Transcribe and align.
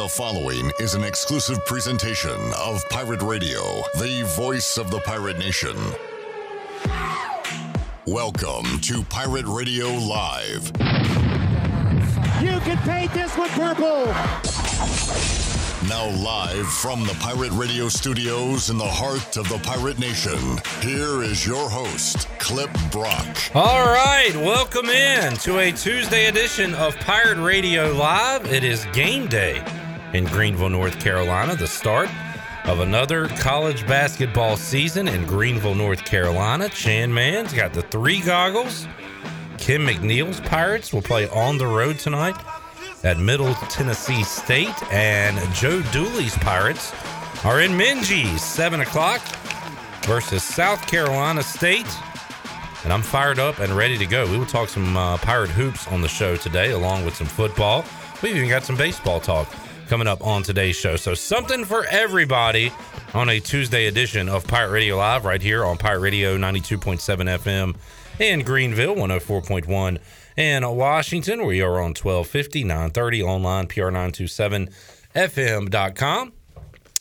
The 0.00 0.08
following 0.08 0.72
is 0.80 0.94
an 0.94 1.04
exclusive 1.04 1.62
presentation 1.66 2.54
of 2.56 2.88
Pirate 2.88 3.20
Radio, 3.20 3.60
the 3.98 4.22
voice 4.34 4.78
of 4.78 4.90
the 4.90 4.98
Pirate 5.00 5.36
Nation. 5.36 5.76
Welcome 8.06 8.80
to 8.80 9.02
Pirate 9.10 9.44
Radio 9.44 9.88
Live. 9.88 10.72
You 12.40 12.58
can 12.60 12.78
paint 12.78 13.12
this 13.12 13.36
one 13.36 13.50
purple. 13.50 14.06
Now, 15.86 16.08
live 16.24 16.66
from 16.66 17.02
the 17.02 17.16
Pirate 17.20 17.52
Radio 17.52 17.90
studios 17.90 18.70
in 18.70 18.78
the 18.78 18.88
heart 18.88 19.36
of 19.36 19.50
the 19.50 19.58
Pirate 19.58 19.98
Nation, 19.98 20.38
here 20.80 21.22
is 21.22 21.46
your 21.46 21.68
host, 21.68 22.26
Clip 22.38 22.70
Brock. 22.90 23.36
All 23.54 23.84
right, 23.84 24.32
welcome 24.34 24.86
in 24.86 25.34
to 25.38 25.58
a 25.58 25.70
Tuesday 25.70 26.28
edition 26.28 26.74
of 26.76 26.96
Pirate 27.00 27.38
Radio 27.38 27.92
Live. 27.92 28.50
It 28.50 28.64
is 28.64 28.86
game 28.94 29.26
day 29.26 29.62
in 30.12 30.24
Greenville, 30.24 30.70
North 30.70 30.98
Carolina, 31.00 31.54
the 31.54 31.66
start 31.66 32.08
of 32.64 32.80
another 32.80 33.28
college 33.28 33.86
basketball 33.86 34.56
season 34.56 35.08
in 35.08 35.24
Greenville, 35.24 35.74
North 35.74 36.04
Carolina. 36.04 36.68
Chan 36.68 37.12
Man's 37.12 37.52
got 37.52 37.72
the 37.72 37.82
three 37.82 38.20
goggles. 38.20 38.86
Kim 39.58 39.86
McNeill's 39.86 40.40
Pirates 40.40 40.92
will 40.92 41.02
play 41.02 41.28
on 41.28 41.58
the 41.58 41.66
road 41.66 41.98
tonight 41.98 42.36
at 43.02 43.18
Middle 43.18 43.54
Tennessee 43.68 44.22
State, 44.24 44.74
and 44.92 45.38
Joe 45.54 45.82
Dooley's 45.92 46.36
Pirates 46.38 46.92
are 47.44 47.60
in 47.60 47.72
Minges, 47.72 48.40
7 48.40 48.80
o'clock 48.80 49.20
versus 50.04 50.42
South 50.42 50.86
Carolina 50.86 51.42
State. 51.42 51.86
And 52.84 52.92
I'm 52.92 53.02
fired 53.02 53.38
up 53.38 53.58
and 53.58 53.72
ready 53.74 53.98
to 53.98 54.06
go. 54.06 54.30
We 54.30 54.38
will 54.38 54.46
talk 54.46 54.68
some 54.68 54.96
uh, 54.96 55.18
Pirate 55.18 55.50
Hoops 55.50 55.86
on 55.88 56.00
the 56.00 56.08
show 56.08 56.36
today, 56.36 56.70
along 56.70 57.04
with 57.04 57.14
some 57.14 57.26
football. 57.26 57.84
We've 58.22 58.36
even 58.36 58.48
got 58.48 58.64
some 58.64 58.76
baseball 58.76 59.20
talk 59.20 59.48
coming 59.90 60.06
up 60.06 60.24
on 60.24 60.44
today's 60.44 60.76
show. 60.76 60.94
So, 60.94 61.14
something 61.14 61.64
for 61.64 61.84
everybody 61.86 62.72
on 63.12 63.28
a 63.28 63.40
Tuesday 63.40 63.86
edition 63.86 64.28
of 64.28 64.46
Pirate 64.46 64.70
Radio 64.70 64.96
Live 64.96 65.24
right 65.24 65.42
here 65.42 65.64
on 65.64 65.78
Pirate 65.78 65.98
Radio 65.98 66.38
92.7 66.38 67.00
FM 67.40 67.74
in 68.20 68.44
Greenville, 68.44 68.94
104.1 68.94 69.98
in 70.36 70.76
Washington. 70.76 71.44
We 71.44 71.60
are 71.60 71.80
on 71.80 71.96
1250, 71.96 72.62
930 72.62 73.22
online, 73.24 73.66
PR927FM.com. 73.66 76.32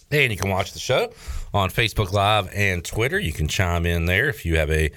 And 0.09 0.31
you 0.31 0.37
can 0.37 0.49
watch 0.49 0.73
the 0.73 0.79
show 0.79 1.13
on 1.53 1.69
Facebook 1.69 2.11
Live 2.11 2.49
and 2.55 2.83
Twitter. 2.83 3.19
You 3.19 3.33
can 3.33 3.47
chime 3.47 3.85
in 3.85 4.05
there 4.05 4.29
if 4.29 4.47
you 4.47 4.57
have 4.57 4.71
a 4.71 4.89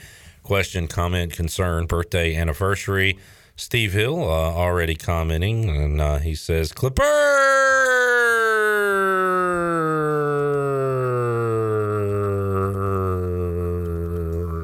question, 0.42 0.88
comment, 0.88 1.34
concern, 1.34 1.84
birthday, 1.84 2.36
anniversary. 2.36 3.18
Steve 3.62 3.92
Hill 3.92 4.24
uh, 4.24 4.26
already 4.26 4.96
commenting, 4.96 5.70
and 5.70 6.00
uh, 6.00 6.18
he 6.18 6.34
says, 6.34 6.72
Clipper! 6.72 7.04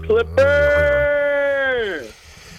Clipper. 0.05 2.09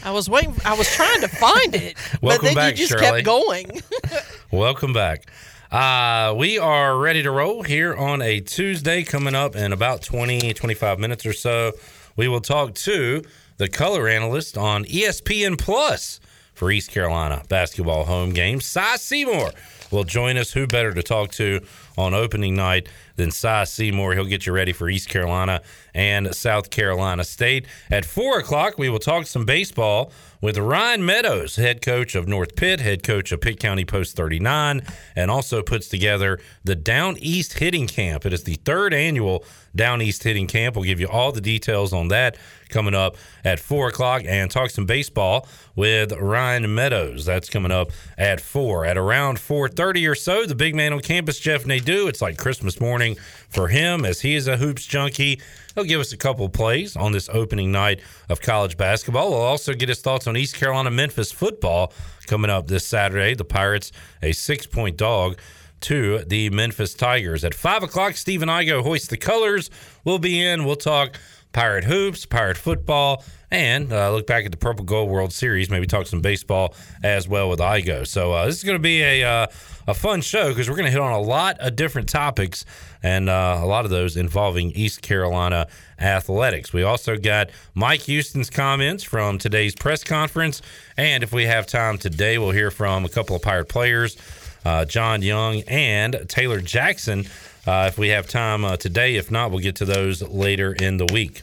I 0.05 0.11
was 0.11 0.29
waiting. 0.29 0.55
I 0.63 0.77
was 0.77 0.87
trying 0.87 1.19
to 1.19 1.27
find 1.27 1.75
it, 1.75 1.97
but 2.13 2.21
Welcome 2.21 2.45
then 2.45 2.55
back, 2.55 2.71
you 2.71 2.87
just 2.87 2.93
Shirley. 2.93 3.21
kept 3.21 3.25
going. 3.25 3.81
Welcome 4.51 4.93
back. 4.93 5.29
Uh, 5.69 6.33
we 6.37 6.57
are 6.57 6.97
ready 6.97 7.21
to 7.21 7.31
roll 7.31 7.63
here 7.63 7.93
on 7.93 8.21
a 8.21 8.39
Tuesday 8.39 9.03
coming 9.03 9.35
up 9.35 9.57
in 9.57 9.73
about 9.73 10.03
20, 10.03 10.53
25 10.53 10.99
minutes 10.99 11.25
or 11.25 11.33
so. 11.33 11.73
We 12.15 12.29
will 12.29 12.41
talk 12.41 12.75
to 12.75 13.23
the 13.57 13.67
color 13.67 14.07
analyst 14.07 14.57
on 14.57 14.85
ESPN 14.85 15.59
Plus 15.59 16.21
for 16.59 16.69
East 16.71 16.91
Carolina 16.91 17.41
basketball 17.47 18.03
home 18.03 18.31
games. 18.31 18.65
Cy 18.65 18.97
Seymour 18.97 19.51
will 19.91 20.03
join 20.03 20.35
us. 20.35 20.51
Who 20.51 20.67
better 20.67 20.93
to 20.93 21.01
talk 21.01 21.31
to 21.31 21.61
on 21.97 22.13
opening 22.13 22.53
night 22.53 22.89
than 23.15 23.31
Cy 23.31 23.63
Seymour? 23.63 24.13
He'll 24.13 24.25
get 24.25 24.45
you 24.45 24.51
ready 24.51 24.73
for 24.73 24.89
East 24.89 25.07
Carolina 25.07 25.61
and 25.93 26.35
South 26.35 26.69
Carolina 26.69 27.23
State. 27.23 27.65
At 27.89 28.03
4 28.03 28.39
o'clock, 28.39 28.77
we 28.77 28.89
will 28.89 28.99
talk 28.99 29.25
some 29.25 29.45
baseball 29.45 30.11
with 30.41 30.57
Ryan 30.57 31.05
Meadows, 31.05 31.57
head 31.57 31.81
coach 31.81 32.15
of 32.15 32.27
North 32.27 32.55
Pitt, 32.55 32.79
head 32.79 33.03
coach 33.03 33.31
of 33.31 33.41
Pitt 33.41 33.59
County 33.59 33.83
Post 33.83 34.15
39, 34.15 34.81
and 35.15 35.29
also 35.29 35.61
puts 35.61 35.89
together 35.89 36.39
the 36.63 36.75
Down 36.75 37.17
East 37.19 37.59
Hitting 37.59 37.87
Camp. 37.87 38.25
It 38.25 38.31
is 38.31 38.43
the 38.43 38.55
third 38.55 38.93
annual 38.93 39.43
Down 39.75 40.01
East 40.01 40.23
Hitting 40.23 40.47
Camp. 40.47 40.75
We'll 40.75 40.85
give 40.85 40.99
you 40.99 41.09
all 41.09 41.31
the 41.31 41.41
details 41.41 41.91
on 41.91 42.07
that 42.07 42.37
coming 42.69 42.95
up 42.95 43.17
at 43.43 43.59
4 43.59 43.89
o'clock 43.89 44.23
and 44.25 44.49
talk 44.49 44.69
some 44.69 44.85
baseball 44.85 45.47
with 45.75 46.13
Ryan 46.13 46.73
Meadows. 46.73 47.25
That's 47.25 47.49
coming 47.49 47.71
up 47.71 47.91
at 48.17 48.39
4. 48.39 48.85
At 48.85 48.97
around 48.97 49.39
4.30 49.39 50.09
or 50.09 50.15
so, 50.15 50.45
the 50.45 50.55
big 50.55 50.75
man 50.75 50.93
on 50.93 51.01
campus, 51.01 51.39
Jeff 51.39 51.65
Nadeau, 51.65 52.07
it's 52.07 52.21
like 52.21 52.37
Christmas 52.37 52.79
morning 52.79 53.17
for 53.49 53.67
him 53.67 54.05
as 54.05 54.21
he 54.21 54.35
is 54.35 54.47
a 54.47 54.57
hoops 54.57 54.85
junkie. 54.85 55.41
He'll 55.79 55.87
give 55.87 56.01
us 56.01 56.11
a 56.11 56.17
couple 56.17 56.49
plays 56.49 56.97
on 56.97 57.13
this 57.13 57.29
opening 57.29 57.71
night 57.71 58.01
of 58.27 58.41
college 58.41 58.75
basketball. 58.75 59.29
We'll 59.29 59.39
also 59.39 59.73
get 59.73 59.87
his 59.87 60.01
thoughts 60.01 60.27
on 60.27 60.35
East 60.35 60.57
Carolina 60.57 60.91
Memphis 60.91 61.31
football 61.31 61.93
coming 62.27 62.51
up 62.51 62.67
this 62.67 62.85
Saturday. 62.85 63.33
The 63.33 63.45
Pirates, 63.45 63.93
a 64.21 64.33
six 64.33 64.65
point 64.65 64.97
dog 64.97 65.39
to 65.79 66.25
the 66.25 66.49
Memphis 66.49 66.93
Tigers. 66.93 67.45
At 67.45 67.53
5 67.53 67.83
o'clock, 67.83 68.17
Steve 68.17 68.41
and 68.41 68.51
I 68.51 68.65
go 68.65 68.83
hoist 68.83 69.09
the 69.09 69.15
colors. 69.15 69.69
We'll 70.03 70.19
be 70.19 70.45
in. 70.45 70.65
We'll 70.65 70.75
talk 70.75 71.17
Pirate 71.53 71.85
hoops, 71.85 72.25
Pirate 72.25 72.57
football, 72.57 73.23
and 73.49 73.91
uh, 73.93 74.11
look 74.11 74.27
back 74.27 74.43
at 74.43 74.51
the 74.51 74.57
Purple 74.57 74.83
Gold 74.83 75.09
World 75.09 75.31
Series. 75.31 75.69
Maybe 75.69 75.87
talk 75.87 76.07
some 76.07 76.19
baseball 76.19 76.75
as 77.03 77.25
well 77.25 77.49
with 77.49 77.59
IGO. 77.59 78.05
So 78.05 78.33
uh, 78.33 78.47
this 78.47 78.57
is 78.57 78.63
going 78.65 78.77
to 78.77 78.83
be 78.83 79.01
a 79.01 79.23
uh, 79.23 79.47
a 79.89 79.93
fun 79.95 80.21
show 80.21 80.49
because 80.49 80.69
we're 80.69 80.75
going 80.75 80.85
to 80.85 80.91
hit 80.91 81.01
on 81.01 81.11
a 81.11 81.19
lot 81.19 81.57
of 81.59 81.75
different 81.75 82.07
topics 82.07 82.63
and 83.01 83.27
uh, 83.27 83.59
a 83.59 83.65
lot 83.65 83.85
of 83.85 83.91
those 83.91 84.17
involving 84.17 84.69
East 84.71 85.01
Carolina 85.01 85.67
athletics. 85.99 86.71
We 86.71 86.83
also 86.83 87.17
got 87.17 87.49
Mike 87.73 88.01
Houston's 88.01 88.51
comments 88.51 89.03
from 89.03 89.39
today's 89.39 89.73
press 89.73 90.03
conference, 90.03 90.61
and 90.95 91.23
if 91.23 91.33
we 91.33 91.45
have 91.45 91.65
time 91.65 91.97
today, 91.97 92.37
we'll 92.37 92.51
hear 92.51 92.69
from 92.69 93.03
a 93.03 93.09
couple 93.09 93.35
of 93.35 93.41
Pirate 93.41 93.67
players, 93.67 94.15
uh, 94.63 94.85
John 94.85 95.23
Young 95.23 95.63
and 95.67 96.23
Taylor 96.27 96.61
Jackson. 96.61 97.25
Uh, 97.65 97.85
if 97.87 97.97
we 97.97 98.09
have 98.09 98.27
time 98.27 98.63
uh, 98.63 98.77
today, 98.77 99.15
if 99.15 99.31
not, 99.31 99.49
we'll 99.49 99.59
get 99.59 99.77
to 99.77 99.85
those 99.85 100.21
later 100.21 100.71
in 100.71 100.97
the 100.97 101.07
week. 101.11 101.41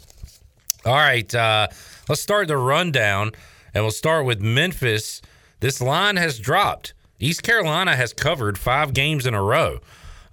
All 0.85 0.95
right, 0.95 1.35
uh, 1.35 1.67
let's 2.09 2.21
start 2.21 2.47
the 2.47 2.57
rundown, 2.57 3.33
and 3.75 3.83
we'll 3.83 3.91
start 3.91 4.25
with 4.25 4.41
Memphis. 4.41 5.21
This 5.59 5.81
line 5.81 6.17
has 6.17 6.39
dropped. 6.39 6.93
East 7.19 7.43
Carolina 7.43 7.97
has 7.97 8.13
covered 8.13 8.59
five 8.59 8.93
games 8.93 9.27
in 9.27 9.33
a 9.33 9.43
row. 9.43 9.81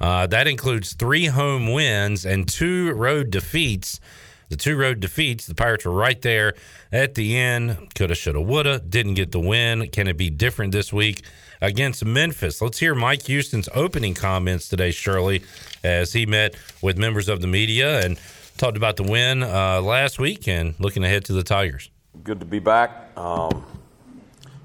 Uh, 0.01 0.27
that 0.27 0.47
includes 0.47 0.93
three 0.93 1.27
home 1.27 1.71
wins 1.71 2.25
and 2.25 2.47
two 2.47 2.91
road 2.93 3.29
defeats. 3.29 4.01
The 4.49 4.57
two 4.57 4.75
road 4.75 4.99
defeats, 4.99 5.47
the 5.47 5.55
Pirates 5.55 5.85
were 5.85 5.93
right 5.93 6.21
there 6.21 6.55
at 6.91 7.15
the 7.15 7.37
end. 7.37 7.93
Coulda, 7.95 8.15
shoulda, 8.15 8.41
woulda. 8.41 8.79
Didn't 8.79 9.13
get 9.13 9.31
the 9.31 9.39
win. 9.39 9.87
Can 9.89 10.07
it 10.07 10.17
be 10.17 10.29
different 10.29 10.73
this 10.73 10.91
week 10.91 11.23
against 11.61 12.03
Memphis? 12.03 12.61
Let's 12.61 12.79
hear 12.79 12.93
Mike 12.93 13.23
Houston's 13.23 13.69
opening 13.73 14.13
comments 14.13 14.67
today, 14.67 14.91
Shirley, 14.91 15.41
as 15.85 16.11
he 16.11 16.25
met 16.25 16.55
with 16.81 16.97
members 16.97 17.29
of 17.29 17.39
the 17.39 17.47
media 17.47 18.05
and 18.05 18.19
talked 18.57 18.75
about 18.75 18.97
the 18.97 19.03
win 19.03 19.41
uh, 19.41 19.81
last 19.81 20.19
week 20.19 20.49
and 20.49 20.75
looking 20.79 21.05
ahead 21.05 21.23
to 21.25 21.33
the 21.33 21.43
Tigers. 21.43 21.89
Good 22.23 22.41
to 22.41 22.45
be 22.45 22.59
back. 22.59 23.17
Um, 23.17 23.65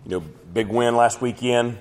you 0.05 0.19
know, 0.19 0.25
big 0.53 0.67
win 0.67 0.97
last 0.97 1.23
weekend 1.23 1.79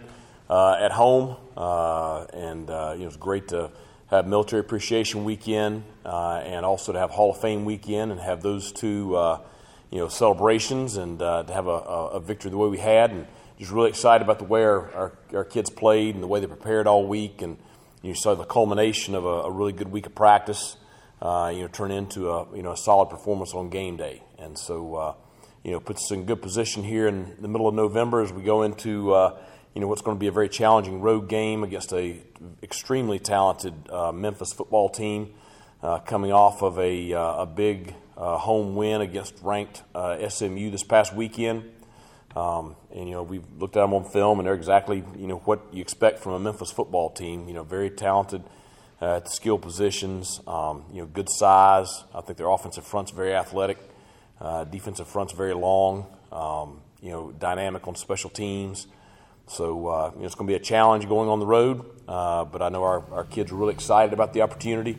at 0.49 0.91
home, 0.91 1.37
uh, 1.55 2.25
and 2.33 2.69
uh, 2.69 2.93
know, 2.99 3.07
it's 3.07 3.17
great 3.17 3.47
to 3.49 3.71
have 4.07 4.27
Military 4.27 4.61
Appreciation 4.61 5.25
Weekend 5.25 5.83
uh, 6.05 6.41
and 6.43 6.65
also 6.65 6.93
to 6.93 6.99
have 6.99 7.11
Hall 7.11 7.31
of 7.31 7.41
Fame 7.41 7.65
Weekend 7.65 8.11
and 8.11 8.21
have 8.21 8.41
those 8.41 8.71
two, 8.71 9.15
uh, 9.15 9.41
you 9.91 9.99
know, 9.99 10.07
celebrations 10.07 10.95
and 10.97 11.21
uh, 11.21 11.43
to 11.43 11.53
have 11.53 11.67
a, 11.67 11.71
a, 11.71 12.19
victory 12.19 12.49
the 12.49 12.57
way 12.57 12.69
we 12.69 12.77
had, 12.77 13.11
and 13.11 13.27
just 13.59 13.71
really 13.71 13.89
excited 13.89 14.23
about 14.23 14.39
the 14.39 14.45
way 14.45 14.63
our, 14.63 14.91
our, 14.93 15.17
our 15.33 15.43
kids 15.43 15.69
played 15.69 16.15
and 16.15 16.23
the 16.23 16.27
way 16.27 16.39
they 16.39 16.47
prepared 16.47 16.87
all 16.87 17.05
week, 17.05 17.41
and 17.41 17.57
you 18.01 18.13
saw 18.13 18.33
the 18.35 18.45
culmination 18.45 19.15
of 19.15 19.25
a, 19.25 19.27
a 19.27 19.51
really 19.51 19.73
good 19.73 19.91
week 19.91 20.05
of 20.05 20.15
practice. 20.15 20.77
Uh, 21.21 21.51
you 21.53 21.61
know, 21.61 21.67
turn 21.67 21.89
into 21.89 22.29
a 22.29 22.55
you 22.55 22.61
know 22.61 22.73
a 22.73 22.77
solid 22.77 23.09
performance 23.09 23.53
on 23.53 23.69
game 23.69 23.97
day, 23.97 24.21
and 24.37 24.57
so 24.57 24.95
uh, 24.95 25.13
you 25.63 25.71
know 25.71 25.79
puts 25.79 26.03
us 26.03 26.11
in 26.11 26.25
good 26.25 26.41
position 26.41 26.83
here 26.83 27.07
in 27.07 27.35
the 27.41 27.47
middle 27.47 27.67
of 27.67 27.73
November 27.73 28.21
as 28.21 28.31
we 28.31 28.43
go 28.43 28.61
into 28.61 29.13
uh, 29.13 29.37
you 29.77 29.81
know 29.81 29.87
what's 29.87 30.01
going 30.01 30.17
to 30.17 30.19
be 30.19 30.25
a 30.25 30.31
very 30.31 30.49
challenging 30.49 31.01
road 31.01 31.29
game 31.29 31.63
against 31.63 31.93
a 31.93 32.19
extremely 32.63 33.19
talented 33.19 33.75
uh, 33.91 34.11
Memphis 34.11 34.51
football 34.51 34.89
team, 34.89 35.35
uh, 35.83 35.99
coming 35.99 36.31
off 36.31 36.63
of 36.63 36.79
a, 36.79 37.13
uh, 37.13 37.43
a 37.43 37.45
big 37.45 37.93
uh, 38.17 38.39
home 38.39 38.75
win 38.75 39.01
against 39.01 39.35
ranked 39.43 39.83
uh, 39.93 40.27
SMU 40.29 40.71
this 40.71 40.81
past 40.81 41.13
weekend. 41.13 41.71
Um, 42.35 42.75
and 42.91 43.07
you 43.07 43.13
know 43.13 43.21
we've 43.21 43.43
looked 43.59 43.77
at 43.77 43.81
them 43.81 43.93
on 43.93 44.03
film, 44.05 44.39
and 44.39 44.47
they're 44.47 44.55
exactly 44.55 45.03
you 45.15 45.27
know 45.27 45.37
what 45.45 45.61
you 45.71 45.81
expect 45.81 46.21
from 46.21 46.31
a 46.31 46.39
Memphis 46.39 46.71
football 46.71 47.11
team. 47.11 47.47
You 47.47 47.53
know, 47.53 47.63
very 47.63 47.91
talented 47.91 48.43
uh, 48.99 49.17
at 49.17 49.25
the 49.25 49.31
skill 49.31 49.59
positions. 49.59 50.41
Um, 50.47 50.85
you 50.91 51.01
know, 51.01 51.05
good 51.05 51.29
size. 51.29 52.03
I 52.15 52.21
think 52.21 52.39
their 52.39 52.49
offensive 52.49 52.83
front's 52.83 53.11
very 53.11 53.35
athletic. 53.35 53.77
Defensive 54.71 55.07
front's 55.07 55.33
very 55.33 55.53
long. 55.53 56.07
Um, 56.31 56.81
you 56.99 57.11
know, 57.11 57.31
dynamic 57.31 57.87
on 57.87 57.93
special 57.93 58.31
teams. 58.31 58.87
So 59.47 59.87
uh, 59.87 60.11
you 60.13 60.19
know, 60.19 60.25
it's 60.25 60.35
going 60.35 60.47
to 60.47 60.51
be 60.51 60.55
a 60.55 60.63
challenge 60.63 61.07
going 61.07 61.29
on 61.29 61.39
the 61.39 61.45
road. 61.45 61.85
Uh, 62.07 62.45
but 62.45 62.61
I 62.61 62.69
know 62.69 62.83
our, 62.83 63.03
our 63.11 63.23
kids 63.25 63.51
are 63.51 63.55
really 63.55 63.73
excited 63.73 64.13
about 64.13 64.33
the 64.33 64.41
opportunity. 64.41 64.97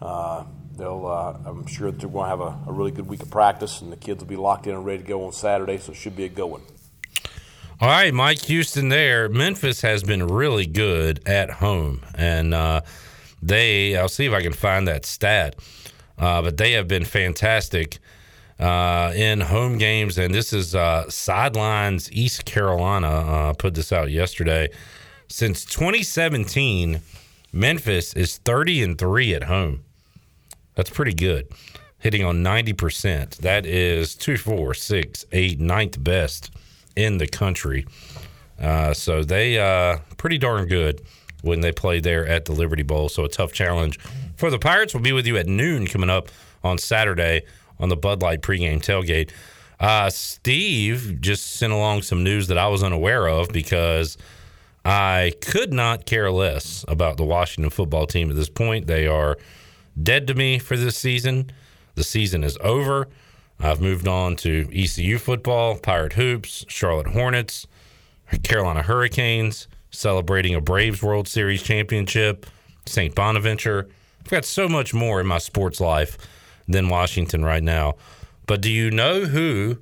Uh, 0.00 0.44
they'll, 0.76 1.06
uh, 1.06 1.48
I'm 1.48 1.66
sure 1.66 1.90
that 1.90 1.98
they're 1.98 2.10
going 2.10 2.24
to 2.24 2.28
have 2.28 2.40
a, 2.40 2.58
a, 2.68 2.72
really 2.72 2.90
good 2.90 3.06
week 3.06 3.22
of 3.22 3.30
practice, 3.30 3.80
and 3.80 3.90
the 3.90 3.96
kids 3.96 4.22
will 4.22 4.28
be 4.28 4.36
locked 4.36 4.66
in 4.66 4.74
and 4.74 4.84
ready 4.84 5.02
to 5.02 5.08
go 5.08 5.24
on 5.24 5.32
Saturday. 5.32 5.78
So 5.78 5.92
it 5.92 5.96
should 5.96 6.16
be 6.16 6.24
a 6.24 6.28
good 6.28 6.46
one. 6.46 6.62
All 7.80 7.88
right, 7.88 8.12
Mike 8.12 8.42
Houston 8.42 8.90
there. 8.90 9.28
Memphis 9.28 9.80
has 9.80 10.04
been 10.04 10.26
really 10.26 10.66
good 10.66 11.26
at 11.26 11.50
home. 11.50 12.02
And 12.14 12.52
uh, 12.54 12.82
they, 13.42 13.96
I'll 13.96 14.08
see 14.08 14.26
if 14.26 14.32
I 14.32 14.42
can 14.42 14.52
find 14.52 14.86
that 14.88 15.06
stat, 15.06 15.56
uh, 16.18 16.42
but 16.42 16.58
they 16.58 16.72
have 16.72 16.86
been 16.86 17.04
fantastic 17.04 17.98
uh, 18.62 19.12
in 19.14 19.40
home 19.40 19.76
games. 19.76 20.16
And 20.18 20.32
this 20.32 20.52
is 20.52 20.74
uh, 20.74 21.10
Sidelines 21.10 22.10
East 22.12 22.44
Carolina 22.44 23.08
uh, 23.08 23.52
put 23.54 23.74
this 23.74 23.92
out 23.92 24.10
yesterday. 24.10 24.70
Since 25.28 25.64
2017, 25.64 27.00
Memphis 27.52 28.14
is 28.14 28.38
30 28.38 28.82
and 28.84 28.98
3 28.98 29.34
at 29.34 29.44
home. 29.44 29.82
That's 30.76 30.90
pretty 30.90 31.12
good. 31.12 31.48
Hitting 31.98 32.24
on 32.24 32.42
90%. 32.42 33.38
That 33.38 33.66
is 33.66 34.14
2, 34.14 34.36
4, 34.36 34.74
6, 34.74 35.26
8, 35.32 35.60
ninth 35.60 36.02
best 36.02 36.50
in 36.94 37.18
the 37.18 37.26
country. 37.26 37.84
Uh, 38.60 38.94
so 38.94 39.24
they 39.24 39.58
uh 39.58 39.98
pretty 40.18 40.38
darn 40.38 40.68
good 40.68 41.02
when 41.42 41.62
they 41.62 41.72
play 41.72 41.98
there 41.98 42.24
at 42.24 42.44
the 42.44 42.52
Liberty 42.52 42.84
Bowl. 42.84 43.08
So 43.08 43.24
a 43.24 43.28
tough 43.28 43.52
challenge 43.52 43.98
for 44.36 44.50
the 44.50 44.58
Pirates. 44.58 44.94
We'll 44.94 45.02
be 45.02 45.12
with 45.12 45.26
you 45.26 45.36
at 45.36 45.46
noon 45.46 45.88
coming 45.88 46.10
up 46.10 46.28
on 46.62 46.78
Saturday 46.78 47.42
on 47.82 47.88
the 47.88 47.96
Bud 47.96 48.22
Light 48.22 48.40
pregame 48.40 48.80
tailgate. 48.80 49.30
Uh, 49.78 50.08
Steve 50.08 51.20
just 51.20 51.56
sent 51.56 51.72
along 51.72 52.02
some 52.02 52.22
news 52.22 52.46
that 52.46 52.56
I 52.56 52.68
was 52.68 52.84
unaware 52.84 53.26
of 53.26 53.48
because 53.48 54.16
I 54.84 55.32
could 55.40 55.72
not 55.72 56.06
care 56.06 56.30
less 56.30 56.84
about 56.86 57.16
the 57.16 57.24
Washington 57.24 57.70
football 57.70 58.06
team 58.06 58.30
at 58.30 58.36
this 58.36 58.48
point. 58.48 58.86
They 58.86 59.08
are 59.08 59.36
dead 60.00 60.28
to 60.28 60.34
me 60.34 60.60
for 60.60 60.76
this 60.76 60.96
season. 60.96 61.50
The 61.96 62.04
season 62.04 62.44
is 62.44 62.56
over. 62.60 63.08
I've 63.58 63.80
moved 63.80 64.06
on 64.06 64.36
to 64.36 64.68
ECU 64.72 65.18
football, 65.18 65.76
Pirate 65.76 66.14
Hoops, 66.14 66.64
Charlotte 66.68 67.08
Hornets, 67.08 67.66
Carolina 68.44 68.82
Hurricanes, 68.82 69.66
celebrating 69.90 70.54
a 70.54 70.60
Braves 70.60 71.02
World 71.02 71.28
Series 71.28 71.62
championship, 71.62 72.46
St. 72.86 73.14
Bonaventure. 73.14 73.88
I've 74.20 74.30
got 74.30 74.44
so 74.44 74.68
much 74.68 74.94
more 74.94 75.20
in 75.20 75.26
my 75.26 75.38
sports 75.38 75.80
life 75.80 76.16
than 76.68 76.88
Washington 76.88 77.44
right 77.44 77.62
now. 77.62 77.94
But 78.46 78.60
do 78.60 78.70
you 78.70 78.90
know 78.90 79.24
who? 79.24 79.78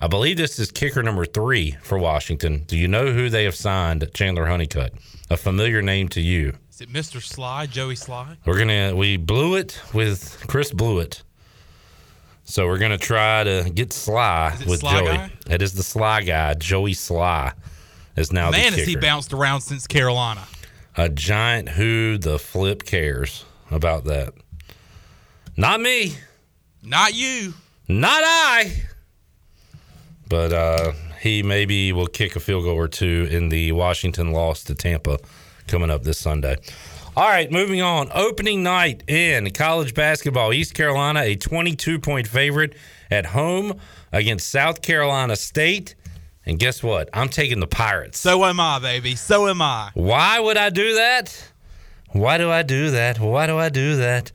I 0.00 0.06
believe 0.06 0.36
this 0.36 0.58
is 0.58 0.70
kicker 0.70 1.02
number 1.02 1.24
three 1.24 1.76
for 1.82 1.98
Washington. 1.98 2.64
Do 2.66 2.76
you 2.76 2.88
know 2.88 3.12
who 3.12 3.30
they 3.30 3.44
have 3.44 3.54
signed? 3.54 4.06
Chandler 4.12 4.46
Honeycutt, 4.46 4.92
a 5.30 5.36
familiar 5.36 5.80
name 5.80 6.08
to 6.10 6.20
you. 6.20 6.54
Is 6.70 6.80
it 6.80 6.92
Mr. 6.92 7.20
Slye, 7.20 7.70
Joey 7.70 7.94
Slye? 7.94 8.36
We're 8.44 8.58
gonna 8.58 8.94
we 8.96 9.16
blew 9.16 9.54
it 9.54 9.80
with 9.94 10.44
Chris 10.48 10.72
Blewitt. 10.72 11.22
So 12.42 12.66
we're 12.66 12.78
gonna 12.78 12.98
try 12.98 13.44
to 13.44 13.70
get 13.72 13.92
Sly 13.92 14.54
with 14.66 14.80
Sly 14.80 14.98
Joey. 14.98 15.06
guy? 15.16 15.30
It 15.48 15.62
is 15.62 15.72
the 15.72 15.82
Sly 15.82 16.22
guy, 16.22 16.54
Joey 16.54 16.92
Slye, 16.92 17.54
is 18.16 18.32
now 18.32 18.50
Man, 18.50 18.72
has 18.74 18.86
he 18.86 18.96
bounced 18.96 19.32
around 19.32 19.62
since 19.62 19.86
Carolina. 19.86 20.46
A 20.96 21.08
giant 21.08 21.70
who 21.70 22.18
the 22.18 22.38
flip 22.38 22.84
cares 22.84 23.44
about 23.70 24.04
that. 24.04 24.34
Not 25.56 25.80
me, 25.80 26.14
Not 26.82 27.14
you. 27.14 27.54
not 27.88 28.22
I. 28.24 28.72
But 30.28 30.52
uh, 30.52 30.92
he 31.20 31.42
maybe 31.42 31.92
will 31.92 32.06
kick 32.06 32.34
a 32.34 32.40
field 32.40 32.64
goal 32.64 32.76
or 32.76 32.88
two 32.88 33.28
in 33.30 33.50
the 33.50 33.72
Washington 33.72 34.32
loss 34.32 34.64
to 34.64 34.74
Tampa 34.74 35.18
coming 35.68 35.90
up 35.90 36.02
this 36.02 36.18
Sunday. 36.18 36.56
All 37.16 37.28
right, 37.28 37.50
moving 37.52 37.80
on. 37.80 38.10
Opening 38.12 38.64
night 38.64 39.04
in 39.06 39.48
college 39.52 39.94
basketball. 39.94 40.52
East 40.52 40.74
Carolina, 40.74 41.20
a 41.20 41.36
22 41.36 42.00
point 42.00 42.26
favorite 42.26 42.74
at 43.10 43.26
home 43.26 43.78
against 44.12 44.48
South 44.48 44.82
Carolina 44.82 45.36
State. 45.36 45.94
And 46.44 46.58
guess 46.58 46.82
what? 46.82 47.08
I'm 47.12 47.28
taking 47.28 47.60
the 47.60 47.66
Pirates. 47.68 48.18
So 48.18 48.44
am 48.44 48.58
I, 48.58 48.80
baby. 48.80 49.14
So 49.14 49.46
am 49.46 49.62
I. 49.62 49.90
Why 49.94 50.40
would 50.40 50.56
I 50.56 50.70
do 50.70 50.94
that? 50.94 51.52
Why 52.10 52.38
do 52.38 52.50
I 52.50 52.62
do 52.62 52.90
that? 52.90 53.20
Why 53.20 53.46
do 53.46 53.56
I 53.56 53.68
do 53.68 53.96
that? 53.96 54.32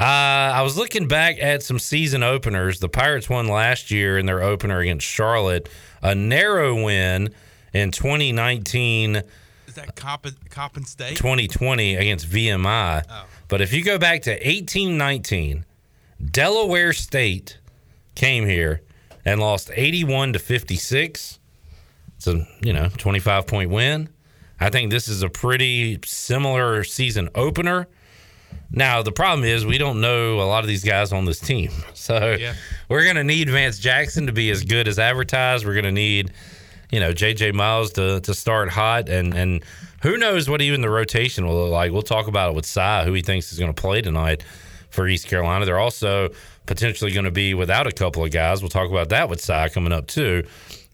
Uh, 0.00 0.52
I 0.54 0.62
was 0.62 0.78
looking 0.78 1.08
back 1.08 1.36
at 1.42 1.62
some 1.62 1.78
season 1.78 2.22
openers. 2.22 2.80
The 2.80 2.88
Pirates 2.88 3.28
won 3.28 3.48
last 3.48 3.90
year 3.90 4.16
in 4.16 4.24
their 4.24 4.42
opener 4.42 4.78
against 4.78 5.06
Charlotte, 5.06 5.68
a 6.02 6.14
narrow 6.14 6.82
win 6.82 7.34
in 7.74 7.90
2019 7.90 9.16
Is 9.16 9.74
that 9.74 9.94
Coppin, 9.96 10.34
Coppin 10.48 10.86
State? 10.86 11.18
2020 11.18 11.96
against 11.96 12.26
VMI. 12.30 13.04
But 13.48 13.60
if 13.60 13.74
you 13.74 13.84
go 13.84 13.98
back 13.98 14.22
to 14.22 14.30
1819, 14.30 15.66
Delaware 16.30 16.94
State 16.94 17.58
came 18.14 18.46
here 18.46 18.80
and 19.26 19.38
lost 19.38 19.70
81 19.74 20.32
to 20.32 20.38
56. 20.38 21.38
It's 22.16 22.26
a, 22.26 22.48
you 22.62 22.72
know, 22.72 22.88
25 22.96 23.46
point 23.46 23.68
win. 23.68 24.08
I 24.58 24.70
think 24.70 24.90
this 24.90 25.08
is 25.08 25.22
a 25.22 25.28
pretty 25.28 25.98
similar 26.06 26.84
season 26.84 27.28
opener. 27.34 27.86
Now, 28.72 29.02
the 29.02 29.12
problem 29.12 29.44
is 29.44 29.66
we 29.66 29.78
don't 29.78 30.00
know 30.00 30.40
a 30.40 30.44
lot 30.44 30.62
of 30.64 30.68
these 30.68 30.84
guys 30.84 31.12
on 31.12 31.24
this 31.24 31.40
team. 31.40 31.70
So 31.94 32.34
Yeah. 32.38 32.54
we're 32.88 33.04
going 33.04 33.16
to 33.16 33.24
need 33.24 33.48
Vance 33.50 33.78
Jackson 33.78 34.26
to 34.26 34.32
be 34.32 34.50
as 34.50 34.64
good 34.64 34.88
as 34.88 34.98
advertised. 34.98 35.64
We're 35.66 35.74
going 35.74 35.84
to 35.84 35.92
need, 35.92 36.32
you 36.90 36.98
know, 36.98 37.12
JJ 37.12 37.52
Miles 37.54 37.92
to, 37.92 38.20
to 38.20 38.34
start 38.34 38.68
hot. 38.70 39.08
And, 39.08 39.32
and 39.34 39.62
who 40.02 40.16
knows 40.16 40.48
what 40.48 40.60
even 40.62 40.80
the 40.80 40.88
rotation 40.90 41.46
will 41.46 41.54
look 41.64 41.70
like. 41.72 41.92
We'll 41.92 42.02
talk 42.02 42.26
about 42.26 42.50
it 42.50 42.56
with 42.56 42.66
Cy, 42.66 43.04
who 43.04 43.12
he 43.12 43.22
thinks 43.22 43.52
is 43.52 43.58
going 43.58 43.72
to 43.72 43.80
play 43.80 44.00
tonight 44.02 44.42
for 44.88 45.06
East 45.06 45.28
Carolina. 45.28 45.66
They're 45.66 45.78
also 45.78 46.30
potentially 46.66 47.12
going 47.12 47.26
to 47.26 47.30
be 47.30 47.54
without 47.54 47.86
a 47.86 47.92
couple 47.92 48.24
of 48.24 48.30
guys. 48.32 48.62
We'll 48.62 48.70
talk 48.70 48.88
about 48.90 49.10
that 49.10 49.28
with 49.28 49.40
Cy 49.40 49.68
coming 49.68 49.92
up, 49.92 50.06
too. 50.08 50.44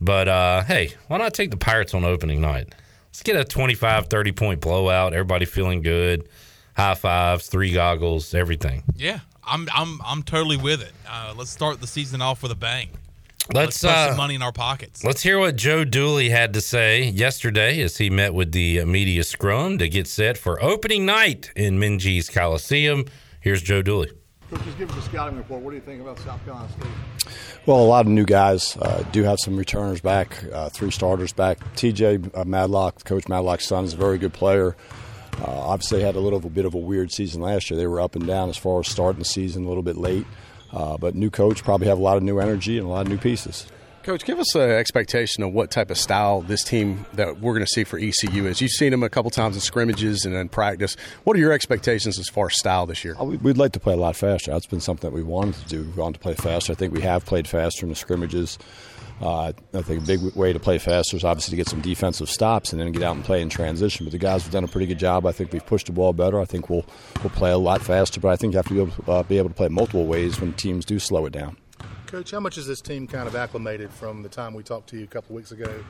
But 0.00 0.28
uh, 0.28 0.62
hey, 0.64 0.92
why 1.08 1.16
not 1.18 1.32
take 1.34 1.50
the 1.50 1.56
Pirates 1.56 1.94
on 1.94 2.04
opening 2.04 2.40
night? 2.42 2.74
Let's 3.08 3.22
get 3.22 3.36
a 3.36 3.44
25, 3.44 4.08
30 4.08 4.32
point 4.32 4.60
blowout. 4.60 5.14
Everybody 5.14 5.46
feeling 5.46 5.80
good. 5.80 6.28
High 6.76 6.94
fives, 6.94 7.46
three 7.46 7.72
goggles, 7.72 8.34
everything. 8.34 8.82
Yeah, 8.94 9.20
I'm 9.44 9.66
I'm 9.74 10.00
I'm 10.04 10.22
totally 10.22 10.58
with 10.58 10.82
it. 10.82 10.92
Uh, 11.08 11.32
let's 11.36 11.50
start 11.50 11.80
the 11.80 11.86
season 11.86 12.20
off 12.20 12.42
with 12.42 12.52
a 12.52 12.56
bang. 12.56 12.90
Let's 13.52 13.80
put 13.80 13.90
uh, 13.90 14.08
some 14.08 14.16
money 14.16 14.34
in 14.34 14.42
our 14.42 14.52
pockets. 14.52 15.04
let's 15.04 15.22
hear 15.22 15.38
what 15.38 15.56
Joe 15.56 15.84
Dooley 15.84 16.30
had 16.30 16.52
to 16.54 16.60
say 16.60 17.04
yesterday 17.04 17.80
as 17.80 17.96
he 17.96 18.10
met 18.10 18.34
with 18.34 18.52
the 18.52 18.84
media 18.84 19.22
scrum 19.24 19.78
to 19.78 19.88
get 19.88 20.06
set 20.08 20.36
for 20.36 20.62
opening 20.62 21.06
night 21.06 21.50
in 21.54 21.78
Minges 21.78 22.30
Coliseum. 22.32 23.04
Here's 23.40 23.62
Joe 23.62 23.82
Dooley. 23.82 24.10
Coach, 24.50 24.64
just 24.64 24.78
give 24.78 24.90
us 24.90 24.98
a 24.98 25.02
scouting 25.08 25.38
report. 25.38 25.62
What 25.62 25.70
do 25.70 25.76
you 25.76 25.82
think 25.82 26.00
about 26.02 26.18
South 26.18 26.44
Carolina 26.44 26.68
State? 26.72 27.34
Well, 27.66 27.78
a 27.78 27.86
lot 27.86 28.06
of 28.06 28.12
new 28.12 28.24
guys 28.24 28.76
uh, 28.76 29.02
do 29.12 29.22
have 29.22 29.38
some 29.40 29.56
returners 29.56 30.00
back, 30.00 30.44
uh, 30.52 30.68
three 30.68 30.90
starters 30.90 31.32
back. 31.32 31.58
TJ 31.74 32.36
uh, 32.36 32.44
Madlock, 32.44 33.02
Coach 33.04 33.28
Madlock's 33.28 33.66
son, 33.66 33.84
is 33.84 33.94
a 33.94 33.96
very 33.96 34.18
good 34.18 34.32
player. 34.32 34.76
Uh, 35.40 35.50
obviously, 35.50 36.02
had 36.02 36.16
a 36.16 36.20
little 36.20 36.40
bit 36.40 36.64
of 36.64 36.74
a 36.74 36.78
weird 36.78 37.12
season 37.12 37.42
last 37.42 37.70
year. 37.70 37.78
They 37.78 37.86
were 37.86 38.00
up 38.00 38.16
and 38.16 38.26
down 38.26 38.48
as 38.48 38.56
far 38.56 38.80
as 38.80 38.88
starting 38.88 39.18
the 39.18 39.24
season 39.24 39.64
a 39.64 39.68
little 39.68 39.82
bit 39.82 39.96
late. 39.96 40.26
Uh, 40.72 40.96
but 40.96 41.14
new 41.14 41.30
coach 41.30 41.62
probably 41.62 41.86
have 41.86 41.98
a 41.98 42.02
lot 42.02 42.16
of 42.16 42.22
new 42.22 42.38
energy 42.38 42.78
and 42.78 42.86
a 42.86 42.90
lot 42.90 43.06
of 43.06 43.08
new 43.08 43.18
pieces. 43.18 43.66
Coach, 44.06 44.24
give 44.24 44.38
us 44.38 44.54
an 44.54 44.70
expectation 44.70 45.42
of 45.42 45.52
what 45.52 45.72
type 45.72 45.90
of 45.90 45.98
style 45.98 46.40
this 46.40 46.62
team 46.62 47.04
that 47.14 47.40
we're 47.40 47.54
going 47.54 47.64
to 47.66 47.72
see 47.72 47.82
for 47.82 47.98
ECU 47.98 48.46
is. 48.46 48.60
You've 48.60 48.70
seen 48.70 48.92
them 48.92 49.02
a 49.02 49.08
couple 49.08 49.32
times 49.32 49.56
in 49.56 49.60
scrimmages 49.60 50.24
and 50.24 50.32
in 50.32 50.48
practice. 50.48 50.96
What 51.24 51.36
are 51.36 51.40
your 51.40 51.50
expectations 51.50 52.16
as 52.16 52.28
far 52.28 52.46
as 52.46 52.56
style 52.56 52.86
this 52.86 53.04
year? 53.04 53.16
Uh, 53.20 53.24
we- 53.24 53.36
We'd 53.38 53.58
like 53.58 53.72
to 53.72 53.80
play 53.80 53.94
a 53.94 53.96
lot 53.96 54.14
faster. 54.14 54.52
That's 54.52 54.66
been 54.66 54.78
something 54.78 55.10
that 55.10 55.12
we 55.14 55.24
wanted 55.24 55.56
to 55.56 55.68
do. 55.68 55.82
We 55.82 56.00
wanted 56.00 56.14
to 56.14 56.20
play 56.20 56.34
faster. 56.34 56.72
I 56.72 56.76
think 56.76 56.94
we 56.94 57.00
have 57.00 57.26
played 57.26 57.48
faster 57.48 57.84
in 57.84 57.90
the 57.90 57.96
scrimmages. 57.96 58.58
Uh, 59.20 59.52
I 59.74 59.82
think 59.82 60.04
a 60.04 60.06
big 60.06 60.20
way 60.36 60.52
to 60.52 60.60
play 60.60 60.78
faster 60.78 61.16
is 61.16 61.24
obviously 61.24 61.50
to 61.50 61.56
get 61.56 61.68
some 61.68 61.80
defensive 61.80 62.30
stops 62.30 62.72
and 62.72 62.80
then 62.80 62.92
get 62.92 63.02
out 63.02 63.16
and 63.16 63.24
play 63.24 63.42
in 63.42 63.48
transition. 63.48 64.06
But 64.06 64.12
the 64.12 64.18
guys 64.18 64.44
have 64.44 64.52
done 64.52 64.62
a 64.62 64.68
pretty 64.68 64.86
good 64.86 65.00
job. 65.00 65.26
I 65.26 65.32
think 65.32 65.52
we've 65.52 65.66
pushed 65.66 65.86
the 65.86 65.92
ball 65.92 66.12
better. 66.12 66.40
I 66.40 66.44
think 66.44 66.70
we'll 66.70 66.86
we'll 67.24 67.30
play 67.30 67.50
a 67.50 67.58
lot 67.58 67.82
faster. 67.82 68.20
But 68.20 68.28
I 68.28 68.36
think 68.36 68.52
you 68.52 68.58
have 68.58 68.68
to 68.68 68.74
be 68.74 68.80
able 68.82 68.92
to, 68.92 69.10
uh, 69.10 69.22
be 69.24 69.38
able 69.38 69.48
to 69.48 69.54
play 69.56 69.66
multiple 69.68 70.06
ways 70.06 70.40
when 70.40 70.52
teams 70.52 70.84
do 70.84 71.00
slow 71.00 71.26
it 71.26 71.32
down. 71.32 71.56
Coach, 72.06 72.30
how 72.30 72.40
much 72.40 72.56
is 72.56 72.66
this 72.66 72.80
team 72.80 73.06
kind 73.06 73.26
of 73.26 73.34
acclimated 73.34 73.90
from 73.90 74.22
the 74.22 74.28
time 74.28 74.54
we 74.54 74.62
talked 74.62 74.88
to 74.90 74.96
you 74.96 75.04
a 75.04 75.08
couple 75.08 75.34
weeks 75.34 75.52
ago 75.52 75.84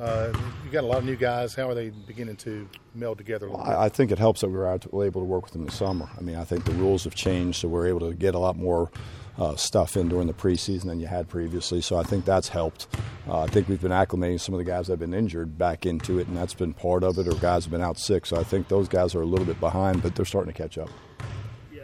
Uh, 0.00 0.32
you 0.64 0.70
got 0.70 0.82
a 0.82 0.86
lot 0.86 0.96
of 0.96 1.04
new 1.04 1.16
guys. 1.16 1.54
How 1.54 1.68
are 1.68 1.74
they 1.74 1.90
beginning 1.90 2.36
to 2.36 2.66
meld 2.94 3.18
together 3.18 3.48
a 3.48 3.50
little 3.50 3.66
bit? 3.66 3.74
I, 3.74 3.84
I 3.84 3.88
think 3.90 4.10
it 4.10 4.18
helps 4.18 4.40
that 4.40 4.48
we 4.48 4.56
were 4.56 4.72
able 5.04 5.20
to 5.20 5.26
work 5.26 5.42
with 5.44 5.52
them 5.52 5.62
in 5.62 5.66
the 5.66 5.72
summer. 5.72 6.08
I 6.16 6.22
mean, 6.22 6.36
I 6.36 6.44
think 6.44 6.64
the 6.64 6.72
rules 6.72 7.04
have 7.04 7.14
changed, 7.14 7.60
so 7.60 7.68
we're 7.68 7.86
able 7.86 8.00
to 8.08 8.14
get 8.14 8.34
a 8.34 8.38
lot 8.38 8.56
more 8.56 8.90
uh, 9.36 9.56
stuff 9.56 9.98
in 9.98 10.08
during 10.08 10.26
the 10.26 10.32
preseason 10.32 10.84
than 10.84 11.00
you 11.00 11.06
had 11.06 11.28
previously. 11.28 11.82
So 11.82 11.98
I 11.98 12.02
think 12.02 12.24
that's 12.24 12.48
helped. 12.48 12.86
Uh, 13.28 13.40
I 13.42 13.46
think 13.48 13.68
we've 13.68 13.82
been 13.82 13.92
acclimating 13.92 14.40
some 14.40 14.54
of 14.54 14.58
the 14.58 14.64
guys 14.64 14.86
that 14.86 14.94
have 14.94 15.00
been 15.00 15.12
injured 15.12 15.58
back 15.58 15.84
into 15.84 16.18
it, 16.18 16.28
and 16.28 16.36
that's 16.36 16.54
been 16.54 16.72
part 16.72 17.04
of 17.04 17.18
it, 17.18 17.28
or 17.28 17.34
guys 17.34 17.64
have 17.64 17.70
been 17.70 17.82
out 17.82 17.98
sick. 17.98 18.24
So 18.24 18.38
I 18.38 18.42
think 18.44 18.68
those 18.68 18.88
guys 18.88 19.14
are 19.14 19.20
a 19.20 19.26
little 19.26 19.44
bit 19.44 19.60
behind, 19.60 20.02
but 20.02 20.14
they're 20.14 20.24
starting 20.24 20.50
to 20.50 20.56
catch 20.56 20.78
up. 20.78 20.88
Yeah, 21.70 21.82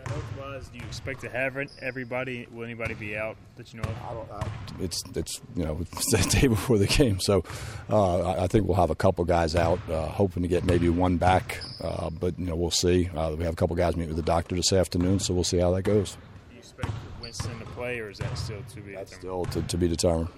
health-wise, 0.56 0.68
do 0.72 0.78
you 0.78 0.86
expect 0.86 1.20
to 1.20 1.28
have 1.28 1.56
it- 1.56 1.70
everybody? 1.80 2.46
Will 2.52 2.64
anybody 2.64 2.94
be 2.94 3.16
out 3.16 3.36
that 3.56 3.72
you 3.72 3.80
know 3.80 3.88
of? 4.30 4.48
It's 4.80 5.02
it's 5.14 5.40
you 5.54 5.64
know 5.64 5.78
it's 5.92 6.10
the 6.12 6.38
day 6.40 6.46
before 6.46 6.78
the 6.78 6.86
game, 6.86 7.20
so 7.20 7.44
uh, 7.90 8.32
I, 8.32 8.44
I 8.44 8.46
think 8.46 8.66
we'll 8.66 8.76
have 8.76 8.90
a 8.90 8.94
couple 8.94 9.24
guys 9.24 9.54
out, 9.54 9.78
uh, 9.90 10.06
hoping 10.08 10.42
to 10.42 10.48
get 10.48 10.64
maybe 10.64 10.88
one 10.88 11.16
back, 11.16 11.60
uh, 11.82 12.10
but 12.10 12.38
you 12.38 12.46
know 12.46 12.56
we'll 12.56 12.70
see. 12.70 13.08
Uh, 13.14 13.34
we 13.36 13.44
have 13.44 13.52
a 13.52 13.56
couple 13.56 13.76
guys 13.76 13.96
meet 13.96 14.08
with 14.08 14.16
the 14.16 14.22
doctor 14.22 14.54
this 14.56 14.72
afternoon, 14.72 15.18
so 15.18 15.34
we'll 15.34 15.44
see 15.44 15.58
how 15.58 15.72
that 15.72 15.82
goes. 15.82 16.16
Do 16.48 16.54
you 16.54 16.58
expect 16.58 16.92
Wynston 17.20 17.58
to 17.58 17.66
play, 17.66 18.00
or 18.00 18.10
is 18.10 18.18
that 18.18 18.36
still 18.38 18.62
to 18.74 18.76
be 18.76 18.92
determined? 18.92 19.08
Still 19.08 19.44
to, 19.46 19.62
to 19.62 19.78
be 19.78 19.88
determined. 19.88 20.28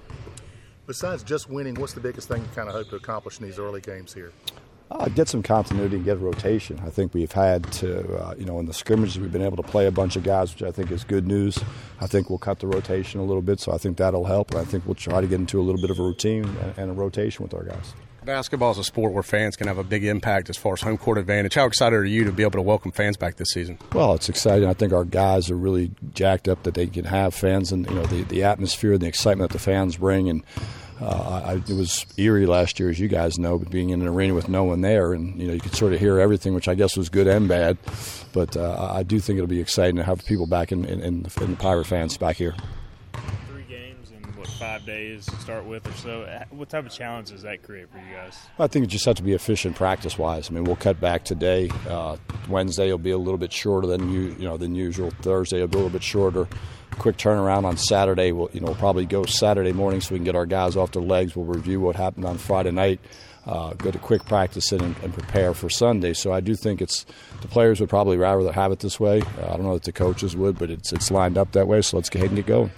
Besides 0.87 1.23
just 1.23 1.51
winning, 1.51 1.75
what's 1.75 1.93
the 1.93 2.01
biggest 2.01 2.29
thing 2.29 2.41
you 2.41 2.49
kind 2.55 2.67
of 2.69 2.75
hope 2.75 2.89
to 2.89 2.97
accomplish 2.97 3.39
in 3.39 3.45
these 3.45 3.59
early 3.59 3.83
games 3.83 4.15
here? 4.15 4.33
Uh, 4.91 5.07
get 5.09 5.29
some 5.29 5.43
continuity 5.43 5.97
and 5.97 6.05
get 6.05 6.17
a 6.17 6.21
rotation. 6.21 6.81
I 6.85 6.89
think 6.89 7.13
we've 7.13 7.33
had 7.33 7.71
to, 7.75 8.17
uh, 8.17 8.35
you 8.39 8.47
know, 8.47 8.59
in 8.59 8.65
the 8.65 8.73
scrimmages, 8.73 9.19
we've 9.19 9.31
been 9.31 9.43
able 9.43 9.59
to 9.59 9.63
play 9.63 9.87
a 9.87 9.91
bunch 9.91 10.17
of 10.17 10.23
guys, 10.23 10.53
which 10.55 10.63
I 10.63 10.71
think 10.71 10.91
is 10.91 11.05
good 11.05 11.27
news. 11.27 11.59
I 12.01 12.07
think 12.07 12.31
we'll 12.31 12.39
cut 12.39 12.61
the 12.61 12.67
rotation 12.67 13.21
a 13.21 13.25
little 13.25 13.43
bit, 13.43 13.61
so 13.61 13.73
I 13.73 13.79
think 13.79 13.99
that'll 13.99 14.25
help. 14.25 14.53
And 14.53 14.61
I 14.61 14.65
think 14.65 14.87
we'll 14.87 14.95
try 14.95 15.21
to 15.21 15.27
get 15.27 15.41
into 15.41 15.61
a 15.61 15.63
little 15.63 15.81
bit 15.81 15.91
of 15.91 15.99
a 15.99 16.03
routine 16.03 16.45
and, 16.45 16.79
and 16.79 16.91
a 16.91 16.95
rotation 16.95 17.43
with 17.43 17.53
our 17.53 17.65
guys. 17.65 17.93
Basketball 18.25 18.73
is 18.73 18.79
a 18.79 18.85
sport 18.85 19.15
where 19.15 19.23
fans 19.23 19.57
can 19.57 19.69
have 19.69 19.79
a 19.79 19.85
big 19.85 20.05
impact 20.05 20.51
as 20.51 20.57
far 20.59 20.75
as 20.75 20.83
home 20.83 20.99
court 20.99 21.17
advantage. 21.17 21.55
How 21.55 21.65
excited 21.65 21.97
are 21.97 22.05
you 22.05 22.25
to 22.25 22.33
be 22.33 22.43
able 22.43 22.53
to 22.53 22.63
welcome 22.63 22.93
fans 22.93 23.17
back 23.17 23.37
this 23.37 23.49
season? 23.51 23.79
Well, 23.95 24.13
it's 24.13 24.29
exciting. 24.29 24.69
I 24.69 24.75
think 24.75 24.93
our 24.93 25.05
guys 25.05 25.51
are 25.51 25.57
really 25.57 25.93
jacked 26.13 26.47
up 26.47 26.63
that 26.65 26.75
they 26.75 26.89
can 26.89 27.07
have 27.07 27.35
fans 27.35 27.73
and 27.73 27.89
you 27.89 27.95
know 27.95 28.05
the, 28.05 28.25
the 28.25 28.45
atmosphere 28.45 28.93
and 28.93 29.01
the 29.01 29.07
excitement 29.07 29.51
that 29.51 29.59
the 29.59 29.65
fans 29.65 29.97
bring. 29.97 30.29
And 30.29 30.45
uh, 31.01 31.43
I, 31.45 31.53
it 31.55 31.77
was 31.77 32.05
eerie 32.17 32.47
last 32.47 32.81
year, 32.81 32.91
as 32.91 32.99
you 32.99 33.09
guys 33.09 33.39
know, 33.39 33.59
but 33.59 33.71
being 33.71 33.91
in 33.91 34.03
an 34.03 34.09
arena 34.09 34.35
with 34.35 34.49
no 34.49 34.65
one 34.65 34.81
there, 34.81 35.13
and 35.13 35.41
you 35.41 35.47
know 35.47 35.53
you 35.55 35.61
could 35.61 35.75
sort 35.75 35.93
of 35.93 36.01
hear 36.01 36.19
everything, 36.19 36.55
which 36.55 36.69
I 36.69 36.75
guess 36.75 36.97
was 36.97 37.09
good 37.09 37.27
and 37.27 37.49
bad. 37.49 37.79
But 38.33 38.57
uh, 38.57 38.93
I 38.93 39.03
do 39.05 39.21
think 39.21 39.37
it'll 39.37 39.47
be 39.47 39.61
exciting 39.61 39.97
to 39.97 40.03
have 40.05 40.25
people 40.27 40.47
back 40.47 40.71
in, 40.73 40.85
in, 40.85 41.01
in, 41.01 41.23
the, 41.23 41.45
in 41.45 41.51
the 41.53 41.57
Pirate 41.57 41.87
fans 41.87 42.17
back 42.19 42.37
here. 42.37 42.55
Three 43.49 43.65
games 43.65 44.11
in 44.11 44.23
what 44.37 44.49
five 44.49 44.85
days 44.85 45.25
to 45.27 45.37
start 45.37 45.65
with, 45.65 45.87
or 45.87 45.93
so. 45.93 46.23
Uh, 46.23 46.45
What 46.51 46.69
type 46.69 46.85
of 46.85 46.93
challenge 46.93 47.31
does 47.31 47.43
that 47.43 47.63
create 47.63 47.91
for 47.91 47.99
you 47.99 48.15
guys? 48.15 48.39
I 48.59 48.67
think 48.67 48.85
it 48.85 48.89
just 48.89 49.05
has 49.07 49.17
to 49.17 49.23
be 49.23 49.33
efficient 49.33 49.77
practice 49.77 50.19
wise. 50.19 50.51
I 50.51 50.55
mean, 50.55 50.65
we'll 50.65 50.77
cut 50.77 51.01
back 51.01 51.25
today. 51.25 51.71
Uh, 51.89 52.17
Wednesday 52.49 52.91
will 52.91 52.99
be 52.99 53.11
a 53.13 53.19
little 53.19 53.39
bit 53.39 53.53
shorter 53.53 53.87
than 53.87 54.13
you, 54.13 54.37
you 54.39 54.45
know 54.45 54.57
than 54.57 54.75
usual. 54.75 55.11
Thursday 55.23 55.61
will 55.61 55.69
be 55.69 55.75
a 55.75 55.81
little 55.83 55.91
bit 55.93 56.03
shorter. 56.03 56.47
Quick 56.99 57.17
turnaround 57.17 57.65
on 57.65 57.77
Saturday. 57.77 58.33
We'll 58.33 58.51
you 58.53 58.61
know 58.61 58.75
probably 58.75 59.07
go 59.07 59.25
Saturday 59.25 59.73
morning 59.73 60.01
so 60.01 60.15
we 60.15 60.19
can 60.19 60.25
get 60.25 60.35
our 60.35 60.47
guys 60.47 60.77
off 60.77 60.93
their 60.93 61.03
legs. 61.03 61.37
We'll 61.37 61.47
review 61.47 61.81
what 61.81 61.97
happened 61.97 62.25
on 62.25 62.39
Friday 62.39 62.73
night. 62.73 63.01
Uh, 63.47 63.73
go 63.75 63.91
to 63.91 63.99
quick 63.99 64.25
practice 64.27 64.73
and, 64.73 64.83
and 64.83 65.15
prepare 65.15 65.55
for 65.55 65.71
Sunday. 65.71 66.13
So 66.13 66.33
I 66.33 66.41
do 66.41 66.55
think 66.55 66.83
it's 66.83 67.07
the 67.41 67.49
players 67.49 67.81
would 67.81 67.89
probably 67.89 68.19
rather 68.19 68.53
have 68.53 68.73
it 68.73 68.81
this 68.81 69.01
way. 69.01 69.23
Uh, 69.23 69.47
I 69.47 69.57
don't 69.57 69.63
know 69.63 69.75
that 69.75 69.85
the 69.85 69.93
coaches 69.93 70.37
would, 70.37 70.59
but 70.59 70.71
it's 70.71 70.93
it's 70.93 71.11
lined 71.11 71.39
up 71.39 71.53
that 71.53 71.67
way. 71.67 71.81
So 71.83 71.97
let's 71.97 72.11
go 72.11 72.19
ahead 72.19 72.31
and 72.31 72.37
get 72.37 72.47
going. 72.47 72.71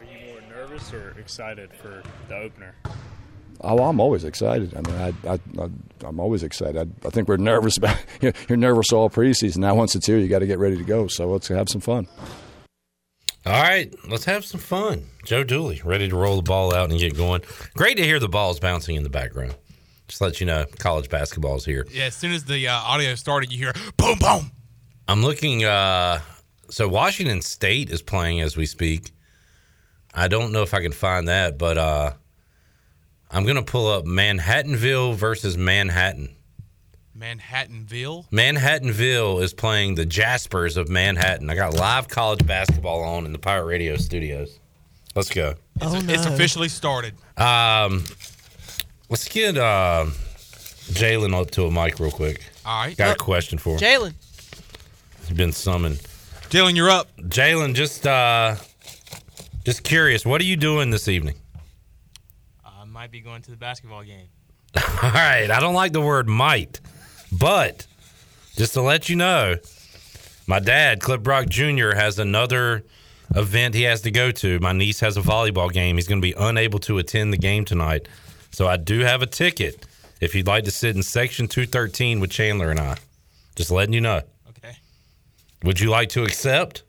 Are 0.00 0.04
you 0.04 0.32
more 0.32 0.40
nervous 0.48 0.92
or 0.92 1.10
excited 1.18 1.70
for 1.74 2.02
the 2.28 2.36
opener? 2.36 2.74
Oh, 3.60 3.84
I'm 3.84 4.00
always 4.00 4.24
excited. 4.24 4.74
I 4.76 4.80
mean, 4.80 5.14
I, 5.26 5.32
I, 5.34 6.06
am 6.06 6.20
always 6.20 6.42
excited. 6.42 6.76
I, 6.76 7.06
I 7.06 7.10
think 7.10 7.28
we're 7.28 7.36
nervous 7.36 7.76
about. 7.76 7.98
You're 8.20 8.56
nervous 8.56 8.92
all 8.92 9.08
preseason. 9.08 9.58
Now, 9.58 9.74
once 9.74 9.94
it's 9.94 10.06
here, 10.06 10.18
you 10.18 10.28
got 10.28 10.40
to 10.40 10.46
get 10.46 10.58
ready 10.58 10.76
to 10.76 10.84
go. 10.84 11.06
So 11.06 11.30
let's 11.30 11.48
have 11.48 11.68
some 11.68 11.80
fun. 11.80 12.06
All 13.46 13.62
right, 13.62 13.94
let's 14.08 14.24
have 14.24 14.44
some 14.44 14.58
fun. 14.58 15.06
Joe 15.24 15.44
Dooley, 15.44 15.80
ready 15.84 16.08
to 16.08 16.16
roll 16.16 16.34
the 16.34 16.42
ball 16.42 16.74
out 16.74 16.90
and 16.90 16.98
get 16.98 17.16
going. 17.16 17.42
Great 17.76 17.96
to 17.96 18.02
hear 18.02 18.18
the 18.18 18.28
balls 18.28 18.58
bouncing 18.58 18.96
in 18.96 19.04
the 19.04 19.08
background. 19.08 19.54
Just 20.08 20.20
let 20.20 20.40
you 20.40 20.46
know, 20.46 20.66
college 20.80 21.08
basketball's 21.08 21.64
here. 21.64 21.86
Yeah, 21.92 22.06
as 22.06 22.16
soon 22.16 22.32
as 22.32 22.44
the 22.44 22.66
uh, 22.66 22.74
audio 22.74 23.14
started, 23.14 23.52
you 23.52 23.58
hear 23.58 23.72
boom, 23.96 24.18
boom. 24.18 24.50
I'm 25.06 25.22
looking. 25.22 25.64
Uh, 25.64 26.22
so 26.70 26.88
Washington 26.88 27.40
State 27.40 27.88
is 27.90 28.02
playing 28.02 28.40
as 28.40 28.56
we 28.56 28.66
speak. 28.66 29.12
I 30.12 30.26
don't 30.26 30.50
know 30.50 30.62
if 30.62 30.74
I 30.74 30.82
can 30.82 30.90
find 30.90 31.28
that, 31.28 31.56
but 31.56 31.78
uh, 31.78 32.14
I'm 33.30 33.46
gonna 33.46 33.62
pull 33.62 33.86
up 33.86 34.04
Manhattanville 34.04 35.14
versus 35.14 35.56
Manhattan. 35.56 36.34
Manhattanville. 37.18 38.28
Manhattanville 38.30 39.42
is 39.42 39.54
playing 39.54 39.94
the 39.94 40.04
Jaspers 40.04 40.76
of 40.76 40.88
Manhattan. 40.88 41.48
I 41.48 41.54
got 41.54 41.74
live 41.74 42.08
college 42.08 42.46
basketball 42.46 43.02
on 43.02 43.24
in 43.26 43.32
the 43.32 43.38
Pirate 43.38 43.64
Radio 43.64 43.96
studios. 43.96 44.58
Let's 45.14 45.30
go. 45.30 45.54
It's, 45.80 46.08
it's 46.10 46.26
officially 46.26 46.68
started. 46.68 47.14
Um, 47.38 48.04
let's 49.08 49.28
get 49.28 49.56
uh, 49.56 50.06
Jalen 50.90 51.34
up 51.34 51.50
to 51.52 51.64
a 51.64 51.70
mic 51.70 51.98
real 51.98 52.10
quick. 52.10 52.42
All 52.66 52.84
right. 52.84 52.96
Got 52.96 53.16
a 53.16 53.18
question 53.18 53.58
for 53.58 53.70
him. 53.70 53.78
Jalen. 53.78 54.14
He's 55.26 55.36
been 55.36 55.52
summoned. 55.52 56.00
Jalen, 56.50 56.76
you're 56.76 56.90
up. 56.90 57.08
Jalen, 57.16 57.74
just 57.74 58.06
uh, 58.06 58.56
just 59.66 59.82
curious, 59.82 60.24
what 60.24 60.40
are 60.40 60.44
you 60.44 60.56
doing 60.56 60.90
this 60.90 61.08
evening? 61.08 61.34
I 62.64 62.84
might 62.84 63.10
be 63.10 63.20
going 63.20 63.42
to 63.42 63.50
the 63.50 63.56
basketball 63.56 64.04
game. 64.04 64.28
All 64.76 65.10
right, 65.10 65.50
I 65.50 65.58
don't 65.58 65.74
like 65.74 65.92
the 65.92 66.00
word 66.00 66.28
might, 66.28 66.80
but 67.32 67.86
just 68.56 68.74
to 68.74 68.82
let 68.82 69.08
you 69.08 69.16
know, 69.16 69.56
my 70.46 70.60
dad, 70.60 71.00
Clip 71.00 71.22
Brock 71.22 71.48
Jr., 71.48 71.94
has 71.94 72.18
another 72.18 72.84
event 73.34 73.74
he 73.74 73.82
has 73.82 74.02
to 74.02 74.10
go 74.10 74.30
to. 74.30 74.58
My 74.60 74.72
niece 74.72 75.00
has 75.00 75.16
a 75.16 75.20
volleyball 75.20 75.72
game. 75.72 75.96
He's 75.96 76.08
going 76.08 76.20
to 76.20 76.26
be 76.26 76.34
unable 76.38 76.78
to 76.80 76.98
attend 76.98 77.32
the 77.32 77.38
game 77.38 77.64
tonight. 77.64 78.08
So 78.52 78.66
I 78.66 78.76
do 78.76 79.00
have 79.00 79.22
a 79.22 79.26
ticket 79.26 79.86
if 80.20 80.34
you'd 80.34 80.46
like 80.46 80.64
to 80.64 80.70
sit 80.70 80.96
in 80.96 81.02
section 81.02 81.48
213 81.48 82.20
with 82.20 82.30
Chandler 82.30 82.70
and 82.70 82.80
I. 82.80 82.96
Just 83.56 83.70
letting 83.70 83.92
you 83.92 84.00
know. 84.00 84.22
Okay. 84.50 84.76
Would 85.64 85.80
you 85.80 85.90
like 85.90 86.10
to 86.10 86.24
accept? 86.24 86.82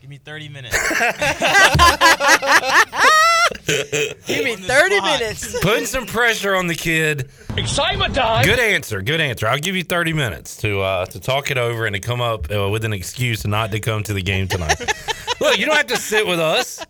Give 0.00 0.10
me 0.10 0.18
30 0.18 0.48
minutes. 0.48 0.76
Give 4.26 4.44
me 4.44 4.56
30 4.56 5.00
minutes. 5.02 5.60
Putting 5.62 5.84
some 5.84 6.06
pressure 6.06 6.54
on 6.54 6.68
the 6.68 6.74
kid. 6.74 7.28
Excitement 7.56 8.14
time. 8.14 8.44
Good 8.44 8.58
answer. 8.58 9.02
Good 9.02 9.20
answer. 9.20 9.46
I'll 9.46 9.58
give 9.58 9.76
you 9.76 9.82
30 9.84 10.14
minutes 10.14 10.56
to 10.58 10.80
uh, 10.80 11.04
to 11.06 11.20
talk 11.20 11.50
it 11.50 11.58
over 11.58 11.84
and 11.84 11.94
to 11.94 12.00
come 12.00 12.22
up 12.22 12.50
uh, 12.50 12.70
with 12.70 12.84
an 12.84 12.94
excuse 12.94 13.46
not 13.46 13.70
to 13.72 13.80
come 13.80 14.02
to 14.04 14.14
the 14.14 14.22
game 14.22 14.48
tonight. 14.48 14.80
Look, 15.40 15.58
you 15.58 15.66
don't 15.66 15.76
have 15.76 15.88
to 15.88 15.98
sit 15.98 16.26
with 16.26 16.40
us. 16.40 16.84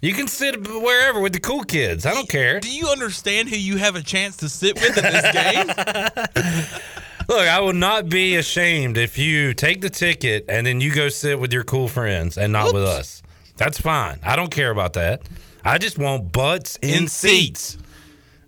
You 0.00 0.14
can 0.14 0.28
sit 0.28 0.68
wherever 0.68 1.20
with 1.20 1.32
the 1.32 1.40
cool 1.40 1.64
kids. 1.64 2.06
I 2.06 2.14
don't 2.14 2.28
care. 2.28 2.60
Do 2.60 2.70
you 2.72 2.88
understand 2.88 3.48
who 3.48 3.56
you 3.56 3.78
have 3.78 3.96
a 3.96 4.02
chance 4.02 4.36
to 4.38 4.48
sit 4.48 4.80
with 4.80 4.96
at 4.98 5.12
this 5.12 6.44
game? 6.44 6.82
Look, 7.28 7.48
I 7.48 7.60
will 7.60 7.72
not 7.72 8.08
be 8.08 8.36
ashamed 8.36 8.96
if 8.98 9.18
you 9.18 9.52
take 9.52 9.80
the 9.80 9.90
ticket 9.90 10.44
and 10.48 10.64
then 10.66 10.80
you 10.80 10.94
go 10.94 11.08
sit 11.08 11.40
with 11.40 11.52
your 11.52 11.64
cool 11.64 11.88
friends 11.88 12.38
and 12.38 12.52
not 12.52 12.72
with 12.72 12.84
us. 12.84 13.22
That's 13.56 13.80
fine. 13.80 14.20
I 14.22 14.36
don't 14.36 14.50
care 14.50 14.70
about 14.70 14.94
that. 14.94 15.22
I 15.64 15.78
just 15.78 15.98
want 15.98 16.32
butts 16.32 16.78
in, 16.82 17.08
seats. 17.08 17.76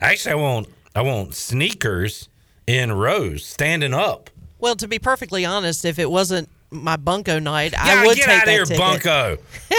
Actually, 0.01 0.33
I 0.33 0.37
want 0.37 0.69
I 0.95 1.03
want 1.03 1.35
sneakers 1.35 2.29
in 2.67 2.93
rows, 2.93 3.45
standing 3.45 3.93
up. 3.95 4.31
Well, 4.59 4.77
to 4.77 4.89
be 4.89 4.99
perfectly 4.99 5.45
honest, 5.45 5.85
if 5.85 5.99
it 5.99 6.11
wasn't 6.11 6.49
my 6.71 6.97
bunko 6.97 7.39
night, 7.39 7.73
Yeah, 7.73 7.81
I 7.83 8.07
would 8.07 8.17
get 8.17 8.25
take 8.27 8.35
out 8.35 8.43
of 8.43 8.47
that 8.47 8.51
here, 8.53 8.65
ticket. 8.65 8.79
bunko. 8.79 9.37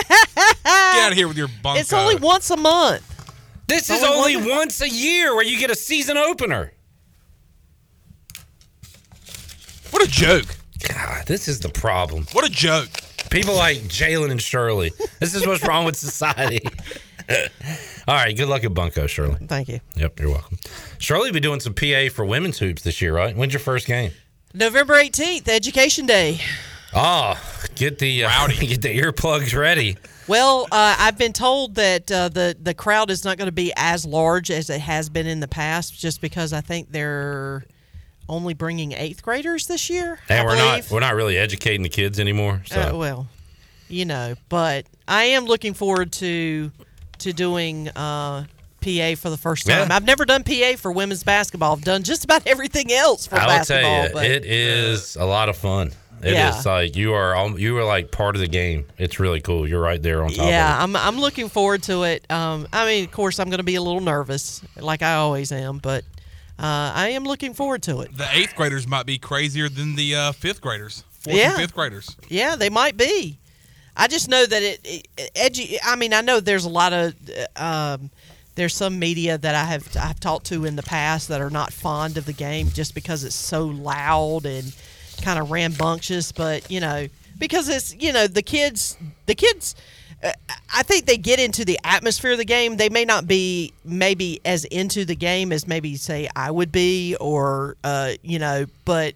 Get 0.65 1.01
out 1.05 1.11
of 1.11 1.17
here 1.17 1.27
with 1.27 1.37
your 1.37 1.47
bunko. 1.61 1.79
It's 1.79 1.91
only 1.93 2.15
once 2.17 2.49
a 2.51 2.57
month. 2.57 3.03
This 3.67 3.89
It's 3.89 4.01
is 4.01 4.03
only 4.03 4.35
only 4.35 4.51
once 4.55 4.81
a 4.81 4.89
year 4.89 5.33
where 5.35 5.43
you 5.43 5.57
get 5.57 5.71
a 5.71 5.75
season 5.75 6.17
opener. 6.17 6.71
What 9.91 10.03
a 10.03 10.07
joke. 10.09 10.45
God, 10.87 11.25
this 11.27 11.47
is 11.47 11.59
the 11.61 11.69
problem. 11.69 12.25
What 12.33 12.45
a 12.45 12.49
joke. 12.49 12.89
People 13.29 13.55
like 13.55 13.77
Jalen 13.83 14.31
and 14.31 14.41
Shirley. 14.41 14.91
This 15.19 15.33
is 15.33 15.47
what's 15.47 15.65
wrong 15.65 15.85
with 15.85 15.95
society. 15.95 16.59
All 18.07 18.15
right, 18.15 18.35
good 18.35 18.47
luck 18.47 18.63
at 18.63 18.73
Bunko, 18.73 19.07
Shirley. 19.07 19.37
Thank 19.47 19.69
you. 19.69 19.79
Yep, 19.95 20.19
you're 20.19 20.29
welcome. 20.29 20.57
Shirley 20.97 21.29
will 21.29 21.33
be 21.33 21.39
doing 21.39 21.59
some 21.59 21.73
PA 21.73 22.09
for 22.11 22.25
women's 22.25 22.59
hoops 22.59 22.81
this 22.81 23.01
year, 23.01 23.15
right? 23.15 23.35
When's 23.35 23.53
your 23.53 23.59
first 23.59 23.87
game? 23.87 24.11
November 24.53 24.95
18th, 24.95 25.47
Education 25.47 26.05
Day. 26.05 26.39
Oh, 26.93 27.39
get 27.75 27.99
the 27.99 28.25
uh, 28.25 28.47
get 28.59 28.81
the 28.81 28.99
earplugs 28.99 29.57
ready. 29.57 29.97
Well, 30.27 30.67
uh, 30.71 30.95
I've 30.99 31.17
been 31.17 31.33
told 31.33 31.75
that 31.75 32.11
uh, 32.11 32.29
the 32.29 32.55
the 32.61 32.73
crowd 32.73 33.09
is 33.09 33.25
not 33.25 33.37
going 33.37 33.47
to 33.47 33.51
be 33.51 33.73
as 33.75 34.05
large 34.05 34.51
as 34.51 34.69
it 34.69 34.79
has 34.81 35.09
been 35.09 35.25
in 35.27 35.39
the 35.39 35.47
past, 35.47 35.99
just 35.99 36.21
because 36.21 36.53
I 36.53 36.61
think 36.61 36.91
they're 36.91 37.65
only 38.29 38.53
bringing 38.53 38.93
eighth 38.93 39.21
graders 39.23 39.67
this 39.67 39.89
year. 39.89 40.19
And 40.29 40.41
I 40.41 40.45
we're 40.45 40.55
not 40.55 40.91
we're 40.91 40.99
not 40.99 41.15
really 41.15 41.37
educating 41.37 41.81
the 41.81 41.89
kids 41.89 42.19
anymore. 42.19 42.61
So 42.67 42.81
Uh, 42.81 42.97
well, 42.97 43.27
you 43.89 44.05
know, 44.05 44.35
but 44.49 44.85
I 45.07 45.23
am 45.25 45.45
looking 45.45 45.73
forward 45.73 46.11
to 46.13 46.71
to 47.23 47.33
doing 47.33 47.89
uh, 47.89 48.45
PA 48.81 49.15
for 49.15 49.29
the 49.29 49.37
first 49.37 49.67
Yeah. 49.67 49.79
time. 49.79 49.91
I've 49.91 50.05
never 50.05 50.25
done 50.25 50.43
PA 50.43 50.73
for 50.77 50.91
women's 50.91 51.23
basketball. 51.23 51.73
I've 51.73 51.83
done 51.83 52.03
just 52.03 52.23
about 52.23 52.45
everything 52.47 52.91
else 52.91 53.27
for 53.27 53.35
I 53.35 53.39
will 53.45 53.47
basketball. 53.47 53.91
tell 53.91 54.07
you, 54.07 54.13
but 54.13 54.25
it 54.25 54.45
is 54.45 55.15
a 55.15 55.25
lot 55.25 55.49
of 55.49 55.57
fun. 55.57 55.91
It 56.21 56.27
is 56.29 56.33
Yeah. 56.35 56.61
like 56.65 56.95
you 56.95 57.13
are 57.13 57.35
you 57.59 57.77
are 57.79 57.83
like 57.83 58.09
part 58.11 58.35
of 58.35 58.39
the 58.41 58.47
game. 58.47 58.85
It's 58.97 59.19
really 59.19 59.41
cool. 59.41 59.67
You're 59.67 59.81
right 59.81 60.01
there 60.01 60.23
on 60.23 60.29
top 60.29 60.45
yeah, 60.47 60.77
of 60.77 60.83
I'm 60.83 60.95
I'm 60.95 61.19
looking 61.19 61.49
forward 61.49 61.83
to 61.83 62.03
it. 62.03 62.25
Um, 62.31 62.65
I 62.71 62.85
mean, 62.85 63.03
of 63.03 63.11
course, 63.11 63.39
I'm 63.39 63.49
going 63.49 63.57
to 63.57 63.63
be 63.65 63.75
a 63.75 63.81
little 63.81 63.99
nervous, 63.99 64.61
like 64.79 65.01
I 65.01 65.15
always 65.15 65.51
am, 65.51 65.79
but 65.79 66.05
uh, 66.59 66.91
I 66.95 67.09
am 67.09 67.25
looking 67.25 67.53
forward 67.53 67.83
to 67.83 67.99
it. 68.01 68.15
The 68.15 68.27
eighth 68.31 68.55
graders 68.55 68.87
might 68.87 69.05
be 69.05 69.17
crazier 69.17 69.67
than 69.67 69.95
the 69.95 70.15
uh, 70.15 70.31
fifth 70.31 70.61
graders, 70.61 71.03
fourth 71.11 71.35
Yeah. 71.35 71.49
and 71.51 71.57
fifth 71.61 71.73
graders. 71.75 72.15
Yeah, 72.29 72.55
they 72.55 72.69
might 72.69 72.95
be. 72.95 73.37
I 73.95 74.07
just 74.07 74.29
know 74.29 74.45
that 74.45 74.63
it, 74.63 75.07
it 75.17 75.79
I 75.85 75.95
mean, 75.95 76.13
I 76.13 76.21
know 76.21 76.39
there's 76.39 76.65
a 76.65 76.69
lot 76.69 76.93
of 76.93 77.15
uh, 77.57 77.95
um, 77.95 78.09
there's 78.55 78.75
some 78.75 78.99
media 78.99 79.37
that 79.37 79.55
I 79.55 79.65
have 79.65 79.87
I've 79.97 80.19
talked 80.19 80.47
to 80.47 80.65
in 80.65 80.75
the 80.75 80.83
past 80.83 81.27
that 81.27 81.41
are 81.41 81.49
not 81.49 81.73
fond 81.73 82.17
of 82.17 82.25
the 82.25 82.33
game 82.33 82.69
just 82.69 82.95
because 82.95 83.23
it's 83.23 83.35
so 83.35 83.65
loud 83.65 84.45
and 84.45 84.75
kind 85.21 85.39
of 85.39 85.51
rambunctious. 85.51 86.31
But 86.31 86.69
you 86.71 86.79
know, 86.79 87.07
because 87.37 87.69
it's 87.69 87.95
you 87.95 88.11
know 88.11 88.27
the 88.27 88.41
kids 88.41 88.97
the 89.25 89.35
kids. 89.35 89.75
uh, 90.23 90.31
I 90.73 90.83
think 90.83 91.05
they 91.05 91.17
get 91.17 91.39
into 91.39 91.65
the 91.65 91.79
atmosphere 91.83 92.31
of 92.31 92.37
the 92.37 92.45
game. 92.45 92.77
They 92.77 92.89
may 92.89 93.05
not 93.05 93.27
be 93.27 93.73
maybe 93.83 94.39
as 94.45 94.65
into 94.65 95.05
the 95.05 95.15
game 95.15 95.51
as 95.51 95.67
maybe 95.67 95.95
say 95.97 96.29
I 96.35 96.49
would 96.49 96.71
be, 96.71 97.15
or 97.19 97.77
uh, 97.83 98.13
you 98.23 98.39
know, 98.39 98.65
but 98.85 99.15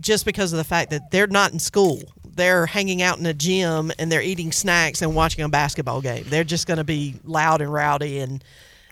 just 0.00 0.24
because 0.24 0.52
of 0.52 0.58
the 0.58 0.64
fact 0.64 0.90
that 0.90 1.10
they're 1.10 1.26
not 1.26 1.52
in 1.52 1.58
school. 1.58 2.00
They're 2.38 2.64
hanging 2.66 3.02
out 3.02 3.18
in 3.18 3.26
a 3.26 3.34
gym 3.34 3.92
and 3.98 4.10
they're 4.10 4.22
eating 4.22 4.52
snacks 4.52 5.02
and 5.02 5.14
watching 5.14 5.44
a 5.44 5.48
basketball 5.50 6.00
game. 6.00 6.24
They're 6.28 6.44
just 6.44 6.66
going 6.66 6.78
to 6.78 6.84
be 6.84 7.16
loud 7.24 7.60
and 7.60 7.70
rowdy. 7.72 8.20
And 8.20 8.42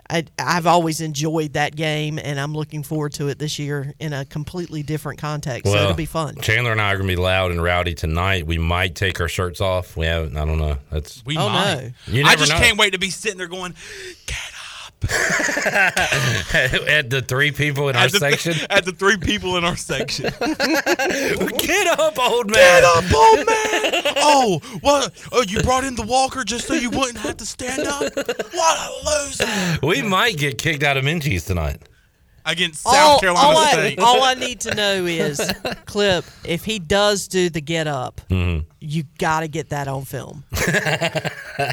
I, 0.09 0.25
I've 0.39 0.67
always 0.69 1.01
enjoyed 1.01 1.55
that 1.55 1.75
game, 1.75 2.19
and 2.23 2.39
I'm 2.39 2.55
looking 2.55 2.85
forward 2.85 3.13
to 3.15 3.27
it 3.27 3.41
this 3.41 3.59
year 3.59 3.93
in 3.99 4.13
a 4.13 4.25
completely 4.25 4.85
different 4.85 5.19
context. 5.21 5.67
so 5.73 5.77
it'll 5.77 5.95
be 5.95 6.07
fun. 6.07 6.37
Chandler 6.37 6.71
and 6.71 6.81
I 6.81 6.93
are 6.93 6.97
gonna 6.97 7.09
be 7.09 7.17
loud 7.17 7.51
and 7.51 7.61
rowdy 7.61 7.93
tonight. 7.95 8.47
We 8.47 8.57
might 8.57 8.95
take 8.95 9.21
our 9.21 9.27
shirts 9.27 9.61
off. 9.61 9.97
We 9.97 10.07
haven't. 10.07 10.37
I 10.37 10.45
don't 10.45 10.59
know. 10.59 10.79
That's 10.93 11.25
We 11.27 11.37
Oh, 11.37 11.49
might. 11.49 11.75
no. 11.83 11.91
You 12.15 12.25
I 12.25 12.37
just 12.37 12.53
know. 12.53 12.59
can't 12.59 12.79
wait 12.79 12.93
to 12.93 13.01
be 13.01 13.11
sitting 13.11 13.37
there 13.39 13.49
going, 13.49 13.75
at 15.03 15.11
the 17.11 17.23
three 17.27 17.51
people 17.53 17.89
in 17.91 17.97
our 17.97 18.05
at 18.05 18.13
the, 18.13 18.19
section. 18.19 18.55
at 18.71 18.85
the 18.85 18.93
three 18.93 19.17
people 19.19 19.57
in 19.57 19.65
our 19.65 19.77
section. 19.77 20.25
Get 21.59 21.99
up, 21.99 22.19
old 22.19 22.51
man. 22.51 22.83
Get 22.83 22.85
up, 22.85 23.05
old 23.15 23.47
man! 23.47 24.03
Oh, 24.17 24.61
what? 24.81 25.13
Oh, 25.33 25.43
you 25.43 25.61
brought 25.61 25.85
in 25.85 25.97
the 25.97 26.03
walker 26.03 26.45
just 26.45 26.67
so 26.67 26.75
you 26.75 26.89
wouldn't 26.91 27.19
have 27.19 27.37
to 27.37 27.47
stand 27.47 27.87
up? 27.87 28.17
What 28.17 28.27
a 28.57 28.91
loser! 29.05 29.79
We 29.83 30.01
might 30.03 30.39
get 30.39 30.57
kicked 30.57 30.83
out 30.83 30.97
of 30.97 31.05
Minges 31.05 31.47
tonight. 31.47 31.83
Against 32.49 32.83
South 32.83 32.95
all, 32.95 33.19
Carolina 33.19 33.49
all 33.49 33.59
I, 33.59 33.73
State. 33.73 33.99
all 33.99 34.23
I 34.23 34.35
need 34.35 34.61
to 34.61 34.75
know 34.77 35.05
is, 35.05 35.41
Clip, 35.87 36.25
if 36.45 36.65
he 36.65 36.79
does 36.79 37.27
do 37.27 37.51
the 37.51 37.61
get 37.61 37.87
up, 37.89 38.21
Mm-hmm. 38.31 38.67
you 38.81 39.03
got 39.19 39.41
to 39.41 39.49
get 39.49 39.71
that 39.71 39.89
on 39.89 40.05
film. 40.05 40.45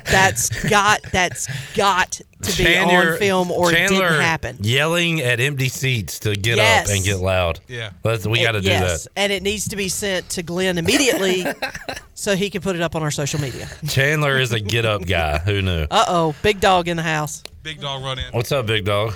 that's 0.06 0.50
got 0.70 1.02
that's 1.12 1.48
got 1.76 2.20
to 2.42 2.58
be 2.58 2.76
on 2.78 3.18
film, 3.18 3.52
or 3.52 3.72
it 3.72 3.76
Chandler 3.76 4.10
didn't 4.10 4.22
happen. 4.22 4.58
Yelling 4.62 5.22
at 5.22 5.40
empty 5.40 5.70
seats 5.70 6.20
to 6.20 6.36
get 6.36 6.58
Yes. 6.58 6.90
up 6.90 6.96
and 6.96 7.04
get 7.06 7.18
loud. 7.20 7.60
Yeah. 7.68 7.92
Let's, 8.04 8.26
we 8.26 8.42
got 8.42 8.54
to 8.54 8.62
do 8.62 8.68
yes, 8.70 9.04
that. 9.04 9.12
and 9.16 9.32
it 9.32 9.44
needs 9.44 9.68
to 9.70 9.76
be 9.76 9.90
sent 9.90 10.30
to 10.32 10.44
Glenn 10.44 10.78
immediately, 10.78 11.46
so 12.14 12.36
he 12.36 12.50
can 12.50 12.62
put 12.62 12.76
it 12.76 12.82
up 12.82 12.96
on 12.96 13.04
our 13.04 13.12
social 13.12 13.40
media. 13.40 13.68
Chandler 13.88 14.38
is 14.40 14.52
a 14.52 14.60
get 14.60 14.86
up 14.86 15.06
guy. 15.06 15.38
Who 15.40 15.62
knew? 15.62 15.86
Uh 15.92 16.06
oh, 16.08 16.36
big 16.42 16.60
dog 16.60 16.88
in 16.88 16.98
the 16.98 17.04
house. 17.04 17.44
Big 17.62 17.80
dog 17.80 18.04
run 18.04 18.20
in. 18.20 18.26
What's 18.32 18.52
up, 18.52 18.66
big 18.66 18.86
dog? 18.86 19.14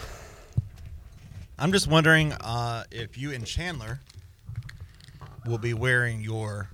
I'm 1.60 1.72
just 1.72 1.88
wondering 1.88 2.34
uh, 2.34 2.84
if 2.92 3.18
you 3.18 3.32
and 3.32 3.46
Chandler 3.46 4.00
will 5.48 5.58
be 5.58 5.74
wearing 5.74 6.22
your 6.22 6.70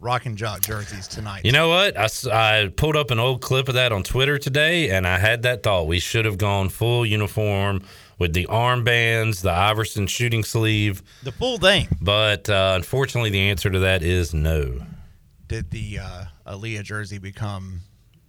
Rock 0.00 0.26
and 0.26 0.36
Jock 0.36 0.62
jerseys 0.62 1.06
tonight. 1.06 1.44
You 1.44 1.52
know 1.52 1.68
what? 1.68 1.96
I 2.26 2.68
pulled 2.76 2.96
up 2.96 3.10
an 3.10 3.18
old 3.18 3.40
clip 3.40 3.68
of 3.68 3.74
that 3.74 3.92
on 3.92 4.02
Twitter 4.02 4.36
today, 4.36 4.90
and 4.90 5.06
I 5.06 5.18
had 5.18 5.42
that 5.42 5.62
thought. 5.62 5.86
We 5.86 6.00
should 6.00 6.24
have 6.24 6.38
gone 6.38 6.68
full 6.68 7.06
uniform 7.06 7.82
with 8.18 8.32
the 8.32 8.46
armbands, 8.46 9.42
the 9.42 9.52
Iverson 9.52 10.06
shooting 10.06 10.42
sleeve. 10.42 11.02
The 11.22 11.32
full 11.32 11.58
thing. 11.58 11.88
But 12.00 12.50
uh, 12.50 12.72
unfortunately, 12.76 13.30
the 13.30 13.48
answer 13.48 13.70
to 13.70 13.78
that 13.80 14.02
is 14.02 14.34
no. 14.34 14.80
Did 15.48 15.70
the 15.70 16.00
uh, 16.00 16.24
Aaliyah 16.46 16.82
jersey 16.82 17.18
become 17.18 17.80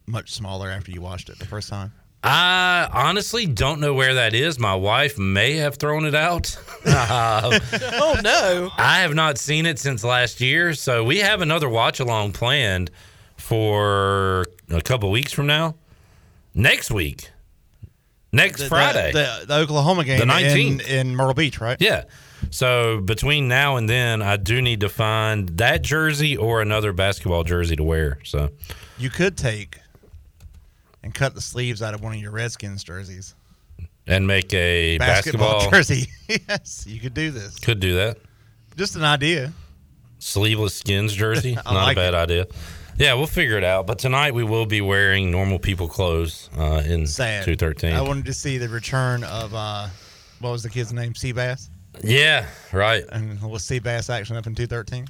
much 0.05 0.33
smaller 0.33 0.69
after 0.69 0.91
you 0.91 1.01
washed 1.01 1.29
it 1.29 1.39
the 1.39 1.45
first 1.45 1.69
time? 1.69 1.91
I 2.23 2.89
honestly 2.91 3.45
don't 3.45 3.79
know 3.79 3.93
where 3.93 4.15
that 4.15 4.33
is. 4.33 4.59
My 4.59 4.75
wife 4.75 5.17
may 5.17 5.57
have 5.57 5.75
thrown 5.75 6.05
it 6.05 6.15
out. 6.15 6.55
Um, 6.87 7.51
oh 7.73 8.15
no! 8.23 8.69
I 8.77 8.99
have 9.01 9.13
not 9.13 9.37
seen 9.37 9.65
it 9.65 9.77
since 9.77 10.05
last 10.05 10.39
year, 10.39 10.73
so 10.73 11.03
we 11.03 11.17
have 11.17 11.41
another 11.41 11.67
watch 11.67 11.99
along 11.99 12.31
planned 12.31 12.91
for 13.35 14.45
a 14.69 14.81
couple 14.81 15.11
weeks 15.11 15.33
from 15.33 15.47
now. 15.47 15.75
Next 16.55 16.89
week, 16.89 17.29
next 18.31 18.59
The- 18.59 18.63
the- 18.65 18.69
Friday, 18.69 19.11
The, 19.11 19.45
the 19.47 19.55
Oklahoma 19.55 20.05
game 20.05 20.17
The 20.19 20.23
in, 20.23 20.29
19th. 20.79 20.87
in 20.87 21.15
Myrtle 21.15 21.33
Beach, 21.33 21.59
right? 21.59 21.75
Yeah. 21.81 22.05
So 22.51 23.01
between 23.01 23.49
now 23.49 23.75
and 23.75 23.89
then, 23.89 24.21
I 24.21 24.37
do 24.37 24.61
need 24.61 24.79
to 24.79 24.89
find 24.89 25.49
that 25.57 25.81
jersey 25.81 26.37
or 26.37 26.61
another 26.61 26.93
basketball 26.93 27.43
jersey 27.43 27.75
to 27.75 27.83
wear. 27.83 28.19
So 28.23 28.51
You 28.97 29.09
could 29.09 29.35
take 29.37 29.79
and 31.03 31.13
cut 31.13 31.35
the 31.35 31.41
sleeves 31.41 31.81
out 31.81 31.93
of 31.93 32.01
one 32.01 32.13
of 32.13 32.19
your 32.19 32.31
Redskins 32.31 32.83
jerseys. 32.83 33.35
and 34.07 34.27
make 34.27 34.53
a 34.53 34.97
basketball, 34.97 35.69
jersey. 35.69 36.07
yes, 36.27 36.85
you 36.87 36.99
could 36.99 37.13
do 37.13 37.31
this. 37.31 37.59
Could 37.59 37.79
do 37.79 37.95
that. 37.95 38.17
Just 38.75 38.95
an 38.95 39.03
idea. 39.03 39.53
Sleeveless 40.19 40.75
skins 40.75 41.13
jersey, 41.13 41.55
not 41.65 41.73
like 41.73 41.97
a 41.97 41.99
bad 41.99 42.13
idea. 42.13 42.47
Yeah, 42.97 43.13
we'll 43.13 43.27
figure 43.27 43.57
it 43.57 43.63
out. 43.63 43.85
But 43.85 43.99
tonight 43.99 44.33
we 44.33 44.43
will 44.43 44.65
be 44.65 44.81
wearing 44.81 45.29
normal 45.29 45.59
people 45.59 45.87
clothes 45.87 46.49
uh, 46.57 46.81
in 46.85 47.05
two 47.05 47.55
thirteen. 47.55 47.93
I 47.93 48.01
wanted 48.01 48.25
to 48.25 48.33
see 48.33 48.57
the 48.57 48.69
return 48.69 49.23
of 49.23 49.53
uh, 49.53 49.87
what 50.39 50.51
was 50.51 50.63
the 50.63 50.69
kid's 50.69 50.93
name? 50.93 51.13
Seabass. 51.13 51.69
Yeah, 52.03 52.47
right. 52.73 53.03
And 53.11 53.41
was 53.41 53.63
Seabass 53.63 54.09
action 54.09 54.35
up 54.35 54.47
in 54.47 54.55
two 54.55 54.67
thirteen? 54.67 55.07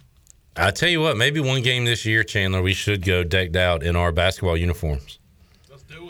I 0.58 0.72
tell 0.72 0.90
you 0.90 1.02
what, 1.02 1.18
maybe 1.18 1.40
one 1.40 1.62
game 1.62 1.86
this 1.86 2.04
year, 2.06 2.24
Chandler, 2.24 2.64
we 2.64 2.74
should 2.74 3.06
go 3.06 3.24
decked 3.24 3.56
out 3.56 3.84
in 3.84 3.96
our 3.96 4.12
basketball 4.12 4.58
uniforms. 4.58 5.20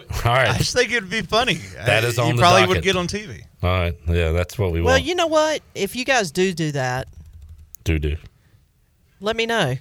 Let's 0.10 0.22
do 0.24 0.28
it. 0.28 0.32
All 0.32 0.36
right. 0.36 0.50
I 0.56 0.58
just 0.58 0.74
think 0.76 0.91
it'd 0.91 1.10
be 1.10 1.22
funny. 1.22 1.56
That 1.86 2.04
is 2.04 2.13
is 2.13 2.20
on 2.20 2.28
You 2.30 2.34
the 2.36 2.39
probably 2.41 2.62
docket. 2.62 2.76
would 2.78 2.84
get 2.84 2.96
on 2.96 3.08
TV. 3.08 3.43
All 3.63 3.70
right. 3.70 3.96
Yeah, 4.08 4.32
that's 4.32 4.58
what 4.58 4.72
we 4.72 4.82
Well, 4.82 4.93
want. 4.93 5.02
Well, 5.02 5.08
you 5.08 5.15
know 5.15 5.28
what? 5.28 5.62
If 5.76 5.96
you 5.96 6.06
guys 6.06 6.32
do 6.32 6.54
do 6.54 6.72
that, 6.74 7.08
do 7.84 8.00
do. 8.00 8.17
let 9.20 9.36
me 9.36 9.46
know. 9.46 9.76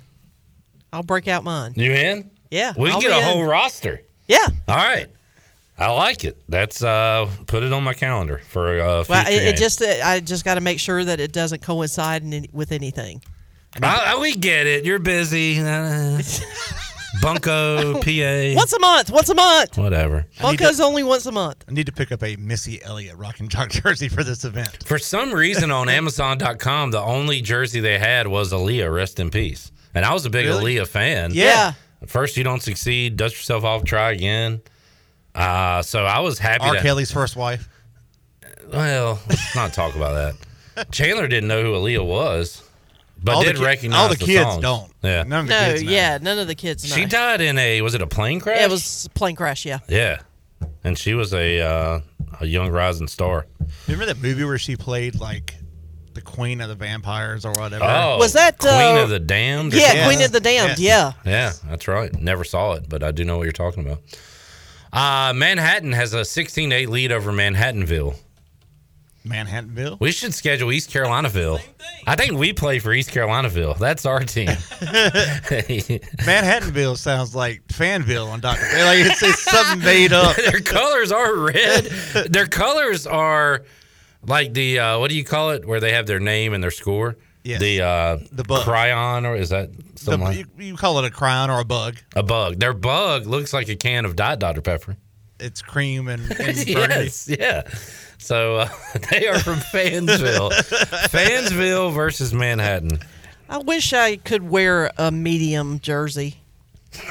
I'll 0.92 1.02
break 1.02 1.28
out 1.28 1.44
mine. 1.44 1.72
You 1.76 1.92
in? 1.92 2.30
Yeah, 2.50 2.72
We 2.78 2.90
I'll 2.90 3.00
get 3.00 3.10
a 3.12 3.18
in. 3.18 3.22
whole 3.24 3.44
roster. 3.44 4.00
Yeah. 4.28 4.46
All 4.68 4.76
right. 4.76 5.08
I 5.78 5.90
like 5.90 6.24
it. 6.24 6.40
That's 6.48 6.82
uh 6.82 7.28
put 7.46 7.62
it 7.62 7.72
on 7.72 7.82
my 7.84 7.92
calendar 7.92 8.40
for 8.48 8.80
uh 8.80 9.04
future 9.04 9.12
Well, 9.12 9.26
it, 9.30 9.42
it 9.48 9.56
just 9.56 9.82
uh, 9.82 9.86
I 10.02 10.20
just 10.20 10.42
got 10.44 10.54
to 10.54 10.60
make 10.62 10.80
sure 10.80 11.04
that 11.04 11.20
it 11.20 11.32
doesn't 11.32 11.60
coincide 11.60 12.22
in 12.22 12.32
any, 12.32 12.48
with 12.52 12.72
anything. 12.72 13.22
I, 13.82 14.14
I- 14.14 14.18
we 14.20 14.34
get 14.34 14.66
it. 14.66 14.86
You're 14.86 14.98
busy. 15.00 15.56
Bunko, 17.20 17.94
PA. 18.00 18.54
Once 18.56 18.72
a 18.72 18.78
month. 18.80 19.10
Once 19.10 19.28
a 19.28 19.34
month. 19.34 19.78
Whatever. 19.78 20.26
Bunko's 20.40 20.80
only 20.80 21.02
once 21.02 21.26
a 21.26 21.32
month. 21.32 21.64
I 21.68 21.72
need 21.72 21.86
to 21.86 21.92
pick 21.92 22.12
up 22.12 22.22
a 22.22 22.36
Missy 22.36 22.82
Elliott 22.82 23.16
Rock 23.16 23.40
and 23.40 23.50
Jock 23.50 23.70
jersey 23.82 24.08
for 24.08 24.22
this 24.24 24.44
event. 24.44 24.84
For 24.86 24.98
some 24.98 25.32
reason 25.32 25.70
on 25.70 25.88
Amazon.com, 25.90 26.90
the 26.90 27.00
only 27.00 27.40
jersey 27.40 27.80
they 27.80 27.98
had 27.98 28.26
was 28.26 28.52
Aaliyah, 28.52 28.92
rest 28.92 29.20
in 29.20 29.30
peace. 29.30 29.72
And 29.94 30.04
I 30.04 30.12
was 30.12 30.26
a 30.26 30.30
big 30.30 30.46
Really? 30.46 30.76
Aaliyah 30.76 30.86
fan. 30.86 31.30
Yeah. 31.32 31.72
First, 32.06 32.36
you 32.36 32.44
don't 32.44 32.62
succeed, 32.62 33.16
dust 33.16 33.34
yourself 33.36 33.64
off, 33.64 33.84
try 33.84 34.12
again. 34.12 34.60
Uh, 35.34 35.82
so 35.82 36.04
I 36.04 36.20
was 36.20 36.38
happy. 36.38 36.64
R. 36.64 36.74
to, 36.74 36.80
Kelly's 36.80 37.10
first 37.10 37.36
wife. 37.36 37.68
Well, 38.72 39.18
let's 39.28 39.54
not 39.54 39.72
talk 39.72 39.94
about 39.94 40.34
that. 40.76 40.90
Chandler 40.92 41.26
didn't 41.28 41.48
know 41.48 41.62
who 41.62 41.72
Aaliyah 41.72 42.04
was, 42.06 42.62
but 43.22 43.34
All 43.36 43.42
did 43.44 43.56
ki- 43.56 43.64
recognize 43.64 43.98
all 44.00 44.08
the 44.08 44.16
kids 44.16 44.42
songs. 44.50 44.62
don't. 44.62 44.92
Yeah. 45.02 45.22
None 45.24 45.40
of 45.40 45.46
the 45.48 45.54
No, 45.54 45.70
kids 45.72 45.82
know. 45.82 45.90
yeah, 45.90 46.18
none 46.20 46.38
of 46.38 46.46
the 46.46 46.54
kids 46.54 46.88
know. 46.88 46.96
She 46.96 47.04
died 47.04 47.40
in 47.40 47.58
a 47.58 47.80
was 47.82 47.94
it 47.94 48.02
a 48.02 48.06
plane 48.06 48.40
crash? 48.40 48.58
Yeah, 48.58 48.66
it 48.66 48.70
was 48.70 49.06
a 49.06 49.10
plane 49.10 49.36
crash. 49.36 49.64
Yeah. 49.66 49.78
Yeah, 49.88 50.18
and 50.84 50.96
she 50.98 51.14
was 51.14 51.32
a 51.34 51.60
uh, 51.60 52.00
a 52.40 52.46
young 52.46 52.70
rising 52.70 53.08
star. 53.08 53.46
Remember 53.88 54.06
that 54.06 54.18
movie 54.22 54.44
where 54.44 54.58
she 54.58 54.76
played 54.76 55.16
like 55.20 55.54
the 56.14 56.20
queen 56.22 56.60
of 56.60 56.68
the 56.68 56.74
vampires 56.74 57.44
or 57.44 57.52
whatever? 57.52 57.84
Oh, 57.84 58.16
Was 58.18 58.32
that, 58.32 58.58
Queen 58.58 58.72
uh, 58.72 59.02
of 59.02 59.10
the 59.10 59.18
Damned? 59.20 59.74
or 59.74 59.76
Yeah. 59.76 60.06
Queen 60.06 60.22
of 60.22 60.32
the 60.32 60.40
Damned. 60.40 60.78
Yes. 60.78 61.12
Yeah. 61.26 61.30
Yeah, 61.30 61.52
that's 61.68 61.86
right. 61.88 62.10
Never 62.18 62.42
saw 62.42 62.72
it, 62.72 62.88
but 62.88 63.02
I 63.02 63.10
do 63.12 63.22
know 63.24 63.36
what 63.36 63.42
you're 63.42 63.52
talking 63.52 63.84
about. 63.84 64.00
Uh, 64.92 65.34
Manhattan 65.34 65.92
has 65.92 66.14
a 66.14 66.24
16 66.24 66.72
8 66.72 66.88
lead 66.88 67.12
over 67.12 67.32
Manhattanville. 67.32 68.16
Manhattanville. 69.26 69.98
We 70.00 70.12
should 70.12 70.32
schedule 70.34 70.72
East 70.72 70.90
Carolinaville. 70.90 71.60
I 72.06 72.14
think 72.16 72.32
we 72.38 72.52
play 72.52 72.78
for 72.78 72.92
East 72.92 73.10
Carolinaville. 73.10 73.76
That's 73.78 74.06
our 74.06 74.20
team. 74.20 74.46
Manhattanville 75.66 76.96
sounds 76.96 77.34
like 77.34 77.66
Fansville 77.68 78.28
on 78.30 78.40
Doctor. 78.40 78.62
Like 78.64 78.98
it's, 79.00 79.22
it's 79.22 79.42
something 79.42 79.80
made 79.84 80.12
up. 80.12 80.36
Their 80.50 80.60
colors 80.60 81.12
are 81.12 81.34
red. 81.36 81.84
Their 82.30 82.46
colors 82.46 83.06
are 83.06 83.64
like 84.26 84.52
the 84.54 84.78
uh, 84.78 84.98
what 84.98 85.10
do 85.10 85.16
you 85.16 85.24
call 85.24 85.50
it? 85.50 85.66
Where 85.66 85.80
they 85.80 85.92
have 85.92 86.06
their 86.06 86.20
name 86.20 86.52
and 86.52 86.62
their 86.62 86.70
score. 86.70 87.16
Yes. 87.44 87.60
The 87.60 87.80
uh, 87.82 88.18
The 88.32 88.42
bug. 88.44 88.64
chyron, 88.66 89.24
or 89.24 89.36
is 89.36 89.50
that 89.50 89.70
The- 89.76 89.98
something 90.00 90.20
like 90.22 90.36
you, 90.38 90.46
you 90.58 90.76
call 90.76 90.98
it 90.98 91.04
a 91.10 91.14
chyron 91.14 91.48
or 91.48 91.60
a 91.60 91.64
bug. 91.64 91.96
a 92.14 92.22
bug? 92.22 92.58
Their 92.58 92.74
bug 92.74 93.26
looks 93.26 93.52
like 93.52 93.68
a 93.68 93.76
can 93.76 94.04
of 94.04 94.16
Diet 94.16 94.40
Dr 94.40 94.62
Pepper. 94.62 94.96
It's 95.38 95.60
cream 95.62 96.08
and, 96.08 96.22
and 96.40 96.66
yes, 96.66 97.28
yeah. 97.28 97.68
So 98.26 98.56
uh, 98.56 98.68
they 99.12 99.28
are 99.28 99.38
from 99.38 99.58
Fansville. 99.58 100.50
Fansville 101.10 101.94
versus 101.94 102.34
Manhattan. 102.34 102.98
I 103.48 103.58
wish 103.58 103.92
I 103.92 104.16
could 104.16 104.42
wear 104.48 104.90
a 104.98 105.10
medium 105.12 105.78
jersey. 105.80 106.36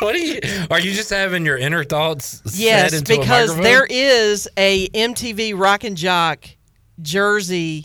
What 0.00 0.14
are 0.14 0.18
you? 0.18 0.40
Are 0.70 0.80
you 0.80 0.94
just 0.94 1.10
having 1.10 1.44
your 1.44 1.58
inner 1.58 1.84
thoughts? 1.84 2.40
Yes, 2.54 2.92
said 2.92 3.00
into 3.00 3.18
because 3.18 3.50
microphone? 3.50 3.62
there 3.64 3.86
is 3.90 4.48
a 4.56 4.88
MTV 4.88 5.52
Rock 5.58 5.84
and 5.84 5.94
Jock 5.94 6.46
jersey 7.02 7.84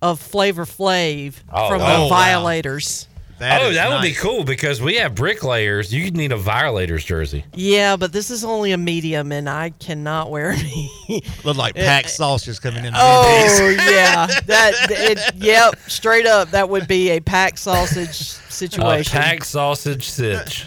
of 0.00 0.20
Flavor 0.20 0.64
Flav 0.64 1.34
Oh, 1.52 1.68
from 1.70 1.80
wow. 1.80 2.04
the 2.04 2.08
Violators. 2.08 3.08
Oh, 3.42 3.72
that 3.72 3.88
would 3.90 4.02
be 4.02 4.12
cool 4.12 4.44
because 4.44 4.80
we 4.80 4.96
have 4.96 5.14
bricklayers. 5.14 5.92
You 5.92 6.10
need 6.10 6.32
a 6.32 6.36
Violators 6.36 7.04
jersey. 7.04 7.44
Yeah, 7.54 7.96
but 7.96 8.12
this 8.12 8.30
is 8.30 8.44
only 8.44 8.72
a 8.72 8.78
medium, 8.78 9.32
and 9.32 9.48
I 9.48 9.70
cannot 9.70 10.30
wear 10.30 10.52
me. 11.08 11.22
Look 11.44 11.56
like 11.56 11.74
packed 11.74 12.10
sausage 12.10 12.60
coming 12.60 12.84
in. 12.84 12.92
Oh 12.94 13.68
yeah, 13.90 14.26
that 14.46 14.72
it, 14.90 15.34
yep, 15.36 15.76
straight 15.88 16.26
up, 16.26 16.50
that 16.50 16.68
would 16.68 16.86
be 16.86 17.10
a 17.10 17.20
packed 17.20 17.58
sausage 17.58 18.08
A 18.10 18.52
situation. 18.52 19.18
packed 19.18 19.46
sausage 19.46 20.08
sitch 20.08 20.66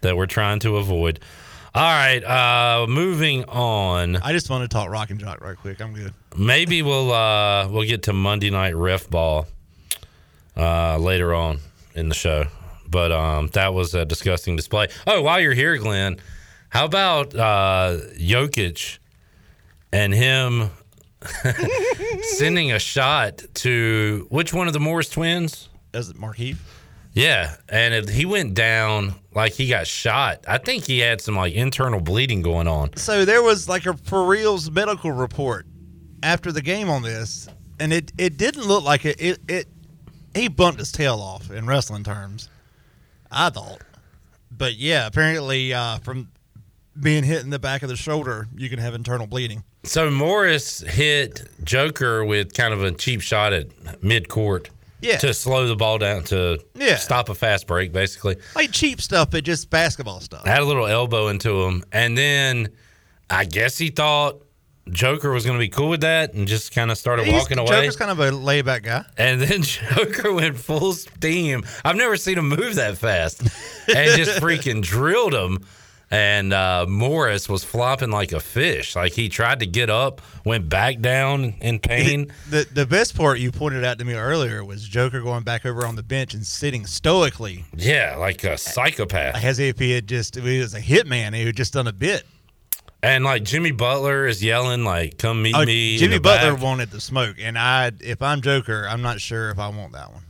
that 0.00 0.16
we're 0.16 0.26
trying 0.26 0.60
to 0.60 0.76
avoid. 0.76 1.20
All 1.74 1.82
right, 1.82 2.22
uh, 2.22 2.86
moving 2.86 3.44
on. 3.46 4.16
I 4.16 4.30
just 4.32 4.48
want 4.48 4.62
to 4.62 4.68
talk 4.72 4.88
rock 4.88 5.10
and 5.10 5.18
jock 5.18 5.40
right 5.40 5.56
quick. 5.56 5.80
I'm 5.80 5.92
good. 5.92 6.14
Maybe 6.36 6.82
we'll 6.82 7.12
uh, 7.12 7.68
we'll 7.68 7.86
get 7.88 8.04
to 8.04 8.12
Monday 8.12 8.50
night 8.50 8.76
ref 8.76 9.10
ball 9.10 9.46
uh, 10.56 10.98
later 10.98 11.34
on 11.34 11.58
in 11.94 12.08
the 12.08 12.14
show. 12.14 12.44
But 12.88 13.12
um, 13.12 13.48
that 13.48 13.74
was 13.74 13.94
a 13.94 14.04
disgusting 14.04 14.56
display. 14.56 14.88
Oh, 15.06 15.22
while 15.22 15.40
you're 15.40 15.54
here, 15.54 15.76
Glenn, 15.78 16.18
how 16.68 16.84
about 16.84 17.34
uh, 17.34 17.98
Jokic 18.18 18.98
and 19.92 20.12
him 20.12 20.70
sending 22.22 22.72
a 22.72 22.78
shot 22.78 23.42
to 23.54 24.26
which 24.30 24.52
one 24.52 24.66
of 24.66 24.72
the 24.72 24.80
Morris 24.80 25.08
twins? 25.08 25.68
Is 25.92 26.10
it 26.10 26.16
Markieff? 26.16 26.58
Yeah, 27.12 27.54
and 27.68 27.94
it, 27.94 28.08
he 28.08 28.26
went 28.26 28.54
down 28.54 29.14
like 29.32 29.52
he 29.52 29.68
got 29.68 29.86
shot. 29.86 30.44
I 30.48 30.58
think 30.58 30.84
he 30.84 30.98
had 30.98 31.20
some 31.20 31.36
like 31.36 31.54
internal 31.54 32.00
bleeding 32.00 32.42
going 32.42 32.66
on. 32.66 32.96
So 32.96 33.24
there 33.24 33.42
was 33.42 33.68
like 33.68 33.86
a 33.86 33.94
for 33.94 34.26
reals 34.26 34.68
medical 34.68 35.12
report 35.12 35.66
after 36.24 36.50
the 36.50 36.60
game 36.60 36.90
on 36.90 37.02
this, 37.02 37.48
and 37.78 37.92
it, 37.92 38.10
it 38.18 38.36
didn't 38.36 38.64
look 38.66 38.82
like 38.82 39.04
it. 39.04 39.20
It, 39.20 39.38
it 39.46 39.68
he 40.34 40.48
bumped 40.48 40.78
his 40.78 40.92
tail 40.92 41.16
off 41.20 41.50
in 41.50 41.66
wrestling 41.66 42.04
terms. 42.04 42.48
I 43.30 43.50
thought, 43.50 43.80
but 44.50 44.76
yeah, 44.76 45.06
apparently 45.06 45.72
uh, 45.74 45.98
from 45.98 46.28
being 47.00 47.24
hit 47.24 47.42
in 47.42 47.50
the 47.50 47.58
back 47.58 47.82
of 47.82 47.88
the 47.88 47.96
shoulder, 47.96 48.46
you 48.56 48.68
can 48.70 48.78
have 48.78 48.94
internal 48.94 49.26
bleeding. 49.26 49.64
So 49.82 50.10
Morris 50.10 50.80
hit 50.80 51.42
Joker 51.64 52.24
with 52.24 52.54
kind 52.54 52.72
of 52.72 52.82
a 52.84 52.92
cheap 52.92 53.20
shot 53.20 53.52
at 53.52 54.02
mid 54.02 54.28
court. 54.28 54.70
Yeah. 55.00 55.18
To 55.18 55.34
slow 55.34 55.66
the 55.66 55.76
ball 55.76 55.98
down 55.98 56.22
to 56.24 56.58
Yeah. 56.74 56.96
stop 56.96 57.28
a 57.28 57.34
fast 57.34 57.66
break, 57.66 57.92
basically. 57.92 58.36
Like 58.54 58.72
cheap 58.72 59.02
stuff, 59.02 59.30
but 59.32 59.44
just 59.44 59.68
basketball 59.68 60.20
stuff. 60.20 60.46
Had 60.46 60.60
a 60.60 60.64
little 60.64 60.86
elbow 60.86 61.28
into 61.28 61.60
him. 61.64 61.84
And 61.92 62.16
then 62.16 62.68
I 63.28 63.44
guess 63.44 63.76
he 63.76 63.90
thought 63.90 64.40
Joker 64.90 65.30
was 65.30 65.44
going 65.46 65.56
to 65.58 65.62
be 65.62 65.68
cool 65.68 65.88
with 65.88 66.02
that 66.02 66.34
and 66.34 66.46
just 66.46 66.74
kind 66.74 66.90
of 66.90 66.98
started 66.98 67.26
He's- 67.26 67.40
walking 67.40 67.58
away. 67.58 67.68
Joker's 67.68 67.96
kind 67.96 68.10
of 68.10 68.20
a 68.20 68.30
laid 68.30 68.66
back 68.66 68.82
guy. 68.82 69.04
And 69.16 69.40
then 69.40 69.62
Joker 69.62 70.32
went 70.32 70.56
full 70.56 70.92
steam. 70.92 71.64
I've 71.84 71.96
never 71.96 72.16
seen 72.16 72.36
him 72.38 72.48
move 72.50 72.74
that 72.74 72.98
fast. 72.98 73.40
And 73.88 74.16
just 74.16 74.40
freaking 74.42 74.82
drilled 74.82 75.34
him. 75.34 75.64
And 76.10 76.52
uh, 76.52 76.84
Morris 76.88 77.48
was 77.48 77.64
flopping 77.64 78.10
like 78.10 78.30
a 78.32 78.38
fish. 78.38 78.94
Like 78.94 79.14
he 79.14 79.28
tried 79.28 79.60
to 79.60 79.66
get 79.66 79.90
up, 79.90 80.20
went 80.44 80.68
back 80.68 81.00
down 81.00 81.54
in 81.60 81.80
pain. 81.80 82.30
The 82.50 82.66
the 82.72 82.86
best 82.86 83.16
part 83.16 83.40
you 83.40 83.50
pointed 83.50 83.84
out 83.84 83.98
to 83.98 84.04
me 84.04 84.12
earlier 84.14 84.62
was 84.64 84.86
Joker 84.86 85.22
going 85.22 85.42
back 85.42 85.66
over 85.66 85.84
on 85.86 85.96
the 85.96 86.04
bench 86.04 86.34
and 86.34 86.46
sitting 86.46 86.86
stoically 86.86 87.64
Yeah, 87.74 88.16
like 88.16 88.44
a 88.44 88.56
psychopath. 88.58 89.42
as 89.42 89.58
if 89.58 89.78
he 89.78 89.90
had 89.92 90.06
just 90.06 90.36
he 90.36 90.60
was 90.60 90.74
a 90.74 90.80
hitman. 90.80 91.34
He 91.34 91.46
had 91.46 91.56
just 91.56 91.72
done 91.72 91.88
a 91.88 91.92
bit. 91.92 92.24
And 93.04 93.22
like 93.22 93.42
Jimmy 93.42 93.70
Butler 93.70 94.26
is 94.26 94.42
yelling, 94.42 94.84
like, 94.84 95.18
come 95.18 95.42
meet 95.42 95.54
Oh, 95.54 95.62
me. 95.64 95.98
Jimmy 95.98 96.18
Butler 96.18 96.54
back. 96.54 96.62
wanted 96.62 96.90
the 96.90 97.02
smoke, 97.02 97.36
and 97.38 97.58
I 97.58 97.92
if 98.00 98.22
I'm 98.22 98.40
Joker, 98.40 98.86
I'm 98.88 99.02
not 99.02 99.20
sure 99.20 99.50
if 99.50 99.58
I 99.58 99.68
want 99.68 99.92
that 99.92 100.10
one. 100.10 100.22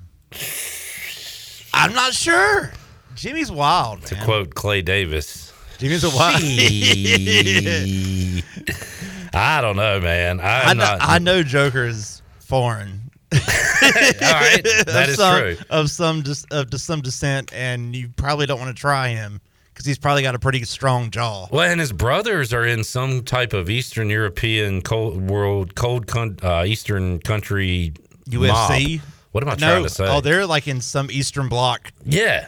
I'm 1.73 1.95
not 1.95 2.15
sure. 2.15 2.73
Jimmy's 3.15 3.53
wild. 3.53 4.03
To 4.07 4.17
man. 4.17 4.25
quote 4.25 4.55
Clay 4.57 4.83
Davis. 4.83 5.53
Jimmy's 5.79 6.03
a 6.03 6.11
wild. 6.11 6.43
I 9.35 9.61
don't 9.61 9.77
know, 9.77 10.01
man. 10.01 10.41
I'm 10.41 10.69
I 10.69 10.73
know, 10.73 10.85
not. 10.85 10.99
I 11.01 11.19
know 11.19 11.45
Joker 11.45 11.87
is 11.87 12.23
foreign. 12.41 13.03
All 13.35 13.39
right, 13.41 14.63
that 14.63 15.05
of 15.05 15.09
is 15.11 15.17
some, 15.17 15.39
true. 15.41 15.57
Of 15.71 15.91
some 15.91 16.25
of 16.51 16.71
to 16.71 16.79
some 16.79 17.03
descent, 17.03 17.53
and 17.53 17.95
you 17.95 18.09
probably 18.17 18.47
don't 18.47 18.59
want 18.61 18.77
to 18.77 18.81
try 18.81 19.09
him 19.11 19.41
because 19.85 19.97
he's 19.97 19.99
probably 19.99 20.23
got 20.23 20.35
a 20.35 20.39
pretty 20.39 20.63
strong 20.65 21.11
jaw. 21.11 21.47
Well, 21.51 21.71
and 21.71 21.79
his 21.79 21.93
brothers 21.93 22.53
are 22.55 22.65
in 22.65 22.85
some 22.85 23.23
type 23.23 23.53
of 23.53 23.69
Eastern 23.69 24.09
European 24.09 24.81
cold 24.81 25.21
world, 25.29 25.75
cold 25.75 26.07
con- 26.07 26.39
uh, 26.43 26.65
Eastern 26.67 27.19
country 27.19 27.93
UFC. 28.29 28.97
mob. 28.99 29.07
What 29.33 29.45
am 29.45 29.51
I 29.51 29.53
no, 29.55 29.59
trying 29.59 29.83
to 29.83 29.89
say? 29.91 30.07
Oh, 30.09 30.21
they're 30.21 30.47
like 30.47 30.67
in 30.69 30.81
some 30.81 31.11
Eastern 31.11 31.49
Bloc. 31.49 31.93
yeah, 32.07 32.47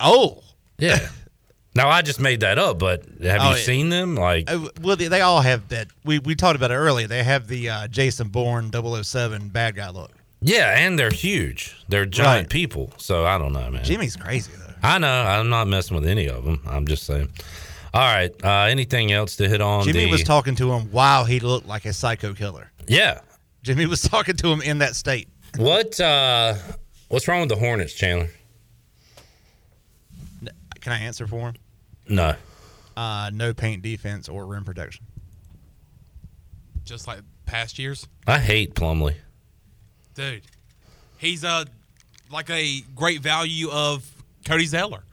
Oh, 0.00 0.42
yeah. 0.78 1.08
now 1.74 1.88
I 1.88 2.02
just 2.02 2.20
made 2.20 2.40
that 2.40 2.58
up, 2.58 2.78
but 2.78 3.04
have 3.22 3.40
Oh, 3.40 3.50
you 3.52 3.56
seen 3.56 3.88
them? 3.88 4.16
Like, 4.16 4.50
Uh, 4.50 4.68
well, 4.80 4.96
they, 4.96 5.06
they 5.08 5.20
all 5.20 5.40
have 5.40 5.68
that. 5.68 5.88
We 6.04 6.18
we 6.18 6.34
talked 6.34 6.56
about 6.56 6.70
it 6.70 6.74
earlier. 6.76 7.06
They 7.06 7.22
have 7.22 7.46
the 7.48 7.70
uh, 7.70 7.88
Jason 7.88 8.28
Bourne 8.28 8.70
007 8.72 9.48
bad 9.48 9.76
guy 9.76 9.90
look. 9.90 10.10
yeah, 10.40 10.76
and 10.76 10.98
they're 10.98 11.10
huge. 11.12 11.76
They're 11.88 12.04
giant 12.04 12.46
Right. 12.46 12.50
people. 12.50 12.92
So 12.98 13.24
I 13.24 13.38
don't 13.38 13.52
know, 13.52 13.70
man. 13.70 13.84
Jimmy's 13.84 14.16
crazy. 14.16 14.50
I 14.82 14.98
know. 14.98 15.22
I'm 15.22 15.48
not 15.48 15.68
messing 15.68 15.94
with 15.96 16.06
any 16.06 16.28
of 16.28 16.44
them. 16.44 16.60
I'm 16.66 16.86
just 16.86 17.04
saying. 17.04 17.28
All 17.94 18.00
right. 18.00 18.32
Uh, 18.42 18.62
anything 18.70 19.12
else 19.12 19.36
to 19.36 19.48
hit 19.48 19.60
on? 19.60 19.84
Jimmy 19.84 20.06
the, 20.06 20.10
was 20.10 20.24
talking 20.24 20.54
to 20.56 20.72
him 20.72 20.90
while 20.90 21.24
he 21.24 21.40
looked 21.40 21.66
like 21.66 21.84
a 21.84 21.92
psycho 21.92 22.34
killer. 22.34 22.72
Yeah. 22.88 23.20
Jimmy 23.62 23.86
was 23.86 24.02
talking 24.08 24.36
to 24.36 24.48
him 24.48 24.60
in 24.62 24.78
that 24.78 24.96
state. 24.96 25.28
What 25.56 26.00
uh 26.00 26.54
what's 27.08 27.28
wrong 27.28 27.40
with 27.40 27.50
the 27.50 27.56
Hornets, 27.56 27.92
Chandler? 27.92 28.30
Can 30.80 30.92
I 30.92 30.98
answer 30.98 31.26
for 31.26 31.50
him? 31.50 31.54
No. 32.08 32.34
Uh, 32.96 33.30
no 33.32 33.54
paint 33.54 33.82
defense 33.82 34.28
or 34.28 34.46
rim 34.46 34.64
protection. 34.64 35.04
just 36.84 37.06
like 37.06 37.20
past 37.46 37.78
years. 37.78 38.08
I 38.26 38.38
hate 38.38 38.74
Plumlee. 38.74 39.14
Dude, 40.14 40.42
he's 41.18 41.44
uh 41.44 41.64
like 42.30 42.50
a 42.50 42.80
great 42.96 43.20
value 43.20 43.70
of 43.70 44.10
Cody 44.44 44.66
Zeller. 44.66 45.04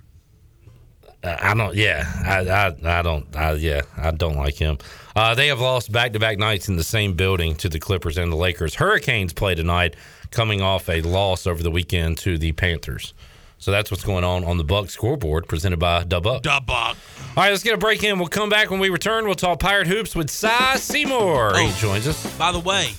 Uh, 1.23 1.35
I 1.39 1.53
don't. 1.53 1.75
Yeah, 1.75 2.05
I, 2.25 2.49
I, 2.49 2.99
I 2.99 3.01
don't. 3.01 3.35
I, 3.35 3.51
yeah, 3.53 3.81
I 3.97 4.11
don't 4.11 4.37
like 4.37 4.55
him. 4.55 4.77
Uh, 5.15 5.35
they 5.35 5.47
have 5.47 5.59
lost 5.59 5.91
back-to-back 5.91 6.37
nights 6.37 6.69
in 6.69 6.77
the 6.77 6.83
same 6.83 7.13
building 7.13 7.55
to 7.55 7.67
the 7.67 7.79
Clippers 7.79 8.17
and 8.17 8.31
the 8.31 8.37
Lakers. 8.37 8.75
Hurricanes 8.75 9.33
play 9.33 9.53
tonight, 9.53 9.95
coming 10.31 10.61
off 10.61 10.87
a 10.87 11.01
loss 11.01 11.45
over 11.45 11.61
the 11.61 11.71
weekend 11.71 12.17
to 12.19 12.37
the 12.37 12.53
Panthers. 12.53 13.13
So 13.57 13.71
that's 13.71 13.91
what's 13.91 14.05
going 14.05 14.23
on 14.23 14.45
on 14.45 14.57
the 14.57 14.63
Buck 14.63 14.89
scoreboard, 14.89 15.49
presented 15.49 15.79
by 15.79 16.05
Dubbuck. 16.05 16.43
Dubbuck. 16.43 16.95
All 17.35 17.43
right, 17.43 17.49
let's 17.49 17.63
get 17.63 17.73
a 17.73 17.77
break 17.77 18.01
in. 18.03 18.17
We'll 18.17 18.29
come 18.29 18.47
back 18.47 18.71
when 18.71 18.79
we 18.79 18.89
return. 18.89 19.25
We'll 19.25 19.35
talk 19.35 19.59
Pirate 19.59 19.87
Hoops 19.87 20.15
with 20.15 20.29
Cy 20.29 20.77
Seymour. 20.77 21.57
He 21.57 21.73
joins 21.73 22.07
us. 22.07 22.37
By 22.37 22.53
the 22.53 22.59
way, 22.59 22.93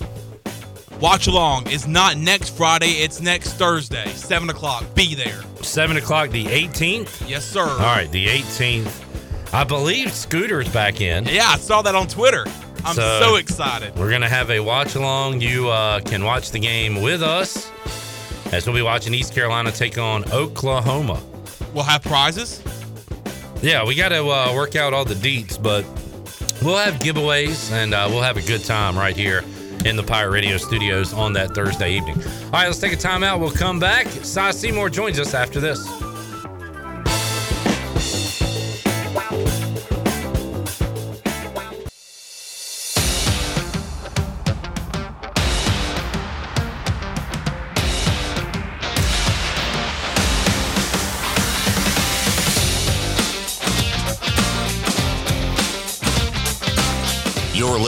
watch 1.00 1.26
along. 1.26 1.64
It's 1.66 1.86
not 1.86 2.16
next 2.16 2.56
Friday. 2.56 3.02
It's 3.02 3.20
next 3.20 3.54
Thursday, 3.54 4.06
seven 4.10 4.50
o'clock. 4.50 4.84
Be 4.94 5.14
there. 5.14 5.42
Seven 5.62 5.96
o'clock, 5.96 6.30
the 6.30 6.46
18th. 6.46 7.28
Yes, 7.28 7.44
sir. 7.44 7.62
All 7.62 7.78
right, 7.78 8.10
the 8.10 8.26
18th. 8.26 9.04
I 9.52 9.64
believe 9.64 10.12
Scooter's 10.12 10.68
back 10.68 11.00
in. 11.00 11.24
Yeah, 11.24 11.46
I 11.48 11.56
saw 11.58 11.82
that 11.82 11.94
on 11.94 12.06
Twitter. 12.06 12.44
I'm 12.84 12.94
So- 12.94 13.20
so, 13.20 13.36
excited. 13.36 13.94
We're 13.98 14.10
gonna 14.10 14.28
have 14.28 14.50
a 14.50 14.60
watch 14.60 14.94
along. 14.94 15.40
You 15.40 15.68
uh, 15.68 16.00
can 16.00 16.24
watch 16.24 16.50
the 16.50 16.58
game 16.58 17.02
with 17.02 17.22
us, 17.22 17.70
as 18.52 18.66
we'll 18.66 18.76
be 18.76 18.82
watching 18.82 19.12
East 19.12 19.34
Carolina 19.34 19.70
take 19.72 19.98
on 19.98 20.30
Oklahoma. 20.32 21.20
We'll 21.74 21.84
have 21.84 22.02
prizes. 22.02 22.62
Yeah, 23.62 23.84
we 23.84 23.94
got 23.94 24.08
to 24.08 24.26
uh, 24.26 24.54
work 24.54 24.74
out 24.74 24.94
all 24.94 25.04
the 25.04 25.14
deets, 25.14 25.62
but 25.62 25.84
we'll 26.62 26.78
have 26.78 26.94
giveaways 26.94 27.70
and 27.72 27.92
uh, 27.92 28.06
we'll 28.10 28.22
have 28.22 28.38
a 28.38 28.42
good 28.42 28.64
time 28.64 28.96
right 28.96 29.14
here 29.14 29.44
in 29.84 29.96
the 29.96 30.02
Pirate 30.02 30.30
Radio 30.30 30.56
studios 30.56 31.12
on 31.12 31.32
that 31.34 31.54
Thursday 31.54 31.92
evening. 31.92 32.16
All 32.46 32.50
right, 32.52 32.66
let's 32.66 32.78
take 32.78 32.92
a 32.92 32.96
timeout. 32.96 33.40
We'll 33.40 33.50
come 33.50 33.78
back. 33.78 34.06
Cy 34.08 34.50
Seymour 34.50 34.90
joins 34.90 35.18
us 35.18 35.34
after 35.34 35.60
this. 35.60 36.09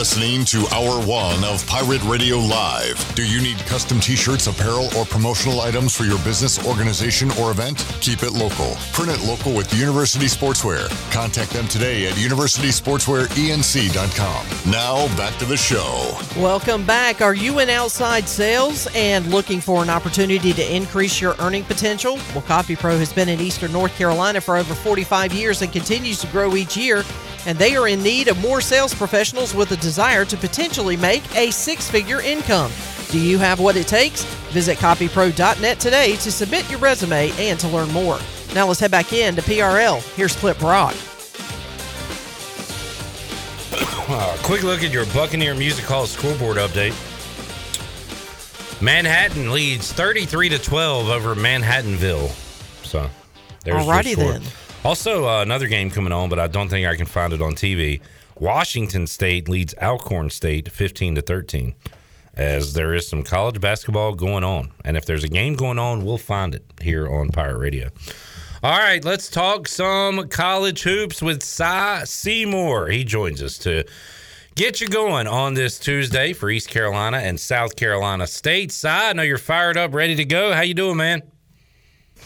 Listening 0.03 0.43
to 0.43 0.67
Hour 0.75 0.99
One 1.07 1.45
of 1.45 1.65
Pirate 1.65 2.03
Radio 2.03 2.37
Live. 2.37 3.15
Do 3.15 3.25
you 3.25 3.41
need 3.41 3.57
custom 3.59 4.01
t 4.01 4.17
shirts, 4.17 4.47
apparel, 4.47 4.89
or 4.97 5.05
promotional 5.05 5.61
items 5.61 5.95
for 5.95 6.03
your 6.03 6.19
business, 6.25 6.67
organization, 6.67 7.31
or 7.39 7.51
event? 7.51 7.87
Keep 8.01 8.23
it 8.23 8.33
local. 8.33 8.75
Print 8.91 9.11
it 9.11 9.21
local 9.25 9.55
with 9.55 9.73
University 9.73 10.25
Sportswear. 10.25 10.89
Contact 11.13 11.51
them 11.51 11.69
today 11.69 12.05
at 12.05 12.15
universitysportswearenc.com. 12.15 14.69
Now, 14.69 15.07
back 15.15 15.39
to 15.39 15.45
the 15.45 15.55
show. 15.55 16.17
Welcome 16.35 16.85
back. 16.85 17.21
Are 17.21 17.33
you 17.33 17.59
in 17.59 17.69
outside 17.69 18.27
sales 18.27 18.89
and 18.93 19.27
looking 19.27 19.61
for 19.61 19.81
an 19.81 19.89
opportunity 19.89 20.51
to 20.51 20.75
increase 20.75 21.21
your 21.21 21.35
earning 21.39 21.63
potential? 21.63 22.19
Well, 22.33 22.41
Copy 22.41 22.75
Pro 22.75 22.97
has 22.97 23.13
been 23.13 23.29
in 23.29 23.39
Eastern 23.39 23.71
North 23.71 23.97
Carolina 23.97 24.41
for 24.41 24.57
over 24.57 24.75
45 24.75 25.31
years 25.31 25.61
and 25.61 25.71
continues 25.71 26.19
to 26.19 26.27
grow 26.27 26.57
each 26.57 26.75
year. 26.75 27.05
And 27.45 27.57
they 27.57 27.75
are 27.75 27.87
in 27.87 28.01
need 28.01 28.27
of 28.27 28.39
more 28.39 28.61
sales 28.61 28.93
professionals 28.93 29.53
with 29.53 29.71
a 29.71 29.77
desire 29.77 30.25
to 30.25 30.37
potentially 30.37 30.95
make 30.97 31.23
a 31.35 31.51
six 31.51 31.89
figure 31.89 32.21
income. 32.21 32.71
Do 33.09 33.19
you 33.19 33.37
have 33.37 33.59
what 33.59 33.75
it 33.75 33.87
takes? 33.87 34.23
Visit 34.51 34.77
copypro.net 34.77 35.79
today 35.79 36.15
to 36.17 36.31
submit 36.31 36.69
your 36.69 36.79
resume 36.79 37.31
and 37.37 37.59
to 37.59 37.67
learn 37.67 37.91
more. 37.91 38.19
Now 38.55 38.67
let's 38.67 38.79
head 38.79 38.91
back 38.91 39.13
in 39.13 39.35
to 39.35 39.41
PRL. 39.41 40.01
Here's 40.15 40.35
Clip 40.35 40.57
Brock. 40.59 40.95
Uh, 44.05 44.37
quick 44.43 44.63
look 44.63 44.83
at 44.83 44.91
your 44.91 45.05
Buccaneer 45.07 45.55
Music 45.55 45.85
Hall 45.85 46.05
scoreboard 46.05 46.57
update. 46.57 46.91
Manhattan 48.81 49.51
leads 49.53 49.93
33 49.93 50.49
to 50.49 50.59
12 50.59 51.09
over 51.09 51.33
Manhattanville. 51.35 52.27
So 52.85 53.09
there's 53.63 53.85
your 53.85 53.93
Alrighty 53.93 54.11
score. 54.11 54.33
then. 54.33 54.41
Also, 54.85 55.25
uh, 55.25 55.41
another 55.41 55.67
game 55.67 55.89
coming 55.89 56.11
on, 56.11 56.27
but 56.27 56.39
I 56.39 56.47
don't 56.47 56.67
think 56.67 56.85
I 56.85 56.97
can 56.97 57.05
find 57.05 57.31
it 57.31 57.41
on 57.41 57.53
TV. 57.53 58.01
Washington 58.37 59.07
State 59.07 59.47
leads 59.47 59.73
Alcorn 59.81 60.29
State 60.29 60.69
15 60.69 61.15
to 61.15 61.21
13. 61.21 61.73
As 62.35 62.73
there 62.73 62.93
is 62.93 63.07
some 63.07 63.23
college 63.23 63.61
basketball 63.61 64.13
going 64.13 64.43
on, 64.43 64.71
and 64.83 64.97
if 64.97 65.05
there's 65.05 65.23
a 65.23 65.29
game 65.29 65.55
going 65.55 65.79
on, 65.79 66.03
we'll 66.03 66.17
find 66.17 66.53
it 66.53 66.65
here 66.81 67.07
on 67.07 67.29
Pirate 67.29 67.59
Radio. 67.59 67.89
All 68.61 68.77
right, 68.77 69.05
let's 69.05 69.29
talk 69.29 69.69
some 69.69 70.27
college 70.27 70.81
hoops 70.83 71.21
with 71.21 71.43
Cy 71.43 72.03
Seymour. 72.03 72.89
He 72.89 73.05
joins 73.05 73.41
us 73.41 73.57
to 73.59 73.85
get 74.55 74.81
you 74.81 74.87
going 74.87 75.27
on 75.27 75.53
this 75.53 75.79
Tuesday 75.79 76.33
for 76.33 76.49
East 76.49 76.69
Carolina 76.69 77.17
and 77.17 77.39
South 77.39 77.75
Carolina 77.77 78.27
State. 78.27 78.71
Cy, 78.71 79.11
I 79.11 79.13
know 79.13 79.23
you're 79.23 79.37
fired 79.37 79.77
up, 79.77 79.93
ready 79.93 80.15
to 80.15 80.25
go. 80.25 80.53
How 80.53 80.61
you 80.61 80.73
doing, 80.73 80.97
man? 80.97 81.21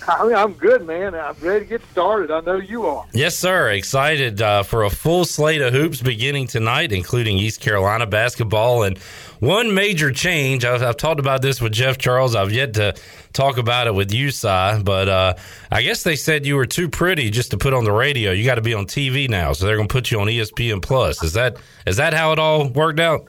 I 0.08 0.26
mean, 0.26 0.36
I'm 0.36 0.54
good, 0.54 0.86
man. 0.86 1.16
I'm 1.16 1.36
ready 1.42 1.66
to 1.66 1.70
get 1.70 1.82
started. 1.92 2.32
I 2.32 2.42
know 2.42 2.56
you 2.56 2.86
are. 2.86 3.06
Yes, 3.14 3.36
sir. 3.36 3.72
Excited 3.72 4.42
uh, 4.42 4.64
for 4.64 4.84
a 4.84 4.90
full 4.90 5.26
slate 5.26 5.62
of 5.62 5.74
hoops 5.74 6.02
beginning 6.02 6.48
tonight, 6.48 6.92
including 6.92 7.38
East 7.38 7.62
Carolina 7.62 8.06
basketball. 8.06 8.84
And 8.84 8.98
one 9.40 9.74
major 9.74 10.12
change, 10.12 10.66
I've, 10.66 10.82
I've 10.82 10.98
talked 10.98 11.20
about 11.20 11.42
this 11.42 11.62
with 11.62 11.74
Jeff 11.74 11.98
Charles. 11.98 12.36
I've 12.36 12.52
yet 12.52 12.74
to 12.76 12.96
talk 13.34 13.58
about 13.58 13.88
it 13.88 13.96
with 13.96 14.12
you, 14.12 14.32
Cy, 14.32 14.82
but 14.82 15.10
uh, 15.10 15.34
I 15.72 15.82
guess 15.82 16.04
they 16.04 16.16
said 16.16 16.46
you 16.46 16.56
were 16.56 16.66
too 16.66 16.90
pretty 16.90 17.30
just 17.30 17.52
to 17.52 17.58
put 17.58 17.74
on 17.74 17.84
the 17.84 17.92
radio. 17.92 18.32
You 18.32 18.46
got 18.46 18.56
to 18.56 18.62
be 18.62 18.74
on 18.74 18.86
TV 18.86 19.30
now, 19.30 19.54
so 19.54 19.66
they're 19.66 19.76
going 19.76 19.88
to 19.88 19.94
put 19.94 20.12
you 20.12 20.20
on 20.20 20.28
ESPN 20.28 20.82
Plus. 20.82 21.24
Is 21.24 21.34
that 21.34 21.58
is 21.86 21.98
that 21.98 22.14
how 22.14 22.32
it 22.32 22.40
all 22.40 22.68
worked 22.70 23.00
out? 23.00 23.28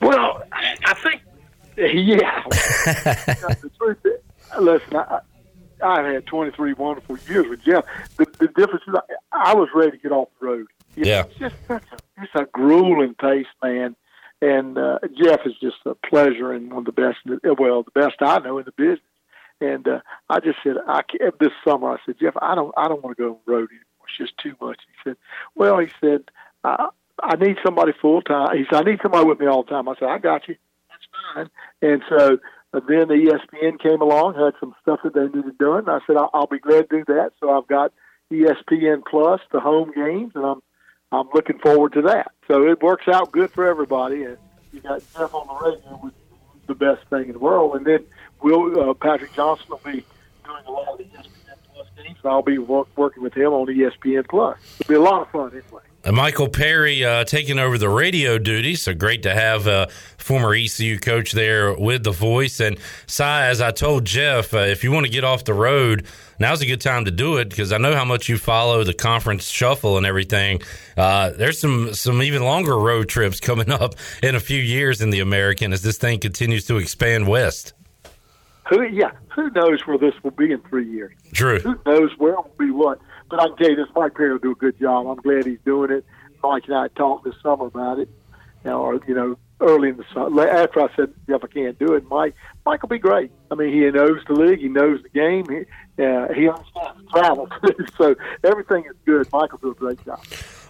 Well, 0.00 0.42
I 0.52 0.94
think, 0.94 1.22
yeah. 1.76 2.42
the 2.50 3.70
truth 3.78 3.98
is, 4.04 4.18
listen, 4.60 4.96
I, 4.96 5.20
I've 5.82 6.04
had 6.04 6.26
23 6.26 6.74
wonderful 6.74 7.16
years 7.28 7.46
with 7.48 7.60
Jeff. 7.64 7.84
The, 8.18 8.26
the 8.40 8.48
difference 8.48 8.82
is, 8.86 8.94
I, 9.32 9.50
I 9.50 9.54
was 9.54 9.68
ready 9.74 9.92
to 9.92 9.96
get 9.98 10.12
off 10.12 10.28
the 10.40 10.46
road. 10.46 10.66
It's 10.96 11.06
Yeah. 11.08 11.24
just 11.38 11.54
such 11.68 11.84
a, 11.92 11.98
it's 12.22 12.32
a 12.34 12.44
grueling 12.52 13.14
pace, 13.14 13.46
man. 13.62 13.96
And 14.40 14.76
uh, 14.76 14.98
Jeff 15.22 15.40
is 15.46 15.54
just 15.60 15.76
a 15.86 15.94
pleasure 15.94 16.52
and 16.52 16.70
one 16.72 16.80
of 16.80 16.84
the 16.86 16.92
best, 16.92 17.18
well, 17.58 17.84
the 17.84 17.90
best 18.00 18.16
I 18.20 18.38
know 18.40 18.58
in 18.58 18.64
the 18.64 18.72
business. 18.72 18.98
And 19.60 19.86
uh, 19.86 20.00
I 20.28 20.40
just 20.40 20.58
said, 20.64 20.76
I 20.88 21.02
can't, 21.02 21.38
this 21.38 21.52
summer, 21.64 21.92
I 21.92 21.96
said, 22.04 22.16
Jeff, 22.20 22.34
I 22.42 22.54
don't, 22.56 22.74
I 22.76 22.88
don't 22.88 23.02
want 23.04 23.16
to 23.16 23.22
go 23.22 23.30
on 23.30 23.36
the 23.46 23.52
road 23.52 23.68
anymore. 23.70 24.06
It's 24.08 24.18
just 24.18 24.36
too 24.38 24.54
much. 24.60 24.78
He 24.88 25.10
said, 25.10 25.16
Well, 25.54 25.78
he 25.78 25.86
said, 26.00 26.24
I, 26.64 26.88
I 27.22 27.36
need 27.36 27.56
somebody 27.64 27.92
full 28.00 28.20
time. 28.22 28.56
He 28.56 28.64
said, 28.68 28.84
I 28.84 28.90
need 28.90 28.98
somebody 29.00 29.24
with 29.24 29.38
me 29.38 29.46
all 29.46 29.62
the 29.62 29.70
time. 29.70 29.88
I 29.88 29.94
said, 29.98 30.08
I 30.08 30.18
got 30.18 30.48
you. 30.48 30.56
That's 30.90 31.04
fine. 31.34 31.50
And 31.80 32.02
so 32.08 32.38
uh, 32.72 32.80
then 32.88 33.08
the 33.08 33.14
ESPN 33.14 33.80
came 33.80 34.00
along, 34.00 34.34
had 34.34 34.54
some 34.58 34.74
stuff 34.82 35.00
that 35.04 35.14
they 35.14 35.26
needed 35.26 35.58
done. 35.58 35.88
I 35.88 36.00
said, 36.06 36.16
I'll, 36.16 36.30
I'll 36.32 36.46
be 36.46 36.58
glad 36.58 36.88
to 36.90 36.98
do 36.98 37.04
that. 37.08 37.32
So 37.40 37.50
I've 37.50 37.66
got 37.66 37.92
ESPN 38.32 39.02
Plus, 39.08 39.40
the 39.52 39.60
home 39.60 39.92
games, 39.94 40.32
and 40.34 40.44
I'm 40.44 40.62
I'm 41.12 41.28
looking 41.34 41.58
forward 41.58 41.92
to 41.92 42.02
that. 42.02 42.32
So 42.48 42.66
it 42.66 42.82
works 42.82 43.06
out 43.06 43.32
good 43.32 43.50
for 43.50 43.66
everybody. 43.66 44.24
And 44.24 44.38
you 44.72 44.80
got 44.80 45.02
Jeff 45.12 45.34
on 45.34 45.46
the 45.46 45.70
radio, 45.70 45.98
which 45.98 46.14
is 46.14 46.66
the 46.66 46.74
best 46.74 47.06
thing 47.08 47.26
in 47.26 47.32
the 47.32 47.38
world. 47.38 47.76
And 47.76 47.84
then 47.84 48.06
Will 48.40 48.90
uh, 48.90 48.94
Patrick 48.94 49.34
Johnson 49.34 49.66
will 49.68 49.80
be 49.84 50.04
doing 50.44 50.64
a 50.66 50.70
lot 50.70 50.88
of 50.88 50.98
the 50.98 51.04
ESPN 51.04 51.56
Plus 51.74 51.88
games, 51.96 52.16
and 52.22 52.32
I'll 52.32 52.42
be 52.42 52.56
work, 52.56 52.88
working 52.96 53.22
with 53.22 53.34
him 53.34 53.52
on 53.52 53.66
ESPN 53.66 54.26
Plus. 54.26 54.58
It'll 54.80 54.88
be 54.88 54.94
a 54.94 55.00
lot 55.00 55.22
of 55.22 55.30
fun 55.30 55.50
anyway. 55.50 55.82
Uh, 56.04 56.12
Michael 56.12 56.48
Perry 56.48 57.04
uh, 57.04 57.24
taking 57.24 57.58
over 57.58 57.78
the 57.78 57.88
radio 57.88 58.38
duty, 58.38 58.74
so 58.74 58.92
great 58.92 59.22
to 59.22 59.32
have 59.32 59.66
a 59.66 59.88
former 60.18 60.54
ECU 60.54 60.98
coach 60.98 61.32
there 61.32 61.74
with 61.74 62.02
the 62.02 62.10
voice. 62.10 62.58
And 62.60 62.78
Cy, 63.06 63.46
as 63.46 63.60
I 63.60 63.70
told 63.70 64.04
Jeff, 64.04 64.52
uh, 64.52 64.58
if 64.58 64.82
you 64.82 64.90
want 64.90 65.06
to 65.06 65.12
get 65.12 65.22
off 65.22 65.44
the 65.44 65.54
road, 65.54 66.06
now's 66.40 66.60
a 66.60 66.66
good 66.66 66.80
time 66.80 67.04
to 67.04 67.12
do 67.12 67.36
it 67.36 67.50
because 67.50 67.72
I 67.72 67.78
know 67.78 67.94
how 67.94 68.04
much 68.04 68.28
you 68.28 68.36
follow 68.36 68.82
the 68.82 68.94
conference 68.94 69.48
shuffle 69.48 69.96
and 69.96 70.04
everything. 70.04 70.62
Uh, 70.96 71.30
there's 71.30 71.60
some 71.60 71.94
some 71.94 72.20
even 72.22 72.42
longer 72.42 72.76
road 72.76 73.08
trips 73.08 73.38
coming 73.40 73.70
up 73.70 73.94
in 74.22 74.34
a 74.34 74.40
few 74.40 74.60
years 74.60 75.00
in 75.00 75.10
the 75.10 75.20
American 75.20 75.72
as 75.72 75.82
this 75.82 75.98
thing 75.98 76.18
continues 76.18 76.66
to 76.66 76.78
expand 76.78 77.28
west. 77.28 77.74
Who, 78.68 78.82
yeah, 78.84 79.10
who 79.28 79.50
knows 79.50 79.86
where 79.86 79.98
this 79.98 80.14
will 80.22 80.30
be 80.30 80.52
in 80.52 80.60
three 80.62 80.88
years? 80.90 81.12
True. 81.32 81.58
Who 81.58 81.78
knows 81.84 82.10
where 82.16 82.32
it 82.32 82.36
will 82.36 82.54
be 82.58 82.70
what? 82.70 82.98
But 83.32 83.40
I 83.40 83.46
can 83.46 83.56
tell 83.56 83.70
you 83.70 83.76
this, 83.76 83.86
Mike 83.96 84.14
Perry 84.14 84.30
will 84.32 84.40
do 84.40 84.50
a 84.50 84.54
good 84.54 84.78
job. 84.78 85.06
I'm 85.06 85.16
glad 85.16 85.46
he's 85.46 85.58
doing 85.64 85.90
it. 85.90 86.04
Mike 86.42 86.64
and 86.66 86.74
I 86.74 86.88
talked 86.88 87.24
this 87.24 87.34
summer 87.42 87.64
about 87.64 87.98
it. 87.98 88.10
You 88.62 88.70
know, 88.70 88.82
or, 88.82 89.00
you 89.08 89.14
know, 89.14 89.38
early 89.58 89.88
in 89.88 89.96
the 89.96 90.04
summer. 90.12 90.46
After 90.46 90.82
I 90.82 90.94
said, 90.94 91.14
Jeff, 91.26 91.40
I 91.42 91.46
can't 91.46 91.78
do 91.78 91.94
it, 91.94 92.04
Mike, 92.10 92.34
Mike 92.66 92.82
will 92.82 92.90
be 92.90 92.98
great. 92.98 93.32
I 93.50 93.54
mean, 93.54 93.72
he 93.72 93.90
knows 93.90 94.20
the 94.28 94.34
league. 94.34 94.58
He 94.58 94.68
knows 94.68 95.02
the 95.02 95.08
game. 95.08 95.46
He, 95.48 96.04
uh, 96.04 96.28
he 96.34 96.46
understands 96.46 97.10
travel. 97.10 97.48
so 97.96 98.14
everything 98.44 98.84
is 98.84 98.96
good. 99.06 99.26
Mike 99.32 99.50
will 99.52 99.60
do 99.60 99.70
a 99.70 99.74
great 99.76 100.04
job. 100.04 100.22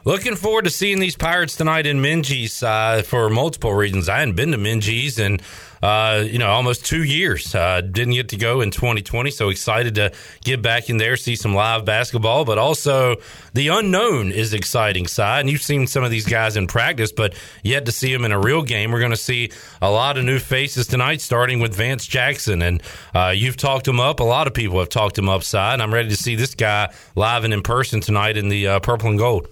Looking 0.04 0.36
forward 0.36 0.62
to 0.64 0.70
seeing 0.70 1.00
these 1.00 1.16
Pirates 1.16 1.56
tonight 1.56 1.84
in 1.84 2.00
Minges 2.00 2.62
uh, 2.62 3.02
for 3.02 3.28
multiple 3.28 3.74
reasons. 3.74 4.08
I 4.08 4.20
hadn't 4.20 4.36
been 4.36 4.52
to 4.52 4.58
Minges 4.58 5.18
in, 5.18 5.40
uh, 5.82 6.24
you 6.26 6.38
know, 6.38 6.48
almost 6.48 6.86
two 6.86 7.02
years. 7.02 7.54
Uh, 7.54 7.80
didn't 7.80 8.14
get 8.14 8.28
to 8.28 8.36
go 8.36 8.60
in 8.60 8.70
2020, 8.70 9.30
so 9.30 9.48
excited 9.48 9.96
to 9.96 10.12
get 10.44 10.62
back 10.62 10.88
in 10.88 10.96
there, 10.96 11.16
see 11.16 11.34
some 11.34 11.54
live 11.54 11.84
basketball. 11.84 12.44
But 12.44 12.58
also, 12.58 13.16
the 13.52 13.68
unknown 13.68 14.30
is 14.30 14.54
exciting, 14.54 15.06
Cy. 15.06 15.40
And 15.40 15.50
you've 15.50 15.62
seen 15.62 15.86
some 15.86 16.04
of 16.04 16.10
these 16.10 16.26
guys 16.26 16.56
in 16.56 16.66
practice, 16.66 17.12
but 17.12 17.34
yet 17.62 17.86
to 17.86 17.92
see 17.92 18.12
them 18.12 18.24
in 18.24 18.32
a 18.32 18.38
real 18.38 18.62
game. 18.62 18.92
We're 18.92 19.00
going 19.00 19.10
to 19.10 19.16
see 19.16 19.50
a 19.80 19.90
lot 19.90 20.16
of 20.16 20.24
new 20.24 20.38
faces 20.38 20.86
tonight, 20.86 21.20
starting 21.20 21.60
with 21.60 21.74
Vance 21.74 22.06
Jackson. 22.06 22.62
And 22.62 22.82
uh, 23.14 23.32
you've 23.34 23.56
talked 23.56 23.88
him 23.88 23.98
up. 23.98 24.20
A 24.20 24.24
lot 24.24 24.46
of 24.46 24.54
people 24.54 24.78
have 24.78 24.88
talked 24.88 25.18
him 25.18 25.28
up, 25.28 25.42
Cy. 25.42 25.74
I'm 25.74 25.92
ready 25.92 26.08
to 26.10 26.16
see 26.16 26.36
this 26.36 26.54
guy 26.54 26.92
live 27.16 27.44
and 27.44 27.52
in 27.52 27.62
person 27.62 28.00
tonight 28.00 28.36
in 28.36 28.48
the 28.48 28.66
uh, 28.66 28.80
purple 28.80 29.08
and 29.08 29.18
gold. 29.18 29.48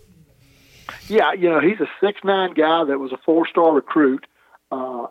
Yeah, 1.09 1.33
you 1.33 1.49
know, 1.49 1.61
he's 1.61 1.81
a 1.81 1.89
six 2.01 2.21
nine 2.23 2.55
guy 2.55 2.85
that 2.85 2.99
was 2.99 3.13
a 3.13 3.19
four 3.25 3.47
star 3.49 3.73
recruit. 3.73 4.27
Uh, 4.71 5.07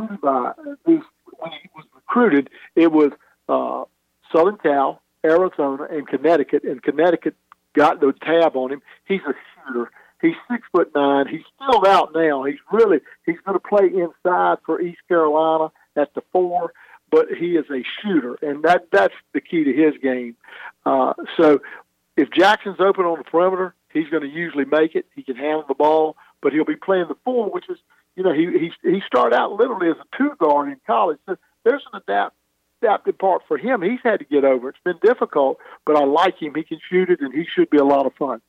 recruited 0.00 0.20
by 0.20 0.52
when 0.84 1.52
he 1.52 1.68
was 1.74 1.84
recruited, 1.94 2.50
it 2.74 2.90
was 2.92 3.10
uh, 3.48 3.84
Southern 4.32 4.56
Cal, 4.58 5.02
Arizona, 5.24 5.86
and 5.90 6.06
Connecticut, 6.06 6.64
and 6.64 6.82
Connecticut 6.82 7.34
got 7.74 8.00
the 8.00 8.12
tab 8.22 8.56
on 8.56 8.72
him. 8.72 8.82
He's 9.06 9.20
a 9.20 9.34
shooter. 9.66 9.90
He's 10.20 10.34
six 10.50 10.62
foot 10.72 10.90
nine. 10.94 11.26
He's 11.28 11.44
filled 11.58 11.86
out 11.86 12.10
now. 12.14 12.42
He's 12.44 12.58
really 12.72 12.98
he's 13.24 13.36
going 13.44 13.58
to 13.58 13.68
play 13.68 13.86
inside 13.86 14.58
for 14.66 14.80
East 14.80 14.98
Carolina 15.06 15.70
at 15.94 16.12
the 16.14 16.22
four, 16.32 16.72
but 17.10 17.26
he 17.38 17.56
is 17.56 17.66
a 17.70 17.84
shooter, 18.02 18.36
and 18.42 18.64
that 18.64 18.88
that's 18.90 19.14
the 19.32 19.40
key 19.40 19.64
to 19.64 19.72
his 19.72 19.94
game. 20.02 20.36
Uh, 20.84 21.14
so 21.36 21.60
if 22.16 22.30
Jackson's 22.32 22.80
open 22.80 23.04
on 23.04 23.18
the 23.18 23.24
perimeter, 23.24 23.74
he's 23.92 24.08
going 24.08 24.24
to 24.24 24.28
usually 24.28 24.64
make 24.64 24.96
it. 24.96 25.06
He 25.14 25.22
can 25.22 25.36
handle 25.36 25.64
the 25.68 25.74
ball. 25.74 26.16
but 26.40 26.52
he'll 26.52 26.64
be 26.64 26.76
playing 26.76 27.06
the 27.08 27.16
four, 27.24 27.50
which 27.50 27.68
is 27.68 27.78
you 28.18 28.24
know 28.24 28.32
he 28.32 28.46
he 28.58 28.90
he 28.90 29.00
started 29.06 29.36
out 29.36 29.52
literally 29.52 29.88
as 29.88 29.96
a 29.96 30.16
two 30.18 30.32
guard 30.40 30.68
in 30.68 30.80
college. 30.86 31.18
So 31.26 31.36
there's 31.64 31.84
an 31.92 32.00
adapt 32.02 32.34
adapted 32.82 33.16
part 33.18 33.42
for 33.46 33.56
him. 33.56 33.80
He's 33.80 34.00
had 34.02 34.18
to 34.18 34.24
get 34.24 34.44
over. 34.44 34.68
It's 34.68 34.78
been 34.84 34.98
difficult, 35.02 35.58
but 35.86 35.96
I 35.96 36.04
like 36.04 36.40
him. 36.42 36.54
He 36.54 36.64
can 36.64 36.80
shoot 36.90 37.10
it, 37.10 37.20
and 37.20 37.32
he 37.32 37.44
should 37.44 37.70
be 37.70 37.78
a 37.78 37.84
lot 37.84 38.06
of 38.06 38.14
fun. 38.14 38.40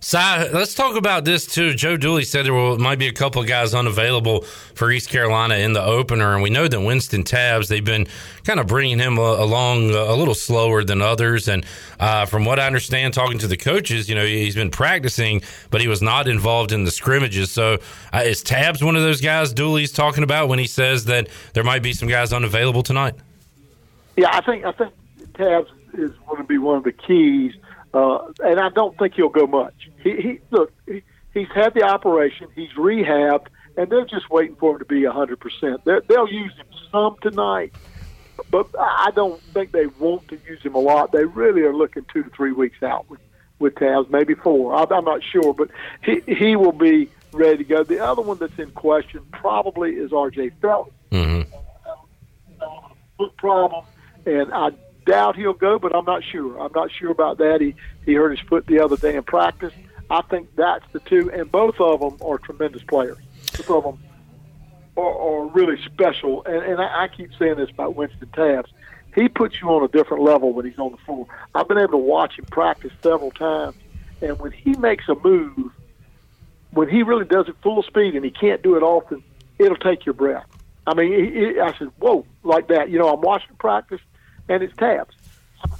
Cy, 0.00 0.48
let's 0.52 0.74
talk 0.74 0.96
about 0.96 1.24
this 1.24 1.46
too. 1.46 1.74
Joe 1.74 1.96
Dooley 1.96 2.24
said 2.24 2.44
there 2.44 2.52
will, 2.52 2.78
might 2.78 2.98
be 2.98 3.08
a 3.08 3.12
couple 3.12 3.42
guys 3.44 3.74
unavailable 3.74 4.42
for 4.74 4.90
East 4.90 5.08
Carolina 5.08 5.56
in 5.56 5.72
the 5.72 5.82
opener, 5.82 6.34
and 6.34 6.42
we 6.42 6.50
know 6.50 6.68
that 6.68 6.78
Wynston 6.78 7.24
Tabbs 7.24 7.68
they've 7.68 7.84
been 7.84 8.06
kind 8.44 8.60
of 8.60 8.66
bringing 8.66 8.98
him 8.98 9.18
uh, 9.18 9.22
along 9.22 9.90
a 9.90 10.14
little 10.14 10.34
slower 10.34 10.84
than 10.84 11.00
others. 11.00 11.48
And 11.48 11.64
uh, 11.98 12.26
from 12.26 12.44
what 12.44 12.60
I 12.60 12.66
understand, 12.66 13.14
talking 13.14 13.38
to 13.38 13.46
the 13.46 13.56
coaches, 13.56 14.08
you 14.08 14.14
know 14.14 14.24
he's 14.24 14.54
been 14.54 14.70
practicing, 14.70 15.42
but 15.70 15.80
he 15.80 15.88
was 15.88 16.02
not 16.02 16.28
involved 16.28 16.72
in 16.72 16.84
the 16.84 16.90
scrimmages. 16.90 17.50
So 17.50 17.78
uh, 18.12 18.22
is 18.24 18.42
Tabbs 18.42 18.84
one 18.84 18.96
of 18.96 19.02
those 19.02 19.20
guys 19.20 19.52
Dooley's 19.52 19.92
talking 19.92 20.22
about 20.22 20.48
when 20.48 20.58
he 20.58 20.66
says 20.66 21.06
that 21.06 21.28
there 21.54 21.64
might 21.64 21.82
be 21.82 21.94
some 21.94 22.08
guys 22.08 22.32
unavailable 22.32 22.82
tonight? 22.82 23.14
Yeah, 24.16 24.28
I 24.30 24.42
think 24.42 24.64
I 24.64 24.72
think 24.72 24.92
Tabbs 25.34 25.70
is 25.94 26.10
going 26.26 26.38
to 26.38 26.44
be 26.44 26.58
one 26.58 26.76
of 26.76 26.84
the 26.84 26.92
keys 26.92 27.54
uh, 27.94 28.18
and 28.44 28.60
I 28.60 28.68
don't 28.70 28.96
think 28.98 29.14
he'll 29.14 29.28
go 29.28 29.46
much. 29.46 29.90
He, 30.02 30.16
he 30.16 30.40
look, 30.50 30.72
he, 30.86 31.02
he's 31.32 31.48
had 31.54 31.74
the 31.74 31.82
operation, 31.82 32.48
he's 32.54 32.72
rehabbed, 32.72 33.46
and 33.76 33.90
they're 33.90 34.04
just 34.04 34.30
waiting 34.30 34.56
for 34.56 34.72
him 34.72 34.78
to 34.80 34.84
be 34.84 35.04
a 35.04 35.12
hundred 35.12 35.40
percent. 35.40 35.82
They'll 35.84 36.28
use 36.28 36.52
him 36.54 36.66
some 36.90 37.16
tonight, 37.22 37.74
but 38.50 38.68
I 38.78 39.10
don't 39.14 39.40
think 39.54 39.72
they 39.72 39.86
want 39.86 40.28
to 40.28 40.38
use 40.46 40.62
him 40.62 40.74
a 40.74 40.80
lot. 40.80 41.12
They 41.12 41.24
really 41.24 41.62
are 41.62 41.74
looking 41.74 42.04
two 42.12 42.22
to 42.22 42.30
three 42.30 42.52
weeks 42.52 42.82
out 42.82 43.08
with 43.08 43.20
with 43.58 43.74
Taz, 43.76 44.10
maybe 44.10 44.34
four. 44.34 44.74
I'm 44.74 45.04
not 45.04 45.22
sure, 45.22 45.54
but 45.54 45.70
he 46.04 46.20
he 46.26 46.56
will 46.56 46.72
be 46.72 47.08
ready 47.32 47.58
to 47.58 47.64
go. 47.64 47.84
The 47.84 48.00
other 48.00 48.22
one 48.22 48.38
that's 48.38 48.58
in 48.58 48.70
question 48.72 49.22
probably 49.32 49.92
is 49.92 50.12
R.J. 50.12 50.50
Felton. 50.60 50.92
Mm-hmm. 51.12 51.52
Foot 53.18 53.36
problem, 53.36 53.84
and 54.26 54.52
I 54.52 54.70
doubt 55.06 55.36
he'll 55.36 55.54
go, 55.54 55.78
but 55.78 55.94
I'm 55.96 56.04
not 56.04 56.22
sure. 56.22 56.60
I'm 56.60 56.72
not 56.74 56.90
sure 56.90 57.10
about 57.10 57.38
that. 57.38 57.60
He 57.60 57.74
he 58.04 58.14
hurt 58.14 58.36
his 58.36 58.46
foot 58.46 58.66
the 58.66 58.80
other 58.80 58.96
day 58.96 59.16
in 59.16 59.22
practice. 59.22 59.72
I 60.10 60.22
think 60.22 60.54
that's 60.54 60.84
the 60.92 61.00
two, 61.00 61.30
and 61.32 61.50
both 61.50 61.80
of 61.80 62.00
them 62.00 62.18
are 62.20 62.38
tremendous 62.38 62.82
players. 62.82 63.18
Both 63.56 63.70
of 63.70 63.84
them 63.84 63.98
are, 64.96 65.18
are 65.18 65.46
really 65.46 65.82
special, 65.84 66.44
and, 66.44 66.62
and 66.62 66.80
I, 66.80 67.04
I 67.04 67.08
keep 67.08 67.30
saying 67.38 67.56
this 67.56 67.70
about 67.70 67.96
Wynston 67.96 68.32
Tabbs. 68.32 68.70
He 69.14 69.28
puts 69.28 69.60
you 69.60 69.68
on 69.70 69.82
a 69.82 69.88
different 69.88 70.22
level 70.22 70.52
when 70.52 70.66
he's 70.66 70.78
on 70.78 70.92
the 70.92 70.98
floor. 70.98 71.26
I've 71.54 71.66
been 71.66 71.78
able 71.78 71.92
to 71.92 71.96
watch 71.96 72.38
him 72.38 72.44
practice 72.44 72.92
several 73.02 73.30
times, 73.30 73.74
and 74.20 74.38
when 74.38 74.52
he 74.52 74.76
makes 74.76 75.08
a 75.08 75.14
move, 75.14 75.72
when 76.72 76.88
he 76.88 77.02
really 77.02 77.24
does 77.24 77.48
it 77.48 77.56
full 77.62 77.82
speed, 77.82 78.14
and 78.14 78.24
he 78.24 78.30
can't 78.30 78.62
do 78.62 78.76
it 78.76 78.82
often, 78.82 79.24
it'll 79.58 79.76
take 79.76 80.04
your 80.04 80.12
breath. 80.12 80.46
I 80.86 80.94
mean, 80.94 81.12
he, 81.12 81.30
he, 81.30 81.60
I 81.60 81.76
said, 81.78 81.88
"Whoa!" 81.98 82.24
like 82.44 82.68
that. 82.68 82.90
You 82.90 82.98
know, 82.98 83.08
I'm 83.12 83.20
watching 83.20 83.56
practice, 83.56 84.00
and 84.48 84.62
it's 84.62 84.76
Tabbs. 84.76 85.14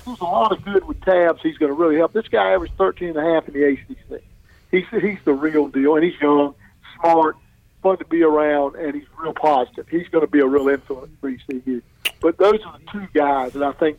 There's 0.05 0.21
a 0.21 0.25
lot 0.25 0.53
of 0.53 0.65
good 0.65 0.85
with 0.85 1.01
Tabbs. 1.03 1.41
He's 1.43 1.59
going 1.59 1.71
to 1.71 1.79
really 1.79 1.97
help. 1.97 2.13
This 2.13 2.29
guy 2.29 2.53
averaged 2.53 2.75
13 2.77 3.11
and 3.11 3.19
a 3.19 3.35
half 3.35 3.49
in 3.49 3.55
the 3.55 3.65
ACC. 3.65 4.23
He's 4.71 4.85
he's 5.01 5.19
the 5.25 5.33
real 5.33 5.69
deal, 5.69 5.95
and 5.95 6.05
he's 6.05 6.21
young, 6.21 6.55
smart, 6.99 7.37
fun 7.83 7.99
to 7.99 8.05
be 8.05 8.23
around, 8.23 8.75
and 8.77 8.95
he's 8.95 9.07
real 9.19 9.33
positive. 9.33 9.89
He's 9.89 10.09
going 10.09 10.25
to 10.25 10.31
be 10.31 10.41
a 10.41 10.47
real 10.47 10.69
influence 10.69 11.13
for 11.21 11.29
ECU. 11.29 11.83
But 12.21 12.39
those 12.39 12.61
are 12.67 12.79
the 12.79 12.91
two 12.91 13.07
guys 13.15 13.53
that 13.53 13.63
I 13.63 13.73
think 13.73 13.99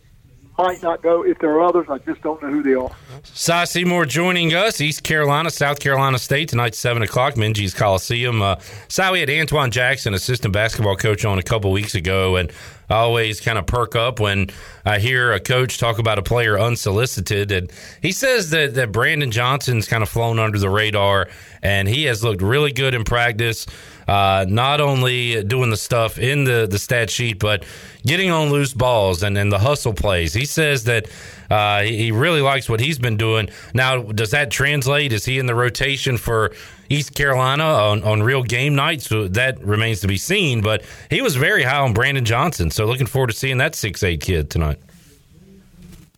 might 0.58 0.82
not 0.82 1.02
go. 1.02 1.24
If 1.24 1.40
there 1.40 1.52
are 1.52 1.62
others, 1.62 1.88
I 1.90 2.00
just 2.00 2.22
don't 2.22 2.42
know 2.42 2.50
who 2.50 2.64
they 2.64 2.74
are. 2.74 2.90
Cy 3.24 3.66
Seymour 3.66 4.06
joining 4.06 4.54
us, 4.54 4.82
East 4.82 5.04
Carolina, 5.04 5.52
South 5.52 5.80
Carolina 5.80 6.18
State 6.18 6.50
tonight, 6.50 6.76
seven 6.76 7.04
o'clock, 7.04 7.36
Minges 7.36 7.76
Coliseum. 7.76 8.42
Uh, 8.42 8.56
Cy, 8.88 9.12
we 9.12 9.20
had 9.20 9.30
Antoine 9.30 9.72
Jackson, 9.72 10.14
assistant 10.14 10.54
basketball 10.54 10.96
coach, 10.96 11.26
on 11.26 11.38
a 11.38 11.44
couple 11.44 11.72
weeks 11.72 11.96
ago, 11.96 12.36
and 12.36 12.52
I 12.90 12.96
always 12.96 13.42
kind 13.42 13.58
of 13.58 13.66
perk 13.66 13.96
up 13.96 14.20
when 14.20 14.50
I 14.86 15.00
hear 15.00 15.34
a 15.34 15.40
coach 15.40 15.78
talk 15.78 16.00
about 16.00 16.20
a 16.20 16.24
player 16.24 16.58
unsolicited. 16.58 17.52
And 17.52 17.72
he 18.02 18.12
says 18.12 18.50
that, 18.52 18.76
that 18.76 18.92
Brandon 18.92 19.32
Johnson's 19.32 19.88
kind 19.88 20.04
of 20.04 20.10
flown 20.10 20.40
under 20.40 20.58
the 20.58 20.70
radar, 20.70 21.28
and 21.62 21.88
he 21.88 22.06
has 22.06 22.24
looked 22.24 22.42
really 22.42 22.72
good 22.72 22.94
in 22.94 23.04
practice. 23.04 23.66
Uh, 24.08 24.46
not 24.48 24.80
only 24.80 25.44
doing 25.44 25.70
the 25.70 25.76
stuff 25.76 26.18
in 26.18 26.46
the, 26.46 26.66
the 26.70 26.80
stat 26.80 27.10
sheet, 27.10 27.40
but 27.40 27.66
getting 28.06 28.32
on 28.32 28.50
loose 28.50 28.74
balls 28.74 29.22
and, 29.22 29.38
and 29.38 29.52
the 29.52 29.60
hustle 29.60 29.92
plays. 29.92 30.34
He 30.34 30.46
says 30.46 30.86
that 30.86 31.08
uh, 31.50 31.82
he 31.82 32.14
really 32.14 32.40
likes 32.40 32.70
what 32.70 32.80
he's 32.80 32.98
been 32.98 33.18
doing. 33.18 33.50
Now, 33.74 34.02
does 34.02 34.32
that 34.32 34.50
translate? 34.50 35.12
Is 35.12 35.26
he 35.26 35.40
in 35.40 35.46
the 35.46 35.56
rotation 35.56 36.16
for 36.16 36.54
East 36.90 37.16
Carolina 37.16 37.64
on, 37.64 38.04
on 38.04 38.24
real 38.24 38.44
game 38.44 38.76
nights? 38.76 39.06
So 39.06 39.28
that 39.30 39.64
remains 39.64 40.02
to 40.02 40.08
be 40.08 40.18
seen. 40.18 40.62
But 40.62 40.84
he 41.10 41.22
was 41.22 41.36
very 41.36 41.64
high 41.64 41.80
on 41.80 41.94
Brandon 41.94 42.26
Johnson. 42.26 42.72
So 42.72 42.86
looking 42.86 43.08
forward 43.08 43.28
to 43.28 43.36
seeing 43.36 43.58
that 43.58 43.76
six 43.76 44.04
eight 44.04 44.22
kid 44.22 44.50
tonight. 44.50 44.80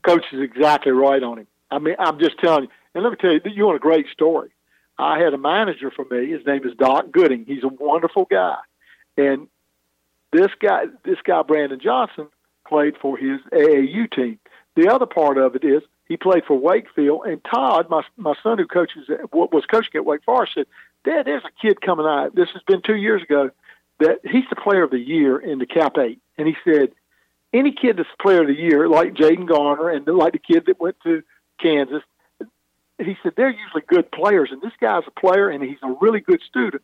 Coach 0.04 0.26
is 0.32 0.42
exactly 0.42 0.92
right 0.92 1.22
on 1.22 1.40
him. 1.40 1.48
I 1.72 1.80
mean, 1.80 1.96
I'm 2.00 2.20
just 2.20 2.40
telling 2.40 2.64
you. 2.64 2.70
And 2.96 3.04
let 3.04 3.12
me 3.12 3.18
tell 3.18 3.32
you, 3.32 3.42
you 3.46 3.66
want 3.66 3.76
a 3.76 3.80
great 3.80 4.08
story. 4.12 4.50
I 4.98 5.20
had 5.20 5.34
a 5.34 5.38
manager 5.38 5.92
for 5.92 6.06
me. 6.10 6.30
His 6.30 6.46
name 6.46 6.66
is 6.66 6.76
Doc 6.78 7.12
Gooding. 7.12 7.46
He's 7.46 7.64
a 7.64 7.68
wonderful 7.68 8.26
guy, 8.26 8.58
and 9.18 9.48
this 10.32 10.50
guy, 10.62 10.86
this 11.06 11.20
guy 11.24 11.42
Brandon 11.44 11.80
Johnson, 11.82 12.28
played 12.68 12.96
for 13.02 13.18
his 13.18 13.40
AAU 13.52 14.12
team. 14.12 14.40
The 14.76 14.90
other 14.90 15.06
part 15.06 15.38
of 15.38 15.56
it 15.56 15.64
is 15.64 15.82
he 16.10 16.18
played 16.18 16.44
for 16.46 16.58
Wakefield, 16.58 17.26
and 17.26 17.42
Todd, 17.46 17.90
my 17.90 18.04
my 18.18 18.34
son 18.44 18.58
who 18.58 18.68
coaches 18.68 19.08
what 19.32 19.54
was 19.54 19.66
coaching 19.66 19.92
at 19.96 20.06
Wake 20.06 20.24
Forest, 20.26 20.56
said, 20.56 20.66
"Dad, 21.06 21.26
there's 21.26 21.46
a 21.46 21.62
kid 21.62 21.80
coming 21.80 22.06
out. 22.06 22.36
This 22.36 22.50
has 22.54 22.64
been 22.64 22.82
two 22.82 22.96
years 22.98 23.22
ago. 23.22 23.52
That 24.00 24.20
he's 24.24 24.50
the 24.50 24.56
player 24.56 24.84
of 24.84 24.92
the 24.92 25.00
year 25.00 25.38
in 25.38 25.60
the 25.60 25.66
Cap 25.66 25.98
Eight." 25.98 26.20
And 26.38 26.48
he 26.48 26.58
said, 26.66 26.92
"Any 27.54 27.72
kid 27.72 27.98
that's 27.98 28.10
player 28.20 28.42
of 28.42 28.48
the 28.48 28.60
year, 28.60 28.90
like 28.90 29.14
Jayden 29.14 29.48
Gardner, 29.48 29.90
and 29.90 30.06
like 30.08 30.34
the 30.34 30.40
kid 30.40 30.66
that 30.66 30.80
went 30.80 30.98
to 31.04 31.24
Kansas, 31.62 32.04
he 32.98 33.16
said 33.22 33.34
they're 33.36 33.50
usually 33.50 33.84
good 33.88 34.12
players, 34.12 34.50
and 34.52 34.62
this 34.62 34.74
guy's 34.82 35.04
a 35.08 35.12
player, 35.12 35.50
and 35.50 35.64
he's 35.64 35.78
a 35.84 35.96
really 36.02 36.22
good 36.22 36.42
student. 36.42 36.84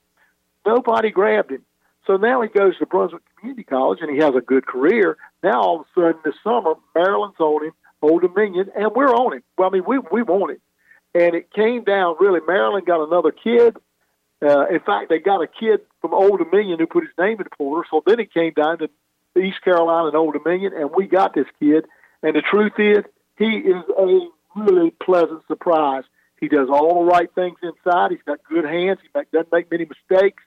Nobody 0.65 1.09
grabbed 1.09 1.51
him." 1.51 1.65
So 2.05 2.17
now 2.17 2.41
he 2.41 2.49
goes 2.49 2.77
to 2.77 2.85
Brunswick 2.85 3.23
Community 3.39 3.63
College 3.63 3.99
and 4.01 4.11
he 4.11 4.17
has 4.17 4.35
a 4.35 4.41
good 4.41 4.67
career. 4.67 5.17
Now 5.41 5.59
all 5.61 5.79
of 5.79 5.87
a 5.87 5.99
sudden 5.99 6.21
this 6.23 6.35
summer, 6.43 6.75
Maryland's 6.93 7.39
on 7.39 7.65
him, 7.65 7.73
Old 8.09 8.21
Dominion, 8.21 8.69
and 8.75 8.91
we're 8.95 9.13
on 9.13 9.33
him. 9.33 9.43
Well, 9.57 9.69
I 9.69 9.71
mean, 9.71 9.83
we 9.87 9.99
we 10.11 10.21
want 10.21 10.51
him. 10.51 10.61
And 11.13 11.35
it 11.35 11.51
came 11.51 11.83
down 11.83 12.15
really. 12.19 12.41
Maryland 12.45 12.85
got 12.85 13.05
another 13.05 13.31
kid. 13.31 13.77
Uh, 14.41 14.67
in 14.67 14.79
fact, 14.81 15.09
they 15.09 15.19
got 15.19 15.41
a 15.41 15.47
kid 15.47 15.81
from 16.01 16.13
Old 16.13 16.39
Dominion 16.39 16.79
who 16.79 16.87
put 16.87 17.03
his 17.03 17.13
name 17.17 17.37
in 17.37 17.45
the 17.49 17.55
portal. 17.57 17.83
So 17.89 18.03
then 18.05 18.19
it 18.19 18.33
came 18.33 18.53
down 18.53 18.79
to 18.79 18.89
East 19.39 19.61
Carolina 19.63 20.07
and 20.07 20.15
Old 20.15 20.33
Dominion, 20.33 20.73
and 20.73 20.91
we 20.93 21.07
got 21.07 21.33
this 21.33 21.47
kid. 21.59 21.85
And 22.21 22.35
the 22.35 22.41
truth 22.41 22.73
is, 22.77 23.03
he 23.37 23.45
is 23.45 23.83
a 23.97 24.19
really 24.55 24.91
pleasant 24.91 25.41
surprise. 25.47 26.03
He 26.39 26.47
does 26.49 26.67
all 26.69 27.05
the 27.05 27.11
right 27.11 27.33
things 27.33 27.57
inside. 27.63 28.11
He's 28.11 28.23
got 28.25 28.39
good 28.43 28.65
hands. 28.65 28.99
He 29.01 29.09
doesn't 29.31 29.51
make 29.51 29.71
many 29.71 29.85
mistakes 29.85 30.43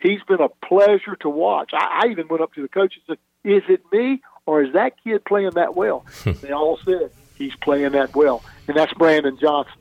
he's 0.00 0.22
been 0.26 0.40
a 0.40 0.48
pleasure 0.48 1.16
to 1.20 1.28
watch. 1.28 1.70
I, 1.74 2.02
I 2.04 2.10
even 2.10 2.28
went 2.28 2.42
up 2.42 2.54
to 2.54 2.62
the 2.62 2.68
coach 2.68 2.94
and 2.96 3.04
said, 3.06 3.50
"Is 3.50 3.62
it 3.68 3.82
me 3.92 4.22
or 4.48 4.62
is 4.62 4.72
that 4.72 4.94
kid 5.04 5.24
playing 5.26 5.50
that 5.50 5.76
well?" 5.76 6.06
they 6.24 6.52
all 6.52 6.78
said 6.78 7.10
he's 7.36 7.54
playing 7.56 7.92
that 7.92 8.16
well, 8.16 8.42
and 8.66 8.76
that's 8.76 8.92
Brandon 8.94 9.38
Johnson. 9.38 9.74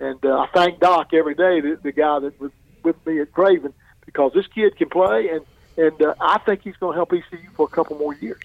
And 0.00 0.22
uh, 0.24 0.40
I 0.40 0.48
thank 0.52 0.80
Doc 0.80 1.14
every 1.14 1.34
day, 1.34 1.60
the, 1.60 1.78
the 1.82 1.92
guy 1.92 2.18
that 2.18 2.38
was 2.38 2.50
with 2.82 2.96
me 3.06 3.20
at 3.20 3.32
Craven, 3.32 3.72
because 4.04 4.32
this 4.34 4.46
kid 4.48 4.76
can 4.76 4.90
play, 4.90 5.28
and 5.30 5.46
and 5.78 6.02
uh, 6.02 6.14
I 6.20 6.38
think 6.38 6.60
he's 6.62 6.76
going 6.76 6.92
to 6.92 6.96
help 6.96 7.12
ECU 7.12 7.48
for 7.54 7.66
a 7.66 7.70
couple 7.70 7.96
more 7.96 8.14
years. 8.14 8.42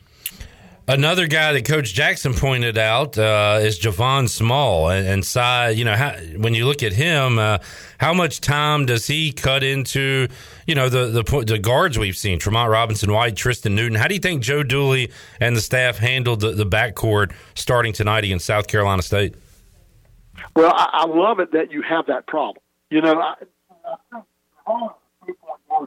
Another 0.90 1.28
guy 1.28 1.52
that 1.52 1.66
Coach 1.66 1.94
Jackson 1.94 2.34
pointed 2.34 2.78
out 2.78 3.18
uh, 3.18 3.60
is 3.62 3.78
Javon 3.78 4.30
Small, 4.30 4.90
and, 4.90 5.06
and 5.06 5.26
Cy, 5.26 5.72
you 5.72 5.84
know, 5.84 5.98
how, 5.98 6.14
when 6.38 6.54
you 6.54 6.66
look 6.66 6.82
at 6.82 6.94
him, 6.94 7.38
uh, 7.38 7.58
how 7.98 8.14
much 8.14 8.40
time 8.40 8.86
does 8.86 9.06
he 9.06 9.34
cut 9.34 9.64
into, 9.64 10.30
you 10.66 10.76
know, 10.76 10.88
the 10.88 11.08
the, 11.08 11.44
the 11.46 11.60
guards 11.60 12.00
we've 12.00 12.16
seen, 12.16 12.40
Tremont 12.40 12.72
Robinson, 12.72 13.12
White, 13.12 13.36
Tristan 13.36 13.76
Newton? 13.76 13.98
How 13.98 14.08
do 14.08 14.14
you 14.14 14.22
think 14.22 14.42
Joe 14.42 14.64
Dooley 14.64 15.12
and 15.42 15.58
the 15.58 15.62
staff 15.62 15.98
handled 15.98 16.40
the, 16.40 16.52
the 16.52 16.66
backcourt 16.66 17.34
starting 17.54 17.92
tonight 17.92 18.24
against 18.24 18.46
South 18.46 18.68
Carolina 18.68 19.02
State? 19.02 19.36
Well, 20.56 20.72
I, 20.74 21.04
I 21.04 21.06
love 21.06 21.42
it 21.42 21.52
that 21.52 21.70
you 21.70 21.82
have 21.82 22.06
that 22.06 22.28
problem. 22.28 22.64
You 22.92 23.02
know, 23.02 23.20
I, 23.20 23.34
I 24.66 24.86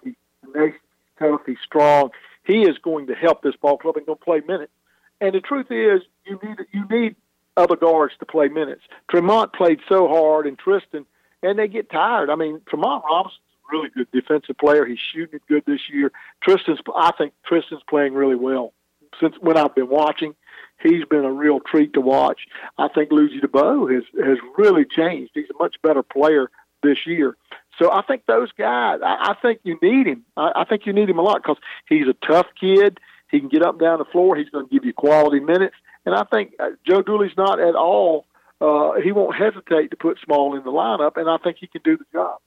think 0.03 0.15
he's 0.53 0.73
tough, 1.19 1.41
he's 1.47 1.57
strong. 1.65 2.11
He 2.45 2.65
is 2.65 2.77
going 2.77 3.07
to 3.07 3.15
help 3.15 3.43
this 3.43 3.57
ball 3.57 3.79
club 3.79 3.97
and 3.97 4.05
going 4.05 4.19
to 4.19 4.25
play 4.25 4.43
minutes. 4.47 4.73
And 5.21 5.35
the 5.35 5.41
truth 5.41 5.71
is, 5.71 6.03
you 6.25 6.39
need 6.43 6.57
you 6.73 6.85
need 6.89 7.17
other 7.57 7.77
guards 7.77 8.15
to 8.21 8.27
play 8.27 8.49
minutes. 8.49 8.83
Tremont 9.11 9.53
played 9.53 9.81
so 9.89 10.09
hard, 10.09 10.47
and 10.47 10.59
Tristan, 10.59 11.05
and 11.43 11.59
they 11.59 11.69
get 11.69 11.91
tired. 11.91 12.31
I 12.31 12.37
mean, 12.37 12.61
Tremont 12.69 13.05
Robinson's 13.05 13.41
a 13.69 13.77
really 13.77 13.91
good 13.91 14.09
defensive 14.13 14.57
player. 14.59 14.87
He's 14.87 14.99
shooting 14.99 15.37
it 15.37 15.43
good 15.49 15.65
this 15.67 15.81
year. 15.93 16.13
Tristan's, 16.43 16.81
I 16.95 17.13
think 17.17 17.33
Tristan's 17.45 17.83
playing 17.89 18.15
really 18.15 18.37
well 18.37 18.73
since 19.21 19.35
when 19.41 19.57
I've 19.57 19.75
been 19.75 19.89
watching. 19.89 20.35
He's 20.83 21.05
been 21.05 21.27
a 21.27 21.33
real 21.33 21.61
treat 21.61 21.93
to 21.93 22.01
watch. 22.01 22.41
I 22.79 22.89
think 22.89 23.13
Ludgy 23.13 23.41
Debaut 23.41 23.93
has 23.93 24.05
has 24.25 24.39
really 24.57 24.87
changed. 24.87 25.33
He's 25.35 25.51
a 25.51 25.63
much 25.63 25.77
better 25.83 26.03
player 26.03 26.51
this 26.83 27.07
year. 27.07 27.37
So 27.79 27.93
I 27.93 28.03
think 28.03 28.25
those 28.27 28.51
guys, 28.53 29.01
I, 29.05 29.31
I 29.31 29.35
think 29.41 29.61
you 29.63 29.79
need 29.83 30.07
him. 30.07 30.25
I, 30.37 30.53
I 30.57 30.65
think 30.65 30.87
you 30.87 30.93
need 30.93 31.09
him 31.11 31.19
a 31.19 31.23
lot 31.23 31.43
because 31.43 31.59
he's 31.89 32.07
a 32.09 32.27
tough 32.27 32.47
kid. 32.59 32.99
He 33.31 33.41
can 33.41 33.49
get 33.49 33.63
up 33.63 33.73
and 33.73 33.81
down 33.81 33.99
the 33.99 34.05
floor. 34.07 34.37
He's 34.37 34.51
going 34.51 34.69
to 34.69 34.73
give 34.73 34.85
you 34.85 34.93
quality 34.93 35.41
minutes. 35.41 35.77
And 36.05 36.15
I 36.15 36.25
think 36.25 36.55
uh, 36.59 36.71
Joe 36.89 37.03
Dooley's 37.03 37.37
not 37.37 37.61
at 37.61 37.75
all. 37.75 38.27
Uh, 38.61 39.01
he 39.03 39.13
won't 39.13 39.37
hesitate 39.37 39.91
to 39.91 39.97
put 39.97 40.19
Small 40.25 40.57
in 40.57 40.65
the 40.65 40.71
lineup, 40.71 41.17
and 41.17 41.29
I 41.29 41.39
think 41.39 41.59
he 41.61 41.67
can 41.67 41.81
do 41.83 41.97
the 41.97 42.05
job. 42.13 42.39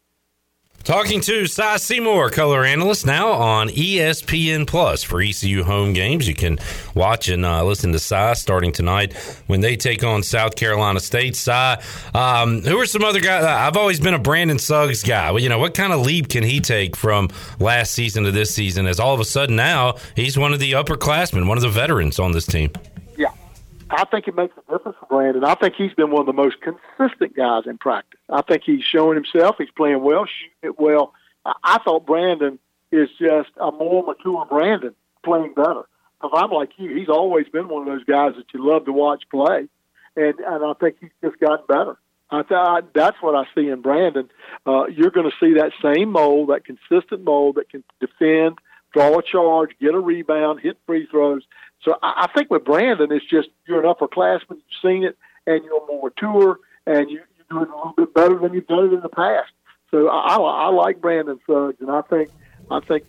Talking 0.84 1.22
to 1.22 1.48
Cy 1.48 1.78
Seymour, 1.78 2.30
color 2.30 2.66
analyst, 2.66 3.06
now 3.06 3.32
on 3.32 3.70
ESPN 3.70 4.68
Plus 4.68 5.02
for 5.02 5.22
ECU 5.22 5.64
home 5.64 5.94
games. 5.94 6.28
You 6.28 6.36
can 6.36 6.60
watch 6.94 7.30
and 7.30 7.46
uh, 7.46 7.64
listen 7.64 7.94
to 7.94 8.00
Cy 8.00 8.34
starting 8.34 8.74
tonight 8.74 9.14
when 9.48 9.62
they 9.62 9.78
take 9.78 10.04
on 10.04 10.24
South 10.24 10.58
Carolina 10.58 11.00
State. 11.00 11.38
Cy, 11.38 11.82
um, 12.14 12.64
who 12.64 12.78
are 12.78 12.86
some 12.86 13.06
other 13.06 13.22
guys? 13.22 13.46
I've 13.46 13.78
always 13.78 14.02
been 14.02 14.14
a 14.14 14.20
Brandon 14.20 14.60
Suggs 14.60 15.04
guy. 15.04 15.32
Well, 15.32 15.42
you 15.42 15.48
know, 15.48 15.58
what 15.58 15.74
kind 15.74 15.94
of 15.94 16.02
leap 16.02 16.28
can 16.28 16.44
he 16.44 16.60
take 16.60 16.98
from 16.98 17.30
last 17.62 17.94
season 17.94 18.26
to 18.26 18.32
this 18.32 18.54
season? 18.54 18.86
As 18.86 19.00
all 19.00 19.14
of 19.14 19.22
a 19.22 19.26
sudden 19.26 19.56
now 19.56 19.96
he's 20.18 20.38
one 20.38 20.52
of 20.52 20.60
the 20.60 20.74
upperclassmen, 20.74 21.48
one 21.48 21.58
of 21.58 21.62
the 21.62 21.70
veterans 21.70 22.20
on 22.20 22.34
this 22.34 22.46
team. 22.46 22.72
I 23.94 24.06
think 24.06 24.28
it 24.28 24.36
makes 24.36 24.56
a 24.58 24.72
difference 24.72 24.98
for 25.00 25.06
Brandon. 25.06 25.44
I 25.44 25.56
think 25.56 25.76
he's 25.76 25.94
been 25.94 26.10
one 26.10 26.22
of 26.22 26.26
the 26.26 26.34
most 26.34 26.58
consistent 26.62 27.36
guys 27.36 27.64
in 27.68 27.78
practice. 27.78 28.20
I 28.30 28.42
think 28.42 28.64
he's 28.66 28.84
showing 28.84 29.16
himself. 29.16 29.56
He's 29.60 29.70
playing 29.76 30.02
well, 30.02 30.26
shooting 30.26 30.58
it 30.64 30.80
well. 30.80 31.14
I, 31.46 31.54
I 31.64 31.78
thought 31.80 32.06
Brandon 32.06 32.58
is 32.92 33.10
just 33.20 33.50
a 33.58 33.72
more 33.72 34.04
mature 34.04 34.46
Brandon 34.50 34.96
playing 35.24 35.54
better. 35.54 35.84
Because 36.22 36.40
I'm 36.42 36.52
like 36.52 36.72
you, 36.78 36.96
he's 36.96 37.10
always 37.10 37.48
been 37.50 37.68
one 37.68 37.88
of 37.88 37.88
those 37.88 38.04
guys 38.06 38.34
that 38.38 38.46
you 38.54 38.66
love 38.66 38.86
to 38.86 38.94
watch 38.94 39.24
play, 39.30 39.68
and 40.16 40.40
and 40.40 40.66
I 40.66 40.74
think 40.80 40.96
he's 41.02 41.12
just 41.22 41.40
gotten 41.40 41.66
better. 41.68 41.98
I 42.32 42.44
thought 42.44 42.94
that's 42.96 43.18
what 43.22 43.36
I 43.36 43.44
see 43.54 43.68
in 43.68 43.82
Brandon. 43.82 44.30
Uh, 44.66 44.86
you're 44.88 45.12
going 45.12 45.30
to 45.30 45.36
see 45.40 45.54
that 45.60 45.72
same 45.84 46.12
mold, 46.12 46.50
that 46.50 46.66
consistent 46.66 47.24
mold 47.24 47.58
that 47.58 47.70
can 47.70 47.84
defend, 48.00 48.58
draw 48.94 49.20
a 49.20 49.22
charge, 49.22 49.72
get 49.80 49.94
a 49.94 50.00
rebound, 50.00 50.62
hit 50.62 50.78
free 50.88 51.06
throws. 51.12 51.44
So 51.84 51.98
I, 52.02 52.26
I 52.26 52.28
think 52.34 52.50
with 52.50 52.66
Brandon, 52.66 53.12
it's 53.12 53.26
just 53.26 53.50
you're 53.68 53.84
an 53.86 53.94
upperclassman, 53.94 54.50
you've 54.50 54.82
seen 54.82 55.04
it, 55.04 55.18
and 55.46 55.64
you're 55.64 55.86
more 55.88 56.10
mature, 56.10 56.60
and 56.86 57.10
you, 57.10 57.20
you 57.38 57.44
do 57.50 57.62
it 57.62 57.70
a 57.70 57.76
little 57.76 57.94
bit 57.96 58.14
better 58.14 58.38
than 58.40 58.54
you've 58.54 58.68
done 58.68 58.86
it 58.86 58.94
in 58.94 59.02
the 59.02 59.10
past. 59.10 59.52
So 59.92 60.08
I, 60.08 60.36
I, 60.36 60.38
I 60.38 60.68
like 60.70 61.02
Brandon 61.02 61.40
Suggs, 61.46 61.78
and 61.80 61.92
I 61.92 62.02
think 62.02 62.30
I 62.72 62.80
think 62.80 63.04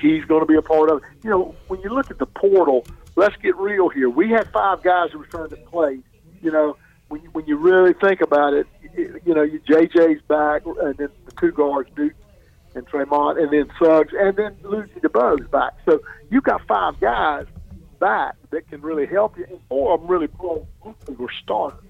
he's 0.00 0.24
going 0.24 0.40
to 0.40 0.46
be 0.46 0.56
a 0.56 0.62
part 0.62 0.90
of 0.90 0.98
it. 0.98 1.04
You 1.22 1.30
know, 1.30 1.54
when 1.68 1.80
you 1.80 1.90
look 1.90 2.10
at 2.10 2.18
the 2.18 2.26
portal, 2.26 2.84
let's 3.14 3.36
get 3.36 3.56
real 3.56 3.88
here. 3.88 4.10
We 4.10 4.30
had 4.30 4.50
five 4.52 4.82
guys 4.82 5.10
who 5.12 5.18
returned 5.18 5.50
to 5.50 5.56
play. 5.56 6.00
You 6.42 6.52
know, 6.52 6.76
when 7.08 7.22
you, 7.22 7.30
when 7.30 7.46
you 7.46 7.56
really 7.56 7.94
think 7.94 8.20
about 8.20 8.52
it, 8.52 8.66
you, 8.96 9.20
you 9.24 9.34
know, 9.34 9.42
you, 9.42 9.60
JJ's 9.60 10.22
back, 10.22 10.66
and 10.66 10.96
then 10.96 11.08
the 11.24 11.32
two 11.40 11.52
guards, 11.52 11.88
Newton 11.96 12.16
and 12.74 12.86
Tremont, 12.86 13.38
and 13.38 13.50
then 13.50 13.70
Suggs, 13.78 14.12
and 14.18 14.36
then 14.36 14.56
Ludgy 14.62 15.00
Debaut's 15.00 15.46
back. 15.48 15.72
So 15.86 16.00
you've 16.30 16.44
got 16.44 16.60
five 16.66 17.00
guys 17.00 17.46
back 17.98 18.36
that 18.50 18.68
can 18.68 18.80
really 18.80 19.06
help 19.06 19.36
you, 19.38 19.46
and 19.48 19.58
four 19.68 19.94
of 19.94 20.00
them 20.00 20.10
really 20.10 20.28
play. 20.28 20.62
Were 20.82 21.30
starters. 21.42 21.80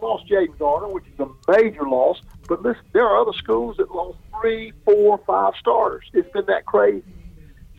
Lost 0.00 0.28
Jaden 0.28 0.58
Gardner, 0.58 0.88
which 0.88 1.04
is 1.12 1.20
a 1.20 1.28
major 1.50 1.82
loss, 1.82 2.22
but 2.48 2.62
listen, 2.62 2.82
there 2.92 3.04
are 3.04 3.20
other 3.20 3.36
schools 3.36 3.76
that 3.76 3.90
lost 3.94 4.18
three, 4.40 4.72
four, 4.84 5.18
five 5.26 5.52
starters. 5.60 6.04
It's 6.14 6.30
been 6.32 6.46
that 6.46 6.64
crazy. 6.64 7.04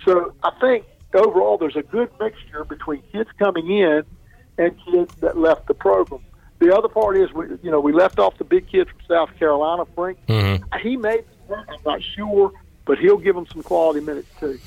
So 0.05 0.33
I 0.43 0.51
think 0.61 0.85
overall 1.13 1.57
there's 1.57 1.75
a 1.75 1.81
good 1.81 2.09
mixture 2.19 2.63
between 2.63 3.01
kids 3.11 3.29
coming 3.39 3.71
in 3.71 4.03
and 4.57 4.75
kids 4.85 5.15
that 5.15 5.37
left 5.37 5.67
the 5.67 5.73
program. 5.73 6.21
The 6.59 6.75
other 6.75 6.89
part 6.89 7.17
is, 7.17 7.33
we, 7.33 7.47
you 7.63 7.71
know, 7.71 7.79
we 7.79 7.91
left 7.91 8.19
off 8.19 8.37
the 8.37 8.43
big 8.43 8.67
kid 8.67 8.87
from 8.87 8.99
South 9.07 9.35
Carolina, 9.39 9.85
Frank. 9.95 10.19
Mm-hmm. 10.27 10.77
He 10.77 10.97
may, 10.97 11.21
I'm 11.49 11.65
not 11.83 12.03
sure, 12.03 12.51
but 12.85 12.99
he'll 12.99 13.17
give 13.17 13.33
them 13.33 13.47
some 13.51 13.63
quality 13.63 13.99
minutes 13.99 14.29
too. 14.39 14.59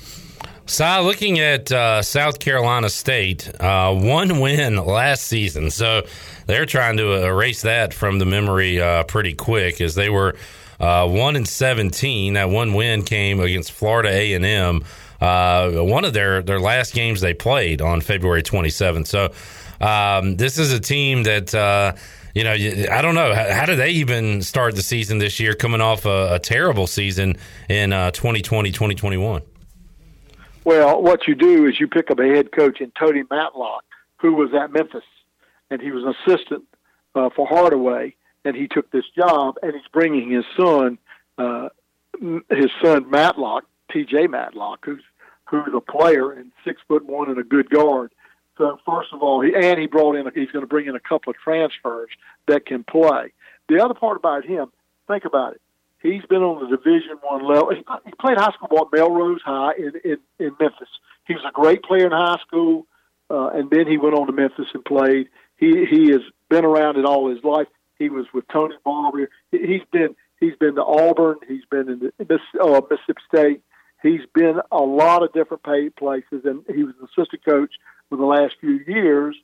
Cy, 0.67 0.99
looking 1.01 1.37
at 1.37 1.71
uh, 1.71 2.01
South 2.01 2.39
Carolina 2.39 2.89
State, 2.89 3.49
uh, 3.61 3.93
one 3.93 4.39
win 4.41 4.77
last 4.77 5.27
season, 5.27 5.69
so 5.69 6.01
they're 6.47 6.65
trying 6.65 6.97
to 6.97 7.23
erase 7.23 7.61
that 7.61 7.93
from 7.93 8.17
the 8.17 8.25
memory 8.25 8.81
uh, 8.81 9.03
pretty 9.03 9.35
quick, 9.35 9.79
as 9.79 9.93
they 9.93 10.09
were 10.09 10.35
uh, 10.79 11.07
one 11.07 11.35
and 11.35 11.47
seventeen. 11.47 12.33
That 12.33 12.49
one 12.49 12.73
win 12.73 13.03
came 13.03 13.39
against 13.39 13.73
Florida 13.73 14.09
A 14.09 14.33
and 14.33 14.43
M, 14.43 14.83
uh, 15.21 15.69
one 15.71 16.03
of 16.03 16.13
their 16.13 16.41
their 16.41 16.59
last 16.59 16.95
games 16.95 17.21
they 17.21 17.35
played 17.35 17.79
on 17.79 18.01
February 18.01 18.41
twenty 18.41 18.69
seventh. 18.69 19.07
So 19.07 19.31
um, 19.79 20.35
this 20.35 20.57
is 20.57 20.73
a 20.73 20.79
team 20.79 21.23
that. 21.23 21.53
Uh, 21.53 21.93
you 22.33 22.43
know, 22.43 22.51
I 22.51 23.01
don't 23.01 23.15
know. 23.15 23.33
How, 23.33 23.49
how 23.49 23.65
did 23.65 23.77
they 23.77 23.91
even 23.91 24.41
start 24.41 24.75
the 24.75 24.81
season 24.81 25.19
this 25.19 25.39
year, 25.39 25.53
coming 25.53 25.79
off 25.79 26.05
a, 26.05 26.33
a 26.33 26.39
terrible 26.39 26.85
season 26.85 27.37
in 27.69 27.93
uh, 27.93 28.11
2020, 28.11 28.73
2021? 28.73 29.41
Well, 30.65 30.99
what 30.99 31.27
you 31.27 31.35
do 31.35 31.67
is 31.67 31.79
you 31.79 31.87
pick 31.87 32.09
up 32.09 32.19
a 32.19 32.25
head 32.25 32.51
coach 32.51 32.81
in 32.81 32.91
Tony 32.99 33.23
Madlock, 33.29 33.85
who 34.17 34.33
was 34.33 34.49
at 34.59 34.73
Memphis, 34.73 35.03
and 35.69 35.79
he 35.79 35.91
was 35.91 36.03
an 36.03 36.15
assistant 36.25 36.63
uh, 37.13 37.29
for 37.35 37.45
Hardaway, 37.47 38.15
and 38.43 38.55
he 38.55 38.67
took 38.67 38.89
this 38.89 39.05
job, 39.15 39.57
and 39.61 39.73
he's 39.73 39.87
bringing 39.93 40.31
his 40.31 40.43
son, 40.57 40.97
uh, 41.37 41.69
his 42.49 42.71
son 42.83 43.09
Madlock, 43.11 43.65
T.J. 43.91 44.27
Madlock, 44.27 44.83
who's 44.83 45.03
who's 45.47 45.71
a 45.75 45.79
player 45.79 46.31
and 46.31 46.51
six 46.63 46.81
foot 46.87 47.05
one 47.05 47.29
and 47.29 47.37
a 47.37 47.43
good 47.43 47.69
guard. 47.69 48.11
So 48.57 48.79
first 48.83 49.09
of 49.13 49.21
all, 49.21 49.41
he 49.41 49.53
and 49.55 49.79
he 49.79 49.85
brought 49.85 50.15
in, 50.15 50.25
he's 50.33 50.49
going 50.49 50.63
to 50.63 50.67
bring 50.67 50.87
in 50.87 50.95
a 50.95 50.99
couple 50.99 51.29
of 51.29 51.35
transfers 51.37 52.09
that 52.47 52.65
can 52.65 52.83
play. 52.83 53.33
The 53.69 53.83
other 53.83 53.93
part 53.93 54.17
about 54.17 54.43
him, 54.43 54.71
think 55.07 55.25
about 55.25 55.53
it. 55.53 55.61
He's 56.05 56.25
been 56.29 56.43
on 56.43 56.61
the 56.61 56.77
Division 56.77 57.17
One 57.21 57.47
level. 57.47 57.71
He, 57.73 58.11
played 58.19 58.37
high 58.37 58.53
school 58.53 58.67
ball 58.69 58.89
at 58.91 58.97
Melrose 58.97 59.41
High 59.43 59.73
in, 59.77 59.93
in 60.03 60.17
in 60.39 60.55
Memphis. 60.59 60.89
He 61.27 61.33
was 61.33 61.43
a 61.47 61.51
great 61.51 61.83
player 61.83 62.05
in 62.05 62.11
high 62.11 62.37
school, 62.45 62.85
uh, 63.29 63.47
and 63.47 63.69
then 63.71 63.87
he 63.87 63.97
went 63.97 64.13
on 64.13 64.27
to 64.27 64.33
Memphis 64.33 64.67
and 64.73 64.85
played. 64.85 65.29
He 65.57 65.85
he 65.85 66.11
has 66.11 66.21
been 66.49 66.63
around 66.63 66.97
it 66.97 67.05
all 67.05 67.29
his 67.29 67.43
life. 67.43 67.67
He 67.97 68.09
was 68.09 68.25
with 68.33 68.45
Tony 68.49 68.75
Barbee. 68.85 69.27
He, 69.51 69.59
he's 69.59 69.87
been 69.91 70.15
he's 70.39 70.55
been 70.59 70.75
to 70.75 70.83
Auburn. 70.83 71.37
He's 71.47 71.65
been 71.71 71.89
in 71.89 71.99
the 71.99 72.39
uh, 72.61 72.81
Mississippi 72.89 73.21
State. 73.33 73.61
He's 74.03 74.25
been 74.35 74.59
a 74.71 74.81
lot 74.81 75.23
of 75.23 75.33
different 75.33 75.63
pay 75.63 75.89
places, 75.89 76.45
and 76.45 76.63
he 76.67 76.83
was 76.83 76.93
an 77.01 77.07
assistant 77.07 77.43
coach 77.43 77.73
for 78.09 78.17
the 78.17 78.25
last 78.25 78.53
few 78.59 78.79
years 78.87 79.35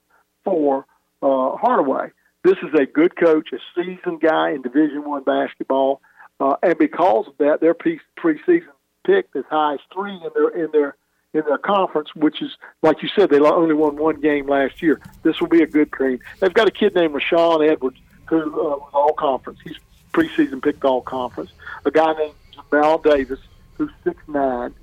for 0.43 0.85
uh, 1.23 1.57
Hardaway. 1.57 2.11
This 2.43 2.57
is 2.63 2.79
a 2.79 2.85
good 2.85 3.15
coach, 3.15 3.49
a 3.53 3.57
seasoned 3.75 4.21
guy 4.21 4.51
in 4.51 4.61
Division 4.61 5.03
One 5.03 5.23
basketball, 5.23 6.01
uh, 6.41 6.55
and 6.63 6.77
because 6.79 7.27
of 7.27 7.37
that, 7.37 7.61
their 7.61 7.75
pre- 7.75 7.99
preseason 8.17 8.65
picked 9.05 9.35
as 9.35 9.45
high 9.49 9.75
as 9.75 9.79
three 9.93 10.13
in 10.13 10.29
their 10.33 10.49
in 10.49 10.71
their 10.71 10.95
in 11.33 11.43
their 11.47 11.59
conference, 11.59 12.09
which 12.15 12.41
is 12.41 12.51
like 12.81 13.03
you 13.03 13.09
said, 13.15 13.29
they 13.29 13.39
only 13.39 13.75
won 13.75 13.95
one 13.95 14.19
game 14.19 14.47
last 14.47 14.81
year. 14.81 14.99
This 15.21 15.39
will 15.39 15.47
be 15.47 15.61
a 15.61 15.67
good 15.67 15.93
team. 15.93 16.19
They've 16.39 16.53
got 16.53 16.67
a 16.67 16.71
kid 16.71 16.95
named 16.95 17.13
Rashawn 17.13 17.69
Edwards 17.69 17.97
who 18.25 18.41
uh, 18.41 18.77
was 18.77 18.89
all 18.91 19.13
conference. 19.13 19.59
He's 19.63 19.77
preseason 20.13 20.63
picked 20.63 20.83
all 20.83 21.01
conference. 21.01 21.51
A 21.85 21.91
guy 21.91 22.11
named 22.13 22.33
Jamal 22.71 22.97
Davis 22.97 23.39
who's 23.75 23.91
six 24.03 24.17
nine. 24.27 24.73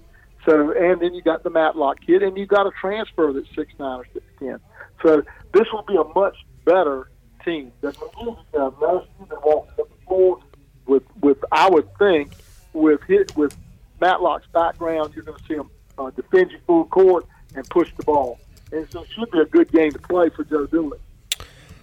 So 0.44 0.72
and 0.72 1.00
then 1.00 1.12
you 1.12 1.22
got 1.22 1.42
the 1.42 1.50
Madlock 1.50 2.00
kid, 2.06 2.22
and 2.22 2.38
you 2.38 2.46
got 2.46 2.68
a 2.68 2.70
transfer 2.70 3.32
that's 3.32 3.52
six 3.56 3.72
nine 3.80 3.98
or 3.98 4.06
six 4.12 4.24
ten. 4.38 4.60
So 5.02 5.24
this 5.52 5.66
will 5.72 5.82
be 5.82 5.96
a 5.96 6.04
much 6.14 6.36
better 6.64 7.10
team. 7.44 7.72
That's 7.80 7.98
uh, 7.98 8.04
last 8.20 9.08
year 9.18 9.26
they 9.28 9.36
walked 9.42 9.78
up 9.80 9.88
the 9.88 10.06
floor 10.06 10.40
with 10.88 11.04
with 11.20 11.38
I 11.52 11.68
would 11.70 11.88
think 11.98 12.32
with 12.72 13.02
hit 13.04 13.36
with 13.36 13.56
Madlock's 14.00 14.46
background, 14.52 15.12
you're 15.14 15.24
going 15.24 15.38
to 15.38 15.44
see 15.44 15.54
him 15.54 15.70
uh, 15.98 16.10
defend 16.10 16.50
you 16.50 16.58
full 16.66 16.84
court 16.86 17.26
and 17.54 17.68
push 17.68 17.92
the 17.96 18.02
ball. 18.04 18.38
And 18.72 18.90
so 18.90 19.02
it 19.02 19.08
should 19.10 19.30
be 19.30 19.38
a 19.40 19.44
good 19.44 19.70
game 19.70 19.92
to 19.92 19.98
play 19.98 20.28
for 20.30 20.44
Joe 20.44 20.66
Dooley. 20.66 20.98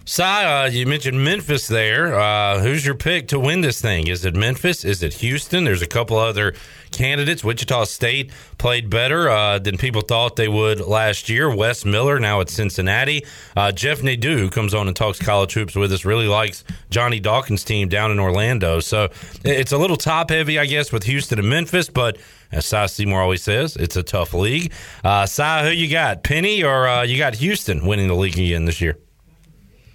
Cy, 0.08 0.44
uh, 0.44 0.66
you 0.66 0.86
mentioned 0.86 1.24
Memphis 1.24 1.66
there. 1.66 2.16
Uh, 2.16 2.60
who's 2.60 2.86
your 2.86 2.94
pick 2.94 3.26
to 3.26 3.40
win 3.40 3.60
this 3.60 3.80
thing? 3.80 4.06
Is 4.06 4.24
it 4.24 4.36
Memphis? 4.36 4.84
Is 4.84 5.02
it 5.02 5.14
Houston? 5.14 5.64
There's 5.64 5.82
a 5.82 5.86
couple 5.88 6.16
other 6.16 6.54
candidates. 6.92 7.42
Wichita 7.42 7.82
State 7.86 8.30
played 8.56 8.88
better 8.88 9.28
uh, 9.28 9.58
than 9.58 9.76
people 9.76 10.02
thought 10.02 10.36
they 10.36 10.46
would 10.46 10.78
last 10.78 11.28
year. 11.28 11.52
Wes 11.52 11.84
Miller 11.84 12.20
now 12.20 12.40
at 12.40 12.50
Cincinnati. 12.50 13.26
Uh, 13.56 13.72
Jeff 13.72 14.00
Nadeau, 14.04 14.36
who 14.36 14.48
comes 14.48 14.74
on 14.74 14.86
and 14.86 14.96
talks 14.96 15.18
college 15.18 15.54
hoops 15.54 15.74
with 15.74 15.92
us, 15.92 16.04
really 16.04 16.28
likes 16.28 16.62
Johnny 16.88 17.18
Dawkins' 17.18 17.64
team 17.64 17.88
down 17.88 18.12
in 18.12 18.20
Orlando. 18.20 18.78
So 18.78 19.08
it's 19.44 19.72
a 19.72 19.76
little 19.76 19.96
top 19.96 20.30
heavy, 20.30 20.56
I 20.60 20.66
guess, 20.66 20.92
with 20.92 21.02
Houston 21.02 21.40
and 21.40 21.50
Memphis, 21.50 21.88
but 21.88 22.16
as 22.52 22.64
Cy 22.64 22.86
Seymour 22.86 23.22
always 23.22 23.42
says, 23.42 23.74
it's 23.74 23.96
a 23.96 24.04
tough 24.04 24.34
league. 24.34 24.72
Uh, 25.02 25.26
who 25.64 25.70
you 25.70 25.90
got? 25.90 26.22
Penny 26.22 26.62
or 26.62 26.86
uh, 26.86 27.02
you 27.02 27.18
got 27.18 27.34
Houston 27.34 27.84
winning 27.84 28.06
the 28.06 28.14
league 28.14 28.38
again 28.38 28.66
this 28.66 28.80
year? 28.80 28.98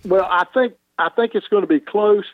Well, 0.05 0.27
I 0.29 0.45
think 0.53 0.73
I 0.97 1.09
think 1.09 1.35
it's 1.35 1.47
going 1.47 1.61
to 1.61 1.67
be 1.67 1.79
close. 1.79 2.25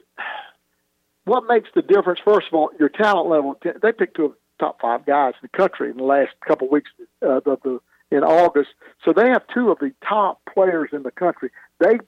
What 1.25 1.45
makes 1.47 1.69
the 1.75 1.81
difference? 1.81 2.19
First 2.23 2.47
of 2.47 2.53
all, 2.53 2.69
your 2.79 2.89
talent 2.89 3.29
level. 3.29 3.59
They 3.61 3.91
picked 3.91 4.15
two 4.15 4.25
of 4.25 4.31
the 4.31 4.37
top 4.59 4.81
five 4.81 5.05
guys 5.05 5.33
in 5.41 5.49
the 5.51 5.57
country 5.57 5.89
in 5.91 5.97
the 5.97 6.03
last 6.03 6.31
couple 6.45 6.67
of 6.67 6.71
weeks 6.71 6.89
uh, 7.21 7.41
the, 7.45 7.57
the, 7.63 7.79
in 8.15 8.23
August. 8.23 8.69
So 9.03 9.13
they 9.13 9.29
have 9.29 9.43
two 9.53 9.71
of 9.71 9.79
the 9.79 9.91
top 10.07 10.41
players 10.53 10.89
in 10.93 11.03
the 11.03 11.11
country. 11.11 11.51
They 11.79 11.99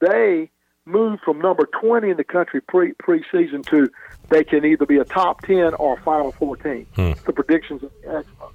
they 0.00 0.50
moved 0.84 1.22
from 1.22 1.40
number 1.40 1.66
20 1.80 2.10
in 2.10 2.16
the 2.16 2.24
country 2.24 2.60
pre 2.60 2.92
preseason 2.92 3.66
to 3.66 3.90
they 4.28 4.44
can 4.44 4.64
either 4.64 4.86
be 4.86 4.98
a 4.98 5.04
top 5.04 5.40
10 5.42 5.74
or 5.74 5.98
Final 6.00 6.32
Four 6.32 6.56
team. 6.56 6.86
Hmm. 6.94 7.12
The 7.24 7.32
predictions 7.32 7.82
of 7.82 7.90
the 8.02 8.18
experts. 8.18 8.52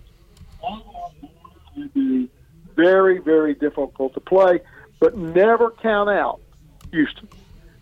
Will 1.75 1.87
be 1.93 2.29
very, 2.75 3.19
very 3.19 3.55
difficult 3.55 4.13
to 4.13 4.19
play, 4.19 4.59
but 4.99 5.17
never 5.17 5.71
count 5.71 6.09
out 6.09 6.41
Houston. 6.91 7.27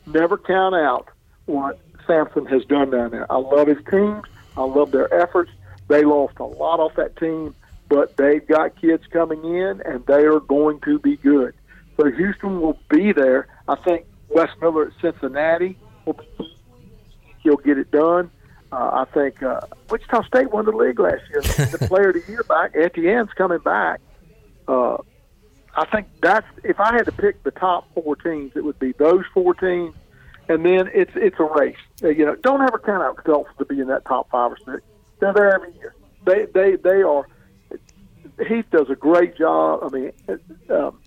Never 0.06 0.38
count 0.38 0.76
out 0.76 1.10
what 1.46 1.80
Sampson 2.08 2.46
has 2.48 2.66
done 2.66 2.90
down 2.90 3.12
there. 3.12 3.32
I 3.32 3.38
love 3.38 3.68
his 3.68 3.84
teams. 3.90 4.26
I 4.58 4.64
love 4.64 4.92
their 4.92 5.14
efforts. 5.14 5.52
They 5.88 6.04
lost 6.04 6.40
a 6.40 6.46
lot 6.46 6.80
off 6.80 6.96
that 6.96 7.18
team, 7.18 7.56
but 7.88 8.18
they've 8.18 8.46
got 8.46 8.80
kids 8.80 9.04
coming 9.12 9.44
in, 9.44 9.82
and 9.86 10.06
they 10.06 10.26
are 10.26 10.40
going 10.40 10.80
to 10.82 11.00
be 11.00 11.18
good. 11.18 11.54
So 11.98 12.10
Houston 12.12 12.62
will 12.62 12.80
be 12.90 13.12
there. 13.12 13.48
I 13.68 13.76
think 13.76 14.06
Wes 14.30 14.50
Miller 14.62 14.88
at 14.88 14.94
Cincinnati 15.02 15.78
will 16.06 16.14
be 16.14 16.26
he'll 17.44 17.58
get 17.58 17.78
it 17.78 17.92
done. 17.92 18.32
Uh, 18.72 19.06
I 19.06 19.06
think 19.14 19.42
uh, 19.42 19.62
Wichita 19.90 20.24
State 20.24 20.52
won 20.52 20.66
the 20.66 20.72
league 20.72 21.00
last 21.00 21.24
year. 21.30 21.42
the 21.42 21.86
player 21.88 22.10
of 22.10 22.16
the 22.16 22.32
year 22.32 22.44
back, 22.44 22.76
Etienne's 22.76 23.34
coming 23.34 23.60
back. 23.60 24.00
Uh, 24.68 24.98
I 25.80 25.86
think 25.86 26.08
that's 26.22 26.46
if 26.64 26.80
I 26.80 26.94
had 26.94 27.06
to 27.06 27.12
pick 27.12 27.42
the 27.44 27.52
top 27.52 27.88
four 27.94 28.16
teams, 28.18 28.52
it 28.56 28.64
would 28.66 28.78
be 28.80 28.92
those 28.94 29.24
four 29.34 29.54
teams, 29.54 29.96
and 30.50 30.66
then 30.66 30.90
it's 30.94 31.12
it's 31.16 31.40
a 31.40 31.44
race. 31.44 31.78
Uh, 32.04 32.10
you 32.10 32.26
know, 32.26 32.36
don't 32.36 32.62
ever 32.62 32.78
count 32.80 33.02
out 33.02 33.24
Tulsa 33.26 33.50
to 33.60 33.66
be 33.66 33.80
in 33.80 33.88
that 33.88 34.04
top 34.06 34.30
five 34.30 34.52
or 34.52 34.58
six. 34.58 34.86
They're 35.20 35.34
there 35.34 35.56
every 35.56 35.74
year. 35.76 35.96
They 36.26 36.46
they 36.54 36.76
they 36.76 37.02
are. 37.02 37.28
Haith 38.40 38.66
does 38.72 38.90
a 38.90 38.96
great 38.96 39.38
job. 39.38 39.82
I 39.84 39.90
mean, 39.90 40.12
um, 40.70 41.00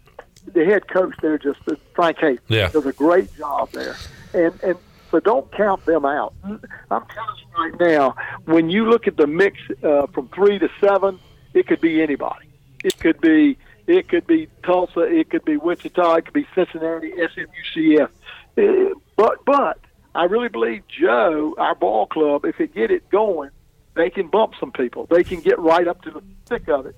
the 0.52 0.64
head 0.64 0.88
coach 0.88 1.14
there, 1.22 1.38
just 1.38 1.60
uh, 1.70 1.74
Frank 1.94 2.18
Haith, 2.18 2.40
Yeah. 2.48 2.68
does 2.68 2.86
a 2.86 2.92
great 2.92 3.34
job 3.36 3.70
there, 3.72 3.96
and 4.32 4.52
and 4.62 4.76
so 5.10 5.20
don't 5.20 5.50
count 5.52 5.84
them 5.84 6.06
out. 6.06 6.32
I'm 6.44 6.58
telling 6.90 7.36
you 7.38 7.62
right 7.64 7.80
now, 7.80 8.14
when 8.46 8.70
you 8.70 8.88
look 8.88 9.06
at 9.06 9.18
the 9.18 9.26
mix 9.26 9.58
uh, 9.82 10.06
from 10.14 10.28
three 10.28 10.58
to 10.58 10.70
seven, 10.80 11.18
it 11.52 11.66
could 11.66 11.80
be 11.82 12.00
anybody. 12.00 12.46
It 12.82 12.98
could 12.98 13.20
be 13.20 13.58
it 13.92 14.08
could 14.08 14.26
be 14.26 14.48
Tulsa, 14.64 15.00
it 15.00 15.30
could 15.30 15.44
be 15.44 15.56
Wichita, 15.56 16.14
it 16.16 16.24
could 16.24 16.34
be 16.34 16.46
Cincinnati, 16.54 17.12
SMUCF. 17.12 18.08
Uh, 18.56 18.94
But 19.16 19.44
but 19.44 19.78
I 20.14 20.24
really 20.24 20.48
believe 20.48 20.82
Joe, 20.88 21.54
our 21.58 21.74
ball 21.74 22.06
club, 22.06 22.44
if 22.44 22.60
it 22.60 22.74
get 22.74 22.90
it 22.90 23.08
going, 23.10 23.50
they 23.94 24.10
can 24.10 24.28
bump 24.28 24.54
some 24.58 24.72
people. 24.72 25.06
They 25.10 25.24
can 25.24 25.40
get 25.40 25.58
right 25.58 25.86
up 25.86 26.02
to 26.02 26.10
the 26.10 26.22
thick 26.46 26.68
of 26.68 26.86
it 26.86 26.96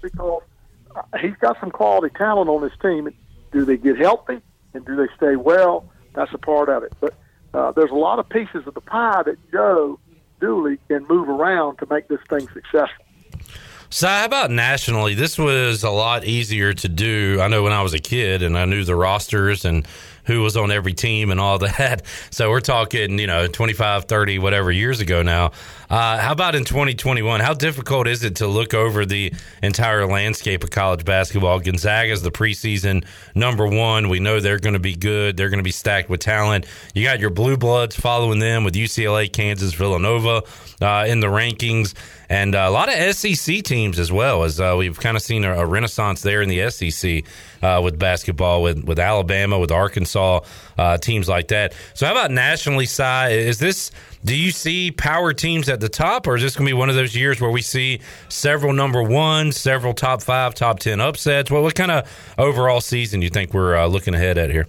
because 0.00 0.42
uh, 0.94 1.02
he's 1.20 1.36
got 1.40 1.58
some 1.60 1.70
quality 1.70 2.14
talent 2.16 2.48
on 2.48 2.62
his 2.62 2.72
team. 2.80 3.08
Do 3.52 3.64
they 3.64 3.76
get 3.76 3.98
healthy 3.98 4.40
and 4.74 4.84
do 4.84 4.96
they 4.96 5.08
stay 5.16 5.36
well? 5.36 5.84
That's 6.14 6.32
a 6.32 6.38
part 6.38 6.68
of 6.68 6.82
it. 6.84 6.92
But 7.00 7.14
uh, 7.54 7.72
there's 7.72 7.90
a 7.90 7.94
lot 8.08 8.18
of 8.18 8.28
pieces 8.28 8.66
of 8.66 8.74
the 8.74 8.80
pie 8.80 9.22
that 9.24 9.36
Joe 9.50 9.98
Dooley 10.40 10.78
can 10.88 11.06
move 11.08 11.28
around 11.28 11.78
to 11.78 11.86
make 11.90 12.08
this 12.08 12.20
thing 12.28 12.48
successful. 12.52 13.04
So, 13.94 14.08
how 14.08 14.24
about 14.24 14.50
nationally? 14.50 15.12
This 15.12 15.36
was 15.36 15.84
a 15.84 15.90
lot 15.90 16.24
easier 16.24 16.72
to 16.72 16.88
do. 16.88 17.40
I 17.42 17.48
know 17.48 17.62
when 17.62 17.74
I 17.74 17.82
was 17.82 17.92
a 17.92 17.98
kid 17.98 18.42
and 18.42 18.56
I 18.56 18.64
knew 18.64 18.84
the 18.84 18.96
rosters 18.96 19.66
and 19.66 19.86
who 20.24 20.40
was 20.40 20.56
on 20.56 20.70
every 20.70 20.94
team 20.94 21.30
and 21.30 21.38
all 21.38 21.58
that. 21.58 22.00
So, 22.30 22.48
we're 22.48 22.60
talking, 22.60 23.18
you 23.18 23.26
know, 23.26 23.46
25, 23.48 24.06
30, 24.06 24.38
whatever 24.38 24.72
years 24.72 25.00
ago 25.00 25.20
now. 25.20 25.52
Uh, 25.92 26.16
how 26.16 26.32
about 26.32 26.54
in 26.54 26.64
2021? 26.64 27.40
How 27.40 27.52
difficult 27.52 28.06
is 28.06 28.24
it 28.24 28.36
to 28.36 28.46
look 28.46 28.72
over 28.72 29.04
the 29.04 29.30
entire 29.62 30.06
landscape 30.06 30.64
of 30.64 30.70
college 30.70 31.04
basketball? 31.04 31.60
Gonzaga 31.60 32.10
is 32.10 32.22
the 32.22 32.30
preseason 32.30 33.04
number 33.34 33.66
one. 33.66 34.08
We 34.08 34.18
know 34.18 34.40
they're 34.40 34.58
going 34.58 34.72
to 34.72 34.80
be 34.80 34.96
good, 34.96 35.36
they're 35.36 35.50
going 35.50 35.58
to 35.58 35.62
be 35.62 35.70
stacked 35.70 36.08
with 36.08 36.20
talent. 36.20 36.64
You 36.94 37.04
got 37.04 37.20
your 37.20 37.28
Blue 37.28 37.58
Bloods 37.58 37.94
following 37.94 38.38
them 38.38 38.64
with 38.64 38.72
UCLA, 38.72 39.30
Kansas, 39.30 39.74
Villanova 39.74 40.44
uh, 40.80 41.04
in 41.06 41.20
the 41.20 41.26
rankings 41.26 41.92
and 42.32 42.54
a 42.54 42.70
lot 42.70 42.88
of 42.88 43.14
SEC 43.14 43.62
teams 43.62 43.98
as 43.98 44.10
well. 44.10 44.44
As 44.44 44.58
uh, 44.58 44.74
we've 44.78 44.98
kind 44.98 45.18
of 45.18 45.22
seen 45.22 45.44
a, 45.44 45.52
a 45.52 45.66
renaissance 45.66 46.22
there 46.22 46.40
in 46.40 46.48
the 46.48 46.70
SEC 46.70 47.24
uh, 47.62 47.82
with 47.84 47.98
basketball, 47.98 48.62
with 48.62 48.82
with 48.84 48.98
Alabama, 48.98 49.58
with 49.58 49.70
Arkansas, 49.70 50.40
uh, 50.78 50.96
teams 50.96 51.28
like 51.28 51.48
that. 51.48 51.74
So, 51.92 52.06
how 52.06 52.12
about 52.12 52.30
nationally, 52.30 52.86
Cy? 52.86 53.30
Is 53.30 53.58
this? 53.58 53.90
Do 54.24 54.34
you 54.34 54.50
see 54.50 54.92
power 54.92 55.34
teams 55.34 55.68
at 55.68 55.80
the 55.82 55.88
top, 55.90 56.26
or 56.26 56.36
is 56.36 56.42
this 56.42 56.56
going 56.56 56.66
to 56.66 56.70
be 56.70 56.78
one 56.78 56.88
of 56.88 56.94
those 56.94 57.14
years 57.14 57.40
where 57.40 57.50
we 57.50 57.60
see 57.62 58.00
several 58.30 58.72
number 58.72 59.02
ones, 59.02 59.56
several 59.58 59.92
top 59.92 60.22
five, 60.22 60.54
top 60.54 60.78
ten 60.78 61.00
upsets? 61.00 61.50
What 61.50 61.62
what 61.62 61.74
kind 61.74 61.90
of 61.90 62.10
overall 62.38 62.80
season 62.80 63.20
do 63.20 63.24
you 63.24 63.30
think 63.30 63.52
we're 63.52 63.76
uh, 63.76 63.86
looking 63.86 64.14
ahead 64.14 64.38
at 64.38 64.50
here? 64.50 64.66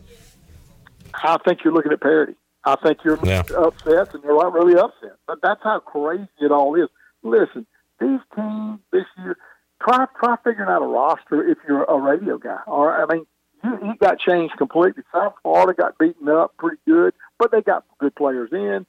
I 1.13 1.37
think 1.45 1.63
you're 1.63 1.73
looking 1.73 1.91
at 1.91 2.01
parity. 2.01 2.33
I 2.65 2.75
think 2.83 2.99
you're 3.03 3.19
Yeah. 3.23 3.43
upsets, 3.57 4.13
and 4.13 4.23
they're 4.23 4.35
not 4.35 4.53
really 4.53 4.75
upset. 4.79 5.15
But 5.27 5.39
that's 5.41 5.61
how 5.63 5.79
crazy 5.79 6.27
it 6.41 6.51
all 6.51 6.75
is. 6.75 6.89
Listen, 7.23 7.65
these 7.99 8.19
teams 8.35 8.79
this 8.91 9.05
year, 9.17 9.37
try 9.81 10.05
try 10.19 10.35
figuring 10.43 10.69
out 10.69 10.81
a 10.81 10.85
roster 10.85 11.47
if 11.47 11.57
you're 11.67 11.83
a 11.83 11.97
radio 11.99 12.37
guy. 12.37 12.59
Or 12.67 12.93
I 13.01 13.13
mean, 13.13 13.25
you, 13.63 13.79
you 13.87 13.95
got 14.01 14.19
changed 14.19 14.55
completely. 14.57 15.03
South 15.13 15.33
Florida 15.43 15.73
got 15.79 15.97
beaten 15.97 16.27
up 16.29 16.55
pretty 16.57 16.77
good, 16.87 17.13
but 17.37 17.51
they 17.51 17.61
got 17.61 17.85
good 17.99 18.15
players 18.15 18.49
in. 18.51 18.85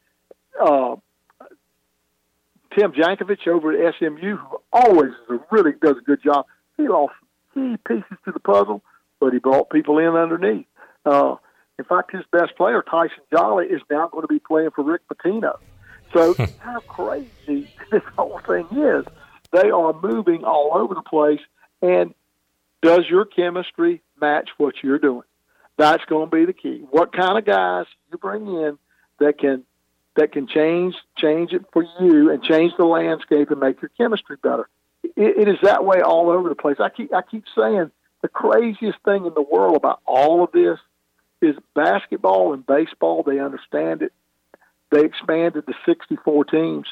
Uh, 0.61 0.97
Tim 2.75 2.93
Jankovich 2.93 3.47
over 3.47 3.72
at 3.72 3.95
SMU, 3.99 4.37
who 4.37 4.57
always 4.72 5.12
really 5.51 5.72
does 5.83 5.97
a 5.99 6.05
good 6.05 6.22
job. 6.22 6.47
He 6.77 6.89
lost 6.89 7.14
key 7.55 7.77
pieces 7.87 8.18
to 8.25 8.33
the 8.33 8.41
puzzle, 8.41 8.83
but 9.20 9.33
he 9.33 9.39
brought 9.39 9.70
people 9.70 9.99
in 9.99 10.09
underneath. 10.09 10.66
Uh, 11.05 11.37
in 11.79 11.85
fact, 11.85 12.12
his 12.12 12.25
best 12.31 12.57
player, 12.57 12.83
Tyson 12.83 13.22
Jolly, 13.33 13.66
is 13.66 13.83
now 13.91 14.09
going 14.09 14.22
to 14.22 14.29
be 14.29 14.39
playing 14.39 14.70
for 14.70 14.83
Rick 14.83 15.03
Pitino. 15.09 15.59
So 16.12 16.35
how 16.61 16.81
crazy 16.81 17.68
this 17.91 18.03
whole 18.16 18.41
thing 18.47 18.66
is. 18.72 19.05
They 19.53 19.70
are 19.70 19.93
moving 19.93 20.45
all 20.45 20.72
over 20.75 20.95
the 20.95 21.03
place. 21.03 21.41
And 21.83 22.14
does 22.83 23.05
your 23.09 23.25
chemistry 23.25 24.03
match 24.20 24.51
what 24.57 24.75
you're 24.83 24.99
doing? 24.99 25.22
That's 25.77 26.05
going 26.07 26.31
to 26.31 26.37
be 26.37 26.45
the 26.45 26.53
key. 26.53 26.85
What 26.91 27.12
kind 27.12 27.39
of 27.39 27.45
guys 27.45 27.87
you 28.11 28.18
bring 28.18 28.47
in 28.47 28.79
that 29.18 29.39
can 29.39 29.64
that 30.16 30.32
can 30.32 30.46
change 30.46 30.94
change 31.18 31.52
it 31.52 31.64
for 31.72 31.84
you 32.00 32.30
and 32.30 32.42
change 32.42 32.72
the 32.78 32.84
landscape 32.84 33.50
and 33.50 33.60
make 33.60 33.80
your 33.82 33.90
chemistry 33.98 34.36
better. 34.42 34.68
It, 35.02 35.38
it 35.38 35.48
is 35.48 35.58
that 35.62 35.84
way 35.84 36.00
all 36.00 36.30
over 36.30 36.48
the 36.48 36.54
place. 36.54 36.76
I 36.80 36.88
keep 36.88 37.12
I 37.12 37.22
keep 37.22 37.44
saying 37.56 37.90
the 38.22 38.28
craziest 38.28 38.98
thing 39.04 39.26
in 39.26 39.34
the 39.34 39.42
world 39.42 39.76
about 39.76 40.00
all 40.06 40.44
of 40.44 40.52
this 40.52 40.78
is 41.42 41.56
basketball 41.74 42.54
and 42.54 42.66
baseball. 42.66 43.22
They 43.22 43.38
understand 43.38 44.02
it. 44.02 44.12
They 44.90 45.04
expanded 45.04 45.66
to 45.66 45.74
64 45.84 46.44
teams. 46.46 46.86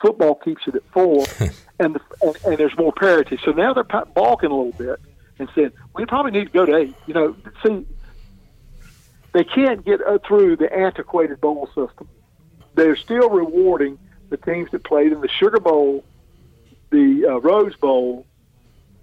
Football 0.00 0.34
keeps 0.34 0.62
it 0.66 0.74
at 0.74 0.82
four, 0.92 1.24
and, 1.80 1.94
the, 1.94 2.00
and 2.20 2.36
and 2.44 2.58
there's 2.58 2.76
more 2.76 2.92
parity. 2.92 3.38
So 3.44 3.52
now 3.52 3.72
they're 3.72 3.84
pa- 3.84 4.04
balking 4.04 4.50
a 4.50 4.54
little 4.54 4.72
bit 4.72 5.00
and 5.38 5.48
saying 5.54 5.72
we 5.94 6.04
probably 6.04 6.32
need 6.32 6.46
to 6.46 6.52
go 6.52 6.66
to 6.66 6.76
eight. 6.76 6.94
You 7.06 7.14
know, 7.14 7.36
see, 7.64 7.86
they 9.32 9.44
can't 9.44 9.84
get 9.84 10.00
uh, 10.02 10.18
through 10.26 10.56
the 10.56 10.70
antiquated 10.72 11.40
bowl 11.40 11.66
system. 11.68 12.08
They're 12.76 12.96
still 12.96 13.28
rewarding 13.28 13.98
the 14.28 14.36
teams 14.36 14.70
that 14.70 14.84
played 14.84 15.12
in 15.12 15.20
the 15.20 15.28
Sugar 15.28 15.58
Bowl, 15.58 16.04
the 16.90 17.26
uh, 17.26 17.40
Rose 17.40 17.74
Bowl, 17.76 18.26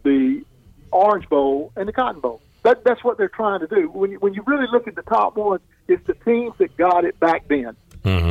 the 0.03 0.43
Orange 0.91 1.27
Bowl, 1.27 1.73
and 1.75 1.87
the 1.87 1.93
Cotton 1.93 2.21
Bowl. 2.21 2.41
That, 2.61 2.83
that's 2.85 3.03
what 3.03 3.17
they're 3.17 3.27
trying 3.27 3.59
to 3.59 3.67
do. 3.67 3.89
When 3.89 4.11
you, 4.11 4.19
when 4.19 4.33
you 4.33 4.43
really 4.45 4.67
look 4.71 4.87
at 4.87 4.95
the 4.95 5.01
top 5.01 5.35
one, 5.35 5.59
it's 5.87 6.05
the 6.07 6.13
teams 6.13 6.53
that 6.59 6.77
got 6.77 7.03
it 7.03 7.19
back 7.19 7.47
then. 7.49 7.75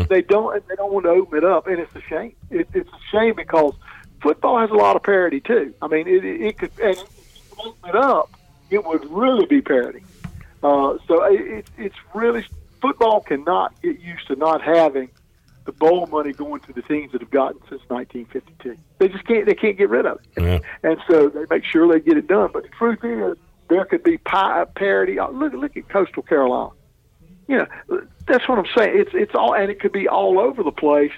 They 0.05 0.22
don't. 0.22 0.66
They 0.68 0.74
don't 0.76 0.93
want 0.93 1.05
to 1.05 1.11
open 1.11 1.38
it 1.38 1.45
up, 1.45 1.66
and 1.66 1.78
it's 1.78 1.95
a 1.95 2.01
shame. 2.03 2.34
It, 2.51 2.68
it's 2.74 2.90
a 2.90 3.01
shame 3.11 3.34
because 3.34 3.74
football 4.22 4.59
has 4.59 4.70
a 4.70 4.74
lot 4.74 4.97
of 4.97 5.03
parity 5.03 5.40
too. 5.40 5.74
I 5.82 5.88
mean, 5.88 6.07
it, 6.07 6.24
it, 6.24 6.40
it 6.40 6.59
could 6.59 6.70
and 6.82 6.97
if 6.97 7.51
you 7.51 7.64
open 7.64 7.90
it 7.90 7.97
up, 7.97 8.30
it 8.70 8.84
would 8.84 9.11
really 9.11 9.47
be 9.47 9.61
parity. 9.61 10.05
Uh, 10.62 10.99
so 11.09 11.24
it, 11.24 11.66
it's 11.76 11.97
really 12.14 12.45
football 12.80 13.20
cannot 13.20 13.80
get 13.82 13.99
used 14.01 14.26
to 14.28 14.36
not 14.36 14.61
having 14.62 15.09
the 15.65 15.73
bowl 15.73 16.07
money 16.07 16.33
going 16.33 16.61
to 16.63 16.73
the 16.73 16.83
teams 16.83 17.13
that 17.13 17.21
have 17.21 17.31
gotten 17.31 17.61
since 17.69 17.83
1952. 17.89 18.77
They 18.99 19.09
just 19.09 19.25
can't. 19.27 19.47
They 19.47 19.55
can't 19.55 19.77
get 19.79 19.89
rid 19.91 20.07
of 20.07 20.19
it, 20.37 20.43
and 20.83 20.99
so 21.09 21.29
they 21.29 21.45
make 21.51 21.65
sure 21.65 21.93
they 21.93 22.01
get 22.01 22.17
it 22.17 22.27
done. 22.27 22.51
But 22.53 22.65
the 22.65 22.69
truth 22.71 23.05
is, 23.05 23.37
there 23.69 23.85
could 23.85 24.03
be 24.03 24.19
pi- 24.19 24.65
parity. 24.77 25.19
Uh, 25.19 25.29
Look, 25.29 25.53
look 25.53 25.77
at 25.77 25.89
Coastal 25.89 26.23
Carolina. 26.23 26.71
You 27.49 27.59
know, 27.59 28.01
that's 28.27 28.49
what 28.49 28.59
I'm 28.59 28.67
saying. 28.77 28.99
It's 28.99 29.11
it's 29.15 29.35
all, 29.35 29.55
and 29.55 29.71
it 29.71 29.81
could 29.81 29.93
be 29.93 30.09
all 30.09 30.39
over 30.39 30.63
the 30.63 30.73
place. 30.73 31.13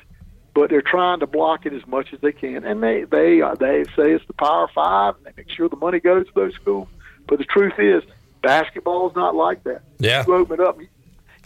But 0.55 0.70
they're 0.70 0.82
trying 0.82 1.18
to 1.18 1.26
block 1.26 1.66
it 1.66 1.72
as 1.72 1.84
much 1.86 2.12
as 2.12 2.20
they 2.20 2.30
can, 2.32 2.64
and 2.64 2.82
they 2.82 3.05
they 3.05 3.42
uh, 3.42 3.55
they 3.57 3.84
say 3.97 4.12
it's 4.12 4.24
the 4.26 4.34
Power 4.34 4.68
Five, 4.72 5.16
and 5.16 5.26
they 5.26 5.32
make 5.36 5.51
sure 5.51 5.68
the 5.68 5.76
money 5.76 5.99
goes 6.01 6.26
to 6.26 6.32
those 6.34 6.55
schools. 6.55 6.88
But 7.26 7.38
the 7.38 7.45
truth 7.45 7.74
is, 7.78 8.03
basketball 8.42 9.09
is 9.11 9.16
not 9.16 9.34
like 9.34 9.64
that. 9.64 9.82
Yeah. 9.99 10.24
You 10.26 10.34
open 10.34 10.61
it 10.61 10.66
up. 10.66 10.80
You 10.80 10.86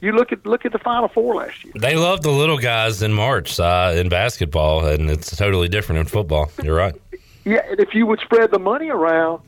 look 0.02 0.32
at 0.32 0.46
look 0.46 0.64
at 0.64 0.72
the 0.72 0.78
Final 0.78 1.08
Four 1.08 1.36
last 1.36 1.64
year. 1.64 1.72
They 1.76 1.96
love 1.96 2.22
the 2.22 2.30
little 2.30 2.58
guys 2.58 3.02
in 3.02 3.12
March 3.12 3.58
uh, 3.58 3.92
in 3.96 4.08
basketball, 4.08 4.86
and 4.86 5.10
it's 5.10 5.36
totally 5.36 5.68
different 5.68 6.00
in 6.00 6.06
football. 6.06 6.50
You're 6.62 6.76
right. 6.76 6.94
Yeah, 7.44 7.62
and 7.70 7.80
if 7.80 7.94
you 7.94 8.04
would 8.04 8.20
spread 8.20 8.50
the 8.50 8.58
money 8.58 8.90
around, 8.90 9.40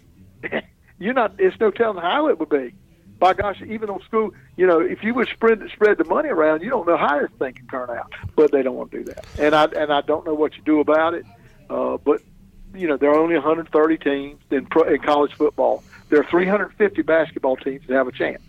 you're 0.98 1.12
not. 1.12 1.34
It's 1.38 1.60
no 1.60 1.70
telling 1.70 1.98
how 2.00 2.28
it 2.28 2.38
would 2.40 2.48
be. 2.48 2.72
by 3.18 3.34
gosh, 3.34 3.60
even 3.60 3.90
on 3.90 4.00
school, 4.04 4.32
you 4.56 4.66
know, 4.66 4.80
if 4.80 5.02
you 5.04 5.12
would 5.12 5.28
spread 5.28 5.60
spread 5.74 5.98
the 5.98 6.04
money 6.04 6.30
around, 6.30 6.62
you 6.62 6.70
don't 6.70 6.86
know 6.86 6.96
how 6.96 7.20
this 7.20 7.30
thing 7.38 7.52
can 7.52 7.66
turn 7.66 7.90
out. 7.90 8.10
But 8.36 8.52
they 8.52 8.62
don't 8.62 8.74
want 8.74 8.90
to 8.92 8.98
do 8.98 9.04
that, 9.04 9.26
and 9.38 9.54
I 9.54 9.64
and 9.64 9.92
I 9.92 10.00
don't 10.00 10.24
know 10.24 10.32
what 10.32 10.56
you 10.56 10.62
do 10.62 10.80
about 10.80 11.12
it. 11.12 11.26
Uh, 11.68 11.98
but 11.98 12.22
you 12.74 12.88
know, 12.88 12.96
there 12.96 13.10
are 13.10 13.18
only 13.18 13.34
130 13.34 13.98
teams 13.98 14.40
in, 14.50 14.64
pro, 14.66 14.84
in 14.84 15.00
college 15.00 15.34
football. 15.34 15.82
There 16.08 16.20
are 16.20 16.24
350 16.24 17.02
basketball 17.02 17.56
teams 17.56 17.86
that 17.86 17.94
have 17.94 18.08
a 18.08 18.12
chance. 18.12 18.42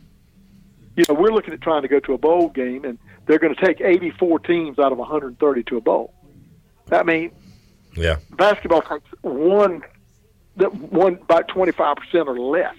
You 0.96 1.04
know, 1.08 1.16
we're 1.16 1.32
looking 1.32 1.54
at 1.54 1.62
trying 1.62 1.84
to 1.84 1.88
go 1.88 2.00
to 2.02 2.14
a 2.14 2.18
bowl 2.18 2.50
game, 2.50 2.84
and 2.84 3.00
they're 3.26 3.40
going 3.40 3.56
to 3.56 3.66
take 3.66 3.80
84 3.82 4.40
teams 4.40 4.78
out 4.80 4.92
of 4.92 4.98
130 4.98 5.64
to 5.64 5.78
a 5.78 5.82
bowl. 5.82 6.14
I 6.92 7.04
mean, 7.04 7.32
Yeah. 7.96 8.18
basketball 8.32 8.82
takes 8.82 9.06
one, 9.22 9.84
that 10.58 10.74
one 10.74 11.16
about 11.22 11.48
25 11.48 11.96
percent 11.98 12.28
or 12.28 12.38
less, 12.38 12.76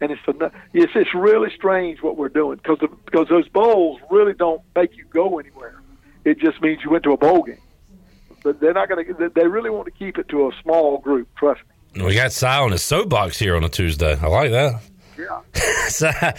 and 0.00 0.10
it's 0.12 0.20
a, 0.28 0.52
it's 0.74 0.92
it's 0.94 1.14
really 1.14 1.50
strange 1.56 2.02
what 2.02 2.18
we're 2.18 2.28
doing 2.28 2.58
because 2.58 2.78
because 3.06 3.28
those 3.28 3.48
bowls 3.48 3.98
really 4.10 4.34
don't 4.34 4.60
make 4.74 4.94
you 4.96 5.04
go 5.08 5.38
anywhere. 5.38 5.80
It 6.26 6.38
just 6.38 6.60
means 6.60 6.80
you 6.84 6.90
went 6.90 7.04
to 7.04 7.12
a 7.12 7.16
bowl 7.16 7.42
game, 7.44 7.56
but 8.42 8.60
they're 8.60 8.74
not 8.74 8.88
going 8.90 9.06
to. 9.06 9.30
They 9.34 9.46
really 9.46 9.70
want 9.70 9.86
to 9.86 9.92
keep 9.92 10.18
it 10.18 10.28
to 10.28 10.48
a 10.48 10.50
small 10.62 10.98
group. 10.98 11.28
Trust 11.38 11.62
me. 11.94 12.04
We 12.04 12.14
got 12.14 12.32
Cy 12.32 12.58
on 12.58 12.72
his 12.72 12.82
soapbox 12.82 13.38
here 13.38 13.56
on 13.56 13.64
a 13.64 13.70
Tuesday. 13.70 14.18
I 14.20 14.26
like 14.26 14.50
that. 14.50 14.82
Yeah. 15.18 15.40
Cy, 15.88 16.34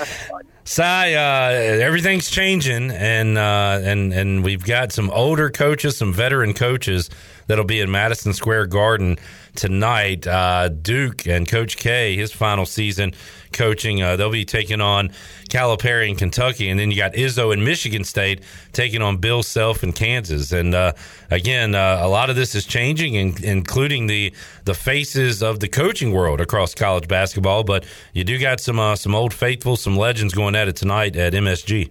Cy 0.63 1.13
uh, 1.13 1.49
everything's 1.81 2.29
changing, 2.29 2.91
and 2.91 3.37
uh, 3.37 3.79
and 3.81 4.13
and 4.13 4.43
we've 4.43 4.63
got 4.63 4.91
some 4.91 5.09
older 5.09 5.49
coaches, 5.49 5.97
some 5.97 6.13
veteran 6.13 6.53
coaches 6.53 7.09
that'll 7.47 7.65
be 7.65 7.79
in 7.79 7.89
Madison 7.89 8.33
Square 8.33 8.67
Garden 8.67 9.17
tonight. 9.57 10.25
Uh, 10.25 10.69
Duke 10.69 11.27
and 11.27 11.47
Coach 11.47 11.75
K, 11.75 12.15
his 12.15 12.31
final 12.31 12.65
season 12.65 13.13
coaching, 13.51 14.01
uh, 14.01 14.15
they'll 14.15 14.31
be 14.31 14.45
taking 14.45 14.79
on 14.79 15.09
Calipari 15.49 16.07
in 16.07 16.15
Kentucky, 16.15 16.69
and 16.69 16.79
then 16.79 16.91
you 16.91 16.97
got 16.97 17.13
Izzo 17.13 17.53
in 17.53 17.63
Michigan 17.63 18.05
State 18.05 18.41
taking 18.71 19.01
on 19.01 19.17
Bill 19.17 19.43
Self 19.43 19.83
in 19.83 19.91
Kansas. 19.91 20.53
And 20.53 20.73
uh, 20.73 20.93
again, 21.29 21.75
uh, 21.75 21.99
a 22.01 22.07
lot 22.07 22.29
of 22.29 22.35
this 22.35 22.55
is 22.55 22.65
changing, 22.65 23.15
in, 23.15 23.35
including 23.43 24.07
the 24.07 24.33
the 24.63 24.73
faces 24.73 25.43
of 25.43 25.59
the 25.59 25.67
coaching 25.67 26.11
world 26.11 26.39
across 26.39 26.73
college 26.73 27.07
basketball. 27.07 27.63
But 27.63 27.85
you 28.13 28.23
do 28.23 28.37
got 28.37 28.59
some 28.59 28.79
uh, 28.79 28.95
some 28.95 29.13
old 29.13 29.33
faithful, 29.33 29.75
some 29.75 29.97
legends 29.97 30.33
going 30.33 30.55
at 30.55 30.67
it 30.67 30.75
tonight 30.75 31.15
at 31.15 31.33
MSG. 31.33 31.89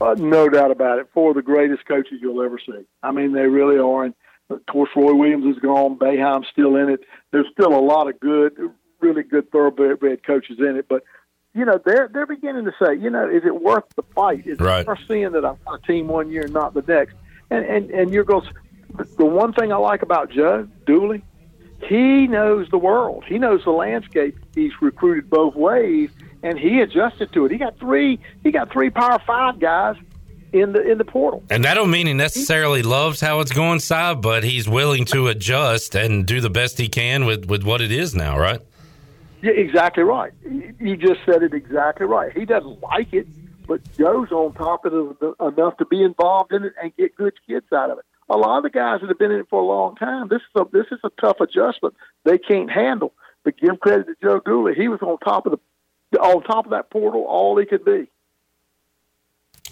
Uh, 0.00 0.14
no 0.16 0.48
doubt 0.48 0.70
about 0.70 0.98
it. 0.98 1.06
Four 1.12 1.30
of 1.30 1.36
the 1.36 1.42
greatest 1.42 1.84
coaches 1.86 2.20
you'll 2.22 2.42
ever 2.42 2.58
see. 2.58 2.86
I 3.02 3.12
mean, 3.12 3.32
they 3.32 3.42
really 3.42 3.78
are. 3.78 4.04
And 4.04 4.14
of 4.50 4.66
course, 4.66 4.90
Roy 4.96 5.14
Williams 5.14 5.56
is 5.56 5.62
gone. 5.62 5.96
Boeheim's 5.98 6.46
still 6.52 6.76
in 6.76 6.90
it. 6.90 7.00
There's 7.30 7.46
still 7.52 7.74
a 7.74 7.80
lot 7.80 8.08
of 8.08 8.18
good, 8.20 8.52
really 9.00 9.22
good 9.22 9.50
thoroughbred 9.50 10.24
coaches 10.26 10.58
in 10.58 10.76
it. 10.76 10.86
But 10.88 11.04
you 11.54 11.64
know, 11.64 11.80
they're 11.84 12.08
they're 12.12 12.26
beginning 12.26 12.64
to 12.66 12.72
say, 12.82 12.94
you 12.94 13.10
know, 13.10 13.28
is 13.28 13.42
it 13.44 13.60
worth 13.62 13.84
the 13.96 14.02
fight? 14.14 14.46
Is 14.46 14.58
Right. 14.60 14.80
it 14.80 14.86
worth 14.86 15.00
seeing 15.08 15.32
that 15.32 15.44
I'm 15.44 15.56
on 15.66 15.78
a 15.82 15.86
team 15.86 16.08
one 16.08 16.30
year 16.30 16.42
and 16.42 16.52
not 16.52 16.74
the 16.74 16.82
next? 16.82 17.14
And 17.50 17.64
and 17.64 17.90
and 17.90 18.12
you're 18.12 18.24
going. 18.24 18.46
The 19.18 19.24
one 19.24 19.52
thing 19.52 19.72
I 19.72 19.76
like 19.76 20.02
about 20.02 20.30
Joe 20.30 20.66
Dooley, 20.84 21.22
he 21.88 22.26
knows 22.26 22.68
the 22.70 22.78
world. 22.78 23.24
He 23.26 23.38
knows 23.38 23.62
the 23.64 23.70
landscape. 23.70 24.36
He's 24.54 24.72
recruited 24.82 25.30
both 25.30 25.54
ways, 25.54 26.10
and 26.42 26.58
he 26.58 26.80
adjusted 26.80 27.32
to 27.32 27.44
it. 27.46 27.52
He 27.52 27.58
got 27.58 27.78
three. 27.78 28.18
He 28.42 28.50
got 28.50 28.72
three 28.72 28.90
Power 28.90 29.20
Five 29.24 29.60
guys 29.60 29.96
in 30.52 30.72
the 30.72 30.82
in 30.90 30.98
the 30.98 31.04
portal. 31.04 31.42
And 31.50 31.64
that 31.64 31.74
don't 31.74 31.90
mean 31.90 32.06
he 32.06 32.14
necessarily 32.14 32.82
loves 32.82 33.20
how 33.20 33.40
it's 33.40 33.52
going, 33.52 33.80
Cy, 33.80 34.14
but 34.14 34.44
he's 34.44 34.68
willing 34.68 35.04
to 35.06 35.28
adjust 35.28 35.94
and 35.94 36.26
do 36.26 36.40
the 36.40 36.50
best 36.50 36.78
he 36.78 36.88
can 36.88 37.24
with, 37.24 37.46
with 37.46 37.62
what 37.62 37.80
it 37.80 37.92
is 37.92 38.14
now, 38.14 38.38
right? 38.38 38.60
Yeah, 39.42 39.52
exactly 39.52 40.02
right. 40.02 40.32
You- 40.78 40.96
just 40.96 41.20
said 41.24 41.42
it 41.42 41.54
exactly 41.54 42.06
right. 42.06 42.36
He 42.36 42.44
doesn't 42.44 42.82
like 42.82 43.12
it, 43.14 43.26
but 43.66 43.80
Joe's 43.96 44.30
on 44.32 44.52
top 44.52 44.84
of 44.84 44.92
it 44.92 45.34
enough 45.40 45.76
to 45.78 45.86
be 45.86 46.02
involved 46.02 46.52
in 46.52 46.64
it 46.64 46.74
and 46.82 46.94
get 46.96 47.16
good 47.16 47.32
kids 47.46 47.66
out 47.72 47.90
of 47.90 47.98
it. 47.98 48.04
A 48.28 48.36
lot 48.36 48.58
of 48.58 48.62
the 48.64 48.70
guys 48.70 49.00
that 49.00 49.08
have 49.08 49.18
been 49.18 49.32
in 49.32 49.40
it 49.40 49.46
for 49.48 49.60
a 49.60 49.64
long 49.64 49.96
time, 49.96 50.28
this 50.28 50.42
is 50.42 50.60
a 50.60 50.64
this 50.72 50.86
is 50.92 51.00
a 51.04 51.10
tough 51.20 51.40
adjustment 51.40 51.94
they 52.24 52.38
can't 52.38 52.70
handle. 52.70 53.12
But 53.44 53.56
give 53.56 53.80
credit 53.80 54.06
to 54.06 54.14
Joe 54.22 54.40
Dooley; 54.44 54.74
he 54.76 54.88
was 54.88 55.00
on 55.00 55.18
top 55.18 55.46
of 55.46 55.58
the 56.12 56.18
on 56.20 56.42
top 56.42 56.66
of 56.66 56.72
that 56.72 56.90
portal 56.90 57.24
all 57.26 57.56
he 57.58 57.64
could 57.66 57.84
be. 57.84 58.08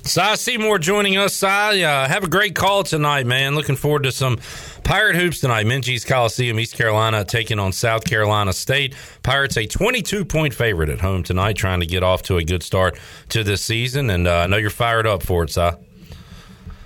Cy 0.09 0.37
Seymour 0.37 0.79
joining 0.79 1.19
us. 1.19 1.35
Cy, 1.35 1.83
uh, 1.83 2.09
have 2.09 2.25
a 2.25 2.29
great 2.29 2.55
call 2.55 2.83
tonight, 2.83 3.27
man. 3.27 3.55
Looking 3.55 3.77
forward 3.77 4.05
to 4.05 4.13
some 4.13 4.39
Pirate 4.83 5.17
hoops 5.17 5.41
tonight. 5.41 5.67
Minges 5.67 6.07
Coliseum, 6.07 6.59
East 6.59 6.75
Carolina, 6.75 7.25
taking 7.25 7.59
on 7.59 7.73
South 7.73 8.05
Carolina 8.05 8.55
State. 8.55 8.95
Pirates 9.23 9.59
a 9.59 9.67
22 9.67 10.25
point 10.25 10.55
favorite 10.55 10.89
at 10.89 11.01
home 11.01 11.23
tonight, 11.23 11.57
trying 11.57 11.81
to 11.81 11.87
get 11.87 12.03
off 12.03 12.23
to 12.23 12.39
a 12.39 12.43
good 12.43 12.63
start 12.63 12.99
to 13.29 13.45
this 13.45 13.61
season. 13.61 14.09
And 14.09 14.27
uh, 14.27 14.39
I 14.39 14.47
know 14.47 14.57
you're 14.57 14.71
fired 14.71 15.07
up 15.07 15.23
for 15.23 15.45
it, 15.45 15.51
Cy. 15.51 15.77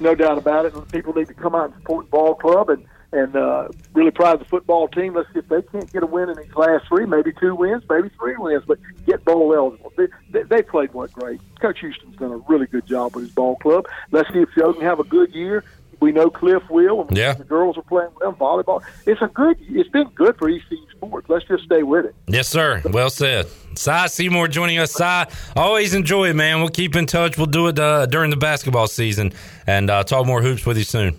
no 0.01 0.17
doubt 0.17 0.37
about 0.37 0.67
it. 0.67 0.75
People 0.91 1.15
need 1.15 1.29
to 1.29 1.35
come 1.35 1.55
out 1.55 1.67
and 1.67 1.75
support 1.75 2.07
the 2.07 2.11
ball 2.11 2.35
club 2.35 2.71
and 2.71 2.85
and 3.13 3.37
uh, 3.37 3.69
really 3.93 4.11
prize 4.11 4.39
the 4.39 4.45
football 4.47 4.89
team. 4.89 5.15
Let's 5.15 5.29
see 5.33 5.41
if 5.41 5.49
they 5.49 5.63
can't 5.63 5.91
get 5.93 6.03
a 6.03 6.07
win 6.07 6.31
in 6.31 6.37
these 6.37 6.55
last 6.55 6.89
three, 6.89 7.07
maybe 7.07 7.33
two 7.39 7.55
wins, 7.55 7.83
maybe 7.89 8.09
three 8.19 8.37
wins, 8.37 8.65
but 8.67 8.79
get 9.07 9.25
bowl 9.25 9.55
eligible. 9.55 9.93
They, 9.97 10.07
they, 10.31 10.43
they 10.45 10.63
played 10.63 10.93
what 10.95 11.13
great. 11.13 11.41
Coach 11.61 11.81
Houston's 11.81 12.17
done 12.17 12.33
a 12.33 12.39
really 12.39 12.67
good 12.67 12.87
job 12.87 13.15
with 13.15 13.25
his 13.25 13.35
ball 13.35 13.57
club. 13.57 13.87
Let's 14.11 14.33
see 14.33 14.41
if 14.41 14.49
Joe 14.57 14.73
can 14.73 14.83
have 14.83 14.99
a 14.99 15.05
good 15.05 15.35
year. 15.35 15.65
We 16.01 16.11
know 16.11 16.31
Cliff 16.31 16.63
will. 16.69 17.03
And 17.03 17.17
Yeah. 17.17 17.35
The 17.35 17.45
girls 17.45 17.79
are 17.79 17.83
playing 17.83 18.11
well 18.21 18.33
volleyball. 18.33 18.83
It's 19.07 19.23
a 19.23 19.29
good. 19.29 19.57
It's 19.61 19.89
been 19.91 20.09
good 20.09 20.37
for 20.37 20.49
ECU 20.49 20.77
sports. 20.91 21.29
Let's 21.29 21.47
just 21.47 21.63
stay 21.63 21.85
with 21.85 22.07
it. 22.07 22.15
Yes, 22.27 22.49
sir. 22.49 22.83
Well 22.87 23.09
said. 23.09 23.47
Cy 23.77 24.09
Seymour 24.09 24.49
joining 24.49 24.79
us. 24.79 24.91
Cy, 24.93 25.29
always 25.55 25.95
enjoy 25.95 26.31
it, 26.31 26.35
man. 26.35 26.59
We'll 26.59 26.71
keep 26.71 26.97
in 26.97 27.07
touch. 27.07 27.37
We'll 27.37 27.47
do 27.47 27.69
it 27.69 27.79
uh, 27.79 28.07
during 28.07 28.31
the 28.31 28.37
basketball 28.37 28.89
season 28.89 29.33
and 29.67 29.91
uh, 29.91 30.03
talk 30.03 30.27
more 30.27 30.43
hoops 30.43 30.67
with 30.67 30.77
you 30.77 30.85
soon. 30.85 31.19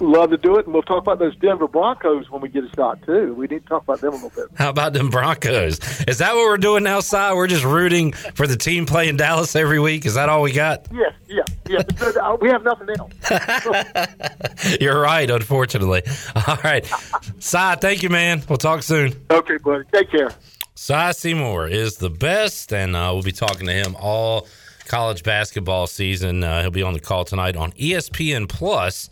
Love 0.00 0.30
to 0.30 0.38
do 0.38 0.56
it, 0.56 0.64
and 0.64 0.72
we'll 0.72 0.82
talk 0.82 0.98
about 1.02 1.18
those 1.18 1.36
Denver 1.36 1.68
Broncos 1.68 2.30
when 2.30 2.40
we 2.40 2.48
get 2.48 2.64
a 2.64 2.70
shot 2.74 3.02
too. 3.04 3.34
We 3.34 3.46
need 3.46 3.62
to 3.62 3.68
talk 3.68 3.82
about 3.82 4.00
them 4.00 4.12
a 4.12 4.16
little 4.16 4.30
bit. 4.30 4.46
How 4.54 4.70
about 4.70 4.94
them 4.94 5.10
Broncos? 5.10 5.78
Is 6.08 6.18
that 6.18 6.34
what 6.34 6.44
we're 6.46 6.56
doing 6.56 6.84
now, 6.84 7.00
Cy? 7.00 7.34
We're 7.34 7.46
just 7.46 7.64
rooting 7.64 8.12
for 8.12 8.46
the 8.46 8.56
team 8.56 8.86
playing 8.86 9.18
Dallas 9.18 9.54
every 9.54 9.78
week. 9.78 10.06
Is 10.06 10.14
that 10.14 10.30
all 10.30 10.40
we 10.40 10.52
got? 10.52 10.86
Yes, 10.92 11.12
yeah, 11.28 11.42
yeah. 11.68 11.82
Because, 11.86 12.16
uh, 12.16 12.36
we 12.40 12.48
have 12.48 12.62
nothing 12.62 12.88
else. 12.98 13.12
You're 14.80 15.00
right, 15.00 15.30
unfortunately. 15.30 16.02
All 16.46 16.58
right. 16.64 16.90
Cy, 17.38 17.74
thank 17.76 18.02
you, 18.02 18.08
man. 18.08 18.42
We'll 18.48 18.58
talk 18.58 18.82
soon. 18.82 19.12
Okay, 19.30 19.58
buddy. 19.58 19.84
Take 19.92 20.10
care. 20.10 20.30
Cy 20.74 21.12
Seymour 21.12 21.68
is 21.68 21.96
the 21.98 22.08
best, 22.08 22.72
and 22.72 22.96
uh, 22.96 23.10
we'll 23.12 23.22
be 23.22 23.32
talking 23.32 23.66
to 23.66 23.72
him 23.72 23.96
all 24.00 24.46
college 24.86 25.22
basketball 25.22 25.86
season. 25.86 26.42
Uh, 26.42 26.62
he'll 26.62 26.70
be 26.70 26.82
on 26.82 26.94
the 26.94 27.00
call 27.00 27.24
tonight 27.24 27.54
on 27.54 27.72
ESPN 27.72 28.48
Plus 28.48 29.10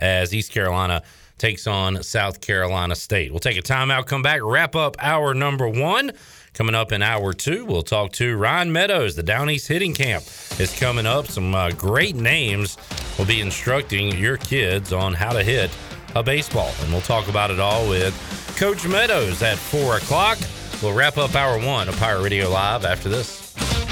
as 0.00 0.34
East 0.34 0.52
Carolina 0.52 1.02
takes 1.38 1.66
on 1.66 2.02
South 2.02 2.40
Carolina 2.40 2.94
State. 2.94 3.30
We'll 3.30 3.40
take 3.40 3.58
a 3.58 3.62
timeout, 3.62 4.06
come 4.06 4.22
back, 4.22 4.40
wrap 4.42 4.76
up 4.76 4.96
hour 5.00 5.34
number 5.34 5.68
one. 5.68 6.12
Coming 6.52 6.74
up 6.74 6.90
in 6.90 7.00
hour 7.00 7.32
two, 7.32 7.64
we'll 7.64 7.82
talk 7.82 8.12
to 8.14 8.36
Ryan 8.36 8.72
Meadows. 8.72 9.14
The 9.14 9.22
Down 9.22 9.48
East 9.48 9.68
Hitting 9.68 9.94
Camp 9.94 10.24
is 10.58 10.76
coming 10.78 11.06
up. 11.06 11.28
Some 11.28 11.54
uh, 11.54 11.70
great 11.70 12.16
names 12.16 12.76
will 13.16 13.24
be 13.24 13.40
instructing 13.40 14.16
your 14.18 14.36
kids 14.36 14.92
on 14.92 15.14
how 15.14 15.32
to 15.32 15.44
hit 15.44 15.70
a 16.16 16.22
baseball. 16.22 16.72
And 16.82 16.92
we'll 16.92 17.02
talk 17.02 17.28
about 17.28 17.50
it 17.50 17.60
all 17.60 17.88
with 17.88 18.14
Coach 18.58 18.86
Meadows 18.86 19.42
at 19.42 19.58
4 19.58 19.98
o'clock. 19.98 20.38
We'll 20.82 20.94
wrap 20.94 21.18
up 21.18 21.34
hour 21.34 21.58
one 21.64 21.88
of 21.88 21.96
Pirate 21.98 22.22
Radio 22.22 22.50
Live 22.50 22.84
after 22.84 23.08
this. 23.08 23.89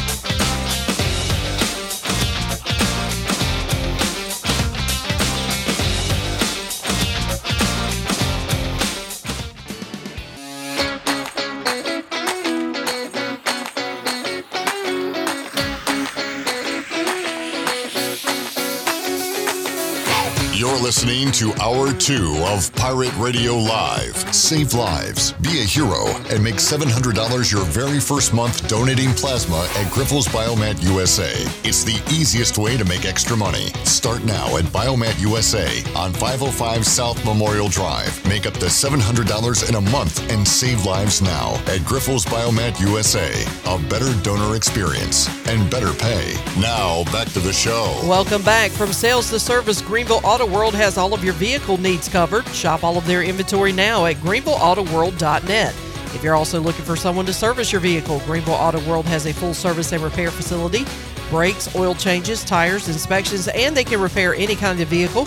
Listening 20.88 21.30
to 21.30 21.52
Hour 21.60 21.92
2 21.92 22.44
of 22.46 22.74
Pirate 22.74 23.14
Radio 23.18 23.54
Live. 23.54 24.16
Save 24.34 24.72
lives, 24.72 25.32
be 25.32 25.60
a 25.60 25.62
hero, 25.62 26.06
and 26.30 26.42
make 26.42 26.54
$700 26.54 27.52
your 27.52 27.62
very 27.64 28.00
first 28.00 28.32
month 28.32 28.66
donating 28.68 29.12
plasma 29.12 29.68
at 29.76 29.92
Grifols 29.92 30.26
Biomat 30.30 30.82
USA. 30.82 31.30
It's 31.62 31.84
the 31.84 32.00
easiest 32.10 32.56
way 32.56 32.78
to 32.78 32.86
make 32.86 33.04
extra 33.04 33.36
money. 33.36 33.66
Start 33.84 34.24
now 34.24 34.56
at 34.56 34.64
Biomat 34.64 35.20
USA 35.20 35.66
on 35.94 36.14
505 36.14 36.86
South 36.86 37.22
Memorial 37.22 37.68
Drive. 37.68 38.26
Make 38.26 38.46
up 38.46 38.54
to 38.54 38.66
$700 38.66 39.68
in 39.68 39.74
a 39.74 39.90
month 39.90 40.32
and 40.32 40.48
save 40.48 40.86
lives 40.86 41.20
now 41.20 41.56
at 41.66 41.80
Grifols 41.80 42.24
Biomat 42.24 42.80
USA. 42.80 43.30
A 43.66 43.78
better 43.90 44.14
donor 44.22 44.56
experience 44.56 45.28
and 45.48 45.70
better 45.70 45.92
pay. 45.92 46.32
Now, 46.58 47.04
back 47.12 47.28
to 47.32 47.40
the 47.40 47.52
show. 47.52 48.00
Welcome 48.04 48.40
back. 48.40 48.70
From 48.70 48.94
sales 48.94 49.28
to 49.28 49.38
service, 49.38 49.82
Greenville 49.82 50.22
Auto 50.24 50.46
World 50.46 50.76
has 50.78 50.96
all 50.96 51.12
of 51.12 51.24
your 51.24 51.34
vehicle 51.34 51.76
needs 51.76 52.08
covered. 52.08 52.46
Shop 52.48 52.84
all 52.84 52.96
of 52.96 53.04
their 53.04 53.22
inventory 53.22 53.72
now 53.72 54.06
at 54.06 54.16
greenvilleautoworld.net. 54.16 55.74
If 56.14 56.22
you're 56.22 56.36
also 56.36 56.60
looking 56.60 56.84
for 56.84 56.94
someone 56.94 57.26
to 57.26 57.32
service 57.32 57.72
your 57.72 57.80
vehicle, 57.80 58.20
Greenville 58.20 58.54
Auto 58.54 58.80
World 58.88 59.04
has 59.06 59.26
a 59.26 59.32
full 59.32 59.54
service 59.54 59.92
and 59.92 60.02
repair 60.02 60.30
facility. 60.30 60.84
Brakes, 61.30 61.74
oil 61.74 61.94
changes, 61.94 62.44
tires, 62.44 62.88
inspections, 62.88 63.48
and 63.48 63.76
they 63.76 63.84
can 63.84 64.00
repair 64.00 64.34
any 64.34 64.54
kind 64.54 64.80
of 64.80 64.88
vehicle. 64.88 65.26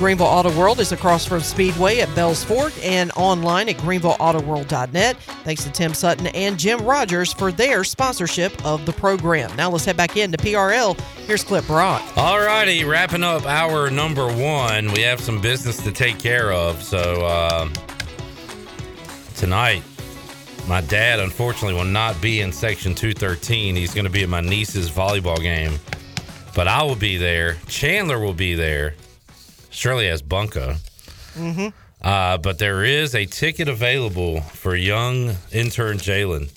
Greenville 0.00 0.28
Auto 0.28 0.50
World 0.58 0.80
is 0.80 0.92
across 0.92 1.26
from 1.26 1.40
Speedway 1.40 1.98
at 1.98 2.12
Bells 2.14 2.42
Fork 2.42 2.72
and 2.82 3.12
online 3.16 3.68
at 3.68 3.76
greenvilleautoworld.net. 3.76 5.16
Thanks 5.18 5.64
to 5.64 5.70
Tim 5.70 5.92
Sutton 5.92 6.28
and 6.28 6.58
Jim 6.58 6.80
Rogers 6.86 7.34
for 7.34 7.52
their 7.52 7.84
sponsorship 7.84 8.64
of 8.64 8.86
the 8.86 8.94
program. 8.94 9.54
Now 9.56 9.68
let's 9.68 9.84
head 9.84 9.98
back 9.98 10.16
into 10.16 10.38
PRL. 10.38 10.98
Here's 11.26 11.44
Clif 11.44 11.66
Brock. 11.66 12.02
All 12.16 12.38
righty, 12.38 12.82
wrapping 12.82 13.22
up 13.22 13.44
our 13.44 13.90
number 13.90 14.26
one. 14.26 14.90
We 14.92 15.02
have 15.02 15.20
some 15.20 15.38
business 15.38 15.76
to 15.84 15.92
take 15.92 16.18
care 16.18 16.50
of. 16.50 16.82
So 16.82 17.26
uh, 17.26 17.68
tonight, 19.34 19.82
my 20.66 20.80
dad 20.80 21.20
unfortunately 21.20 21.74
will 21.74 21.84
not 21.84 22.18
be 22.22 22.40
in 22.40 22.52
section 22.52 22.94
213. 22.94 23.76
He's 23.76 23.92
going 23.92 24.06
to 24.06 24.10
be 24.10 24.22
at 24.22 24.30
my 24.30 24.40
niece's 24.40 24.90
volleyball 24.90 25.42
game, 25.42 25.74
but 26.54 26.68
I 26.68 26.84
will 26.84 26.96
be 26.96 27.18
there. 27.18 27.58
Chandler 27.66 28.18
will 28.18 28.32
be 28.32 28.54
there. 28.54 28.94
Shirley 29.70 30.08
has 30.08 30.22
Bunka. 30.22 30.76
Mm-hmm. 31.34 31.68
Uh, 32.02 32.38
but 32.38 32.58
there 32.58 32.84
is 32.84 33.14
a 33.14 33.26
ticket 33.26 33.68
available 33.68 34.40
for 34.40 34.74
young 34.74 35.36
intern 35.52 35.98
Jalen. 35.98 36.50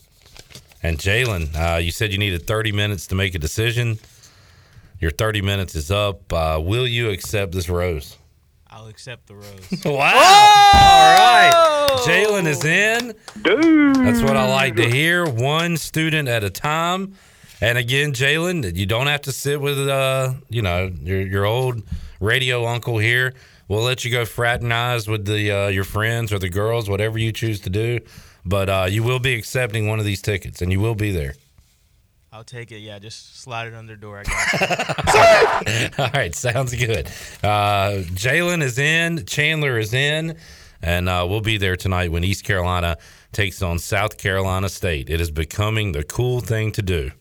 And 0.82 0.98
Jalen, 0.98 1.56
uh, 1.56 1.78
you 1.78 1.92
said 1.92 2.12
you 2.12 2.18
needed 2.18 2.46
30 2.46 2.72
minutes 2.72 3.08
to 3.08 3.16
make 3.16 3.36
a 3.36 3.40
decision. 3.40 4.00
Your 5.00 5.12
30 5.12 5.42
minutes 5.42 5.76
is 5.76 5.92
up. 5.92 6.32
Uh, 6.32 6.60
will 6.64 6.88
you 6.88 7.10
accept 7.10 7.52
this 7.52 7.70
rose? 7.70 8.18
I'll 8.70 8.88
accept 8.88 9.28
the 9.28 9.36
rose. 9.36 9.70
wow. 9.86 9.92
All 9.94 11.16
right. 11.16 12.00
Jalen 12.06 12.48
is 12.48 12.66
in. 12.66 13.14
Dude. 13.42 13.96
That's 13.98 14.22
what 14.22 14.36
I 14.36 14.50
like 14.50 14.76
to 14.78 14.90
hear. 14.90 15.26
One 15.26 15.78
student 15.78 16.28
at 16.28 16.44
a 16.44 16.50
time. 16.50 17.16
And 17.62 17.78
again, 17.78 18.14
Jalen, 18.14 18.76
you 18.76 18.86
don't 18.86 19.08
have 19.08 19.22
to 19.22 19.32
sit 19.32 19.62
with, 19.62 19.78
uh, 19.78 20.34
you 20.50 20.62
know, 20.62 20.92
your, 21.02 21.22
your 21.22 21.46
old 21.46 21.84
radio 22.24 22.66
uncle 22.66 22.98
here. 22.98 23.34
We'll 23.68 23.84
let 23.84 24.04
you 24.04 24.12
go 24.12 24.26
fraternize 24.26 25.08
with 25.08 25.26
the 25.26 25.52
uh, 25.52 25.68
your 25.68 25.84
friends 25.84 26.34
or 26.34 26.40
the 26.40 26.50
girls, 26.50 26.90
whatever 26.90 27.18
you 27.18 27.32
choose 27.32 27.60
to 27.62 27.70
do. 27.70 28.00
But 28.46 28.70
uh, 28.70 28.88
you 28.90 29.04
will 29.04 29.20
be 29.20 29.36
accepting 29.36 29.88
one 29.88 30.00
of 30.00 30.06
these 30.06 30.22
tickets, 30.22 30.62
and 30.62 30.72
you 30.72 30.80
will 30.80 30.96
be 30.96 31.12
there. 31.12 31.36
I'll 32.32 32.44
take 32.44 32.72
it. 32.72 32.80
Yeah, 32.80 32.98
just 32.98 33.40
slide 33.42 33.68
it 33.68 33.76
under 33.76 33.94
the 33.94 34.02
door. 34.02 34.24
I 34.24 34.24
got 34.24 36.00
All 36.00 36.10
right, 36.14 36.34
sounds 36.34 36.74
good. 36.74 37.08
Uh, 37.44 38.02
Jalen 38.16 38.64
is 38.64 38.80
in, 38.80 39.26
Chandler 39.26 39.78
is 39.78 39.94
in, 39.94 40.38
and 40.82 41.08
uh, 41.08 41.28
we'll 41.30 41.42
be 41.42 41.58
there 41.58 41.76
tonight 41.76 42.12
when 42.12 42.24
East 42.24 42.44
Carolina 42.44 42.98
takes 43.34 43.62
on 43.62 43.78
South 43.78 44.18
Carolina 44.18 44.68
State. 44.68 45.12
It 45.12 45.22
is 45.22 45.30
becoming 45.30 45.92
the 45.92 46.04
cool 46.04 46.40
thing 46.42 46.72
to 46.72 46.82
do, 46.82 47.12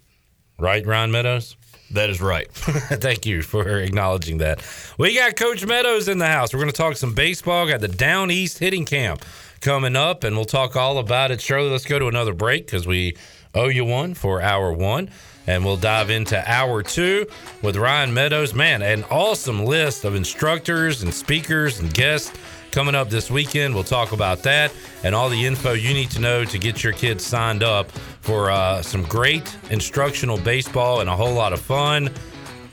right, 0.59 0.84
Ryan 0.84 1.12
Meadows? 1.12 1.57
That 1.93 2.11
is 2.11 2.20
right. 2.20 2.51
Thank 2.53 3.26
you 3.26 3.43
for 3.43 3.78
acknowledging 3.78 4.38
that. 4.38 4.64
We 4.99 5.14
got 5.14 5.36
Coach 5.36 5.64
Meadows 5.66 6.09
in 6.09 6.18
the 6.18 6.26
house. 6.26 6.53
We're 6.53 6.61
going 6.61 6.70
to 6.70 6.76
talk 6.76 6.97
some 6.97 7.14
baseball. 7.14 7.66
Got 7.68 7.80
the 7.80 7.88
Down 7.88 8.30
East 8.30 8.59
hitting 8.59 8.84
camp 8.84 9.24
coming 9.61 9.95
up, 9.95 10.24
and 10.24 10.34
we'll 10.36 10.45
talk 10.45 10.74
all 10.74 10.99
about 10.99 11.30
it. 11.30 11.40
Shirley, 11.40 11.70
let's 11.70 11.84
go 11.84 11.99
to 11.99 12.09
another 12.09 12.32
break 12.32 12.66
because 12.66 12.86
we 12.86 13.16
owe 13.55 13.68
you 13.68 13.84
one 13.84 14.14
for 14.14 14.40
hour 14.40 14.72
one. 14.72 15.11
And 15.45 15.64
we'll 15.64 15.76
dive 15.76 16.09
into 16.09 16.40
hour 16.49 16.84
two 16.84 17.26
with 17.62 17.76
Ryan 17.76 18.14
Meadows. 18.14 18.55
Man, 18.55 18.80
an 18.80 19.03
awesome 19.11 19.64
list 19.64 20.05
of 20.05 20.14
instructors 20.14 21.03
and 21.03 21.12
speakers 21.12 21.80
and 21.80 21.93
guests 21.93 22.32
coming 22.72 22.94
up 22.94 23.10
this 23.10 23.30
weekend. 23.30 23.74
We'll 23.74 23.84
talk 23.84 24.12
about 24.12 24.42
that 24.44 24.72
and 25.04 25.14
all 25.14 25.28
the 25.28 25.44
info 25.46 25.74
you 25.74 25.92
need 25.92 26.10
to 26.12 26.20
know 26.20 26.44
to 26.46 26.58
get 26.58 26.82
your 26.82 26.94
kids 26.94 27.24
signed 27.24 27.62
up 27.62 27.90
for 28.22 28.50
uh, 28.50 28.80
some 28.82 29.02
great 29.04 29.56
instructional 29.70 30.38
baseball 30.38 31.00
and 31.00 31.08
a 31.08 31.14
whole 31.14 31.34
lot 31.34 31.52
of 31.52 31.60
fun 31.60 32.10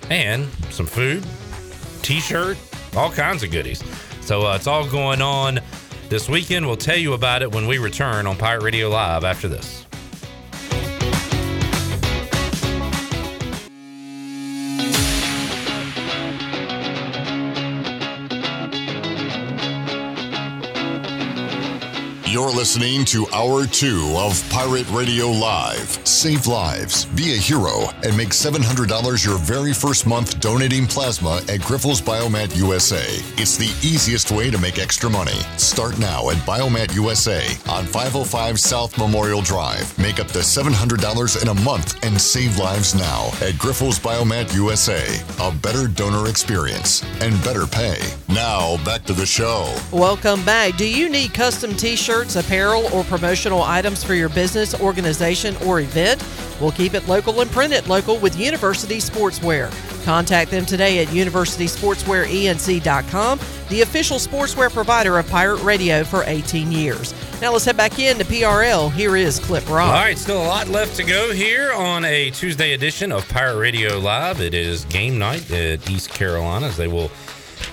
and 0.10 0.48
some 0.72 0.86
food, 0.86 1.24
t 2.02 2.20
shirt, 2.20 2.58
all 2.96 3.12
kinds 3.12 3.44
of 3.44 3.52
goodies. 3.52 3.84
So 4.22 4.48
uh, 4.48 4.56
it's 4.56 4.68
all 4.68 4.90
going 4.90 5.22
on 5.22 5.60
this 6.08 6.30
weekend. 6.30 6.66
We'll 6.66 6.78
tell 6.78 6.98
you 6.98 7.14
about 7.14 7.42
it 7.42 7.52
when 7.52 7.68
we 7.68 7.78
return 7.78 8.26
on 8.26 8.38
Pirate 8.38 8.64
Radio 8.64 8.90
Live 8.90 9.24
after 9.26 9.48
this. 9.48 9.86
You're 22.32 22.52
listening 22.52 23.06
to 23.06 23.26
Hour 23.34 23.66
2 23.66 24.14
of 24.16 24.48
Pirate 24.52 24.88
Radio 24.92 25.30
Live. 25.32 25.98
Save 26.06 26.46
lives, 26.46 27.06
be 27.06 27.34
a 27.34 27.38
hero, 27.38 27.90
and 28.04 28.16
make 28.16 28.30
$700 28.30 29.26
your 29.26 29.40
very 29.40 29.74
first 29.74 30.06
month 30.06 30.40
donating 30.40 30.86
plasma 30.86 31.38
at 31.50 31.60
Grifols 31.62 32.04
Biomat 32.04 32.56
USA. 32.56 33.04
It's 33.42 33.58
the 33.58 33.74
easiest 33.82 34.30
way 34.30 34.52
to 34.52 34.60
make 34.60 34.78
extra 34.78 35.10
money. 35.10 35.40
Start 35.58 35.98
now 35.98 36.30
at 36.30 36.36
Biomat 36.46 36.94
USA 36.94 37.48
on 37.68 37.86
505 37.86 38.60
South 38.60 38.96
Memorial 39.00 39.42
Drive. 39.42 39.98
Make 39.98 40.20
up 40.20 40.28
to 40.28 40.40
$700 40.40 41.42
in 41.42 41.48
a 41.48 41.62
month 41.62 41.98
and 42.06 42.22
save 42.22 42.60
lives 42.60 42.94
now 42.94 43.30
at 43.42 43.56
Grifols 43.56 44.00
Biomat 44.00 44.54
USA. 44.54 45.04
A 45.42 45.52
better 45.52 45.88
donor 45.88 46.30
experience 46.30 47.04
and 47.22 47.44
better 47.44 47.66
pay. 47.66 47.98
Now, 48.28 48.78
back 48.86 49.04
to 49.06 49.14
the 49.14 49.26
show. 49.26 49.76
Welcome 49.92 50.46
back. 50.46 50.78
Do 50.78 50.88
you 50.88 51.10
need 51.10 51.34
custom 51.34 51.74
t 51.76 51.96
shirts, 51.96 52.19
apparel, 52.36 52.88
or 52.94 53.04
promotional 53.06 53.64
items 53.64 54.04
for 54.04 54.14
your 54.14 54.30
business, 54.30 54.80
organization, 54.80 55.56
or 55.66 55.80
event? 55.80 56.24
We'll 56.60 56.72
keep 56.72 56.94
it 56.94 57.08
local 57.08 57.42
and 57.42 57.50
print 57.50 57.74
it 57.74 57.88
local 57.88 58.18
with 58.18 58.38
University 58.38 58.98
Sportswear. 58.98 59.72
Contact 60.04 60.52
them 60.52 60.66
today 60.66 61.02
at 61.04 61.08
universitysportswearenc.com, 61.10 63.40
the 63.70 63.82
official 63.82 64.18
sportswear 64.18 64.72
provider 64.72 65.18
of 65.18 65.28
Pirate 65.30 65.64
Radio 65.64 66.04
for 66.04 66.24
18 66.26 66.72
years. 66.72 67.14
Now 67.42 67.54
let's 67.54 67.66
head 67.66 67.78
back 67.78 67.98
into 68.00 68.26
PRL. 68.26 68.92
Here 68.92 69.16
is 69.16 69.40
Clif 69.40 69.66
Brock. 69.66 69.88
All 69.88 69.94
right, 69.94 70.18
still 70.18 70.42
a 70.42 70.48
lot 70.48 70.68
left 70.68 70.96
to 70.98 71.04
go 71.04 71.32
here 71.32 71.72
on 71.74 72.04
a 72.06 72.32
Tuesday 72.32 72.74
edition 72.74 73.12
of 73.12 73.28
Pirate 73.30 73.58
Radio 73.58 73.98
Live. 73.98 74.42
It 74.42 74.54
is 74.54 74.86
game 74.86 75.18
night 75.18 75.50
at 75.52 75.90
East 75.90 76.10
Carolina 76.10 76.68
as 76.68 76.76
they 76.76 76.88
will 76.88 77.10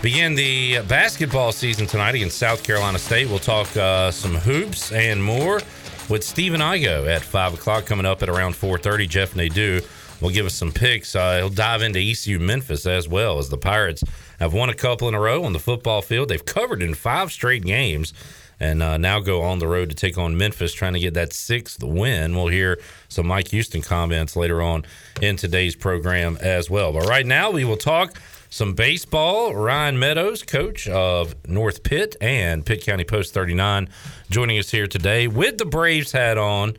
begin 0.02 0.34
the 0.34 0.80
basketball 0.88 1.52
season 1.52 1.86
tonight 1.86 2.14
against 2.14 2.38
South 2.38 2.62
Carolina 2.62 2.98
State. 2.98 3.28
We'll 3.28 3.38
talk 3.38 3.74
uh, 3.76 4.10
some 4.10 4.34
hoops 4.34 4.92
and 4.92 5.22
more 5.22 5.60
with 6.08 6.22
Stephen 6.22 6.60
Igo 6.60 7.08
at 7.08 7.22
five 7.22 7.54
o'clock 7.54 7.86
coming 7.86 8.06
up 8.06 8.22
at 8.22 8.28
around 8.28 8.54
four 8.54 8.78
thirty. 8.78 9.06
Jeff 9.06 9.34
Nadeau 9.34 9.80
will 10.20 10.30
give 10.30 10.46
us 10.46 10.54
some 10.54 10.72
picks. 10.72 11.14
Uh, 11.14 11.38
he'll 11.38 11.48
dive 11.48 11.82
into 11.82 11.98
ECU 11.98 12.38
Memphis 12.38 12.86
as 12.86 13.08
well 13.08 13.38
as 13.38 13.48
the 13.48 13.58
Pirates 13.58 14.02
have 14.38 14.52
won 14.52 14.68
a 14.68 14.74
couple 14.74 15.08
in 15.08 15.14
a 15.14 15.20
row 15.20 15.44
on 15.44 15.52
the 15.52 15.58
football 15.58 16.02
field. 16.02 16.28
They've 16.28 16.44
covered 16.44 16.82
in 16.82 16.94
five 16.94 17.32
straight 17.32 17.64
games. 17.64 18.12
And 18.58 18.82
uh, 18.82 18.96
now 18.96 19.20
go 19.20 19.42
on 19.42 19.58
the 19.58 19.68
road 19.68 19.90
to 19.90 19.94
take 19.94 20.16
on 20.16 20.38
Memphis, 20.38 20.72
trying 20.72 20.94
to 20.94 20.98
get 20.98 21.12
that 21.12 21.34
sixth 21.34 21.84
win. 21.84 22.34
We'll 22.34 22.46
hear 22.46 22.78
some 23.10 23.26
Mike 23.26 23.48
Houston 23.48 23.82
comments 23.82 24.34
later 24.34 24.62
on 24.62 24.86
in 25.20 25.36
today's 25.36 25.76
program 25.76 26.38
as 26.40 26.70
well. 26.70 26.90
But 26.90 27.06
right 27.06 27.26
now, 27.26 27.50
we 27.50 27.66
will 27.66 27.76
talk 27.76 28.18
some 28.50 28.74
baseball. 28.74 29.54
Ryan 29.54 29.98
Meadows, 29.98 30.42
coach 30.42 30.88
of 30.88 31.34
North 31.48 31.82
Pitt 31.82 32.16
and 32.20 32.64
Pitt 32.64 32.84
County 32.84 33.04
Post 33.04 33.34
39, 33.34 33.88
joining 34.30 34.58
us 34.58 34.70
here 34.70 34.86
today 34.86 35.28
with 35.28 35.58
the 35.58 35.64
Braves 35.64 36.12
hat 36.12 36.38
on. 36.38 36.76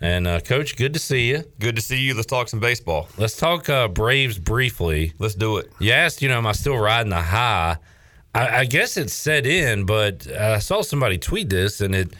And 0.00 0.26
uh, 0.26 0.40
coach, 0.40 0.76
good 0.76 0.92
to 0.92 0.98
see 0.98 1.30
you. 1.30 1.44
Good 1.58 1.76
to 1.76 1.82
see 1.82 1.98
you. 1.98 2.14
Let's 2.14 2.26
talk 2.26 2.48
some 2.48 2.60
baseball. 2.60 3.08
Let's 3.16 3.36
talk 3.36 3.68
uh, 3.68 3.88
Braves 3.88 4.38
briefly. 4.38 5.14
Let's 5.18 5.34
do 5.34 5.56
it. 5.56 5.72
You 5.78 5.92
asked, 5.92 6.20
you 6.20 6.28
know, 6.28 6.36
am 6.36 6.46
I 6.46 6.52
still 6.52 6.76
riding 6.76 7.10
the 7.10 7.20
high? 7.20 7.78
I, 8.34 8.58
I 8.58 8.64
guess 8.64 8.96
it's 8.96 9.14
set 9.14 9.46
in, 9.46 9.86
but 9.86 10.26
I 10.30 10.58
saw 10.58 10.82
somebody 10.82 11.18
tweet 11.18 11.48
this, 11.48 11.80
and 11.80 11.94
it 11.94 12.12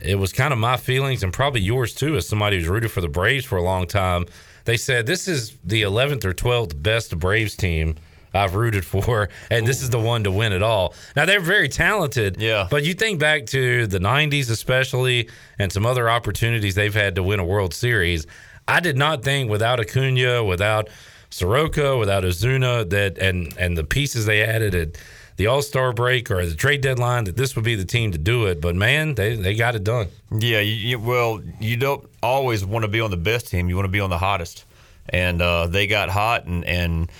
it 0.00 0.16
was 0.16 0.32
kind 0.32 0.52
of 0.52 0.58
my 0.58 0.76
feelings 0.76 1.22
and 1.22 1.32
probably 1.32 1.60
yours 1.60 1.94
too, 1.94 2.16
as 2.16 2.28
somebody 2.28 2.58
who's 2.58 2.68
rooted 2.68 2.90
for 2.90 3.00
the 3.00 3.08
Braves 3.08 3.44
for 3.44 3.56
a 3.56 3.62
long 3.62 3.86
time. 3.86 4.26
They 4.64 4.76
said 4.76 5.06
this 5.06 5.28
is 5.28 5.56
the 5.64 5.82
11th 5.82 6.24
or 6.24 6.34
12th 6.34 6.82
best 6.82 7.16
Braves 7.18 7.56
team 7.56 7.96
I've 8.34 8.54
rooted 8.54 8.84
for, 8.84 9.28
and 9.50 9.66
this 9.66 9.82
is 9.82 9.90
the 9.90 9.98
one 9.98 10.24
to 10.24 10.30
win 10.30 10.52
it 10.52 10.62
all. 10.62 10.94
Now 11.16 11.24
they're 11.24 11.40
very 11.40 11.68
talented, 11.68 12.40
yeah. 12.40 12.66
But 12.70 12.84
you 12.84 12.94
think 12.94 13.18
back 13.18 13.46
to 13.46 13.86
the 13.86 13.98
'90s, 13.98 14.50
especially, 14.50 15.28
and 15.58 15.72
some 15.72 15.86
other 15.86 16.08
opportunities 16.08 16.74
they've 16.74 16.94
had 16.94 17.14
to 17.16 17.22
win 17.22 17.40
a 17.40 17.44
World 17.44 17.74
Series. 17.74 18.26
I 18.68 18.80
did 18.80 18.96
not 18.96 19.22
think 19.22 19.50
without 19.50 19.80
Acuna, 19.80 20.44
without 20.44 20.88
Soroka, 21.30 21.96
without 21.96 22.24
Ozuna, 22.24 22.88
that 22.90 23.18
and 23.18 23.54
and 23.58 23.76
the 23.76 23.84
pieces 23.84 24.26
they 24.26 24.42
added 24.42 24.74
at 24.74 24.98
the 25.36 25.46
All 25.46 25.62
Star 25.62 25.92
break 25.92 26.30
or 26.30 26.44
the 26.46 26.54
trade 26.54 26.82
deadline 26.82 27.24
that 27.24 27.36
this 27.36 27.56
would 27.56 27.64
be 27.64 27.74
the 27.74 27.84
team 27.84 28.12
to 28.12 28.18
do 28.18 28.46
it. 28.46 28.60
But 28.60 28.76
man, 28.76 29.14
they 29.14 29.34
they 29.36 29.54
got 29.54 29.74
it 29.74 29.84
done. 29.84 30.08
Yeah, 30.30 30.60
you, 30.60 30.74
you, 30.74 30.98
well, 30.98 31.40
you 31.60 31.76
don't 31.76 32.08
always 32.22 32.64
want 32.64 32.84
to 32.84 32.88
be 32.88 33.00
on 33.00 33.10
the 33.10 33.16
best 33.16 33.48
team. 33.48 33.68
You 33.68 33.76
want 33.76 33.86
to 33.86 33.92
be 33.92 34.00
on 34.00 34.10
the 34.10 34.18
hottest, 34.18 34.64
and 35.08 35.40
uh, 35.40 35.66
they 35.66 35.86
got 35.86 36.10
hot 36.10 36.44
and 36.44 36.64
and 36.64 37.10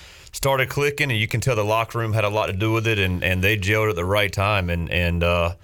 started 0.43 0.69
clicking, 0.69 1.09
and 1.13 1.21
you 1.21 1.29
can 1.29 1.41
tell 1.41 1.55
the 1.55 1.65
locker 1.65 2.01
room 2.01 2.13
had 2.13 2.25
a 2.25 2.29
lot 2.29 2.47
to 2.47 2.53
do 2.53 2.73
with 2.73 2.89
it, 2.89 2.99
and, 2.99 3.23
and 3.23 3.45
they 3.45 3.57
gelled 3.57 3.89
at 3.91 3.95
the 3.95 4.05
right 4.05 4.33
time, 4.33 4.71
and 4.71 4.91
and 4.91 5.23
uh, 5.23 5.55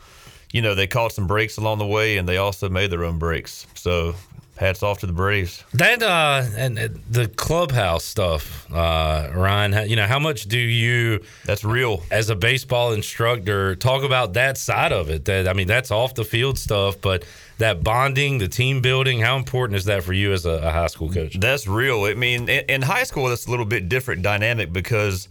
you 0.53 0.62
know, 0.62 0.76
they 0.76 0.87
caught 0.87 1.11
some 1.12 1.26
breaks 1.26 1.57
along 1.57 1.79
the 1.79 1.87
way, 1.87 2.16
and 2.16 2.29
they 2.29 2.37
also 2.37 2.68
made 2.68 2.91
their 2.93 3.03
own 3.05 3.18
breaks. 3.18 3.66
So 3.74 4.14
hats 4.57 4.85
off 4.85 5.01
to 5.01 5.07
the 5.07 5.12
Braves. 5.12 5.64
That 5.74 6.01
uh, 6.01 6.45
and 6.57 6.79
the 7.11 7.26
clubhouse 7.26 8.05
stuff, 8.05 8.70
uh, 8.72 9.31
Ryan. 9.35 9.72
how- 9.72 9.83
You 9.83 9.97
know, 9.97 10.07
how 10.07 10.20
much 10.20 10.45
do 10.45 10.59
you? 10.59 11.22
That's 11.45 11.64
real. 11.64 12.05
As 12.12 12.31
a 12.31 12.37
baseball 12.37 12.93
instructor, 12.93 13.74
talk 13.74 14.05
about 14.05 14.35
that 14.35 14.57
side 14.59 14.93
of 14.93 15.11
it. 15.11 15.24
That 15.24 15.49
I 15.49 15.55
mean, 15.55 15.66
that's 15.66 15.91
off 15.91 16.14
the 16.14 16.24
field 16.24 16.57
stuff, 16.57 17.01
but 17.01 17.24
that 17.59 17.85
bonding, 17.85 18.39
the 18.39 18.49
team 18.49 18.81
building. 18.81 19.21
How 19.21 19.37
important 19.37 19.77
is 19.77 19.85
that 19.87 20.03
for 20.03 20.13
you 20.13 20.33
as 20.33 20.47
a, 20.47 20.51
a 20.51 20.71
high 20.71 20.87
school 20.87 21.11
coach? 21.11 21.39
That's 21.39 21.67
real. 21.67 22.05
I 22.05 22.15
mean, 22.15 22.49
in, 22.49 22.65
in 22.69 22.83
high 22.83 23.05
school, 23.05 23.31
it's 23.33 23.47
a 23.47 23.51
little 23.51 23.67
bit 23.67 23.89
different 23.89 24.23
dynamic 24.23 24.73
because 24.73 25.29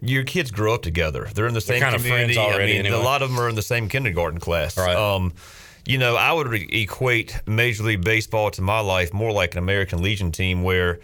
your 0.00 0.24
kids 0.24 0.50
grow 0.50 0.74
up 0.74 0.82
together. 0.82 1.28
They're 1.34 1.46
in 1.46 1.54
the 1.54 1.60
same 1.60 1.80
kind 1.80 1.94
of 1.94 2.02
community. 2.02 2.34
friends 2.34 2.52
already 2.52 2.74
I 2.74 2.76
mean, 2.76 2.86
anyway. 2.86 3.00
a 3.00 3.04
lot 3.04 3.22
of 3.22 3.30
them 3.30 3.38
are 3.38 3.48
in 3.48 3.54
the 3.54 3.62
same 3.62 3.88
kindergarten 3.88 4.40
class. 4.40 4.76
Right. 4.76 4.96
Um, 4.96 5.32
you 5.86 5.98
know, 5.98 6.16
I 6.16 6.32
would 6.32 6.48
re- 6.48 6.68
equate 6.70 7.40
Major 7.46 7.82
League 7.82 8.04
Baseball 8.04 8.50
to 8.52 8.62
my 8.62 8.80
life 8.80 9.12
more 9.12 9.32
like 9.32 9.52
an 9.52 9.58
American 9.58 10.02
Legion 10.02 10.32
team 10.32 10.62
where. 10.62 11.00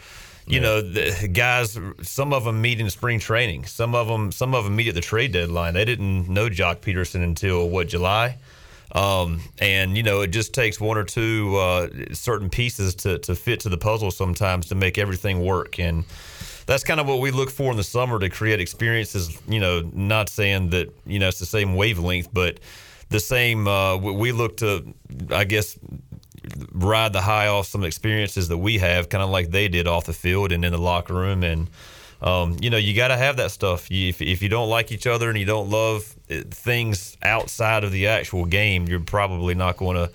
You 0.46 0.58
know, 0.58 0.80
the 0.80 1.28
guys. 1.28 1.78
Some 2.02 2.32
of 2.32 2.42
them 2.42 2.60
meet 2.60 2.80
in 2.80 2.90
spring 2.90 3.20
training. 3.20 3.66
Some 3.66 3.94
of 3.94 4.08
them, 4.08 4.32
some 4.32 4.52
of 4.52 4.64
them 4.64 4.74
meet 4.74 4.88
at 4.88 4.96
the 4.96 5.00
trade 5.00 5.30
deadline. 5.30 5.74
They 5.74 5.84
didn't 5.84 6.28
know 6.28 6.48
Joc 6.48 6.78
Pederson 6.80 7.22
until 7.22 7.68
what 7.68 7.86
July, 7.86 8.36
um, 8.92 9.40
and 9.58 9.96
you 9.96 10.02
know, 10.02 10.20
it 10.20 10.28
just 10.28 10.52
takes 10.52 10.80
one 10.80 10.98
or 10.98 11.04
two 11.04 11.56
uh, 11.56 11.88
certain 12.12 12.50
pieces 12.50 12.94
to 12.96 13.18
to 13.20 13.34
fit 13.34 13.60
to 13.60 13.68
the 13.68 13.78
puzzle 13.78 14.10
sometimes 14.10 14.68
to 14.68 14.74
make 14.74 14.98
everything 14.98 15.44
work. 15.44 15.78
And 15.78 16.04
that's 16.66 16.84
kind 16.84 17.00
of 17.00 17.06
what 17.06 17.20
we 17.20 17.30
look 17.30 17.50
for 17.50 17.70
in 17.70 17.76
the 17.76 17.84
summer 17.84 18.18
to 18.18 18.28
create 18.28 18.60
experiences. 18.60 19.40
You 19.48 19.60
know, 19.60 19.88
not 19.92 20.28
saying 20.28 20.70
that 20.70 20.92
you 21.06 21.18
know 21.18 21.28
it's 21.28 21.38
the 21.38 21.46
same 21.46 21.74
wavelength, 21.74 22.28
but 22.32 22.60
the 23.10 23.20
same. 23.20 23.68
Uh, 23.68 23.96
we 23.96 24.32
look 24.32 24.56
to, 24.58 24.94
I 25.30 25.44
guess, 25.44 25.78
ride 26.72 27.12
the 27.12 27.20
high 27.20 27.48
off 27.48 27.66
some 27.66 27.84
experiences 27.84 28.48
that 28.48 28.58
we 28.58 28.78
have, 28.78 29.08
kind 29.08 29.22
of 29.22 29.30
like 29.30 29.50
they 29.50 29.68
did 29.68 29.86
off 29.86 30.06
the 30.06 30.12
field 30.12 30.52
and 30.52 30.64
in 30.64 30.72
the 30.72 30.78
locker 30.78 31.14
room. 31.14 31.42
And 31.42 31.68
um, 32.22 32.56
you 32.60 32.70
know, 32.70 32.76
you 32.76 32.94
got 32.94 33.08
to 33.08 33.16
have 33.16 33.36
that 33.38 33.50
stuff. 33.50 33.90
You, 33.90 34.08
if 34.08 34.20
if 34.20 34.42
you 34.42 34.48
don't 34.48 34.68
like 34.68 34.92
each 34.92 35.06
other 35.06 35.28
and 35.28 35.38
you 35.38 35.46
don't 35.46 35.70
love 35.70 36.14
uh, 36.30 36.42
things 36.50 37.16
outside 37.22 37.84
of 37.84 37.92
the 37.92 38.08
actual 38.08 38.44
game, 38.44 38.86
you're 38.86 39.00
probably 39.00 39.54
not 39.54 39.76
going 39.76 39.96
to. 39.96 40.10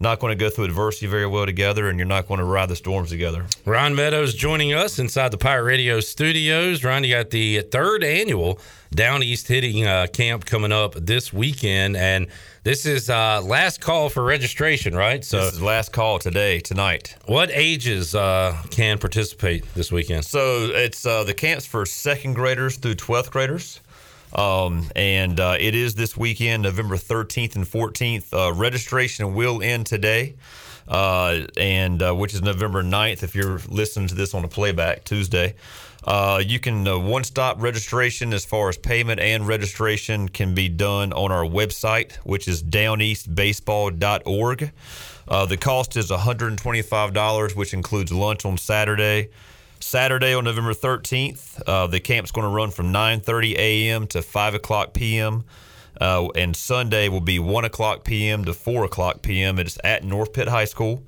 Not 0.00 0.20
going 0.20 0.30
to 0.30 0.36
go 0.36 0.48
through 0.48 0.66
adversity 0.66 1.06
very 1.08 1.26
well 1.26 1.44
together, 1.44 1.88
and 1.88 1.98
you're 1.98 2.06
not 2.06 2.28
going 2.28 2.38
to 2.38 2.44
ride 2.44 2.68
the 2.68 2.76
storms 2.76 3.10
together. 3.10 3.46
Ron 3.64 3.96
Meadows 3.96 4.32
joining 4.32 4.72
us 4.72 5.00
inside 5.00 5.32
the 5.32 5.38
Pirate 5.38 5.64
Radio 5.64 5.98
studios. 5.98 6.84
Ron, 6.84 7.02
you 7.02 7.14
got 7.14 7.30
the 7.30 7.62
third 7.62 8.04
annual 8.04 8.60
Down 8.92 9.24
East 9.24 9.48
Hitting 9.48 9.86
uh, 9.86 10.06
Camp 10.12 10.44
coming 10.44 10.70
up 10.70 10.94
this 10.94 11.32
weekend, 11.32 11.96
and 11.96 12.28
this 12.62 12.86
is 12.86 13.10
uh, 13.10 13.42
last 13.42 13.80
call 13.80 14.08
for 14.08 14.22
registration, 14.22 14.94
right? 14.94 15.24
So 15.24 15.46
this 15.46 15.54
is 15.54 15.62
last 15.62 15.92
call 15.92 16.20
today, 16.20 16.60
tonight. 16.60 17.16
What 17.26 17.50
ages 17.52 18.14
uh, 18.14 18.56
can 18.70 18.98
participate 18.98 19.64
this 19.74 19.90
weekend? 19.90 20.24
So 20.24 20.66
it's 20.66 21.04
uh, 21.06 21.24
the 21.24 21.34
camps 21.34 21.66
for 21.66 21.84
second 21.84 22.34
graders 22.34 22.76
through 22.76 22.94
12th 22.94 23.30
graders. 23.30 23.80
Um, 24.34 24.90
and 24.94 25.40
uh, 25.40 25.56
it 25.58 25.74
is 25.74 25.94
this 25.94 26.14
weekend, 26.16 26.62
November 26.62 26.96
13th 26.96 27.56
and 27.56 27.64
14th. 27.64 28.32
Uh, 28.32 28.52
registration 28.52 29.34
will 29.34 29.60
end 29.62 29.86
today, 29.86 30.34
uh, 30.86 31.40
and 31.56 32.02
uh, 32.02 32.14
which 32.14 32.34
is 32.34 32.42
November 32.42 32.82
9th 32.82 33.22
if 33.22 33.34
you're 33.34 33.60
listening 33.68 34.08
to 34.08 34.14
this 34.14 34.34
on 34.34 34.44
a 34.44 34.48
playback 34.48 35.04
Tuesday. 35.04 35.54
Uh, 36.04 36.42
you 36.44 36.60
can 36.60 36.86
uh, 36.86 36.98
one 36.98 37.24
stop 37.24 37.60
registration 37.60 38.32
as 38.32 38.44
far 38.44 38.68
as 38.68 38.78
payment 38.78 39.18
and 39.20 39.48
registration 39.48 40.28
can 40.28 40.54
be 40.54 40.68
done 40.68 41.12
on 41.12 41.32
our 41.32 41.44
website, 41.44 42.14
which 42.16 42.46
is 42.48 42.62
downeastbaseball.org. 42.62 44.70
The 45.48 45.56
cost 45.58 45.96
is 45.96 46.10
$125, 46.10 47.56
which 47.56 47.74
includes 47.74 48.12
lunch 48.12 48.44
on 48.44 48.56
Saturday. 48.56 49.30
Saturday 49.88 50.34
on 50.34 50.44
November 50.44 50.74
13th, 50.74 51.62
uh, 51.66 51.86
the 51.86 51.98
camp's 51.98 52.30
going 52.30 52.46
to 52.46 52.54
run 52.54 52.70
from 52.70 52.92
9:30 52.92 53.56
a.m. 53.56 54.06
to 54.08 54.20
5 54.20 54.54
o'clock 54.54 54.92
p.m. 54.92 55.44
Uh, 55.98 56.28
and 56.34 56.54
Sunday 56.54 57.08
will 57.08 57.22
be 57.22 57.38
1 57.38 57.64
o'clock 57.64 58.04
p.m. 58.04 58.44
to 58.44 58.52
4 58.52 58.84
o'clock 58.84 59.22
p.m. 59.22 59.58
It's 59.58 59.78
at 59.82 60.04
North 60.04 60.34
Pitt 60.34 60.46
High 60.46 60.66
School. 60.66 61.02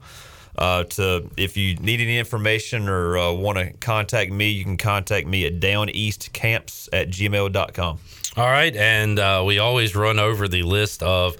Uh, 0.57 0.85
to 0.85 1.29
if 1.37 1.59
you 1.59 1.77
need 1.77 2.01
any 2.01 2.19
information 2.19 2.89
or 2.89 3.19
uh, 3.19 3.33
want 3.33 3.59
to 3.59 3.71
contact 3.75 4.33
me, 4.33 4.49
you 4.49 4.65
can 4.65 4.79
contact 4.79 5.27
me 5.27 5.45
at 5.45 5.61
downeastcamps 5.61 6.89
at 6.91 7.11
gmail.com. 7.11 7.99
All 8.37 8.47
right, 8.47 8.75
and 8.75 9.19
uh, 9.19 9.43
we 9.47 9.59
always 9.59 9.95
run 9.95 10.19
over 10.19 10.49
the 10.49 10.63
list 10.63 11.03
of 11.03 11.37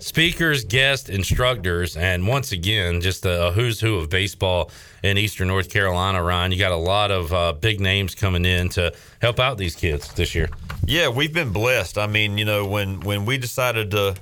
speakers, 0.00 0.64
guests, 0.64 1.08
instructors, 1.08 1.96
and 1.96 2.26
once 2.26 2.52
again, 2.52 3.00
just 3.00 3.24
a 3.26 3.52
who's 3.52 3.80
who 3.80 3.96
of 3.96 4.10
baseball 4.10 4.70
in 5.02 5.18
Eastern 5.18 5.48
North 5.48 5.70
Carolina. 5.70 6.22
Ryan, 6.22 6.52
you 6.52 6.58
got 6.58 6.72
a 6.72 6.76
lot 6.76 7.10
of 7.10 7.32
uh, 7.32 7.52
big 7.52 7.80
names 7.80 8.14
coming 8.14 8.44
in 8.44 8.68
to 8.70 8.92
help 9.20 9.40
out 9.40 9.58
these 9.58 9.74
kids 9.74 10.12
this 10.14 10.34
year. 10.34 10.48
Yeah, 10.86 11.08
we've 11.08 11.32
been 11.32 11.52
blessed. 11.52 11.98
I 11.98 12.06
mean, 12.06 12.38
you 12.38 12.44
know, 12.44 12.66
when 12.66 13.00
when 13.00 13.24
we 13.24 13.38
decided 13.38 13.90
to 13.92 14.14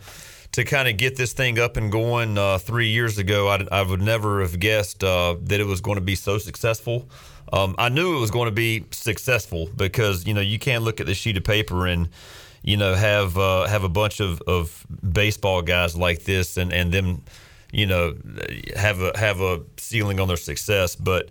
to 0.53 0.65
kind 0.65 0.89
of 0.89 0.97
get 0.97 1.17
this 1.17 1.33
thing 1.33 1.59
up 1.59 1.77
and 1.77 1.93
going 1.93 2.39
uh, 2.39 2.59
three 2.59 2.89
years 2.89 3.19
ago, 3.19 3.49
I, 3.49 3.67
I 3.71 3.83
would 3.83 4.01
never 4.01 4.41
have 4.41 4.59
guessed 4.59 5.05
uh, 5.05 5.37
that 5.43 5.61
it 5.61 5.67
was 5.67 5.81
going 5.81 5.97
to 5.97 6.05
be 6.05 6.15
so 6.15 6.39
successful. 6.39 7.09
Um, 7.53 7.75
I 7.79 7.91
knew 7.91 8.17
it 8.17 8.21
was 8.21 8.31
going 8.31 8.47
to 8.47 8.55
be 8.55 8.87
successful 8.91 9.69
because 9.77 10.27
you 10.27 10.35
know 10.35 10.41
you 10.41 10.59
can't 10.59 10.83
look 10.83 11.01
at 11.01 11.07
the 11.07 11.15
sheet 11.15 11.37
of 11.37 11.45
paper 11.45 11.87
and 11.87 12.09
you 12.67 12.77
know 12.77 12.95
have 12.95 13.39
uh, 13.39 13.67
have 13.67 13.85
a 13.85 13.89
bunch 13.89 14.21
of, 14.21 14.43
of 14.43 14.87
baseball 15.13 15.63
guys 15.63 15.97
like 15.97 16.25
this 16.25 16.59
and 16.59 16.73
and 16.73 16.93
them 16.93 17.23
you 17.73 17.87
know 17.87 18.15
have 18.77 19.01
a 19.01 19.17
have 19.17 19.41
a 19.41 19.63
ceiling 19.79 20.21
on 20.21 20.29
their 20.29 20.37
success, 20.37 20.95
but 20.95 21.31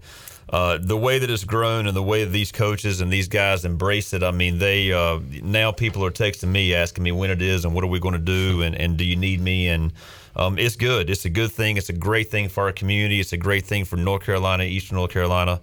uh, 0.49 0.77
the 0.79 0.95
way 0.95 1.17
that 1.19 1.29
it's 1.29 1.43
grown 1.43 1.87
and 1.87 1.95
the 1.95 2.03
way 2.03 2.23
these 2.23 2.51
coaches 2.51 3.01
and 3.01 3.11
these 3.11 3.27
guys 3.27 3.65
embrace 3.65 4.13
it, 4.13 4.23
I 4.23 4.31
mean, 4.31 4.59
they 4.59 4.93
uh, 4.93 5.19
now 5.41 5.71
people 5.71 6.05
are 6.05 6.11
texting 6.11 6.49
me 6.49 6.73
asking 6.73 7.03
me 7.03 7.11
when 7.11 7.31
it 7.31 7.41
is 7.41 7.65
and 7.65 7.73
what 7.73 7.83
are 7.83 7.87
we 7.87 7.99
going 7.99 8.13
to 8.13 8.19
do 8.19 8.61
and, 8.61 8.75
and 8.75 8.97
do 8.97 9.03
you 9.03 9.15
need 9.15 9.41
me 9.41 9.67
and 9.67 9.91
um, 10.35 10.59
it's 10.59 10.75
good. 10.75 11.09
It's 11.09 11.25
a 11.25 11.29
good 11.29 11.51
thing. 11.51 11.77
It's 11.77 11.89
a 11.89 11.93
great 11.93 12.29
thing 12.29 12.49
for 12.49 12.65
our 12.65 12.73
community. 12.73 13.19
It's 13.19 13.33
a 13.33 13.37
great 13.37 13.65
thing 13.65 13.85
for 13.85 13.95
North 13.95 14.23
Carolina, 14.23 14.65
Eastern 14.65 14.97
North 14.97 15.11
Carolina. 15.11 15.61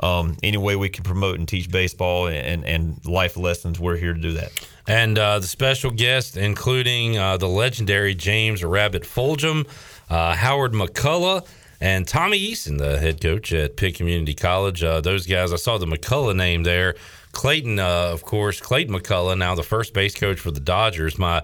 Um, 0.00 0.36
any 0.42 0.56
way 0.56 0.76
we 0.76 0.88
can 0.88 1.04
promote 1.04 1.38
and 1.38 1.46
teach 1.46 1.70
baseball 1.70 2.26
and, 2.26 2.64
and 2.64 3.04
life 3.04 3.36
lessons, 3.36 3.78
we're 3.78 3.96
here 3.96 4.14
to 4.14 4.20
do 4.20 4.32
that. 4.32 4.68
And 4.86 5.18
uh, 5.18 5.38
the 5.38 5.46
special 5.46 5.90
guests, 5.90 6.36
including 6.36 7.18
uh, 7.18 7.36
the 7.36 7.48
legendary 7.48 8.14
James 8.14 8.64
Rabbit 8.64 9.02
Fulgham, 9.02 9.68
uh, 10.10 10.34
Howard 10.34 10.72
McCullough, 10.72 11.46
and 11.80 12.06
Tommy 12.06 12.38
Eason, 12.38 12.78
the 12.78 12.98
head 12.98 13.20
coach 13.20 13.52
at 13.52 13.76
Pitt 13.76 13.96
Community 13.96 14.34
College. 14.34 14.82
Uh, 14.82 15.00
those 15.00 15.26
guys, 15.26 15.52
I 15.52 15.56
saw 15.56 15.78
the 15.78 15.86
McCullough 15.86 16.36
name 16.36 16.62
there. 16.62 16.94
Clayton, 17.32 17.78
uh, 17.78 18.10
of 18.12 18.22
course, 18.22 18.60
Clayton 18.60 18.94
McCullough, 18.94 19.36
now 19.36 19.54
the 19.54 19.62
first 19.62 19.92
base 19.92 20.14
coach 20.14 20.38
for 20.38 20.50
the 20.50 20.60
Dodgers. 20.60 21.18
My, 21.18 21.42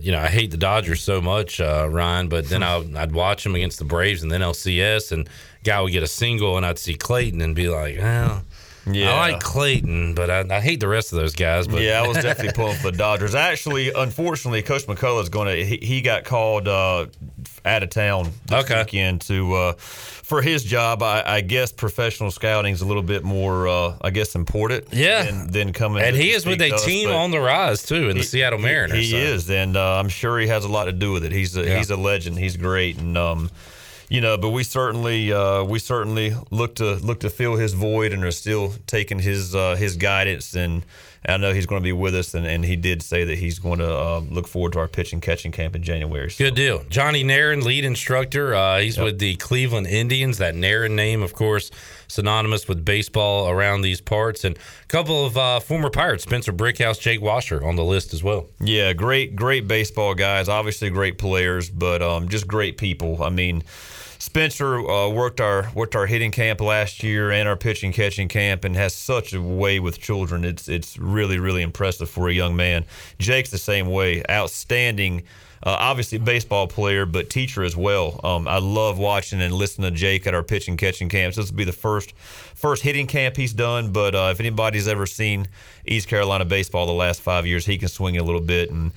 you 0.00 0.12
know, 0.12 0.20
I 0.20 0.28
hate 0.28 0.50
the 0.50 0.56
Dodgers 0.56 1.02
so 1.02 1.20
much, 1.20 1.60
uh, 1.60 1.88
Ryan, 1.90 2.28
but 2.28 2.48
then 2.48 2.62
I, 2.62 2.76
I'd 2.96 3.12
watch 3.12 3.44
them 3.44 3.54
against 3.54 3.78
the 3.78 3.84
Braves 3.84 4.22
and 4.22 4.30
then 4.30 4.40
LCS, 4.40 5.12
and 5.12 5.28
guy 5.64 5.80
would 5.80 5.92
get 5.92 6.02
a 6.02 6.08
single, 6.08 6.56
and 6.56 6.64
I'd 6.64 6.78
see 6.78 6.94
Clayton 6.94 7.40
and 7.40 7.54
be 7.54 7.68
like, 7.68 7.98
well. 7.98 8.44
Yeah. 8.88 9.12
I 9.12 9.32
like 9.32 9.42
Clayton, 9.42 10.14
but 10.14 10.30
I, 10.30 10.44
I 10.48 10.60
hate 10.60 10.78
the 10.80 10.88
rest 10.88 11.12
of 11.12 11.18
those 11.18 11.34
guys. 11.34 11.66
But 11.66 11.82
yeah, 11.82 12.00
I 12.02 12.06
was 12.06 12.16
definitely 12.22 12.52
pulling 12.52 12.76
for 12.76 12.90
the 12.92 12.96
Dodgers. 12.96 13.34
Actually, 13.34 13.92
unfortunately, 13.92 14.62
Coach 14.62 14.82
McCullough 14.86 15.22
is 15.22 15.28
going 15.28 15.48
to. 15.48 15.64
He, 15.64 15.78
he 15.84 16.00
got 16.02 16.24
called 16.24 16.68
uh, 16.68 17.06
out 17.64 17.82
of 17.82 17.90
town 17.90 18.30
this 18.46 18.64
Okay. 18.64 18.78
weekend 18.80 19.22
to 19.22 19.54
uh, 19.54 19.72
for 19.72 20.40
his 20.42 20.62
job. 20.62 21.02
I, 21.02 21.22
I 21.26 21.40
guess 21.40 21.72
professional 21.72 22.30
scouting 22.30 22.72
is 22.74 22.80
a 22.80 22.86
little 22.86 23.02
bit 23.02 23.24
more, 23.24 23.66
uh, 23.66 23.96
I 24.00 24.10
guess, 24.10 24.34
important. 24.36 24.86
Yeah. 24.92 25.24
than, 25.24 25.50
than 25.50 25.72
coming. 25.72 26.02
and 26.04 26.14
he 26.14 26.30
is 26.30 26.46
with 26.46 26.60
a 26.60 26.72
us, 26.74 26.84
team 26.84 27.10
on 27.10 27.30
the 27.32 27.40
rise 27.40 27.82
too 27.84 28.08
in 28.08 28.16
the 28.16 28.22
Seattle 28.22 28.58
Mariners. 28.60 28.98
He 28.98 29.10
so. 29.10 29.16
is, 29.16 29.50
and 29.50 29.76
uh, 29.76 29.98
I'm 29.98 30.08
sure 30.08 30.38
he 30.38 30.46
has 30.46 30.64
a 30.64 30.68
lot 30.68 30.84
to 30.84 30.92
do 30.92 31.12
with 31.12 31.24
it. 31.24 31.32
He's 31.32 31.56
a, 31.56 31.64
Yeah. 31.66 31.78
he's 31.78 31.90
a 31.90 31.96
legend. 31.96 32.38
He's 32.38 32.56
great, 32.56 32.98
and 32.98 33.18
um, 33.18 33.50
you 34.08 34.20
know, 34.20 34.36
but 34.36 34.50
we 34.50 34.62
certainly 34.62 35.32
uh, 35.32 35.64
we 35.64 35.78
certainly 35.78 36.32
look 36.50 36.76
to 36.76 36.94
look 36.96 37.20
to 37.20 37.30
fill 37.30 37.56
his 37.56 37.72
void, 37.74 38.12
and 38.12 38.24
are 38.24 38.30
still 38.30 38.72
taking 38.86 39.18
his 39.18 39.54
uh, 39.54 39.76
his 39.76 39.96
guidance. 39.96 40.54
And 40.54 40.84
I 41.28 41.38
know 41.38 41.52
he's 41.52 41.66
going 41.66 41.80
to 41.82 41.84
be 41.84 41.92
with 41.92 42.14
us, 42.14 42.34
and, 42.34 42.46
and 42.46 42.64
he 42.64 42.76
did 42.76 43.02
say 43.02 43.24
that 43.24 43.36
he's 43.36 43.58
going 43.58 43.80
to 43.80 43.92
uh, 43.92 44.20
look 44.30 44.46
forward 44.46 44.74
to 44.74 44.78
our 44.78 44.86
pitch 44.86 45.12
and 45.12 45.20
catching 45.20 45.50
camp 45.50 45.74
in 45.74 45.82
January. 45.82 46.30
So- 46.30 46.44
Good 46.44 46.54
deal. 46.54 46.84
Johnny 46.88 47.24
Narron, 47.24 47.64
lead 47.64 47.84
instructor. 47.84 48.54
Uh, 48.54 48.78
he's 48.78 48.96
with 48.96 49.18
the 49.18 49.34
Cleveland 49.36 49.88
Indians. 49.88 50.38
That 50.38 50.54
Narron 50.54 50.92
name, 50.92 51.22
of 51.22 51.32
course, 51.34 51.72
synonymous 52.06 52.68
with 52.68 52.84
baseball 52.84 53.48
around 53.48 53.80
these 53.82 54.00
parts. 54.00 54.44
And 54.44 54.56
a 54.56 54.86
couple 54.86 55.26
of 55.26 55.36
uh, 55.36 55.58
former 55.58 55.90
Pirates, 55.90 56.22
Spencer 56.22 56.52
Brickhouse, 56.52 57.00
Jake 57.00 57.20
Washer, 57.20 57.64
on 57.66 57.74
the 57.74 57.84
list 57.84 58.14
as 58.14 58.22
well. 58.22 58.46
Yeah, 58.60 58.92
great, 58.92 59.34
great 59.34 59.66
baseball 59.66 60.14
guys. 60.14 60.48
Obviously, 60.48 60.90
great 60.90 61.18
players, 61.18 61.68
but 61.68 62.02
um, 62.02 62.28
just 62.28 62.46
great 62.46 62.78
people. 62.78 63.24
I 63.24 63.30
mean, 63.30 63.64
Spencer 64.18 64.78
uh, 64.78 65.08
worked 65.08 65.40
our 65.40 65.70
worked 65.74 65.96
our 65.96 66.06
hitting 66.06 66.30
camp 66.30 66.60
last 66.60 67.02
year 67.02 67.30
and 67.30 67.48
our 67.48 67.56
pitching 67.56 67.92
catching 67.92 68.28
camp, 68.28 68.64
and 68.64 68.76
has 68.76 68.94
such 68.94 69.32
a 69.32 69.40
way 69.40 69.80
with 69.80 70.00
children. 70.00 70.44
It's 70.44 70.68
it's 70.68 70.98
really 70.98 71.38
really 71.38 71.62
impressive 71.62 72.08
for 72.08 72.28
a 72.28 72.32
young 72.32 72.56
man. 72.56 72.84
Jake's 73.18 73.50
the 73.50 73.58
same 73.58 73.88
way, 73.88 74.22
outstanding. 74.30 75.22
Uh, 75.62 75.74
obviously, 75.80 76.18
baseball 76.18 76.68
player, 76.68 77.06
but 77.06 77.30
teacher 77.30 77.64
as 77.64 77.74
well. 77.74 78.20
Um, 78.22 78.46
I 78.46 78.58
love 78.58 78.98
watching 78.98 79.40
and 79.40 79.52
listening 79.52 79.90
to 79.90 79.96
Jake 79.96 80.26
at 80.26 80.34
our 80.34 80.42
pitching 80.42 80.76
catching 80.76 81.08
camps. 81.08 81.36
This 81.36 81.50
will 81.50 81.56
be 81.56 81.64
the 81.64 81.72
first 81.72 82.12
first 82.54 82.82
hitting 82.82 83.06
camp 83.06 83.36
he's 83.36 83.52
done. 83.52 83.90
But 83.90 84.14
uh, 84.14 84.28
if 84.30 84.38
anybody's 84.38 84.86
ever 84.86 85.06
seen 85.06 85.48
East 85.86 86.08
Carolina 86.08 86.44
baseball 86.44 86.86
the 86.86 86.92
last 86.92 87.20
five 87.20 87.46
years, 87.46 87.66
he 87.66 87.78
can 87.78 87.88
swing 87.88 88.16
a 88.16 88.22
little 88.22 88.40
bit 88.40 88.70
and 88.70 88.92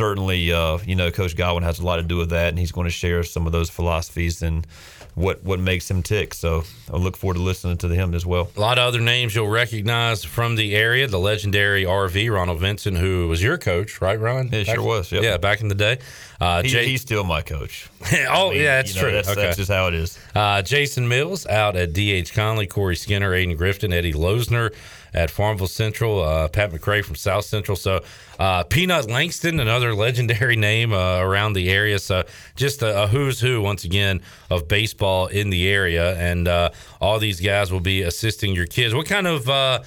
certainly, 0.00 0.50
uh, 0.50 0.78
you 0.86 0.96
know, 0.96 1.10
Coach 1.10 1.36
Godwin 1.36 1.62
has 1.62 1.78
a 1.78 1.84
lot 1.84 1.96
to 1.96 2.02
do 2.02 2.16
with 2.16 2.30
that, 2.30 2.48
and 2.48 2.58
he's 2.58 2.72
going 2.72 2.86
to 2.86 2.90
share 2.90 3.22
some 3.22 3.44
of 3.44 3.52
those 3.52 3.68
philosophies 3.68 4.40
and 4.40 4.66
what 5.14 5.44
what 5.44 5.60
makes 5.60 5.90
him 5.90 6.02
tick. 6.02 6.32
So 6.32 6.62
I 6.90 6.96
look 6.96 7.18
forward 7.18 7.34
to 7.34 7.42
listening 7.42 7.76
to 7.78 7.88
him 7.88 8.14
as 8.14 8.24
well. 8.24 8.48
A 8.56 8.60
lot 8.60 8.78
of 8.78 8.84
other 8.84 9.00
names 9.00 9.34
you'll 9.34 9.50
recognize 9.50 10.24
from 10.24 10.56
the 10.56 10.74
area. 10.74 11.06
The 11.06 11.18
legendary 11.18 11.84
RV 11.84 12.32
Ronald 12.34 12.60
Vincent, 12.60 12.96
who 12.96 13.28
was 13.28 13.42
your 13.42 13.58
coach, 13.58 14.00
right, 14.00 14.18
Ron? 14.18 14.48
It 14.54 14.68
sure 14.68 14.82
was. 14.82 15.12
Yep. 15.12 15.22
Yeah, 15.22 15.36
back 15.36 15.60
in 15.60 15.68
the 15.68 15.74
day. 15.74 15.98
Uh, 16.40 16.62
he, 16.62 16.70
he's 16.70 17.02
still 17.02 17.24
my 17.24 17.42
coach. 17.42 17.90
oh, 18.00 18.06
I 18.06 18.50
mean, 18.52 18.62
yeah, 18.62 18.76
that's 18.76 18.94
you 18.94 19.02
know, 19.02 19.08
true. 19.08 19.12
That's, 19.12 19.28
okay. 19.28 19.42
that's 19.42 19.58
just 19.58 19.70
how 19.70 19.88
it 19.88 19.94
is. 19.94 20.18
Uh, 20.34 20.62
Jason 20.62 21.08
Mills 21.08 21.46
out 21.46 21.76
at 21.76 21.92
DH 21.92 22.32
Conley, 22.32 22.66
Corey 22.66 22.96
Skinner, 22.96 23.32
Aiden 23.32 23.58
Grifton, 23.58 23.92
Eddie 23.92 24.14
Losner 24.14 24.72
at 25.12 25.30
Farmville 25.30 25.66
Central, 25.66 26.22
uh, 26.22 26.48
Pat 26.48 26.70
McCray 26.70 27.04
from 27.04 27.16
South 27.16 27.44
Central. 27.44 27.76
So 27.76 28.02
uh, 28.38 28.64
Peanut 28.64 29.10
Langston, 29.10 29.60
another 29.60 29.94
legendary 29.94 30.56
name 30.56 30.92
uh, 30.92 31.18
around 31.18 31.54
the 31.54 31.70
area. 31.70 31.98
So 31.98 32.24
just 32.56 32.82
a, 32.82 33.04
a, 33.04 33.06
who's 33.06 33.40
who 33.40 33.60
once 33.60 33.84
again 33.84 34.20
of 34.50 34.68
baseball 34.68 35.26
in 35.26 35.50
the 35.50 35.68
area, 35.68 36.16
and 36.16 36.48
uh, 36.48 36.70
all 37.00 37.18
these 37.18 37.40
guys 37.40 37.72
will 37.72 37.80
be 37.80 38.02
assisting 38.02 38.54
your 38.54 38.66
kids. 38.66 38.94
What 38.94 39.06
kind 39.06 39.26
of 39.26 39.48
uh, 39.48 39.82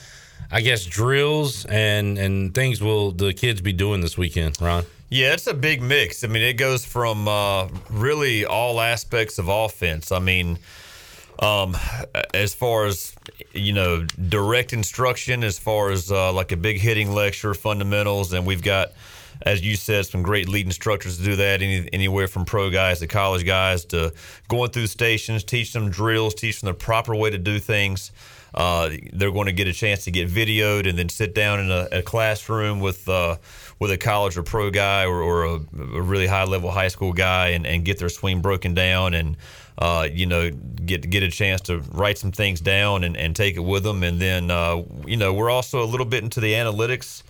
I 0.52 0.62
guess 0.62 0.86
drills 0.86 1.66
and 1.66 2.18
and 2.18 2.54
things 2.54 2.82
will 2.82 3.12
the 3.12 3.34
kids 3.34 3.62
be 3.62 3.74
doing 3.74 4.02
this 4.02 4.18
weekend, 4.18 4.62
Ron? 4.62 4.86
Yeah, 5.10 5.34
it's 5.34 5.46
a 5.46 5.54
big 5.54 5.84
mix. 5.84 6.24
I 6.24 6.28
mean, 6.28 6.42
it 6.42 6.54
goes 6.54 6.84
from 6.84 7.28
uh, 7.28 7.68
really 7.92 8.46
all 8.46 8.82
aspects 8.82 9.38
of 9.38 9.48
offense. 9.48 10.12
I 10.12 10.18
mean, 10.18 10.58
um, 11.40 11.76
as 12.34 12.54
far 12.54 12.86
as 12.86 13.16
you 13.54 13.74
know, 13.74 14.04
direct 14.30 14.74
instruction, 14.74 15.44
as 15.44 15.60
far 15.60 15.92
as 15.92 16.12
uh, 16.12 16.32
like 16.34 16.52
a 16.52 16.58
big 16.58 16.80
hitting 16.80 17.12
lecture, 17.12 17.54
fundamentals, 17.54 18.34
and 18.34 18.46
we've 18.46 18.64
got, 18.64 18.92
as 19.44 19.62
you 19.62 19.76
said, 19.76 20.06
some 20.06 20.24
great 20.24 20.50
lead 20.50 20.66
instructors 20.66 21.18
to 21.18 21.24
do 21.24 21.36
that. 21.38 21.62
Any, 21.62 21.88
anywhere 21.94 22.28
from 22.28 22.46
pro 22.46 22.70
guys 22.70 23.00
to 23.00 23.08
college 23.08 23.46
guys 23.46 23.86
to 23.86 24.14
going 24.48 24.72
through 24.72 24.88
stations, 24.88 25.44
teach 25.44 25.74
them 25.74 25.90
drills, 25.90 26.36
teach 26.36 26.62
them 26.62 26.68
the 26.68 26.74
proper 26.74 27.16
way 27.16 27.30
to 27.30 27.38
do 27.38 27.60
things. 27.60 28.12
Uh, 28.54 28.92
they're 29.14 29.32
going 29.32 29.48
to 29.48 29.52
get 29.52 29.68
a 29.68 29.74
chance 29.74 30.04
to 30.04 30.12
get 30.12 30.30
videoed 30.30 30.88
and 30.88 30.98
then 30.98 31.10
sit 31.10 31.34
down 31.34 31.60
in 31.60 31.72
a, 31.72 31.88
a 31.92 32.02
classroom 32.04 32.80
with 32.80 33.10
uh, 33.10 33.36
with 33.80 33.92
a 33.92 33.98
college 33.98 34.38
or 34.38 34.44
pro 34.44 34.70
guy 34.70 35.06
or, 35.06 35.24
or 35.24 35.44
a, 35.46 35.54
a, 35.56 36.02
really 36.02 36.28
high 36.28 36.44
level 36.44 36.70
high 36.70 36.88
school 36.88 37.14
guy 37.14 37.50
and, 37.50 37.66
and 37.66 37.84
get 37.84 37.98
their 37.98 38.10
swing 38.10 38.42
broken 38.42 38.76
down 38.76 39.16
and 39.16 39.36
uh, 39.78 40.08
you 40.12 40.26
know 40.26 40.52
get 40.52 41.10
get 41.10 41.24
a 41.24 41.30
chance 41.30 41.62
to 41.62 41.80
write 41.92 42.18
some 42.18 42.32
things 42.32 42.62
down 42.62 43.04
and, 43.04 43.18
and 43.18 43.36
take 43.36 43.56
it 43.56 43.62
with 43.62 43.84
them. 43.84 44.04
And 44.04 44.20
then 44.20 44.52
uh, 44.52 44.84
you 45.06 45.18
know 45.18 45.34
we're 45.34 45.50
also 45.50 45.84
a 45.84 45.86
little 45.86 46.06
bit 46.06 46.24
into 46.24 46.40
the 46.40 46.54
analytics. 46.54 47.24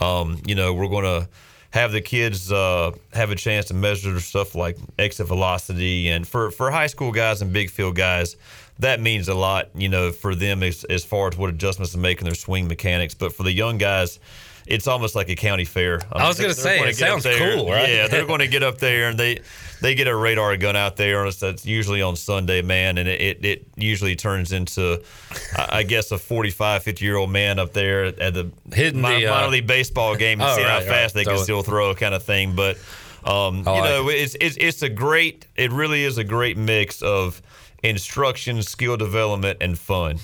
Um, 0.00 0.40
you 0.46 0.54
know 0.54 0.74
we're 0.74 0.88
going 0.88 1.04
to 1.04 1.28
have 1.70 1.90
the 1.90 2.00
kids 2.00 2.52
uh, 2.52 2.92
have 3.12 3.30
a 3.30 3.34
chance 3.34 3.66
to 3.66 3.74
measure 3.74 4.18
stuff 4.20 4.54
like 4.54 4.76
exit 4.96 5.26
velocity. 5.26 6.08
And 6.08 6.26
for, 6.26 6.52
for 6.52 6.70
high 6.70 6.86
school 6.86 7.10
guys 7.10 7.42
and 7.42 7.52
big 7.52 7.68
field 7.68 7.96
guys 7.96 8.36
that 8.78 9.00
means 9.00 9.28
a 9.28 9.34
lot, 9.34 9.70
you 9.74 9.88
know, 9.88 10.10
for 10.10 10.34
them 10.34 10.62
as, 10.62 10.84
as 10.84 11.04
far 11.04 11.28
as 11.28 11.36
what 11.36 11.50
adjustments 11.50 11.92
to 11.92 11.98
make 11.98 12.20
in 12.20 12.24
their 12.24 12.34
swing 12.34 12.66
mechanics. 12.66 13.14
But 13.14 13.32
for 13.32 13.42
the 13.44 13.52
young 13.52 13.78
guys, 13.78 14.18
it's 14.66 14.86
almost 14.86 15.14
like 15.14 15.28
a 15.28 15.34
county 15.34 15.64
fair. 15.64 16.00
I, 16.12 16.18
mean, 16.18 16.24
I 16.24 16.28
was 16.28 16.38
going 16.38 16.54
to 16.54 16.60
say, 16.60 16.80
it 16.88 16.96
sounds 16.96 17.24
cool, 17.24 17.70
right? 17.70 17.88
Yeah, 17.88 18.08
they're 18.08 18.26
going 18.26 18.40
to 18.40 18.48
get 18.48 18.62
up 18.62 18.78
there 18.78 19.08
and 19.08 19.18
they 19.18 19.40
they 19.80 19.94
get 19.94 20.08
a 20.08 20.16
radar 20.16 20.56
gun 20.56 20.76
out 20.76 20.96
there. 20.96 21.30
That's 21.30 21.66
usually 21.66 22.00
on 22.00 22.16
Sunday, 22.16 22.62
man, 22.62 22.96
and 22.96 23.08
it, 23.08 23.20
it, 23.20 23.44
it 23.44 23.66
usually 23.76 24.16
turns 24.16 24.52
into, 24.52 25.02
I 25.58 25.82
guess, 25.82 26.10
a 26.10 26.18
45, 26.18 26.82
50 26.82 27.04
year 27.04 27.16
old 27.16 27.30
man 27.30 27.58
up 27.58 27.72
there 27.72 28.06
at 28.06 28.34
the 28.34 28.50
hitting 28.72 29.02
minor, 29.02 29.20
the 29.20 29.26
uh, 29.26 29.34
minor 29.34 29.48
league 29.48 29.66
baseball 29.66 30.16
game 30.16 30.40
and 30.40 30.48
oh, 30.50 30.56
see 30.56 30.62
right, 30.62 30.70
how 30.70 30.80
fast 30.80 31.14
right. 31.14 31.24
they 31.24 31.24
So 31.24 31.36
can 31.36 31.44
still 31.44 31.62
throw, 31.62 31.94
kind 31.94 32.14
of 32.14 32.22
thing. 32.22 32.56
But 32.56 32.78
um, 33.24 33.58
you 33.58 33.62
like 33.64 33.84
know, 33.84 34.08
it's, 34.08 34.36
it's 34.40 34.56
it's 34.56 34.82
a 34.82 34.88
great. 34.88 35.46
It 35.56 35.72
really 35.72 36.04
is 36.04 36.18
a 36.18 36.24
great 36.24 36.56
mix 36.56 37.02
of 37.02 37.42
instruction, 37.82 38.62
skill 38.62 38.96
development, 38.96 39.58
and 39.60 39.78
fun. 39.78 40.18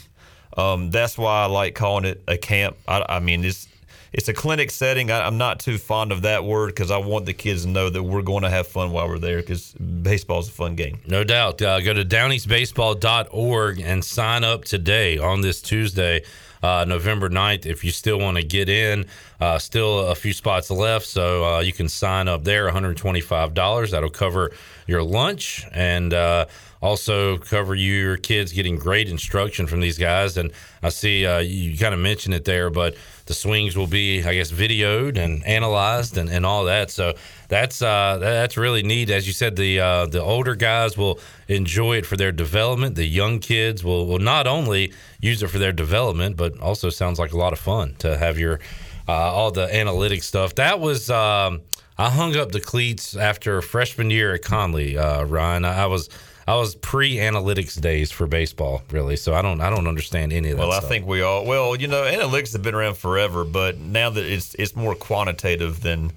Um, 0.57 0.91
that's 0.91 1.17
why 1.17 1.43
I 1.43 1.47
like 1.47 1.75
calling 1.75 2.05
it 2.05 2.23
a 2.27 2.37
camp. 2.37 2.77
I, 2.89 3.05
I 3.09 3.21
mean, 3.21 3.45
it's 3.45 3.69
it's 4.13 4.29
a 4.29 4.35
clinic 4.35 4.71
setting. 4.71 5.11
I, 5.11 5.27
I'm 5.27 5.39
not 5.39 5.61
too 5.61 5.79
fond 5.79 6.13
of 6.13 6.23
that 6.23 6.45
word 6.45 6.69
because 6.69 6.91
I 6.91 6.99
want 6.99 7.27
the 7.27 7.35
kids 7.35 7.65
to 7.65 7.69
know 7.69 7.89
that 7.91 8.03
we're 8.03 8.23
going 8.23 8.43
to 8.43 8.51
have 8.51 8.67
fun 8.67 8.93
while 8.93 9.09
we're 9.09 9.19
there 9.19 9.39
because 9.39 9.73
baseball 9.73 10.41
is 10.41 10.49
a 10.49 10.53
fun 10.53 10.77
game. 10.77 11.01
No 11.07 11.25
doubt. 11.25 11.63
Uh, 11.63 11.81
go 11.81 11.95
to 11.95 12.05
downeastbaseball.org 12.05 13.81
and 13.81 14.05
sign 14.05 14.45
up 14.45 14.65
today 14.65 15.19
on 15.19 15.41
this 15.41 15.63
Tuesday, 15.63 16.23
uh, 16.63 16.85
November 16.87 17.29
9th. 17.29 17.67
If 17.67 17.85
you 17.85 17.93
still 17.93 18.19
want 18.19 18.37
to 18.37 18.43
get 18.43 18.69
in, 18.69 19.07
uh, 19.41 19.59
still 19.59 20.07
a 20.09 20.15
few 20.15 20.33
spots 20.33 20.71
left. 20.71 21.07
So 21.07 21.45
uh, 21.45 21.61
you 21.61 21.73
can 21.73 21.89
sign 21.89 22.29
up 22.29 22.45
there, 22.45 22.71
$125. 22.71 23.91
That'll 23.91 24.11
cover 24.11 24.51
your 24.87 25.03
lunch 25.05 25.65
and 25.73 26.13
uh, 26.13 26.47
also 26.83 27.39
cover 27.39 27.75
your 27.75 28.17
kids 28.17 28.53
getting 28.53 28.77
great 28.77 29.09
instruction 29.09 29.67
from 29.67 29.81
these 29.81 29.99
guys. 29.99 30.37
And 30.37 30.51
I 30.83 30.89
see 30.89 31.27
uh, 31.27 31.39
you 31.39 31.79
kind 31.79 31.95
of 31.95 32.01
mentioned 32.01 32.35
it 32.35 32.45
there, 32.45 32.71
but 32.71 32.97
the 33.31 33.35
swings 33.35 33.77
will 33.77 33.87
be, 33.87 34.25
I 34.25 34.35
guess, 34.35 34.51
videoed 34.51 35.17
and 35.17 35.47
analyzed 35.47 36.19
and, 36.19 36.29
and 36.29 36.45
all 36.45 36.65
that. 36.65 36.91
So 36.91 37.15
that's 37.47 37.81
uh, 37.81 38.19
that's 38.19 38.57
really 38.57 38.83
neat. 38.83 39.09
As 39.09 39.25
you 39.29 39.33
said, 39.33 39.55
the 39.55 39.79
uh, 39.79 40.07
the 40.07 40.21
older 40.21 40.57
guys 40.57 40.99
will 40.99 41.21
enjoy 41.47 41.99
it 41.99 42.07
for 42.07 42.17
their 42.17 42.33
development. 42.33 42.97
The 42.97 43.07
young 43.07 43.39
kids 43.39 43.85
will, 43.85 44.07
will 44.09 44.19
not 44.19 44.49
only 44.49 44.93
use 45.21 45.45
it 45.45 45.49
for 45.49 45.59
their 45.59 45.73
development, 45.73 46.37
but 46.37 46.59
also 46.59 46.91
sounds 46.91 47.21
like 47.21 47.33
a 47.33 47.37
lot 47.37 47.53
of 47.53 47.61
fun 47.61 47.95
to 48.01 48.19
have 48.19 48.37
your 48.37 48.59
uh, 49.07 49.13
all 49.13 49.53
the 49.53 49.73
analytic 49.73 50.25
stuff. 50.25 50.57
That 50.57 50.81
was. 50.81 51.09
Um, 51.09 51.63
I 51.99 52.09
hung 52.09 52.35
up 52.35 52.51
the 52.51 52.61
cleats 52.61 53.15
after 53.15 53.61
freshman 53.61 54.09
year 54.11 54.33
at 54.35 54.41
Conley, 54.41 54.97
uh, 54.97 55.23
Ryan. 55.25 55.67
I, 55.67 55.83
I 55.83 55.87
was 55.87 56.09
I 56.51 56.57
was 56.57 56.75
pre 56.75 57.15
analytics 57.15 57.81
days 57.81 58.11
for 58.11 58.27
baseball, 58.27 58.83
really. 58.91 59.15
So 59.15 59.35
I 59.35 59.41
don't 59.41 59.61
I 59.61 59.71
don't 59.71 59.87
understand 59.87 60.33
any 60.33 60.51
of 60.51 60.57
that. 60.57 60.67
Well, 60.67 60.77
I 60.77 60.81
think 60.81 61.07
we 61.07 61.23
all. 61.23 61.45
Well, 61.45 61.77
you 61.77 61.87
know, 61.87 62.03
analytics 62.03 62.53
have 62.55 62.63
been 62.63 62.75
around 62.75 62.97
forever, 62.97 63.45
but 63.45 63.79
now 63.79 64.11
that 64.11 64.27
it's 64.27 64.55
it's 64.57 64.75
more 64.75 64.97
quantitative 64.97 65.81
than 65.81 66.11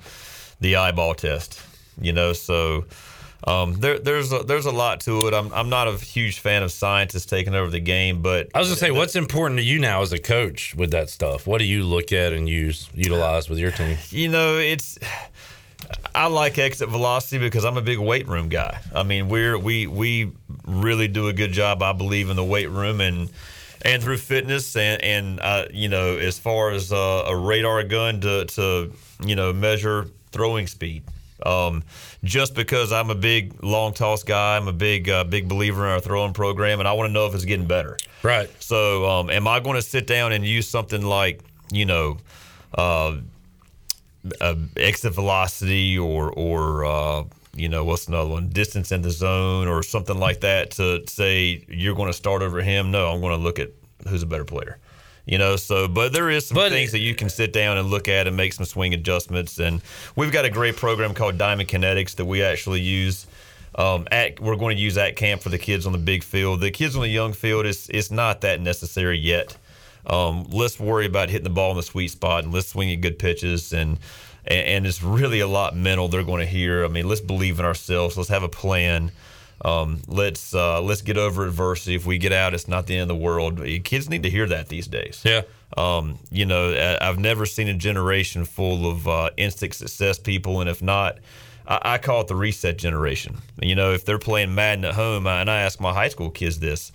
the 0.59 0.77
eyeball 0.77 1.13
test. 1.13 1.61
You 2.01 2.13
know, 2.13 2.33
so 2.33 2.85
um, 3.45 3.75
there 3.75 3.99
there's 3.99 4.33
a, 4.33 4.39
there's 4.39 4.65
a 4.65 4.71
lot 4.71 5.01
to 5.01 5.27
it. 5.27 5.35
I'm 5.35 5.53
I'm 5.53 5.69
not 5.69 5.87
a 5.87 5.97
huge 5.97 6.39
fan 6.39 6.63
of 6.63 6.71
scientists 6.71 7.27
taking 7.27 7.53
over 7.53 7.69
the 7.69 7.79
game, 7.79 8.23
but 8.23 8.49
I 8.55 8.59
was 8.59 8.69
gonna 8.69 8.77
say, 8.77 8.89
what's 8.89 9.15
important 9.15 9.59
to 9.59 9.63
you 9.63 9.77
now 9.77 10.01
as 10.01 10.13
a 10.13 10.19
coach 10.19 10.73
with 10.73 10.89
that 10.91 11.11
stuff? 11.11 11.45
What 11.45 11.59
do 11.59 11.65
you 11.65 11.83
look 11.83 12.11
at 12.11 12.33
and 12.33 12.49
use 12.49 12.89
utilize 12.95 13.49
with 13.49 13.59
your 13.59 13.71
team? 13.71 13.99
you 14.09 14.29
know, 14.29 14.57
it's. 14.57 14.97
I 16.15 16.27
like 16.27 16.57
exit 16.57 16.89
velocity 16.89 17.39
because 17.39 17.65
I'm 17.65 17.77
a 17.77 17.81
big 17.81 17.99
weight 17.99 18.27
room 18.27 18.49
guy. 18.49 18.79
I 18.93 19.03
mean, 19.03 19.29
we're 19.29 19.57
we 19.57 19.87
we 19.87 20.31
really 20.65 21.07
do 21.07 21.27
a 21.27 21.33
good 21.33 21.51
job, 21.51 21.81
I 21.81 21.93
believe, 21.93 22.29
in 22.29 22.35
the 22.35 22.43
weight 22.43 22.69
room 22.69 23.01
and 23.01 23.29
and 23.83 24.01
through 24.01 24.17
fitness 24.17 24.75
and 24.75 25.01
and 25.03 25.39
uh, 25.39 25.65
you 25.71 25.89
know, 25.89 26.17
as 26.17 26.39
far 26.39 26.71
as 26.71 26.91
uh, 26.91 27.25
a 27.27 27.35
radar 27.35 27.83
gun 27.83 28.21
to 28.21 28.45
to 28.45 28.91
you 29.25 29.35
know 29.35 29.53
measure 29.53 30.07
throwing 30.31 30.67
speed. 30.67 31.03
Um, 31.45 31.83
just 32.23 32.55
because 32.55 32.93
I'm 32.93 33.09
a 33.09 33.15
big 33.15 33.63
long 33.63 33.93
toss 33.93 34.23
guy, 34.23 34.55
I'm 34.55 34.67
a 34.67 34.73
big 34.73 35.09
uh, 35.09 35.23
big 35.23 35.49
believer 35.49 35.85
in 35.85 35.91
our 35.91 35.99
throwing 35.99 36.33
program, 36.33 36.79
and 36.79 36.87
I 36.87 36.93
want 36.93 37.09
to 37.09 37.13
know 37.13 37.25
if 37.27 37.33
it's 37.33 37.45
getting 37.45 37.67
better. 37.67 37.97
Right. 38.21 38.49
So, 38.61 39.09
um, 39.09 39.29
am 39.29 39.47
I 39.47 39.59
going 39.59 39.75
to 39.75 39.81
sit 39.81 40.07
down 40.07 40.31
and 40.31 40.45
use 40.45 40.67
something 40.67 41.01
like 41.01 41.41
you 41.71 41.85
know? 41.85 42.17
Uh, 42.73 43.17
uh, 44.39 44.55
exit 44.77 45.13
velocity 45.13 45.97
or 45.97 46.31
or 46.31 46.85
uh, 46.85 47.23
you 47.55 47.69
know 47.69 47.83
what's 47.83 48.07
another 48.07 48.29
one? 48.29 48.49
Distance 48.49 48.91
in 48.91 49.01
the 49.01 49.11
zone 49.11 49.67
or 49.67 49.83
something 49.83 50.17
like 50.17 50.41
that 50.41 50.71
to 50.71 51.05
say 51.07 51.63
you're 51.67 51.95
going 51.95 52.09
to 52.09 52.13
start 52.13 52.41
over 52.41 52.61
him? 52.61 52.91
No 52.91 53.11
i'm 53.11 53.21
going 53.21 53.37
to 53.37 53.43
look 53.43 53.59
at 53.59 53.69
who's 54.07 54.23
a 54.23 54.27
better 54.27 54.45
player. 54.45 54.77
You 55.25 55.37
know 55.37 55.55
so 55.55 55.87
but 55.87 56.13
there 56.13 56.29
is 56.29 56.47
some 56.47 56.57
things 56.57 56.91
that 56.91 56.99
you 56.99 57.15
can 57.15 57.29
sit 57.29 57.53
down 57.53 57.77
and 57.77 57.89
look 57.89 58.07
at 58.07 58.27
and 58.27 58.35
make 58.35 58.53
some 58.53 58.65
swing 58.65 58.93
adjustments. 58.93 59.59
And 59.59 59.81
we've 60.15 60.31
got 60.31 60.45
a 60.45 60.49
great 60.49 60.75
program 60.75 61.13
called 61.13 61.37
diamond 61.37 61.69
kinetics 61.69 62.15
that 62.15 62.25
we 62.25 62.43
actually 62.43 62.81
use 62.81 63.27
um, 63.75 64.07
at 64.11 64.39
we're 64.39 64.55
going 64.55 64.77
to 64.77 64.81
use 64.81 64.97
at 64.97 65.15
camp 65.15 65.41
for 65.41 65.49
the 65.49 65.57
kids 65.57 65.85
on 65.85 65.91
the 65.91 65.97
big 65.97 66.23
field. 66.23 66.61
The 66.61 66.71
kids 66.71 66.95
on 66.95 67.01
the 67.01 67.09
young 67.09 67.33
field 67.33 67.65
is 67.65 67.89
it's 67.89 68.11
not 68.11 68.41
that 68.41 68.61
necessary 68.61 69.17
yet 69.17 69.57
um, 70.05 70.47
let's 70.49 70.79
worry 70.79 71.05
about 71.05 71.29
hitting 71.29 71.43
the 71.43 71.49
ball 71.49 71.71
in 71.71 71.77
the 71.77 71.83
sweet 71.83 72.09
spot 72.09 72.43
and 72.43 72.53
let's 72.53 72.67
swing 72.67 72.91
at 72.91 73.01
good 73.01 73.19
pitches 73.19 73.73
and, 73.73 73.99
and 74.45 74.67
and 74.67 74.87
it's 74.87 75.01
really 75.01 75.39
a 75.39 75.47
lot 75.47 75.75
mental 75.75 76.07
they're 76.07 76.23
going 76.23 76.41
to 76.41 76.51
hear. 76.51 76.83
I 76.83 76.87
mean, 76.87 77.07
let's 77.07 77.21
believe 77.21 77.59
in 77.59 77.65
ourselves. 77.65 78.17
Let's 78.17 78.29
have 78.29 78.43
a 78.43 78.49
plan. 78.49 79.11
Um, 79.63 80.01
let's 80.07 80.53
uh, 80.53 80.81
let's 80.81 81.01
get 81.01 81.17
over 81.17 81.45
adversity. 81.45 81.95
If 81.95 82.05
we 82.05 82.17
get 82.17 82.33
out, 82.33 82.53
it's 82.53 82.67
not 82.67 82.87
the 82.87 82.95
end 82.95 83.03
of 83.03 83.07
the 83.17 83.23
world. 83.23 83.61
Kids 83.83 84.09
need 84.09 84.23
to 84.23 84.29
hear 84.29 84.45
that 84.47 84.67
these 84.67 84.87
days. 84.87 85.21
Yeah. 85.23 85.43
Um, 85.77 86.19
you 86.29 86.45
know, 86.45 86.97
I've 87.01 87.17
never 87.17 87.45
seen 87.45 87.67
a 87.67 87.73
generation 87.73 88.45
full 88.45 88.89
of 88.89 89.07
uh, 89.07 89.29
instant 89.37 89.73
success 89.73 90.19
people, 90.19 90.61
and 90.61 90.69
if 90.69 90.83
not, 90.83 91.17
I, 91.67 91.79
I 91.83 91.97
call 91.97 92.21
it 92.21 92.27
the 92.27 92.35
reset 92.35 92.77
generation. 92.77 93.37
You 93.61 93.75
know, 93.75 93.93
if 93.93 94.05
they're 94.05 94.19
playing 94.19 94.53
Madden 94.53 94.85
at 94.85 94.93
home, 94.93 95.25
and 95.25 95.49
I 95.49 95.61
ask 95.61 95.79
my 95.79 95.93
high 95.93 96.09
school 96.09 96.29
kids 96.29 96.59
this: 96.59 96.91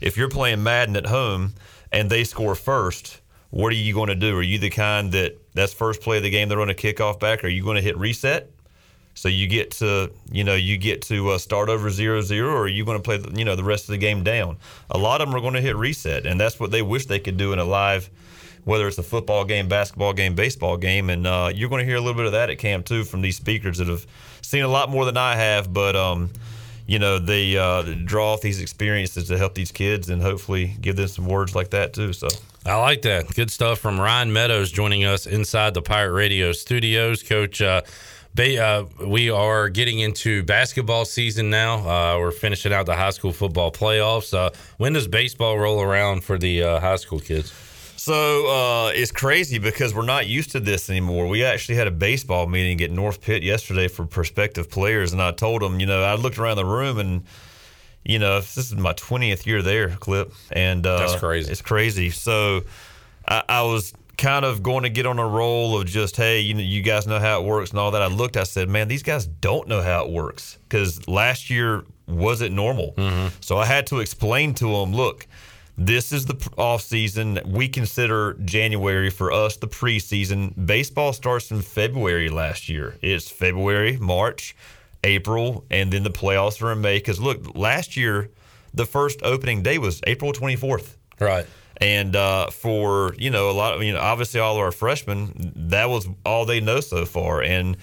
if 0.00 0.16
you're 0.16 0.30
playing 0.30 0.62
Madden 0.62 0.96
at 0.96 1.06
home 1.06 1.54
and 1.92 2.10
they 2.10 2.24
score 2.24 2.54
first, 2.54 3.20
what 3.50 3.72
are 3.72 3.76
you 3.76 3.92
going 3.92 4.08
to 4.08 4.14
do? 4.14 4.36
Are 4.36 4.42
you 4.42 4.58
the 4.58 4.70
kind 4.70 5.12
that 5.12 5.38
that's 5.54 5.74
first 5.74 6.00
play 6.00 6.16
of 6.16 6.22
the 6.22 6.30
game 6.30 6.48
they're 6.48 6.56
going 6.56 6.68
to 6.68 6.74
kick 6.74 7.00
off 7.00 7.18
back? 7.18 7.44
Are 7.44 7.48
you 7.48 7.62
going 7.62 7.76
to 7.76 7.82
hit 7.82 7.96
reset? 7.98 8.50
So 9.14 9.28
you 9.28 9.46
get 9.46 9.72
to, 9.72 10.10
you 10.30 10.42
know, 10.42 10.54
you 10.54 10.78
get 10.78 11.02
to 11.02 11.30
uh, 11.30 11.38
start 11.38 11.68
over 11.68 11.90
zero 11.90 12.22
zero, 12.22 12.50
or 12.54 12.62
are 12.62 12.68
you 12.68 12.84
going 12.84 12.96
to 12.96 13.02
play, 13.02 13.18
the, 13.18 13.38
you 13.38 13.44
know, 13.44 13.56
the 13.56 13.64
rest 13.64 13.84
of 13.84 13.88
the 13.88 13.98
game 13.98 14.24
down? 14.24 14.56
A 14.90 14.96
lot 14.96 15.20
of 15.20 15.28
them 15.28 15.36
are 15.36 15.40
going 15.40 15.52
to 15.52 15.60
hit 15.60 15.76
reset, 15.76 16.24
and 16.24 16.40
that's 16.40 16.58
what 16.58 16.70
they 16.70 16.80
wish 16.80 17.06
they 17.06 17.18
could 17.18 17.36
do 17.36 17.52
in 17.52 17.58
a 17.58 17.64
live, 17.64 18.08
whether 18.64 18.88
it's 18.88 18.96
a 18.96 19.02
football 19.02 19.44
game, 19.44 19.68
basketball 19.68 20.14
game, 20.14 20.34
baseball 20.34 20.78
game, 20.78 21.10
and 21.10 21.26
uh, 21.26 21.52
you're 21.54 21.68
going 21.68 21.80
to 21.80 21.84
hear 21.84 21.96
a 21.96 22.00
little 22.00 22.16
bit 22.16 22.24
of 22.24 22.32
that 22.32 22.48
at 22.48 22.58
camp 22.58 22.86
too 22.86 23.04
from 23.04 23.20
these 23.20 23.36
speakers 23.36 23.76
that 23.78 23.88
have 23.88 24.06
seen 24.40 24.62
a 24.62 24.68
lot 24.68 24.88
more 24.88 25.04
than 25.04 25.18
I 25.18 25.36
have, 25.36 25.70
but 25.70 25.94
um, 25.94 26.30
you 26.92 26.98
know, 26.98 27.18
they 27.18 27.56
uh, 27.56 27.82
draw 28.04 28.34
off 28.34 28.42
these 28.42 28.60
experiences 28.60 29.28
to 29.28 29.38
help 29.38 29.54
these 29.54 29.72
kids 29.72 30.10
and 30.10 30.20
hopefully 30.20 30.76
give 30.78 30.94
them 30.94 31.08
some 31.08 31.26
words 31.26 31.54
like 31.54 31.70
that 31.70 31.94
too. 31.94 32.12
So. 32.12 32.28
I 32.66 32.76
like 32.76 33.00
that. 33.02 33.34
Good 33.34 33.50
stuff 33.50 33.78
from 33.78 33.98
Ryan 33.98 34.30
Meadows 34.30 34.70
joining 34.70 35.06
us 35.06 35.26
inside 35.26 35.72
the 35.72 35.80
Pirate 35.80 36.12
Radio 36.12 36.52
studios. 36.52 37.22
Coach, 37.22 37.62
uh, 37.62 37.80
uh, 38.38 38.84
we 39.06 39.30
are 39.30 39.70
getting 39.70 40.00
into 40.00 40.42
basketball 40.42 41.06
season 41.06 41.48
now. 41.48 41.78
Uh, 41.78 42.18
we're 42.18 42.30
finishing 42.30 42.74
out 42.74 42.84
the 42.84 42.94
high 42.94 43.08
school 43.08 43.32
football 43.32 43.72
playoffs. 43.72 44.34
Uh, 44.34 44.50
when 44.76 44.92
does 44.92 45.08
baseball 45.08 45.58
roll 45.58 45.80
around 45.80 46.24
for 46.24 46.36
the 46.36 46.62
uh, 46.62 46.78
high 46.78 46.96
school 46.96 47.20
kids? 47.20 47.54
So 48.02 48.48
uh, 48.48 48.88
it's 48.88 49.12
crazy 49.12 49.60
because 49.60 49.94
we're 49.94 50.04
not 50.04 50.26
used 50.26 50.50
to 50.50 50.58
this 50.58 50.90
anymore. 50.90 51.28
We 51.28 51.44
actually 51.44 51.76
had 51.76 51.86
a 51.86 51.92
baseball 51.92 52.48
meeting 52.48 52.80
at 52.80 52.90
North 52.90 53.20
Pitt 53.20 53.44
yesterday 53.44 53.86
for 53.86 54.04
prospective 54.06 54.68
players, 54.68 55.12
and 55.12 55.22
I 55.22 55.30
told 55.30 55.62
them, 55.62 55.78
you 55.78 55.86
know, 55.86 56.02
I 56.02 56.16
looked 56.16 56.36
around 56.36 56.56
the 56.56 56.64
room 56.64 56.98
and, 56.98 57.22
you 58.04 58.18
know, 58.18 58.40
this 58.40 58.56
is 58.56 58.74
my 58.74 58.92
twentieth 58.94 59.46
year 59.46 59.62
there, 59.62 59.90
Clip, 59.90 60.32
and 60.50 60.84
uh, 60.84 60.98
That's 60.98 61.14
crazy. 61.14 61.52
It's 61.52 61.62
crazy. 61.62 62.10
So 62.10 62.62
I, 63.28 63.44
I 63.48 63.62
was 63.62 63.94
kind 64.18 64.44
of 64.44 64.64
going 64.64 64.82
to 64.82 64.90
get 64.90 65.06
on 65.06 65.20
a 65.20 65.26
roll 65.28 65.80
of 65.80 65.86
just, 65.86 66.16
hey, 66.16 66.40
you 66.40 66.54
know, 66.54 66.60
you 66.60 66.82
guys 66.82 67.06
know 67.06 67.20
how 67.20 67.40
it 67.40 67.46
works 67.46 67.70
and 67.70 67.78
all 67.78 67.92
that. 67.92 68.02
I 68.02 68.08
looked, 68.08 68.36
I 68.36 68.42
said, 68.42 68.68
man, 68.68 68.88
these 68.88 69.04
guys 69.04 69.28
don't 69.28 69.68
know 69.68 69.80
how 69.80 70.06
it 70.06 70.10
works 70.10 70.58
because 70.68 71.06
last 71.06 71.50
year 71.50 71.84
wasn't 72.08 72.52
normal. 72.52 72.94
So 73.38 73.58
I 73.58 73.66
had 73.66 73.86
to 73.86 74.00
explain 74.00 74.54
to 74.54 74.64
them, 74.72 74.92
look, 74.92 75.28
this 75.76 76.12
is 76.12 76.26
the 76.26 76.50
off 76.58 76.82
season. 76.82 77.40
We 77.46 77.68
consider 77.68 78.34
January 78.44 79.10
for 79.10 79.32
us 79.32 79.56
the 79.56 79.68
preseason. 79.68 80.66
Baseball 80.66 81.12
starts 81.12 81.50
in 81.50 81.62
February 81.62 82.28
last 82.28 82.68
year. 82.68 82.96
It's 83.00 83.30
February, 83.30 83.96
March, 83.96 84.54
April, 85.02 85.64
and 85.70 85.92
then 85.92 86.02
the 86.02 86.10
playoffs 86.10 86.62
are 86.62 86.72
in 86.72 86.80
May. 86.80 86.98
Because 86.98 87.20
look, 87.20 87.56
last 87.56 87.96
year 87.96 88.30
the 88.74 88.86
first 88.86 89.22
opening 89.22 89.62
day 89.62 89.78
was 89.78 90.00
April 90.06 90.32
24th. 90.32 90.96
Right. 91.18 91.46
And 91.80 92.14
uh, 92.14 92.50
for 92.50 93.14
you 93.18 93.30
know 93.30 93.50
a 93.50 93.52
lot 93.52 93.74
of 93.74 93.82
you 93.82 93.92
know 93.92 94.00
obviously 94.00 94.40
all 94.40 94.54
of 94.54 94.60
our 94.60 94.72
freshmen 94.72 95.52
that 95.56 95.88
was 95.88 96.06
all 96.24 96.44
they 96.44 96.60
know 96.60 96.80
so 96.80 97.04
far 97.04 97.42
and 97.42 97.76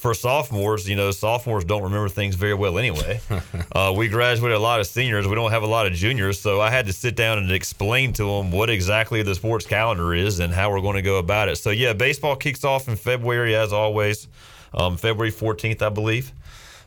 for 0.00 0.14
sophomores 0.14 0.88
you 0.88 0.96
know 0.96 1.10
sophomores 1.10 1.62
don't 1.62 1.82
remember 1.82 2.08
things 2.08 2.34
very 2.34 2.54
well 2.54 2.78
anyway 2.78 3.20
uh, 3.72 3.92
we 3.94 4.08
graduated 4.08 4.56
a 4.56 4.60
lot 4.60 4.80
of 4.80 4.86
seniors 4.86 5.28
we 5.28 5.34
don't 5.34 5.50
have 5.50 5.62
a 5.62 5.66
lot 5.66 5.86
of 5.86 5.92
juniors 5.92 6.40
so 6.40 6.58
I 6.58 6.70
had 6.70 6.86
to 6.86 6.92
sit 6.94 7.16
down 7.16 7.36
and 7.36 7.52
explain 7.52 8.14
to 8.14 8.24
them 8.24 8.50
what 8.50 8.70
exactly 8.70 9.22
the 9.22 9.34
sports 9.34 9.66
calendar 9.66 10.14
is 10.14 10.40
and 10.40 10.54
how 10.54 10.70
we're 10.70 10.80
going 10.80 10.96
to 10.96 11.02
go 11.02 11.18
about 11.18 11.50
it 11.50 11.56
so 11.56 11.68
yeah 11.68 11.92
baseball 11.92 12.34
kicks 12.34 12.64
off 12.64 12.88
in 12.88 12.96
February 12.96 13.54
as 13.54 13.74
always 13.74 14.26
um, 14.72 14.96
February 14.96 15.30
14th 15.30 15.82
I 15.82 15.90
believe 15.90 16.32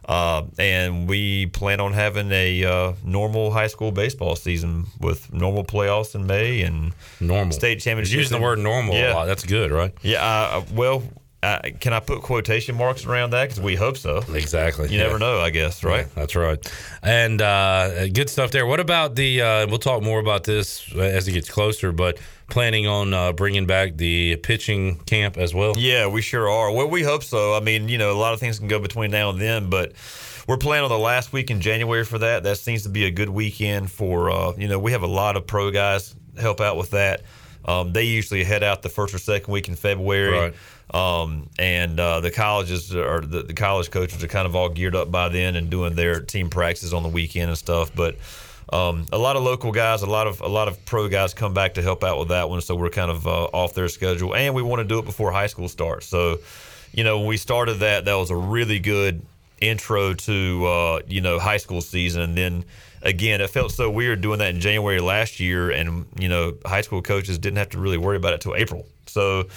uh, 0.05 0.43
and 0.57 1.07
we 1.07 1.45
plan 1.45 1.79
on 1.79 1.93
having 1.93 2.31
a 2.31 2.65
uh, 2.65 2.93
normal 3.05 3.51
high 3.51 3.67
school 3.67 3.91
baseball 3.91 4.35
season 4.35 4.85
with 4.99 5.31
normal 5.31 5.63
playoffs 5.63 6.15
in 6.15 6.25
May 6.25 6.63
and 6.63 6.93
normal 7.21 7.53
state 7.53 7.79
championship. 7.79 8.17
Using 8.17 8.37
the 8.37 8.43
word 8.43 8.59
normal 8.59 8.95
a 8.95 9.13
lot. 9.13 9.25
That's 9.27 9.45
good, 9.45 9.71
right? 9.71 9.93
Yeah. 10.01 10.21
Uh, 10.21 10.63
well, 10.73 11.03
uh, 11.43 11.59
can 11.79 11.93
I 11.93 11.99
put 11.99 12.21
quotation 12.21 12.75
marks 12.75 13.05
around 13.05 13.31
that? 13.31 13.49
Because 13.49 13.61
we 13.61 13.75
hope 13.75 13.97
so. 13.97 14.23
Exactly. 14.33 14.89
You 14.89 14.97
yeah. 14.97 15.03
never 15.03 15.19
know, 15.19 15.39
I 15.39 15.49
guess, 15.49 15.83
right? 15.83 16.05
Yeah, 16.05 16.13
that's 16.15 16.35
right. 16.35 16.73
And 17.03 17.41
uh, 17.41 18.07
good 18.07 18.29
stuff 18.29 18.51
there. 18.51 18.65
What 18.65 18.79
about 18.79 19.15
the? 19.15 19.41
Uh, 19.41 19.67
we'll 19.67 19.77
talk 19.77 20.01
more 20.01 20.19
about 20.19 20.45
this 20.45 20.91
as 20.95 21.27
it 21.27 21.33
gets 21.33 21.49
closer, 21.49 21.91
but 21.91 22.17
planning 22.49 22.87
on 22.87 23.13
uh, 23.13 23.33
bringing 23.33 23.65
back 23.65 23.97
the 23.97 24.37
pitching 24.37 24.99
camp 24.99 25.37
as 25.37 25.53
well. 25.53 25.73
Yeah, 25.77 26.07
we 26.07 26.21
sure 26.21 26.49
are. 26.49 26.71
Well, 26.71 26.87
we 26.87 27.03
hope 27.03 27.23
so. 27.23 27.53
I 27.55 27.59
mean, 27.59 27.89
you 27.89 27.97
know, 27.97 28.11
a 28.11 28.19
lot 28.19 28.33
of 28.33 28.39
things 28.39 28.59
can 28.59 28.67
go 28.67 28.79
between 28.79 29.11
now 29.11 29.29
and 29.29 29.41
then, 29.41 29.69
but 29.69 29.93
we're 30.47 30.57
planning 30.57 30.85
on 30.85 30.89
the 30.89 30.97
last 30.97 31.33
week 31.33 31.51
in 31.51 31.61
January 31.61 32.05
for 32.05 32.19
that. 32.19 32.43
That 32.43 32.57
seems 32.57 32.83
to 32.83 32.89
be 32.89 33.05
a 33.05 33.11
good 33.11 33.29
weekend 33.29 33.91
for, 33.91 34.29
uh, 34.29 34.53
you 34.57 34.67
know, 34.67 34.79
we 34.79 34.91
have 34.91 35.03
a 35.03 35.07
lot 35.07 35.35
of 35.35 35.47
pro 35.47 35.71
guys 35.71 36.15
help 36.39 36.61
out 36.61 36.77
with 36.77 36.91
that. 36.91 37.21
Um, 37.65 37.93
they 37.93 38.03
usually 38.03 38.43
head 38.43 38.63
out 38.63 38.81
the 38.81 38.89
first 38.89 39.13
or 39.13 39.19
second 39.19 39.51
week 39.51 39.67
in 39.67 39.75
February. 39.75 40.31
Right. 40.31 40.53
Um, 40.93 41.49
and 41.57 41.99
uh, 41.99 42.19
the 42.19 42.29
colleges 42.29 42.93
or 42.93 43.21
the, 43.21 43.43
the 43.43 43.53
college 43.53 43.89
coaches 43.89 44.23
are 44.23 44.27
kind 44.27 44.45
of 44.45 44.55
all 44.55 44.69
geared 44.69 44.95
up 44.95 45.11
by 45.11 45.29
then 45.29 45.55
and 45.55 45.69
doing 45.69 45.95
their 45.95 46.19
team 46.19 46.49
practices 46.49 46.93
on 46.93 47.03
the 47.03 47.09
weekend 47.09 47.49
and 47.49 47.57
stuff. 47.57 47.95
But 47.95 48.15
um, 48.71 49.05
a 49.11 49.17
lot 49.17 49.35
of 49.35 49.43
local 49.43 49.71
guys, 49.71 50.01
a 50.01 50.07
lot 50.07 50.27
of 50.27 50.41
a 50.41 50.47
lot 50.47 50.67
of 50.67 50.83
pro 50.85 51.07
guys 51.07 51.33
come 51.33 51.53
back 51.53 51.75
to 51.75 51.81
help 51.81 52.03
out 52.03 52.19
with 52.19 52.29
that 52.29 52.49
one. 52.49 52.61
So 52.61 52.75
we're 52.75 52.89
kind 52.89 53.11
of 53.11 53.27
uh, 53.27 53.45
off 53.45 53.73
their 53.73 53.87
schedule, 53.87 54.35
and 54.35 54.53
we 54.53 54.61
want 54.61 54.81
to 54.81 54.87
do 54.87 54.99
it 54.99 55.05
before 55.05 55.31
high 55.31 55.47
school 55.47 55.69
starts. 55.69 56.07
So, 56.07 56.39
you 56.91 57.03
know, 57.03 57.19
when 57.19 57.27
we 57.27 57.37
started 57.37 57.75
that, 57.75 58.05
that 58.05 58.15
was 58.15 58.29
a 58.29 58.35
really 58.35 58.79
good 58.79 59.21
intro 59.61 60.13
to 60.13 60.65
uh, 60.65 60.99
you 61.07 61.21
know 61.21 61.39
high 61.39 61.57
school 61.57 61.81
season, 61.81 62.21
and 62.21 62.37
then 62.37 62.65
again, 63.03 63.41
it 63.41 63.49
felt 63.49 63.71
so 63.71 63.89
weird 63.89 64.21
doing 64.21 64.39
that 64.39 64.55
in 64.55 64.59
January 64.59 64.99
last 64.99 65.39
year, 65.39 65.69
and 65.69 66.05
you 66.17 66.29
know, 66.29 66.53
high 66.65 66.81
school 66.81 67.01
coaches 67.01 67.37
didn't 67.37 67.57
have 67.57 67.69
to 67.69 67.79
really 67.79 67.97
worry 67.97 68.17
about 68.17 68.33
it 68.33 68.41
till 68.41 68.55
April. 68.55 68.85
So. 69.05 69.47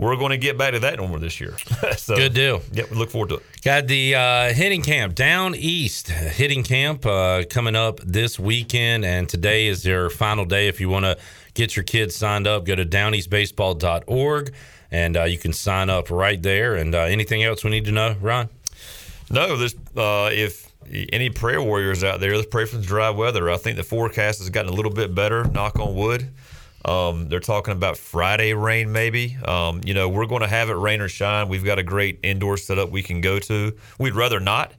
We're 0.00 0.14
going 0.14 0.30
to 0.30 0.38
get 0.38 0.56
back 0.56 0.74
to 0.74 0.78
that 0.78 0.96
normal 0.96 1.18
this 1.18 1.40
year. 1.40 1.56
so, 1.96 2.14
Good 2.14 2.32
deal. 2.32 2.62
Yep, 2.70 2.90
we 2.92 2.96
look 2.96 3.10
forward 3.10 3.30
to 3.30 3.34
it. 3.38 3.42
Got 3.64 3.88
the 3.88 4.14
uh, 4.14 4.52
hitting 4.54 4.80
camp 4.80 5.16
down 5.16 5.56
east. 5.56 6.06
Hitting 6.06 6.62
camp 6.62 7.04
uh, 7.04 7.42
coming 7.50 7.74
up 7.74 7.98
this 8.04 8.38
weekend, 8.38 9.04
and 9.04 9.28
today 9.28 9.66
is 9.66 9.82
their 9.82 10.08
final 10.08 10.44
day. 10.44 10.68
If 10.68 10.80
you 10.80 10.88
want 10.88 11.04
to 11.04 11.18
get 11.54 11.74
your 11.74 11.82
kids 11.82 12.14
signed 12.14 12.46
up, 12.46 12.64
go 12.64 12.76
to 12.76 12.84
downeastbaseball.org, 12.84 14.54
and 14.92 15.16
uh, 15.16 15.24
you 15.24 15.36
can 15.36 15.52
sign 15.52 15.90
up 15.90 16.12
right 16.12 16.40
there. 16.40 16.76
And 16.76 16.94
uh, 16.94 17.00
anything 17.00 17.42
else 17.42 17.64
we 17.64 17.70
need 17.70 17.86
to 17.86 17.92
know, 17.92 18.14
Ron? 18.20 18.50
No, 19.30 19.56
there's 19.56 19.74
uh, 19.96 20.30
if 20.32 20.67
any 21.12 21.30
prayer 21.30 21.62
warriors 21.62 22.02
out 22.04 22.20
there, 22.20 22.36
let's 22.36 22.48
pray 22.48 22.64
for 22.64 22.76
the 22.76 22.86
dry 22.86 23.10
weather. 23.10 23.50
I 23.50 23.56
think 23.56 23.76
the 23.76 23.84
forecast 23.84 24.38
has 24.40 24.50
gotten 24.50 24.70
a 24.70 24.74
little 24.74 24.92
bit 24.92 25.14
better. 25.14 25.44
Knock 25.44 25.78
on 25.78 25.94
wood. 25.94 26.28
Um, 26.84 27.28
they're 27.28 27.40
talking 27.40 27.72
about 27.72 27.98
Friday 27.98 28.54
rain, 28.54 28.92
maybe. 28.92 29.36
Um, 29.44 29.80
you 29.84 29.94
know, 29.94 30.08
we're 30.08 30.26
going 30.26 30.42
to 30.42 30.48
have 30.48 30.70
it 30.70 30.74
rain 30.74 31.00
or 31.00 31.08
shine. 31.08 31.48
We've 31.48 31.64
got 31.64 31.78
a 31.78 31.82
great 31.82 32.20
indoor 32.22 32.56
setup 32.56 32.90
we 32.90 33.02
can 33.02 33.20
go 33.20 33.38
to. 33.40 33.76
We'd 33.98 34.14
rather 34.14 34.40
not. 34.40 34.72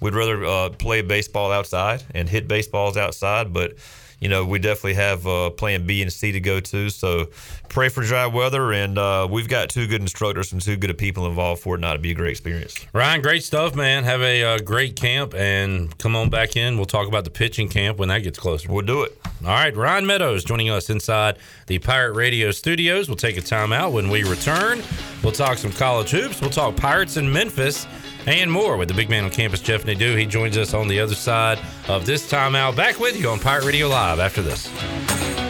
We'd 0.00 0.14
rather 0.14 0.44
uh, 0.44 0.68
play 0.70 1.02
baseball 1.02 1.50
outside 1.50 2.04
and 2.14 2.28
hit 2.28 2.46
baseballs 2.48 2.96
outside, 2.96 3.52
but. 3.52 3.74
You 4.20 4.30
know, 4.30 4.44
we 4.46 4.58
definitely 4.58 4.94
have 4.94 5.26
uh, 5.26 5.50
plan 5.50 5.86
B 5.86 6.00
and 6.00 6.10
C 6.10 6.32
to 6.32 6.40
go 6.40 6.58
to. 6.58 6.88
So 6.88 7.26
pray 7.68 7.90
for 7.90 8.02
dry 8.02 8.26
weather, 8.26 8.72
and 8.72 8.96
uh, 8.96 9.28
we've 9.30 9.48
got 9.48 9.68
two 9.68 9.86
good 9.86 10.00
instructors 10.00 10.52
and 10.52 10.62
two 10.62 10.76
good 10.76 10.96
people 10.96 11.26
involved 11.26 11.62
for 11.62 11.74
it 11.74 11.80
not 11.80 11.94
to 11.94 11.98
be 11.98 12.12
a 12.12 12.14
great 12.14 12.30
experience. 12.30 12.74
Ryan, 12.94 13.20
great 13.20 13.44
stuff, 13.44 13.74
man. 13.74 14.04
Have 14.04 14.22
a 14.22 14.42
uh, 14.42 14.58
great 14.58 14.96
camp 14.96 15.34
and 15.34 15.96
come 15.98 16.16
on 16.16 16.30
back 16.30 16.56
in. 16.56 16.76
We'll 16.76 16.86
talk 16.86 17.08
about 17.08 17.24
the 17.24 17.30
pitching 17.30 17.68
camp 17.68 17.98
when 17.98 18.08
that 18.08 18.20
gets 18.20 18.38
closer. 18.38 18.72
We'll 18.72 18.86
do 18.86 19.02
it. 19.02 19.18
All 19.42 19.48
right, 19.50 19.76
Ryan 19.76 20.06
Meadows 20.06 20.44
joining 20.44 20.70
us 20.70 20.88
inside 20.88 21.36
the 21.66 21.78
Pirate 21.78 22.14
Radio 22.14 22.50
studios. 22.52 23.08
We'll 23.08 23.16
take 23.16 23.36
a 23.36 23.42
timeout 23.42 23.92
when 23.92 24.08
we 24.08 24.24
return. 24.24 24.82
We'll 25.22 25.32
talk 25.32 25.58
some 25.58 25.72
college 25.72 26.10
hoops. 26.10 26.40
We'll 26.40 26.50
talk 26.50 26.74
Pirates 26.76 27.18
in 27.18 27.30
Memphis 27.30 27.86
and 28.26 28.50
more 28.50 28.76
with 28.76 28.88
the 28.88 28.94
big 28.94 29.08
man 29.08 29.24
on 29.24 29.30
campus, 29.30 29.60
Jeff 29.60 29.84
Nadeau. 29.84 30.16
He 30.16 30.26
joins 30.26 30.58
us 30.58 30.74
on 30.74 30.88
the 30.88 31.00
other 31.00 31.14
side 31.14 31.58
of 31.88 32.06
this 32.06 32.30
timeout. 32.30 32.76
Back 32.76 32.98
with 32.98 33.18
you 33.18 33.28
on 33.30 33.38
Pirate 33.38 33.64
Radio 33.64 33.88
Live 33.88 34.18
after 34.18 34.42
this. 34.42 35.45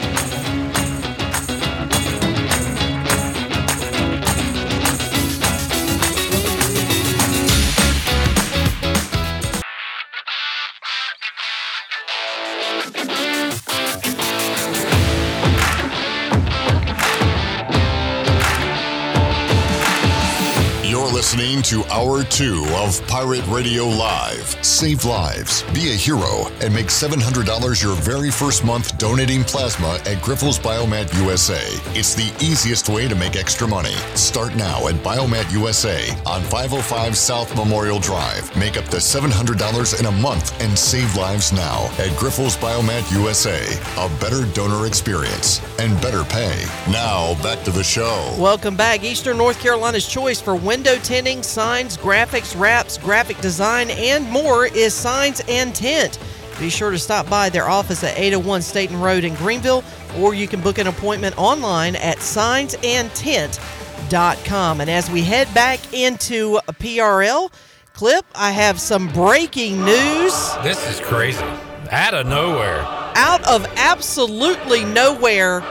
Listening 21.27 21.61
to 21.61 21.85
Hour 21.91 22.23
2 22.23 22.65
of 22.77 23.05
Pirate 23.09 23.45
Radio 23.49 23.85
Live. 23.85 24.57
Save 24.65 25.05
lives, 25.05 25.65
be 25.75 25.91
a 25.91 25.95
hero, 25.95 26.47
and 26.61 26.73
make 26.73 26.87
$700 26.87 27.83
your 27.83 27.97
very 27.97 28.31
first 28.31 28.65
month 28.65 28.97
donating 28.97 29.43
plasma 29.43 29.95
at 30.07 30.23
Grifols 30.23 30.61
Biomat 30.61 31.13
USA. 31.21 31.65
It's 31.99 32.15
the 32.15 32.33
easiest 32.39 32.89
way 32.89 33.09
to 33.09 33.17
make 33.17 33.35
extra 33.35 33.67
money. 33.67 33.97
Start 34.15 34.55
now 34.55 34.87
at 34.87 34.95
Biomat 35.03 35.51
USA 35.51 36.11
on 36.27 36.43
505 36.43 37.17
South 37.17 37.57
Memorial 37.57 37.99
Drive. 37.99 38.57
Make 38.57 38.77
up 38.77 38.85
to 38.91 38.99
$700 38.99 39.99
in 39.99 40.07
a 40.07 40.13
month 40.13 40.55
and 40.63 40.79
save 40.79 41.17
lives 41.17 41.53
now 41.53 41.87
at 41.99 42.11
Grifols 42.21 42.57
Biomat 42.57 43.11
USA. 43.11 43.67
A 43.97 44.09
better 44.21 44.47
donor 44.53 44.87
experience 44.87 45.61
and 45.81 46.01
better 46.01 46.23
pay. 46.23 46.65
Now, 46.89 47.35
back 47.43 47.65
to 47.65 47.73
the 47.73 47.83
show. 47.83 48.33
Welcome 48.39 48.77
back. 48.77 49.03
Eastern 49.03 49.39
North 49.39 49.59
Carolina's 49.59 50.07
choice 50.07 50.41
for 50.41 50.55
window 50.55 50.95
tinting, 50.99 51.17
signs, 51.27 51.97
graphics, 51.97 52.57
wraps, 52.59 52.99
graphic 52.99 53.41
design, 53.41 53.91
and 53.91 54.31
more 54.31 54.67
is 54.67 54.95
Signs 54.95 55.43
and 55.49 55.75
Tint. 55.75 56.21
Be 56.61 56.71
sure 56.71 56.93
to 56.93 57.01
stop 57.01 57.29
by 57.29 57.49
their 57.49 57.69
office 57.69 58.05
at 58.05 58.17
801 58.17 58.63
Staten 58.63 59.01
Road 59.01 59.25
in 59.25 59.35
Greenville, 59.35 59.83
or 60.17 60.35
you 60.35 60.47
can 60.47 60.61
book 60.61 60.79
an 60.79 60.87
appointment 60.87 61.37
online 61.37 61.97
at 61.97 62.19
signsandtint.com. 62.19 64.81
And 64.81 64.89
as 64.89 65.11
we 65.11 65.23
head 65.23 65.53
back 65.53 65.81
into 65.93 66.61
a 66.69 66.73
PRL 66.73 67.53
clip, 67.93 68.25
I 68.37 68.53
have 68.53 68.81
some 68.81 69.09
breaking 69.09 69.85
news. 69.85 70.33
This 70.63 70.89
is 70.89 71.01
crazy. 71.01 71.43
Out 71.91 72.15
of 72.15 72.29
nowhere. 72.29 72.83
Out 73.17 73.45
of 73.49 73.67
absolutely 73.75 74.85
nowhere. 74.85 75.65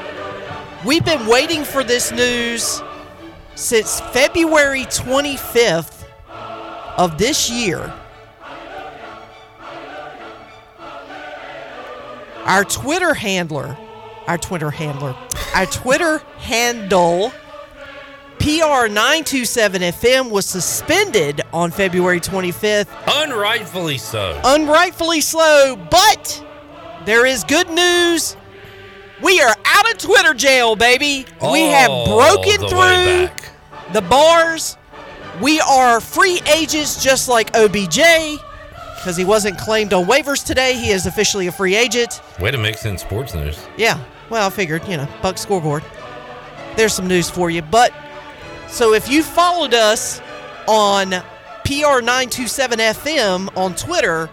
We've 0.85 1.05
been 1.05 1.27
waiting 1.27 1.63
for 1.63 1.81
this 1.81 2.11
news 2.11 2.81
since 3.55 3.99
February 4.11 4.81
25th 4.81 6.03
of 6.97 7.17
this 7.17 7.49
year. 7.49 7.93
Our 12.45 12.63
Twitter 12.63 13.13
handler, 13.15 13.75
our 14.27 14.37
Twitter 14.37 14.69
handler, 14.69 15.15
our 15.55 15.65
Twitter 15.65 16.19
handle, 16.37 17.33
PR927FM, 18.37 20.29
was 20.29 20.45
suspended 20.45 21.41
on 21.51 21.71
February 21.71 22.19
25th. 22.19 22.87
Unrightfully 23.07 23.97
so. 23.97 24.39
Unrightfully 24.43 25.21
so, 25.21 25.75
but 25.89 26.45
there 27.05 27.25
is 27.25 27.43
good 27.43 27.69
news. 27.69 28.37
We 29.21 29.41
are 29.41 29.55
out 29.65 29.91
of 29.91 29.97
Twitter 29.97 30.33
jail, 30.33 30.75
baby. 30.75 31.25
we 31.41 31.61
have 31.61 31.89
broken 32.05 32.59
the 32.61 32.67
through 32.67 33.93
the 33.93 34.01
bars. 34.01 34.77
We 35.41 35.59
are 35.61 35.99
free 36.01 36.41
agents 36.53 37.03
just 37.03 37.27
like 37.27 37.55
OBJ 37.55 37.99
because 38.95 39.15
he 39.17 39.25
wasn't 39.25 39.57
claimed 39.57 39.93
on 39.93 40.05
waivers 40.05 40.45
today. 40.45 40.73
He 40.75 40.89
is 40.89 41.05
officially 41.05 41.47
a 41.47 41.51
free 41.51 41.75
agent. 41.75 42.21
Way 42.39 42.51
to 42.51 42.57
mix 42.57 42.85
in 42.85 42.97
sports 42.97 43.33
news. 43.33 43.59
Yeah, 43.77 43.99
well, 44.29 44.47
I 44.47 44.49
figured, 44.49 44.87
you 44.87 44.97
know, 44.97 45.07
Buck 45.21 45.37
scoreboard. 45.37 45.83
There's 46.75 46.93
some 46.93 47.07
news 47.07 47.29
for 47.29 47.49
you. 47.49 47.61
But 47.61 47.93
so 48.67 48.93
if 48.93 49.09
you 49.09 49.23
followed 49.23 49.73
us 49.73 50.21
on 50.67 51.11
PR927FM 51.65 53.55
on 53.55 53.75
Twitter, 53.75 54.29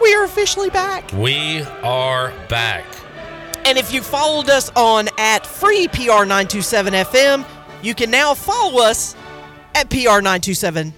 we 0.00 0.14
are 0.14 0.24
officially 0.24 0.70
back. 0.70 1.10
We 1.12 1.62
are 1.82 2.32
back. 2.48 2.84
And 3.64 3.78
if 3.78 3.92
you 3.92 4.02
followed 4.02 4.50
us 4.50 4.70
on 4.76 5.08
at 5.18 5.46
free 5.46 5.88
PR927FM, 5.88 7.46
you 7.82 7.94
can 7.94 8.10
now 8.10 8.34
follow 8.34 8.82
us 8.82 9.16
at 9.74 9.88
PR927FM. 9.90 10.92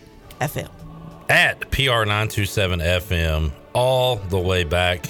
At 1.28 1.60
PR927FM 1.70 3.52
all 3.72 4.16
the 4.16 4.38
way 4.38 4.64
back. 4.64 5.06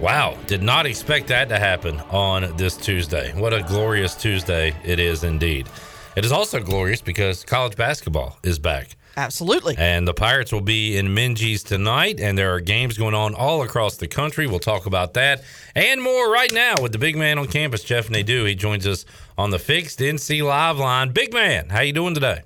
Wow, 0.00 0.36
did 0.46 0.62
not 0.62 0.86
expect 0.86 1.28
that 1.28 1.48
to 1.50 1.58
happen 1.58 2.00
on 2.10 2.56
this 2.56 2.76
Tuesday. 2.76 3.32
What 3.38 3.52
a 3.52 3.62
glorious 3.62 4.14
Tuesday 4.14 4.74
it 4.84 4.98
is 4.98 5.24
indeed. 5.24 5.68
It 6.16 6.24
is 6.24 6.32
also 6.32 6.60
glorious 6.60 7.00
because 7.00 7.44
college 7.44 7.76
basketball 7.76 8.36
is 8.42 8.58
back. 8.58 8.96
Absolutely. 9.16 9.76
And 9.78 10.06
the 10.06 10.14
Pirates 10.14 10.52
will 10.52 10.60
be 10.60 10.96
in 10.96 11.08
Minges 11.08 11.64
tonight, 11.64 12.20
and 12.20 12.36
there 12.36 12.52
are 12.54 12.60
games 12.60 12.96
going 12.98 13.14
on 13.14 13.34
all 13.34 13.62
across 13.62 13.96
the 13.96 14.08
country. 14.08 14.46
We'll 14.46 14.58
talk 14.58 14.86
about 14.86 15.14
that 15.14 15.42
and 15.74 16.02
more 16.02 16.30
right 16.30 16.52
now 16.52 16.74
with 16.80 16.92
the 16.92 16.98
big 16.98 17.16
man 17.16 17.38
on 17.38 17.46
campus, 17.46 17.84
Jeff 17.84 18.10
Nadeau. 18.10 18.44
He 18.44 18.54
joins 18.54 18.86
us 18.86 19.04
on 19.38 19.50
the 19.50 19.58
fixed 19.58 19.98
NC 20.00 20.42
Live 20.42 20.78
line. 20.78 21.10
Big 21.10 21.32
man, 21.32 21.68
how 21.68 21.80
you 21.80 21.92
doing 21.92 22.14
today? 22.14 22.42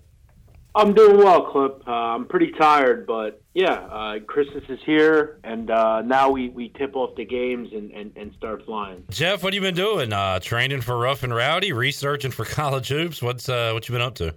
I'm 0.77 0.93
doing 0.93 1.19
well, 1.19 1.43
Clip. 1.53 1.83
Uh, 1.87 1.91
I'm 1.91 2.27
pretty 2.27 2.51
tired, 2.53 3.07
but 3.07 3.41
yeah, 3.55 3.75
uh, 3.75 4.19
Christmas 4.27 4.65
is 4.69 4.81
here, 4.85 5.39
and 5.45 5.71
uh, 5.71 6.03
now 6.03 6.31
we, 6.31 6.49
we 6.49 6.71
tip 6.71 6.97
off 6.97 7.15
the 7.15 7.25
games 7.25 7.69
and, 7.73 7.93
and, 7.93 8.13
and 8.17 8.33
start 8.37 8.65
flying. 8.65 9.05
Jeff, 9.11 9.45
what 9.45 9.55
have 9.55 9.63
you 9.63 9.69
been 9.69 9.77
doing? 9.77 10.13
Uh, 10.13 10.41
training 10.41 10.81
for 10.81 10.99
Rough 10.99 11.23
and 11.23 11.33
Rowdy, 11.33 11.73
researching 11.73 12.33
for 12.33 12.45
college 12.45 12.89
hoops. 12.89 13.23
What's 13.23 13.49
uh, 13.49 13.71
what 13.73 13.89
you 13.89 13.93
been 13.93 14.03
up 14.03 14.17
to? 14.17 14.35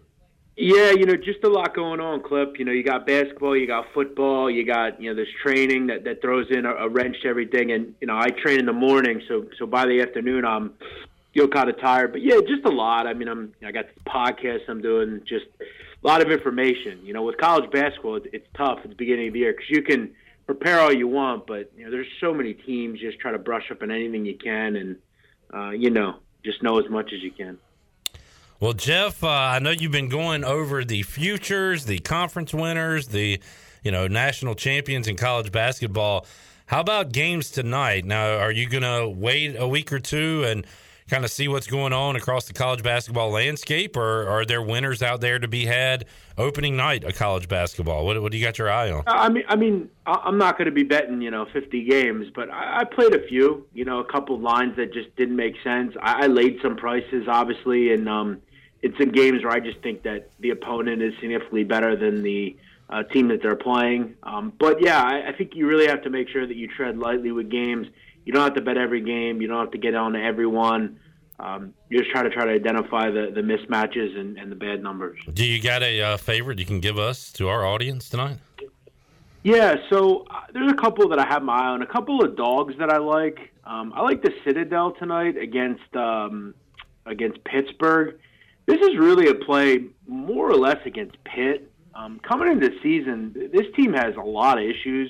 Yeah, 0.60 0.92
you 0.92 1.06
know, 1.06 1.16
just 1.16 1.44
a 1.44 1.50
lot 1.50 1.76
going 1.76 2.00
on, 2.00 2.22
Clip. 2.22 2.58
You 2.58 2.66
know, 2.66 2.72
you 2.72 2.84
got 2.84 3.06
basketball, 3.06 3.56
you 3.56 3.68
got 3.68 3.86
football, 3.94 4.50
you 4.50 4.66
got 4.66 5.02
you 5.02 5.10
know 5.10 5.16
this 5.16 5.32
training 5.44 5.88
that, 5.88 6.04
that 6.04 6.22
throws 6.22 6.48
in 6.50 6.66
a, 6.66 6.74
a 6.74 6.90
wrench 6.90 7.16
to 7.22 7.28
everything. 7.28 7.72
And 7.72 7.96
you 8.02 8.08
know, 8.08 8.18
I 8.18 8.30
train 8.30 8.60
in 8.60 8.66
the 8.66 8.74
morning, 8.74 9.22
so 9.28 9.46
so 9.58 9.66
by 9.66 9.86
the 9.86 10.02
afternoon, 10.02 10.46
I'm 10.46 10.74
feel 11.34 11.48
kind 11.48 11.70
of 11.70 11.80
tired. 11.80 12.12
But 12.12 12.22
yeah, 12.22 12.40
just 12.48 12.66
a 12.66 12.70
lot. 12.70 13.08
I 13.08 13.14
mean, 13.14 13.28
I'm 13.28 13.54
I 13.66 13.72
got 13.72 13.86
this 13.86 14.04
podcast 14.08 14.62
I'm 14.68 14.82
doing, 14.82 15.22
just 15.28 15.46
a 16.04 16.08
lot 16.08 16.22
of 16.22 16.32
information. 16.32 17.00
You 17.04 17.14
know, 17.14 17.24
with 17.24 17.38
college 17.38 17.70
basketball, 17.72 18.16
it's, 18.18 18.28
it's 18.34 18.48
tough 18.56 18.80
at 18.84 18.90
the 18.90 18.96
beginning 18.96 19.28
of 19.28 19.34
the 19.34 19.40
year 19.40 19.54
because 19.54 19.70
you 19.70 19.82
can 19.82 20.14
prepare 20.46 20.80
all 20.80 20.94
you 20.94 21.08
want, 21.08 21.46
but 21.46 21.72
you 21.78 21.86
know, 21.86 21.92
there's 21.92 22.08
so 22.20 22.34
many 22.34 22.54
teams. 22.54 23.00
Just 23.00 23.20
try 23.20 23.32
to 23.32 23.38
brush 23.38 23.70
up 23.72 23.82
on 23.82 23.92
anything 23.92 24.26
you 24.26 24.38
can, 24.38 24.76
and 24.76 24.96
uh, 25.54 25.70
you 25.72 25.90
know, 25.90 26.16
just 26.44 26.64
know 26.64 26.80
as 26.80 26.90
much 26.90 27.12
as 27.14 27.22
you 27.22 27.32
can. 27.32 27.58
Well, 28.60 28.74
Jeff, 28.74 29.24
uh, 29.24 29.28
I 29.28 29.60
know 29.60 29.70
you've 29.70 29.92
been 29.92 30.10
going 30.10 30.44
over 30.44 30.84
the 30.84 31.04
futures, 31.04 31.86
the 31.86 32.00
conference 32.00 32.54
winners, 32.54 33.10
the 33.10 33.40
you 33.84 33.92
know 33.92 34.08
national 34.08 34.56
champions 34.56 35.08
in 35.08 35.16
college 35.16 35.52
basketball. 35.52 36.26
How 36.66 36.82
about 36.82 37.12
games 37.12 37.52
tonight? 37.52 38.04
Now, 38.04 38.40
are 38.40 38.52
you 38.52 38.68
going 38.68 38.84
to 38.84 39.08
wait 39.08 39.56
a 39.58 39.68
week 39.68 39.94
or 39.94 40.00
two 40.00 40.44
and 40.46 40.66
kind 41.10 41.24
of 41.24 41.32
see 41.32 41.48
what's 41.48 41.68
going 41.68 41.94
on 41.94 42.16
across 42.16 42.46
the 42.46 42.54
college 42.54 42.84
basketball 42.84 43.30
landscape, 43.30 43.96
or 43.96 44.28
are 44.28 44.46
there 44.46 44.62
winners 44.62 45.02
out 45.02 45.22
there 45.22 45.40
to 45.40 45.48
be 45.48 45.66
had 45.66 46.06
opening 46.38 46.76
night 46.76 47.04
of 47.04 47.16
college 47.16 47.48
basketball? 47.48 48.06
What, 48.06 48.22
what 48.22 48.32
do 48.32 48.38
you 48.38 48.46
got 48.46 48.58
your 48.58 48.70
eye 48.70 48.92
on? 48.92 49.04
I 49.08 49.30
mean, 49.30 49.44
I 49.48 49.56
mean, 49.56 49.90
I'm 50.06 50.38
not 50.38 50.58
going 50.58 50.66
to 50.66 50.72
be 50.72 50.84
betting, 50.84 51.22
you 51.22 51.32
know, 51.32 51.46
50 51.52 51.84
games, 51.86 52.28
but 52.36 52.50
I, 52.50 52.82
I 52.82 52.84
played 52.84 53.14
a 53.14 53.26
few, 53.28 53.66
you 53.74 53.86
know, 53.86 54.00
a 54.00 54.06
couple 54.06 54.40
lines 54.40 54.76
that 54.76 54.94
just 54.94 55.16
didn't 55.16 55.36
make 55.36 55.56
sense. 55.64 55.96
I, 56.02 56.26
I 56.26 56.28
laid 56.28 56.60
some 56.62 56.76
prices, 56.76 57.28
obviously, 57.28 57.94
and 57.94 58.10
um, 58.10 58.42
it's 58.82 59.00
in 59.00 59.10
games 59.10 59.44
where 59.44 59.54
I 59.54 59.60
just 59.60 59.80
think 59.82 60.04
that 60.04 60.30
the 60.40 60.50
opponent 60.50 61.02
is 61.02 61.14
significantly 61.20 61.64
better 61.64 61.96
than 61.96 62.22
the 62.22 62.56
uh, 62.90 63.04
team 63.04 63.28
that 63.30 63.42
they're 63.42 63.56
playing. 63.56 64.16
Um, 64.24 64.54
but 64.60 64.82
yeah, 64.82 65.02
I, 65.02 65.30
I 65.30 65.32
think 65.34 65.56
you 65.56 65.68
really 65.68 65.88
have 65.88 66.04
to 66.04 66.10
make 66.10 66.30
sure 66.30 66.46
that 66.46 66.56
you 66.56 66.68
tread 66.68 66.98
lightly 66.98 67.32
with 67.32 67.50
games. 67.50 67.88
You 68.28 68.34
don't 68.34 68.44
have 68.44 68.56
to 68.56 68.62
bet 68.62 68.78
every 68.78 69.00
game. 69.00 69.42
You 69.42 69.48
don't 69.48 69.62
have 69.62 69.72
to 69.72 69.78
get 69.78 69.96
on 69.96 70.12
to 70.12 70.22
everyone. 70.22 71.00
Um, 71.40 71.74
you 71.88 72.00
just 72.00 72.12
try 72.12 72.24
to 72.24 72.30
try 72.30 72.44
to 72.44 72.52
identify 72.52 73.10
the, 73.10 73.32
the 73.34 73.40
mismatches 73.40 74.20
and, 74.20 74.38
and 74.38 74.52
the 74.52 74.56
bad 74.56 74.84
numbers. 74.84 75.18
Do 75.34 75.46
you 75.46 75.62
got 75.62 75.82
a 75.82 76.02
uh, 76.02 76.18
favorite 76.18 76.60
you 76.60 76.66
can 76.66 76.82
give 76.82 77.00
us 77.00 77.32
to 77.34 77.48
our 77.48 77.66
audience 77.66 78.10
tonight? 78.10 78.40
Yeah, 79.44 79.76
so 79.90 80.26
uh, 80.30 80.42
there's 80.52 80.70
a 80.70 80.76
couple 80.76 81.08
that 81.08 81.20
I 81.20 81.26
have 81.26 81.42
my 81.42 81.54
eye 81.54 81.68
on. 81.68 81.82
A 81.84 81.88
couple 81.88 82.22
of 82.22 82.36
dogs 82.36 82.74
that 82.80 82.90
I 82.90 82.98
like. 82.98 83.54
Um, 83.64 83.94
I 83.96 84.02
like 84.02 84.22
the 84.22 84.34
Citadel 84.44 84.92
tonight 84.92 85.38
against 85.38 85.96
um, 85.96 86.54
against 87.06 87.42
Pittsburgh. 87.46 88.20
This 88.66 88.82
is 88.82 88.98
really 88.98 89.30
a 89.30 89.36
play 89.36 89.86
more 90.06 90.52
or 90.52 90.58
less 90.58 90.86
against 90.86 91.16
Pitt. 91.24 91.72
Um, 91.96 92.20
coming 92.28 92.52
into 92.52 92.68
the 92.68 92.76
season, 92.84 93.50
this 93.54 93.68
team 93.74 93.94
has 93.94 94.18
a 94.18 94.22
lot 94.22 94.58
of 94.58 94.66
issues. 94.66 95.10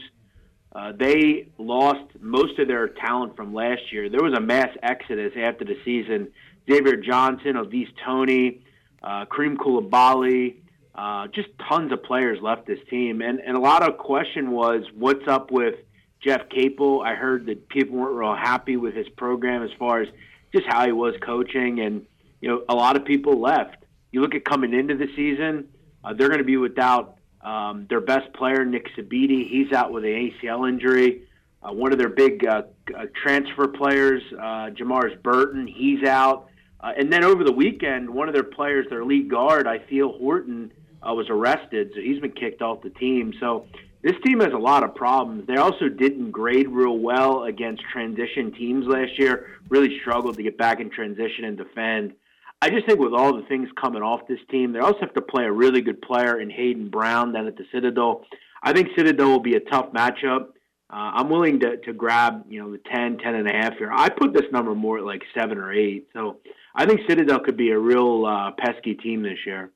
Uh, 0.78 0.92
they 0.92 1.48
lost 1.58 2.06
most 2.20 2.60
of 2.60 2.68
their 2.68 2.88
talent 2.88 3.36
from 3.36 3.52
last 3.52 3.92
year. 3.92 4.10
There 4.10 4.22
was 4.22 4.38
a 4.38 4.40
mass 4.40 4.70
exodus 4.84 5.34
after 5.36 5.66
the 5.66 5.76
season. 5.84 6.28
Xavier 6.70 6.98
Johnson, 6.98 7.54
Au'Diese 7.54 7.90
Toney, 8.06 8.62
uh, 9.02 9.26
Karim 9.26 9.58
Coulibaly, 9.58 10.58
uh, 10.94 11.30
just 11.30 11.48
tons 11.68 11.92
of 11.92 12.04
players 12.04 12.40
left 12.44 12.68
this 12.68 12.78
team. 12.92 13.22
And, 13.22 13.40
and 13.40 13.58
a 13.58 13.60
lot 13.60 13.82
of 13.82 13.98
question 13.98 14.52
was 14.52 14.84
what's 14.94 15.28
up 15.28 15.50
with 15.50 15.76
Jeff 16.24 16.48
Capel. 16.50 17.02
I 17.02 17.16
heard 17.16 17.48
that 17.48 17.68
people 17.70 17.98
weren't 17.98 18.16
real 18.16 18.36
happy 18.36 18.78
with 18.78 18.94
his 18.94 19.10
program 19.10 19.64
as 19.64 19.72
far 19.80 20.02
as 20.02 20.10
just 20.56 20.68
how 20.68 20.86
he 20.86 20.92
was 20.92 21.16
coaching. 21.22 21.80
And, 21.80 22.06
you 22.40 22.50
know, 22.50 22.62
a 22.70 22.76
lot 22.76 22.96
of 22.96 23.04
people 23.04 23.42
left. 23.42 23.78
You 24.12 24.22
look 24.22 24.36
at 24.36 24.46
coming 24.46 24.76
into 24.76 24.96
the 24.96 25.08
season, 25.16 25.70
uh, 26.04 26.14
they're 26.14 26.30
going 26.30 26.38
to 26.38 26.44
be 26.44 26.58
without 26.58 27.17
um, 27.48 27.88
their 27.90 28.02
best 28.02 28.34
player, 28.34 28.66
Nike 28.66 28.92
Sibande, 28.98 29.50
he's 29.50 29.72
out 29.72 29.94
with 29.94 30.04
an 30.04 30.10
ACL 30.12 30.68
injury. 30.68 31.22
Uh, 31.64 31.72
one 31.72 31.94
of 31.94 31.98
their 31.98 32.10
big 32.10 32.46
uh, 32.46 32.64
uh, 32.94 33.06
transfer 33.24 33.70
players, 33.70 34.22
uh, 34.34 34.70
Jamarius 34.72 35.22
Burton, 35.24 35.66
he's 35.66 36.04
out. 36.04 36.50
Uh, 36.82 36.92
and 36.98 37.12
then 37.12 37.24
over 37.24 37.46
the 37.46 37.52
weekend, 37.52 38.10
one 38.10 38.28
of 38.28 38.34
their 38.34 38.44
players, 38.44 38.86
their 38.90 39.06
lead 39.06 39.30
guard, 39.30 39.66
Ithiel 39.66 40.18
Horton, 40.18 40.74
uh, 41.02 41.14
was 41.14 41.30
arrested, 41.30 41.92
so 41.96 42.02
he's 42.02 42.20
been 42.20 42.34
kicked 42.34 42.62
off 42.62 42.82
the 42.82 42.90
team. 42.90 43.34
So 43.40 43.66
this 44.02 44.16
team 44.26 44.42
has 44.42 44.52
a 44.52 44.58
lot 44.58 44.84
of 44.84 44.94
problems. 44.94 45.48
They 45.48 45.56
also 45.56 45.88
didn't 45.88 46.32
grade 46.32 46.68
real 46.68 46.98
well 46.98 47.46
against 47.46 47.82
transition 47.94 48.52
teams 48.52 48.86
last 48.88 49.18
year. 49.18 49.58
Really 49.70 50.00
struggled 50.02 50.36
to 50.36 50.44
get 50.44 50.58
back 50.58 50.82
in 50.82 50.90
transition 50.90 51.46
and 51.46 51.58
defend. 51.58 52.14
I 52.62 52.70
just 52.70 52.88
think 52.88 53.00
with 53.00 53.14
all 53.14 53.36
the 53.36 53.44
things 53.44 53.70
coming 53.80 54.02
off 54.02 54.28
this 54.28 54.40
team, 54.50 54.72
they 54.72 54.80
also 54.80 55.00
have 55.02 55.14
to 55.14 55.22
play 55.22 55.46
a 55.46 55.52
really 55.52 55.82
good 55.82 56.02
player 56.02 56.40
in 56.40 56.50
Hayden 56.50 56.90
Brown 56.90 57.34
down 57.34 57.48
at 57.48 57.56
the 57.56 57.66
Citadel. 57.72 58.26
I 58.64 58.74
think 58.74 58.90
Citadel 58.98 59.30
will 59.30 59.40
be 59.40 59.56
a 59.56 59.60
tough 59.60 59.92
matchup. 59.92 60.48
Uh, 60.90 61.12
I'm 61.16 61.30
willing 61.30 61.60
to, 61.60 61.78
to 61.78 61.94
grab, 61.94 62.46
you 62.50 62.62
know, 62.62 62.72
the 62.72 62.80
10, 62.92 63.18
10 63.18 63.36
and 63.36 63.48
a 63.48 63.52
half 63.52 63.78
here. 63.78 63.92
I 63.94 64.10
put 64.10 64.34
this 64.34 64.46
number 64.52 64.74
more 64.74 64.98
at 64.98 65.04
like 65.04 65.22
seven 65.38 65.58
or 65.58 65.72
eight. 65.72 66.08
So 66.14 66.38
I 66.74 66.86
think 66.86 67.02
Citadel 67.08 67.40
could 67.42 67.58
be 67.58 67.72
a 67.72 67.78
real 67.78 68.26
uh, 68.26 68.52
pesky 68.58 68.96
team 68.96 69.22
this 69.22 69.40
year. 69.46 69.72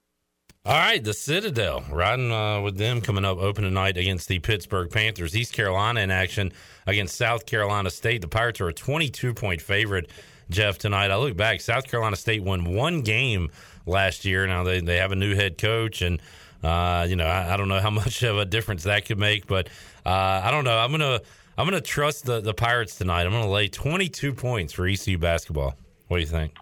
All 0.63 0.73
right, 0.73 1.03
the 1.03 1.13
Citadel 1.13 1.83
riding 1.91 2.31
uh, 2.31 2.61
with 2.61 2.77
them 2.77 3.01
coming 3.01 3.25
up 3.25 3.39
open 3.39 3.63
tonight 3.63 3.97
against 3.97 4.27
the 4.27 4.37
Pittsburgh 4.37 4.91
Panthers. 4.91 5.35
East 5.35 5.53
Carolina 5.53 6.01
in 6.01 6.11
action 6.11 6.53
against 6.85 7.15
South 7.15 7.47
Carolina 7.47 7.89
State. 7.89 8.21
The 8.21 8.27
Pirates 8.27 8.61
are 8.61 8.67
a 8.67 8.73
22 8.73 9.33
point 9.33 9.59
favorite, 9.59 10.11
Jeff, 10.51 10.77
tonight. 10.77 11.11
I 11.11 11.17
look 11.17 11.35
back, 11.35 11.61
South 11.61 11.87
Carolina 11.87 12.15
State 12.15 12.43
won 12.43 12.73
one 12.75 13.01
game 13.01 13.49
last 13.85 14.25
year. 14.25 14.45
Now 14.45 14.63
they, 14.63 14.81
they 14.81 14.97
have 14.97 15.11
a 15.11 15.15
new 15.15 15.33
head 15.33 15.57
coach, 15.57 16.01
and, 16.01 16.21
uh, 16.63 17.07
you 17.09 17.15
know, 17.15 17.25
I, 17.25 17.53
I, 17.53 17.57
don't 17.57 17.69
know 17.69 17.79
how 17.79 17.89
much 18.01 18.21
of 18.23 18.37
a 18.37 18.45
difference 18.45 18.83
that 18.83 19.05
could 19.05 19.17
make, 19.17 19.47
but 19.47 19.67
uh, 20.05 20.41
I 20.43 20.51
don't 20.51 20.63
know. 20.63 20.77
I'm 20.77 20.91
going 20.91 21.01
to. 21.01 21.21
I'm 21.57 21.67
going 21.69 21.79
to 21.79 21.87
trust 21.87 22.25
the, 22.25 22.39
the 22.39 22.53
Pirates 22.53 22.95
tonight. 22.95 23.23
I'm 23.23 23.31
going 23.31 23.43
to 23.43 23.49
lay 23.49 23.67
22 23.67 24.33
points 24.33 24.73
for 24.73 24.87
ECU 24.87 25.17
basketball. 25.17 25.75
What 26.07 26.17
do 26.17 26.21
you 26.21 26.27
think? 26.27 26.55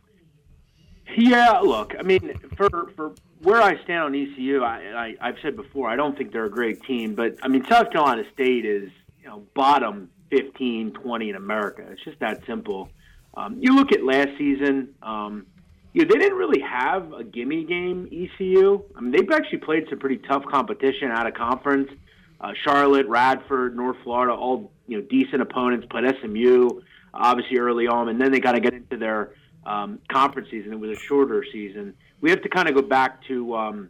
Yeah, 1.15 1.59
look, 1.59 1.93
I 1.97 2.01
mean, 2.01 2.33
for 2.57 2.91
for 2.95 3.13
where 3.41 3.61
I 3.61 3.81
stand 3.83 4.03
on 4.03 4.15
ECU, 4.15 4.63
I, 4.63 5.15
I 5.21 5.27
have 5.27 5.37
said 5.41 5.55
before, 5.55 5.89
I 5.89 5.95
don't 5.95 6.17
think 6.17 6.33
they're 6.33 6.45
a 6.45 6.51
great 6.51 6.83
team, 6.83 7.15
but 7.15 7.37
I 7.41 7.47
mean, 7.47 7.65
South 7.65 7.91
Carolina 7.91 8.23
State 8.33 8.65
is 8.65 8.89
you 9.21 9.27
know 9.27 9.43
bottom 9.53 10.09
15, 10.31 10.93
20 10.93 11.29
in 11.29 11.35
America. 11.35 11.85
It's 11.91 12.03
just 12.03 12.19
that 12.19 12.45
simple. 12.45 12.89
Um, 13.35 13.57
you 13.59 13.75
look 13.75 13.91
at 13.91 14.03
last 14.03 14.29
season, 14.37 14.95
um, 15.01 15.45
you 15.93 16.03
know, 16.03 16.13
they 16.13 16.19
didn't 16.19 16.37
really 16.37 16.61
have 16.61 17.13
a 17.13 17.23
gimme 17.23 17.63
game. 17.63 18.07
ECU, 18.11 18.83
I 18.95 19.01
mean, 19.01 19.11
they've 19.11 19.29
actually 19.31 19.59
played 19.59 19.87
some 19.89 19.99
pretty 19.99 20.17
tough 20.17 20.43
competition 20.45 21.11
out 21.11 21.27
of 21.27 21.33
conference. 21.33 21.89
Uh, 22.41 22.53
Charlotte, 22.63 23.07
Radford, 23.07 23.75
North 23.75 23.97
Florida, 24.03 24.33
all 24.33 24.71
you 24.87 24.97
know, 24.97 25.05
decent 25.09 25.41
opponents. 25.41 25.87
Played 25.89 26.15
SMU, 26.21 26.81
obviously 27.13 27.57
early 27.57 27.87
on, 27.87 28.09
and 28.09 28.21
then 28.21 28.31
they 28.31 28.39
got 28.39 28.53
to 28.53 28.59
get 28.59 28.73
into 28.73 28.97
their 28.97 29.33
um, 29.65 29.99
conference 30.09 30.49
season. 30.49 30.73
It 30.73 30.79
was 30.79 30.97
a 30.97 30.99
shorter 30.99 31.43
season. 31.51 31.95
We 32.21 32.29
have 32.29 32.41
to 32.43 32.49
kind 32.49 32.69
of 32.69 32.75
go 32.75 32.81
back 32.81 33.23
to 33.27 33.55
um, 33.55 33.89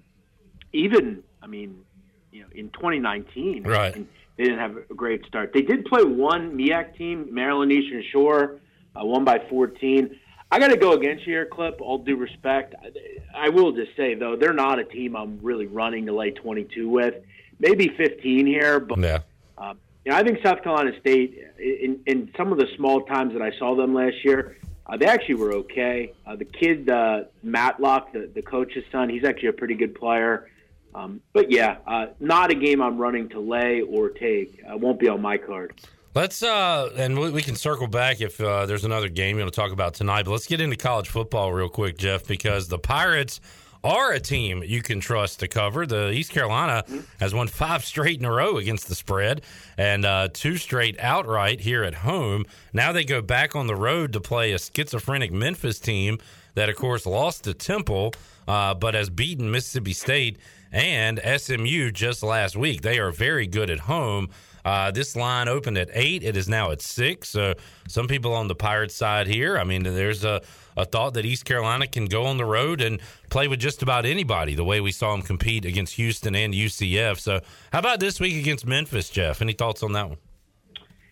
even, 0.74 1.24
I 1.41 1.48
mean, 1.48 1.84
you 2.32 2.41
know, 2.41 2.48
in 2.53 2.70
2019, 2.70 3.64
right? 3.64 3.94
They 4.38 4.44
didn't 4.45 4.60
have 4.60 4.78
a 4.90 4.94
great 4.94 5.26
start. 5.26 5.52
They 5.53 5.61
did 5.61 5.86
play 5.86 6.03
one 6.03 6.57
MEAC 6.57 6.95
team, 6.95 7.28
Maryland 7.30 7.72
Eastern 7.72 8.03
Shore, 8.10 8.60
uh, 8.95 9.06
won 9.06 9.24
by 9.24 9.40
14. 9.49 10.18
I 10.52 10.60
got 10.60 10.70
to 10.70 10.78
go 10.78 10.94
against 10.94 11.28
you 11.28 11.34
here, 11.34 11.45
Clip. 11.45 11.80
All 11.80 11.99
due 11.99 12.16
respect, 12.16 12.74
I, 12.82 13.48
I 13.48 13.49
will 13.49 13.72
just 13.72 13.95
say 13.95 14.16
though, 14.16 14.36
they're 14.36 14.53
not 14.53 14.80
a 14.80 14.84
team 14.84 15.16
I'm 15.16 15.40
really 15.41 15.68
running 15.68 16.06
to 16.07 16.14
lay 16.14 16.32
22 16.32 16.90
with. 16.90 17.16
Maybe 17.60 17.90
15 17.90 18.45
here, 18.45 18.80
but 18.80 18.99
yeah. 18.99 19.20
Um, 19.57 19.78
you 20.06 20.11
know, 20.11 20.18
I 20.18 20.24
think 20.24 20.40
South 20.44 20.64
Carolina 20.64 20.98
State, 21.02 21.38
in, 21.60 21.99
in 22.06 22.32
some 22.38 22.52
of 22.52 22.57
the 22.57 22.68
small 22.78 23.02
times 23.02 23.34
that 23.34 23.41
I 23.41 23.52
saw 23.60 23.76
them 23.76 23.94
last 23.94 24.24
year, 24.24 24.57
uh, 24.86 24.98
they 24.98 25.06
actually 25.06 25.36
were 25.36 25.53
okay. 25.53 26.14
Uh, 26.26 26.36
the 26.36 26.45
kid, 26.45 26.90
uh, 26.90 27.26
Madlock, 27.44 28.14
the, 28.14 28.30
the 28.34 28.41
coach's 28.41 28.84
son, 28.91 29.10
he's 29.10 29.24
actually 29.24 29.49
a 29.49 29.53
pretty 29.53 29.76
good 29.76 29.94
player. 29.94 30.49
Um, 30.95 31.22
but 31.34 31.52
yeah, 31.52 31.78
uh, 31.86 32.07
not 32.20 32.49
a 32.49 32.56
game 32.56 32.82
I'm 32.82 32.98
running 32.98 33.30
to 33.30 33.40
lay 33.40 33.82
or 33.82 34.10
take. 34.10 34.61
Uh, 34.68 34.78
won't 34.78 34.99
be 34.99 35.07
on 35.07 35.22
my 35.22 35.38
card. 35.38 35.80
Let's 36.15 36.41
uh, 36.41 36.90
and 36.98 37.19
we, 37.19 37.30
we 37.30 37.41
can 37.44 37.56
circle 37.56 37.88
back 37.88 38.19
if 38.19 38.41
uh, 38.41 38.65
there's 38.65 38.84
another 38.84 39.10
game 39.10 39.38
you 39.38 39.44
want 39.44 39.53
to 39.53 39.60
talk 39.60 39.72
about 39.72 39.94
tonight. 39.94 40.26
But 40.26 40.31
let's 40.31 40.48
get 40.48 40.60
into 40.60 40.76
college 40.76 41.07
football 41.07 41.53
real 41.53 41.69
quick, 41.69 41.99
Jeff, 41.99 42.26
because 42.26 42.68
the 42.68 42.80
Pirates 42.80 43.40
are 43.84 44.11
a 44.11 44.19
team 44.19 44.64
you 44.65 44.81
can 44.81 44.99
trust 44.99 45.40
to 45.41 45.48
cover. 45.48 45.86
The 45.86 46.10
East 46.11 46.31
Carolina 46.31 46.84
has 47.19 47.34
won 47.34 47.48
five 47.48 47.86
straight 47.86 48.19
in 48.19 48.26
a 48.26 48.31
row 48.31 48.57
against 48.57 48.88
the 48.88 48.95
spread 48.95 49.44
and 49.77 50.03
uh, 50.03 50.30
two 50.34 50.57
straight 50.57 50.99
outright 50.99 51.61
here 51.61 51.84
at 51.84 51.94
home. 51.94 52.45
Now 52.73 52.91
they 52.91 53.06
go 53.06 53.22
back 53.22 53.56
on 53.56 53.68
the 53.68 53.76
road 53.76 54.11
to 54.14 54.19
play 54.19 54.52
a 54.52 54.57
schizophrenic 54.57 55.31
Memphis 55.31 55.80
team 55.80 56.18
that, 56.56 56.69
of 56.69 56.76
course, 56.76 57.06
lost 57.06 57.44
to 57.44 57.53
Temple, 57.53 58.14
uh, 58.48 58.73
but 58.73 58.95
has 58.95 59.11
beaten 59.11 59.52
Mississippi 59.52 59.94
State 59.94 60.40
and 60.72 61.19
SMU 61.38 61.91
just 61.91 62.23
last 62.23 62.56
week. 62.56 62.81
They 62.81 62.99
are 62.99 63.11
very 63.11 63.48
good 63.48 63.69
at 63.69 63.81
home. 63.81 64.30
Uh, 64.64 64.91
this 64.91 65.15
line 65.15 65.48
opened 65.48 65.77
at 65.77 65.90
eight. 65.94 66.23
It 66.23 66.36
is 66.36 66.48
now 66.48 66.72
at 66.72 66.81
six. 66.81 67.30
So 67.30 67.53
some 67.88 68.07
people 68.07 68.34
on 68.34 68.48
the 68.48 68.56
Pirates 68.56 68.95
side 68.95 69.27
here. 69.27 69.57
I 69.57 69.64
mean, 69.64 69.84
there's 69.84 70.23
a, 70.23 70.41
a 70.77 70.86
thought 70.86 71.14
that 71.14 71.26
East 71.26 71.45
Carolina 71.45 71.88
can 71.88 72.06
go 72.06 72.26
on 72.26 72.38
the 72.38 72.45
road 72.45 72.81
and 72.81 73.02
play 73.30 73.48
with 73.48 73.60
just 73.60 73.81
about 73.81 74.06
anybody. 74.06 74.56
The 74.56 74.64
way 74.64 74.81
we 74.81 74.91
saw 74.91 75.11
them 75.11 75.22
compete 75.22 75.65
against 75.65 75.95
Houston 75.95 76.36
and 76.36 76.53
UCF. 76.53 77.19
So 77.19 77.41
how 77.72 77.80
about 77.80 77.99
this 77.99 78.19
week 78.19 78.36
against 78.36 78.65
Memphis, 78.65 79.10
Jeff? 79.10 79.41
Any 79.41 79.53
thoughts 79.53 79.84
on 79.84 79.94
that 79.94 80.10
one? 80.10 80.18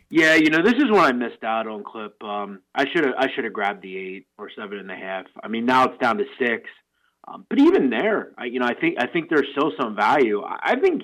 Yeah, 0.10 0.36
you 0.36 0.50
know, 0.50 0.62
this 0.64 0.76
is 0.76 0.90
what 0.90 1.06
I 1.06 1.12
missed 1.12 1.44
out 1.44 1.68
on, 1.68 1.84
Clip. 1.84 2.16
Um, 2.24 2.62
I 2.74 2.86
should 2.90 3.06
have 3.06 3.16
I 3.18 3.28
should 3.36 3.44
have 3.44 3.52
grabbed 3.52 3.82
the 3.82 3.98
eight 3.98 4.28
or 4.38 4.50
seven 4.58 4.80
and 4.80 4.90
a 4.90 4.96
half. 4.96 5.26
I 5.44 5.50
mean, 5.50 5.66
now 5.66 5.86
it's 5.86 5.98
down 6.02 6.18
to 6.18 6.24
six. 6.40 6.64
Um, 7.28 7.46
but 7.50 7.60
even 7.60 7.90
there, 7.90 8.32
I, 8.38 8.46
you 8.46 8.60
know, 8.60 8.66
I 8.66 8.74
think 8.74 8.96
I 9.00 9.08
think 9.08 9.30
there's 9.30 9.48
still 9.52 9.74
some 9.80 9.98
value. 9.98 10.44
I, 10.44 10.60
I 10.64 10.80
think 10.80 11.04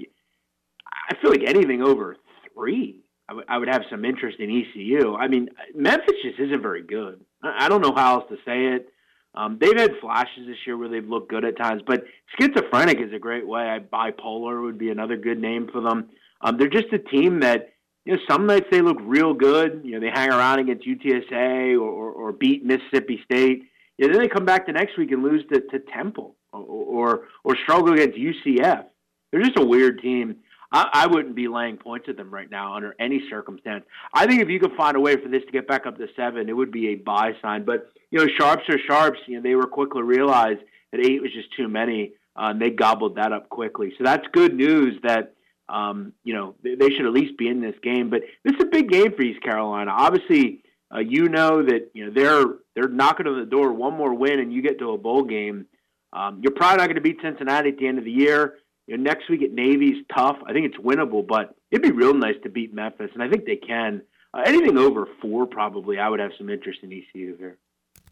I 1.10 1.16
feel 1.22 1.32
like 1.32 1.44
anything 1.46 1.82
over 1.82 2.16
three, 2.56 3.02
I, 3.28 3.34
w- 3.34 3.46
I 3.48 3.58
would 3.58 3.70
have 3.70 3.84
some 3.90 4.06
interest 4.06 4.40
in 4.40 4.50
ECU. 4.50 5.16
I 5.16 5.28
mean, 5.28 5.50
Memphis 5.76 6.16
just 6.24 6.40
isn't 6.40 6.62
very 6.62 6.84
good. 6.84 7.22
I, 7.42 7.66
I 7.66 7.70
don't 7.70 7.82
know 7.82 7.94
how 7.96 8.20
else 8.20 8.30
to 8.30 8.36
say 8.46 8.76
it. 8.76 8.90
Um, 9.36 9.58
they've 9.60 9.78
had 9.78 9.94
flashes 10.00 10.46
this 10.46 10.58
year 10.66 10.78
where 10.78 10.90
they've 10.90 11.08
looked 11.08 11.30
good 11.30 11.44
at 11.44 11.58
times, 11.58 11.82
but 11.86 12.04
schizophrenic 12.40 13.00
is 13.00 13.14
a 13.14 13.20
great 13.20 13.48
way. 13.48 13.62
I, 13.62 13.80
bipolar 13.80 14.62
would 14.62 14.78
be 14.78 14.92
another 14.92 15.18
good 15.18 15.40
name 15.40 15.70
for 15.72 15.82
them. 15.82 16.10
Um, 16.42 16.58
they're 16.58 16.70
just 16.70 16.94
a 16.94 17.00
team 17.00 17.40
that 17.40 17.70
you 18.06 18.14
know 18.14 18.20
some 18.30 18.46
nights 18.46 18.68
they 18.70 18.82
look 18.82 18.98
real 19.02 19.34
good. 19.34 19.82
You 19.84 19.94
know 19.94 20.00
they 20.02 20.12
hang 20.14 20.30
around 20.30 20.60
against 20.60 20.86
UTSA 20.86 21.80
or, 21.80 21.90
or, 21.90 22.12
or 22.12 22.32
beat 22.32 22.64
Mississippi 22.64 23.22
State. 23.24 23.64
Yeah, 23.98 24.10
then 24.10 24.20
they 24.20 24.28
come 24.28 24.46
back 24.46 24.68
the 24.68 24.74
next 24.74 24.98
week 24.98 25.12
and 25.12 25.24
lose 25.24 25.44
to, 25.52 25.62
to 25.62 25.80
Temple 25.80 26.36
or, 26.52 26.60
or 26.62 27.28
or 27.44 27.56
struggle 27.64 27.94
against 27.94 28.18
UCF. 28.18 28.86
They're 29.32 29.42
just 29.42 29.58
a 29.58 29.66
weird 29.66 30.00
team. 30.02 30.36
I, 30.74 30.90
I 30.92 31.08
wouldn't 31.08 31.36
be 31.36 31.48
laying 31.48 31.78
points 31.78 32.10
at 32.10 32.18
them 32.18 32.34
right 32.34 32.50
now 32.50 32.74
under 32.76 32.96
any 33.00 33.30
circumstance. 33.30 33.86
I 34.14 34.26
think 34.26 34.42
if 34.42 34.50
you 34.50 34.60
could 34.60 34.74
find 34.76 34.98
a 34.98 35.00
way 35.00 35.16
for 35.16 35.30
this 35.30 35.44
to 35.46 35.52
get 35.52 35.68
back 35.68 35.86
up 35.86 35.98
to 36.00 36.08
seven, 36.16 36.50
it 36.50 36.58
would 36.58 36.72
be 36.72 36.90
a 36.90 36.96
buy 36.96 37.34
sign. 37.42 37.64
But 37.64 37.92
you 38.10 38.20
know, 38.20 38.28
sharps 38.38 38.68
are 38.70 38.80
sharps. 38.80 39.20
You 39.28 39.38
know, 39.38 39.44
they 39.44 39.56
were 39.56 39.68
quickly 39.68 40.02
realized 40.02 40.62
that 40.92 41.06
eight 41.06 41.22
was 41.22 41.32
just 41.32 41.54
too 41.56 41.68
many, 41.68 42.14
uh, 42.36 42.48
and 42.48 42.62
they 42.62 42.72
gobbled 42.72 43.16
that 43.16 43.32
up 43.32 43.50
quickly. 43.50 43.94
So 43.98 44.04
that's 44.04 44.26
good 44.34 44.56
news 44.56 45.00
that 45.04 45.36
um, 45.70 46.14
you 46.24 46.34
know 46.34 46.56
they, 46.64 46.76
they 46.76 46.90
should 46.90 47.06
at 47.06 47.14
least 47.14 47.38
be 47.38 47.48
in 47.48 47.62
this 47.62 47.76
game. 47.84 48.10
But 48.10 48.24
this 48.44 48.56
is 48.56 48.64
a 48.64 48.66
big 48.66 48.90
game 48.90 49.14
for 49.16 49.22
East 49.22 49.44
Carolina. 49.44 49.92
Obviously, 49.92 50.64
uh, 50.94 51.00
you 51.00 51.30
know 51.30 51.64
that 51.64 51.92
you 51.94 52.06
know 52.06 52.12
they're 52.12 52.46
they're 52.76 52.90
knocking 52.90 53.28
on 53.28 53.40
the 53.40 53.46
door. 53.46 53.72
One 53.72 53.94
more 53.94 54.14
win, 54.14 54.40
and 54.40 54.52
you 54.52 54.64
get 54.64 54.80
to 54.80 54.92
a 54.92 54.98
bowl 54.98 55.24
game. 55.24 55.68
Um, 56.12 56.42
you're 56.44 56.54
probably 56.54 56.78
not 56.78 56.86
going 56.86 56.96
to 56.96 57.02
beat 57.02 57.18
Cincinnati 57.22 57.70
at 57.70 57.78
the 57.78 57.88
end 57.88 57.98
of 57.98 58.06
the 58.06 58.12
year. 58.12 58.56
You 58.88 58.98
know, 58.98 59.04
next 59.04 59.30
week 59.30 59.42
at 59.44 59.52
Navy's 59.52 60.04
tough. 60.16 60.38
I 60.46 60.54
think 60.54 60.66
it's 60.66 60.78
winnable, 60.78 61.26
but 61.26 61.56
it'd 61.72 61.84
be 61.84 61.92
real 61.92 62.14
nice 62.14 62.36
to 62.44 62.50
beat 62.50 62.74
Memphis, 62.74 63.12
and 63.14 63.24
I 63.24 63.30
think 63.30 63.46
they 63.46 63.56
can. 63.56 64.02
Uh, 64.34 64.42
anything 64.46 64.78
over 64.78 65.08
four, 65.22 65.46
probably, 65.46 66.00
I 66.00 66.10
would 66.10 66.20
have 66.20 66.32
some 66.38 66.50
interest 66.50 66.80
in 66.84 66.92
ECU 66.92 67.38
here. 67.38 67.58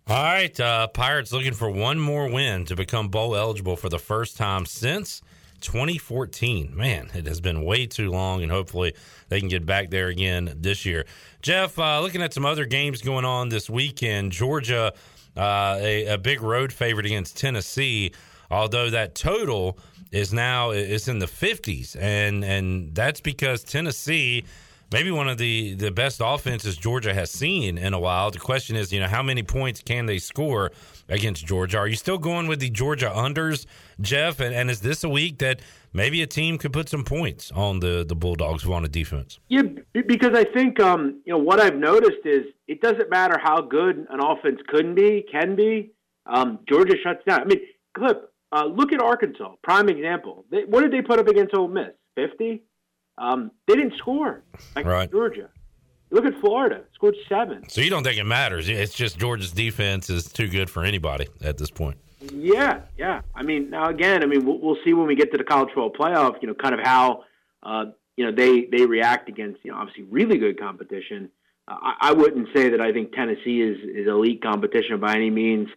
All 0.07 0.23
right, 0.23 0.59
uh, 0.59 0.87
Pirates 0.87 1.31
looking 1.31 1.53
for 1.53 1.69
one 1.69 1.99
more 1.99 2.29
win 2.29 2.65
to 2.65 2.75
become 2.75 3.09
bowl 3.09 3.35
eligible 3.35 3.75
for 3.75 3.89
the 3.89 3.99
first 3.99 4.35
time 4.35 4.65
since 4.65 5.21
2014. 5.61 6.75
Man, 6.75 7.09
it 7.13 7.27
has 7.27 7.39
been 7.39 7.63
way 7.63 7.85
too 7.85 8.09
long, 8.09 8.43
and 8.43 8.51
hopefully 8.51 8.93
they 9.29 9.39
can 9.39 9.47
get 9.47 9.65
back 9.65 9.89
there 9.89 10.07
again 10.07 10.53
this 10.57 10.85
year. 10.85 11.05
Jeff, 11.41 11.77
uh, 11.79 12.01
looking 12.01 12.21
at 12.21 12.33
some 12.33 12.45
other 12.45 12.65
games 12.65 13.01
going 13.01 13.25
on 13.25 13.49
this 13.49 13.69
weekend, 13.69 14.31
Georgia, 14.31 14.93
uh, 15.37 15.77
a, 15.79 16.07
a 16.07 16.17
big 16.17 16.41
road 16.41 16.73
favorite 16.73 17.05
against 17.05 17.37
Tennessee, 17.37 18.11
although 18.51 18.89
that 18.89 19.15
total 19.15 19.79
is 20.11 20.33
now 20.33 20.71
is 20.71 21.07
in 21.07 21.19
the 21.19 21.25
50s, 21.25 21.95
and 21.99 22.43
and 22.43 22.93
that's 22.93 23.21
because 23.21 23.63
Tennessee 23.63 24.43
maybe 24.91 25.09
one 25.09 25.29
of 25.29 25.37
the 25.37 25.73
the 25.75 25.91
best 25.91 26.21
offenses 26.23 26.77
Georgia 26.77 27.13
has 27.13 27.31
seen 27.31 27.77
in 27.77 27.93
a 27.93 27.99
while. 27.99 28.31
The 28.31 28.39
question 28.39 28.75
is, 28.75 28.91
you 28.91 28.99
know, 28.99 29.07
how 29.07 29.23
many 29.23 29.43
points 29.43 29.81
can 29.81 30.05
they 30.05 30.17
score 30.17 30.71
against 31.09 31.45
Georgia? 31.45 31.77
Are 31.77 31.87
you 31.87 31.95
still 31.95 32.17
going 32.17 32.47
with 32.47 32.59
the 32.59 32.69
Georgia 32.69 33.11
unders, 33.13 33.65
Jeff? 33.99 34.39
And, 34.39 34.53
and 34.53 34.69
is 34.69 34.81
this 34.81 35.03
a 35.03 35.09
week 35.09 35.39
that 35.39 35.61
maybe 35.93 36.21
a 36.21 36.27
team 36.27 36.57
could 36.57 36.73
put 36.73 36.89
some 36.89 37.03
points 37.03 37.51
on 37.51 37.79
the 37.79 38.05
the 38.07 38.15
Bulldogs 38.15 38.65
on 38.65 38.85
a 38.85 38.89
defense? 38.89 39.39
Yeah, 39.47 39.63
because 39.93 40.31
I 40.33 40.43
think 40.43 40.79
um, 40.79 41.21
you 41.25 41.33
know 41.33 41.39
what 41.39 41.59
I've 41.59 41.77
noticed 41.77 42.25
is 42.25 42.45
it 42.67 42.81
doesn't 42.81 43.09
matter 43.09 43.39
how 43.41 43.61
good 43.61 44.05
an 44.09 44.19
offense 44.21 44.59
could 44.67 44.95
be, 44.95 45.25
can 45.31 45.55
be. 45.55 45.91
Um, 46.25 46.59
Georgia 46.69 46.95
shuts 47.03 47.23
down. 47.27 47.41
I 47.41 47.45
mean, 47.45 47.59
Clip, 47.97 48.30
uh, 48.51 48.65
look 48.65 48.93
at 48.93 49.01
Arkansas, 49.01 49.55
prime 49.63 49.89
example. 49.89 50.45
They, 50.51 50.63
what 50.65 50.81
did 50.81 50.91
they 50.91 51.01
put 51.01 51.19
up 51.19 51.27
against 51.27 51.53
Ole 51.53 51.67
Miss? 51.67 51.89
50? 52.15 52.63
Um, 53.17 53.51
they 53.67 53.75
didn't 53.75 53.97
score 53.97 54.43
like 54.75 54.85
Right. 54.85 55.09
Georgia. 55.11 55.49
Look 56.09 56.25
at 56.25 56.37
Florida, 56.41 56.81
scored 56.93 57.15
seven. 57.29 57.69
So 57.69 57.79
you 57.79 57.89
don't 57.89 58.03
think 58.03 58.17
it 58.19 58.25
matters? 58.25 58.67
It's 58.67 58.93
just 58.93 59.17
Georgia's 59.17 59.53
defense 59.53 60.09
is 60.09 60.25
too 60.25 60.49
good 60.49 60.69
for 60.69 60.83
anybody 60.83 61.27
at 61.41 61.57
this 61.57 61.71
point. 61.71 61.97
Yeah, 62.33 62.81
yeah. 62.97 63.21
I 63.33 63.43
mean, 63.43 63.69
now 63.69 63.87
again, 63.89 64.21
I 64.21 64.25
mean, 64.25 64.45
we'll, 64.45 64.59
we'll 64.59 64.77
see 64.83 64.93
when 64.93 65.07
we 65.07 65.15
get 65.15 65.31
to 65.31 65.37
the 65.37 65.43
college 65.45 65.69
football 65.73 65.89
playoff. 65.91 66.41
You 66.41 66.49
know, 66.49 66.53
kind 66.53 66.73
of 66.75 66.81
how 66.83 67.23
uh, 67.63 67.85
you 68.17 68.25
know 68.25 68.31
they 68.31 68.65
they 68.65 68.85
react 68.85 69.29
against 69.29 69.63
you 69.63 69.71
know 69.71 69.77
obviously 69.77 70.03
really 70.03 70.37
good 70.37 70.59
competition. 70.59 71.29
Uh, 71.67 71.77
I, 71.81 72.09
I 72.09 72.11
wouldn't 72.13 72.49
say 72.53 72.69
that 72.69 72.81
I 72.81 72.91
think 72.91 73.13
Tennessee 73.13 73.61
is 73.61 73.77
is 73.83 74.07
elite 74.07 74.43
competition 74.43 74.99
by 74.99 75.15
any 75.15 75.29
means. 75.29 75.69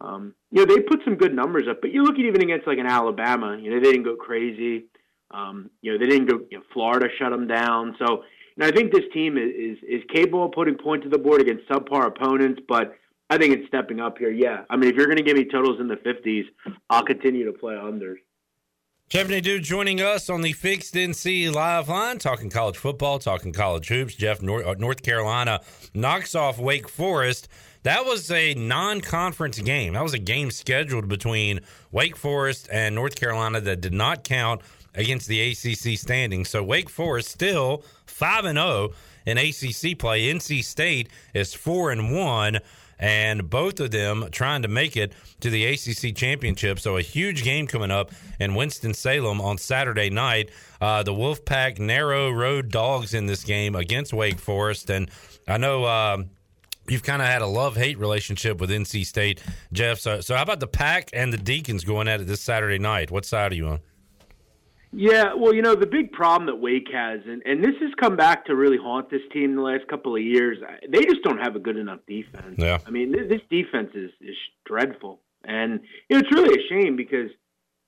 Um, 0.00 0.34
you 0.50 0.64
know, 0.64 0.74
they 0.74 0.80
put 0.82 1.00
some 1.04 1.16
good 1.16 1.34
numbers 1.34 1.66
up, 1.68 1.80
but 1.80 1.90
you 1.90 2.02
look 2.02 2.14
at 2.14 2.24
even 2.24 2.42
against 2.42 2.66
like 2.66 2.78
an 2.78 2.86
Alabama. 2.86 3.56
You 3.60 3.70
know, 3.70 3.76
they 3.80 3.92
didn't 3.92 4.04
go 4.04 4.16
crazy. 4.16 4.86
Um, 5.30 5.70
you 5.80 5.92
know, 5.92 5.98
they 5.98 6.06
didn't 6.06 6.26
go. 6.26 6.40
You 6.50 6.58
know, 6.58 6.64
Florida 6.72 7.08
shut 7.18 7.30
them 7.30 7.46
down. 7.46 7.96
So, 7.98 8.22
you 8.56 8.58
know, 8.58 8.66
I 8.66 8.70
think 8.70 8.92
this 8.92 9.04
team 9.12 9.36
is, 9.38 9.50
is 9.56 9.78
is 9.82 10.02
capable 10.12 10.46
of 10.46 10.52
putting 10.52 10.76
points 10.76 11.04
to 11.04 11.10
the 11.10 11.18
board 11.18 11.40
against 11.40 11.68
subpar 11.68 12.06
opponents, 12.06 12.60
but 12.68 12.94
I 13.28 13.38
think 13.38 13.54
it's 13.54 13.66
stepping 13.68 14.00
up 14.00 14.18
here. 14.18 14.30
Yeah, 14.30 14.64
I 14.70 14.76
mean, 14.76 14.90
if 14.90 14.96
you're 14.96 15.06
going 15.06 15.16
to 15.16 15.22
give 15.22 15.36
me 15.36 15.44
totals 15.44 15.80
in 15.80 15.88
the 15.88 15.96
50s, 15.96 16.44
I'll 16.90 17.04
continue 17.04 17.44
to 17.46 17.52
play 17.52 17.74
unders. 17.74 18.16
Jeff 19.08 19.28
Nadeau 19.28 19.58
joining 19.58 20.00
us 20.00 20.28
on 20.28 20.42
the 20.42 20.52
Fixed 20.52 20.94
NC 20.94 21.52
Live 21.54 21.88
Line, 21.88 22.18
talking 22.18 22.50
college 22.50 22.76
football, 22.76 23.20
talking 23.20 23.52
college 23.52 23.86
hoops. 23.86 24.16
Jeff, 24.16 24.42
North, 24.42 24.66
uh, 24.66 24.74
North 24.78 25.02
Carolina 25.02 25.60
knocks 25.94 26.34
off 26.34 26.58
Wake 26.58 26.88
Forest. 26.88 27.48
That 27.86 28.04
was 28.04 28.32
a 28.32 28.52
non 28.54 29.00
conference 29.00 29.60
game. 29.60 29.92
That 29.92 30.02
was 30.02 30.12
a 30.12 30.18
game 30.18 30.50
scheduled 30.50 31.06
between 31.06 31.60
Wake 31.92 32.16
Forest 32.16 32.68
and 32.72 32.96
North 32.96 33.14
Carolina 33.14 33.60
that 33.60 33.80
did 33.80 33.92
not 33.92 34.24
count 34.24 34.60
against 34.96 35.28
the 35.28 35.40
ACC 35.52 35.96
standings. 35.96 36.48
So 36.48 36.64
Wake 36.64 36.90
Forest 36.90 37.28
still 37.28 37.84
5 38.06 38.44
and 38.46 38.58
0 38.58 38.90
in 39.24 39.38
ACC 39.38 39.96
play. 39.96 40.22
NC 40.34 40.64
State 40.64 41.10
is 41.32 41.54
4 41.54 41.92
and 41.92 42.12
1 42.12 42.58
and 42.98 43.48
both 43.48 43.78
of 43.78 43.92
them 43.92 44.30
trying 44.32 44.62
to 44.62 44.68
make 44.68 44.96
it 44.96 45.12
to 45.38 45.48
the 45.48 45.66
ACC 45.66 46.12
championship. 46.16 46.80
So 46.80 46.96
a 46.96 47.02
huge 47.02 47.44
game 47.44 47.68
coming 47.68 47.92
up 47.92 48.10
in 48.40 48.56
Winston 48.56 48.94
Salem 48.94 49.40
on 49.40 49.58
Saturday 49.58 50.10
night. 50.10 50.50
Uh, 50.80 51.04
the 51.04 51.12
Wolfpack 51.12 51.78
narrow 51.78 52.32
road 52.32 52.72
dogs 52.72 53.14
in 53.14 53.26
this 53.26 53.44
game 53.44 53.76
against 53.76 54.12
Wake 54.12 54.40
Forest, 54.40 54.90
and 54.90 55.08
I 55.46 55.58
know. 55.58 55.86
Um, 55.86 56.30
You've 56.90 57.02
kind 57.02 57.22
of 57.22 57.28
had 57.28 57.42
a 57.42 57.46
love 57.46 57.76
hate 57.76 57.98
relationship 57.98 58.60
with 58.60 58.70
NC 58.70 59.06
State, 59.06 59.42
Jeff. 59.72 59.98
So, 59.98 60.20
so 60.20 60.34
how 60.34 60.42
about 60.42 60.60
the 60.60 60.66
Pack 60.66 61.10
and 61.12 61.32
the 61.32 61.38
Deacons 61.38 61.84
going 61.84 62.08
at 62.08 62.20
it 62.20 62.26
this 62.26 62.40
Saturday 62.40 62.78
night? 62.78 63.10
What 63.10 63.24
side 63.24 63.52
are 63.52 63.54
you 63.54 63.68
on? 63.68 63.80
Yeah, 64.92 65.34
well, 65.36 65.54
you 65.54 65.60
know, 65.60 65.74
the 65.74 65.86
big 65.86 66.12
problem 66.12 66.46
that 66.46 66.56
Wake 66.56 66.88
has, 66.92 67.20
and, 67.26 67.42
and 67.44 67.62
this 67.62 67.74
has 67.82 67.90
come 68.00 68.16
back 68.16 68.46
to 68.46 68.56
really 68.56 68.78
haunt 68.78 69.10
this 69.10 69.20
team 69.30 69.54
the 69.54 69.60
last 69.60 69.86
couple 69.88 70.16
of 70.16 70.22
years, 70.22 70.58
they 70.88 71.04
just 71.04 71.22
don't 71.22 71.38
have 71.38 71.54
a 71.54 71.58
good 71.58 71.76
enough 71.76 72.00
defense. 72.08 72.54
Yeah. 72.56 72.78
I 72.86 72.90
mean, 72.90 73.12
this, 73.12 73.28
this 73.28 73.42
defense 73.50 73.90
is, 73.94 74.10
is 74.22 74.36
dreadful. 74.64 75.20
And, 75.44 75.80
you 76.08 76.16
know, 76.16 76.20
it's 76.20 76.32
really 76.32 76.58
a 76.58 76.68
shame 76.68 76.96
because, 76.96 77.30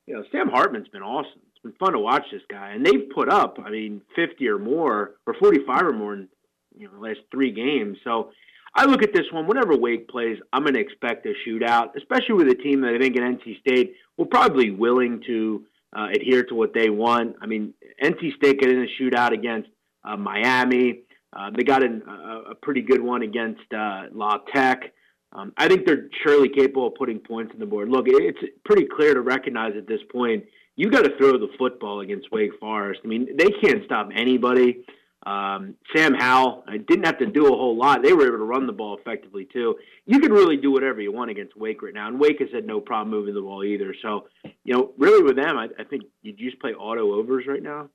you 0.07 0.15
know, 0.15 0.25
Sam 0.31 0.49
Hartman's 0.49 0.89
been 0.89 1.03
awesome. 1.03 1.41
It's 1.51 1.63
been 1.63 1.73
fun 1.81 1.93
to 1.93 1.99
watch 1.99 2.25
this 2.31 2.43
guy. 2.51 2.73
And 2.73 2.85
they've 2.85 3.09
put 3.15 3.31
up, 3.31 3.59
I 3.65 3.71
mean, 3.71 4.03
50 4.15 4.47
or 4.47 4.59
more, 4.59 5.13
or 5.27 5.35
45 5.41 5.83
or 5.83 5.93
more 5.93 6.13
in, 6.15 6.29
you 6.77 6.89
know, 6.89 6.95
the 6.95 7.01
last 7.01 7.21
three 7.31 7.53
games. 7.53 7.97
So 8.05 8.33
I 8.75 8.85
look 8.85 9.03
at 9.03 9.13
this 9.13 9.27
one, 9.33 9.47
whenever 9.47 9.77
Wake 9.77 10.09
plays, 10.09 10.39
I'm 10.53 10.63
going 10.63 10.75
to 10.75 10.81
expect 10.81 11.27
a 11.27 11.33
shootout, 11.47 11.97
especially 11.97 12.35
with 12.35 12.49
a 12.49 12.55
team 12.55 12.83
that 12.83 12.95
I 12.95 12.99
think 12.99 13.17
in 13.17 13.23
NC 13.23 13.61
State 13.61 13.95
will 14.17 14.27
probably 14.27 14.71
willing 14.71 15.23
to 15.27 15.65
uh, 15.97 16.09
adhere 16.15 16.45
to 16.45 16.55
what 16.55 16.75
they 16.75 16.91
want. 16.91 17.37
I 17.41 17.47
mean, 17.47 17.75
NC 18.03 18.37
State 18.37 18.61
got 18.61 18.71
in 18.71 18.83
a 18.83 19.03
shootout 19.03 19.33
against 19.33 19.71
uh, 20.05 20.17
Miami. 20.17 21.01
Uh, 21.33 21.51
they 21.55 21.65
got 21.65 21.83
in 21.83 22.03
a, 22.07 22.51
a 22.51 22.55
pretty 22.55 22.83
good 22.83 23.03
one 23.03 23.23
against 23.23 23.73
uh, 23.73 24.05
La 24.13 24.39
Tech. 24.53 24.93
Um, 25.33 25.53
I 25.57 25.69
think 25.69 25.87
they're 25.87 26.09
surely 26.23 26.49
capable 26.49 26.87
of 26.87 26.95
putting 26.95 27.19
points 27.19 27.53
on 27.53 27.61
the 27.61 27.67
board. 27.67 27.91
Look, 27.91 28.07
it's 28.09 28.39
pretty 28.65 28.87
clear 28.87 29.15
to 29.15 29.21
recognize 29.21 29.75
at 29.77 29.87
this 29.87 30.01
point 30.11 30.45
you 30.77 30.91
got 30.91 31.03
to 31.03 31.17
throw 31.19 31.33
the 31.33 31.51
football 31.59 32.01
against 32.01 32.31
Wake 32.31 32.53
Forest. 32.61 33.01
I 33.05 33.09
mean, 33.09 33.37
they 33.37 33.51
can't 33.51 33.85
stop 33.85 34.11
anybody. 34.15 34.85
Um, 35.27 35.75
Sam 35.95 36.15
Howell 36.15 36.65
uh, 36.67 36.73
didn't 36.87 37.05
have 37.05 37.19
to 37.19 37.27
do 37.27 37.47
a 37.47 37.57
whole 37.57 37.77
lot. 37.77 38.03
They 38.03 38.13
were 38.13 38.27
able 38.27 38.39
to 38.39 38.45
run 38.45 38.67
the 38.67 38.73
ball 38.73 38.97
effectively 38.99 39.49
too. 39.53 39.77
You 40.07 40.21
can 40.21 40.33
really 40.33 40.57
do 40.57 40.71
whatever 40.71 41.01
you 41.01 41.13
want 41.13 41.31
against 41.31 41.57
Wake 41.57 41.83
right 41.83 41.93
now, 41.93 42.09
and 42.09 42.21
Wake 42.21 42.39
has 42.41 42.49
had 42.53 42.67
no 42.67 42.81
problem 42.81 43.11
moving 43.11 43.35
the 43.35 43.41
ball 43.41 43.65
either. 43.65 43.95
So, 44.01 44.29
you 44.65 44.75
know, 44.75 44.93
really 44.97 45.23
with 45.23 45.37
them, 45.37 45.59
I, 45.59 45.69
I 45.79 45.85
think 45.85 46.05
you 46.23 46.33
just 46.33 46.61
play 46.61 46.73
auto 46.73 47.15
overs 47.15 47.45
right 47.49 47.63
now. 47.63 47.89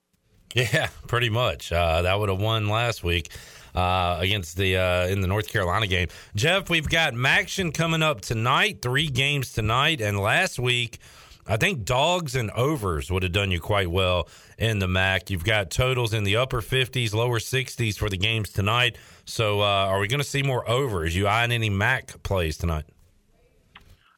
Yeah, 0.54 0.90
pretty 1.08 1.30
much. 1.30 1.72
Uh, 1.72 2.04
that 2.04 2.20
would 2.20 2.30
have 2.30 2.40
won 2.40 2.68
last 2.68 3.04
week 3.04 3.32
uh, 3.74 4.18
against 4.20 4.58
the 4.58 4.78
uh, 4.78 5.08
in 5.08 5.22
the 5.22 5.28
North 5.28 5.48
Carolina 5.48 5.88
game. 5.88 6.10
Jeff, 6.36 6.70
we've 6.70 6.90
got 6.90 7.14
MACtion 7.14 7.74
coming 7.74 8.04
up 8.04 8.22
tonight. 8.22 8.82
Three 8.82 9.08
games 9.08 9.54
tonight, 9.54 10.02
and 10.02 10.20
last 10.20 10.60
week. 10.60 11.00
I 11.48 11.58
think 11.58 11.84
dogs 11.84 12.36
and 12.36 12.50
overs 12.52 13.12
would 13.12 13.24
have 13.24 13.34
done 13.34 13.52
you 13.52 13.60
quite 13.60 13.92
well 13.92 14.30
in 14.58 14.80
the 14.80 14.88
MAC. 14.88 15.30
You've 15.30 15.44
got 15.44 15.70
totals 15.70 16.14
in 16.14 16.24
the 16.24 16.38
upper 16.38 16.62
50s, 16.62 17.14
lower 17.14 17.40
60s 17.40 17.98
for 17.98 18.10
the 18.10 18.18
games 18.18 18.50
tonight. 18.50 18.98
So, 19.26 19.62
uh, 19.62 19.64
are 19.64 20.00
we 20.00 20.08
going 20.08 20.22
to 20.22 20.28
see 20.28 20.44
more 20.44 20.68
overs? 20.70 21.16
You 21.16 21.28
eyeing 21.28 21.52
any 21.52 21.70
MAC 21.70 22.24
plays 22.24 22.58
tonight? 22.58 22.86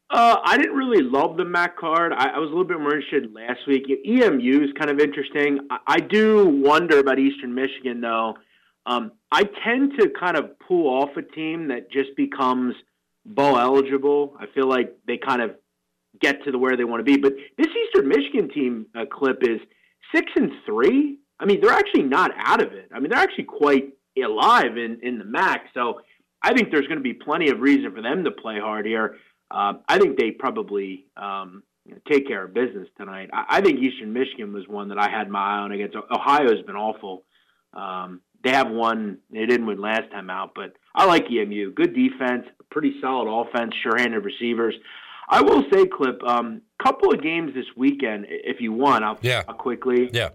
Uh, 0.10 0.38
I 0.44 0.58
didn't 0.58 0.76
really 0.76 1.04
love 1.04 1.36
the 1.36 1.46
MAC 1.46 1.78
card. 1.78 2.14
I, 2.14 2.28
I 2.28 2.38
was 2.38 2.48
a 2.48 2.52
little 2.52 2.64
bit 2.64 2.80
more 2.80 2.96
interested 2.96 3.34
last 3.34 3.68
week. 3.68 3.84
EMU 3.90 4.64
is 4.64 4.70
kind 4.78 4.92
of 4.92 5.00
interesting. 5.00 5.60
I, 5.72 5.80
I 5.88 6.00
do 6.00 6.46
wonder 6.46 7.00
about 7.00 7.18
Eastern 7.18 7.56
Michigan, 7.56 8.02
though. 8.02 8.36
Um, 8.86 9.14
I 9.32 9.46
tend 9.64 9.94
to 10.00 10.10
kind 10.10 10.38
of 10.38 10.60
pull 10.60 10.88
off 10.88 11.18
a 11.18 11.24
team 11.24 11.70
that 11.70 11.92
just 11.92 12.16
becomes 12.16 12.76
bowl 13.26 13.58
eligible. 13.58 14.36
I 14.40 14.46
feel 14.54 14.70
like 14.70 14.96
they 15.08 15.18
kind 15.18 15.42
of 15.42 15.56
get 16.22 16.44
to 16.44 16.52
the 16.52 16.58
where 16.58 16.78
they 16.78 16.84
want 16.84 17.06
to 17.06 17.12
be. 17.12 17.18
But 17.18 17.34
this 17.58 17.68
Eastern 17.68 18.08
Michigan 18.08 18.50
team 18.50 18.86
uh, 18.96 19.06
clip 19.12 19.40
is 19.42 19.60
six 20.14 20.32
and 20.36 20.52
three. 20.66 21.20
I 21.40 21.46
mean, 21.46 21.62
they're 21.62 21.72
actually 21.72 22.04
not 22.04 22.32
out 22.38 22.62
of 22.62 22.74
it. 22.74 22.90
I 22.94 23.00
mean, 23.00 23.10
they're 23.10 23.22
actually 23.22 23.46
quite 23.46 23.94
alive 24.18 24.78
in 24.78 25.00
in 25.04 25.20
the 25.20 25.26
MAC. 25.26 25.68
So 25.74 26.02
I 26.42 26.54
think 26.54 26.72
there's 26.72 26.88
going 26.88 27.00
to 27.00 27.04
be 27.04 27.14
plenty 27.14 27.50
of 27.50 27.60
reason 27.60 27.94
for 27.94 28.02
them 28.02 28.24
to 28.24 28.32
play 28.32 28.60
hard 28.60 28.86
here. 28.86 29.18
Uh, 29.52 29.74
I 29.88 30.00
think 30.00 30.18
they 30.18 30.32
probably 30.32 31.06
um, 31.18 31.64
you 31.86 31.94
know, 31.94 32.00
take 32.10 32.28
care 32.28 32.44
of 32.44 32.54
business 32.54 32.88
tonight. 32.98 33.30
I, 33.34 33.58
I 33.58 33.62
think 33.62 33.80
Eastern 33.80 34.14
Michigan 34.14 34.54
was 34.54 34.68
one 34.68 34.90
that 34.90 34.98
I 34.98 35.10
had 35.10 35.30
my 35.30 35.40
eye 35.40 35.58
on 35.60 35.72
against. 35.72 35.96
Ohio's 35.96 36.62
been 36.66 36.76
awful. 36.76 37.26
Um, 37.74 38.22
they 38.44 38.52
have 38.52 38.70
won. 38.70 39.18
They 39.32 39.46
didn't 39.46 39.66
win 39.66 39.82
last 39.82 40.12
time 40.12 40.30
out, 40.30 40.52
but 40.56 40.74
I 40.94 41.06
like 41.06 41.26
EMU. 41.32 41.74
Good 41.74 41.96
defense, 41.96 42.46
pretty 42.70 42.96
solid 43.02 43.28
offense, 43.28 43.74
sure-handed 43.82 44.24
receivers. 44.24 44.76
I 45.28 45.42
will 45.42 45.64
say, 45.72 45.86
Clip, 45.86 46.22
um, 46.24 46.62
couple 46.84 47.14
of 47.14 47.22
games 47.22 47.54
this 47.54 47.66
weekend, 47.76 48.26
if 48.30 48.62
you 48.62 48.72
want, 48.72 49.04
I'll, 49.04 49.18
Yeah. 49.22 49.44
I'll 49.48 49.56
quickly. 49.56 50.10
Yeah. 50.14 50.30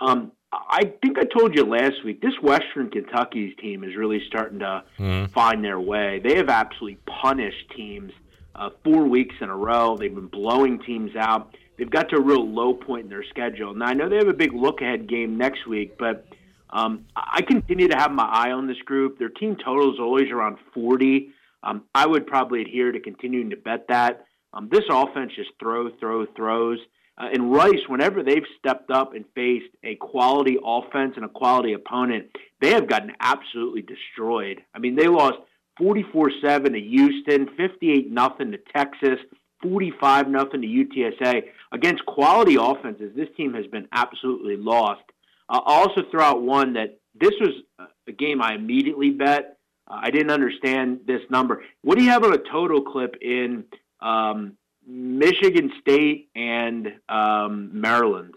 Um, 0.00 0.32
I 0.52 0.92
think 1.02 1.18
I 1.18 1.24
told 1.24 1.54
you 1.54 1.64
last 1.64 2.04
week, 2.04 2.20
this 2.20 2.34
Western 2.42 2.90
Kentucky's 2.90 3.56
team 3.56 3.82
is 3.84 3.96
really 3.96 4.22
starting 4.28 4.60
to 4.60 4.84
Mhm. 4.98 5.30
find 5.30 5.64
their 5.64 5.80
way. 5.80 6.20
They 6.22 6.36
have 6.36 6.48
absolutely 6.48 6.98
punished 7.06 7.70
teams 7.76 8.12
uh, 8.56 8.70
four 8.84 9.04
weeks 9.04 9.34
in 9.40 9.48
a 9.50 9.56
row. 9.56 9.96
They've 9.96 10.14
been 10.14 10.28
blowing 10.28 10.78
teams 10.80 11.16
out. 11.16 11.56
They've 11.76 11.90
got 11.90 12.08
to 12.10 12.16
a 12.16 12.20
real 12.20 12.46
low 12.48 12.72
point 12.74 13.02
in 13.04 13.10
their 13.10 13.24
schedule. 13.24 13.74
Now, 13.74 13.86
I 13.86 13.94
know 13.94 14.08
they 14.08 14.14
have 14.16 14.28
a 14.28 14.32
big 14.32 14.52
look 14.52 14.80
ahead 14.80 15.08
game 15.08 15.36
next 15.36 15.66
week, 15.66 15.98
but 15.98 16.24
um, 16.70 17.04
I 17.16 17.22
I 17.38 17.42
continue 17.42 17.88
to 17.88 17.96
have 17.96 18.12
my 18.12 18.22
eye 18.24 18.52
on 18.52 18.68
this 18.68 18.78
group. 18.84 19.18
Their 19.18 19.28
team 19.28 19.56
total 19.56 19.92
is 19.92 19.98
always 19.98 20.30
around 20.30 20.58
40. 20.72 21.30
Um, 21.64 21.82
I 21.96 22.06
would 22.06 22.28
probably 22.28 22.60
adhere 22.62 22.92
to 22.92 23.00
continuing 23.00 23.50
to 23.50 23.56
bet 23.56 23.88
that. 23.88 24.24
Um, 24.54 24.68
this 24.70 24.84
offense 24.88 25.32
just 25.34 25.50
throw, 25.58 25.90
throw, 25.98 26.26
throws. 26.36 26.78
Uh, 27.18 27.28
and 27.32 27.52
Rice, 27.52 27.88
whenever 27.88 28.22
they've 28.22 28.46
stepped 28.58 28.90
up 28.90 29.14
and 29.14 29.24
faced 29.34 29.70
a 29.82 29.96
quality 29.96 30.56
offense 30.64 31.14
and 31.16 31.24
a 31.24 31.28
quality 31.28 31.72
opponent, 31.72 32.26
they 32.60 32.70
have 32.70 32.88
gotten 32.88 33.12
absolutely 33.20 33.82
destroyed. 33.82 34.62
I 34.74 34.78
mean, 34.78 34.96
they 34.96 35.08
lost 35.08 35.38
44-7 35.80 36.72
to 36.72 36.80
Houston, 36.80 37.48
58 37.56 38.10
nothing 38.10 38.52
to 38.52 38.58
Texas, 38.74 39.18
45 39.62 40.28
nothing 40.28 40.62
to 40.62 40.66
UTSA. 40.66 41.42
Against 41.72 42.06
quality 42.06 42.56
offenses, 42.60 43.12
this 43.16 43.28
team 43.36 43.54
has 43.54 43.66
been 43.66 43.88
absolutely 43.92 44.56
lost. 44.56 45.02
Uh, 45.48 45.60
I'll 45.64 45.88
also 45.88 46.02
throw 46.10 46.22
out 46.22 46.42
one 46.42 46.74
that 46.74 46.98
this 47.14 47.32
was 47.40 47.88
a 48.08 48.12
game 48.12 48.42
I 48.42 48.54
immediately 48.54 49.10
bet. 49.10 49.58
Uh, 49.88 50.00
I 50.02 50.10
didn't 50.10 50.30
understand 50.30 51.00
this 51.06 51.20
number. 51.30 51.62
What 51.82 51.98
do 51.98 52.04
you 52.04 52.10
have 52.10 52.24
on 52.24 52.32
a 52.32 52.38
total 52.38 52.82
clip 52.82 53.16
in 53.20 53.64
um, 54.04 54.56
Michigan 54.86 55.72
State 55.80 56.28
and 56.36 56.88
um, 57.08 57.70
Maryland? 57.72 58.34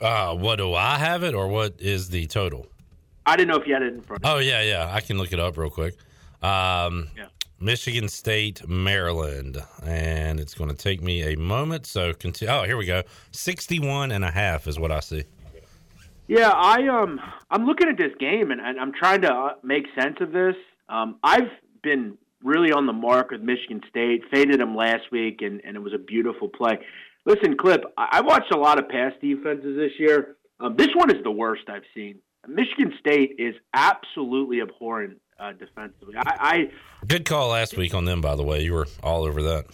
Uh, 0.00 0.34
what 0.34 0.56
do 0.56 0.74
I 0.74 0.96
have 0.96 1.22
it, 1.22 1.34
or 1.34 1.48
what 1.48 1.74
is 1.78 2.08
the 2.08 2.26
total? 2.26 2.66
I 3.26 3.36
didn't 3.36 3.48
know 3.48 3.60
if 3.60 3.66
you 3.66 3.74
had 3.74 3.82
it 3.82 3.92
in 3.92 4.00
front. 4.00 4.22
Oh 4.24 4.38
yeah, 4.38 4.62
yeah. 4.62 4.90
I 4.92 5.00
can 5.00 5.18
look 5.18 5.32
it 5.32 5.38
up 5.38 5.56
real 5.56 5.70
quick. 5.70 5.94
Um, 6.42 7.08
Yeah. 7.16 7.26
Michigan 7.62 8.08
State, 8.08 8.66
Maryland. 8.66 9.58
And 9.84 10.40
it's 10.40 10.54
going 10.54 10.70
to 10.70 10.76
take 10.76 11.02
me 11.02 11.34
a 11.34 11.36
moment. 11.36 11.84
So, 11.86 12.14
continue. 12.14 12.52
Oh, 12.54 12.62
here 12.62 12.78
we 12.78 12.86
go. 12.86 13.02
61 13.32 14.12
and 14.12 14.24
a 14.24 14.30
half 14.30 14.66
is 14.66 14.78
what 14.78 14.90
I 14.90 15.00
see. 15.00 15.24
Yeah, 16.26 16.50
I 16.50 16.86
um 16.88 17.20
I'm 17.50 17.66
looking 17.66 17.88
at 17.88 17.98
this 17.98 18.12
game 18.18 18.50
and, 18.50 18.60
and 18.60 18.80
I'm 18.80 18.92
trying 18.92 19.20
to 19.22 19.32
uh, 19.32 19.54
make 19.62 19.84
sense 20.00 20.16
of 20.20 20.32
this. 20.32 20.54
Um, 20.88 21.18
I've 21.22 21.50
been 21.82 22.16
really 22.42 22.72
on 22.72 22.86
the 22.86 22.92
mark 22.92 23.30
with 23.30 23.42
Michigan 23.42 23.82
State. 23.88 24.22
Faded 24.30 24.60
them 24.60 24.76
last 24.76 25.10
week, 25.12 25.42
and, 25.42 25.60
and 25.64 25.76
it 25.76 25.80
was 25.80 25.92
a 25.92 25.98
beautiful 25.98 26.48
play. 26.48 26.78
Listen, 27.26 27.56
Clip, 27.56 27.84
I, 27.96 28.08
I 28.12 28.20
watched 28.22 28.52
a 28.52 28.58
lot 28.58 28.78
of 28.78 28.88
pass 28.88 29.12
defenses 29.20 29.76
this 29.76 29.92
year. 29.98 30.36
Um, 30.58 30.76
this 30.76 30.88
one 30.94 31.10
is 31.14 31.22
the 31.22 31.30
worst 31.30 31.62
I've 31.68 31.82
seen. 31.94 32.18
Michigan 32.48 32.94
State 32.98 33.36
is 33.38 33.54
absolutely 33.74 34.60
abhorrent 34.62 35.20
uh, 35.38 35.52
defensively. 35.52 36.14
I, 36.16 36.32
I 36.38 36.70
Good 37.06 37.24
call 37.24 37.48
last 37.48 37.76
week 37.76 37.94
on 37.94 38.04
them, 38.04 38.20
by 38.20 38.34
the 38.36 38.42
way. 38.42 38.62
You 38.62 38.74
were 38.74 38.86
all 39.02 39.24
over 39.24 39.42
that. 39.42 39.66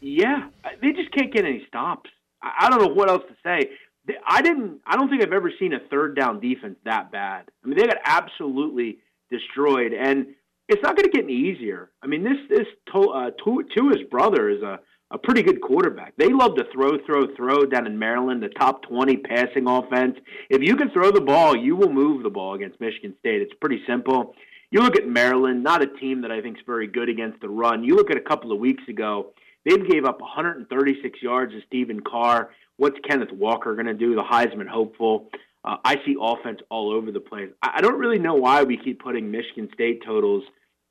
yeah, 0.00 0.48
they 0.80 0.92
just 0.92 1.10
can't 1.12 1.32
get 1.32 1.44
any 1.44 1.64
stops. 1.66 2.10
I, 2.42 2.66
I 2.66 2.70
don't 2.70 2.80
know 2.80 2.94
what 2.94 3.08
else 3.10 3.24
to 3.28 3.34
say. 3.44 3.70
They, 4.06 4.14
I 4.26 4.40
didn't. 4.42 4.80
I 4.86 4.96
don't 4.96 5.08
think 5.08 5.22
I've 5.22 5.32
ever 5.32 5.50
seen 5.58 5.72
a 5.72 5.80
third 5.90 6.14
down 6.16 6.38
defense 6.40 6.76
that 6.84 7.10
bad. 7.10 7.46
I 7.64 7.66
mean, 7.66 7.76
they 7.76 7.86
got 7.86 7.98
absolutely 8.04 8.98
destroyed, 9.30 9.92
and 9.92 10.26
it's 10.68 10.82
not 10.82 10.96
going 10.96 11.04
to 11.04 11.10
get 11.10 11.24
any 11.24 11.34
easier. 11.34 11.90
I 12.02 12.06
mean, 12.06 12.24
this 12.24 12.38
this 12.48 12.66
to, 12.92 13.08
uh, 13.10 13.30
Tua's 13.42 14.02
brother 14.10 14.48
is 14.50 14.62
a 14.62 14.80
a 15.10 15.18
pretty 15.18 15.42
good 15.42 15.60
quarterback. 15.60 16.14
They 16.16 16.32
love 16.32 16.56
to 16.56 16.64
throw, 16.72 16.98
throw, 17.06 17.34
throw 17.36 17.64
down 17.64 17.86
in 17.86 17.98
Maryland, 17.98 18.42
the 18.42 18.48
top 18.48 18.82
20 18.82 19.18
passing 19.18 19.68
offense. 19.68 20.16
If 20.50 20.62
you 20.62 20.74
can 20.76 20.90
throw 20.90 21.12
the 21.12 21.20
ball, 21.20 21.56
you 21.56 21.76
will 21.76 21.92
move 21.92 22.22
the 22.22 22.30
ball 22.30 22.54
against 22.54 22.80
Michigan 22.80 23.14
State. 23.20 23.42
It's 23.42 23.54
pretty 23.60 23.82
simple. 23.86 24.34
You 24.70 24.80
look 24.80 24.96
at 24.96 25.06
Maryland, 25.06 25.62
not 25.62 25.82
a 25.82 25.86
team 25.86 26.22
that 26.22 26.32
I 26.32 26.40
think 26.40 26.56
is 26.58 26.64
very 26.66 26.88
good 26.88 27.08
against 27.08 27.40
the 27.40 27.48
run. 27.48 27.84
You 27.84 27.94
look 27.94 28.10
at 28.10 28.16
a 28.16 28.20
couple 28.20 28.50
of 28.50 28.58
weeks 28.58 28.82
ago, 28.88 29.32
they 29.64 29.76
gave 29.76 30.04
up 30.04 30.20
136 30.20 31.22
yards 31.22 31.52
to 31.52 31.60
Stephen 31.68 32.00
Carr. 32.00 32.50
What's 32.76 32.98
Kenneth 33.08 33.32
Walker 33.32 33.74
going 33.74 33.86
to 33.86 33.94
do, 33.94 34.16
the 34.16 34.22
Heisman 34.22 34.66
hopeful? 34.66 35.30
Uh, 35.66 35.76
I 35.84 35.96
see 36.06 36.16
offense 36.20 36.60
all 36.70 36.92
over 36.92 37.10
the 37.10 37.20
place. 37.20 37.50
I, 37.62 37.72
I 37.76 37.80
don't 37.80 37.98
really 37.98 38.18
know 38.18 38.34
why 38.34 38.62
we 38.62 38.76
keep 38.76 39.02
putting 39.02 39.30
Michigan 39.30 39.68
State 39.74 40.02
totals 40.06 40.44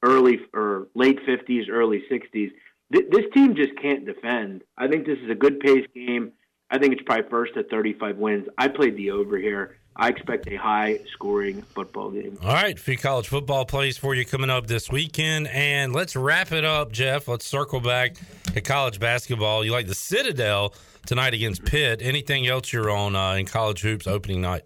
early 0.03 0.39
or 0.53 0.87
late 0.93 1.19
50s, 1.25 1.69
early 1.69 2.03
60s 2.11 2.51
th- 2.93 3.09
this 3.09 3.25
team 3.33 3.55
just 3.55 3.75
can't 3.81 4.05
defend. 4.05 4.63
I 4.77 4.87
think 4.87 5.05
this 5.05 5.19
is 5.19 5.29
a 5.29 5.35
good 5.35 5.59
pace 5.59 5.85
game. 5.93 6.31
I 6.69 6.77
think 6.79 6.93
it's 6.93 7.03
probably 7.03 7.29
first 7.29 7.57
at 7.57 7.69
35 7.69 8.17
wins. 8.17 8.47
I 8.57 8.67
played 8.67 8.97
the 8.97 9.11
over 9.11 9.37
here. 9.37 9.77
I 9.97 10.09
expect 10.09 10.47
a 10.47 10.55
high 10.55 10.99
scoring 11.13 11.61
football 11.61 12.11
game. 12.11 12.37
All 12.43 12.53
right, 12.53 12.77
few 12.77 12.97
college 12.97 13.29
football 13.29 13.65
plays 13.65 13.97
for 13.97 14.13
you 14.13 14.25
coming 14.25 14.49
up 14.49 14.67
this 14.67 14.91
weekend. 14.91 15.47
And 15.47 15.93
let's 15.93 16.15
wrap 16.17 16.51
it 16.51 16.65
up, 16.65 16.91
Jeff. 16.91 17.29
Let's 17.29 17.45
circle 17.45 17.79
back 17.79 18.17
to 18.53 18.59
college 18.59 18.99
basketball. 18.99 19.63
You 19.63 19.71
like 19.71 19.87
the 19.87 19.95
Citadel 19.95 20.73
tonight 21.05 21.33
against 21.33 21.63
Pitt. 21.63 22.01
Anything 22.01 22.45
else 22.45 22.73
you're 22.73 22.89
on 22.89 23.15
uh, 23.15 23.33
in 23.33 23.45
college 23.45 23.81
hoops 23.81 24.05
opening 24.05 24.41
night? 24.41 24.63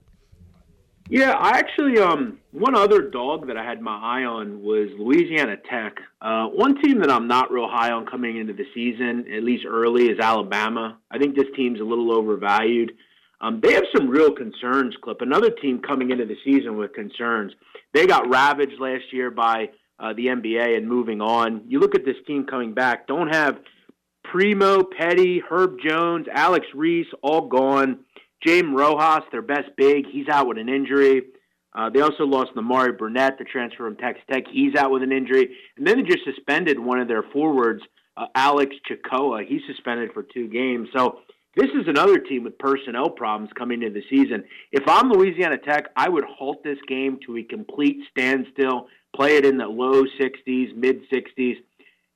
Yeah, 1.11 1.31
I 1.31 1.57
actually 1.57 1.97
um 1.99 2.38
one 2.51 2.76
other 2.76 3.01
dog 3.01 3.47
that 3.47 3.57
I 3.57 3.64
had 3.64 3.81
my 3.81 3.97
eye 3.97 4.26
on 4.26 4.61
was 4.61 4.89
Louisiana 4.97 5.57
Tech. 5.57 5.97
Uh, 6.22 6.45
one 6.47 6.80
team 6.81 6.99
that 6.99 7.10
I'm 7.10 7.27
not 7.27 7.51
real 7.51 7.68
high 7.68 7.91
on 7.91 8.06
coming 8.06 8.38
into 8.38 8.53
the 8.53 8.65
season, 8.76 9.26
at 9.34 9.43
least 9.43 9.65
early, 9.68 10.07
is 10.07 10.19
Alabama. 10.19 10.99
I 11.10 11.18
think 11.18 11.35
this 11.35 11.47
team's 11.56 11.80
a 11.80 11.84
little 11.84 12.11
overvalued. 12.11 12.91
Um, 13.41 13.61
they 13.64 13.74
have 13.74 13.86
some 13.95 14.10
real 14.10 14.32
concerns, 14.34 14.95
Clip. 15.02 15.22
Another 15.22 15.49
team 15.49 15.80
coming 15.80 16.11
into 16.11 16.26
the 16.26 16.36
season 16.44 16.78
with 16.78 16.94
concerns. 16.94 17.53
They 17.94 18.06
got 18.06 18.30
ravaged 18.30 18.80
last 18.80 19.11
year 19.11 19.32
by 19.32 19.70
uh, 19.99 20.14
the 20.14 20.28
NBA 20.28 20.78
and 20.78 20.88
moving 20.88 21.22
on. 21.22 21.64
You 21.68 21.80
look 21.80 21.95
at 21.95 22.06
this 22.06 22.18
team 22.28 22.45
coming 22.45 22.74
back, 22.74 23.07
don't 23.07 23.34
have 23.34 23.57
Primo, 24.26 24.84
Petty, 24.84 25.41
Herb 25.48 25.78
Jones, 25.84 26.28
Alex 26.34 26.68
Reese, 26.76 27.07
all 27.22 27.48
gone. 27.48 27.99
James 28.45 28.70
Rojas, 28.74 29.24
their 29.32 29.41
best 29.41 29.70
big, 29.76 30.06
he's 30.10 30.30
out 30.30 30.48
with 30.48 30.57
an 30.57 30.70
injury. 30.70 31.24
Uh, 31.76 31.90
they 31.90 32.02
also 32.02 32.24
lost 32.24 32.52
Nimari 32.56 32.98
Burnett, 32.98 33.38
the 33.38 33.44
transfer 33.44 33.86
from 33.86 33.95
Texas 33.98 34.24
Tech. 34.32 34.44
He's 34.52 34.76
out 34.76 34.91
with 34.91 35.03
an 35.03 35.11
injury. 35.11 35.56
And 35.78 35.86
then 35.86 35.98
they 35.98 36.03
just 36.03 36.24
suspended 36.24 36.80
one 36.80 36.99
of 36.99 37.07
their 37.07 37.24
forwards, 37.34 37.82
uh, 38.18 38.28
Alex 38.36 38.76
Tchikou. 38.90 39.45
He's 39.45 39.61
suspended 39.68 40.11
for 40.14 40.24
two 40.24 40.48
games. 40.48 40.90
So 40.95 41.20
this 41.60 41.72
is 41.72 41.88
another 41.88 42.19
team 42.19 42.44
with 42.45 42.57
personnel 42.57 43.10
problems 43.10 43.52
coming 43.57 43.84
into 43.84 43.99
the 43.99 44.06
season. 44.10 44.45
If 44.72 44.88
I'm 44.88 45.11
Louisiana 45.11 45.57
Tech, 45.57 45.88
I 45.95 46.07
would 46.07 46.23
halt 46.23 46.64
this 46.64 46.77
game 46.88 47.19
to 47.26 47.38
a 47.38 47.44
complete 47.44 47.98
standstill, 48.11 48.88
play 49.14 49.36
it 49.36 49.45
in 49.45 49.57
the 49.57 49.68
low 49.68 50.03
60s, 50.03 50.76
mid 50.76 51.10
60s. 51.10 51.57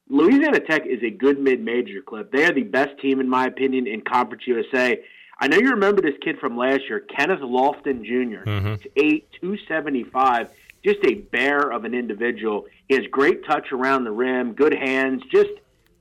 Louisiana 0.09 0.59
Tech 0.61 0.85
is 0.85 1.03
a 1.03 1.09
good 1.09 1.39
mid 1.39 1.61
major 1.61 2.01
clip. 2.01 2.31
They 2.31 2.45
are 2.45 2.53
the 2.53 2.63
best 2.63 2.99
team, 3.01 3.19
in 3.19 3.27
my 3.27 3.45
opinion, 3.45 3.85
in 3.85 4.01
Conference 4.01 4.43
USA. 4.47 4.99
I 5.39 5.47
know 5.47 5.57
you 5.57 5.71
remember 5.71 6.01
this 6.01 6.17
kid 6.23 6.37
from 6.39 6.55
last 6.55 6.81
year, 6.87 7.01
Kenneth 7.01 7.41
Lofton 7.41 8.05
junior 8.05 8.43
Mm-hmm. 8.45 8.75
He's 8.75 8.91
eight, 8.95 9.29
two 9.41 9.57
seventy 9.67 10.03
five. 10.03 10.49
Just 10.85 10.99
a 11.05 11.15
bear 11.15 11.71
of 11.71 11.85
an 11.85 11.93
individual. 11.93 12.65
He 12.87 12.95
has 12.95 13.05
great 13.09 13.45
touch 13.45 13.71
around 13.71 14.03
the 14.03 14.11
rim, 14.11 14.53
good 14.53 14.73
hands, 14.73 15.23
just 15.31 15.51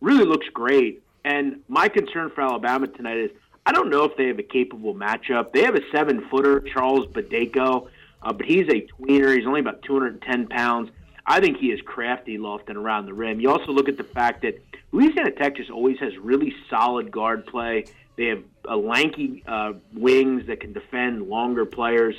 really 0.01 0.24
looks 0.24 0.47
great. 0.52 1.02
And 1.24 1.61
my 1.69 1.89
concern 1.89 2.31
for 2.35 2.43
Alabama 2.43 2.86
tonight 2.89 3.19
is 3.19 3.31
I 3.65 3.73
don't 3.73 3.90
know 3.90 4.05
if 4.05 4.16
they 4.16 4.27
have 4.27 4.39
a 4.39 4.44
capable 4.44 4.94
matchup. 4.94 5.53
They 5.53 5.62
have 5.62 5.77
a 5.77 5.82
seven 5.93 6.27
footer, 6.28 6.61
Charles 6.61 7.07
Bediako, 7.07 7.89
uh, 8.23 8.32
but 8.32 8.47
he's 8.47 8.69
a 8.69 8.86
tweener. 8.86 9.36
He's 9.36 9.47
only 9.47 9.61
about 9.61 9.82
210 9.82 10.49
pounds. 10.49 10.90
I 11.24 11.40
think 11.40 11.59
he 11.59 11.69
is 11.69 11.81
crafty, 11.82 12.39
Lofton, 12.39 12.74
around 12.74 13.07
the 13.07 13.15
rim. 13.15 13.40
You 13.40 13.51
also 13.51 13.70
look 13.70 13.89
at 13.89 13.97
the 13.97 14.05
fact 14.05 14.43
that 14.43 14.61
Louisiana 14.90 15.31
Tech 15.31 15.57
just 15.57 15.70
always 15.70 15.99
has 16.01 16.16
really 16.19 16.53
solid 16.69 17.12
guard 17.12 17.47
play. 17.47 17.85
They 18.16 18.27
have 18.27 18.43
a 18.65 18.77
lanky 18.77 19.44
uh, 19.47 19.74
wings 19.94 20.47
that 20.49 20.61
can 20.61 20.73
defend 20.73 21.28
longer 21.28 21.65
players. 21.65 22.16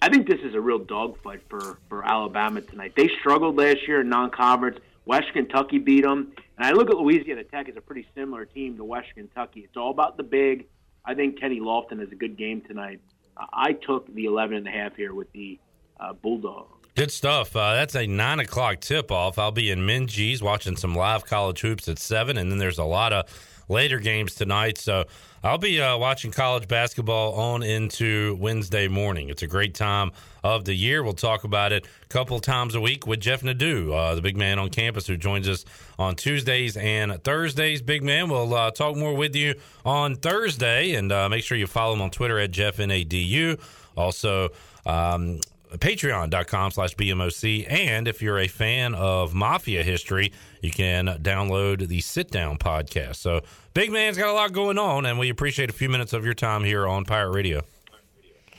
I 0.00 0.08
think 0.08 0.26
this 0.26 0.40
is 0.40 0.54
a 0.54 0.60
real 0.60 0.80
dogfight 0.80 1.42
for, 1.48 1.78
for 1.88 2.04
Alabama 2.04 2.60
tonight. 2.60 2.94
They 2.96 3.08
struggled 3.20 3.56
last 3.56 3.86
year 3.86 4.00
in 4.00 4.08
non-conference. 4.08 4.78
West 5.04 5.32
Kentucky 5.32 5.78
beat 5.78 6.02
them, 6.02 6.32
and 6.62 6.70
I 6.70 6.78
look 6.78 6.90
at 6.90 6.96
Louisiana 6.96 7.42
Tech 7.42 7.68
as 7.68 7.76
a 7.76 7.80
pretty 7.80 8.06
similar 8.14 8.44
team 8.44 8.76
to 8.76 8.84
West 8.84 9.08
Kentucky. 9.16 9.62
It's 9.64 9.76
all 9.76 9.90
about 9.90 10.16
the 10.16 10.22
big. 10.22 10.68
I 11.04 11.12
think 11.12 11.40
Kenny 11.40 11.58
Lofton 11.58 11.98
has 11.98 12.12
a 12.12 12.14
good 12.14 12.38
game 12.38 12.60
tonight. 12.60 13.00
Uh, 13.36 13.46
I 13.52 13.72
took 13.72 14.06
the 14.14 14.26
11 14.26 14.58
and 14.58 14.68
a 14.68 14.70
half 14.70 14.94
here 14.94 15.12
with 15.12 15.32
the 15.32 15.58
uh, 15.98 16.12
Bulldogs. 16.12 16.86
Good 16.94 17.10
stuff. 17.10 17.56
Uh, 17.56 17.74
that's 17.74 17.96
a 17.96 18.06
nine 18.06 18.38
o'clock 18.38 18.78
tip 18.78 19.10
off. 19.10 19.40
I'll 19.40 19.50
be 19.50 19.72
in 19.72 19.80
Minges 19.80 20.40
watching 20.40 20.76
some 20.76 20.94
live 20.94 21.26
college 21.26 21.60
hoops 21.62 21.88
at 21.88 21.98
seven, 21.98 22.38
and 22.38 22.48
then 22.48 22.58
there's 22.58 22.78
a 22.78 22.84
lot 22.84 23.12
of 23.12 23.26
later 23.68 23.98
games 23.98 24.34
tonight. 24.34 24.78
So 24.78 25.04
I'll 25.44 25.58
be 25.58 25.80
uh, 25.80 25.98
watching 25.98 26.30
college 26.30 26.68
basketball 26.68 27.34
on 27.34 27.62
into 27.62 28.36
Wednesday 28.40 28.86
morning. 28.86 29.28
It's 29.28 29.42
a 29.42 29.46
great 29.48 29.74
time 29.74 30.12
of 30.44 30.64
the 30.64 30.74
year. 30.74 31.02
We'll 31.02 31.14
talk 31.14 31.42
about 31.42 31.72
it 31.72 31.84
a 31.84 32.06
couple 32.08 32.38
times 32.38 32.74
a 32.74 32.80
week 32.80 33.06
with 33.06 33.20
Jeff 33.20 33.42
Nadeau, 33.42 33.92
uh, 33.92 34.14
the 34.14 34.22
big 34.22 34.36
man 34.36 34.58
on 34.60 34.70
campus 34.70 35.06
who 35.06 35.16
joins 35.16 35.48
us 35.48 35.64
on 35.98 36.14
Tuesdays 36.14 36.76
and 36.76 37.22
Thursdays. 37.24 37.82
Big 37.82 38.04
man, 38.04 38.28
we'll 38.28 38.54
uh, 38.54 38.70
talk 38.70 38.96
more 38.96 39.14
with 39.14 39.34
you 39.34 39.54
on 39.84 40.14
Thursday, 40.14 40.94
and 40.94 41.10
uh, 41.10 41.28
make 41.28 41.42
sure 41.42 41.58
you 41.58 41.66
follow 41.66 41.94
him 41.94 42.02
on 42.02 42.10
Twitter 42.10 42.38
at 42.38 42.52
JeffNADU. 42.52 43.60
Also, 43.96 44.50
um, 44.86 45.40
patreon.com 45.78 46.70
slash 46.70 46.94
bmoc 46.96 47.66
and 47.68 48.08
if 48.08 48.20
you're 48.22 48.38
a 48.38 48.48
fan 48.48 48.94
of 48.94 49.34
mafia 49.34 49.82
history 49.82 50.32
you 50.60 50.70
can 50.70 51.06
download 51.22 51.88
the 51.88 52.00
sit 52.00 52.30
down 52.30 52.58
podcast 52.58 53.16
so 53.16 53.40
big 53.74 53.90
man's 53.90 54.16
got 54.18 54.28
a 54.28 54.32
lot 54.32 54.52
going 54.52 54.78
on 54.78 55.06
and 55.06 55.18
we 55.18 55.28
appreciate 55.28 55.70
a 55.70 55.72
few 55.72 55.88
minutes 55.88 56.12
of 56.12 56.24
your 56.24 56.34
time 56.34 56.62
here 56.64 56.86
on 56.86 57.04
pirate 57.04 57.30
radio 57.32 57.62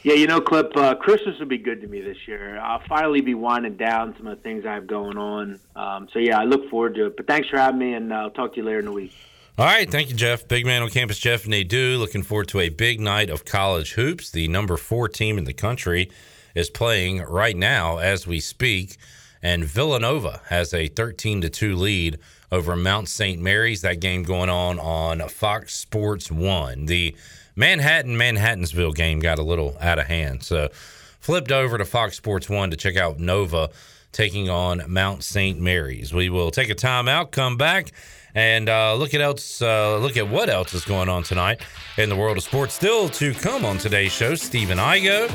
Yeah, 0.04 0.16
you 0.16 0.28
know, 0.28 0.42
Clip, 0.42 0.76
uh, 0.76 0.96
Christmas 0.96 1.40
will 1.40 1.46
be 1.46 1.58
good 1.58 1.80
to 1.80 1.88
me 1.88 2.02
this 2.02 2.18
year. 2.28 2.60
I'll 2.60 2.84
finally 2.90 3.22
be 3.22 3.36
winding 3.36 3.78
down 3.78 4.14
some 4.18 4.28
of 4.28 4.36
the 4.38 4.44
things 4.44 4.66
I 4.66 4.74
have 4.74 4.86
going 4.86 5.18
on. 5.18 5.62
Um, 5.78 6.10
so, 6.12 6.20
yeah, 6.20 6.38
I 6.40 6.44
look 6.44 6.70
forward 6.70 6.96
to 6.96 7.06
it. 7.06 7.16
But 7.16 7.26
thanks 7.26 7.48
for 7.48 7.58
having 7.58 7.80
me, 7.80 7.94
and 7.94 8.12
uh, 8.12 8.16
I'll 8.18 8.30
talk 8.30 8.52
to 8.52 8.58
you 8.58 8.66
later 8.66 8.80
in 8.80 8.86
the 8.86 8.92
week. 8.92 9.14
all 9.58 9.66
right 9.66 9.90
thank 9.90 10.10
you 10.10 10.16
jeff 10.16 10.48
big 10.48 10.66
man 10.66 10.82
on 10.82 10.90
campus 10.90 11.20
jeff 11.20 11.48
nadeau 11.48 11.96
looking 12.00 12.24
forward 12.24 12.48
to 12.48 12.60
a 12.60 12.70
big 12.70 13.00
night 13.00 13.30
of 13.30 13.46
college 13.46 13.94
hoops 13.94 14.32
the 14.32 14.48
number 14.48 14.76
four 14.78 15.08
team 15.08 15.38
in 15.38 15.44
the 15.44 15.54
country 15.54 16.10
is 16.56 16.70
playing 16.70 17.22
right 17.22 17.56
now 17.56 17.98
as 17.98 18.28
we 18.28 18.40
speak. 18.40 18.98
And 19.42 19.66
villanova 19.66 20.42
has 20.48 20.74
a 20.74 20.88
13 20.88 21.42
to 21.42 21.50
2 21.50 21.76
lead 21.76 22.20
over 22.52 22.76
mount 22.76 23.10
st 23.10 23.42
mary's. 23.42 23.82
That 23.82 24.00
game 24.00 24.24
going 24.24 24.50
on 24.50 24.80
on 24.80 25.28
fox 25.30 25.76
sports 25.76 26.32
1 26.32 26.86
the 26.86 27.16
manhattan 27.56 28.16
manhattansville 28.16 28.96
game 28.96 29.20
got 29.20 29.40
a 29.40 29.44
little 29.44 29.76
out 29.80 30.00
of 30.00 30.08
hand. 30.08 30.44
So 30.44 30.70
flipped 30.72 31.52
over 31.52 31.78
to 31.78 31.86
fox 31.86 32.16
sports 32.16 32.50
1 32.50 32.72
to 32.72 32.78
check 32.78 32.96
out 32.96 33.20
nova 33.20 33.70
taking 34.12 34.50
on 34.50 34.84
mount 34.88 35.24
st 35.24 35.60
mary's. 35.60 36.14
We 36.14 36.30
will 36.30 36.52
take 36.52 36.70
a 36.70 36.76
timeout 36.76 37.32
come 37.32 37.58
back 37.58 37.92
and 38.36 38.70
uh, 38.70 38.94
look 38.96 39.14
at 39.14 39.22
else 39.22 39.62
uh, 39.62 39.98
look 39.98 40.18
at 40.18 40.28
what 40.28 40.50
else 40.50 40.74
is 40.74 40.86
going 40.86 41.10
on 41.10 41.24
tonight 41.24 41.62
in 41.98 42.10
the 42.10 42.16
world 42.16 42.38
of 42.38 42.44
sports 42.44 42.74
still 42.74 43.10
to 43.10 43.34
come 43.34 43.66
on 43.66 43.78
today's 43.78 44.12
show 44.12 44.36
stephen 44.36 44.78
igo 44.78 45.32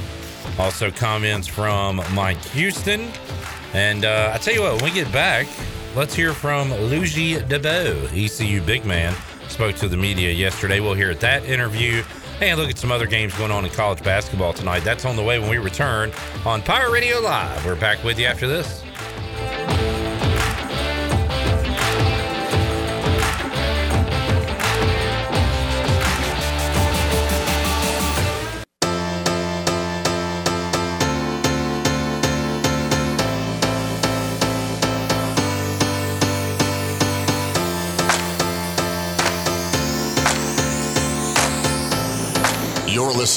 also 0.58 0.90
comments 0.90 1.46
from 1.46 2.00
mike 2.12 2.42
houston 2.46 3.08
and 3.74 4.04
uh, 4.04 4.30
i 4.34 4.38
tell 4.38 4.54
you 4.54 4.62
what 4.62 4.74
when 4.74 4.84
we 4.84 4.90
get 4.90 5.10
back 5.12 5.46
let's 5.94 6.14
hear 6.14 6.32
from 6.32 6.70
Ludgy 6.70 7.40
Debaut, 7.48 8.12
ECU 8.12 8.60
big 8.62 8.84
man. 8.84 9.14
Spoke 9.48 9.74
to 9.76 9.88
the 9.88 9.96
media 9.96 10.30
yesterday. 10.30 10.78
We'll 10.78 10.94
hear 10.94 11.14
that 11.14 11.44
interview 11.44 12.04
and 12.40 12.60
look 12.60 12.70
at 12.70 12.78
some 12.78 12.92
other 12.92 13.06
games 13.06 13.34
going 13.36 13.50
on 13.50 13.64
in 13.64 13.70
college 13.72 14.02
basketball 14.04 14.52
tonight. 14.52 14.80
That's 14.80 15.04
on 15.04 15.16
the 15.16 15.22
way 15.22 15.38
when 15.38 15.50
we 15.50 15.58
return 15.58 16.12
on 16.44 16.62
Pirate 16.62 16.92
Radio 16.92 17.18
Live. 17.18 17.64
We're 17.64 17.74
back 17.74 18.04
with 18.04 18.18
you 18.18 18.26
after 18.26 18.46
this. 18.46 18.84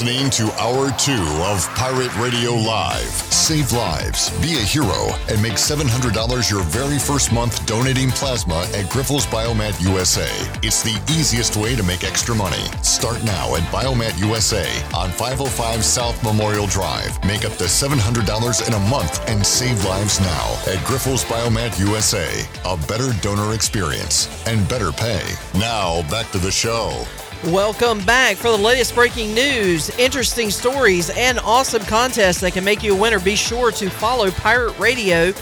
Listening 0.02 0.30
to 0.30 0.52
Hour 0.60 0.90
2 0.98 1.12
of 1.44 1.68
Pirate 1.76 2.16
Radio 2.16 2.54
Live. 2.54 3.06
Save 3.30 3.72
lives, 3.72 4.30
be 4.40 4.54
a 4.54 4.60
hero, 4.60 5.14
and 5.28 5.40
make 5.40 5.52
$700 5.52 6.50
your 6.50 6.62
very 6.64 6.98
first 6.98 7.32
month 7.32 7.64
donating 7.66 8.10
plasma 8.10 8.62
at 8.74 8.86
Grifols 8.86 9.26
Biomat 9.26 9.80
USA. 9.80 10.28
It's 10.62 10.82
the 10.82 11.00
easiest 11.12 11.56
way 11.56 11.76
to 11.76 11.84
make 11.84 12.02
extra 12.02 12.34
money. 12.34 12.64
Start 12.82 13.22
now 13.22 13.54
at 13.54 13.62
Biomat 13.70 14.18
USA 14.18 14.66
on 14.92 15.10
505 15.10 15.84
South 15.84 16.20
Memorial 16.24 16.66
Drive. 16.66 17.24
Make 17.24 17.44
up 17.44 17.52
to 17.58 17.64
$700 17.64 18.66
in 18.66 18.74
a 18.74 18.88
month 18.90 19.20
and 19.28 19.46
save 19.46 19.84
lives 19.84 20.18
now 20.20 20.52
at 20.66 20.78
Grifols 20.84 21.24
Biomat 21.26 21.78
USA. 21.78 22.28
A 22.64 22.76
better 22.88 23.12
donor 23.20 23.54
experience 23.54 24.28
and 24.48 24.68
better 24.68 24.90
pay. 24.90 25.22
Now, 25.54 26.02
back 26.10 26.32
to 26.32 26.38
the 26.38 26.50
show. 26.50 27.04
Welcome 27.46 28.04
back 28.04 28.36
for 28.36 28.52
the 28.52 28.56
latest 28.56 28.94
breaking 28.94 29.34
news, 29.34 29.90
interesting 29.98 30.48
stories, 30.48 31.10
and 31.10 31.40
awesome 31.40 31.82
contests 31.82 32.40
that 32.40 32.52
can 32.52 32.62
make 32.62 32.84
you 32.84 32.94
a 32.94 32.96
winner. 32.96 33.18
Be 33.18 33.34
sure 33.34 33.72
to 33.72 33.90
follow 33.90 34.30
Pirate 34.30 34.78
Radio 34.78 35.32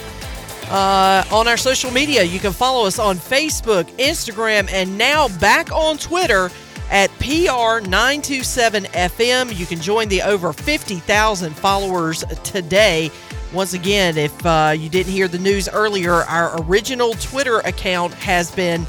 uh, 0.70 1.22
on 1.31 1.47
our 1.47 1.59
social 1.59 1.90
media. 1.90 2.22
You 2.22 2.39
can 2.39 2.55
follow 2.55 2.86
us 2.86 2.98
on 2.98 3.18
Facebook, 3.18 3.85
Instagram, 3.98 4.72
and 4.72 4.97
now 4.97 5.28
back 5.40 5.70
on 5.72 5.98
Twitter 5.98 6.51
at 6.90 7.10
PR927FM. 7.18 9.55
You 9.55 9.66
can 9.66 9.78
join 9.78 10.09
the 10.09 10.22
over 10.22 10.55
50,000 10.55 11.55
followers 11.55 12.24
today. 12.43 13.10
Once 13.52 13.74
again, 13.74 14.16
if 14.16 14.47
uh, 14.47 14.72
you 14.74 14.89
didn't 14.89 15.12
hear 15.12 15.28
the 15.28 15.39
news 15.39 15.68
earlier, 15.68 16.14
our 16.14 16.62
original 16.62 17.12
Twitter 17.12 17.59
account 17.59 18.14
has 18.14 18.51
been 18.51 18.86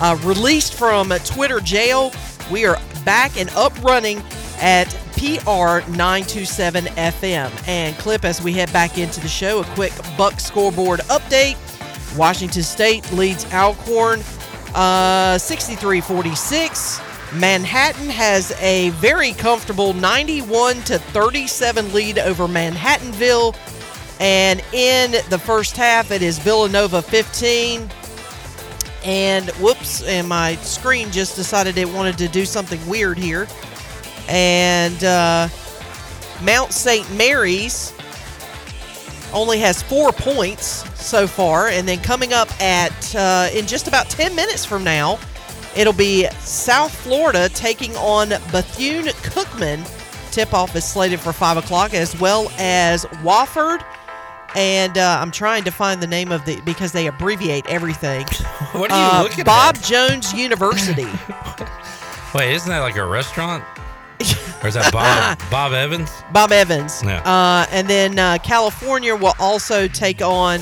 uh, 0.00 0.18
released 0.22 0.74
from 0.74 1.10
Twitter 1.24 1.60
jail. 1.60 2.10
We 2.50 2.66
are 2.66 2.76
back 3.04 3.38
and 3.38 3.48
up 3.50 3.80
running 3.82 4.18
at 4.58 4.88
PR927FM. 5.14 7.68
And 7.68 7.96
clip 7.96 8.24
as 8.24 8.42
we 8.42 8.52
head 8.52 8.72
back 8.72 8.98
into 8.98 9.20
the 9.20 9.28
show, 9.28 9.60
a 9.60 9.64
quick 9.64 9.92
Buck 10.18 10.40
scoreboard 10.40 10.98
update. 11.00 11.56
Washington 12.16 12.62
State 12.62 13.10
leads 13.12 13.44
Alcorn 13.52 14.22
uh, 14.74 15.38
63 15.38 16.00
46. 16.00 17.00
Manhattan 17.34 18.08
has 18.08 18.52
a 18.60 18.90
very 18.90 19.32
comfortable 19.32 19.92
91 19.94 20.76
to 20.82 20.98
37 20.98 21.92
lead 21.92 22.18
over 22.18 22.46
Manhattanville. 22.46 23.56
And 24.20 24.62
in 24.72 25.12
the 25.30 25.38
first 25.38 25.76
half, 25.76 26.12
it 26.12 26.22
is 26.22 26.38
Villanova 26.38 27.02
15, 27.02 27.90
and 29.04 29.50
whoops, 29.52 30.02
and 30.02 30.28
my 30.28 30.56
screen 30.56 31.10
just 31.10 31.36
decided 31.36 31.76
it 31.76 31.88
wanted 31.88 32.18
to 32.18 32.28
do 32.28 32.44
something 32.44 32.84
weird 32.88 33.18
here. 33.18 33.46
And 34.28 35.04
uh, 35.04 35.48
Mount 36.42 36.72
St. 36.72 37.10
Mary's 37.14 37.92
only 39.32 39.58
has 39.58 39.82
four 39.82 40.12
points 40.12 40.88
so 41.00 41.26
far. 41.26 41.68
And 41.68 41.86
then 41.86 41.98
coming 41.98 42.32
up 42.32 42.48
at 42.60 43.14
uh, 43.14 43.48
in 43.52 43.66
just 43.66 43.88
about 43.88 44.08
10 44.08 44.34
minutes 44.34 44.64
from 44.64 44.82
now, 44.82 45.18
it'll 45.76 45.92
be 45.92 46.26
South 46.38 46.94
Florida 46.94 47.48
taking 47.50 47.94
on 47.96 48.30
Bethune 48.50 49.06
Cookman. 49.06 49.84
Tip 50.32 50.54
off 50.54 50.74
is 50.74 50.84
slated 50.84 51.20
for 51.20 51.32
5 51.32 51.58
o'clock, 51.58 51.94
as 51.94 52.18
well 52.18 52.50
as 52.58 53.04
Wofford 53.22 53.84
and 54.54 54.96
uh, 54.98 55.18
I'm 55.20 55.30
trying 55.30 55.64
to 55.64 55.70
find 55.70 56.00
the 56.02 56.06
name 56.06 56.30
of 56.32 56.44
the 56.44 56.60
because 56.62 56.92
they 56.92 57.06
abbreviate 57.06 57.66
everything. 57.66 58.26
What 58.72 58.90
are 58.90 58.98
you 59.12 59.18
Uh, 59.18 59.22
looking 59.22 59.44
Bob 59.44 59.74
at? 59.76 59.80
Bob 59.80 59.84
Jones 59.84 60.32
University. 60.34 61.06
Wait, 62.34 62.52
isn't 62.54 62.68
that 62.68 62.80
like 62.80 62.96
a 62.96 63.04
restaurant? 63.06 63.62
Or 64.62 64.68
is 64.68 64.74
that 64.74 64.90
Bob 64.92 65.38
Bob 65.50 65.72
Evans? 65.74 66.10
Bob 66.32 66.50
Evans. 66.50 67.02
Yeah. 67.04 67.20
Uh, 67.20 67.66
and 67.70 67.86
then 67.86 68.18
uh, 68.18 68.38
California 68.42 69.14
will 69.14 69.34
also 69.38 69.86
take 69.88 70.22
on 70.22 70.60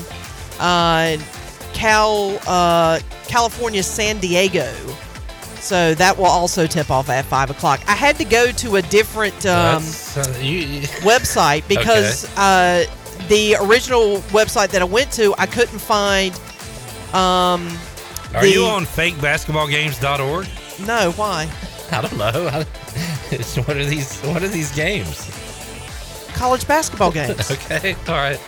uh, 0.59 1.15
Cal 1.73 2.37
uh, 2.45 2.99
California 3.27 3.81
San 3.81 4.17
Diego. 4.19 4.69
So 5.61 5.95
that 5.95 6.17
will 6.17 6.25
also 6.25 6.67
tip 6.67 6.91
off 6.91 7.07
at 7.09 7.23
five 7.23 7.49
o'clock. 7.49 7.79
I 7.87 7.93
had 7.95 8.17
to 8.17 8.25
go 8.25 8.51
to 8.51 8.75
a 8.75 8.81
different 8.81 9.45
um, 9.45 9.81
you- 10.41 10.51
you- 10.67 10.87
website 11.07 11.65
because 11.69 12.25
uh, 12.37 12.83
the 13.27 13.55
original 13.61 14.17
website 14.31 14.69
that 14.69 14.81
I 14.81 14.85
went 14.85 15.11
to, 15.13 15.33
I 15.37 15.45
couldn't 15.45 15.79
find. 15.79 16.33
Um, 17.13 17.67
Are 18.33 18.41
the- 18.41 18.49
you 18.51 18.65
on 18.65 18.85
fakebasketballgames.org? 18.85 20.47
No, 20.87 21.11
why? 21.11 21.49
I 21.91 22.01
don't 22.01 22.17
know. 22.17 22.63
It's- 23.31 23.55
what 23.57 23.77
are 23.77 23.85
these? 23.85 24.19
What 24.21 24.43
are 24.43 24.47
these 24.47 24.71
games? 24.71 25.29
College 26.33 26.67
basketball 26.67 27.11
games. 27.19 27.49
okay, 27.51 27.95
all 28.07 28.15
right. 28.15 28.39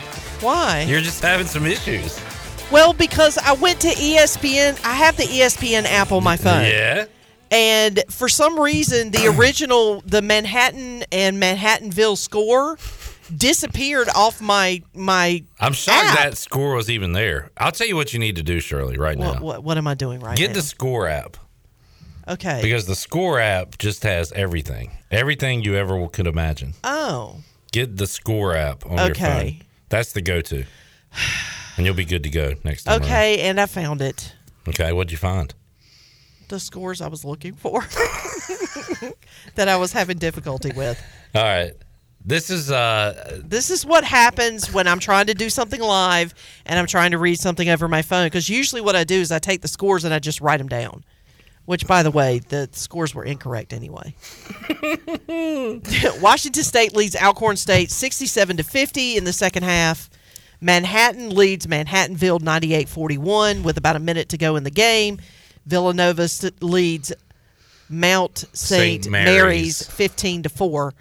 Why? 0.42 0.86
You're 0.88 1.02
just 1.02 1.22
having 1.22 1.48
some 1.48 1.66
issues. 1.66 2.20
Well, 2.72 2.94
because 2.94 3.38
I 3.38 3.54
went 3.54 3.80
to 3.82 3.90
ESPN. 3.90 4.80
I 4.86 4.94
have 4.94 5.18
the 5.18 5.24
ESPN 5.24 5.86
app 5.86 6.12
on 6.12 6.24
my 6.24 6.36
phone. 6.38 6.64
Yeah. 6.66 7.06
And 7.52 8.04
for 8.10 8.28
some 8.28 8.60
reason, 8.60 9.12
the 9.12 9.28
original, 9.38 10.02
the 10.06 10.22
Manhattan 10.22 11.04
and 11.12 11.42
Manhattanville 11.42 12.18
score 12.18 12.78
disappeared 13.36 14.10
off 14.16 14.42
my 14.42 14.82
my. 14.94 15.44
I'm 15.60 15.74
shocked 15.74 16.06
app. 16.12 16.18
that 16.18 16.38
score 16.38 16.76
was 16.76 16.90
even 16.90 17.14
there. 17.14 17.52
I'll 17.58 17.72
tell 17.72 17.88
you 17.88 17.96
what 17.96 18.14
you 18.14 18.20
need 18.20 18.36
to 18.38 18.44
do, 18.44 18.60
Shirley, 18.60 18.98
right 18.98 19.18
What, 19.18 19.36
now. 19.36 19.42
what, 19.42 19.64
what 19.64 19.78
am 19.78 19.88
I 19.88 19.94
doing 19.94 20.20
right 20.20 20.38
Get 20.38 20.50
now? 20.50 20.54
the 20.56 20.62
score 20.62 21.08
app 21.08 21.38
okay. 22.28 22.60
because 22.62 22.86
the 22.86 22.96
score 22.96 23.40
app 23.40 23.78
just 23.78 24.04
has 24.04 24.32
everything, 24.34 24.92
everything 25.12 25.64
you 25.64 25.76
ever 25.76 26.08
could 26.08 26.28
imagine. 26.28 26.74
oh, 26.84 27.38
Get 27.72 27.98
the 27.98 28.08
score 28.08 28.56
app 28.56 28.86
on 28.86 28.98
your 28.98 29.12
Okay. 29.12 29.58
phone. 29.60 29.68
That's 29.90 30.14
the 30.14 30.22
go-to, 30.22 30.64
and 31.78 31.86
you'll 31.86 31.96
be 31.96 32.06
good 32.06 32.24
to 32.24 32.30
go 32.30 32.54
next 32.64 32.84
time. 32.86 33.00
around. 33.02 33.04
okay, 33.04 33.42
and 33.42 33.60
I 33.60 33.66
found 33.66 34.02
it. 34.02 34.34
Okay. 34.68 34.92
What'd 34.94 35.12
you 35.12 35.18
find? 35.18 35.54
The 36.48 36.60
scores 36.60 37.02
I 37.02 37.08
was 37.08 37.24
looking 37.26 37.54
for 37.56 37.82
that 39.56 39.68
I 39.68 39.76
was 39.78 39.92
having 39.92 40.18
difficulty 40.18 40.72
with. 40.76 41.02
All 41.34 41.44
right. 41.44 41.74
This 42.26 42.50
is 42.50 42.72
uh 42.72 43.42
This 43.44 43.70
is 43.70 43.86
what 43.86 44.04
happens 44.04 44.74
when 44.74 44.88
I'm 44.88 45.00
trying 45.00 45.28
to 45.28 45.34
do 45.34 45.50
something 45.50 45.80
live 45.80 46.34
and 46.66 46.80
I'm 46.80 46.88
trying 46.88 47.12
to 47.12 47.20
read 47.20 47.40
something 47.40 47.70
over 47.70 47.88
my 47.88 48.02
phone. 48.02 48.26
Because 48.26 48.50
usually 48.50 48.82
what 48.82 48.96
I 48.96 49.04
do 49.04 49.16
is 49.16 49.32
I 49.32 49.40
take 49.40 49.62
the 49.62 49.68
scores 49.68 50.04
and 50.04 50.14
I 50.14 50.20
just 50.20 50.42
write 50.42 50.58
them 50.58 50.68
down. 50.68 51.04
Which, 51.66 51.88
by 51.88 52.04
the 52.04 52.12
way, 52.12 52.40
the 52.40 52.70
scores 52.74 53.16
were 53.16 53.24
incorrect 53.24 53.74
anyway. 53.74 54.14
Washington 56.22 56.64
State 56.64 56.96
leads 56.96 57.16
Alcorn 57.16 57.58
State 57.58 57.90
67 57.90 58.58
to 58.58 58.64
50 58.64 59.18
in 59.18 59.24
the 59.24 59.34
second 59.34 59.64
half. 59.64 60.10
Manhattan 60.62 61.32
leads 61.32 61.66
Manhattanville 61.66 62.40
98-41 62.40 63.64
with 63.64 63.78
about 63.78 63.96
a 63.96 64.00
minute 64.00 64.30
to 64.30 64.38
go 64.38 64.56
in 64.56 64.64
the 64.64 64.72
game. 64.72 65.20
Villanova 65.66 66.30
leads 66.62 67.14
Mount 67.90 68.46
St. 68.54 69.04
St. 69.04 69.10
Mary's. 69.10 69.36
Mary's. 69.36 69.88
15 69.88 70.44
to 70.44 70.50
4. 70.50 70.94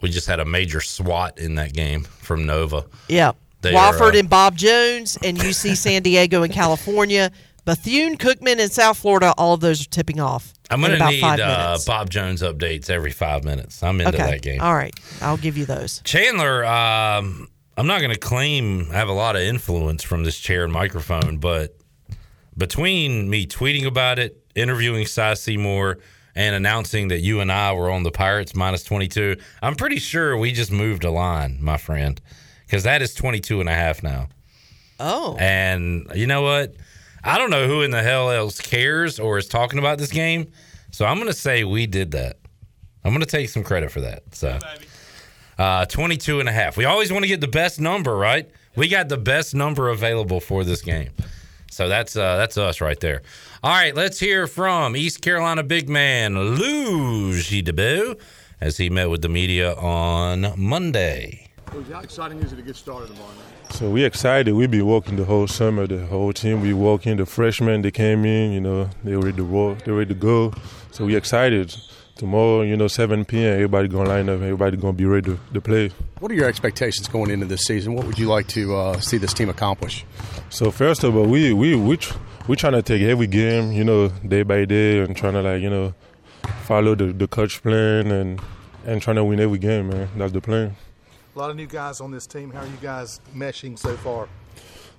We 0.00 0.10
just 0.10 0.26
had 0.26 0.40
a 0.40 0.44
major 0.44 0.80
SWAT 0.80 1.38
in 1.38 1.54
that 1.56 1.72
game 1.72 2.04
from 2.04 2.46
Nova. 2.46 2.86
Yeah. 3.08 3.32
They 3.60 3.74
are, 3.74 3.92
Wofford 3.92 4.14
uh, 4.14 4.18
and 4.18 4.28
Bob 4.28 4.56
Jones 4.56 5.18
and 5.22 5.38
UC 5.38 5.76
San 5.76 6.02
Diego 6.02 6.42
in 6.42 6.52
California. 6.52 7.30
Bethune 7.64 8.18
Cookman 8.18 8.58
in 8.58 8.68
South 8.68 8.98
Florida. 8.98 9.32
All 9.38 9.54
of 9.54 9.60
those 9.60 9.80
are 9.80 9.88
tipping 9.88 10.20
off. 10.20 10.52
I'm 10.70 10.82
gonna 10.82 10.98
need 11.10 11.20
five 11.20 11.40
uh. 11.40 11.78
Bob 11.86 12.10
Jones 12.10 12.42
updates 12.42 12.90
every 12.90 13.10
five 13.10 13.44
minutes. 13.44 13.82
I'm 13.82 14.00
into 14.00 14.14
okay. 14.14 14.32
that 14.32 14.42
game. 14.42 14.60
All 14.60 14.74
right. 14.74 14.94
I'll 15.22 15.38
give 15.38 15.56
you 15.56 15.64
those. 15.64 16.02
Chandler, 16.04 16.64
um, 16.66 17.48
I'm 17.76 17.86
not 17.86 18.00
going 18.00 18.12
to 18.12 18.18
claim 18.18 18.88
I 18.90 18.94
have 18.94 19.08
a 19.08 19.14
lot 19.14 19.34
of 19.34 19.42
influence 19.42 20.02
from 20.02 20.24
this 20.24 20.38
chair 20.38 20.64
and 20.64 20.72
microphone, 20.72 21.38
but 21.38 21.76
between 22.56 23.28
me 23.28 23.46
tweeting 23.46 23.86
about 23.86 24.18
it, 24.18 24.44
interviewing 24.54 25.06
Cy 25.06 25.34
Seymour, 25.34 25.98
and 26.34 26.54
announcing 26.54 27.08
that 27.08 27.20
you 27.20 27.40
and 27.40 27.50
I 27.50 27.72
were 27.72 27.90
on 27.90 28.02
the 28.02 28.10
Pirates 28.10 28.54
minus 28.54 28.82
22, 28.84 29.36
I'm 29.62 29.74
pretty 29.74 29.98
sure 29.98 30.36
we 30.36 30.52
just 30.52 30.72
moved 30.72 31.04
a 31.04 31.10
line, 31.10 31.58
my 31.60 31.76
friend, 31.76 32.20
because 32.66 32.82
that 32.84 33.02
is 33.02 33.14
22 33.14 33.60
and 33.60 33.68
a 33.68 33.74
half 33.74 34.02
now. 34.02 34.28
Oh. 35.00 35.36
And 35.38 36.10
you 36.14 36.26
know 36.26 36.42
what? 36.42 36.74
I 37.22 37.38
don't 37.38 37.50
know 37.50 37.66
who 37.66 37.82
in 37.82 37.90
the 37.90 38.02
hell 38.02 38.30
else 38.30 38.60
cares 38.60 39.18
or 39.18 39.38
is 39.38 39.48
talking 39.48 39.78
about 39.78 39.98
this 39.98 40.12
game. 40.12 40.50
So 40.90 41.06
I'm 41.06 41.16
going 41.16 41.28
to 41.28 41.32
say 41.32 41.64
we 41.64 41.86
did 41.86 42.12
that. 42.12 42.38
I'm 43.04 43.10
going 43.10 43.20
to 43.20 43.26
take 43.26 43.48
some 43.48 43.64
credit 43.64 43.90
for 43.90 44.00
that. 44.02 44.22
So 44.34 44.58
uh, 45.58 45.86
22 45.86 46.40
and 46.40 46.48
a 46.48 46.52
half. 46.52 46.76
We 46.76 46.84
always 46.84 47.12
want 47.12 47.24
to 47.24 47.28
get 47.28 47.40
the 47.40 47.48
best 47.48 47.80
number, 47.80 48.16
right? 48.16 48.50
We 48.76 48.88
got 48.88 49.08
the 49.08 49.16
best 49.16 49.54
number 49.54 49.88
available 49.88 50.40
for 50.40 50.64
this 50.64 50.82
game. 50.82 51.10
So 51.74 51.88
that's 51.88 52.14
uh, 52.14 52.36
that's 52.36 52.56
us 52.56 52.80
right 52.80 53.00
there. 53.00 53.22
All 53.64 53.72
right, 53.72 53.96
let's 53.96 54.20
hear 54.20 54.46
from 54.46 54.94
East 54.94 55.22
Carolina 55.22 55.64
big 55.64 55.88
man 55.88 56.36
Ludgy 56.36 57.62
Debaut 57.62 58.20
as 58.60 58.76
he 58.76 58.88
met 58.90 59.10
with 59.10 59.22
the 59.22 59.28
media 59.28 59.74
on 59.74 60.52
Monday. 60.56 61.50
How 61.90 61.98
exciting 61.98 62.38
is 62.38 62.52
it 62.52 62.56
to 62.56 62.62
get 62.62 62.76
started 62.76 63.08
tomorrow 63.08 63.32
night? 63.32 63.72
So 63.72 63.90
we 63.90 64.04
excited. 64.04 64.54
We've 64.54 64.70
been 64.70 64.86
working 64.86 65.16
the 65.16 65.24
whole 65.24 65.48
summer, 65.48 65.88
the 65.88 66.06
whole 66.06 66.32
team. 66.32 66.60
We 66.60 66.72
working. 66.74 67.16
The 67.16 67.26
freshmen 67.26 67.82
they 67.82 67.90
came 67.90 68.24
in, 68.24 68.52
you 68.52 68.60
know, 68.60 68.88
they 69.02 69.16
ready 69.16 69.38
to 69.38 69.42
roll, 69.42 69.74
they 69.74 69.90
ready 69.90 70.14
to 70.14 70.20
go. 70.20 70.54
So 70.92 71.04
we 71.04 71.16
excited. 71.16 71.74
Tomorrow, 72.16 72.62
you 72.62 72.76
know, 72.76 72.86
7 72.86 73.24
p.m. 73.24 73.54
Everybody 73.54 73.88
gonna 73.88 74.08
line 74.08 74.28
up. 74.28 74.36
Everybody 74.36 74.76
gonna 74.76 74.92
be 74.92 75.04
ready 75.04 75.32
to, 75.32 75.40
to 75.52 75.60
play. 75.60 75.90
What 76.20 76.30
are 76.30 76.34
your 76.34 76.46
expectations 76.46 77.08
going 77.08 77.30
into 77.30 77.46
this 77.46 77.62
season? 77.62 77.94
What 77.94 78.06
would 78.06 78.18
you 78.18 78.28
like 78.28 78.46
to 78.48 78.76
uh, 78.76 79.00
see 79.00 79.18
this 79.18 79.34
team 79.34 79.48
accomplish? 79.48 80.04
So 80.48 80.70
first 80.70 81.02
of 81.02 81.16
all, 81.16 81.26
we 81.26 81.52
we 81.52 81.74
we 81.74 81.96
tr- 81.96 82.16
we 82.46 82.54
trying 82.54 82.74
to 82.74 82.82
take 82.82 83.02
every 83.02 83.26
game, 83.26 83.72
you 83.72 83.82
know, 83.82 84.08
day 84.08 84.44
by 84.44 84.64
day, 84.64 85.00
and 85.00 85.16
trying 85.16 85.32
to 85.32 85.42
like 85.42 85.60
you 85.60 85.70
know 85.70 85.92
follow 86.62 86.94
the 86.94 87.06
the 87.06 87.26
coach 87.26 87.60
plan 87.62 88.12
and 88.12 88.40
and 88.86 89.02
trying 89.02 89.16
to 89.16 89.24
win 89.24 89.40
every 89.40 89.58
game, 89.58 89.88
man. 89.88 90.08
That's 90.16 90.32
the 90.32 90.40
plan. 90.40 90.76
A 91.34 91.38
lot 91.38 91.50
of 91.50 91.56
new 91.56 91.66
guys 91.66 92.00
on 92.00 92.12
this 92.12 92.28
team. 92.28 92.52
How 92.52 92.60
are 92.60 92.66
you 92.66 92.78
guys 92.80 93.20
meshing 93.34 93.76
so 93.76 93.96
far? 93.96 94.28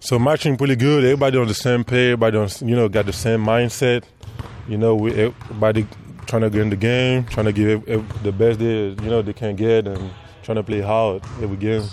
So 0.01 0.19
matching 0.19 0.57
pretty 0.57 0.75
good. 0.75 1.05
Everybody 1.05 1.37
on 1.37 1.47
the 1.47 1.53
same 1.53 1.85
page. 1.85 2.11
Everybody 2.11 2.37
on 2.37 2.49
you 2.67 2.75
know 2.75 2.89
got 2.89 3.05
the 3.05 3.13
same 3.13 3.39
mindset. 3.39 4.03
You 4.67 4.77
know, 4.77 4.95
we 4.95 5.13
everybody 5.13 5.87
trying 6.26 6.41
to 6.41 6.49
get 6.49 6.61
in 6.61 6.69
the 6.69 6.76
game, 6.76 7.26
trying 7.26 7.45
to 7.45 7.53
give 7.53 7.85
the 8.23 8.31
best 8.31 8.60
they 8.60 8.89
you 8.89 9.10
know 9.10 9.22
they 9.22 9.34
can 9.34 9.56
get, 9.56 9.88
and 9.88 10.11
trying 10.43 10.57
to 10.57 10.64
play 10.64 10.81
hard 10.81 11.23
every 11.41 11.57
game. 11.57 11.84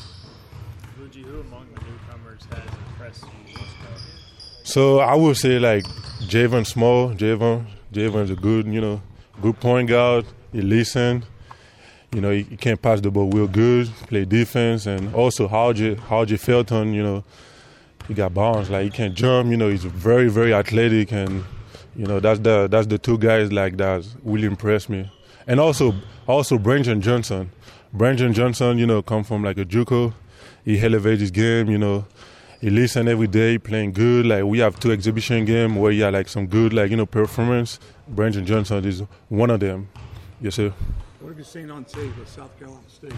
So 4.64 5.00
I 5.00 5.14
would 5.14 5.36
say 5.36 5.58
like 5.58 5.84
Javon 6.22 6.66
Small, 6.66 7.10
Javon, 7.10 7.66
Javon's 7.92 8.30
a 8.30 8.34
good, 8.34 8.66
you 8.66 8.80
know, 8.80 9.02
good 9.42 9.60
point 9.60 9.88
guard. 9.88 10.24
He 10.50 10.62
listen. 10.62 11.24
You 12.12 12.20
know, 12.20 12.30
he, 12.30 12.42
he 12.42 12.56
can 12.56 12.76
pass 12.76 13.00
the 13.00 13.10
ball 13.10 13.30
real 13.30 13.48
good, 13.48 13.88
play 14.06 14.24
defense, 14.24 14.86
and 14.86 15.14
also 15.14 15.48
R.J., 15.48 15.98
R.J. 16.10 16.36
Felton, 16.36 16.92
you 16.92 17.02
know, 17.02 17.24
he 18.06 18.14
got 18.14 18.34
bounce. 18.34 18.70
Like 18.70 18.84
he 18.84 18.90
can 18.90 19.14
jump. 19.14 19.50
You 19.50 19.56
know, 19.56 19.68
he's 19.68 19.84
very, 19.84 20.28
very 20.28 20.54
athletic, 20.54 21.12
and 21.12 21.44
you 21.96 22.06
know 22.06 22.20
that's 22.20 22.40
the 22.40 22.68
that's 22.68 22.86
the 22.86 22.98
two 22.98 23.18
guys 23.18 23.52
like 23.52 23.76
that 23.76 24.06
really 24.24 24.46
impressed 24.46 24.88
me. 24.88 25.10
And 25.46 25.58
also, 25.60 25.94
also 26.26 26.58
Brandon 26.58 27.00
Johnson. 27.00 27.50
Brandon 27.92 28.32
Johnson, 28.32 28.78
you 28.78 28.86
know, 28.86 29.02
come 29.02 29.24
from 29.24 29.42
like 29.42 29.58
a 29.58 29.64
JUCO. 29.64 30.14
He 30.64 30.80
elevates 30.80 31.20
his 31.20 31.30
game. 31.30 31.68
You 31.68 31.78
know, 31.78 32.06
he 32.60 32.70
listen 32.70 33.08
every 33.08 33.26
day, 33.26 33.58
playing 33.58 33.92
good. 33.92 34.24
Like 34.24 34.44
we 34.44 34.60
have 34.60 34.78
two 34.78 34.92
exhibition 34.92 35.44
game 35.44 35.76
where 35.76 35.92
he 35.92 36.00
had 36.00 36.12
like 36.14 36.28
some 36.28 36.46
good 36.46 36.72
like 36.72 36.90
you 36.90 36.96
know 36.96 37.06
performance. 37.06 37.78
Brandon 38.08 38.46
Johnson 38.46 38.84
is 38.84 39.02
one 39.28 39.50
of 39.50 39.60
them. 39.60 39.88
Yes, 40.40 40.54
sir. 40.54 40.72
What 41.20 41.28
have 41.28 41.38
you 41.38 41.44
seen 41.44 41.70
on 41.70 41.84
tape 41.84 42.16
with 42.18 42.28
South 42.28 42.56
Carolina 42.58 42.82
State? 42.88 43.12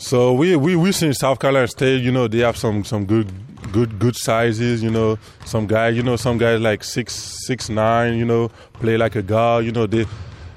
So 0.00 0.32
we 0.32 0.56
we 0.56 0.76
we 0.76 0.92
seen 0.92 1.12
South 1.12 1.38
Carolina 1.38 1.68
State. 1.68 2.02
You 2.02 2.10
know, 2.10 2.26
they 2.26 2.38
have 2.38 2.56
some 2.56 2.84
some 2.84 3.04
good 3.04 3.30
good 3.70 3.98
good 3.98 4.16
sizes. 4.16 4.82
You 4.82 4.90
know, 4.90 5.18
some 5.44 5.66
guys. 5.66 5.94
You 5.94 6.02
know, 6.02 6.16
some 6.16 6.38
guys 6.38 6.58
like 6.58 6.82
six 6.82 7.12
six 7.46 7.68
nine. 7.68 8.16
You 8.16 8.24
know, 8.24 8.48
play 8.72 8.96
like 8.96 9.14
a 9.14 9.22
guard. 9.22 9.66
You 9.66 9.72
know, 9.72 9.86
they 9.86 10.06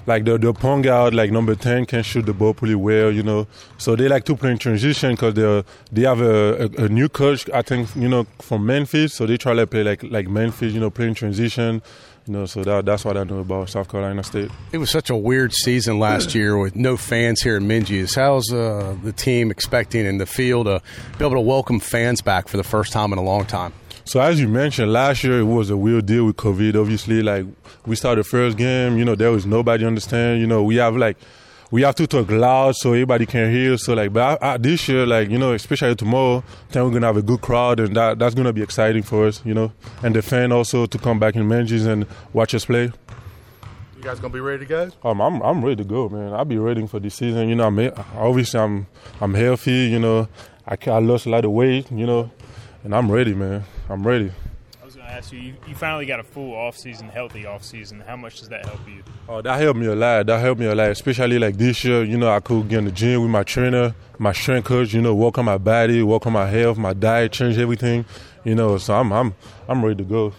like 0.06 0.24
the 0.24 0.38
the 0.38 0.54
point 0.54 0.86
guard 0.86 1.14
like 1.14 1.30
number 1.30 1.56
ten 1.56 1.86
can 1.86 2.04
shoot 2.04 2.26
the 2.26 2.34
ball 2.34 2.54
pretty 2.54 2.76
well. 2.76 3.12
You 3.12 3.22
know, 3.22 3.46
so 3.78 3.98
they 3.98 4.08
like 4.08 4.24
to 4.26 4.36
play 4.38 4.52
in 4.52 4.60
transition 4.60 5.12
because 5.12 5.34
they 5.34 5.64
they 5.92 6.08
have 6.08 6.22
a, 6.22 6.64
a, 6.78 6.86
a 6.86 6.90
new 6.90 7.10
coach. 7.10 7.50
I 7.50 7.64
think 7.64 7.94
you 7.98 8.08
know 8.08 8.26
from 8.40 8.66
Memphis, 8.66 9.14
so 9.14 9.26
they 9.26 9.36
try 9.36 9.54
to 9.56 9.68
play 9.68 9.84
like 9.84 10.04
like 10.04 10.30
Memphis. 10.30 10.72
You 10.72 10.80
know, 10.80 10.90
play 10.90 11.08
in 11.10 11.16
transition. 11.16 11.82
You 12.26 12.34
know, 12.34 12.46
so 12.46 12.64
that, 12.64 12.86
that's 12.86 13.04
what 13.04 13.18
I 13.18 13.26
know 13.26 13.40
about 13.40 13.70
South 13.70 13.90
Carolina 13.90 14.24
State. 14.24 14.50
It 14.72 14.78
was 14.78 14.90
such 14.90 15.10
a 15.10 15.16
weird 15.16 15.52
season 15.52 16.00
last 16.00 16.34
year 16.34 16.58
with 16.58 16.74
no 16.74 16.96
fans 16.96 17.42
here 17.42 17.58
in 17.58 17.68
Minges. 17.68 18.16
How's 18.16 18.52
uh, 18.52 18.96
the 19.04 19.12
team 19.12 19.52
expecting 19.52 20.06
in 20.06 20.20
the 20.20 20.26
field 20.26 20.68
to 20.68 20.82
be 21.18 21.26
able 21.26 21.36
to 21.36 21.42
welcome 21.42 21.82
fans 21.82 22.22
back 22.22 22.48
for 22.48 22.56
the 22.56 22.64
first 22.64 22.94
time 22.94 23.12
in 23.12 23.20
a 23.20 23.24
long 23.24 23.46
time? 23.46 23.74
So 24.06 24.22
as 24.22 24.40
you 24.40 24.48
mentioned, 24.48 24.94
last 24.94 25.24
year 25.24 25.40
it 25.40 25.46
was 25.46 25.70
a 25.70 25.76
real 25.76 26.00
deal 26.00 26.26
with 26.26 26.38
COVID. 26.38 26.80
Obviously, 26.80 27.22
like 27.22 27.46
we 27.86 27.96
started 27.98 28.24
the 28.24 28.30
first 28.30 28.58
game, 28.58 28.98
you 28.98 29.04
know, 29.04 29.16
there 29.16 29.32
was 29.32 29.46
nobody 29.46 29.86
understand. 29.86 30.40
You 30.40 30.48
know, 30.48 30.64
we 30.64 30.78
have 30.78 30.96
like 30.96 31.18
we 31.74 31.82
have 31.82 31.96
to 31.96 32.06
talk 32.06 32.30
loud 32.30 32.76
so 32.76 32.92
everybody 32.94 33.26
can 33.26 33.52
hear. 33.52 33.76
So 33.80 33.96
like, 33.96 34.14
but 34.14 34.40
I, 34.44 34.54
I, 34.54 34.58
this 34.58 34.88
year, 34.88 35.08
like 35.08 35.32
you 35.32 35.40
know, 35.40 35.54
especially 35.54 35.96
tomorrow, 35.96 36.44
then 36.70 36.84
we're 36.84 36.92
gonna 36.92 37.08
have 37.08 37.18
a 37.18 37.24
good 37.24 37.42
crowd, 37.42 37.80
and 37.80 37.96
that 37.96 38.20
that's 38.20 38.36
gonna 38.36 38.54
be 38.54 38.62
exciting 38.62 39.02
for 39.02 39.26
us, 39.26 39.42
you 39.44 39.56
know, 39.56 39.74
and 40.04 40.16
the 40.16 40.22
fan 40.22 40.52
also 40.52 40.86
to 40.86 40.98
come 41.00 41.18
back 41.18 41.36
in 41.36 41.50
Minges 41.50 41.88
and 41.88 42.06
watch 42.32 42.54
us 42.54 42.66
play. 42.66 42.92
You 43.98 44.04
guys 44.04 44.20
gonna 44.20 44.32
be 44.32 44.40
ready 44.40 44.68
to 44.68 44.70
go? 44.70 44.92
Um, 45.04 45.20
I'm 45.20 45.42
I'm 45.42 45.66
ready 45.66 45.78
to 45.78 45.84
go, 45.84 46.10
man. 46.10 46.32
I'll 46.32 46.46
be 46.46 46.60
ready 46.60 46.86
for 46.86 47.00
this 47.00 47.16
season. 47.16 47.50
You 47.50 47.56
know, 47.56 47.66
I'm 47.66 47.80
obviously 48.18 48.60
I'm 48.60 48.86
I'm 49.20 49.34
healthy. 49.34 49.88
You 49.88 49.98
know, 49.98 50.28
I 50.68 50.78
I 50.86 51.00
lost 51.00 51.26
a 51.26 51.32
lot 51.32 51.44
of 51.44 51.50
weight. 51.50 51.92
You 51.92 52.06
know, 52.06 52.30
and 52.84 52.94
I'm 52.94 53.12
ready, 53.12 53.34
man. 53.34 53.64
I'm 53.90 54.06
ready. 54.06 54.32
I 54.80 54.86
was 54.86 54.94
going 54.94 54.94
to 54.94 55.00
ask 55.14 55.32
you, 55.32 55.40
you, 55.40 55.54
you 55.68 55.76
finally 55.76 56.06
got 56.06 56.20
a 56.20 56.24
full 56.24 56.54
off 56.56 56.76
season, 56.76 57.08
healthy 57.08 57.46
off 57.46 57.64
season. 57.64 58.00
How 58.02 58.16
much 58.16 58.40
does 58.40 58.50
that 58.50 58.66
help 58.66 58.80
you? 58.88 59.04
Oh, 59.30 59.42
that 59.42 59.62
helped 59.62 59.80
me 59.80 59.86
a 59.86 59.96
lot. 59.96 60.26
That 60.26 60.40
helped 60.40 60.60
me 60.60 60.66
a 60.66 60.74
lot, 60.74 60.90
especially 60.90 61.38
like 61.38 61.58
this 61.58 61.84
year. 61.84 62.04
You 62.04 62.18
know, 62.18 62.30
I 62.32 62.40
could 62.40 62.68
get 62.68 62.80
in 62.80 62.86
the 62.86 62.92
gym 62.92 63.22
with 63.22 63.30
my 63.30 63.44
trainer, 63.44 63.94
my 64.18 64.34
strength 64.34 64.66
coach. 64.66 64.94
You 64.94 65.02
know, 65.02 65.14
work 65.14 65.38
on 65.38 65.46
my 65.46 65.58
body, 65.58 66.02
work 66.02 66.26
on 66.26 66.34
my 66.34 66.48
health, 66.48 66.78
my 66.78 66.94
diet, 66.94 67.32
change 67.32 67.58
everything. 67.58 68.06
You 68.44 68.56
know, 68.56 68.78
so 68.78 68.96
I'm 68.96 69.12
I'm 69.14 69.36
I'm 69.68 69.86
ready 69.86 70.04
to 70.04 70.10
go. 70.10 70.34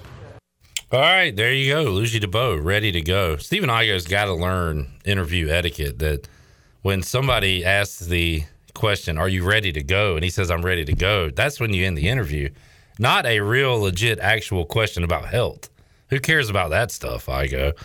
All 0.92 1.00
right, 1.00 1.34
there 1.34 1.52
you 1.52 1.72
go, 1.72 1.82
Ludgy 1.90 2.20
Debaut, 2.20 2.62
ready 2.62 2.92
to 2.92 3.00
go. 3.00 3.36
Stephen 3.36 3.68
Igo's 3.70 4.06
got 4.06 4.26
to 4.26 4.34
learn 4.34 4.92
interview 5.04 5.48
etiquette. 5.48 5.98
That 5.98 6.28
when 6.82 7.02
somebody 7.02 7.64
asks 7.64 8.00
the 8.00 8.44
question, 8.74 9.18
"Are 9.18 9.28
you 9.28 9.44
ready 9.44 9.72
to 9.72 9.82
go?" 9.82 10.14
and 10.16 10.24
he 10.24 10.30
says, 10.30 10.50
"I'm 10.50 10.64
ready 10.64 10.84
to 10.84 10.92
go," 10.92 11.30
that's 11.30 11.58
when 11.60 11.72
you 11.72 11.86
end 11.86 11.96
the 11.96 12.08
interview. 12.08 12.50
Not 12.98 13.26
a 13.26 13.40
real, 13.40 13.80
legit, 13.80 14.18
actual 14.20 14.64
question 14.64 15.02
about 15.04 15.26
health. 15.26 15.70
Who 16.10 16.20
cares 16.20 16.48
about 16.48 16.70
that 16.70 16.90
stuff? 16.90 17.26
Igo. 17.26 17.76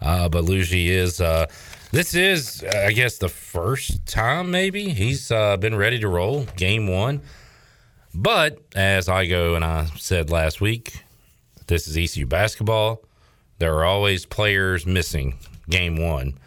Uh, 0.00 0.28
but 0.28 0.44
Ludgy 0.44 0.90
is. 0.90 1.20
Uh, 1.20 1.46
this 1.90 2.14
is, 2.14 2.62
I 2.64 2.92
guess, 2.92 3.16
the 3.16 3.30
first 3.30 4.04
time 4.04 4.50
maybe 4.50 4.90
he's 4.90 5.30
uh, 5.30 5.56
been 5.56 5.74
ready 5.74 5.98
to 6.00 6.08
roll 6.08 6.44
game 6.56 6.86
one. 6.86 7.22
But 8.14 8.58
as 8.74 9.08
Igo 9.08 9.56
and 9.56 9.64
I 9.64 9.86
said 9.96 10.30
last 10.30 10.60
week, 10.60 11.02
this 11.66 11.88
is 11.88 11.96
ECU 11.96 12.26
basketball. 12.26 13.02
There 13.58 13.74
are 13.76 13.84
always 13.84 14.26
players 14.26 14.86
missing 14.86 15.38
game 15.68 15.96
one. 15.96 16.38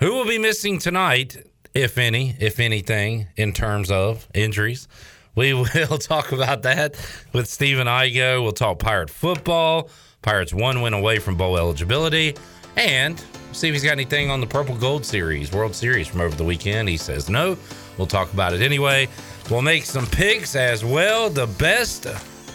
Who 0.00 0.14
will 0.14 0.26
be 0.26 0.38
missing 0.38 0.78
tonight, 0.78 1.46
if 1.74 1.98
any, 1.98 2.36
if 2.40 2.58
anything, 2.58 3.28
in 3.36 3.52
terms 3.52 3.90
of 3.90 4.28
injuries? 4.34 4.88
We 5.34 5.52
will 5.54 5.66
talk 5.98 6.32
about 6.32 6.62
that 6.62 6.94
with 7.32 7.48
Stephen 7.48 7.86
Igo. 7.86 8.42
We'll 8.42 8.52
talk 8.52 8.78
Pirate 8.78 9.10
football. 9.10 9.90
Pirates 10.22 10.54
one 10.54 10.80
win 10.80 10.94
away 10.94 11.18
from 11.18 11.36
bowl 11.36 11.58
eligibility. 11.58 12.34
And 12.76 13.22
see 13.52 13.68
if 13.68 13.74
he's 13.74 13.84
got 13.84 13.92
anything 13.92 14.30
on 14.30 14.40
the 14.40 14.46
Purple 14.46 14.76
Gold 14.76 15.04
Series, 15.04 15.52
World 15.52 15.74
Series 15.74 16.08
from 16.08 16.20
over 16.20 16.34
the 16.34 16.44
weekend. 16.44 16.88
He 16.88 16.96
says 16.96 17.28
no. 17.28 17.56
We'll 17.98 18.06
talk 18.06 18.32
about 18.32 18.52
it 18.54 18.62
anyway. 18.62 19.08
We'll 19.50 19.62
make 19.62 19.84
some 19.84 20.06
picks 20.06 20.56
as 20.56 20.84
well. 20.84 21.30
The 21.30 21.46
best 21.46 22.06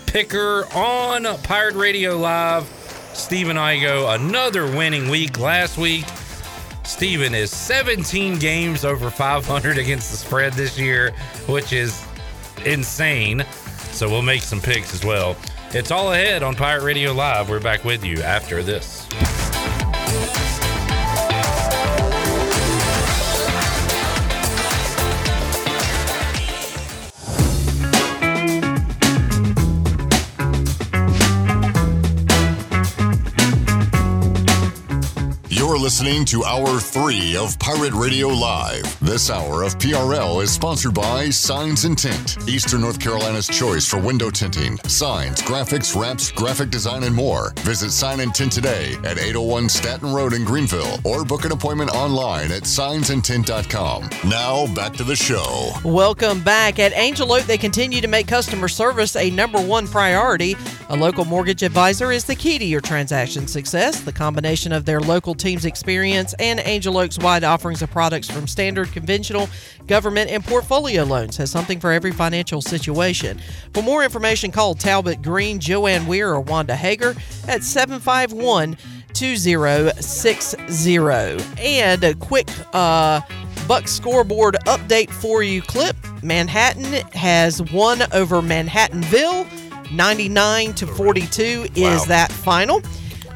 picker 0.08 0.66
on 0.74 1.26
Pirate 1.44 1.76
Radio 1.76 2.18
Live, 2.18 2.64
Stephen 3.14 3.56
Igo. 3.56 4.16
Another 4.16 4.66
winning 4.66 5.08
week 5.10 5.40
last 5.40 5.78
week. 5.78 6.06
Stephen 6.84 7.36
is 7.36 7.52
17 7.52 8.40
games 8.40 8.84
over 8.84 9.12
500 9.12 9.78
against 9.78 10.10
the 10.10 10.18
spread 10.18 10.54
this 10.54 10.78
year, 10.80 11.12
which 11.46 11.72
is 11.72 12.04
insane. 12.66 13.46
So 13.92 14.10
we'll 14.10 14.22
make 14.22 14.42
some 14.42 14.62
picks 14.62 14.94
as 14.94 15.04
well. 15.04 15.36
It's 15.72 15.92
all 15.92 16.14
ahead 16.14 16.44
on 16.44 16.56
Pirate 16.56 16.84
Radio 16.84 17.14
Live. 17.14 17.50
We're 17.50 17.60
back 17.60 17.84
with 17.84 18.04
you 18.04 18.22
after 18.22 18.64
this. 18.64 19.08
Listening 36.00 36.24
to 36.28 36.46
Hour 36.46 36.80
3 36.80 37.36
of 37.36 37.60
Pirate 37.60 37.92
Radio 37.92 38.30
Live. 38.30 38.98
This 39.02 39.30
hour 39.30 39.64
of 39.64 39.78
PRL 39.80 40.42
is 40.42 40.50
sponsored 40.50 40.94
by 40.94 41.30
Signs 41.30 41.84
and 41.84 41.98
Tint, 41.98 42.38
Eastern 42.48 42.80
North 42.80 43.02
Carolina's 43.02 43.50
choice 43.50 43.86
for 43.86 44.00
window 44.00 44.30
tinting, 44.30 44.78
signs, 44.88 45.42
graphics, 45.42 46.00
wraps, 46.00 46.32
graphic 46.32 46.70
design, 46.70 47.04
and 47.04 47.14
more. 47.14 47.52
Visit 47.64 47.92
Sign 47.92 48.22
and 48.22 48.34
Tint 48.34 48.54
today 48.54 48.94
at 49.04 49.18
801 49.18 49.68
Staton 49.68 50.14
Road 50.14 50.32
in 50.32 50.46
Greenville 50.46 51.00
or 51.04 51.26
book 51.26 51.44
an 51.44 51.52
appointment 51.52 51.94
online 51.94 52.50
at 52.54 52.64
signsandtint.com. 52.64 54.10
Now, 54.30 54.74
back 54.74 54.94
to 54.94 55.04
the 55.04 55.18
show. 55.18 55.74
Welcome 55.84 56.42
back. 56.42 56.80
At 56.80 56.94
Angel 56.94 57.30
Oak, 57.34 57.44
they 57.44 57.58
continue 57.58 58.00
to 58.00 58.08
make 58.08 58.26
customer 58.26 58.70
service 58.70 59.18
a 59.18 59.30
number 59.32 59.60
one 59.60 59.86
priority. 59.86 60.56
A 60.88 60.96
local 60.96 61.26
mortgage 61.26 61.62
advisor 61.62 62.14
is 62.14 62.24
the 62.24 62.36
key 62.36 62.58
to 62.58 62.66
your 62.66 62.80
transaction 62.80 63.48
success. 63.48 64.00
The 64.00 64.14
combination 64.14 64.72
of 64.72 64.86
their 64.86 65.02
local 65.02 65.36
team's 65.36 65.66
experience 65.66 65.89
and 65.90 66.62
Angel 66.66 66.98
Oak's 66.98 67.18
wide 67.18 67.44
offerings 67.44 67.82
of 67.82 67.90
products 67.90 68.30
from 68.30 68.48
standard, 68.48 68.92
conventional, 68.92 69.50
government, 69.88 70.30
and 70.30 70.44
portfolio 70.44 71.04
loans 71.04 71.36
has 71.38 71.50
something 71.50 71.80
for 71.80 71.92
every 71.92 72.12
financial 72.12 72.62
situation. 72.62 73.40
For 73.74 73.82
more 73.82 74.04
information, 74.04 74.52
call 74.52 74.76
Talbot 74.76 75.22
Green, 75.22 75.60
Joanne 75.60 76.06
Weir, 76.06 76.30
or 76.30 76.42
Wanda 76.42 76.76
Hager 76.76 77.16
at 77.48 77.64
751 77.64 78.78
2060. 79.14 80.58
And 81.58 82.04
a 82.04 82.14
quick 82.14 82.48
uh, 82.74 83.22
Buck 83.68 83.88
scoreboard 83.88 84.58
update 84.66 85.10
for 85.10 85.42
you 85.44 85.62
clip. 85.62 85.96
Manhattan 86.22 86.86
has 87.14 87.62
won 87.72 88.02
over 88.14 88.42
Manhattanville. 88.42 89.48
99 89.92 90.74
to 90.76 90.86
42 90.86 91.68
is 91.76 92.06
that 92.06 92.32
final. 92.32 92.82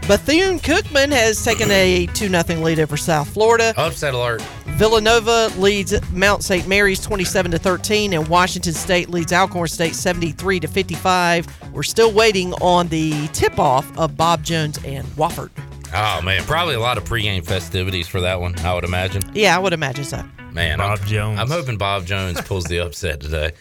Bethune 0.05 0.59
Cookman 0.59 1.13
has 1.13 1.41
taken 1.45 1.71
a 1.71 2.07
2 2.07 2.27
0 2.27 2.59
lead 2.59 2.77
over 2.77 2.97
South 2.97 3.29
Florida. 3.29 3.73
Upset 3.77 4.13
alert. 4.13 4.41
Villanova 4.75 5.49
leads 5.57 5.93
Mount 6.11 6.43
St. 6.43 6.67
Mary's 6.67 6.99
27 6.99 7.51
to 7.51 7.57
13, 7.57 8.11
and 8.11 8.27
Washington 8.27 8.73
State 8.73 9.09
leads 9.09 9.31
Alcorn 9.31 9.69
State 9.69 9.95
73 9.95 10.59
to 10.59 10.67
55. 10.67 11.47
We're 11.71 11.83
still 11.83 12.11
waiting 12.11 12.51
on 12.55 12.89
the 12.89 13.29
tip 13.29 13.57
off 13.57 13.97
of 13.97 14.17
Bob 14.17 14.43
Jones 14.43 14.77
and 14.83 15.07
Wofford. 15.15 15.51
Oh 15.93 16.21
man, 16.21 16.43
probably 16.43 16.75
a 16.75 16.81
lot 16.81 16.97
of 16.97 17.05
pregame 17.05 17.45
festivities 17.45 18.09
for 18.09 18.19
that 18.19 18.41
one. 18.41 18.59
I 18.59 18.73
would 18.73 18.83
imagine. 18.83 19.21
Yeah, 19.33 19.55
I 19.55 19.59
would 19.59 19.71
imagine 19.71 20.03
so. 20.03 20.21
Man, 20.51 20.79
Bob 20.79 20.99
I'm, 20.99 21.07
Jones. 21.07 21.39
I'm 21.39 21.49
hoping 21.49 21.77
Bob 21.77 22.05
Jones 22.05 22.41
pulls 22.41 22.65
the 22.65 22.79
upset 22.79 23.21
today. 23.21 23.53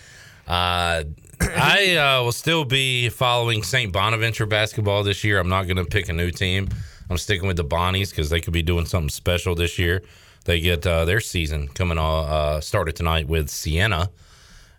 Uh, 0.49 1.05
I 1.57 1.97
uh, 1.97 2.23
will 2.23 2.33
still 2.33 2.65
be 2.65 3.09
following 3.09 3.63
St. 3.63 3.93
Bonaventure 3.93 4.47
basketball 4.47 5.03
this 5.03 5.25
year. 5.25 5.39
I'm 5.39 5.49
not 5.49 5.65
going 5.65 5.77
to 5.77 5.85
pick 5.85 6.09
a 6.09 6.13
new 6.13 6.31
team. 6.31 6.69
I'm 7.11 7.19
sticking 7.19 7.47
with 7.47 7.57
the 7.57 7.65
Bonnies 7.65 8.11
because 8.11 8.31
they 8.31 8.41
could 8.41 8.53
be 8.53 8.63
doing 8.63 8.87
something 8.87 9.09
special 9.09 9.55
this 9.55 9.79
year. 9.79 10.03
They 10.45 10.61
get 10.61 10.87
uh, 10.87 11.05
their 11.05 11.21
season 11.21 11.69
coming 11.69 11.99
uh, 11.99 12.61
started 12.61 12.97
tonight 12.97 13.29
with 13.29 13.49
Siena, 13.49 14.11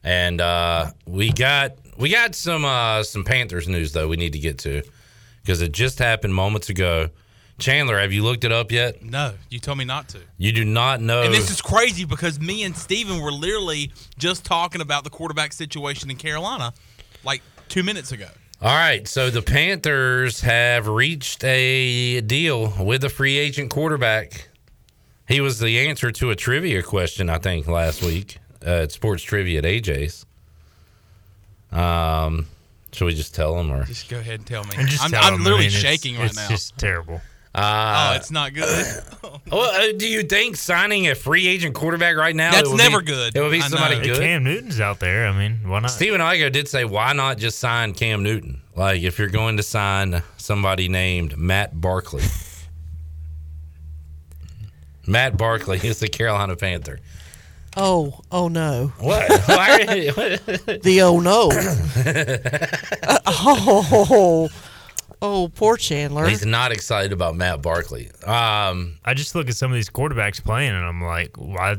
and 0.03 0.41
uh, 0.41 0.91
we 1.05 1.31
got 1.31 1.77
we 1.97 2.09
got 2.09 2.35
some 2.35 2.65
uh, 2.65 3.03
some 3.03 3.23
Panthers 3.23 3.67
news 3.67 3.93
though 3.93 4.07
we 4.07 4.17
need 4.17 4.33
to 4.33 4.39
get 4.39 4.57
to 4.59 4.81
because 5.41 5.61
it 5.61 5.71
just 5.71 5.99
happened 5.99 6.33
moments 6.33 6.69
ago. 6.69 7.09
Chandler, 7.59 7.99
have 7.99 8.11
you 8.11 8.23
looked 8.23 8.43
it 8.43 8.51
up 8.51 8.71
yet? 8.71 9.03
No, 9.03 9.33
you 9.49 9.59
told 9.59 9.77
me 9.77 9.85
not 9.85 10.09
to. 10.09 10.19
You 10.37 10.51
do 10.51 10.65
not 10.65 11.01
know. 11.01 11.21
And 11.21 11.33
this 11.33 11.49
is 11.51 11.61
crazy 11.61 12.03
because 12.03 12.39
me 12.39 12.63
and 12.63 12.75
Steven 12.75 13.21
were 13.21 13.31
literally 13.31 13.91
just 14.17 14.43
talking 14.43 14.81
about 14.81 15.03
the 15.03 15.09
quarterback 15.09 15.53
situation 15.53 16.09
in 16.09 16.17
Carolina 16.17 16.73
like 17.23 17.41
two 17.69 17.83
minutes 17.83 18.11
ago. 18.11 18.27
All 18.61 18.73
right, 18.75 19.07
so 19.07 19.29
the 19.29 19.41
Panthers 19.41 20.41
have 20.41 20.87
reached 20.87 21.43
a 21.43 22.21
deal 22.21 22.73
with 22.83 23.03
a 23.03 23.09
free 23.09 23.37
agent 23.37 23.69
quarterback. 23.69 24.49
He 25.27 25.39
was 25.41 25.59
the 25.59 25.79
answer 25.87 26.11
to 26.11 26.31
a 26.31 26.35
trivia 26.35 26.81
question, 26.81 27.29
I 27.29 27.37
think, 27.39 27.67
last 27.67 28.01
week 28.01 28.37
uh, 28.65 28.83
at 28.83 28.91
Sports 28.93 29.21
Trivia 29.23 29.59
at 29.59 29.65
AJ's. 29.65 30.25
Um, 31.71 32.47
should 32.91 33.05
we 33.05 33.13
just 33.15 33.33
tell 33.35 33.57
him 33.59 33.71
or? 33.71 33.83
Just 33.85 34.09
go 34.09 34.19
ahead 34.19 34.35
and 34.35 34.47
tell 34.47 34.63
me. 34.63 34.71
And 34.77 34.87
just 34.87 35.03
I'm, 35.03 35.11
tell 35.11 35.23
I'm 35.23 35.33
him, 35.35 35.41
I 35.41 35.43
literally 35.43 35.65
mean, 35.67 35.75
it's- 35.75 35.81
shaking 35.81 36.15
right 36.17 36.25
it's 36.25 36.35
now. 36.35 36.47
just 36.49 36.77
terrible. 36.77 37.21
Uh, 37.55 38.13
oh, 38.13 38.15
it's 38.15 38.31
not 38.31 38.53
good. 38.53 39.03
well, 39.51 39.61
uh, 39.61 39.91
do 39.95 40.07
you 40.07 40.23
think 40.23 40.55
signing 40.55 41.07
a 41.07 41.15
free 41.15 41.47
agent 41.47 41.75
quarterback 41.75 42.15
right 42.15 42.35
now? 42.35 42.51
That's 42.51 42.73
never 42.73 42.99
be- 42.99 43.05
good. 43.05 43.35
It 43.35 43.41
would 43.41 43.51
be 43.51 43.61
somebody 43.61 44.01
good. 44.01 44.19
Cam 44.19 44.43
Newton's 44.43 44.79
out 44.79 44.99
there. 44.99 45.27
I 45.27 45.37
mean, 45.37 45.69
why 45.69 45.79
not? 45.79 45.91
Steven 45.91 46.19
Igo 46.19 46.51
did 46.51 46.67
say, 46.67 46.83
why 46.83 47.13
not 47.13 47.37
just 47.37 47.59
sign 47.59 47.93
Cam 47.93 48.23
Newton? 48.23 48.61
Like, 48.75 49.03
if 49.03 49.19
you're 49.19 49.29
going 49.29 49.57
to 49.57 49.63
sign 49.63 50.23
somebody 50.37 50.89
named 50.89 51.37
Matt 51.37 51.79
Barkley. 51.79 52.23
Matt 55.07 55.37
Barkley 55.37 55.79
is 55.83 55.99
the 55.99 56.07
Carolina 56.07 56.55
Panther. 56.55 56.99
Oh, 57.75 58.21
oh 58.31 58.47
no. 58.47 58.93
What? 58.99 59.29
Why 59.47 59.85
are 59.87 59.97
you- 59.97 60.11
the 60.11 60.99
oh 61.03 61.19
no. 61.19 61.49
Uh, 63.07 63.19
oh, 63.27 64.07
oh, 64.09 64.49
poor 65.55 65.77
Chandler. 65.77 66.27
He's 66.27 66.45
not 66.45 66.71
excited 66.71 67.13
about 67.13 67.35
Matt 67.35 67.61
Barkley. 67.61 68.11
Um, 68.25 68.97
I 69.05 69.13
just 69.13 69.35
look 69.35 69.49
at 69.49 69.55
some 69.55 69.71
of 69.71 69.75
these 69.75 69.89
quarterbacks 69.89 70.43
playing, 70.43 70.71
and 70.71 70.85
I'm 70.85 71.01
like, 71.01 71.35
why? 71.37 71.77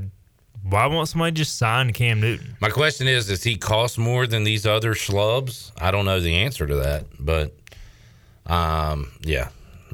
Why 0.62 0.86
won't 0.86 1.08
somebody 1.10 1.32
just 1.32 1.58
sign 1.58 1.92
Cam 1.92 2.22
Newton? 2.22 2.56
my 2.58 2.70
question 2.70 3.06
is, 3.06 3.26
does 3.26 3.42
he 3.42 3.56
cost 3.56 3.98
more 3.98 4.26
than 4.26 4.44
these 4.44 4.64
other 4.64 4.94
schlubs? 4.94 5.70
I 5.78 5.90
don't 5.90 6.06
know 6.06 6.20
the 6.20 6.36
answer 6.36 6.66
to 6.66 6.76
that, 6.76 7.04
but 7.20 7.54
um, 8.46 9.12
yeah, 9.20 9.48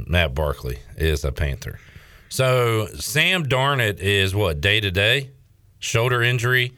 Matt 0.06 0.32
Barkley 0.32 0.78
is 0.96 1.24
a 1.24 1.32
Panther. 1.32 1.80
So 2.28 2.86
Sam 2.94 3.46
Darnold 3.46 3.98
is 3.98 4.32
what 4.32 4.60
day 4.60 4.78
to 4.78 4.92
day 4.92 5.30
shoulder 5.80 6.22
injury. 6.22 6.72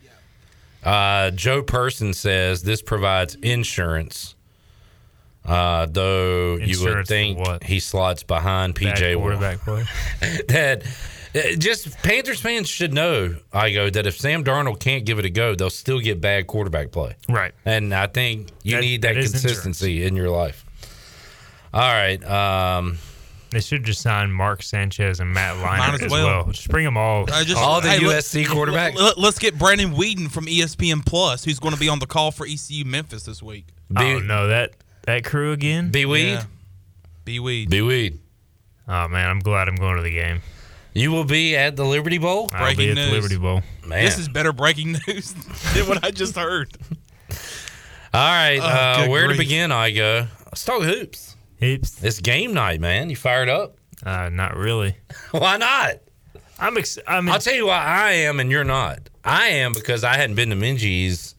Uh, 0.82 1.31
Joe 1.31 1.62
Person 1.62 2.15
says 2.15 2.62
this 2.62 2.81
provides 2.82 3.35
insurance, 3.36 4.35
uh, 5.44 5.86
though 5.86 6.56
you 6.56 6.82
would 6.85 7.06
think 7.06 7.39
what? 7.39 7.64
he 7.64 7.81
slots 7.81 8.23
behind 8.23 8.74
PJ 8.74 9.16
Watt. 9.16 9.23
quarterback 9.23 9.59
play. 9.60 9.85
that 10.48 10.82
uh, 11.35 11.40
just 11.59 11.97
Panthers 12.02 12.40
fans 12.40 12.69
should 12.69 12.93
know, 12.93 13.36
I 13.52 13.73
go 13.73 13.90
that 13.90 14.06
if 14.06 14.19
Sam 14.19 14.44
Darnold 14.44 14.81
can't 14.81 15.05
give 15.05 15.19
it 15.19 15.24
a 15.24 15.31
go, 15.31 15.55
they'll 15.55 15.70
still 15.70 15.98
get 16.01 16.20
bad 16.20 16.47
quarterback 16.47 16.93
play. 16.93 17.16
Right. 17.28 17.52
And 17.64 17.94
I 17.94 18.06
think 18.06 18.48
you 18.62 18.77
That- 18.77 18.81
need 18.82 19.02
that, 19.02 19.14
that 19.14 19.20
is 19.20 19.31
consistency 19.32 20.05
in 20.05 20.14
your 20.16 20.28
life. 20.31 20.64
All 21.74 21.81
right. 21.81 22.23
Um, 22.24 22.98
They 23.51 23.60
should 23.60 23.85
just 23.85 24.01
sign 24.02 24.31
Mark 24.31 24.62
Sanchez 24.62 25.20
and 25.20 25.32
Matt 25.32 25.56
Might 25.56 25.78
Leinart 25.81 25.94
as 25.94 26.02
as 26.02 26.10
well. 26.10 26.27
well. 26.27 26.52
Just 26.52 26.69
bring 26.69 26.85
them 26.85 26.97
all. 26.98 27.24
I 27.32 27.44
just- 27.44 27.56
All 27.59 27.81
the 27.81 27.89
hey, 27.90 27.98
let- 28.06 28.23
USC 28.23 28.44
quarterbacks. 28.44 28.94
Let, 28.97 29.19
us 29.19 29.39
get 29.39 29.59
Brandon 29.59 29.93
Whedon 29.93 30.28
from 30.28 30.47
ESPN 30.47 31.05
Plus, 31.05 31.44
who's 31.44 31.59
going 31.59 31.73
to 31.74 31.81
be 31.81 31.89
on 31.89 31.98
the 31.98 32.06
call 32.06 32.31
for 32.31 32.47
ECU 32.47 32.85
Memphis 32.85 33.23
this 33.24 33.43
week. 33.43 33.66
oh 33.97 34.19
no, 34.20 34.48
that 34.48 34.73
that 35.03 35.24
crew 35.24 35.53
again. 35.53 35.91
B 35.91 36.05
Weed. 36.07 36.33
Yeah. 36.33 36.45
B 37.24 37.39
Weed. 37.41 37.70
B 37.70 37.83
Weed. 37.83 38.19
Oh 38.89 39.09
man, 39.09 39.29
I'm 39.29 39.39
glad 39.41 39.69
I'm 39.69 39.77
going 39.77 39.97
to 39.97 40.03
the 40.03 40.11
game. 40.12 40.41
You 40.95 41.11
will 41.11 41.24
be 41.24 41.57
at 41.57 41.77
the 41.77 41.85
Liberty 41.85 42.19
Bowl. 42.19 42.51
I'll 42.53 42.65
Breaking 42.66 42.85
be 42.87 42.91
at 42.91 42.95
news. 42.97 43.07
the 43.09 43.12
Liberty 43.15 43.37
Bowl. 43.39 43.62
Man. 43.87 44.05
This 44.05 44.19
is 44.19 44.29
better 44.29 44.53
breaking 44.53 44.97
news 45.07 45.33
than 45.74 45.87
what 45.89 46.05
I 46.05 46.11
just 46.11 46.37
heard. 46.37 46.77
All 48.15 48.20
right. 48.20 48.59
Oh, 48.61 49.05
uh, 49.05 49.09
where 49.09 49.27
grief. 49.27 49.39
to 49.39 49.43
begin? 49.45 49.73
I 49.73 49.91
go. 49.91 50.27
Let's 50.47 50.65
talk 50.65 50.83
hoops. 50.83 51.35
Hoops. 51.61 52.03
It's 52.05 52.20
game 52.20 52.53
night, 52.53 52.81
man. 52.81 53.09
You 53.09 53.16
fired 53.16 53.49
up? 53.49 53.77
Uh, 54.05 54.29
not 54.31 54.55
really. 54.57 54.97
Why 55.31 55.57
not? 55.57 55.95
I'm. 56.59 56.77
Ex- 56.77 56.99
I 57.07 57.20
mean, 57.23 57.31
I'll 57.31 57.39
tell 57.41 57.55
you 57.55 57.66
why 57.66 57.79
I 57.83 58.12
am 58.12 58.39
and 58.39 58.51
you're 58.51 58.62
not. 58.65 59.09
I 59.24 59.49
am 59.49 59.73
because 59.73 60.05
I 60.05 60.16
hadn't 60.16 60.37
been 60.37 60.51
to 60.51 60.57
Minges 60.57 61.35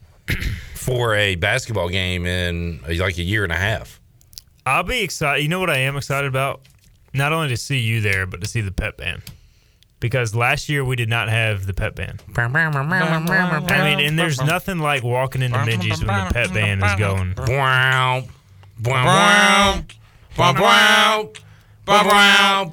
for 0.83 1.15
a 1.15 1.35
basketball 1.35 1.89
game 1.89 2.25
in 2.25 2.79
uh, 2.87 2.93
like 3.01 3.17
a 3.17 3.23
year 3.23 3.43
and 3.43 3.51
a 3.53 3.57
half. 3.57 3.99
I'll 4.65 4.83
be 4.83 5.01
excited. 5.01 5.41
You 5.43 5.49
know 5.49 5.59
what 5.59 5.69
I 5.69 5.77
am 5.79 5.95
excited 5.97 6.27
about? 6.27 6.61
Not 7.13 7.31
only 7.33 7.49
to 7.49 7.57
see 7.57 7.79
you 7.79 8.01
there, 8.01 8.25
but 8.25 8.41
to 8.41 8.47
see 8.47 8.61
the 8.61 8.71
pep 8.71 8.97
band. 8.97 9.21
Because 9.99 10.35
last 10.35 10.67
year 10.67 10.83
we 10.83 10.95
did 10.97 11.07
not 11.09 11.29
have 11.29 11.65
the 11.65 11.73
pep 11.73 11.95
band. 11.95 12.21
I 13.69 13.83
mean, 13.95 13.99
and 14.05 14.19
there's 14.19 14.39
nothing 14.47 14.79
like 14.79 15.03
walking 15.03 15.41
into 15.41 15.57
Minges 15.79 15.99
when 15.99 16.07
the 16.27 16.33
pep 16.33 16.53
band 16.53 16.83
is 16.83 16.95
going. 16.99 17.33
Wow. 17.37 18.23
Wow. 18.83 19.83
Wow. 20.37 21.23
Wow. 21.87 22.69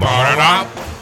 Wow. 0.00 0.95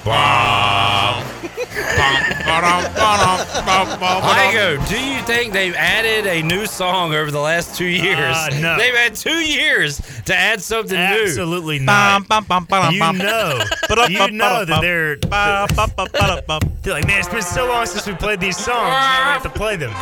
Igo, 4.53 4.89
do 4.89 4.99
you 5.01 5.21
think 5.23 5.53
they've 5.53 5.75
added 5.75 6.27
a 6.27 6.43
new 6.43 6.67
song 6.67 7.15
over 7.15 7.31
the 7.31 7.41
last 7.41 7.75
two 7.77 7.87
years? 7.87 8.37
Uh, 8.37 8.51
no. 8.61 8.77
They've 8.79 8.95
had 8.95 9.15
two 9.15 9.31
years 9.45 10.01
to 10.27 10.35
add 10.37 10.61
something 10.61 10.97
Absolutely 10.97 11.21
new. 11.21 11.25
Absolutely 11.25 11.79
not. 11.81 12.21
You 12.93 12.99
know, 13.23 13.59
you 14.11 14.19
know 14.31 14.65
that 14.65 14.81
they're, 14.81 15.17
they're 16.83 16.95
like, 16.95 17.07
man, 17.07 17.21
it's 17.21 17.29
been 17.29 17.43
so 17.43 17.67
long 17.69 17.87
since 17.87 18.07
we 18.07 18.15
played 18.15 18.41
these 18.41 18.57
songs. 18.57 18.89
Now 18.89 19.19
we 19.27 19.33
have 19.33 19.43
to 19.43 19.51
play 19.51 19.77
them. 19.77 19.93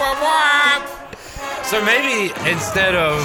So 1.72 1.82
maybe 1.86 2.30
instead 2.50 2.94
of 2.94 3.18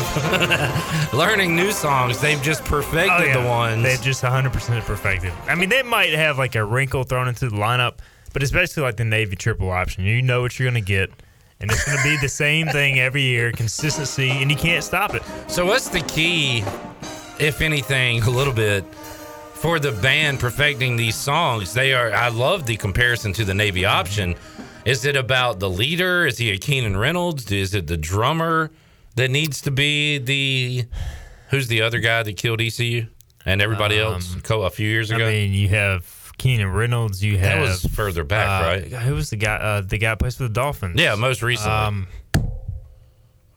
learning 1.14 1.54
new 1.54 1.74
songs, 1.74 2.22
they've 2.22 2.42
just 2.42 2.64
perfected 2.64 3.12
Oh, 3.12 3.24
yeah. 3.26 3.42
the 3.42 3.46
ones. 3.48 3.84
They've 3.84 4.02
just 4.02 4.24
100% 4.24 4.86
perfected. 4.86 5.34
I 5.50 5.56
mean, 5.56 5.68
they 5.68 5.84
might 5.84 6.14
have 6.14 6.38
like 6.38 6.56
a 6.56 6.64
wrinkle 6.64 7.04
thrown 7.04 7.28
into 7.28 7.50
the 7.50 7.56
lineup, 7.58 7.96
but 8.32 8.42
it's 8.42 8.54
basically 8.54 8.84
like 8.84 8.96
the 8.96 9.04
Navy 9.04 9.36
triple 9.36 9.70
option. 9.70 10.06
You 10.06 10.22
know 10.22 10.40
what 10.42 10.58
you're 10.58 10.72
going 10.72 10.82
to 10.82 10.88
get, 10.88 11.10
and 11.60 11.70
it's 11.70 11.84
going 11.84 11.98
to 11.98 12.04
be 12.06 12.16
the 12.22 12.30
same 12.30 12.68
thing 12.68 13.02
every 13.02 13.24
year 13.24 13.52
consistency, 13.52 14.30
and 14.30 14.50
you 14.50 14.56
can't 14.56 14.82
stop 14.84 15.14
it. 15.14 15.24
So, 15.48 15.66
what's 15.66 15.90
the 15.90 16.00
key, 16.02 16.64
if 17.40 17.60
anything, 17.60 18.24
a 18.24 18.30
little 18.30 18.54
bit, 18.54 18.86
for 19.56 19.78
the 19.78 19.92
band 19.92 20.40
perfecting 20.40 20.96
these 20.96 21.16
songs? 21.18 21.74
They 21.74 21.94
are. 21.94 22.14
I 22.14 22.30
love 22.30 22.66
the 22.66 22.78
comparison 22.78 23.34
to 23.34 23.44
the 23.44 23.54
Navy 23.54 23.84
option. 23.84 24.36
Is 24.88 25.04
it 25.04 25.18
about 25.18 25.60
the 25.60 25.70
leader? 25.70 26.26
Is 26.26 26.38
he 26.38 26.52
a 26.52 26.58
Keenan 26.58 26.96
Reynolds? 26.96 27.52
Is 27.52 27.74
it 27.74 27.88
the 27.88 27.98
drummer 27.98 28.72
that 29.16 29.30
needs 29.30 29.62
to 29.62 29.72
be 29.72 30.18
the? 30.18 30.86
Who's 31.50 31.68
the 31.68 31.82
other 31.82 32.00
guy 32.00 32.24
that 32.24 32.38
killed 32.38 32.62
ECU 32.62 33.08
and 33.46 33.62
everybody 33.62 34.00
else 34.00 34.36
a 34.50 34.70
few 34.70 34.88
years 34.90 35.12
ago? 35.12 35.24
Um, 35.24 35.30
I 35.30 35.34
mean, 35.34 35.54
you 35.54 35.68
have 35.70 36.32
Keenan 36.38 36.72
Reynolds. 36.72 37.22
You 37.24 37.38
have 37.38 37.60
That 37.60 37.62
was 37.62 37.86
further 37.86 38.24
back, 38.24 38.48
uh, 38.48 38.68
right? 38.68 39.04
Who 39.04 39.16
was 39.16 39.30
the 39.30 39.36
guy? 39.36 39.56
Uh, 39.56 39.82
the 39.82 39.98
guy 39.98 40.16
plays 40.16 40.38
for 40.38 40.44
the 40.44 40.50
Dolphins. 40.50 41.00
Yeah, 41.00 41.16
most 41.16 41.42
recently. 41.42 41.72
Um, 41.74 42.08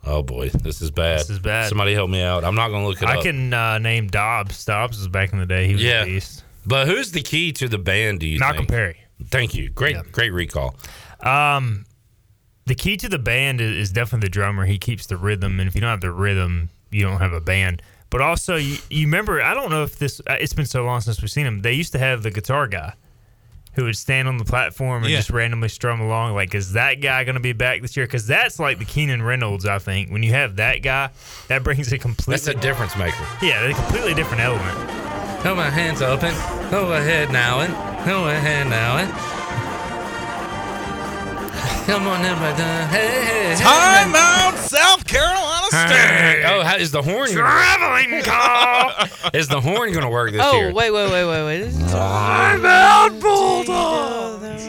oh 0.05 0.23
boy, 0.23 0.49
this 0.49 0.83
is 0.83 0.91
bad. 0.91 1.21
This 1.21 1.31
is 1.31 1.39
bad. 1.39 1.69
Somebody 1.69 1.95
help 1.95 2.11
me 2.11 2.23
out. 2.23 2.43
I'm 2.43 2.55
not 2.57 2.69
going 2.69 2.83
to 2.83 2.89
look 2.89 3.03
it 3.03 3.05
up. 3.05 3.11
I 3.11 3.19
up. 3.19 3.23
can 3.23 3.55
uh, 3.55 3.79
name 3.79 4.09
Dobbs. 4.09 4.65
Dobbs 4.65 4.99
was 4.99 5.09
back 5.09 5.33
in 5.33 5.39
the 5.39 5.47
day. 5.47 5.67
He 5.69 5.75
was 5.75 5.83
Yeah. 5.83 6.05
beast. 6.05 6.45
But 6.67 6.89
who's 6.89 7.13
the 7.13 7.23
key 7.23 7.53
to 7.53 7.69
the 7.69 7.79
band? 7.79 8.21
Do 8.21 8.27
you 8.27 8.39
Malcolm 8.39 8.67
think? 8.67 8.71
Perry. 8.71 8.97
Thank 9.27 9.55
you. 9.55 9.71
Great, 9.71 9.97
great 10.13 10.33
recall. 10.33 10.75
Um, 11.23 11.85
the 12.67 12.75
key 12.75 12.97
to 12.99 13.09
the 13.09 13.19
band 13.19 13.61
is, 13.61 13.91
definitely 13.91 14.27
the 14.27 14.31
drummer. 14.33 14.65
He 14.67 14.79
keeps 14.79 15.07
the 15.07 15.17
rhythm, 15.17 15.59
and 15.61 15.69
if 15.69 15.75
you 15.75 15.81
don't 15.81 15.91
have 15.91 16.01
the 16.01 16.13
rhythm, 16.13 16.71
you 16.91 17.03
don't 17.03 17.19
have 17.19 17.33
a 17.33 17.41
band. 17.41 17.83
But 18.11 18.21
also, 18.21 18.57
you, 18.57 18.77
you 18.91 19.07
remember? 19.07 19.41
I 19.43 19.55
don't 19.55 19.71
know 19.71 19.83
if 19.85 19.99
this. 19.99 20.21
uh, 20.29 20.37
It's 20.41 20.53
been 20.53 20.67
so 20.67 20.85
long 20.85 21.01
since 21.01 21.21
we've 21.23 21.31
seen 21.31 21.47
him. 21.47 21.61
They 21.63 21.73
used 21.73 21.93
to 21.93 21.99
have 21.99 22.23
the 22.23 22.31
guitar 22.31 22.67
guy 22.67 22.95
who 23.75 23.85
would 23.85 23.97
stand 23.97 24.27
on 24.27 24.37
the 24.37 24.45
platform 24.45 25.05
and 25.05 25.13
Yeah. 25.13 25.19
just 25.19 25.31
randomly 25.31 25.69
strum 25.69 26.01
along. 26.01 26.35
Like, 26.35 26.55
is 26.57 26.73
that 26.73 26.95
guy 27.01 27.23
going 27.23 27.35
to 27.37 27.41
be 27.41 27.53
back 27.53 27.83
this 27.83 27.97
year? 27.97 28.05
Because 28.07 28.27
that's 28.27 28.59
like 28.59 28.81
the 28.81 28.85
Keenan 28.85 29.23
Reynolds. 29.23 29.65
I 29.65 29.79
think 29.79 30.11
when 30.11 30.25
you 30.25 30.33
have 30.33 30.57
that 30.57 30.83
guy, 30.83 31.11
that 31.47 31.63
brings 31.63 31.93
a 31.93 31.99
completely 31.99 32.33
That's 32.35 32.49
a 32.49 32.55
difference 32.61 32.97
maker. 32.97 33.25
yeah, 33.43 33.63
a 33.71 33.75
completely 33.75 34.15
different 34.15 34.43
element. 34.43 34.77
Hold 35.43 35.57
my 35.57 35.71
hands 35.71 36.03
open. 36.03 36.35
Go 36.73 36.93
ahead 36.95 37.31
now 37.31 37.61
and 37.61 37.73
go 38.05 38.29
ahead 38.29 38.67
now 38.69 38.97
and. 38.99 39.40
Come 41.87 42.07
on, 42.07 42.25
everybody. 42.25 42.63
Hey, 42.63 43.09
hey, 43.25 43.55
hey. 43.55 43.57
Time 43.57 44.15
out, 44.15 44.55
South 44.59 45.05
Carolina 45.07 45.67
State. 45.71 46.45
Oh, 46.47 46.63
how, 46.63 46.77
is 46.77 46.93
the 46.93 47.03
horn 47.03 47.31
traveling 47.31 48.23
call? 48.25 48.93
is 49.35 49.49
the 49.49 49.61
horn 49.61 49.91
going 49.93 50.05
to 50.05 50.09
work 50.11 50.31
this 50.31 50.41
oh, 50.45 50.57
year? 50.57 50.73
wait, 50.73 50.91
wait, 50.93 51.11
wait, 51.11 51.25
wait, 51.25 51.45
wait. 51.45 51.59
This 51.63 51.77
is- 51.77 51.91
Time 51.93 52.65
out, 52.65 53.19
Bulldogs. 53.21 54.69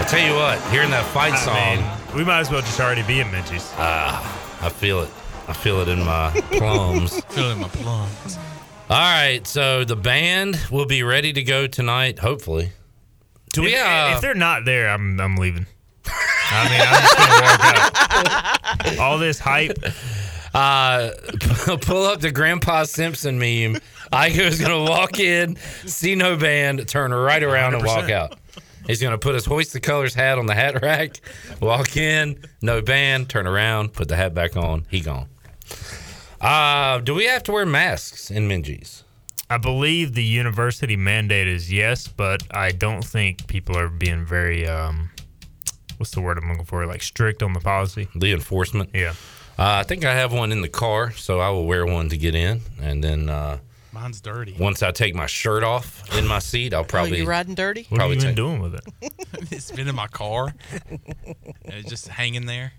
I 0.00 0.04
tell 0.08 0.20
you 0.26 0.34
what, 0.34 0.60
hearing 0.70 0.90
that 0.90 1.04
fight 1.12 1.32
I 1.34 1.36
song, 1.36 1.54
mean, 1.84 2.16
we 2.16 2.24
might 2.24 2.40
as 2.40 2.50
well 2.50 2.60
just 2.60 2.80
already 2.80 3.02
be 3.02 3.20
in 3.20 3.26
Minges. 3.28 3.72
ah, 3.76 4.20
I 4.62 4.68
feel 4.68 5.00
it. 5.00 5.10
I 5.48 5.52
feel 5.52 5.80
it 5.80 5.88
in 5.88 5.98
my 6.04 6.30
plums. 6.52 7.20
Feel 7.26 7.50
it 7.50 7.52
in 7.52 7.58
my 7.60 7.68
plums. 7.68 8.38
All 8.90 8.96
right, 8.96 9.46
so 9.46 9.84
the 9.84 9.96
band 9.96 10.58
will 10.70 10.86
be 10.86 11.02
ready 11.02 11.30
to 11.34 11.42
go 11.42 11.66
tonight, 11.66 12.18
hopefully. 12.20 12.72
Do 13.52 13.60
we 13.60 13.74
if, 13.74 13.84
uh, 13.84 14.12
if 14.14 14.22
they're 14.22 14.34
not 14.34 14.64
there, 14.64 14.88
I'm 14.88 15.20
I'm 15.20 15.36
leaving. 15.36 15.66
I 16.06 16.68
mean, 16.70 16.80
I'm 16.80 17.02
just 17.02 17.16
gonna 17.18 17.42
walk 17.42 18.86
out. 18.86 18.98
All 18.98 19.18
this 19.18 19.38
hype. 19.38 19.78
Uh, 20.54 21.10
pull 21.82 22.06
up 22.06 22.20
the 22.20 22.30
Grandpa 22.32 22.84
Simpson 22.84 23.38
meme. 23.38 23.78
Igo's 24.10 24.58
gonna 24.58 24.82
walk 24.82 25.20
in, 25.20 25.56
see 25.84 26.14
no 26.14 26.38
band, 26.38 26.88
turn 26.88 27.12
right 27.12 27.42
around 27.42 27.74
and 27.74 27.84
walk 27.84 28.08
out. 28.08 28.38
He's 28.86 29.02
gonna 29.02 29.18
put 29.18 29.34
his 29.34 29.44
hoist 29.44 29.74
the 29.74 29.80
colors 29.80 30.14
hat 30.14 30.38
on 30.38 30.46
the 30.46 30.54
hat 30.54 30.80
rack, 30.82 31.20
walk 31.60 31.98
in, 31.98 32.42
no 32.62 32.80
band, 32.80 33.28
turn 33.28 33.46
around, 33.46 33.92
put 33.92 34.08
the 34.08 34.16
hat 34.16 34.32
back 34.32 34.56
on. 34.56 34.86
He 34.88 35.00
gone. 35.02 35.28
Uh, 36.40 36.98
do 37.00 37.14
we 37.14 37.24
have 37.24 37.42
to 37.44 37.52
wear 37.52 37.66
masks 37.66 38.30
in 38.30 38.48
Minges? 38.48 39.02
I 39.50 39.56
believe 39.56 40.14
the 40.14 40.22
university 40.24 40.94
mandate 40.96 41.48
is 41.48 41.72
yes, 41.72 42.06
but 42.06 42.42
I 42.50 42.70
don't 42.70 43.04
think 43.04 43.46
people 43.46 43.76
are 43.78 43.88
being 43.88 44.24
very 44.24 44.66
um, 44.68 45.10
what's 45.96 46.12
the 46.12 46.20
word 46.20 46.38
I'm 46.38 46.48
looking 46.48 46.64
for? 46.66 46.86
Like 46.86 47.02
strict 47.02 47.42
on 47.42 47.54
the 47.54 47.60
policy. 47.60 48.08
The 48.14 48.32
enforcement. 48.32 48.90
Yeah. 48.94 49.14
Uh, 49.58 49.80
I 49.80 49.82
think 49.82 50.04
I 50.04 50.14
have 50.14 50.32
one 50.32 50.52
in 50.52 50.60
the 50.60 50.68
car, 50.68 51.10
so 51.12 51.40
I 51.40 51.50
will 51.50 51.66
wear 51.66 51.84
one 51.86 52.08
to 52.10 52.16
get 52.16 52.34
in, 52.36 52.60
and 52.80 53.02
then 53.02 53.28
uh, 53.28 53.58
Mine's 53.92 54.20
dirty. 54.20 54.54
once 54.60 54.82
I 54.84 54.92
take 54.92 55.16
my 55.16 55.26
shirt 55.26 55.64
off 55.64 56.04
in 56.16 56.26
my 56.28 56.38
seat, 56.38 56.72
I'll 56.74 56.82
Oh, 56.82 56.84
probably 56.84 57.18
you 57.18 57.26
riding 57.26 57.56
dirty? 57.56 57.86
What 57.88 58.00
have 58.02 58.10
Probably 58.10 58.16
you 58.16 58.20
been 58.20 58.28
take- 58.28 58.36
doing 58.36 58.60
with 58.60 58.74
it? 58.76 58.84
it's 59.50 59.72
been 59.72 59.88
in 59.88 59.96
my 59.96 60.06
car. 60.06 60.54
It's 61.64 61.88
just 61.88 62.06
hanging 62.06 62.46
there. 62.46 62.72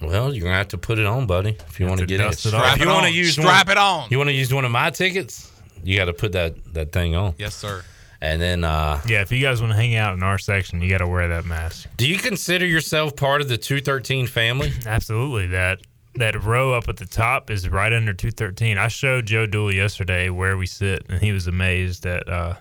Well, 0.00 0.32
you're 0.32 0.44
gonna 0.44 0.56
have 0.56 0.68
to 0.68 0.78
put 0.78 0.98
it 0.98 1.06
on, 1.06 1.26
buddy, 1.26 1.56
if 1.68 1.80
you 1.80 1.86
want 1.86 2.00
to 2.00 2.06
to 2.06 2.08
get 2.08 2.20
in. 2.20 2.26
dust 2.30 2.46
it 2.46 2.54
off. 2.54 2.74
If 2.74 2.78
you 2.80 2.84
Strap 2.84 2.86
it 2.86 2.92
want 2.92 3.02
to 3.04 3.08
on. 3.10 3.14
use 3.14 3.32
Strap 3.32 3.66
one, 3.66 3.72
it 3.72 3.78
on. 3.78 4.06
You 4.10 4.18
want 4.18 4.28
to 4.28 4.34
use 4.34 4.52
one 4.54 4.64
of 4.64 4.70
my 4.70 4.90
tickets? 4.90 5.50
You 5.82 5.96
got 5.96 6.06
to 6.06 6.12
put 6.12 6.32
that 6.32 6.74
that 6.74 6.92
thing 6.92 7.14
on. 7.16 7.34
Yes, 7.38 7.54
sir. 7.54 7.82
And 8.20 8.42
then, 8.42 8.64
uh, 8.64 9.00
Yeah, 9.06 9.20
if 9.22 9.30
you 9.30 9.40
guys 9.40 9.60
want 9.60 9.72
to 9.72 9.76
hang 9.76 9.94
out 9.94 10.14
in 10.14 10.24
our 10.24 10.38
section, 10.38 10.82
you 10.82 10.90
got 10.90 10.98
to 10.98 11.06
wear 11.06 11.28
that 11.28 11.44
mask. 11.44 11.88
do 11.96 12.04
you 12.08 12.18
consider 12.18 12.66
yourself 12.66 13.14
part 13.14 13.40
of 13.40 13.48
the 13.48 13.56
213 13.56 14.26
family? 14.26 14.72
Absolutely. 14.86 15.46
That 15.48 15.80
that 16.16 16.42
row 16.42 16.72
up 16.74 16.88
at 16.88 16.96
the 16.96 17.06
top 17.06 17.48
is 17.50 17.68
right 17.68 17.92
under 17.92 18.12
213. 18.12 18.76
I 18.76 18.88
showed 18.88 19.26
Joe 19.26 19.46
Dooley 19.46 19.76
yesterday 19.76 20.30
where 20.30 20.56
we 20.56 20.66
sit, 20.66 21.06
and 21.08 21.22
he 21.22 21.30
was 21.30 21.46
amazed 21.46 22.02
that 22.02 22.28
uh, 22.28 22.54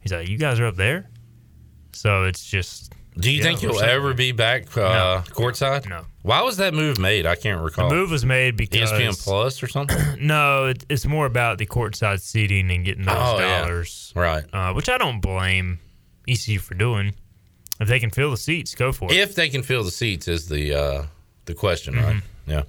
he's 0.00 0.12
like, 0.12 0.28
"You 0.28 0.38
guys 0.38 0.58
are 0.60 0.66
up 0.66 0.76
there." 0.76 1.10
So 1.92 2.24
it's 2.24 2.44
just. 2.44 2.92
Do 3.18 3.30
you 3.30 3.38
yeah, 3.38 3.42
think 3.44 3.62
you'll 3.62 3.80
ever 3.82 4.14
be 4.14 4.32
back 4.32 4.74
uh, 4.76 5.22
courtside? 5.22 5.88
No. 5.88 6.06
Why 6.22 6.40
was 6.42 6.56
that 6.58 6.72
move 6.72 6.98
made? 6.98 7.26
I 7.26 7.34
can't 7.34 7.58
The 7.58 7.64
recall. 7.64 7.90
move 7.90 8.10
was 8.10 8.24
made 8.24 8.56
because 8.56 8.90
ESPN 8.90 9.22
Plus 9.22 9.62
or 9.62 9.66
something. 9.66 9.98
no, 10.26 10.66
it, 10.66 10.84
it's 10.88 11.04
more 11.04 11.26
about 11.26 11.58
the 11.58 11.66
courtside 11.66 12.20
seating 12.20 12.70
and 12.70 12.84
getting 12.84 13.04
those 13.04 13.14
Oh, 13.18 13.38
yeah. 13.38 13.60
dollars, 13.62 14.12
right? 14.16 14.44
Uh, 14.52 14.72
which 14.72 14.88
I 14.88 14.96
don't 14.98 15.20
blame 15.20 15.78
ECU 16.28 16.58
for 16.58 16.74
doing. 16.74 17.14
If 17.80 17.88
they 17.88 17.98
can 18.00 18.10
fill 18.10 18.30
the 18.30 18.36
seats, 18.36 18.74
go 18.74 18.92
for 18.92 19.10
it. 19.12 19.16
If 19.18 19.34
they 19.34 19.48
can 19.48 19.62
fill 19.62 19.82
the 19.84 19.90
seats 19.90 20.28
is 20.28 20.48
the 20.48 20.74
uh, 20.74 21.04
the 21.46 21.54
question, 21.54 21.94
Mm-hmm. 21.94 22.04
right? 22.06 22.22
Yeah. 22.46 22.62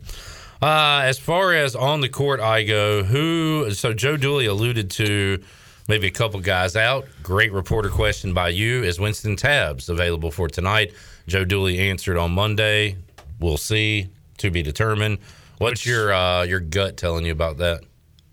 Uh, 0.62 1.02
as 1.04 1.20
far 1.20 1.54
as 1.54 1.76
on 1.76 2.02
the 2.02 2.10
court 2.10 2.40
Igo, 2.40 3.06
who 3.06 3.72
so 3.72 3.94
Joe 3.94 4.18
Dooley 4.18 4.46
alluded 4.48 4.90
to 4.92 5.44
maybe 5.88 6.08
a 6.08 6.12
couple 6.12 6.40
guys 6.40 6.76
out. 6.76 7.06
Great 7.22 7.52
reporter 7.52 7.90
question 7.90 8.34
by 8.34 8.50
you. 8.50 8.84
Is 8.84 9.00
Wynston 9.00 9.38
Tabbs 9.38 9.90
available 9.90 10.32
for 10.32 10.48
tonight? 10.48 10.94
Joe 11.28 11.46
Dooley 11.46 11.80
answered 11.80 12.18
on 12.18 12.32
Monday. 12.32 12.98
We'll 13.40 13.58
see. 13.58 14.10
To 14.40 14.52
be 14.52 14.64
determined. 14.64 15.20
What's 15.60 15.86
your 15.86 16.12
uh, 16.12 16.44
your 16.44 16.60
gut 16.60 16.98
telling 16.98 17.26
you 17.26 17.32
about 17.32 17.58
that? 17.58 17.84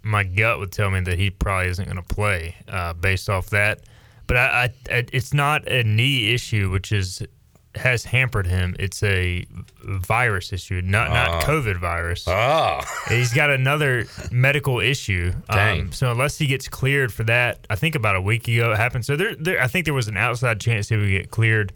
my 0.02 0.24
gut 0.24 0.58
would 0.58 0.72
tell 0.72 0.90
me 0.90 1.00
that 1.00 1.18
he 1.18 1.30
probably 1.30 1.68
isn't 1.70 1.84
going 1.84 2.02
to 2.02 2.14
play 2.14 2.56
uh, 2.68 2.92
based 2.94 3.28
off 3.28 3.50
that. 3.50 3.80
But 4.26 4.36
I, 4.36 4.72
I, 4.90 4.94
I, 4.94 5.06
it's 5.12 5.34
not 5.34 5.68
a 5.68 5.82
knee 5.82 6.32
issue, 6.32 6.70
which 6.70 6.92
is 6.92 7.22
has 7.76 8.04
hampered 8.04 8.46
him. 8.48 8.74
It's 8.78 9.02
a 9.02 9.46
virus 9.84 10.52
issue, 10.52 10.82
not 10.84 11.08
Ah. 11.08 11.14
not 11.14 11.44
COVID 11.44 11.78
virus. 11.78 12.24
Oh, 12.26 12.80
he's 13.08 13.32
got 13.32 13.50
another 13.50 14.06
medical 14.32 14.80
issue. 14.80 15.32
Dang. 15.50 15.80
Um, 15.82 15.92
so 15.92 16.10
unless 16.10 16.36
he 16.38 16.46
gets 16.46 16.68
cleared 16.68 17.12
for 17.12 17.22
that, 17.24 17.64
I 17.70 17.76
think 17.76 17.94
about 17.94 18.16
a 18.16 18.20
week 18.20 18.48
ago 18.48 18.72
it 18.72 18.76
happened. 18.76 19.04
So 19.04 19.14
there, 19.16 19.34
there 19.36 19.62
I 19.62 19.68
think 19.68 19.84
there 19.84 19.94
was 19.94 20.08
an 20.08 20.16
outside 20.16 20.60
chance 20.60 20.88
he 20.88 20.96
would 20.96 21.08
get 21.08 21.30
cleared. 21.30 21.72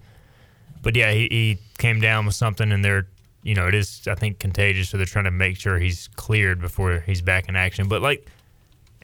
But 0.82 0.96
yeah, 0.96 1.12
he, 1.12 1.28
he 1.30 1.58
came 1.78 2.00
down 2.00 2.26
with 2.26 2.34
something, 2.34 2.70
and 2.72 2.84
they're 2.84 3.06
you 3.42 3.54
know 3.54 3.68
it 3.68 3.74
is 3.74 4.02
I 4.08 4.14
think 4.16 4.38
contagious, 4.38 4.88
so 4.90 4.96
they're 4.96 5.06
trying 5.06 5.24
to 5.26 5.30
make 5.30 5.56
sure 5.56 5.78
he's 5.78 6.08
cleared 6.16 6.60
before 6.60 7.00
he's 7.06 7.22
back 7.22 7.48
in 7.48 7.56
action. 7.56 7.88
But 7.88 8.02
like, 8.02 8.26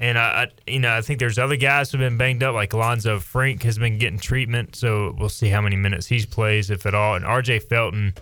and 0.00 0.18
I, 0.18 0.48
you 0.66 0.80
know 0.80 0.92
I 0.92 1.02
think 1.02 1.20
there's 1.20 1.38
other 1.38 1.54
guys 1.56 1.92
who've 1.92 2.00
been 2.00 2.16
banged 2.16 2.42
up, 2.42 2.54
like 2.54 2.70
Alanzo 2.70 3.20
Frink 3.20 3.62
has 3.62 3.78
been 3.78 3.98
getting 3.98 4.18
treatment, 4.18 4.74
so 4.74 5.14
we'll 5.16 5.28
see 5.28 5.48
how 5.48 5.60
many 5.60 5.76
minutes 5.76 6.06
he 6.08 6.24
plays, 6.26 6.70
if 6.70 6.84
at 6.86 6.94
all. 6.94 7.14
And 7.14 7.24
R.J. 7.24 7.60
Felton 7.60 8.14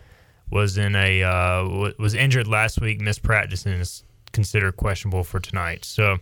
was 0.51 0.77
in 0.77 0.95
a 0.97 1.23
uh, 1.23 1.63
w- 1.63 1.95
was 1.99 2.13
injured 2.15 2.47
last 2.49 2.81
week, 2.81 3.01
missed 3.01 3.23
practice, 3.23 3.65
and 3.65 3.81
is 3.81 4.03
considered 4.33 4.77
questionable 4.77 5.25
for 5.25 5.41
tonight. 5.41 5.85
So. 5.87 6.19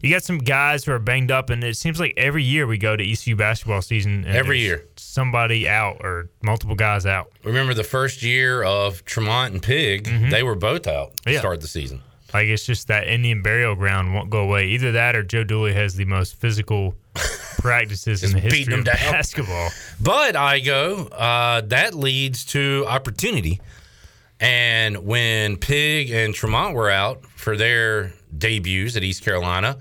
You 0.00 0.10
got 0.14 0.22
some 0.22 0.38
guys 0.38 0.84
who 0.84 0.92
are 0.92 1.00
banged 1.00 1.32
up, 1.32 1.50
and 1.50 1.64
it 1.64 1.76
seems 1.76 1.98
like 1.98 2.14
every 2.16 2.44
year 2.44 2.68
we 2.68 2.78
go 2.78 2.94
to 2.94 3.02
ECU 3.04 3.34
basketball 3.34 3.82
season. 3.82 4.24
And 4.26 4.36
Every 4.36 4.60
year. 4.60 4.84
somebody 4.94 5.68
out 5.68 5.96
or 6.04 6.30
multiple 6.40 6.76
guys 6.76 7.04
out. 7.04 7.32
Remember 7.42 7.74
the 7.74 7.82
first 7.82 8.22
year 8.22 8.62
of 8.62 9.04
Tremont 9.06 9.54
and 9.54 9.60
Pig? 9.60 10.04
They 10.30 10.44
were 10.44 10.54
both 10.54 10.86
out 10.86 11.16
to 11.26 11.32
Yeah. 11.32 11.40
start 11.40 11.62
the 11.62 11.66
season. 11.66 12.02
Like 12.34 12.48
it's 12.48 12.66
just 12.66 12.88
that 12.88 13.08
Indian 13.08 13.42
burial 13.42 13.74
ground 13.74 14.14
won't 14.14 14.30
go 14.30 14.40
away. 14.40 14.68
Either 14.68 14.92
that 14.92 15.16
or 15.16 15.22
Joe 15.22 15.44
Dooley 15.44 15.72
has 15.72 15.94
the 15.94 16.04
most 16.04 16.34
physical 16.34 16.94
practices 17.58 18.22
in 18.22 18.32
the 18.32 18.40
history 18.40 18.74
of 18.74 18.84
down. 18.84 18.96
basketball. 18.96 19.70
But 20.00 20.34
Igo, 20.34 21.08
uh, 21.12 21.62
that 21.68 21.94
leads 21.94 22.44
to 22.46 22.84
opportunity. 22.86 23.60
And 24.40 25.04
when 25.04 25.56
Pig 25.56 26.10
and 26.10 26.34
Tremont 26.34 26.74
were 26.74 26.90
out 26.90 27.24
for 27.26 27.56
their 27.56 28.12
debuts 28.36 28.96
at 28.96 29.02
East 29.02 29.24
Carolina, 29.24 29.78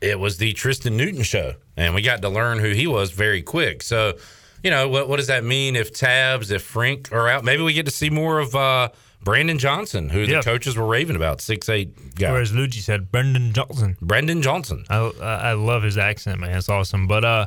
it 0.00 0.18
was 0.20 0.36
the 0.38 0.52
Tristan 0.52 0.96
Newton 0.96 1.22
show. 1.22 1.54
And 1.76 1.94
we 1.94 2.02
got 2.02 2.22
to 2.22 2.28
learn 2.28 2.58
who 2.58 2.70
he 2.70 2.86
was 2.86 3.10
very 3.10 3.42
quick. 3.42 3.82
So, 3.82 4.18
you 4.62 4.70
know, 4.70 4.88
what, 4.88 5.08
what 5.08 5.16
does 5.16 5.26
that 5.26 5.44
mean 5.44 5.76
if 5.76 5.92
Tabbs, 5.92 6.50
if 6.50 6.62
Frink 6.62 7.12
are 7.12 7.28
out? 7.28 7.42
Maybe 7.42 7.62
we 7.62 7.72
get 7.72 7.86
to 7.86 7.92
see 7.92 8.10
more 8.10 8.38
of 8.38 8.54
uh, 8.54 8.90
Brandon 9.26 9.58
Johnson, 9.58 10.08
who 10.08 10.20
Yeah. 10.20 10.38
the 10.38 10.42
coaches 10.44 10.76
were 10.76 10.86
raving 10.86 11.16
about, 11.16 11.40
six 11.42 11.68
eight 11.68 12.14
guy. 12.14 12.30
Whereas 12.32 12.54
Ludgy 12.54 12.80
said 12.80 13.10
Brendan 13.10 13.52
Johnson. 13.52 13.96
Brendan 14.00 14.40
Johnson. 14.40 14.84
I, 14.88 14.98
I 15.20 15.52
love 15.54 15.82
his 15.82 15.98
accent, 15.98 16.40
man. 16.40 16.56
It's 16.56 16.68
awesome. 16.68 17.06
But 17.08 17.24
uh, 17.24 17.46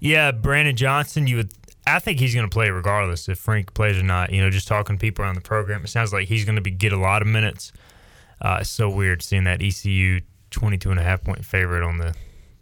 yeah, 0.00 0.30
Brandon 0.30 0.76
Johnson. 0.76 1.26
You 1.26 1.36
would. 1.38 1.52
I 1.86 1.98
think 1.98 2.18
he's 2.20 2.34
going 2.34 2.48
to 2.48 2.52
play 2.52 2.70
regardless 2.70 3.28
if 3.28 3.38
Frink 3.38 3.74
plays 3.74 3.98
or 3.98 4.02
not. 4.04 4.32
You 4.32 4.40
know, 4.40 4.50
just 4.50 4.66
talking 4.68 4.96
to 4.96 5.00
people 5.00 5.24
around 5.24 5.34
the 5.34 5.40
program, 5.40 5.84
it 5.84 5.88
sounds 5.88 6.12
like 6.12 6.28
he's 6.28 6.44
going 6.44 6.56
to 6.56 6.62
be 6.62 6.70
get 6.70 6.92
a 6.92 6.98
lot 6.98 7.22
of 7.22 7.28
minutes. 7.28 7.72
Uh, 8.40 8.58
it's 8.60 8.70
so 8.70 8.88
weird 8.88 9.20
seeing 9.22 9.44
that 9.44 9.60
ECU 9.62 10.20
22 10.50 10.90
and 10.90 11.00
a 11.00 11.02
half 11.02 11.22
point 11.24 11.44
favorite 11.44 11.84
on 11.84 11.98
the 11.98 12.14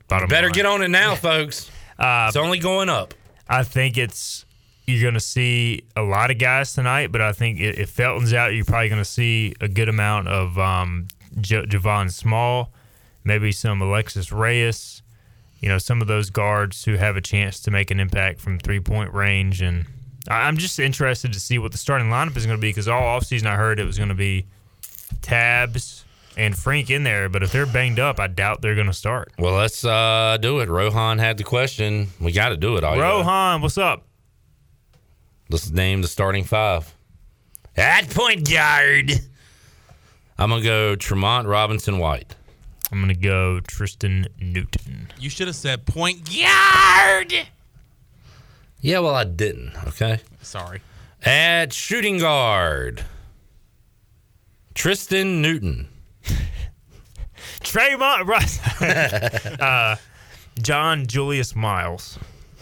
bottom. 0.09 0.29
Better 0.29 0.47
line. 0.49 0.55
get 0.55 0.67
on 0.67 0.83
it 0.83 0.89
now, 0.89 1.15
folks. 1.15 1.71
Uh, 1.97 2.25
it's 2.27 2.35
only 2.37 2.59
going 2.59 2.89
up. 2.89 3.15
I 3.49 3.63
think 3.63 3.97
it's 3.97 4.44
you're 4.87 5.03
going 5.03 5.15
to 5.15 5.21
see 5.21 5.85
a 5.97 6.03
lot 6.03 6.31
of 6.31 6.39
guys 6.39 6.75
tonight, 6.75 7.11
but 7.11 7.21
I 7.21 7.33
think 7.33 7.61
if 7.61 7.91
Felton's 7.91 8.35
out, 8.35 8.55
you're 8.55 8.65
probably 8.65 8.89
going 8.89 9.01
to 9.01 9.05
see 9.05 9.55
a 9.61 9.69
good 9.69 9.89
amount 9.89 10.29
of 10.29 10.59
um, 10.59 11.09
J- 11.41 11.65
Javon 11.65 12.11
Small, 12.11 12.71
maybe 13.25 13.51
some 13.51 13.81
Alexis 13.81 14.31
Reyes. 14.31 15.03
You 15.61 15.71
know, 15.71 15.79
some 15.79 16.03
of 16.03 16.09
those 16.09 16.29
guards 16.29 16.85
who 16.85 16.97
have 16.97 17.17
a 17.17 17.23
chance 17.23 17.59
to 17.61 17.71
make 17.71 17.91
an 17.91 17.99
impact 17.99 18.41
from 18.41 18.59
three 18.59 18.81
point 18.81 19.15
range, 19.15 19.63
and 19.63 19.87
I'm 20.29 20.59
just 20.59 20.79
interested 20.79 21.33
to 21.33 21.41
see 21.41 21.59
what 21.59 21.73
the 21.73 21.79
starting 21.79 22.09
lineup 22.09 22.37
is 22.37 22.45
going 22.45 22.59
to 22.59 22.61
be 22.61 22.69
because 22.69 22.87
all 22.87 23.19
offseason 23.19 23.47
I 23.47 23.57
heard 23.57 23.81
it 23.81 23.85
was 23.85 23.97
going 23.97 24.11
to 24.11 24.15
be 24.15 24.45
Tabbs 25.23 26.05
and 26.37 26.55
Frink 26.55 26.91
in 26.91 27.05
there, 27.05 27.31
but 27.31 27.43
if 27.43 27.53
they're 27.53 27.65
banged 27.65 27.99
up, 27.99 28.21
I 28.21 28.27
doubt 28.27 28.61
they're 28.61 28.75
going 28.75 28.89
to 28.89 28.93
start. 28.93 29.33
Well, 29.39 29.55
let's 29.55 29.85
uh, 29.85 30.37
do 30.41 30.61
it. 30.61 30.69
Rohan 30.69 31.19
had 31.19 31.39
the 31.39 31.45
question. 31.45 32.09
We 32.21 32.33
got 32.33 32.51
to 32.51 32.59
do 32.59 32.77
it. 32.77 32.85
All 32.85 32.99
Rohan, 32.99 33.63
what's 33.63 33.79
up? 33.79 34.07
Let's 35.55 35.71
name 35.71 36.03
the 36.03 36.09
starting 36.09 36.43
five. 36.43 36.93
At 37.77 38.11
point 38.11 38.51
guard, 38.51 39.13
I'm 40.37 40.51
gonna 40.51 40.65
go 40.65 40.97
Tremont 40.97 41.47
Robinson 41.47 41.99
White. 41.99 42.35
I'm 42.91 43.01
gonna 43.01 43.15
go 43.15 43.61
Tristan 43.61 44.27
Newton. 44.41 45.13
You 45.17 45.31
should 45.31 45.47
have 45.47 45.55
said 45.55 45.87
point 45.87 46.29
guard. 46.29 47.35
Yeah, 48.81 48.99
well, 48.99 49.15
I 49.15 49.23
didn't. 49.23 49.77
Okay. 49.87 50.19
Sorry. 50.43 50.81
At 51.23 51.73
shooting 51.73 52.19
guard, 52.19 53.05
Tristan 54.75 55.41
Newton. 55.41 55.87
Tremont 57.61 58.27
Russ. 58.27 58.59
uh, 58.83 59.95
John 60.61 61.07
Julius 61.07 61.55
Miles. 61.55 62.19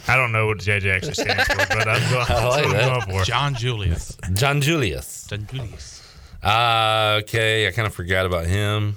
I 0.08 0.16
don't 0.16 0.32
know 0.32 0.46
what 0.48 0.58
JJ 0.58 0.94
actually 0.94 1.14
stands 1.14 1.44
for, 1.44 1.56
but 1.56 1.88
I'm 1.88 2.10
going, 2.10 2.26
I 2.28 2.44
like 2.48 2.64
that's 2.64 2.66
what 2.66 2.66
I'm 2.66 2.70
that. 2.72 3.06
going 3.06 3.18
for. 3.20 3.24
John 3.24 3.54
Julius. 3.54 4.16
John 4.34 4.60
Julius. 4.60 5.26
John 5.28 5.46
Julius. 5.50 6.16
Uh, 6.42 7.20
okay, 7.22 7.68
I 7.68 7.70
kind 7.70 7.86
of 7.86 7.94
forgot 7.94 8.26
about 8.26 8.46
him. 8.46 8.96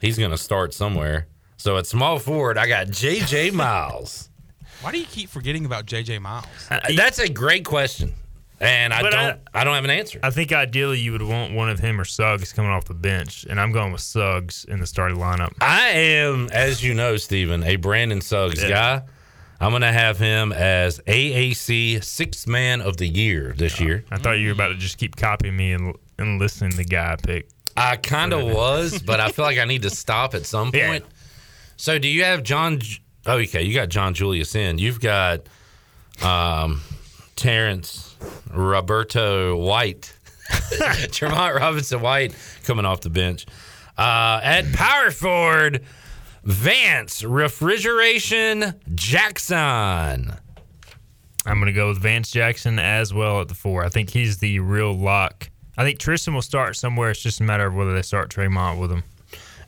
He's 0.00 0.18
gonna 0.18 0.38
start 0.38 0.72
somewhere. 0.72 1.26
So 1.58 1.76
at 1.78 1.86
small 1.86 2.18
forward, 2.18 2.56
I 2.58 2.66
got 2.68 2.86
JJ 2.88 3.52
Miles. 3.52 4.30
Why 4.82 4.92
do 4.92 4.98
you 4.98 5.06
keep 5.06 5.28
forgetting 5.30 5.64
about 5.66 5.86
JJ 5.86 6.20
Miles? 6.20 6.46
Uh, 6.70 6.80
That's 6.96 7.18
a 7.18 7.28
great 7.28 7.64
question, 7.64 8.12
and 8.60 8.92
I 8.94 9.02
But 9.02 9.10
don't. 9.10 9.40
I, 9.54 9.64
don't 9.64 9.74
have 9.74 9.84
an 9.84 9.90
answer. 9.90 10.20
I 10.22 10.30
think 10.30 10.52
ideally 10.52 10.98
you 11.00 11.12
would 11.12 11.22
want 11.22 11.54
one 11.54 11.68
of 11.70 11.78
him 11.78 12.00
or 12.00 12.04
Suggs 12.04 12.52
coming 12.52 12.70
off 12.70 12.84
the 12.84 12.94
bench, 12.94 13.44
and 13.48 13.60
I'm 13.60 13.72
going 13.72 13.90
with 13.92 14.00
Suggs 14.02 14.64
in 14.66 14.78
the 14.80 14.86
starting 14.86 15.18
lineup. 15.18 15.52
I 15.60 15.88
am, 15.88 16.48
as 16.52 16.82
you 16.84 16.94
know, 16.94 17.16
Stephen, 17.16 17.62
a 17.64 17.76
Brandon 17.76 18.20
Suggs 18.20 18.62
Yeah. 18.62 18.68
guy. 18.68 19.02
I'm 19.60 19.70
going 19.70 19.82
to 19.82 19.92
have 19.92 20.18
him 20.18 20.52
as 20.52 20.98
AAC 21.00 22.04
Sixth 22.04 22.46
Man 22.46 22.80
of 22.80 22.96
the 22.98 23.06
Year 23.08 23.54
this 23.56 23.80
year. 23.80 24.04
I 24.10 24.18
thought 24.18 24.32
you 24.38 24.48
were 24.48 24.52
about 24.52 24.68
to 24.68 24.74
just 24.76 24.98
keep 24.98 25.16
copying 25.16 25.56
me 25.56 25.72
and, 25.72 25.94
and 26.18 26.38
listening 26.38 26.72
to 26.72 26.76
the 26.78 26.84
guy 26.84 27.12
I 27.12 27.16
picked. 27.16 27.52
I 27.76 27.96
kind 27.96 28.32
of 28.32 28.44
was, 28.44 29.00
but 29.02 29.20
I 29.20 29.30
feel 29.30 29.44
like 29.44 29.58
I 29.58 29.64
need 29.64 29.82
to 29.82 29.90
stop 30.04 30.34
at 30.34 30.44
some 30.46 30.70
Yeah. 30.74 30.88
point. 30.88 31.04
So, 31.76 31.98
do 31.98 32.08
you 32.08 32.24
have 32.24 32.42
John? 32.42 32.80
Oh, 33.26 33.38
okay. 33.38 33.62
You 33.62 33.74
got 33.74 33.88
John 33.88 34.14
Julius 34.14 34.54
in. 34.54 34.78
You've 34.78 35.00
got 35.00 35.40
um, 36.22 36.80
Terrence 37.34 38.16
Roberto 38.52 39.56
White, 39.56 40.14
Tremont 41.12 41.54
Robinson 41.56 42.00
White 42.00 42.34
coming 42.64 42.84
off 42.86 43.00
the 43.00 43.10
bench. 43.10 43.46
Uh, 43.98 44.40
at 44.42 44.70
power 44.74 45.10
forward, 45.10 45.82
Vance 46.46 47.24
Refrigeration 47.24 48.74
Jackson. 48.94 50.32
I'm 51.44 51.58
going 51.58 51.66
to 51.66 51.72
go 51.72 51.88
with 51.88 51.98
Vance 51.98 52.30
Jackson 52.30 52.78
as 52.78 53.12
well 53.12 53.40
at 53.40 53.48
the 53.48 53.54
four. 53.54 53.84
I 53.84 53.88
think 53.88 54.10
he's 54.10 54.38
the 54.38 54.60
real 54.60 54.96
lock. 54.96 55.50
I 55.76 55.82
think 55.82 55.98
Tristan 55.98 56.34
will 56.34 56.42
start 56.42 56.76
somewhere. 56.76 57.10
It's 57.10 57.20
just 57.20 57.40
a 57.40 57.42
matter 57.42 57.66
of 57.66 57.74
whether 57.74 57.92
they 57.92 58.02
start 58.02 58.30
Tremont 58.30 58.78
with 58.78 58.92
him. 58.92 59.02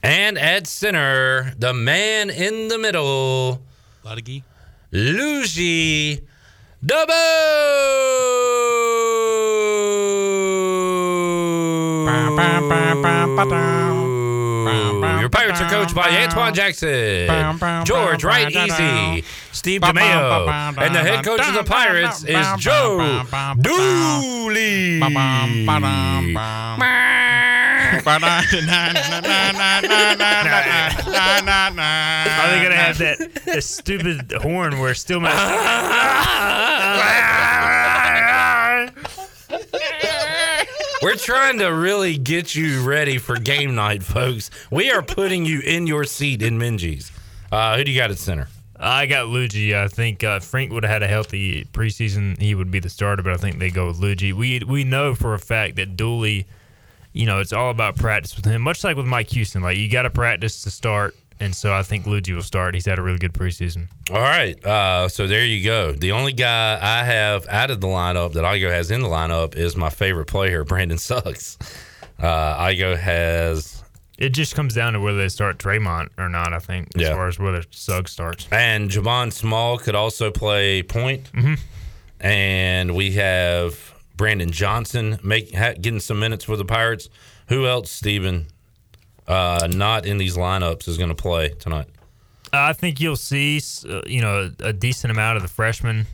And 0.04 0.38
at 0.38 0.68
center, 0.68 1.52
the 1.58 1.74
man 1.74 2.30
in 2.30 2.68
the 2.68 2.78
middle, 2.78 3.60
Ludwig. 4.04 4.44
Ludgy 4.92 6.20
Debaut. 6.86 7.08
Your 15.28 15.32
Pirates 15.32 15.60
are 15.60 15.68
coached 15.68 15.94
by 15.94 16.08
Antoine 16.08 16.54
Jackson, 16.54 17.28
George 17.84 18.24
Wright 18.24 18.50
Easy, 18.50 19.24
Steve 19.52 19.82
DeMeo, 19.82 20.78
and 20.78 20.94
the 20.94 21.00
head 21.00 21.22
coach 21.22 21.46
of 21.46 21.52
the 21.52 21.64
Pirates 21.64 22.24
is 22.24 22.46
Joe 22.56 23.24
Dooley. 23.60 25.02
Are 25.02 25.10
they 32.48 32.60
to 32.70 32.76
have 32.76 32.96
that, 32.98 33.42
that 33.44 33.62
stupid 33.64 34.32
horn 34.32 34.78
where 34.78 34.94
still 34.94 35.20
We're 41.00 41.14
trying 41.14 41.58
to 41.60 41.68
really 41.68 42.18
get 42.18 42.56
you 42.56 42.82
ready 42.82 43.18
for 43.18 43.36
game 43.36 43.76
night, 43.76 44.02
folks. 44.02 44.50
We 44.70 44.90
are 44.90 45.00
putting 45.00 45.46
you 45.46 45.60
in 45.60 45.86
your 45.86 46.02
seat 46.02 46.42
in 46.42 46.58
Minges. 46.58 47.12
Uh, 47.52 47.76
who 47.76 47.84
do 47.84 47.92
you 47.92 48.00
got 48.00 48.10
at 48.10 48.18
center? 48.18 48.48
I 48.80 49.06
got 49.06 49.28
Ludgy. 49.28 49.76
I 49.76 49.86
think 49.86 50.24
uh, 50.24 50.40
Frink 50.40 50.72
would 50.72 50.82
have 50.82 50.90
had 50.90 51.02
a 51.04 51.08
healthy 51.08 51.64
preseason. 51.66 52.40
He 52.40 52.54
would 52.54 52.72
be 52.72 52.80
the 52.80 52.88
starter, 52.88 53.22
but 53.22 53.32
I 53.32 53.36
think 53.36 53.58
they 53.58 53.70
go 53.70 53.86
with 53.86 54.00
Ludgy. 54.00 54.32
We 54.32 54.60
we 54.66 54.82
know 54.82 55.14
for 55.14 55.34
a 55.34 55.38
fact 55.38 55.76
that 55.76 55.96
Dooley, 55.96 56.46
you 57.12 57.26
know, 57.26 57.38
it's 57.38 57.52
all 57.52 57.70
about 57.70 57.96
practice 57.96 58.34
with 58.36 58.44
him. 58.44 58.62
Much 58.62 58.82
like 58.82 58.96
with 58.96 59.06
Mike 59.06 59.30
Houston, 59.30 59.62
like 59.62 59.76
you 59.76 59.88
got 59.88 60.02
to 60.02 60.10
practice 60.10 60.62
to 60.62 60.70
start, 60.70 61.16
and 61.40 61.54
so 61.54 61.72
I 61.72 61.82
think 61.82 62.06
Ludgy 62.06 62.32
will 62.32 62.42
start. 62.42 62.74
He's 62.74 62.86
had 62.86 62.98
a 62.98 63.02
really 63.02 63.18
good 63.18 63.32
preseason. 63.32 63.88
All 64.10 64.18
right. 64.20 64.62
Uh, 64.64 65.08
so 65.08 65.26
there 65.26 65.44
you 65.44 65.64
go. 65.64 65.92
The 65.92 66.12
only 66.12 66.32
guy 66.32 66.78
I 66.80 67.04
have 67.04 67.46
out 67.48 67.70
of 67.70 67.80
the 67.80 67.86
lineup 67.86 68.32
that 68.34 68.44
Igo 68.44 68.70
has 68.70 68.90
in 68.90 69.00
the 69.02 69.08
lineup 69.08 69.54
is 69.56 69.76
my 69.76 69.90
favorite 69.90 70.26
player, 70.26 70.64
Brandon 70.72 70.98
Suggs. 70.98 71.56
Uh, 72.18 72.58
Igo 72.66 72.96
has. 72.98 73.82
It 74.18 74.30
just 74.30 74.56
comes 74.56 74.74
down 74.74 74.94
to 74.94 75.00
whether 75.00 75.18
they 75.18 75.28
start 75.28 75.60
Tremont 75.60 76.10
or 76.18 76.28
not. 76.28 76.52
I 76.52 76.58
think 76.58 76.88
as 76.96 77.02
Yeah. 77.02 77.14
far 77.14 77.28
as 77.28 77.38
whether 77.38 77.62
Suggs 77.70 78.10
starts. 78.10 78.48
And 78.50 78.90
Javon 78.90 79.32
Small 79.32 79.78
could 79.78 79.94
also 79.94 80.32
play 80.32 80.82
point. 80.82 81.30
Mhm. 81.32 81.58
And 82.20 82.94
we 82.96 83.12
have 83.12 83.94
Brandon 84.16 84.50
Johnson 84.50 85.20
make 85.22 85.52
getting 85.52 86.00
some 86.00 86.18
minutes 86.18 86.44
for 86.44 86.56
the 86.56 86.64
Pirates. 86.64 87.08
Who 87.48 87.66
else, 87.66 87.90
Steven, 87.92 88.46
uh, 89.28 89.68
not 89.70 90.06
in 90.06 90.18
these 90.18 90.36
lineups 90.36 90.88
is 90.88 90.96
going 90.96 91.10
to 91.10 91.14
play 91.14 91.50
tonight? 91.50 91.86
I 92.52 92.72
think 92.72 92.98
you'll 93.00 93.16
see, 93.16 93.60
uh, 93.88 94.00
you 94.06 94.22
know, 94.22 94.50
a 94.60 94.72
decent 94.72 95.10
amount 95.10 95.36
of 95.36 95.42
the 95.42 95.48
freshmen. 95.48 96.06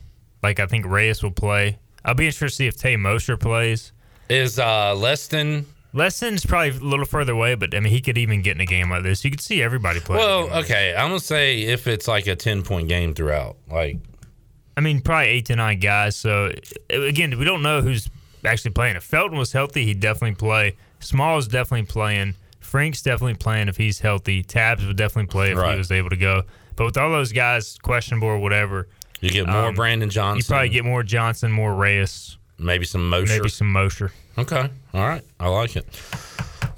Like 0.43 0.59
I 0.59 0.67
think 0.67 0.85
Reyes 0.85 1.23
will 1.23 1.31
play. 1.31 1.79
I'll 2.03 2.13
be 2.13 2.27
interested 2.27 2.47
to 2.47 2.55
see 2.55 2.67
if 2.67 2.77
Tay 2.77 2.97
Mosher 2.97 3.37
plays. 3.37 3.93
Is 4.29 4.59
uh, 4.59 4.93
Leston? 4.95 5.65
Leston's 5.93 6.45
probably 6.45 6.69
a 6.69 6.73
little 6.73 7.05
further 7.05 7.31
away, 7.31 7.55
but 7.55 7.73
I 7.73 7.79
mean, 7.79 7.91
he 7.91 8.01
could 8.01 8.17
even 8.17 8.41
get 8.41 8.55
in 8.55 8.61
a 8.61 8.65
game 8.65 8.89
like 8.89 9.03
this. 9.03 9.23
You 9.23 9.31
could 9.31 9.39
see 9.39 9.63
everybody 9.63 10.01
play. 10.01 10.17
Well, 10.17 10.49
okay. 10.59 10.93
I'm 10.93 11.07
going 11.07 11.19
to 11.19 11.25
say 11.25 11.61
if 11.61 11.87
it's 11.87 12.07
like 12.07 12.27
a 12.27 12.35
10 12.35 12.63
point 12.63 12.89
game 12.89 13.13
throughout. 13.13 13.55
Like, 13.71 13.99
I 14.75 14.81
mean, 14.81 14.99
probably 14.99 15.27
eight 15.27 15.45
to 15.45 15.55
nine 15.55 15.79
guys. 15.79 16.17
So 16.17 16.51
uh, 16.93 17.01
again, 17.01 17.37
we 17.39 17.45
don't 17.45 17.61
know 17.63 17.81
who's 17.81 18.09
actually 18.43 18.71
playing. 18.71 18.97
If 18.97 19.03
Felton 19.03 19.37
was 19.37 19.53
healthy, 19.53 19.85
he'd 19.85 20.01
definitely 20.01 20.35
play. 20.35 20.75
Small 20.99 21.37
is 21.37 21.47
definitely 21.47 21.85
playing. 21.85 22.35
Frink's 22.75 23.01
definitely 23.01 23.35
playing 23.35 23.69
if 23.69 23.77
he's 23.77 23.99
healthy. 24.01 24.43
Tabbs 24.43 24.85
would 24.85 24.97
definitely 24.97 25.27
play 25.31 25.51
if 25.51 25.57
Right. 25.57 25.71
he 25.71 25.77
was 25.77 25.93
able 25.93 26.09
to 26.09 26.17
go. 26.17 26.43
But 26.75 26.83
with 26.83 26.97
all 26.97 27.09
those 27.09 27.31
guys 27.31 27.77
questionable 27.81 28.27
or 28.27 28.37
whatever, 28.37 28.89
You 29.21 29.29
get 29.29 29.47
more 29.47 29.67
um, 29.67 29.75
Brandon 29.75 30.09
Johnson. 30.09 30.39
You 30.39 30.43
probably 30.43 30.67
get 30.69 30.83
more 30.83 31.01
Johnson, 31.01 31.53
more 31.53 31.73
Reyes, 31.73 32.37
maybe 32.59 32.83
some 32.83 33.07
Mosher. 33.09 33.27
maybe 33.33 33.47
some 33.47 33.71
Mosher. 33.71 34.11
Okay. 34.37 34.69
All 34.93 35.07
right. 35.07 35.21
I 35.39 35.47
like 35.47 35.77
it. 35.77 35.85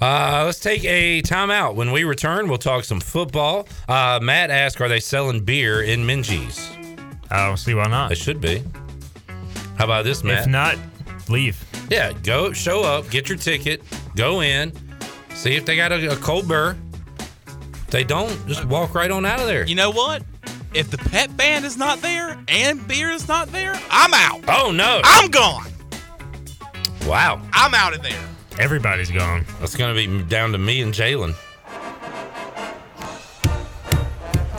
Uh, 0.00 0.44
let's 0.46 0.60
take 0.60 0.84
a 0.84 1.20
timeout. 1.22 1.74
When 1.74 1.90
we 1.90 2.04
return, 2.04 2.46
we'll 2.48 2.58
talk 2.58 2.84
some 2.84 3.00
football. 3.00 3.66
Uh, 3.88 4.20
Matt 4.22 4.50
asked, 4.50 4.80
"Are 4.80 4.88
they 4.88 5.00
selling 5.00 5.40
beer 5.44 5.82
in 5.82 6.06
Minges?" 6.06 6.60
I 7.28 7.44
don't 7.44 7.56
see 7.56 7.74
why 7.74 7.88
not. 7.88 8.12
It 8.12 8.18
should 8.18 8.40
be. 8.40 8.62
How 9.76 9.86
about 9.86 10.04
this, 10.04 10.22
Matt? 10.22 10.42
If 10.42 10.46
not, 10.46 10.76
leave. 11.28 11.60
Yeah, 11.90 12.12
go 12.22 12.52
show 12.52 12.84
up, 12.84 13.10
get 13.10 13.28
your 13.28 13.36
ticket, 13.38 13.82
go 14.14 14.42
in, 14.42 14.70
see 15.38 15.54
if 15.54 15.64
they 15.64 15.76
got 15.76 15.92
a, 15.92 16.12
a 16.12 16.16
cold 16.16 16.48
beer. 16.48 16.76
If 17.72 17.86
they 17.88 18.04
don't, 18.04 18.46
just 18.46 18.64
walk 18.64 18.94
right 18.94 19.10
on 19.10 19.24
out 19.24 19.40
of 19.40 19.46
there. 19.46 19.64
You 19.66 19.76
know 19.76 19.90
what? 19.90 20.22
If 20.74 20.90
the 20.90 20.98
pet 20.98 21.34
band 21.36 21.64
is 21.64 21.76
not 21.76 22.02
there 22.02 22.38
and 22.48 22.86
beer 22.86 23.10
is 23.10 23.26
not 23.28 23.50
there, 23.52 23.74
I'm 23.90 24.12
out. 24.12 24.44
Oh 24.48 24.70
no, 24.70 25.00
I'm 25.04 25.30
gone. 25.30 25.70
Wow, 27.06 27.40
I'm 27.52 27.74
out 27.74 27.94
of 27.94 28.02
there. 28.02 28.20
Everybody's 28.58 29.10
gone. 29.10 29.46
That's 29.60 29.76
gonna 29.76 29.94
be 29.94 30.22
down 30.24 30.52
to 30.52 30.58
me 30.58 30.82
and 30.82 30.92
Jalen. 30.92 31.34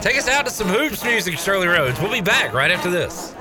Take 0.02 0.18
us 0.18 0.30
out 0.30 0.46
to 0.46 0.52
some 0.52 0.68
hoops 0.68 1.04
music, 1.04 1.38
Shirley 1.38 1.68
Rhodes. 1.68 2.00
We'll 2.00 2.12
be 2.12 2.22
back 2.22 2.54
right 2.54 2.72
after 2.72 2.90
this. 2.90 3.36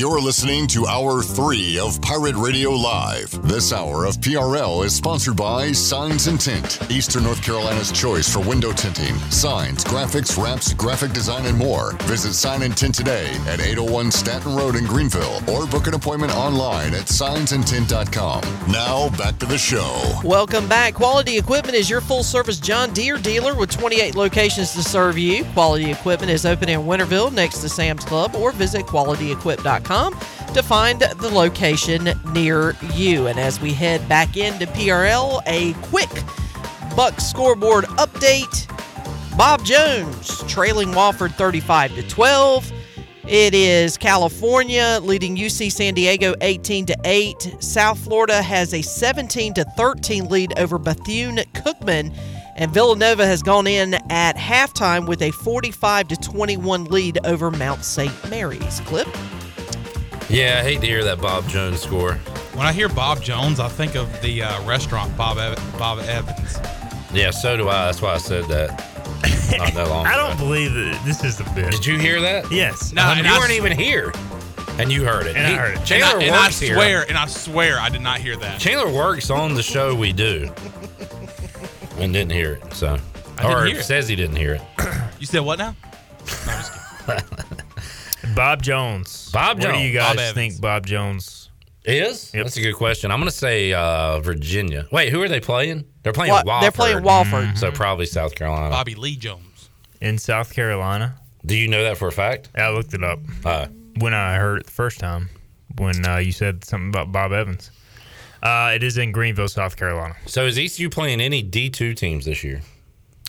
You're 0.00 0.18
listening 0.18 0.66
to 0.68 0.86
Hour 0.86 1.22
3 1.22 1.78
of 1.78 2.00
Pirate 2.00 2.34
Radio 2.34 2.70
Live. 2.70 3.30
This 3.46 3.70
hour 3.70 4.06
of 4.06 4.16
PRL 4.16 4.82
is 4.86 4.96
sponsored 4.96 5.36
by 5.36 5.72
Signs 5.72 6.26
and 6.26 6.40
Tint, 6.40 6.90
Eastern 6.90 7.24
North 7.24 7.42
Carolina's 7.42 7.92
choice 7.92 8.26
for 8.26 8.40
window 8.40 8.72
tinting, 8.72 9.14
signs, 9.30 9.84
graphics, 9.84 10.42
wraps, 10.42 10.72
graphic 10.72 11.12
design, 11.12 11.44
and 11.44 11.58
more. 11.58 11.92
Visit 12.04 12.32
Sign 12.32 12.62
and 12.62 12.74
Tint 12.74 12.94
today 12.94 13.26
at 13.46 13.60
801 13.60 14.10
Staton 14.10 14.56
Road 14.56 14.74
in 14.74 14.86
Greenville 14.86 15.42
or 15.50 15.66
book 15.66 15.86
an 15.86 15.92
appointment 15.92 16.34
online 16.34 16.94
at 16.94 17.04
signsandtint.com. 17.04 18.72
Now, 18.72 19.10
back 19.18 19.38
to 19.40 19.44
the 19.44 19.58
show. 19.58 20.18
Welcome 20.24 20.66
back. 20.66 20.94
Quality 20.94 21.36
Equipment 21.36 21.76
is 21.76 21.90
your 21.90 22.00
full 22.00 22.22
service 22.22 22.58
John 22.58 22.94
Deere 22.94 23.18
dealer 23.18 23.54
with 23.54 23.70
28 23.70 24.14
locations 24.14 24.72
to 24.72 24.82
serve 24.82 25.18
you. 25.18 25.44
Quality 25.52 25.90
Equipment 25.90 26.32
is 26.32 26.46
open 26.46 26.70
in 26.70 26.80
Winterville 26.80 27.30
next 27.30 27.58
to 27.58 27.68
Sam's 27.68 28.06
Club 28.06 28.34
or 28.34 28.50
visit 28.50 28.86
qualityequip.com 28.86 29.89
to 29.90 30.62
find 30.62 31.00
the 31.00 31.30
location 31.32 32.10
near 32.32 32.76
you. 32.94 33.26
And 33.26 33.40
as 33.40 33.60
we 33.60 33.72
head 33.72 34.08
back 34.08 34.36
into 34.36 34.66
PRL, 34.66 35.42
a 35.46 35.72
quick 35.88 36.10
Buck 36.94 37.20
scoreboard 37.20 37.86
update. 37.96 38.68
Bob 39.36 39.64
Jones 39.64 40.44
trailing 40.44 40.90
Wofford 40.90 41.34
35 41.34 41.96
to 41.96 42.08
12. 42.08 42.72
It 43.26 43.52
is 43.52 43.96
California 43.96 45.00
leading 45.02 45.36
UC 45.36 45.72
San 45.72 45.94
Diego 45.94 46.34
18 46.40 46.86
to 46.86 46.96
8. 47.04 47.56
South 47.58 47.98
Florida 47.98 48.42
has 48.42 48.72
a 48.72 48.82
17 48.82 49.54
to 49.54 49.64
13 49.76 50.28
lead 50.28 50.56
over 50.56 50.78
Bethune 50.78 51.38
Cookman. 51.52 52.16
And 52.54 52.72
Villanova 52.72 53.26
has 53.26 53.42
gone 53.42 53.66
in 53.66 53.94
at 54.10 54.36
halftime 54.36 55.08
with 55.08 55.22
a 55.22 55.32
45 55.32 56.08
to 56.08 56.16
21 56.16 56.84
lead 56.84 57.18
over 57.24 57.50
Mount 57.50 57.84
St. 57.84 58.30
Mary's. 58.30 58.78
Clip. 58.80 59.08
Yeah, 60.30 60.60
I 60.60 60.62
hate 60.62 60.80
to 60.80 60.86
hear 60.86 61.02
that 61.04 61.20
Bob 61.20 61.48
Jones 61.48 61.80
score. 61.82 62.14
When 62.54 62.66
I 62.66 62.72
hear 62.72 62.88
Bob 62.88 63.20
Jones, 63.22 63.58
I 63.58 63.68
think 63.68 63.96
of 63.96 64.08
the 64.22 64.42
uh, 64.44 64.64
restaurant 64.66 65.16
Bob 65.16 65.38
Ev- 65.38 65.58
Bob 65.78 65.98
Evans. 66.00 66.58
Yeah, 67.12 67.30
so 67.30 67.56
do 67.56 67.68
I. 67.68 67.86
That's 67.86 68.00
why 68.00 68.14
I 68.14 68.18
said 68.18 68.44
that 68.44 68.68
not 69.58 69.72
that 69.74 69.88
long 69.88 70.06
I 70.06 70.14
don't 70.16 70.36
believe 70.38 70.72
that 70.74 71.02
this 71.04 71.24
is 71.24 71.36
the 71.38 71.44
bit. 71.54 71.72
Did 71.72 71.84
you 71.84 71.98
hear 71.98 72.20
that? 72.20 72.50
Yes. 72.52 72.92
No, 72.92 73.02
Uh, 73.02 73.14
and 73.16 73.26
you 73.26 73.32
I 73.32 73.38
weren't 73.38 73.50
s- 73.50 73.56
even 73.56 73.72
here, 73.76 74.12
and 74.78 74.92
you 74.92 75.04
heard 75.04 75.26
it. 75.26 75.34
And 75.36 75.46
I 75.48 75.56
heard 75.56 75.78
it. 75.78 75.84
Chandler 75.84 76.06
and 76.14 76.22
I, 76.22 76.26
and 76.26 76.34
I 76.36 76.44
works 76.44 76.60
here. 76.60 76.74
swear, 76.74 77.04
and 77.08 77.18
I 77.18 77.26
swear, 77.26 77.80
I 77.80 77.88
did 77.88 78.00
not 78.02 78.18
hear 78.18 78.36
that. 78.36 78.60
Chandler 78.60 78.92
works 78.92 79.30
on 79.30 79.54
the 79.54 79.62
show 79.64 79.94
we 79.96 80.12
do, 80.12 80.48
and 81.98 82.12
didn't 82.12 82.30
hear 82.32 82.52
it. 82.62 82.72
So, 82.74 82.96
I 83.38 83.42
didn't 83.42 83.56
or 83.56 83.66
hear 83.66 83.78
it. 83.80 83.84
says 83.84 84.06
he 84.06 84.14
didn't 84.14 84.36
hear 84.36 84.54
it. 84.54 84.62
You 85.18 85.26
said 85.26 85.40
what 85.40 85.58
now? 85.58 85.74
Bob 88.34 88.62
Jones. 88.62 89.30
Bob 89.32 89.56
Jones. 89.60 89.64
Where 89.64 89.72
do 89.72 89.78
Jones. 89.78 89.88
you 89.92 89.98
guys 89.98 90.16
Bob 90.16 90.34
think 90.34 90.60
Bob 90.60 90.86
Jones 90.86 91.50
Is 91.84 92.32
Yep. 92.34 92.44
that's 92.44 92.56
a 92.56 92.62
good 92.62 92.74
question. 92.74 93.10
I'm 93.10 93.18
going 93.20 93.30
to 93.30 93.36
say 93.36 93.72
uh, 93.72 94.20
Virginia. 94.20 94.86
Wait, 94.92 95.10
who 95.10 95.22
are 95.22 95.28
they 95.28 95.40
playing? 95.40 95.84
They're 96.02 96.12
playing 96.12 96.32
Wa- 96.32 96.42
Wofford. 96.44 96.60
they're 96.62 96.72
playing 96.72 96.98
Wofford. 96.98 97.58
So 97.58 97.70
probably 97.70 98.06
South 98.06 98.34
Carolina. 98.34 98.70
Bobby 98.70 98.94
Lee 98.94 99.16
Jones. 99.16 99.68
in 100.00 100.18
South 100.18 100.52
Carolina? 100.54 101.16
Do 101.44 101.56
you 101.56 101.68
know 101.68 101.82
that 101.84 101.96
for 101.98 102.08
a 102.08 102.12
fact? 102.12 102.50
I 102.54 102.68
looked 102.70 102.92
it 102.94 103.02
up 103.02 103.18
Uh, 103.44 103.66
when 103.98 104.12
I 104.14 104.36
heard 104.36 104.60
it 104.60 104.66
the 104.66 104.72
first 104.72 104.98
time 105.00 105.30
when 105.76 106.04
uh, 106.06 106.16
you 106.18 106.32
said 106.32 106.64
something 106.64 106.88
about 106.90 107.12
Bob 107.12 107.32
Evans. 107.32 107.70
Uh, 108.42 108.72
it 108.74 108.82
is 108.82 108.96
in 108.98 109.12
Greenville, 109.12 109.48
South 109.48 109.76
Carolina. 109.76 110.16
so 110.26 110.46
is 110.46 110.58
ECU 110.58 110.88
playing 110.90 111.20
any 111.20 111.42
D2 111.42 111.94
teams 111.96 112.24
this 112.24 112.42
year? 112.44 112.62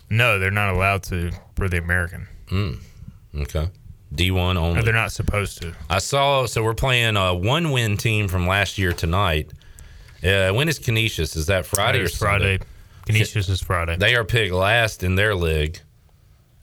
No, 0.09 0.39
they're 0.39 0.51
not 0.51 0.73
allowed 0.73 1.03
to 1.03 1.31
for 1.55 1.69
the 1.69 1.77
American. 1.77 2.27
Mm. 2.49 2.79
Okay. 3.41 3.69
D1 4.13 4.57
only. 4.57 4.79
Or 4.79 4.83
they're 4.83 4.93
not 4.93 5.11
supposed 5.11 5.61
to. 5.61 5.73
I 5.89 5.99
saw. 5.99 6.45
So 6.45 6.63
we're 6.63 6.73
playing 6.73 7.15
a 7.15 7.33
one-win 7.33 7.97
team 7.97 8.27
from 8.27 8.47
last 8.47 8.77
year 8.77 8.93
tonight. 8.93 9.51
Uh, 10.23 10.51
when 10.51 10.69
is 10.69 10.79
Canisius? 10.79 11.35
Is 11.35 11.47
that 11.47 11.65
Friday 11.65 12.01
or 12.01 12.03
It's 12.03 12.17
Sunday? 12.17 12.57
Friday. 12.57 12.71
Canisius 13.05 13.49
is 13.49 13.61
Friday. 13.61 13.95
They 13.97 14.15
are 14.15 14.23
picked 14.23 14.53
last 14.53 15.03
in 15.03 15.15
their 15.15 15.33
league, 15.33 15.79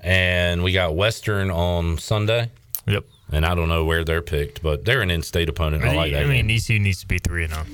and 0.00 0.62
we 0.62 0.72
got 0.72 0.94
Western 0.94 1.50
on 1.50 1.98
Sunday. 1.98 2.50
Yep. 2.86 3.04
And 3.32 3.44
I 3.44 3.54
don't 3.54 3.68
know 3.68 3.84
where 3.84 4.04
they're 4.04 4.22
picked, 4.22 4.62
but 4.62 4.84
they're 4.84 5.02
an 5.02 5.10
in-state 5.10 5.48
opponent. 5.48 5.84
I, 5.84 5.94
like 5.94 6.12
that. 6.12 6.22
I 6.22 6.26
mean, 6.26 6.46
game. 6.46 6.56
ECU 6.56 6.78
needs 6.78 7.00
to 7.00 7.06
be 7.06 7.18
three 7.18 7.44
and 7.44 7.52
oh. 7.52 7.64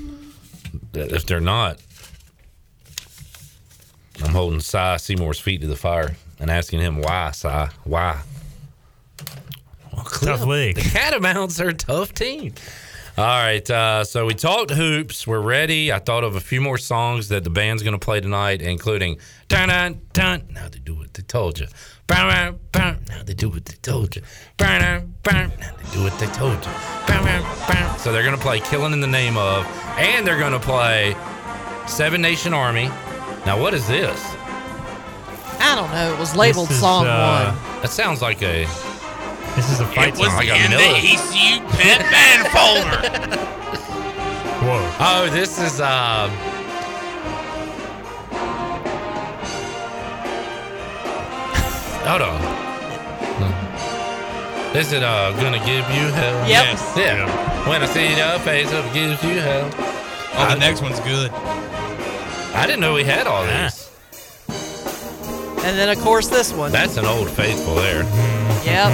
zero. 0.95 1.15
if 1.15 1.27
they're 1.27 1.41
not, 1.41 1.79
I'm 4.25 4.33
holding 4.33 4.61
Cy 4.61 4.97
Seymour's 4.97 5.39
feet 5.39 5.61
to 5.61 5.67
the 5.67 5.77
fire 5.77 6.17
and 6.41 6.51
asking 6.51 6.81
him 6.81 7.01
why, 7.01 7.31
Cy, 7.33 7.71
why? 7.85 8.23
Well, 9.95 10.05
Tough 10.05 10.41
Clip, 10.41 10.47
league. 10.47 10.75
The 10.77 10.83
Catamounts 10.83 11.61
are 11.61 11.69
a 11.69 11.75
tough 11.75 12.15
team. 12.15 12.55
All 13.17 13.25
right, 13.25 13.71
uh, 13.71 14.03
so 14.03 14.27
we 14.27 14.35
talked 14.35 14.73
hoops. 14.73 15.25
We're 15.25 15.41
ready. 15.41 15.93
I 15.93 16.01
thought 16.01 16.25
of 16.25 16.35
a 16.35 16.41
few 16.41 16.61
more 16.61 16.79
songs 16.79 17.29
that 17.29 17.45
the 17.45 17.51
band's 17.51 17.85
going 17.85 17.93
to 17.93 18.05
play 18.05 18.21
tonight, 18.21 18.61
including 18.61 19.19
dun 19.47 19.69
dun 19.69 20.01
dun. 20.13 20.49
Now 20.51 20.69
they 20.69 20.81
do 20.81 20.97
what 20.97 21.15
they 21.15 21.23
told 21.23 21.61
you. 21.61 21.69
Bam, 22.09 22.29
bam, 22.29 22.59
bam. 22.73 23.05
Now 23.09 23.23
they 23.23 23.35
do 23.35 23.49
what 23.49 23.67
they 23.67 23.77
told 23.83 24.17
you. 24.17 24.23
Bam, 24.57 24.81
bam, 24.81 25.15
bam. 25.23 25.53
Now 25.61 25.71
they 25.77 25.93
do 25.93 26.03
what 26.03 26.19
they 26.19 26.27
told 26.27 26.55
you. 26.55 26.73
Bam, 27.07 27.23
bam, 27.25 27.43
bam. 27.69 27.99
So 28.01 28.13
they're 28.13 28.25
going 28.25 28.37
to 28.37 28.43
play 28.43 28.59
"Killing 28.59 28.93
in 28.93 29.01
the 29.01 29.07
Name 29.07 29.37
of," 29.37 29.65
and 29.97 30.27
they're 30.27 30.39
going 30.39 30.53
to 30.53 30.59
play 30.59 31.15
Seven 31.87 32.21
Nation 32.21 32.53
Army. 32.53 32.89
Now, 33.47 33.61
what 33.61 33.75
is 33.75 33.87
this? 33.87 34.21
I 35.61 35.77
don't 35.77 35.91
know. 35.93 36.13
It 36.13 36.19
was 36.19 36.35
labeled 36.35 36.73
is, 36.73 36.81
song 36.81 37.07
uh, 37.07 37.55
one. 37.55 37.83
That 37.83 37.91
sounds 37.91 38.21
like 38.21 38.43
a. 38.43 38.67
This 39.57 39.71
is 39.71 39.81
a 39.81 39.87
fight 39.87 40.09
It 40.15 40.19
was 40.19 40.29
song. 40.29 40.37
like 40.37 40.49
a 40.49 40.57
in 40.65 40.71
the 40.71 40.77
Miller. 40.77 40.99
ECU 40.99 41.61
pet 41.77 42.01
band 42.11 42.43
folder. 42.55 43.39
Whoa. 44.67 44.97
Oh, 45.01 45.29
this 45.31 45.59
is 45.61 45.81
uh. 45.81 46.29
Hold 52.07 52.23
on. 52.23 52.41
Is 54.77 54.93
it 54.93 55.03
uh 55.03 55.33
gonna 55.41 55.59
give 55.65 55.89
you 55.91 56.09
hell? 56.13 56.39
Yep. 56.41 56.49
Yes. 56.49 56.95
Yeah. 56.97 57.69
When 57.69 57.83
I 57.83 57.87
see 57.87 58.09
your 58.17 58.39
face, 58.41 58.71
it 58.71 58.93
gives 58.93 59.23
you 59.23 59.41
hell. 59.41 59.71
Oh, 60.37 60.49
the 60.53 60.59
next 60.59 60.83
one's 60.83 61.01
good. 61.01 61.31
I 61.31 62.67
didn't 62.67 62.81
know 62.81 62.93
we 62.95 63.05
had 63.05 63.27
all 63.27 63.45
this. 63.45 63.91
And 65.65 65.79
then, 65.79 65.89
of 65.89 65.99
course, 66.05 66.29
this 66.29 66.53
one. 66.53 66.73
That's 66.73 66.99
an 66.99 67.07
old 67.07 67.31
faithful 67.31 67.77
there. 67.77 68.03
Yep. 68.65 68.93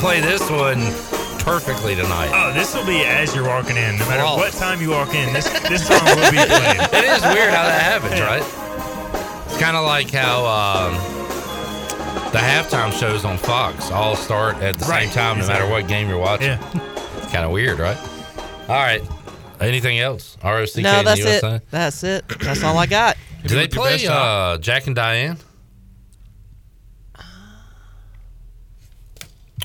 Play 0.00 0.20
this 0.20 0.40
one 0.50 0.80
perfectly 1.44 1.94
tonight. 1.94 2.30
Oh, 2.32 2.52
this 2.52 2.74
will 2.74 2.86
be 2.86 3.04
as 3.04 3.34
you're 3.34 3.46
walking 3.46 3.76
in. 3.76 3.96
No 3.98 4.06
matter 4.08 4.22
Well- 4.22 4.36
what 4.36 4.52
time 4.52 4.80
you 4.80 4.90
walk 4.90 5.14
in, 5.14 5.32
this 5.32 5.48
this 5.68 5.86
song 5.86 6.04
will 6.04 6.30
be 6.30 6.36
playing. 6.38 6.80
It 6.92 7.04
is 7.04 7.22
weird 7.22 7.50
how 7.50 7.64
that 7.64 7.82
happens, 7.82 8.20
right? 8.20 8.42
It's 9.46 9.58
kind 9.60 9.76
of 9.76 9.84
like 9.84 10.10
how 10.10 10.44
um, 10.46 10.94
the 12.32 12.38
halftime 12.38 12.92
shows 12.92 13.24
on 13.24 13.36
Fox 13.38 13.90
all 13.90 14.16
start 14.16 14.56
at 14.56 14.78
the 14.78 14.84
Right, 14.86 15.04
same 15.04 15.12
time, 15.14 15.38
no 15.38 15.46
matter 15.46 15.66
what 15.68 15.86
game 15.88 16.08
you're 16.08 16.18
watching. 16.18 16.48
Yeah. 16.48 16.80
It's 17.22 17.32
kind 17.36 17.44
of 17.44 17.52
weird, 17.52 17.78
right? 17.78 17.96
All 18.68 18.74
right. 18.74 19.02
Anything 19.60 20.00
else? 20.00 20.36
ROC 20.42 20.76
No, 20.78 21.02
that's 21.04 21.20
it. 21.20 21.62
That's 21.70 22.02
it. 22.02 22.24
That's 22.40 22.64
all 22.64 22.76
I 22.76 22.86
got. 22.86 23.16
Do 23.46 23.54
they 23.54 23.68
play 23.68 24.04
uh, 24.08 24.58
Jack 24.58 24.86
and 24.88 24.96
Diane? 24.96 25.36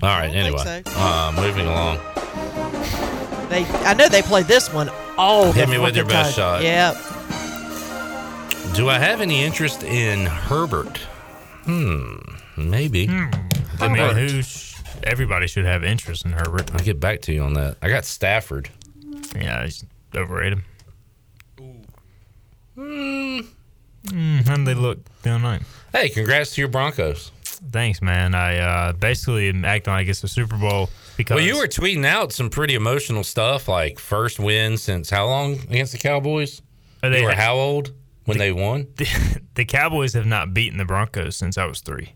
All 0.06 0.20
right. 0.20 0.34
Anyway, 0.36 0.60
so. 0.60 0.82
uh, 0.86 1.34
moving 1.36 1.66
along. 1.66 1.98
They, 3.50 3.66
I 3.86 3.96
know 3.96 4.08
they 4.08 4.22
played 4.22 4.46
this 4.46 4.72
one 4.72 4.90
all 5.18 5.52
Hit 5.52 5.68
me 5.70 5.80
with 5.80 5.96
your 5.96 6.06
fucking 6.06 6.18
best 6.18 6.36
shot. 6.36 6.62
Yeah. 6.62 6.92
Do 8.76 8.90
I 8.90 9.00
have 9.00 9.22
any 9.22 9.44
interest 9.44 9.84
in 9.84 10.26
Herbert? 10.26 10.98
Hmm. 11.64 12.18
Maybe. 12.56 13.08
I 13.10 13.88
mean, 13.88 14.16
who? 14.16 14.42
Sh- 14.44 14.76
everybody 15.04 15.48
should 15.48 15.66
have 15.66 15.84
interest 15.84 16.26
in 16.26 16.34
Herbert. 16.34 16.72
I'll 16.74 16.84
get 16.84 17.00
back 17.00 17.22
to 17.22 17.34
you 17.34 17.42
on 17.42 17.54
that. 17.54 17.78
I 17.82 17.90
got 17.90 18.06
Stafford. 18.06 18.70
Yeah, 19.36 19.64
he's 19.64 19.86
overrated. 20.14 20.60
Hmm. 22.76 23.40
Mm, 24.08 24.48
how 24.48 24.58
did 24.58 24.66
they 24.68 24.74
look 24.76 25.00
down 25.24 25.44
other 25.44 25.58
night? 25.58 25.64
Hey, 25.92 26.10
congrats 26.10 26.54
to 26.56 26.62
your 26.62 26.68
Broncos. 26.68 27.32
Thanks, 27.72 28.02
man. 28.02 28.36
I 28.36 28.58
uh, 28.58 28.94
basically 28.94 29.50
am 29.50 29.66
acting 29.66 29.94
like 29.94 30.08
it's 30.08 30.22
the 30.22 30.28
Super 30.28 30.58
Bowl 30.58 30.90
because 31.18 31.36
Well, 31.36 31.44
you 31.46 31.58
were 31.58 31.68
tweeting 31.68 32.06
out 32.06 32.32
some 32.32 32.50
pretty 32.50 32.76
emotional 32.76 33.24
stuff, 33.24 33.68
like 33.68 34.00
first 34.00 34.40
win 34.40 34.78
since 34.78 35.10
how 35.10 35.28
long 35.28 35.54
against 35.54 35.92
the 35.92 35.98
Cowboys? 35.98 36.62
Are 37.04 37.10
they- 37.10 37.20
you 37.22 37.26
were 37.26 37.34
how 37.36 37.56
old 37.56 37.92
when 38.26 38.38
they 38.38 38.52
won? 38.52 38.88
the 39.56 39.66
Cowboys 39.66 40.14
have 40.14 40.26
not 40.26 40.54
beaten 40.54 40.78
the 40.78 40.86
Broncos 40.86 41.36
since 41.36 41.58
I 41.58 41.66
was 41.66 41.82
three. 41.82 42.16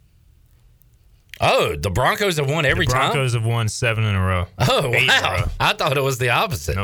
Oh, 1.42 1.76
the 1.76 1.90
Broncos 1.90 2.38
have 2.38 2.50
won 2.50 2.66
every 2.66 2.86
the 2.86 2.92
time. 2.92 3.12
Broncos 3.12 3.34
have 3.34 3.46
won 3.46 3.70
seven 3.70 4.04
in 4.04 4.14
a 4.16 4.22
row. 4.22 4.46
Oh 4.60 4.90
wow! 4.90 5.50
I 5.60 5.74
thought 5.74 5.98
it 5.98 6.02
was 6.04 6.18
the 6.18 6.30
opposite. 6.30 6.78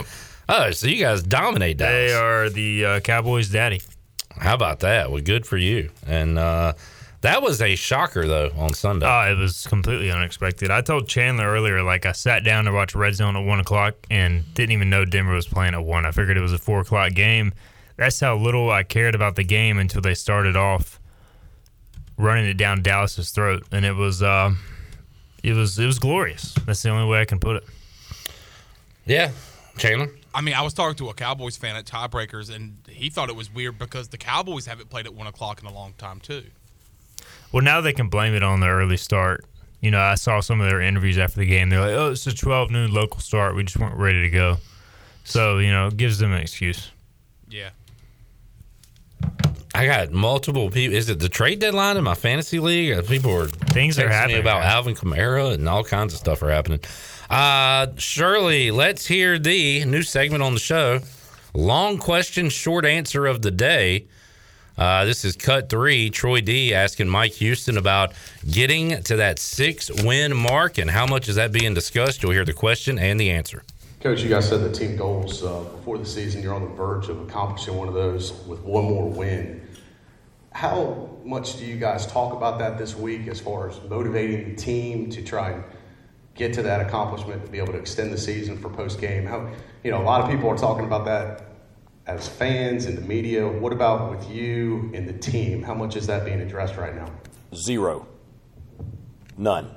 Oh, 0.48 0.72
so 0.72 0.88
you 0.88 1.04
guys 1.04 1.24
dominate 1.24 1.78
Dallas. 1.78 2.12
They 2.12 2.14
are 2.14 2.50
the 2.50 2.86
uh, 2.86 3.00
Cowboys' 3.02 3.50
daddy. 3.50 3.82
How 4.38 4.54
about 4.54 4.80
that? 4.82 5.12
Well, 5.12 5.22
good 5.22 5.46
for 5.46 5.58
you. 5.58 5.90
And 6.06 6.38
uh, 6.38 6.74
that 7.26 7.42
was 7.42 7.62
a 7.62 7.76
shocker, 7.76 8.28
though, 8.28 8.52
on 8.58 8.74
Sunday. 8.74 9.06
Oh, 9.06 9.32
it 9.32 9.38
was 9.38 9.66
completely 9.68 10.12
unexpected. 10.12 10.70
I 10.70 10.82
told 10.82 11.08
Chandler 11.08 11.46
earlier, 11.46 11.82
like 11.82 12.06
I 12.06 12.12
sat 12.12 12.44
down 12.44 12.66
to 12.66 12.72
watch 12.72 12.94
Red 12.94 13.16
Zone 13.16 13.36
at 13.36 13.44
one 13.46 13.60
o'clock 13.60 13.96
and 14.12 14.44
didn't 14.54 14.72
even 14.72 14.90
know 14.90 15.06
Denver 15.06 15.34
was 15.34 15.48
playing 15.48 15.74
at 15.74 15.84
one. 15.84 16.06
I 16.06 16.12
figured 16.12 16.38
it 16.38 16.42
was 16.42 16.54
a 16.54 16.58
four 16.58 16.82
o'clock 16.82 17.14
game. 17.14 17.54
That's 17.98 18.20
how 18.20 18.38
little 18.38 18.70
I 18.70 18.84
cared 18.84 19.16
about 19.16 19.36
the 19.36 19.44
game 19.44 19.80
until 19.80 20.02
they 20.02 20.14
started 20.14 20.56
off 20.56 21.00
running 22.18 22.46
it 22.46 22.58
down 22.58 22.82
Dallas's 22.82 23.32
throat, 23.32 23.64
and 23.72 23.86
it 23.86 23.94
was 23.94 24.22
uh, 24.22 24.54
it 25.44 25.54
was 25.54 25.80
it 25.80 25.86
was 25.86 25.98
glorious. 25.98 26.54
That's 26.66 26.84
the 26.84 26.90
only 26.90 27.10
way 27.10 27.22
I 27.22 27.26
can 27.26 27.40
put 27.40 27.58
it. 27.58 27.64
Yeah, 29.06 29.32
Chandler. 29.78 30.12
I 30.34 30.42
mean, 30.42 30.54
I 30.54 30.62
was 30.62 30.74
talking 30.74 30.98
to 30.98 31.10
a 31.10 31.14
Cowboys 31.14 31.56
fan 31.58 31.76
at 31.76 31.86
Tiebreakers, 31.86 32.54
and 32.54 32.78
he 32.90 33.10
thought 33.10 33.30
it 33.30 33.36
was 33.36 33.52
weird 33.54 33.80
because 33.80 34.10
the 34.10 34.18
Cowboys 34.18 34.66
haven't 34.66 34.90
played 34.90 35.06
at 35.06 35.14
one 35.14 35.28
o'clock 35.28 35.62
in 35.62 35.68
a 35.68 35.74
long 35.74 35.94
time 35.98 36.20
too. 36.20 36.44
Well, 37.56 37.64
now 37.64 37.80
they 37.80 37.94
can 37.94 38.10
blame 38.10 38.34
it 38.36 38.44
on 38.44 38.60
the 38.60 38.68
early 38.68 38.98
start. 38.98 39.46
You 39.80 39.90
know, 39.90 40.02
I 40.02 40.16
saw 40.16 40.42
some 40.42 40.60
of 40.60 40.68
their 40.68 40.82
interviews 40.82 41.18
after 41.18 41.40
the 41.40 41.46
game. 41.46 41.70
They're 41.70 41.80
like, 41.80 41.96
"Oh, 41.96 42.12
it's 42.12 42.28
a 42.28 42.36
12 42.36 42.70
noon 42.70 42.94
local 42.94 43.22
start. 43.22 43.56
We 43.56 43.64
just 43.64 43.78
weren't 43.78 43.96
ready 43.96 44.24
to 44.24 44.30
go." 44.30 44.58
So 45.24 45.60
you 45.60 45.72
know, 45.72 45.88
it 45.88 45.96
gives 45.96 46.20
them 46.20 46.34
an 46.34 46.42
excuse. 46.42 46.92
Yeah. 47.48 47.70
I 49.74 49.86
got 49.86 50.12
multiple 50.12 50.70
people. 50.70 50.98
Is 50.98 51.08
it 51.08 51.20
the 51.20 51.30
trade 51.30 51.60
deadline 51.60 51.96
in 51.96 52.04
my 52.04 52.14
fantasy 52.14 52.60
league? 52.60 52.92
Uh, 52.92 53.02
People 53.04 53.32
are 53.32 53.48
Things 53.48 53.98
are 54.00 54.10
happening, 54.10 54.42
about 54.42 54.64
man. 54.64 54.72
Alvin 54.72 54.96
Kamara 54.96 55.54
and 55.54 55.70
all 55.70 55.86
kinds 55.86 56.14
of 56.14 56.20
stuff 56.20 56.44
are 56.44 56.52
happening. 56.52 56.82
Uh, 57.30 57.88
Shirley, 57.96 58.70
let's 58.70 59.06
hear 59.06 59.40
the 59.40 59.86
new 59.86 60.04
segment 60.04 60.44
on 60.44 60.56
the 60.56 60.60
show. 60.60 61.00
Long 61.54 62.00
question, 62.00 62.50
short 62.50 62.86
answer 62.86 63.26
of 63.26 63.44
the 63.44 63.52
day. 63.52 64.08
Uh, 64.78 65.06
this 65.06 65.24
is 65.24 65.36
cut 65.36 65.70
three. 65.70 66.10
Troy 66.10 66.42
D 66.42 66.74
asking 66.74 67.08
Mike 67.08 67.34
Houston 67.34 67.78
about 67.78 68.14
getting 68.50 69.02
to 69.04 69.16
that 69.18 69.40
six 69.40 69.90
win 70.04 70.36
mark 70.36 70.78
and 70.78 70.90
how 70.90 71.06
much 71.06 71.30
is 71.30 71.36
that 71.36 71.52
being 71.52 71.74
discussed. 71.74 72.22
You'll 72.22 72.34
hear 72.34 72.46
the 72.46 72.54
question 72.54 73.00
and 73.00 73.20
the 73.20 73.32
answer. 73.32 73.64
Coach, 74.02 74.22
you 74.22 74.30
guys 74.30 74.48
said 74.48 74.62
the 74.62 74.72
team 74.72 74.96
goals 74.98 75.44
uh, 75.44 75.62
before 75.62 75.98
the 75.98 76.06
season. 76.06 76.44
You're 76.44 76.54
on 76.54 76.62
the 76.62 76.76
verge 76.76 77.10
of 77.10 77.22
accomplishing 77.22 77.76
one 77.76 77.88
of 77.88 77.94
those 77.94 78.34
with 78.46 78.60
one 78.62 78.84
more 78.84 79.10
win. 79.10 79.68
How 80.52 81.10
much 81.24 81.58
do 81.58 81.66
you 81.66 81.78
guys 81.78 82.06
talk 82.06 82.34
about 82.34 82.60
that 82.60 82.78
this 82.78 82.96
week 82.96 83.28
as 83.28 83.40
far 83.40 83.70
as 83.70 83.82
motivating 83.90 84.50
the 84.50 84.56
team 84.56 85.10
to 85.10 85.24
try 85.24 85.52
and 85.52 85.64
get 86.36 86.54
to 86.54 86.62
that 86.62 86.82
accomplishment 86.82 87.44
to 87.46 87.52
be 87.52 87.58
able 87.58 87.74
to 87.74 87.80
extend 87.80 88.14
the 88.14 88.18
season 88.18 88.58
for 88.58 88.70
post 88.70 89.00
game? 89.02 89.26
How 89.26 89.50
you 89.84 89.92
know 89.92 90.02
a 90.02 90.04
lot 90.04 90.22
of 90.22 90.30
people 90.30 90.50
are 90.50 90.58
talking 90.58 90.86
about 90.86 91.06
that 91.06 91.55
as 92.08 92.28
fans 92.28 92.86
in 92.86 92.96
the 92.96 93.02
media. 93.02 93.48
What 93.48 93.74
about 93.74 94.12
with 94.12 94.30
you 94.30 94.92
and 94.94 95.08
the 95.08 95.14
team? 95.14 95.64
How 95.64 95.74
much 95.74 95.96
is 95.96 96.08
that 96.08 96.26
being 96.26 96.42
addressed 96.42 96.78
right 96.78 96.96
now? 96.96 97.10
Zero. 97.56 98.08
None. 99.38 99.70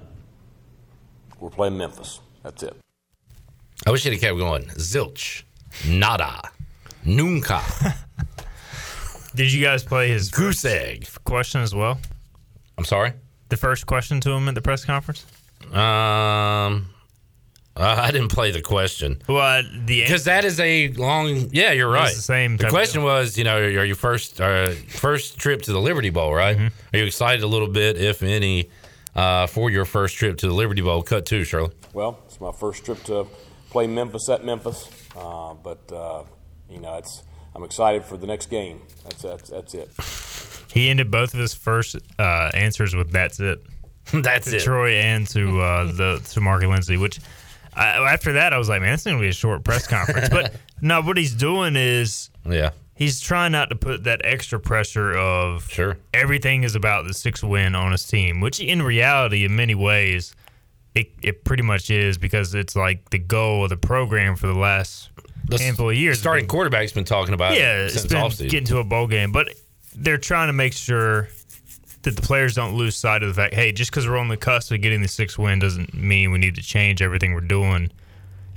We're 1.40 1.50
playing 1.50 1.78
Memphis. 1.78 2.20
That's 2.42 2.62
it. 2.62 2.76
I 3.86 3.90
wish 3.90 4.04
it 4.06 4.12
had 4.12 4.20
kept 4.20 4.38
going. 4.38 4.64
Zilch, 4.64 5.44
nada, 5.86 6.42
nunca. 7.04 7.62
Did 9.34 9.52
you 9.52 9.62
guys 9.62 9.84
play 9.84 10.08
his 10.08 10.30
goose 10.30 10.64
egg 10.64 11.06
question 11.24 11.60
as 11.60 11.74
well? 11.74 12.00
I'm 12.76 12.84
sorry. 12.84 13.12
The 13.50 13.56
first 13.56 13.86
question 13.86 14.20
to 14.22 14.30
him 14.30 14.48
at 14.48 14.54
the 14.54 14.62
press 14.62 14.84
conference. 14.84 15.24
Um, 15.72 16.90
uh, 17.78 17.96
I 18.02 18.10
didn't 18.10 18.32
play 18.32 18.50
the 18.50 18.60
question. 18.60 19.22
Well, 19.28 19.62
the 19.62 20.02
because 20.02 20.24
that 20.24 20.44
is 20.44 20.58
a 20.58 20.88
long. 20.88 21.48
Yeah, 21.52 21.72
you're 21.72 21.90
right. 21.90 22.14
the 22.14 22.20
same 22.20 22.56
The 22.56 22.68
question 22.68 23.04
was, 23.04 23.38
you 23.38 23.44
know, 23.44 23.56
are 23.56 23.84
you 23.84 23.94
first 23.94 24.40
uh, 24.40 24.72
first 24.88 25.38
trip 25.38 25.62
to 25.62 25.72
the 25.72 25.80
Liberty 25.80 26.10
Bowl? 26.10 26.34
Right? 26.34 26.56
Mm-hmm. 26.56 26.96
Are 26.96 26.98
you 26.98 27.04
excited 27.04 27.44
a 27.44 27.46
little 27.46 27.68
bit, 27.68 27.96
if 27.96 28.22
any, 28.22 28.68
uh, 29.14 29.46
for 29.46 29.70
your 29.70 29.84
first 29.84 30.16
trip 30.16 30.38
to 30.38 30.48
the 30.48 30.54
Liberty 30.54 30.82
Bowl? 30.82 31.02
Cut 31.02 31.24
two, 31.24 31.44
Shirley. 31.44 31.70
Well, 31.92 32.18
it's 32.26 32.40
my 32.40 32.52
first 32.52 32.84
trip 32.84 33.02
to 33.04 33.26
play 33.70 33.86
Memphis 33.86 34.28
at 34.28 34.44
Memphis, 34.44 34.90
uh, 35.16 35.54
but 35.54 35.80
uh, 35.92 36.24
you 36.68 36.80
know, 36.80 36.96
it's 36.96 37.22
I'm 37.54 37.62
excited 37.62 38.04
for 38.04 38.16
the 38.16 38.26
next 38.26 38.50
game. 38.50 38.82
That's 39.04 39.22
that's, 39.22 39.50
that's 39.50 39.74
it. 39.74 39.90
He 40.72 40.90
ended 40.90 41.10
both 41.10 41.32
of 41.32 41.40
his 41.40 41.54
first 41.54 41.96
uh, 42.18 42.50
answers 42.54 42.96
with 42.96 43.12
"That's 43.12 43.38
it." 43.38 43.64
That's 44.12 44.50
to 44.50 44.56
it. 44.56 44.62
Troy 44.62 44.92
and 44.92 45.26
to 45.28 45.60
uh, 45.60 45.92
the 45.92 46.26
to 46.30 46.40
Mark 46.40 46.62
Lindsay. 46.62 46.96
Which 46.96 47.20
I, 47.78 48.12
after 48.12 48.32
that, 48.34 48.52
I 48.52 48.58
was 48.58 48.68
like, 48.68 48.80
man, 48.82 48.94
it's 48.94 49.04
going 49.04 49.16
to 49.16 49.20
be 49.22 49.28
a 49.28 49.32
short 49.32 49.64
press 49.64 49.86
conference. 49.96 50.28
but 50.28 50.54
no, 50.80 51.00
what 51.02 51.16
he's 51.16 51.32
doing 51.34 51.76
is 51.76 52.30
Yeah. 52.48 52.70
he's 52.94 53.20
trying 53.20 53.52
not 53.52 53.68
to 53.70 53.76
put 53.76 54.04
that 54.04 54.20
extra 54.24 54.58
pressure 54.60 55.16
of 55.16 55.70
sure 55.70 55.98
everything 56.12 56.64
is 56.64 56.74
about 56.74 57.06
the 57.06 57.14
six 57.14 57.42
win 57.42 57.74
on 57.74 57.92
his 57.92 58.06
team, 58.06 58.40
which 58.40 58.60
in 58.60 58.82
reality, 58.82 59.44
in 59.44 59.54
many 59.56 59.74
ways, 59.74 60.34
it, 60.94 61.10
it 61.22 61.44
pretty 61.44 61.62
much 61.62 61.90
is 61.90 62.18
because 62.18 62.54
it's 62.54 62.74
like 62.74 63.10
the 63.10 63.18
goal 63.18 63.62
of 63.64 63.70
the 63.70 63.76
program 63.76 64.34
for 64.34 64.48
the 64.48 64.58
last 64.58 65.10
handful 65.58 65.90
of 65.90 65.96
years. 65.96 66.18
Starting 66.18 66.46
quarterback's 66.48 66.92
been 66.92 67.04
talking 67.04 67.34
about 67.34 67.54
yeah, 67.54 67.82
it 67.82 67.84
it's 67.86 67.94
since 67.94 68.06
been 68.12 68.18
offseason. 68.22 68.50
getting 68.50 68.66
to 68.66 68.78
a 68.78 68.84
bowl 68.84 69.06
game, 69.06 69.30
but 69.30 69.48
they're 69.94 70.18
trying 70.18 70.48
to 70.48 70.52
make 70.52 70.72
sure 70.72 71.28
that 72.08 72.20
the 72.20 72.26
players 72.26 72.54
don't 72.54 72.74
lose 72.74 72.96
sight 72.96 73.22
of 73.22 73.28
the 73.28 73.34
fact, 73.34 73.54
hey, 73.54 73.70
just 73.70 73.90
because 73.90 74.08
we're 74.08 74.16
on 74.16 74.28
the 74.28 74.36
cusp 74.36 74.72
of 74.72 74.80
getting 74.80 75.02
the 75.02 75.08
sixth 75.08 75.38
win 75.38 75.58
doesn't 75.58 75.92
mean 75.94 76.32
we 76.32 76.38
need 76.38 76.54
to 76.54 76.62
change 76.62 77.02
everything 77.02 77.34
we're 77.34 77.40
doing. 77.40 77.90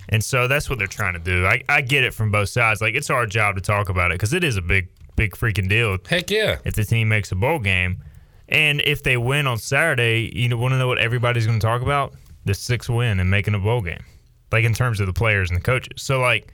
And 0.10 0.24
so 0.24 0.48
that's 0.48 0.70
what 0.70 0.80
they're 0.80 0.88
trying 0.88 1.14
to 1.14 1.20
do. 1.20 1.46
I, 1.46 1.64
I 1.70 1.82
get 1.82 2.04
it 2.04 2.14
from 2.14 2.32
both 2.32 2.50
sides. 2.50 2.82
Like 2.82 2.96
it's 2.96 3.10
our 3.10 3.26
job 3.26 3.56
to 3.56 3.62
talk 3.62 3.90
about 3.90 4.12
it 4.12 4.16
because 4.16 4.34
it 4.34 4.44
is 4.44 4.58
a 4.58 4.62
big, 4.62 4.88
big 5.16 5.34
freaking 5.34 5.70
deal. 5.70 5.98
Heck 6.10 6.30
yeah! 6.32 6.58
If 6.66 6.76
the 6.76 6.86
team 6.86 7.10
makes 7.10 7.32
a 7.32 7.36
bowl 7.36 7.60
game, 7.60 8.04
and 8.50 8.82
if 8.82 9.04
they 9.04 9.18
win 9.18 9.48
on 9.48 9.58
Saturday, 9.58 10.32
you 10.34 10.56
want 10.58 10.74
to 10.74 10.78
know 10.78 10.88
what 10.88 10.98
everybody's 10.98 11.46
going 11.46 11.60
to 11.60 11.66
talk 11.66 11.82
about? 11.82 12.14
The 12.46 12.54
sixth 12.54 12.90
win 12.90 13.20
and 13.20 13.30
making 13.30 13.54
a 13.54 13.60
bowl 13.60 13.82
game, 13.82 14.04
like 14.52 14.66
in 14.66 14.74
terms 14.74 15.00
of 15.00 15.08
the 15.08 15.14
players 15.14 15.50
and 15.50 15.58
the 15.58 15.64
coaches. 15.64 16.02
So 16.02 16.20
like, 16.20 16.54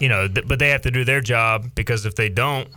you 0.00 0.08
know, 0.08 0.26
th- 0.26 0.46
but 0.46 0.58
they 0.58 0.70
have 0.70 0.82
to 0.82 0.90
do 0.90 1.04
their 1.04 1.20
job 1.20 1.70
because 1.74 2.06
if 2.06 2.14
they 2.14 2.28
don't, 2.28 2.68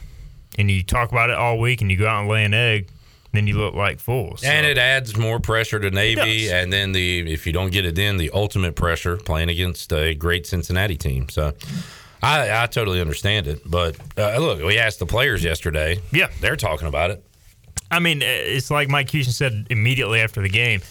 and 0.57 0.69
you 0.69 0.83
talk 0.83 1.11
about 1.11 1.29
it 1.29 1.35
all 1.35 1.59
week 1.59 1.81
and 1.81 1.89
you 1.89 1.97
go 1.97 2.07
out 2.07 2.21
and 2.21 2.29
lay 2.29 2.43
an 2.45 2.53
egg, 2.53 2.89
then 3.35 3.47
you 3.47 3.57
look 3.57 3.73
like 3.73 3.99
fools. 3.99 4.43
And 4.43 4.65
it 4.65 4.77
adds 4.77 5.17
more 5.17 5.39
pressure 5.39 5.79
to 5.79 5.89
Navy, 5.91 6.51
and 6.51 6.71
then 6.71 6.91
the 6.91 7.31
if 7.31 7.45
you 7.45 7.53
don't 7.53 7.71
get 7.71 7.85
it, 7.85 7.95
then 7.95 8.17
the 8.17 8.31
ultimate 8.31 8.75
pressure 8.75 9.17
playing 9.17 9.49
against 9.49 9.91
a 9.93 10.13
great 10.13 10.45
Cincinnati 10.45 10.97
team. 10.97 11.29
So, 11.29 11.53
I 12.21 12.63
I 12.63 12.67
totally 12.67 13.01
understand 13.01 13.47
it. 13.47 13.61
But 13.65 13.97
uh, 14.17 14.37
look, 14.39 14.61
we 14.61 14.77
asked 14.77 14.99
the 14.99 15.05
players 15.05 15.43
yesterday. 15.43 15.99
Yeah, 16.11 16.29
they're 16.41 16.55
talking 16.55 16.87
about 16.87 17.11
it. 17.11 17.23
I 17.91 17.99
mean, 17.99 18.21
it's 18.21 18.71
like 18.71 18.89
Mike 18.89 19.09
Houston 19.11 19.33
said 19.33 19.67
immediately 19.69 20.19
after 20.19 20.41
the 20.41 20.49
game. 20.49 20.81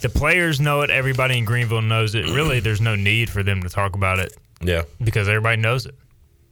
the 0.00 0.08
players 0.08 0.60
know 0.60 0.80
it. 0.80 0.90
Everybody 0.90 1.36
in 1.36 1.44
Greenville 1.44 1.82
knows 1.82 2.14
it. 2.14 2.24
Really, 2.26 2.60
there's 2.66 2.80
no 2.80 2.96
need 2.96 3.28
for 3.30 3.42
them 3.42 3.62
to 3.62 3.68
talk 3.68 3.94
about 3.94 4.18
it. 4.18 4.36
Yeah, 4.62 4.82
because 5.02 5.28
everybody 5.28 5.60
knows 5.60 5.86
it. 5.86 5.94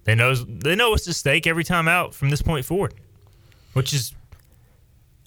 They 0.05 0.15
knows 0.15 0.45
they 0.47 0.75
know 0.75 0.91
what's 0.91 1.07
at 1.09 1.15
stake 1.15 1.47
every 1.47 1.65
time 1.65 1.87
out 1.89 2.15
from 2.15 2.31
this 2.31 2.41
point 2.41 2.65
forward, 2.65 2.95
which 3.75 3.93
is 3.93 4.15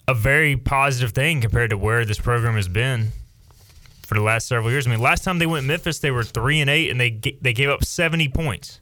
a 0.08 0.14
very 0.14 0.56
positive 0.56 1.12
thing 1.12 1.40
compared 1.40 1.70
to 1.70 1.78
where 1.78 2.04
this 2.04 2.18
program 2.18 2.54
has 2.56 2.68
been 2.68 3.08
for 4.02 4.14
the 4.14 4.20
last 4.20 4.46
several 4.48 4.70
years. 4.70 4.86
I 4.86 4.90
mean, 4.90 5.00
last 5.00 5.24
time 5.24 5.38
they 5.38 5.46
went 5.46 5.66
Memphis, 5.66 5.98
they 6.00 6.10
were 6.10 6.24
three 6.24 6.60
and 6.60 6.68
eight, 6.68 6.90
and 6.90 7.00
they 7.00 7.10
they 7.40 7.52
gave 7.52 7.68
up 7.70 7.84
seventy 7.84 8.28
points. 8.28 8.80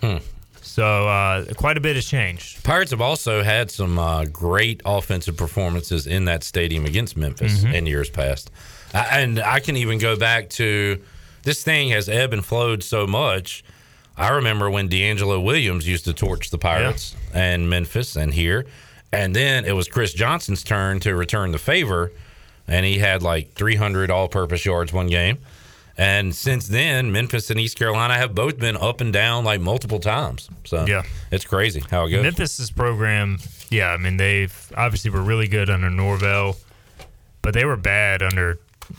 Hmm. 0.00 0.16
So 0.60 1.06
uh, 1.06 1.44
quite 1.54 1.76
a 1.76 1.80
bit 1.80 1.94
has 1.94 2.06
changed. 2.06 2.64
Pirates 2.64 2.90
have 2.90 3.00
also 3.00 3.42
had 3.42 3.70
some 3.70 3.98
uh, 3.98 4.24
great 4.24 4.80
offensive 4.84 5.36
performances 5.36 6.06
in 6.06 6.24
that 6.24 6.42
stadium 6.42 6.84
against 6.84 7.16
Memphis 7.16 7.62
Mhm. 7.64 7.74
in 7.74 7.86
years 7.86 8.10
past. 8.10 8.50
I, 8.92 9.20
and 9.20 9.38
I 9.40 9.60
can 9.60 9.76
even 9.76 9.98
go 9.98 10.16
back 10.16 10.48
to 10.50 11.00
this 11.42 11.62
thing 11.62 11.90
has 11.90 12.08
ebbed 12.08 12.32
and 12.32 12.44
flowed 12.44 12.82
so 12.82 13.06
much. 13.06 13.62
I 14.16 14.30
remember 14.30 14.70
when 14.70 14.88
DeAngelo 14.88 15.42
Williams 15.44 15.86
used 15.86 16.06
to 16.06 16.12
torch 16.14 16.50
the 16.50 16.58
Pirates 16.58 17.14
and 17.32 17.68
Memphis 17.68 18.16
and 18.16 18.32
here. 18.32 18.64
And 19.14 19.34
then 19.34 19.64
it 19.64 19.72
was 19.72 19.88
Chris 19.88 20.12
Johnson's 20.12 20.62
turn 20.62 21.00
to 21.00 21.14
return 21.14 21.52
the 21.52 21.58
favor. 21.58 22.12
And 22.66 22.84
he 22.86 22.98
had 22.98 23.22
like 23.22 23.52
300 23.52 24.10
all 24.10 24.28
purpose 24.28 24.64
yards 24.64 24.92
one 24.92 25.06
game. 25.08 25.38
And 25.96 26.34
since 26.34 26.66
then, 26.66 27.12
Memphis 27.12 27.50
and 27.50 27.60
East 27.60 27.78
Carolina 27.78 28.14
have 28.14 28.34
both 28.34 28.58
been 28.58 28.76
up 28.76 29.00
and 29.00 29.12
down 29.12 29.44
like 29.44 29.60
multiple 29.60 30.00
times. 30.00 30.48
So 30.64 30.84
Yeah. 30.86 31.02
it's 31.30 31.44
crazy 31.44 31.82
how 31.90 32.06
it 32.06 32.10
goes. 32.10 32.22
Memphis's 32.22 32.70
program, 32.70 33.38
yeah, 33.70 33.90
I 33.90 33.96
mean 33.96 34.16
they've 34.16 34.72
obviously 34.76 35.10
were 35.10 35.22
really 35.22 35.46
good 35.46 35.70
under 35.70 35.90
Norvell, 35.90 36.56
but 37.42 37.54
they 37.54 37.64
were 37.64 37.76
bad 37.76 38.22
under 38.22 38.58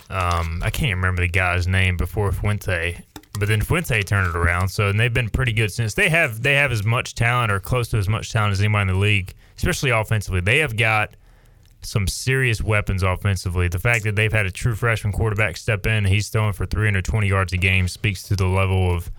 um, 0.09 0.61
I 0.63 0.69
can't 0.71 0.95
remember 0.95 1.21
the 1.21 1.27
guy's 1.27 1.67
name 1.67 1.95
before 1.97 2.31
Fuente. 2.31 3.03
But 3.37 3.49
then 3.49 3.61
Fuente 3.61 4.01
turned 4.01 4.29
it 4.29 4.35
around, 4.35 4.69
so 4.69 4.87
and 4.87 4.99
they've 4.99 5.13
been 5.13 5.29
pretty 5.29 5.51
good 5.53 5.71
since. 5.71 5.93
They 5.93 6.09
have 6.09 6.41
they 6.41 6.55
have 6.55 6.71
as 6.71 6.83
much 6.83 7.13
talent 7.15 7.51
or 7.51 7.59
close 7.59 7.89
to 7.89 7.97
as 7.97 8.07
much 8.07 8.31
talent 8.31 8.53
as 8.53 8.61
anybody 8.61 8.83
in 8.83 8.87
the 8.87 8.99
league, 8.99 9.33
especially 9.57 9.89
offensively. 9.91 10.41
They 10.41 10.59
have 10.59 10.77
got 10.77 11.15
some 11.81 12.07
serious 12.07 12.61
weapons 12.61 13.03
offensively. 13.03 13.67
The 13.67 13.79
fact 13.79 14.03
that 14.05 14.15
they've 14.15 14.31
had 14.33 14.45
a 14.45 14.51
true 14.51 14.75
freshman 14.75 15.13
quarterback 15.13 15.57
step 15.57 15.85
in, 15.85 15.93
and 15.93 16.07
he's 16.07 16.29
throwing 16.29 16.53
for 16.53 16.65
320 16.65 17.27
yards 17.27 17.53
a 17.53 17.57
game, 17.57 17.87
speaks 17.87 18.23
to 18.23 18.35
the 18.35 18.47
level 18.47 18.93
of 18.93 19.11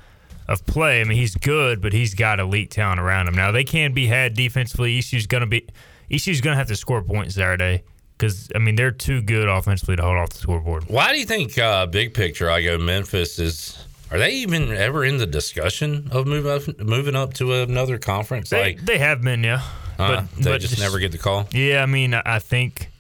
of 0.49 0.65
play. 0.65 1.01
I 1.01 1.05
mean, 1.05 1.19
he's 1.19 1.35
good, 1.35 1.81
but 1.81 1.93
he's 1.93 2.15
got 2.15 2.39
elite 2.39 2.71
talent 2.71 3.01
around 3.01 3.27
him. 3.27 3.35
Now 3.35 3.51
they 3.51 3.65
can 3.65 3.93
be 3.93 4.07
had 4.07 4.35
defensively. 4.35 4.97
ECU's 4.99 5.27
going 5.27 5.41
to 5.41 5.47
be 5.47 5.67
ECU's 6.11 6.41
going 6.41 6.53
to 6.55 6.59
have 6.59 6.69
to 6.69 6.77
score 6.77 7.03
points 7.03 7.35
Saturday 7.35 7.83
because 8.17 8.49
I 8.55 8.59
mean 8.59 8.77
they're 8.77 8.91
too 8.91 9.23
good 9.23 9.49
offensively 9.49 9.97
to 9.97 10.03
hold 10.03 10.17
off 10.19 10.31
the 10.31 10.39
scoreboard. 10.39 10.85
Why 10.89 11.13
do 11.13 11.19
you 11.19 11.27
think, 11.27 11.59
uh, 11.59 11.87
big 11.87 12.15
picture, 12.15 12.47
Igo 12.47 12.81
Memphis 12.81 13.39
is. 13.39 13.83
Are 14.09 14.19
they 14.19 14.31
even 14.35 14.71
ever 14.71 15.05
in 15.05 15.17
the 15.17 15.27
discussion 15.27 16.09
of 16.13 16.29
move 16.29 16.47
up, 16.47 16.79
moving 16.79 17.17
up 17.17 17.35
to 17.35 17.53
another 17.55 17.99
conference? 17.99 18.51
They, 18.51 18.61
like, 18.61 18.85
they 18.85 18.99
have 18.99 19.21
been, 19.21 19.43
yeah, 19.43 19.63
uh, 19.99 20.25
they 20.39 20.59
just, 20.59 20.79
never 20.79 20.99
get 20.99 21.13
the 21.13 21.19
call. 21.19 21.47
Yeah, 21.53 21.83
I 21.83 21.87
mean, 21.87 22.15
I 22.15 22.39
think 22.39 22.91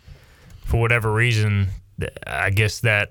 for 0.65 0.81
whatever 0.81 1.13
reason, 1.13 1.69
I 2.27 2.51
guess 2.51 2.81
that 2.81 3.11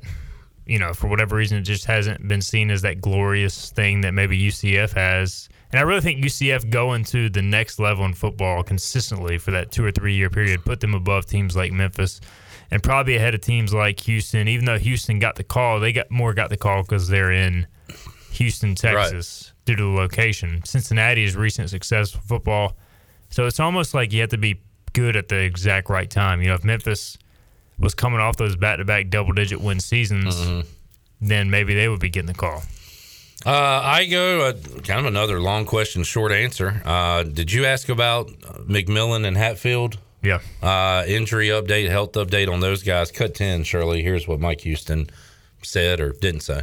you 0.65 0.79
know, 0.79 0.93
for 0.93 1.07
whatever 1.07 1.35
reason, 1.35 1.59
it 1.59 1.61
just 1.61 1.85
hasn't 1.85 2.27
been 2.27 2.41
seen 2.41 2.71
as 2.71 2.81
that 2.81 2.99
glorious 2.99 3.69
thing 3.71 4.01
that 4.01 4.13
maybe 4.13 4.39
UCF 4.39 4.93
has. 4.93 5.47
And 5.71 5.79
I 5.79 5.83
really 5.83 6.01
think 6.01 6.23
UCF 6.23 6.69
going 6.69 7.03
to 7.05 7.29
the 7.29 7.41
next 7.41 7.79
level 7.79 8.05
in 8.05 8.13
football 8.13 8.63
consistently 8.63 9.37
for 9.37 9.51
that 9.51 9.71
two 9.71 9.85
or 9.85 9.91
three 9.91 10.15
year 10.15 10.29
period 10.29 10.65
put 10.65 10.79
them 10.79 10.93
above 10.93 11.25
teams 11.25 11.55
like 11.55 11.71
Memphis 11.71 12.19
and 12.71 12.81
probably 12.81 13.15
ahead 13.15 13.35
of 13.35 13.41
teams 13.41 13.73
like 13.73 13.99
Houston. 14.01 14.47
Even 14.47 14.65
though 14.65 14.77
Houston 14.77 15.19
got 15.19 15.35
the 15.35 15.43
call, 15.43 15.79
they 15.79 15.93
got 15.93 16.09
more 16.09 16.33
got 16.33 16.49
the 16.49 16.57
call 16.57 16.81
because 16.81 17.07
they're 17.07 17.31
in 17.31 17.67
Houston, 18.31 18.73
Texas, 18.73 19.53
due 19.65 19.75
to 19.75 19.83
the 19.83 19.89
location. 19.89 20.61
Cincinnati 20.65 21.23
is 21.23 21.35
recent 21.35 21.69
successful 21.69 22.21
football, 22.25 22.75
so 23.29 23.45
it's 23.45 23.59
almost 23.59 23.93
like 23.93 24.13
you 24.13 24.21
have 24.21 24.29
to 24.31 24.37
be 24.37 24.61
good 24.93 25.15
at 25.15 25.27
the 25.27 25.37
exact 25.37 25.89
right 25.89 26.09
time. 26.09 26.41
You 26.41 26.49
know, 26.49 26.55
if 26.55 26.63
Memphis 26.63 27.17
was 27.77 27.93
coming 27.93 28.19
off 28.19 28.37
those 28.37 28.55
back-to-back 28.55 29.09
double-digit 29.09 29.59
win 29.59 29.79
seasons, 29.79 30.63
then 31.21 31.49
maybe 31.49 31.73
they 31.75 31.87
would 31.89 31.99
be 31.99 32.09
getting 32.09 32.27
the 32.27 32.33
call. 32.33 32.63
Uh, 33.45 33.97
Igo 33.97 34.49
uh, 34.49 34.81
kind 34.81 34.99
of 35.01 35.05
another 35.05 35.39
long 35.39 35.65
question, 35.65 36.03
short 36.03 36.31
answer. 36.31 36.81
Uh, 36.83 37.23
did 37.23 37.51
you 37.51 37.65
ask 37.65 37.89
about 37.89 38.29
McMillan 38.67 39.25
and 39.25 39.37
Hatfield? 39.37 39.99
Yeah. 40.23 40.39
Uh, 40.63 41.03
injury 41.07 41.49
update, 41.49 41.87
health 41.89 42.13
update 42.13 42.51
on 42.51 42.59
those 42.59 42.81
guys. 42.81 43.11
Cut 43.11 43.35
10, 43.35 43.63
Shirley. 43.63 44.01
Here's 44.01 44.27
what 44.27 44.39
Mike 44.39 44.61
Houston 44.61 45.07
said 45.61 45.99
or 45.99 46.13
didn't 46.13 46.41
say. 46.41 46.61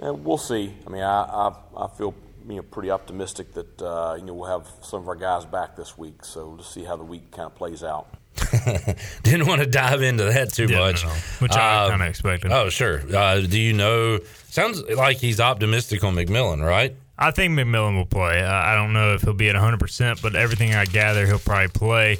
Uh, 0.00 0.12
we'll 0.14 0.38
see. 0.38 0.72
I 0.86 0.90
mean, 0.90 1.02
I, 1.02 1.22
I, 1.22 1.52
I 1.76 1.88
feel 1.88 2.14
you 2.48 2.56
know 2.56 2.62
pretty 2.62 2.90
optimistic 2.90 3.52
that 3.54 3.80
uh, 3.82 4.16
you 4.18 4.24
know 4.24 4.34
we'll 4.34 4.50
have 4.50 4.68
some 4.82 5.00
of 5.00 5.08
our 5.08 5.14
guys 5.16 5.44
back 5.44 5.76
this 5.76 5.96
week. 5.98 6.24
So 6.24 6.48
we'll 6.48 6.56
just 6.58 6.72
see 6.72 6.84
how 6.84 6.96
the 6.96 7.04
week 7.04 7.30
kind 7.30 7.46
of 7.46 7.54
plays 7.54 7.82
out. 7.82 8.08
Didn't 9.22 9.46
want 9.46 9.60
to 9.62 9.66
dive 9.66 10.02
into 10.02 10.24
that 10.24 10.52
too 10.52 10.66
Yeah, 10.66 10.80
much, 10.80 11.04
no, 11.04 11.10
which 11.38 11.52
I 11.52 11.84
Uh, 11.84 11.90
kinda 11.90 12.06
expected. 12.06 12.50
Oh, 12.52 12.68
sure. 12.68 13.00
Uh, 13.14 13.40
do 13.40 13.58
you 13.58 13.72
know? 13.72 14.18
Sounds 14.48 14.82
like 14.90 15.18
he's 15.18 15.40
optimistic 15.40 16.02
on 16.04 16.14
McMillan, 16.14 16.64
right? 16.64 16.96
I 17.16 17.30
think 17.30 17.52
McMillan 17.56 17.94
will 17.96 18.06
play. 18.06 18.42
I 18.42 18.72
I 18.72 18.76
don't 18.76 18.92
know 18.92 19.14
if 19.14 19.22
he'll 19.22 19.34
be 19.34 19.48
at 19.48 19.54
100%, 19.56 20.20
but 20.20 20.34
everything 20.34 20.74
I 20.74 20.84
gather, 20.84 21.26
he'll 21.26 21.38
probably 21.38 21.68
play. 21.68 22.18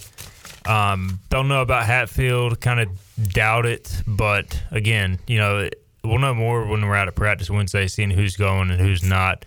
Um, 0.66 1.18
don't 1.30 1.48
know 1.48 1.62
about 1.62 1.84
Hatfield. 1.84 2.60
Kind 2.60 2.80
of 2.80 2.88
doubt 3.32 3.66
it. 3.66 4.02
But 4.06 4.62
again, 4.70 5.18
you 5.26 5.38
know, 5.38 5.68
we'll 6.04 6.18
know 6.18 6.32
more 6.34 6.64
when 6.66 6.86
we're 6.86 6.94
out 6.94 7.08
at 7.08 7.16
practice 7.16 7.50
Wednesday, 7.50 7.88
seeing 7.88 8.10
who's 8.10 8.36
going 8.36 8.70
and 8.70 8.80
who's 8.80 9.02
not. 9.02 9.44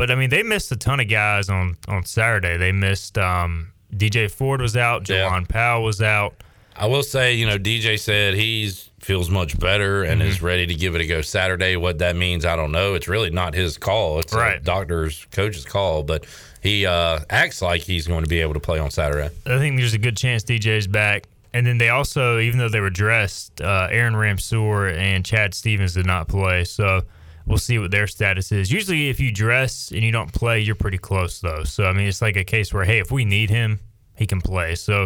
But 0.00 0.10
I 0.10 0.14
mean, 0.14 0.30
they 0.30 0.42
missed 0.42 0.72
a 0.72 0.76
ton 0.76 0.98
of 0.98 1.10
guys 1.10 1.50
on 1.50 1.76
on 1.86 2.06
Saturday. 2.06 2.56
They 2.56 2.72
missed 2.72 3.18
um, 3.18 3.70
DJ 3.94 4.30
Ford 4.30 4.62
was 4.62 4.74
out, 4.74 5.04
Jawan 5.04 5.46
Powell 5.46 5.84
was 5.84 6.00
out. 6.00 6.42
I 6.74 6.86
will 6.86 7.02
say, 7.02 7.34
you 7.34 7.44
know, 7.44 7.58
DJ 7.58 8.00
said 8.00 8.32
he's 8.32 8.88
feels 9.00 9.28
much 9.28 9.58
better 9.60 10.02
and 10.04 10.22
is 10.22 10.40
ready 10.40 10.66
to 10.66 10.74
give 10.74 10.94
it 10.94 11.02
a 11.02 11.06
go 11.06 11.20
Saturday. 11.20 11.76
What 11.76 11.98
that 11.98 12.16
means, 12.16 12.46
I 12.46 12.56
don't 12.56 12.72
know. 12.72 12.94
It's 12.94 13.08
really 13.08 13.28
not 13.28 13.52
his 13.52 13.76
call. 13.76 14.20
It's 14.20 14.32
a 14.32 14.38
Right. 14.38 14.64
doctor's 14.64 15.26
coach's 15.32 15.66
call, 15.66 16.02
but 16.02 16.24
he 16.62 16.86
uh, 16.86 17.18
acts 17.28 17.60
like 17.60 17.82
he's 17.82 18.06
going 18.06 18.24
to 18.24 18.28
be 18.30 18.40
able 18.40 18.54
to 18.54 18.60
play 18.60 18.78
on 18.78 18.90
Saturday. 18.90 19.28
I 19.44 19.58
think 19.58 19.76
there's 19.78 19.92
a 19.92 19.98
good 19.98 20.16
chance 20.16 20.42
DJ's 20.44 20.86
back. 20.86 21.24
And 21.52 21.66
then 21.66 21.76
they 21.76 21.90
also, 21.90 22.38
even 22.38 22.58
though 22.58 22.70
they 22.70 22.80
were 22.80 22.88
dressed, 22.88 23.60
uh, 23.60 23.88
Aaron 23.90 24.14
Ramsour 24.14 24.96
and 24.96 25.26
Chad 25.26 25.52
Stevens 25.52 25.92
did 25.92 26.06
not 26.06 26.26
play. 26.26 26.64
So 26.64 27.02
we'll 27.50 27.58
see 27.58 27.78
what 27.78 27.90
their 27.90 28.06
status 28.06 28.52
is. 28.52 28.70
Usually, 28.72 29.10
if 29.10 29.20
you 29.20 29.32
dress 29.32 29.90
and 29.90 30.02
you 30.02 30.12
don't 30.12 30.32
play, 30.32 30.60
you're 30.60 30.76
pretty 30.76 30.98
close, 30.98 31.40
though. 31.40 31.64
So, 31.64 31.84
I 31.84 31.92
mean, 31.92 32.06
it's 32.06 32.22
like 32.22 32.36
a 32.36 32.44
case 32.44 32.72
where, 32.72 32.84
hey, 32.84 33.00
if 33.00 33.10
we 33.10 33.24
need 33.24 33.50
him, 33.50 33.80
he 34.16 34.26
can 34.26 34.40
play. 34.40 34.76
So 34.76 35.04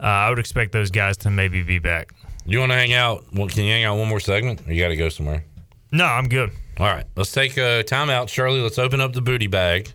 uh, 0.00 0.02
I 0.02 0.28
would 0.28 0.38
expect 0.38 0.72
those 0.72 0.90
guys 0.90 1.16
to 1.18 1.30
maybe 1.30 1.62
be 1.62 1.78
back. 1.78 2.12
You 2.44 2.58
want 2.58 2.72
to 2.72 2.76
hang 2.76 2.92
out? 2.92 3.24
Well, 3.32 3.46
can 3.48 3.64
you 3.64 3.72
hang 3.72 3.84
out 3.84 3.96
one 3.96 4.08
more 4.08 4.20
segment? 4.20 4.66
Or 4.66 4.72
you 4.72 4.82
got 4.82 4.88
to 4.88 4.96
go 4.96 5.08
somewhere? 5.08 5.44
No, 5.92 6.04
I'm 6.04 6.28
good. 6.28 6.50
All 6.78 6.86
right, 6.86 7.06
let's 7.16 7.32
take 7.32 7.56
a 7.56 7.82
timeout, 7.84 8.28
Shirley. 8.28 8.60
Let's 8.60 8.78
open 8.78 9.00
up 9.00 9.12
the 9.12 9.20
booty 9.20 9.46
bag 9.46 9.92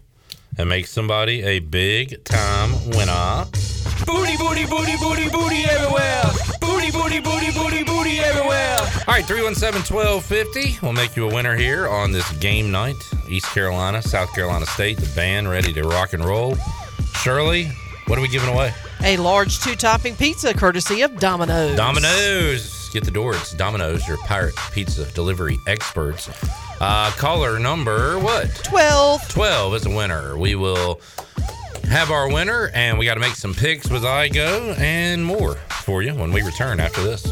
and 0.57 0.69
make 0.69 0.87
somebody 0.87 1.43
a 1.43 1.59
big 1.59 2.23
time 2.23 2.71
winner. 2.91 3.45
Booty, 4.05 4.37
booty, 4.37 4.65
booty, 4.65 4.97
booty, 4.97 5.29
booty 5.29 5.63
everywhere. 5.65 6.23
Booty, 6.59 6.91
booty, 6.91 7.19
booty, 7.19 7.51
booty, 7.51 7.83
booty 7.83 8.19
everywhere. 8.19 8.79
All 9.07 9.13
right, 9.15 9.25
317 9.25 9.95
1250. 9.95 10.79
We'll 10.81 10.93
make 10.93 11.15
you 11.15 11.29
a 11.29 11.33
winner 11.33 11.55
here 11.55 11.87
on 11.87 12.11
this 12.11 12.29
game 12.37 12.71
night. 12.71 12.95
East 13.29 13.47
Carolina, 13.47 14.01
South 14.01 14.33
Carolina 14.33 14.65
State, 14.65 14.97
the 14.97 15.15
band 15.15 15.49
ready 15.49 15.73
to 15.73 15.83
rock 15.83 16.13
and 16.13 16.23
roll. 16.23 16.55
Shirley, 17.21 17.71
what 18.07 18.19
are 18.19 18.21
we 18.21 18.27
giving 18.27 18.49
away? 18.49 18.73
A 19.03 19.17
large 19.17 19.59
two 19.59 19.75
topping 19.75 20.15
pizza 20.15 20.53
courtesy 20.53 21.01
of 21.01 21.17
Domino's. 21.17 21.75
Domino's. 21.75 22.89
Get 22.93 23.05
the 23.05 23.11
door. 23.11 23.33
It's 23.35 23.53
Domino's, 23.53 24.07
your 24.07 24.17
pirate 24.17 24.55
pizza 24.71 25.11
delivery 25.13 25.57
experts. 25.67 26.29
Uh, 26.79 27.11
caller 27.11 27.59
number 27.59 28.19
what? 28.19 28.53
12. 28.63 29.29
12 29.29 29.75
is 29.75 29.85
a 29.85 29.89
winner. 29.89 30.37
We 30.37 30.55
will 30.55 30.99
have 31.89 32.11
our 32.11 32.27
winner, 32.31 32.69
and 32.73 32.97
we 32.97 33.05
got 33.05 33.13
to 33.15 33.19
make 33.19 33.35
some 33.35 33.53
picks 33.53 33.89
with 33.89 34.03
Igo 34.03 34.77
and 34.79 35.23
more 35.23 35.55
for 35.83 36.01
you 36.01 36.13
when 36.15 36.31
we 36.31 36.41
return 36.41 36.79
after 36.79 37.03
this. 37.03 37.25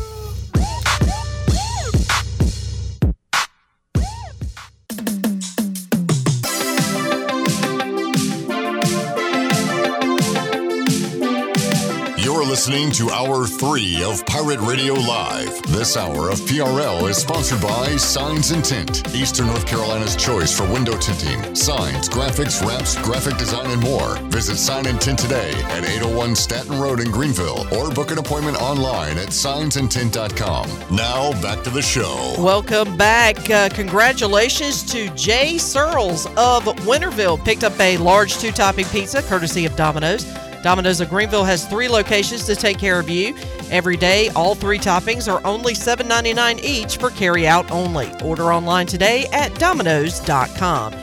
You're 12.41 12.49
listening 12.49 12.89
to 12.93 13.11
Hour 13.11 13.45
3 13.45 14.03
of 14.03 14.25
Pirate 14.25 14.59
Radio 14.61 14.95
Live. 14.95 15.61
This 15.67 15.95
hour 15.95 16.31
of 16.31 16.39
PRL 16.39 17.07
is 17.07 17.17
sponsored 17.17 17.61
by 17.61 17.95
Signs 17.97 18.49
and 18.49 18.65
Tint, 18.65 19.13
Eastern 19.13 19.45
North 19.45 19.67
Carolina's 19.67 20.15
choice 20.15 20.51
for 20.51 20.65
window 20.73 20.97
tinting, 20.97 21.53
signs, 21.53 22.09
graphics, 22.09 22.65
wraps, 22.65 22.99
graphic 23.03 23.37
design, 23.37 23.69
and 23.69 23.79
more. 23.83 24.15
Visit 24.31 24.57
Sign 24.57 24.87
and 24.87 24.99
Tint 24.99 25.19
today 25.19 25.51
at 25.65 25.85
801 25.85 26.35
Staton 26.35 26.79
Road 26.79 26.99
in 26.99 27.11
Greenville 27.11 27.67
or 27.75 27.91
book 27.91 28.09
an 28.09 28.17
appointment 28.17 28.59
online 28.59 29.19
at 29.19 29.27
signsandtint.com. 29.27 30.95
Now, 30.95 31.39
back 31.43 31.63
to 31.65 31.69
the 31.69 31.83
show. 31.83 32.33
Welcome 32.39 32.97
back. 32.97 33.51
Uh, 33.51 33.69
congratulations 33.69 34.81
to 34.91 35.13
Jay 35.13 35.59
Searles 35.59 36.25
of 36.25 36.63
Winterville. 36.87 37.45
Picked 37.45 37.63
up 37.63 37.79
a 37.79 37.97
large 37.97 38.39
two 38.39 38.51
topping 38.51 38.85
pizza 38.85 39.21
courtesy 39.21 39.67
of 39.67 39.75
Domino's. 39.75 40.25
Domino's 40.63 41.01
of 41.01 41.09
Greenville 41.09 41.43
has 41.43 41.65
three 41.65 41.87
locations 41.87 42.45
to 42.45 42.55
take 42.55 42.77
care 42.77 42.99
of 42.99 43.09
you. 43.09 43.35
Every 43.69 43.97
day, 43.97 44.29
all 44.29 44.55
three 44.55 44.79
toppings 44.79 45.31
are 45.31 45.45
only 45.45 45.73
$7.99 45.73 46.63
each 46.63 46.97
for 46.97 47.09
carry 47.09 47.47
out 47.47 47.69
only. 47.71 48.11
Order 48.23 48.53
online 48.53 48.85
today 48.85 49.27
at 49.31 49.53
Domino's.com. 49.55 50.93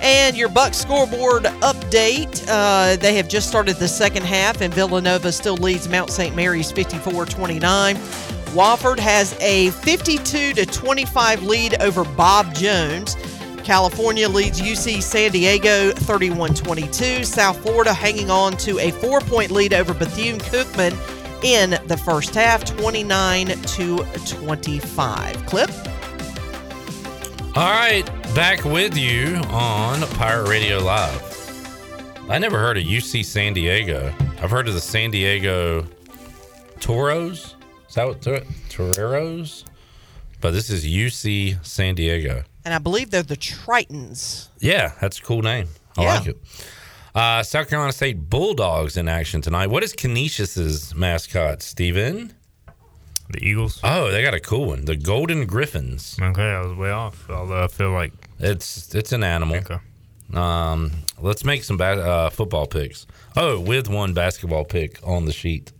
And 0.00 0.36
your 0.36 0.48
Bucks 0.48 0.78
scoreboard 0.78 1.44
update. 1.44 2.44
Uh, 2.48 2.96
they 2.96 3.14
have 3.14 3.28
just 3.28 3.48
started 3.48 3.76
the 3.76 3.86
second 3.86 4.24
half, 4.24 4.60
and 4.60 4.74
Villanova 4.74 5.30
still 5.30 5.56
leads 5.56 5.88
Mount 5.88 6.10
St. 6.10 6.34
Mary's 6.34 6.72
54 6.72 7.26
29. 7.26 7.96
Wofford 8.52 8.98
has 8.98 9.34
a 9.40 9.70
52 9.70 10.54
25 10.54 11.42
lead 11.44 11.80
over 11.80 12.04
Bob 12.04 12.52
Jones. 12.54 13.16
California 13.62 14.28
leads 14.28 14.60
UC 14.60 15.02
San 15.02 15.30
Diego 15.30 15.92
31 15.92 16.54
22. 16.54 17.24
South 17.24 17.60
Florida 17.62 17.92
hanging 17.94 18.30
on 18.30 18.56
to 18.58 18.78
a 18.78 18.90
four 18.92 19.20
point 19.20 19.50
lead 19.50 19.72
over 19.72 19.94
Bethune 19.94 20.38
Cookman 20.38 20.92
in 21.44 21.70
the 21.86 21.96
first 21.96 22.34
half 22.34 22.64
29 22.64 23.48
to 23.48 24.04
25. 24.26 25.46
Clip? 25.46 25.70
All 27.54 27.70
right, 27.70 28.04
back 28.34 28.64
with 28.64 28.96
you 28.96 29.36
on 29.50 30.00
Pirate 30.16 30.48
Radio 30.48 30.78
Live. 30.78 31.28
I 32.30 32.38
never 32.38 32.58
heard 32.58 32.78
of 32.78 32.84
UC 32.84 33.24
San 33.24 33.52
Diego. 33.52 34.12
I've 34.40 34.50
heard 34.50 34.68
of 34.68 34.74
the 34.74 34.80
San 34.80 35.10
Diego 35.10 35.86
Toros. 36.80 37.56
Is 37.88 37.94
that 37.96 38.06
what 38.06 38.20
Toreros? 38.22 39.64
But 40.40 40.52
this 40.52 40.70
is 40.70 40.86
UC 40.86 41.64
San 41.64 41.94
Diego. 41.94 42.42
And 42.64 42.72
I 42.74 42.78
believe 42.78 43.10
they're 43.10 43.22
the 43.22 43.36
Tritons. 43.36 44.48
Yeah, 44.60 44.92
that's 45.00 45.18
a 45.18 45.22
cool 45.22 45.42
name. 45.42 45.68
I 45.96 46.02
Yeah. 46.02 46.14
like 46.14 46.26
it. 46.28 46.38
Uh, 47.14 47.42
South 47.42 47.68
Carolina 47.68 47.92
State 47.92 48.30
Bulldogs 48.30 48.96
in 48.96 49.08
action 49.08 49.42
tonight. 49.42 49.66
What 49.68 49.82
is 49.82 49.92
Canisius's 49.92 50.94
mascot, 50.94 51.62
Steven? 51.62 52.32
The 53.28 53.44
Eagles. 53.44 53.80
Oh, 53.82 54.10
they 54.10 54.22
got 54.22 54.34
a 54.34 54.40
cool 54.40 54.66
one. 54.66 54.84
The 54.84 54.96
Golden 54.96 55.46
Griffins. 55.46 56.16
Okay, 56.20 56.42
I 56.42 56.60
was 56.60 56.76
way 56.76 56.90
off. 56.90 57.28
Although 57.30 57.64
I 57.64 57.68
feel 57.68 57.90
like 57.90 58.12
it's 58.38 58.94
it's 58.94 59.12
an 59.12 59.22
animal. 59.24 59.60
Um, 60.34 60.92
let's 61.20 61.44
make 61.44 61.64
some 61.64 61.76
ba- 61.76 62.02
uh, 62.02 62.30
football 62.30 62.66
picks. 62.66 63.06
Oh, 63.36 63.60
with 63.60 63.88
one 63.88 64.14
basketball 64.14 64.64
pick 64.64 64.98
on 65.06 65.26
the 65.26 65.32
sheet. 65.32 65.72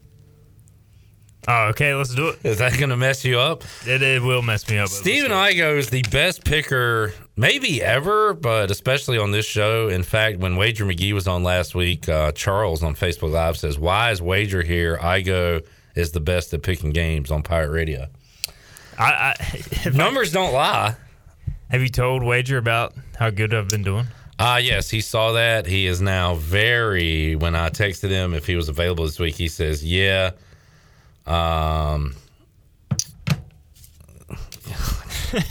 Oh, 1.48 1.68
okay, 1.70 1.92
let's 1.94 2.14
do 2.14 2.28
it. 2.28 2.38
Is 2.44 2.58
that 2.58 2.78
going 2.78 2.90
to 2.90 2.96
mess 2.96 3.24
you 3.24 3.40
up? 3.40 3.64
It, 3.84 4.00
it 4.00 4.22
will 4.22 4.42
mess 4.42 4.68
me 4.70 4.78
up. 4.78 4.88
Steven 4.88 5.32
Igo 5.32 5.76
is 5.76 5.90
the 5.90 6.02
best 6.02 6.44
picker, 6.44 7.12
maybe 7.36 7.82
ever, 7.82 8.32
but 8.32 8.70
especially 8.70 9.18
on 9.18 9.32
this 9.32 9.44
show. 9.44 9.88
In 9.88 10.04
fact, 10.04 10.38
when 10.38 10.54
Wager 10.54 10.84
McGee 10.84 11.12
was 11.12 11.26
on 11.26 11.42
last 11.42 11.74
week, 11.74 12.08
uh, 12.08 12.30
Charles 12.30 12.84
on 12.84 12.94
Facebook 12.94 13.32
Live 13.32 13.56
says, 13.56 13.76
"Why 13.76 14.12
is 14.12 14.22
Wager 14.22 14.62
here? 14.62 14.96
Igo 14.98 15.66
is 15.96 16.12
the 16.12 16.20
best 16.20 16.54
at 16.54 16.62
picking 16.62 16.90
games 16.90 17.32
on 17.32 17.42
Pirate 17.42 17.72
Radio." 17.72 18.06
I, 18.96 19.34
I 19.36 19.88
numbers 19.94 20.30
don't 20.30 20.52
lie. 20.52 20.94
Have 21.70 21.82
you 21.82 21.88
told 21.88 22.22
Wager 22.22 22.58
about 22.58 22.94
how 23.18 23.30
good 23.30 23.52
I've 23.52 23.68
been 23.68 23.82
doing? 23.82 24.06
Uh 24.38 24.60
yes, 24.62 24.90
he 24.90 25.00
saw 25.00 25.32
that. 25.32 25.66
He 25.66 25.86
is 25.86 26.00
now 26.00 26.36
very. 26.36 27.34
When 27.34 27.56
I 27.56 27.68
texted 27.70 28.10
him 28.10 28.32
if 28.32 28.46
he 28.46 28.54
was 28.54 28.68
available 28.68 29.06
this 29.06 29.18
week, 29.18 29.34
he 29.34 29.48
says, 29.48 29.84
"Yeah." 29.84 30.30
Um, 31.26 32.14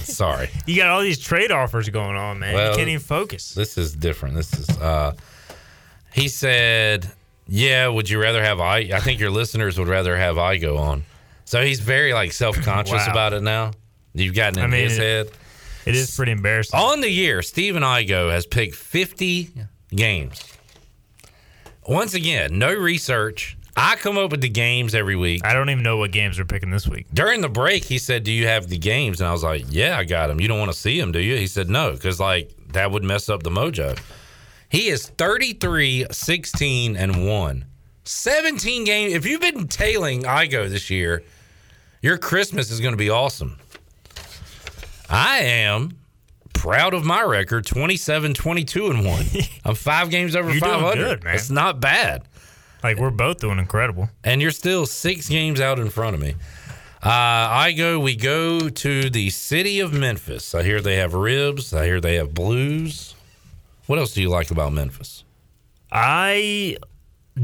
sorry. 0.04 0.50
You 0.66 0.76
got 0.76 0.90
all 0.90 1.02
these 1.02 1.20
trade 1.20 1.52
offers 1.52 1.90
going 1.90 2.16
on, 2.16 2.40
man. 2.40 2.54
Well, 2.54 2.72
you 2.72 2.78
can't 2.78 2.90
even 2.90 3.02
focus. 3.02 3.54
This 3.54 3.78
is 3.78 3.96
different. 3.96 4.36
This 4.36 4.54
is. 4.54 4.70
uh 4.78 5.14
He 6.14 6.28
said, 6.28 7.10
"Yeah, 7.48 7.88
would 7.88 8.10
you 8.10 8.22
rather 8.22 8.44
have 8.44 8.60
I? 8.60 8.80
I 8.94 9.00
think 9.00 9.20
your 9.20 9.32
listeners 9.32 9.80
would 9.80 9.88
rather 9.88 10.16
have 10.18 10.36
Igo 10.36 10.78
on." 10.78 11.06
So 11.46 11.64
he's 11.64 11.80
very 11.80 12.14
like 12.14 12.32
self 12.34 12.58
conscious 12.62 12.94
Wow. 13.08 13.12
about 13.12 13.34
it 13.34 13.42
now. 13.44 13.72
You've 14.14 14.36
gotten 14.36 14.60
in 14.60 14.66
I 14.66 14.68
mean, 14.68 14.84
his 14.84 14.98
it- 14.98 15.02
head. 15.02 15.30
It 15.84 15.96
is 15.96 16.16
pretty 16.16 16.32
embarrassing. 16.34 16.80
On 16.80 17.02
the 17.02 17.10
year, 17.10 17.42
Stephen 17.42 17.82
Igo 17.82 18.30
has 18.30 18.46
picked 18.46 18.76
50 18.76 19.50
games. 19.90 20.40
Once 21.88 22.14
again, 22.14 22.60
no 22.60 22.72
research. 22.72 23.58
I 23.76 23.96
come 23.96 24.18
up 24.18 24.32
with 24.32 24.42
the 24.42 24.50
games 24.50 24.94
every 24.94 25.16
week. 25.16 25.46
I 25.46 25.54
don't 25.54 25.70
even 25.70 25.84
know 25.84 25.98
what 25.98 26.12
games 26.12 26.38
we're 26.38 26.46
picking 26.46 26.72
this 26.72 26.88
week. 26.88 27.08
During 27.14 27.42
the 27.42 27.50
break, 27.50 27.86
he 27.86 27.98
said, 27.98 28.24
Do 28.24 28.32
you 28.32 28.48
have 28.48 28.68
the 28.68 28.78
games? 28.78 29.22
And 29.22 29.28
I 29.30 29.32
was 29.32 29.44
like, 29.44 29.66
Yeah, 29.70 29.98
I 29.98 30.04
got 30.04 30.28
them. 30.28 30.42
You 30.42 30.48
don't 30.48 30.60
want 30.60 30.72
to 30.72 30.78
see 30.78 31.00
them, 31.00 31.12
do 31.12 31.20
you? 31.20 31.38
He 31.38 31.48
said, 31.48 31.70
No, 31.70 31.92
because 31.94 32.20
like 32.20 32.52
that 32.74 32.92
would 32.92 33.04
mess 33.04 33.30
up 33.30 33.44
the 33.44 33.50
mojo. 33.50 33.98
He 34.70 34.88
is 34.90 35.08
33, 35.10 36.08
16, 36.12 36.96
and 36.98 37.28
1. 37.28 37.66
17 38.04 38.84
games. 38.84 39.14
If 39.14 39.26
you've 39.26 39.42
been 39.42 39.68
tailing 39.68 40.24
Igo 40.24 40.70
this 40.70 40.90
year, 40.90 41.24
your 42.02 42.18
Christmas 42.18 42.72
is 42.72 42.80
going 42.80 42.94
to 42.94 42.98
be 42.98 43.10
awesome. 43.10 43.58
I 45.10 45.40
am 45.40 45.98
proud 46.54 46.94
of 46.94 47.04
my 47.04 47.22
record 47.22 47.66
27, 47.66 48.34
22, 48.34 48.88
and 48.92 49.06
1. 49.06 49.26
I'm 49.66 49.76
five 49.76 50.10
games 50.10 50.36
over 50.36 50.50
You're 50.52 50.60
doing 50.62 50.72
500. 50.74 50.96
good, 51.04 51.24
man. 51.24 51.36
It's 51.36 51.50
not 51.50 51.80
bad. 51.80 52.24
Like 52.84 52.98
we're 52.98 53.10
both 53.12 53.40
doing 53.40 53.60
incredible. 53.60 54.10
And 54.24 54.42
you're 54.42 54.52
still 54.52 54.86
six 54.86 55.30
games 55.30 55.60
out 55.62 55.80
in 55.80 55.90
front 55.90 56.16
of 56.16 56.22
me. 56.22 56.36
Uh, 57.04 57.64
Igo, 57.66 58.02
we 58.02 58.16
go 58.16 58.70
to 58.70 59.10
the 59.10 59.30
city 59.32 59.80
of 59.80 59.92
Memphis. 59.92 60.54
I 60.54 60.64
hear 60.64 60.82
they 60.82 60.98
have 60.98 61.14
ribs. 61.14 61.74
I 61.74 61.86
hear 61.86 62.00
they 62.00 62.16
have 62.16 62.34
blues. 62.34 63.16
What 63.88 63.98
else 64.00 64.14
do 64.14 64.22
you 64.22 64.30
like 64.30 64.52
about 64.52 64.72
Memphis? 64.74 65.24
I 65.92 66.78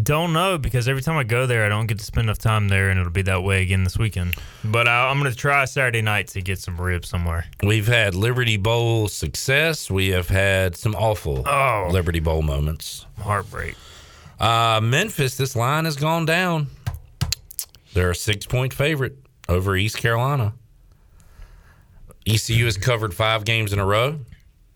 don't 0.04 0.32
know 0.34 0.58
because 0.58 0.88
every 0.88 1.02
time 1.02 1.18
I 1.18 1.24
go 1.24 1.46
there, 1.48 1.66
I 1.66 1.70
don't 1.70 1.88
get 1.88 1.98
to 2.00 2.06
spend 2.06 2.26
enough 2.26 2.38
time 2.38 2.68
there, 2.68 2.90
and 2.90 3.00
it'll 3.00 3.12
be 3.12 3.22
that 3.24 3.42
way 3.44 3.62
again 3.64 3.84
this 3.84 3.98
weekend. 3.98 4.36
But 4.64 4.88
I, 4.88 5.10
I'm 5.10 5.20
going 5.20 5.32
to 5.32 5.38
try 5.38 5.66
Saturday 5.66 6.02
night 6.02 6.28
to 6.30 6.42
get 6.42 6.60
some 6.60 6.80
ribs 6.80 7.10
somewhere. 7.10 7.46
We've 7.64 7.88
had 7.88 8.14
Liberty 8.14 8.58
Bowl 8.58 9.08
success. 9.08 9.90
We 9.90 10.10
have 10.10 10.28
had 10.30 10.76
some 10.76 10.94
awful 10.96 11.44
Oh. 11.48 11.90
Liberty 11.92 12.20
Bowl 12.20 12.42
moments. 12.44 13.06
Heartbreak. 13.20 13.76
Uh, 14.40 14.80
Memphis, 14.84 15.36
this 15.38 15.56
line 15.56 15.86
has 15.86 15.96
gone 15.96 16.26
down. 16.26 16.68
They're 17.94 18.12
a 18.12 18.16
six 18.16 18.46
point 18.46 18.74
favorite 18.74 19.16
over 19.50 19.76
East 19.76 19.98
Carolina. 19.98 20.54
ECU 22.28 22.66
has 22.66 22.78
covered 22.78 23.14
five 23.14 23.46
games 23.46 23.74
in 23.74 23.80
a 23.80 23.86
row. 23.86 24.20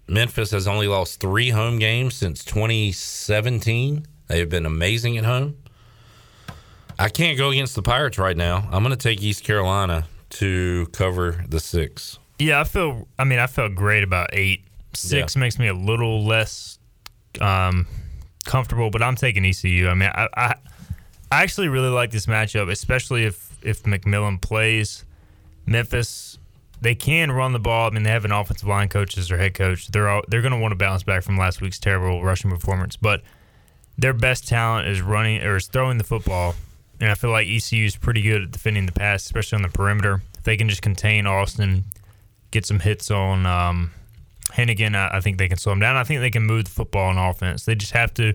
Memphis 0.07 0.51
has 0.51 0.67
only 0.67 0.87
lost 0.87 1.19
three 1.19 1.49
home 1.49 1.79
games 1.79 2.15
since 2.15 2.43
2017. 2.45 4.05
They 4.27 4.39
have 4.39 4.49
been 4.49 4.65
amazing 4.65 5.17
at 5.17 5.25
home. 5.25 5.57
I 6.97 7.09
can't 7.09 7.37
go 7.37 7.49
against 7.49 7.75
the 7.75 7.81
Pirates 7.81 8.17
right 8.17 8.37
now. 8.37 8.67
I'm 8.71 8.83
going 8.83 8.95
to 8.95 9.01
take 9.01 9.21
East 9.21 9.43
Carolina 9.43 10.05
to 10.31 10.87
cover 10.93 11.43
the 11.47 11.59
six. 11.59 12.19
Yeah, 12.39 12.59
I 12.61 12.63
feel. 12.63 13.07
I 13.19 13.23
mean, 13.25 13.39
I 13.39 13.47
felt 13.47 13.75
great 13.75 14.03
about 14.03 14.29
eight. 14.33 14.63
Six 14.93 15.35
Yeah. 15.35 15.39
makes 15.39 15.57
me 15.59 15.67
a 15.67 15.73
little 15.73 16.25
less 16.25 16.77
um, 17.39 17.85
comfortable, 18.43 18.89
but 18.89 19.01
I'm 19.01 19.15
taking 19.15 19.45
ECU. 19.45 19.87
I 19.87 19.93
mean, 19.93 20.09
I, 20.13 20.27
I 20.35 20.55
I 21.31 21.43
actually 21.43 21.69
really 21.69 21.89
like 21.89 22.11
this 22.11 22.25
matchup, 22.25 22.69
especially 22.69 23.23
if 23.23 23.57
if 23.63 23.83
McMillan 23.83 24.41
plays 24.41 25.05
Memphis. 25.65 26.37
They 26.81 26.95
can 26.95 27.31
run 27.31 27.53
the 27.53 27.59
ball. 27.59 27.87
I 27.87 27.93
mean, 27.93 28.01
they 28.01 28.09
have 28.09 28.25
an 28.25 28.31
offensive 28.31 28.67
line 28.67 28.89
coach 28.89 29.15
as 29.15 29.29
their 29.29 29.37
head 29.37 29.53
coach. 29.53 29.89
They're 29.89 30.09
all, 30.09 30.23
they're 30.27 30.41
going 30.41 30.53
to 30.53 30.57
want 30.57 30.71
to 30.71 30.75
bounce 30.75 31.03
back 31.03 31.21
from 31.21 31.37
last 31.37 31.61
week's 31.61 31.77
terrible 31.77 32.23
rushing 32.23 32.49
performance, 32.49 32.95
but 32.95 33.21
their 33.99 34.13
best 34.13 34.47
talent 34.47 34.87
is 34.87 34.99
running 34.99 35.43
or 35.43 35.57
is 35.57 35.67
throwing 35.67 35.99
the 35.99 36.03
football. 36.03 36.55
And 36.99 37.11
I 37.11 37.13
feel 37.13 37.29
like 37.29 37.47
ECU 37.47 37.85
is 37.85 37.95
pretty 37.95 38.23
good 38.23 38.41
at 38.41 38.51
defending 38.51 38.87
the 38.87 38.91
pass, 38.91 39.23
especially 39.23 39.57
on 39.57 39.61
the 39.61 39.69
perimeter. 39.69 40.23
If 40.39 40.43
they 40.43 40.57
can 40.57 40.69
just 40.69 40.81
contain 40.81 41.27
Austin, 41.27 41.83
get 42.49 42.65
some 42.65 42.79
hits 42.79 43.11
on 43.11 43.45
um, 43.45 43.91
Henigan, 44.53 44.95
I, 44.95 45.17
I 45.17 45.21
think 45.21 45.37
they 45.37 45.47
can 45.47 45.57
slow 45.57 45.73
them 45.73 45.79
down. 45.79 45.95
I 45.95 46.03
think 46.03 46.21
they 46.21 46.31
can 46.31 46.43
move 46.43 46.65
the 46.65 46.71
football 46.71 47.09
on 47.09 47.17
offense. 47.17 47.65
They 47.65 47.75
just 47.75 47.93
have 47.93 48.13
to 48.15 48.33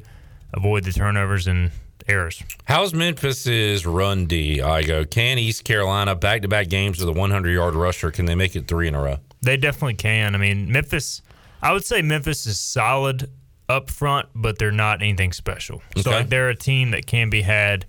avoid 0.53 0.85
the 0.85 0.93
turnovers 0.93 1.47
and 1.47 1.71
errors. 2.09 2.43
How's 2.65 2.95
Memphis's 2.95 3.87
run 3.87 4.27
D? 4.27 4.59
Igo. 4.59 5.09
Can 5.11 5.39
East 5.39 5.65
Carolina 5.65 6.15
back 6.15 6.43
to 6.43 6.49
back 6.49 6.69
games 6.69 6.99
with 6.99 7.09
a 7.09 7.19
100 7.19 7.51
yard 7.51 7.75
rusher? 7.75 8.11
Can 8.11 8.27
they 8.27 8.35
make 8.35 8.57
it 8.57 8.69
three 8.69 8.89
in 8.89 8.95
a 8.95 9.03
row? 9.03 9.17
They 9.43 9.57
definitely 9.57 9.95
can. 9.95 10.35
I 10.35 10.39
mean, 10.39 10.71
Memphis, 10.71 11.23
I 11.63 11.73
would 11.73 11.85
say 11.85 12.03
Memphis 12.03 12.47
is 12.47 12.59
solid 12.59 13.31
up 13.69 13.91
front, 13.91 14.29
but 14.35 14.59
they're 14.59 14.71
not 14.71 15.03
anything 15.03 15.33
special. 15.33 15.83
So 15.97 16.11
like, 16.11 16.29
they're 16.29 16.49
a 16.49 16.57
team 16.57 16.93
that 16.93 17.07
can 17.07 17.31
be 17.31 17.43
had 17.43 17.87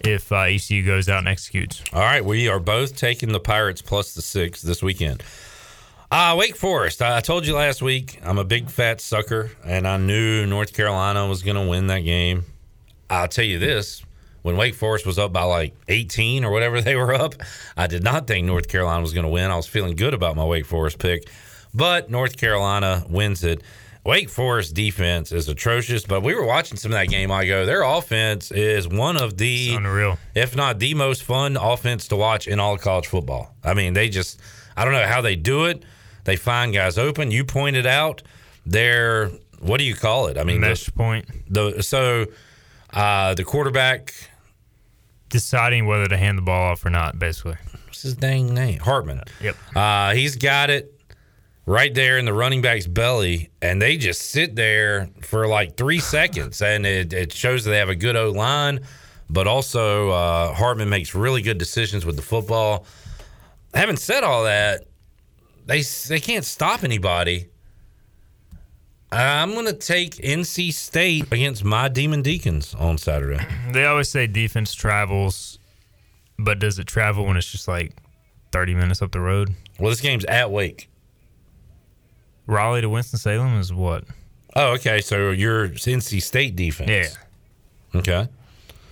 if 0.00 0.30
uh, 0.32 0.42
ECU 0.42 0.84
goes 0.84 1.08
out 1.08 1.18
and 1.18 1.28
executes. 1.28 1.82
All 1.92 2.00
right, 2.00 2.24
we 2.24 2.48
are 2.48 2.60
both 2.60 2.96
taking 2.96 3.32
the 3.32 3.40
Pirates 3.40 3.82
plus 3.82 4.14
the 4.14 4.22
six 4.22 4.62
this 4.62 4.82
weekend. 4.82 5.22
Uh, 6.10 6.34
Wake 6.38 6.56
Forest. 6.56 7.02
I 7.02 7.20
told 7.20 7.46
you 7.46 7.54
last 7.54 7.82
week 7.82 8.18
I'm 8.22 8.38
a 8.38 8.44
big 8.44 8.70
fat 8.70 9.00
sucker, 9.00 9.50
and 9.62 9.86
I 9.86 9.98
knew 9.98 10.46
North 10.46 10.72
Carolina 10.72 11.26
was 11.26 11.42
going 11.42 11.56
to 11.56 11.68
win 11.68 11.88
that 11.88 12.00
game. 12.00 12.44
I'll 13.10 13.28
tell 13.28 13.44
you 13.44 13.58
this: 13.58 14.02
when 14.40 14.56
Wake 14.56 14.74
Forest 14.74 15.04
was 15.04 15.18
up 15.18 15.34
by 15.34 15.42
like 15.42 15.74
18 15.88 16.44
or 16.44 16.50
whatever 16.50 16.80
they 16.82 16.96
were 16.96 17.12
up, 17.12 17.34
I 17.76 17.86
did 17.88 18.02
not 18.02 18.26
think 18.26 18.46
North 18.46 18.68
Carolina 18.68 19.02
was 19.02 19.12
going 19.12 19.24
to 19.24 19.30
win. 19.30 19.50
I 19.50 19.56
was 19.56 19.66
feeling 19.66 19.96
good 19.96 20.14
about 20.14 20.34
my 20.34 20.44
Wake 20.46 20.64
Forest 20.64 20.98
pick, 20.98 21.28
but 21.74 22.10
North 22.10 22.38
Carolina 22.38 23.04
wins 23.10 23.44
it. 23.44 23.62
Wake 24.02 24.30
Forest 24.30 24.72
defense 24.74 25.30
is 25.30 25.46
atrocious, 25.50 26.06
but 26.06 26.22
we 26.22 26.34
were 26.34 26.46
watching 26.46 26.78
some 26.78 26.90
of 26.90 26.98
that 26.98 27.08
game. 27.10 27.28
Igo, 27.28 27.66
their 27.66 27.82
offense 27.82 28.50
is 28.50 28.88
one 28.88 29.18
of 29.18 29.36
the 29.36 29.74
unreal, 29.74 30.16
if 30.34 30.56
not 30.56 30.78
the 30.78 30.94
most 30.94 31.22
fun 31.22 31.58
offense 31.58 32.08
to 32.08 32.16
watch 32.16 32.48
in 32.48 32.58
all 32.58 32.72
of 32.76 32.80
college 32.80 33.06
football. 33.06 33.54
I 33.62 33.74
mean, 33.74 33.92
they 33.92 34.08
just, 34.08 34.40
I 34.74 34.86
don't 34.86 34.94
know 34.94 35.06
how 35.06 35.20
they 35.20 35.36
do 35.36 35.66
it. 35.66 35.84
They 36.28 36.36
find 36.36 36.74
guys 36.74 36.98
open. 36.98 37.30
You 37.30 37.42
pointed 37.42 37.86
out 37.86 38.22
their, 38.66 39.30
what 39.60 39.78
do 39.78 39.84
you 39.84 39.94
call 39.94 40.26
it? 40.26 40.36
I 40.36 40.44
mean, 40.44 40.60
Mesh 40.60 40.84
the, 40.84 40.92
point. 40.92 41.24
The 41.48 41.82
so 41.82 42.26
uh, 42.92 43.32
the 43.32 43.44
quarterback 43.44 44.12
deciding 45.30 45.86
whether 45.86 46.06
to 46.06 46.18
hand 46.18 46.36
the 46.36 46.42
ball 46.42 46.72
off 46.72 46.84
or 46.84 46.90
not, 46.90 47.18
basically. 47.18 47.56
What's 47.86 48.02
his 48.02 48.14
dang 48.14 48.52
name? 48.52 48.78
Hartman. 48.78 49.22
Yep. 49.40 49.56
Uh, 49.74 50.12
he's 50.12 50.36
got 50.36 50.68
it 50.68 50.92
right 51.64 51.94
there 51.94 52.18
in 52.18 52.26
the 52.26 52.34
running 52.34 52.60
back's 52.60 52.86
belly, 52.86 53.48
and 53.62 53.80
they 53.80 53.96
just 53.96 54.20
sit 54.20 54.54
there 54.54 55.08
for 55.22 55.46
like 55.46 55.78
three 55.78 55.98
seconds, 56.14 56.60
and 56.60 56.84
it, 56.84 57.14
it 57.14 57.32
shows 57.32 57.64
that 57.64 57.70
they 57.70 57.78
have 57.78 57.88
a 57.88 57.96
good 57.96 58.16
O 58.16 58.32
line, 58.32 58.80
but 59.30 59.46
also 59.46 60.10
uh, 60.10 60.52
Hartman 60.52 60.90
makes 60.90 61.14
really 61.14 61.40
good 61.40 61.56
decisions 61.56 62.04
with 62.04 62.16
the 62.16 62.22
football. 62.22 62.84
Having 63.72 63.96
said 63.96 64.24
all 64.24 64.44
that, 64.44 64.87
they 65.68 65.82
they 65.82 66.18
can't 66.18 66.44
stop 66.44 66.82
anybody. 66.82 67.46
I'm 69.10 69.54
going 69.54 69.64
to 69.66 69.72
take 69.72 70.16
NC 70.16 70.72
State 70.72 71.32
against 71.32 71.64
my 71.64 71.88
Demon 71.88 72.20
Deacons 72.20 72.74
on 72.74 72.98
Saturday. 72.98 73.42
They 73.72 73.84
always 73.86 74.08
say 74.10 74.26
defense 74.26 74.74
travels, 74.74 75.58
but 76.38 76.58
does 76.58 76.78
it 76.78 76.86
travel 76.86 77.24
when 77.24 77.36
it's 77.36 77.50
just 77.50 77.68
like 77.68 77.92
30 78.52 78.74
minutes 78.74 79.00
up 79.00 79.12
the 79.12 79.20
road? 79.20 79.54
Well, 79.78 79.90
this 79.90 80.00
game's 80.00 80.24
at 80.26 80.50
Wake. 80.50 80.90
Raleigh 82.46 82.80
to 82.80 82.88
Winston-Salem 82.88 83.58
is 83.60 83.72
what? 83.72 84.04
Oh, 84.56 84.72
okay. 84.74 85.00
So 85.00 85.30
you're 85.30 85.68
NC 85.68 86.22
State 86.22 86.56
defense. 86.56 86.90
Yeah. 86.90 87.98
Okay. 87.98 88.28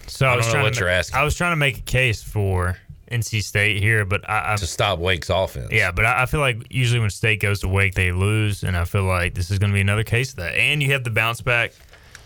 So 0.06 0.26
I 0.26 0.28
I, 0.28 0.32
don't 0.32 0.36
was 0.38 0.46
know 0.46 0.52
trying 0.52 0.64
what 0.64 0.74
to 0.74 0.80
you're 0.80 0.88
asking. 0.88 1.18
I 1.18 1.24
was 1.24 1.34
trying 1.34 1.52
to 1.52 1.56
make 1.56 1.78
a 1.78 1.82
case 1.82 2.22
for 2.22 2.76
NC 3.10 3.42
State 3.42 3.80
here, 3.82 4.04
but 4.04 4.28
I, 4.28 4.52
I 4.52 4.56
to 4.56 4.66
stop 4.66 4.98
Wake's 4.98 5.30
offense. 5.30 5.68
Yeah, 5.72 5.92
but 5.92 6.04
I, 6.04 6.22
I 6.22 6.26
feel 6.26 6.40
like 6.40 6.58
usually 6.70 7.00
when 7.00 7.10
State 7.10 7.40
goes 7.40 7.60
to 7.60 7.68
Wake, 7.68 7.94
they 7.94 8.12
lose, 8.12 8.62
and 8.62 8.76
I 8.76 8.84
feel 8.84 9.04
like 9.04 9.34
this 9.34 9.50
is 9.50 9.58
going 9.58 9.70
to 9.70 9.74
be 9.74 9.80
another 9.80 10.04
case 10.04 10.30
of 10.30 10.36
that. 10.36 10.54
And 10.54 10.82
you 10.82 10.92
have 10.92 11.04
the 11.04 11.10
bounce 11.10 11.40
back. 11.40 11.72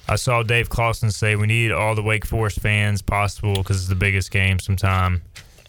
I 0.09 0.16
saw 0.16 0.43
Dave 0.43 0.69
Clawson 0.70 1.11
say 1.11 1.36
we 1.36 1.47
need 1.47 1.70
all 1.70 1.94
the 1.94 2.02
Wake 2.02 2.24
Forest 2.27 2.61
fans 2.61 3.01
possible 3.02 3.55
because 3.55 3.77
it's 3.78 3.89
the 3.89 3.94
biggest 3.94 4.31
game 4.31 4.59
sometime 4.59 5.23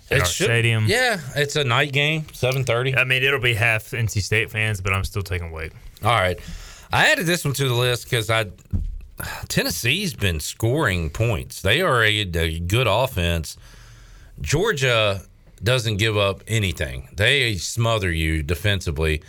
at 0.10 0.18
It 0.18 0.20
our 0.22 0.26
should- 0.26 0.46
stadium. 0.46 0.86
Yeah, 0.88 1.20
it's 1.36 1.56
a 1.56 1.64
night 1.64 1.92
game, 1.94 2.26
seven 2.34 2.64
thirty. 2.64 2.96
I 2.96 3.04
mean, 3.04 3.22
it'll 3.24 3.40
be 3.40 3.54
half 3.54 3.92
NC 3.92 4.22
State 4.24 4.50
fans, 4.50 4.82
but 4.82 4.94
I'm 4.94 5.04
still 5.04 5.22
taking 5.22 5.52
Wake. 5.52 5.74
All 6.04 6.10
right, 6.12 6.40
I 6.92 7.12
added 7.12 7.28
this 7.28 7.46
one 7.46 7.54
to 7.56 7.68
the 7.68 7.76
list 7.76 8.06
because 8.06 8.30
I 8.32 8.46
Tennessee's 9.48 10.14
been 10.16 10.40
scoring 10.40 11.10
points. 11.10 11.62
They 11.62 11.82
are 11.82 12.04
a, 12.04 12.22
a 12.22 12.60
good 12.60 12.88
offense. 12.88 13.58
Georgia 14.42 15.22
doesn't 15.64 15.98
give 15.98 16.18
up 16.18 16.44
anything. 16.48 17.10
They 17.16 17.56
smother 17.56 18.12
you 18.12 18.44
defensively. 18.44 19.22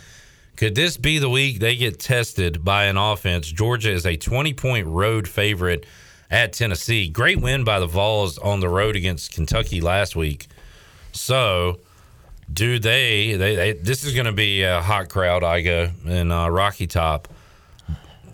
Could 0.55 0.75
this 0.75 0.97
be 0.97 1.19
the 1.19 1.29
week 1.29 1.59
they 1.59 1.75
get 1.75 1.99
tested 1.99 2.63
by 2.63 2.85
an 2.85 2.97
offense? 2.97 3.47
Georgia 3.47 3.91
is 3.91 4.05
a 4.05 4.15
20 4.15 4.53
point 4.53 4.87
road 4.87 5.27
favorite 5.27 5.85
at 6.29 6.53
Tennessee. 6.53 7.09
Great 7.09 7.41
win 7.41 7.63
by 7.63 7.79
the 7.79 7.87
Vols 7.87 8.37
on 8.37 8.59
the 8.59 8.69
road 8.69 8.95
against 8.95 9.33
Kentucky 9.33 9.81
last 9.81 10.15
week. 10.15 10.47
So, 11.11 11.79
do 12.51 12.79
they? 12.79 13.33
They, 13.33 13.55
they 13.55 13.73
this 13.73 14.03
is 14.03 14.13
going 14.13 14.25
to 14.25 14.31
be 14.31 14.63
a 14.63 14.81
hot 14.81 15.09
crowd. 15.09 15.43
Igo 15.43 16.05
in 16.07 16.31
uh, 16.31 16.49
Rocky 16.49 16.87
Top. 16.87 17.27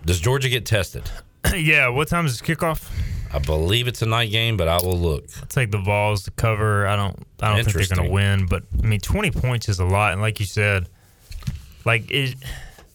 Does 0.05 0.19
Georgia 0.19 0.49
get 0.49 0.65
tested? 0.65 1.09
yeah. 1.55 1.89
What 1.89 2.07
time 2.07 2.25
is 2.25 2.41
kickoff? 2.41 2.89
I 3.31 3.39
believe 3.39 3.87
it's 3.87 4.01
a 4.01 4.05
night 4.07 4.31
game, 4.31 4.57
but 4.57 4.67
I 4.67 4.77
will 4.77 4.97
look. 4.99 5.25
I'll 5.39 5.45
take 5.47 5.71
the 5.71 5.77
Vols 5.77 6.23
to 6.23 6.31
cover. 6.31 6.87
I 6.87 6.95
don't. 6.95 7.15
I 7.41 7.55
don't 7.55 7.63
think 7.63 7.75
they're 7.77 7.95
going 7.97 8.07
to 8.07 8.13
win, 8.13 8.47
but 8.47 8.63
I 8.81 8.85
mean, 8.87 8.99
20 8.99 9.31
points 9.31 9.69
is 9.69 9.79
a 9.79 9.85
lot, 9.85 10.13
and 10.13 10.21
like 10.21 10.39
you 10.39 10.45
said, 10.45 10.89
like 11.85 12.09
it. 12.11 12.35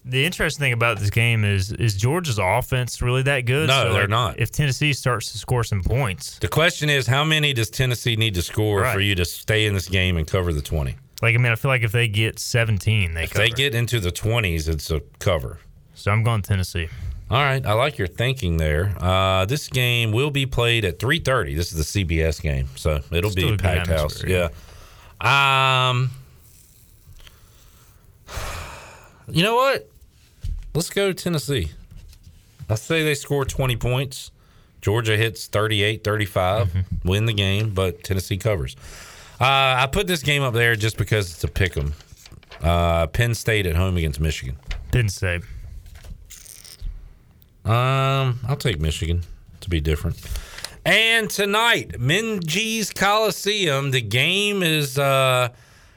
The 0.06 0.26
interesting 0.26 0.60
thing 0.60 0.74
about 0.74 0.98
this 1.00 1.08
game 1.08 1.44
is 1.46 1.72
is 1.72 1.96
Georgia's 1.96 2.38
offense 2.38 3.00
really 3.00 3.22
that 3.22 3.46
good? 3.46 3.68
No, 3.68 3.90
they're 3.94 4.02
like, 4.02 4.10
not. 4.10 4.38
If 4.38 4.50
Tennessee 4.50 4.92
starts 4.92 5.32
to 5.32 5.38
score 5.38 5.64
some 5.64 5.82
points, 5.82 6.38
The 6.40 6.48
question 6.48 6.90
is, 6.90 7.06
how 7.06 7.24
many 7.24 7.54
does 7.54 7.70
Tennessee 7.70 8.14
need 8.14 8.34
to 8.34 8.42
score 8.42 8.82
Right. 8.82 8.92
for 8.92 9.00
you 9.00 9.14
to 9.14 9.24
stay 9.24 9.64
in 9.64 9.72
this 9.72 9.88
game 9.88 10.18
and 10.18 10.26
cover 10.26 10.52
the 10.52 10.60
twenty? 10.60 10.96
like 11.22 11.34
I 11.34 11.38
mean, 11.38 11.52
I 11.52 11.54
feel 11.54 11.70
like 11.70 11.80
if 11.84 11.92
they 11.92 12.06
get 12.06 12.38
17, 12.38 13.14
they 13.14 13.22
If 13.24 13.30
cover. 13.32 13.44
they 13.44 13.50
get 13.50 13.74
into 13.74 13.98
the 13.98 14.10
twenties, 14.10 14.68
it's 14.68 14.90
a 14.90 15.00
cover. 15.20 15.58
So 15.94 16.10
I'm 16.10 16.22
going 16.22 16.42
Tennessee. 16.42 16.88
All 17.30 17.42
right, 17.42 17.64
I 17.64 17.72
like 17.72 17.96
your 17.98 18.06
thinking 18.06 18.58
there. 18.58 18.94
Uh, 19.00 19.44
this 19.46 19.68
game 19.68 20.12
will 20.12 20.30
be 20.30 20.44
played 20.46 20.84
at 20.84 20.98
three 20.98 21.18
thirty. 21.18 21.54
This 21.54 21.72
is 21.72 21.92
the 21.92 22.04
CBS 22.04 22.40
game, 22.40 22.68
so 22.76 23.00
it'll 23.10 23.30
Still 23.30 23.48
be 23.48 23.54
a 23.54 23.56
packed 23.58 23.88
house. 23.88 24.22
Yeah. 24.24 24.48
Um. 25.20 26.10
You 29.28 29.42
know 29.42 29.54
what? 29.54 29.88
Let's 30.74 30.90
go 30.90 31.12
Tennessee. 31.12 31.70
I 32.68 32.74
say 32.74 33.02
they 33.04 33.14
score 33.14 33.44
20 33.44 33.76
points. 33.76 34.30
Georgia 34.82 35.16
hits 35.16 35.46
38 35.46 36.04
35, 36.04 36.68
Mm-hmm. 36.68 37.08
win 37.08 37.24
the 37.26 37.32
game, 37.32 37.70
but 37.70 38.04
Tennessee 38.04 38.36
covers. 38.36 38.76
Uh, 39.40 39.44
I 39.78 39.88
put 39.90 40.06
this 40.06 40.22
game 40.22 40.42
up 40.42 40.52
there 40.54 40.76
just 40.76 40.98
because 40.98 41.30
it's 41.32 41.42
a 41.44 41.48
pick 41.48 41.76
'em. 41.76 41.94
Uh, 42.62 43.06
Penn 43.08 43.34
State 43.34 43.66
at 43.66 43.76
home 43.76 43.96
against 43.96 44.20
Michigan. 44.20 44.56
Penn 44.92 45.08
State. 45.08 45.42
Um, 47.64 48.40
I'll 48.46 48.56
take 48.56 48.80
Michigan 48.80 49.22
to 49.60 49.70
be 49.70 49.80
different. 49.80 50.20
And 50.84 51.30
tonight, 51.30 51.92
Minges 51.92 52.94
Coliseum. 52.94 53.90
The 53.90 54.02
game 54.02 54.62
is 54.62 54.98
uh, 54.98 55.48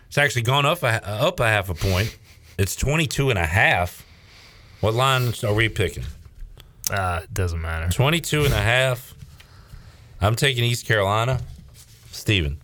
it's 0.08 0.18
actually 0.18 0.44
gone 0.44 0.66
up 0.66 0.84
a, 0.84 1.06
up 1.06 1.40
a 1.40 1.48
half 1.48 1.70
a 1.70 1.74
point. 1.74 2.18
It's 2.58 2.76
22 2.76 3.30
and 3.30 3.38
a 3.38 3.46
half. 3.46 4.06
What 4.80 4.94
line 4.94 5.34
are 5.44 5.54
we 5.54 5.68
picking? 5.70 6.06
Uh, 6.90 7.22
it 7.24 7.34
doesn't 7.34 7.62
matter. 7.62 7.92
22 7.92 8.46
and 8.46 8.54
a 8.54 8.62
half. 8.62 9.14
I'm 10.22 10.36
taking 10.36 10.64
East 10.64 10.86
Carolina. 10.86 11.42
Steven. 12.12 12.60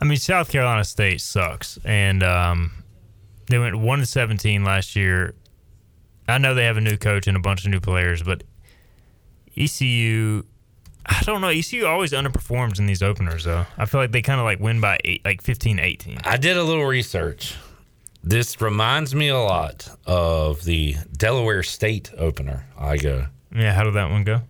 I 0.00 0.04
mean, 0.04 0.16
South 0.18 0.50
Carolina 0.50 0.84
State 0.84 1.20
sucks, 1.20 1.78
and 1.84 2.22
um, 2.22 2.72
they 3.48 3.58
went 3.58 3.78
one 3.78 4.00
to 4.00 4.06
seventeen 4.06 4.64
last 4.64 4.96
year. 4.96 5.34
I 6.28 6.38
know 6.38 6.54
they 6.54 6.64
have 6.64 6.76
a 6.76 6.80
new 6.80 6.96
coach 6.96 7.26
and 7.26 7.36
a 7.36 7.40
bunch 7.40 7.64
of 7.64 7.70
new 7.70 7.80
players, 7.80 8.22
but 8.22 8.42
ECU, 9.56 10.44
I 11.04 11.22
don't 11.24 11.40
know. 11.40 11.48
ECU 11.48 11.86
always 11.86 12.12
underperforms 12.12 12.78
in 12.78 12.86
these 12.86 13.02
openers, 13.02 13.44
though. 13.44 13.66
I 13.76 13.86
feel 13.86 14.00
like 14.00 14.12
they 14.12 14.22
kind 14.22 14.40
of 14.40 14.44
like 14.44 14.60
win 14.60 14.80
by 14.80 14.98
eight, 15.04 15.24
like 15.24 15.42
15, 15.42 15.78
18. 15.78 16.18
I 16.24 16.36
did 16.36 16.56
a 16.56 16.62
little 16.62 16.84
research. 16.86 17.54
This 18.24 18.60
reminds 18.60 19.14
me 19.14 19.28
a 19.28 19.38
lot 19.38 19.88
of 20.06 20.64
the 20.64 20.94
Delaware 21.16 21.62
State 21.64 22.10
opener. 22.16 22.66
Igo. 22.78 23.28
Yeah, 23.54 23.74
how 23.74 23.82
did 23.84 23.94
that 23.94 24.10
one 24.10 24.22
go? 24.24 24.42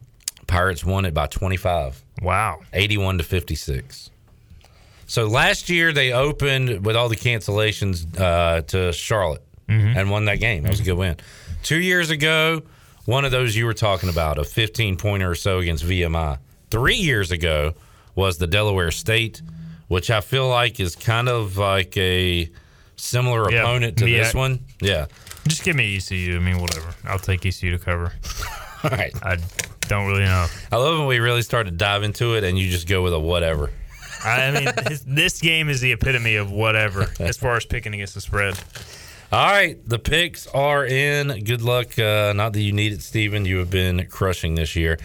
Pirates 0.47 0.85
won 0.85 1.07
it 1.07 1.15
by 1.15 1.27
25. 1.27 2.05
Wow. 2.21 2.61
81 2.75 3.19
to 3.19 3.25
56. 3.25 4.11
So 5.07 5.27
last 5.27 5.69
year 5.71 5.93
they 5.93 6.13
opened 6.13 6.85
with 6.85 6.97
all 6.97 7.09
the 7.09 7.17
cancellations 7.17 8.19
uh, 8.21 8.61
to 8.63 8.93
Charlotte 8.93 9.43
Mhm. 9.69 9.97
and 9.97 10.11
won 10.11 10.27
that 10.27 10.37
game. 10.41 10.63
That 10.65 10.71
was 10.71 10.81
a 10.81 10.85
good 10.85 10.95
win. 10.99 11.17
Two 11.63 11.81
years 11.81 12.11
ago, 12.11 12.63
one 13.05 13.25
of 13.25 13.31
those 13.31 13.55
you 13.57 13.67
were 13.67 13.75
talking 13.75 14.09
about, 14.09 14.39
a 14.39 14.45
15 14.45 14.97
pointer 14.97 15.31
or 15.31 15.35
so 15.35 15.59
against 15.59 15.85
VMI. 15.85 16.39
Three 16.71 16.97
years 16.97 17.31
ago 17.31 17.75
was 18.15 18.39
the 18.39 18.47
Delaware 18.47 18.91
State, 18.91 19.43
which 19.89 20.11
I 20.11 20.21
feel 20.21 20.49
like 20.49 20.81
is 20.81 20.97
kind 20.97 21.29
of 21.29 21.57
like 21.59 21.97
a 21.97 22.51
similar 22.97 23.51
Yeah. 23.51 23.63
opponent 23.63 23.97
to 23.99 24.09
Yeah. 24.09 24.25
this 24.25 24.35
one. 24.35 24.61
Yeah. 24.81 25.07
Just 25.49 25.65
give 25.65 25.77
me 25.77 25.97
ECU. 25.97 26.37
I 26.37 26.39
mean, 26.41 26.59
whatever. 26.59 26.95
I'll 27.05 27.19
take 27.19 27.45
ECU 27.45 27.71
to 27.73 27.79
cover. 27.79 28.13
All 28.85 28.91
right. 28.91 29.13
I 29.23 29.39
don't 29.89 30.07
really 30.07 30.25
know. 30.25 30.47
I 30.71 30.77
love 30.77 30.99
when 30.99 31.07
we 31.07 31.19
really 31.19 31.43
start 31.43 31.67
to 31.67 31.73
dive 31.73 32.03
into 32.03 32.35
it 32.35 32.45
and 32.45 32.59
you 32.59 32.71
just 32.71 32.89
go 32.89 33.03
with 33.03 33.13
a 33.13 33.19
whatever. 33.21 33.71
I 34.25 34.51
mean, 34.53 34.69
this, 34.89 35.05
this 35.07 35.41
game 35.41 35.69
is 35.69 35.81
the 35.81 35.93
epitome 35.93 36.37
of 36.37 36.51
whatever 36.53 37.11
as 37.21 37.37
far 37.37 37.57
as 37.57 37.65
picking 37.65 37.93
against 37.95 38.15
the 38.15 38.21
spread. 38.21 38.55
All 39.33 39.51
right, 39.51 39.79
the 39.89 39.99
picks 39.99 40.47
are 40.49 40.85
in. 40.85 41.29
Good 41.45 41.63
luck. 41.63 41.99
Uh, 41.99 42.35
not 42.37 42.53
that 42.53 42.61
you 42.61 42.73
need 42.73 42.93
it, 42.93 43.01
Steven. 43.01 43.47
You 43.47 43.61
have 43.61 43.71
been 43.71 44.07
crushing 44.09 44.57
this 44.57 44.77
year. 44.77 44.99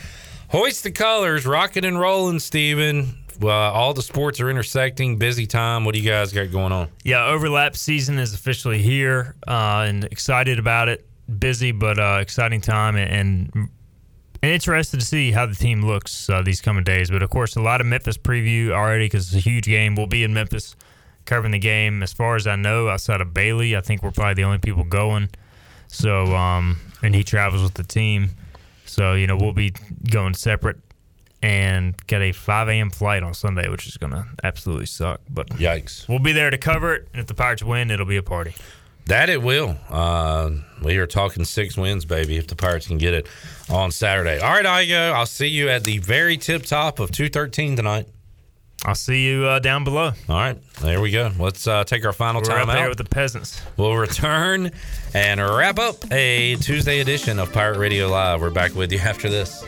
Hoist 0.49 0.83
the 0.83 0.91
colors, 0.91 1.45
rocking 1.45 1.85
and 1.85 1.97
rolling, 1.97 2.39
Steven. 2.39 3.19
Uh, 3.41 3.47
all 3.47 3.93
the 3.93 4.01
sports 4.01 4.41
are 4.41 4.49
intersecting. 4.49 5.15
Busy 5.15 5.47
time. 5.47 5.85
What 5.85 5.93
do 5.93 6.01
you 6.01 6.09
guys 6.09 6.33
got 6.33 6.51
going 6.51 6.73
on? 6.73 6.89
Yeah, 7.05 7.25
overlap 7.25 7.77
season 7.77 8.19
is 8.19 8.33
officially 8.33 8.81
here, 8.81 9.35
uh, 9.47 9.85
and 9.87 10.03
excited 10.03 10.59
about 10.59 10.89
it. 10.89 11.07
Busy 11.39 11.71
but 11.71 11.97
uh, 11.97 12.17
exciting 12.19 12.59
time, 12.59 12.97
and, 12.97 13.09
and 13.09 13.69
and 14.43 14.51
interested 14.51 14.99
to 14.99 15.05
see 15.05 15.31
how 15.31 15.45
the 15.45 15.55
team 15.55 15.85
looks 15.85 16.29
uh, 16.29 16.41
these 16.41 16.59
coming 16.59 16.83
days. 16.83 17.09
But 17.09 17.23
of 17.23 17.29
course, 17.29 17.55
a 17.55 17.61
lot 17.61 17.79
of 17.79 17.87
Memphis 17.87 18.17
preview 18.17 18.71
already 18.71 19.05
because 19.05 19.27
it's 19.27 19.45
a 19.45 19.49
huge 19.49 19.67
game. 19.67 19.95
We'll 19.95 20.07
be 20.07 20.25
in 20.25 20.33
Memphis 20.33 20.75
covering 21.27 21.51
the 21.51 21.59
game. 21.59 22.01
As 22.01 22.11
far 22.11 22.35
as 22.35 22.47
I 22.47 22.55
know, 22.55 22.89
outside 22.89 23.21
of 23.21 23.33
Bailey, 23.33 23.75
I 23.75 23.81
think 23.81 24.01
we're 24.01 24.11
probably 24.11 24.33
the 24.33 24.43
only 24.43 24.57
people 24.57 24.83
going. 24.83 25.29
So, 25.87 26.35
um, 26.35 26.79
and 27.03 27.13
he 27.13 27.23
travels 27.23 27.61
with 27.61 27.75
the 27.75 27.83
team. 27.83 28.31
So, 28.85 29.13
you 29.13 29.27
know, 29.27 29.37
we'll 29.37 29.53
be 29.53 29.73
going 30.09 30.33
separate 30.33 30.77
and 31.43 31.95
get 32.07 32.21
a 32.21 32.31
5 32.31 32.69
a.m. 32.69 32.89
flight 32.89 33.21
on 33.21 33.33
Sunday, 33.33 33.69
which 33.69 33.85
is 33.85 33.97
going 33.97 34.13
to 34.13 34.25
absolutely 34.43 34.87
suck. 34.87 35.21
But 35.29 35.49
yikes. 35.49 36.07
We'll 36.07 36.19
be 36.19 36.31
there 36.31 36.49
to 36.49 36.57
cover 36.57 36.95
it. 36.95 37.07
And 37.13 37.21
if 37.21 37.27
the 37.27 37.35
Pirates 37.35 37.63
win, 37.63 37.91
it'll 37.91 38.07
be 38.07 38.17
a 38.17 38.23
party. 38.23 38.55
That 39.05 39.29
it 39.29 39.41
will. 39.41 39.77
Uh, 39.89 40.51
we 40.83 40.97
are 40.97 41.07
talking 41.07 41.45
six 41.45 41.77
wins, 41.77 42.03
baby, 42.03 42.35
if 42.35 42.47
the 42.47 42.57
Pirates 42.57 42.87
can 42.87 42.97
get 42.97 43.13
it 43.13 43.27
on 43.69 43.91
Saturday. 43.91 44.39
All 44.39 44.51
right, 44.51 44.65
Igo, 44.65 45.13
I'll 45.13 45.25
see 45.25 45.47
you 45.47 45.69
at 45.69 45.85
the 45.85 45.99
very 45.99 46.35
tip 46.35 46.63
top 46.63 46.99
of 46.99 47.11
213 47.11 47.77
tonight. 47.77 48.07
I'll 48.87 48.95
see 48.95 49.27
you 49.27 49.43
uh, 49.45 49.59
down 49.59 49.83
below. 49.83 50.11
All 50.29 50.35
right, 50.35 50.57
there 50.81 51.01
we 51.01 51.11
go. 51.11 51.29
Let's 51.37 51.67
uh, 51.67 51.83
take 51.83 52.05
our 52.05 52.13
final 52.13 52.41
We're 52.41 52.47
time 52.47 52.69
up 52.69 52.75
there 52.75 52.85
out. 52.85 52.89
with 52.89 52.97
the 52.97 53.03
peasants. 53.03 53.61
We'll 53.75 53.97
return 53.97 54.71
and 55.13 55.41
wrap 55.41 55.77
up 55.77 56.09
a 56.09 56.55
Tuesday 56.55 57.01
edition 57.01 57.37
of 57.37 57.51
Pirate 57.51 57.79
Radio 57.79 58.07
Live. 58.07 58.39
We're 58.39 58.49
back 58.49 58.75
with 58.75 58.93
you 58.93 58.99
after 58.99 59.29
this. 59.29 59.61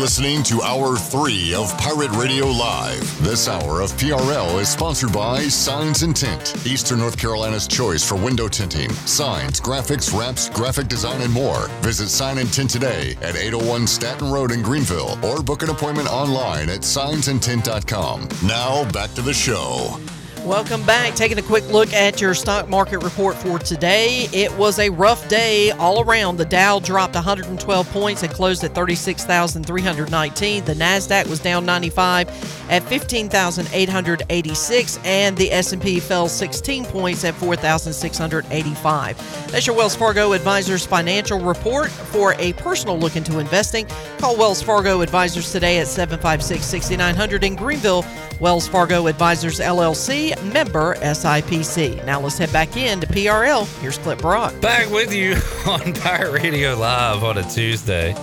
Listening 0.00 0.42
to 0.44 0.62
Hour 0.62 0.96
3 0.96 1.52
of 1.52 1.76
Pirate 1.76 2.10
Radio 2.12 2.46
Live. 2.46 3.22
This 3.22 3.48
hour 3.48 3.82
of 3.82 3.92
PRL 3.98 4.58
is 4.58 4.70
sponsored 4.70 5.12
by 5.12 5.42
Signs 5.42 6.02
and 6.02 6.16
Tint, 6.16 6.66
Eastern 6.66 7.00
North 7.00 7.18
Carolina's 7.18 7.68
choice 7.68 8.02
for 8.02 8.14
window 8.14 8.48
tinting, 8.48 8.90
signs, 9.04 9.60
graphics, 9.60 10.18
wraps, 10.18 10.48
graphic 10.48 10.88
design, 10.88 11.20
and 11.20 11.30
more. 11.30 11.68
Visit 11.82 12.08
Sign 12.08 12.38
and 12.38 12.50
Tint 12.50 12.70
today 12.70 13.14
at 13.20 13.36
801 13.36 13.86
Staton 13.86 14.32
Road 14.32 14.52
in 14.52 14.62
Greenville 14.62 15.18
or 15.22 15.42
book 15.42 15.62
an 15.62 15.68
appointment 15.68 16.08
online 16.08 16.70
at 16.70 16.80
signsandtint.com. 16.80 18.26
Now, 18.42 18.90
back 18.92 19.12
to 19.12 19.20
the 19.20 19.34
show. 19.34 20.00
Welcome 20.44 20.84
back. 20.86 21.14
Taking 21.14 21.38
a 21.38 21.42
quick 21.42 21.68
look 21.68 21.92
at 21.92 22.18
your 22.18 22.32
stock 22.32 22.66
market 22.68 23.00
report 23.00 23.36
for 23.36 23.58
today. 23.58 24.26
It 24.32 24.50
was 24.56 24.78
a 24.78 24.88
rough 24.88 25.28
day 25.28 25.70
all 25.72 26.02
around. 26.02 26.38
The 26.38 26.46
Dow 26.46 26.80
dropped 26.80 27.14
112 27.14 27.90
points 27.90 28.22
and 28.22 28.32
closed 28.32 28.64
at 28.64 28.74
36,319. 28.74 30.64
The 30.64 30.74
Nasdaq 30.74 31.28
was 31.28 31.40
down 31.40 31.66
95 31.66 32.30
at 32.70 32.82
15,886 32.84 34.98
and 35.04 35.36
the 35.36 35.52
S&P 35.52 36.00
fell 36.00 36.26
16 36.26 36.86
points 36.86 37.22
at 37.24 37.34
4,685. 37.34 39.52
That's 39.52 39.66
your 39.66 39.76
Wells 39.76 39.94
Fargo 39.94 40.32
Advisors 40.32 40.86
financial 40.86 41.38
report. 41.38 41.90
For 41.90 42.32
a 42.38 42.54
personal 42.54 42.98
look 42.98 43.16
into 43.16 43.40
investing, 43.40 43.86
call 44.18 44.38
Wells 44.38 44.62
Fargo 44.62 45.02
Advisors 45.02 45.52
today 45.52 45.76
at 45.78 45.86
756-6900 45.86 47.42
in 47.42 47.56
Greenville. 47.56 48.06
Wells 48.40 48.66
Fargo 48.66 49.06
Advisors 49.06 49.60
LLC, 49.60 50.34
member 50.52 50.94
SIPC. 50.96 52.04
Now 52.06 52.20
let's 52.20 52.38
head 52.38 52.50
back 52.52 52.74
in 52.76 52.98
to 53.00 53.06
PRL. 53.06 53.66
Here's 53.82 53.98
Clif 53.98 54.18
Brock. 54.18 54.58
Back 54.62 54.90
with 54.90 55.12
you 55.12 55.34
on 55.70 55.92
Pirate 55.92 56.32
Radio 56.32 56.74
Live 56.74 57.22
on 57.22 57.36
a 57.36 57.42
Tuesday. 57.42 58.14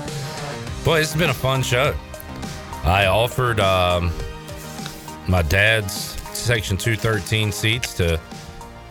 Boy, 0.83 0.99
this 0.99 1.13
has 1.13 1.19
been 1.19 1.29
a 1.29 1.33
fun 1.35 1.61
show. 1.61 1.95
I 2.83 3.05
offered 3.05 3.59
um, 3.59 4.11
my 5.27 5.43
dad's 5.43 5.93
Section 6.35 6.77
213 6.77 7.51
seats 7.51 7.93
to 7.95 8.19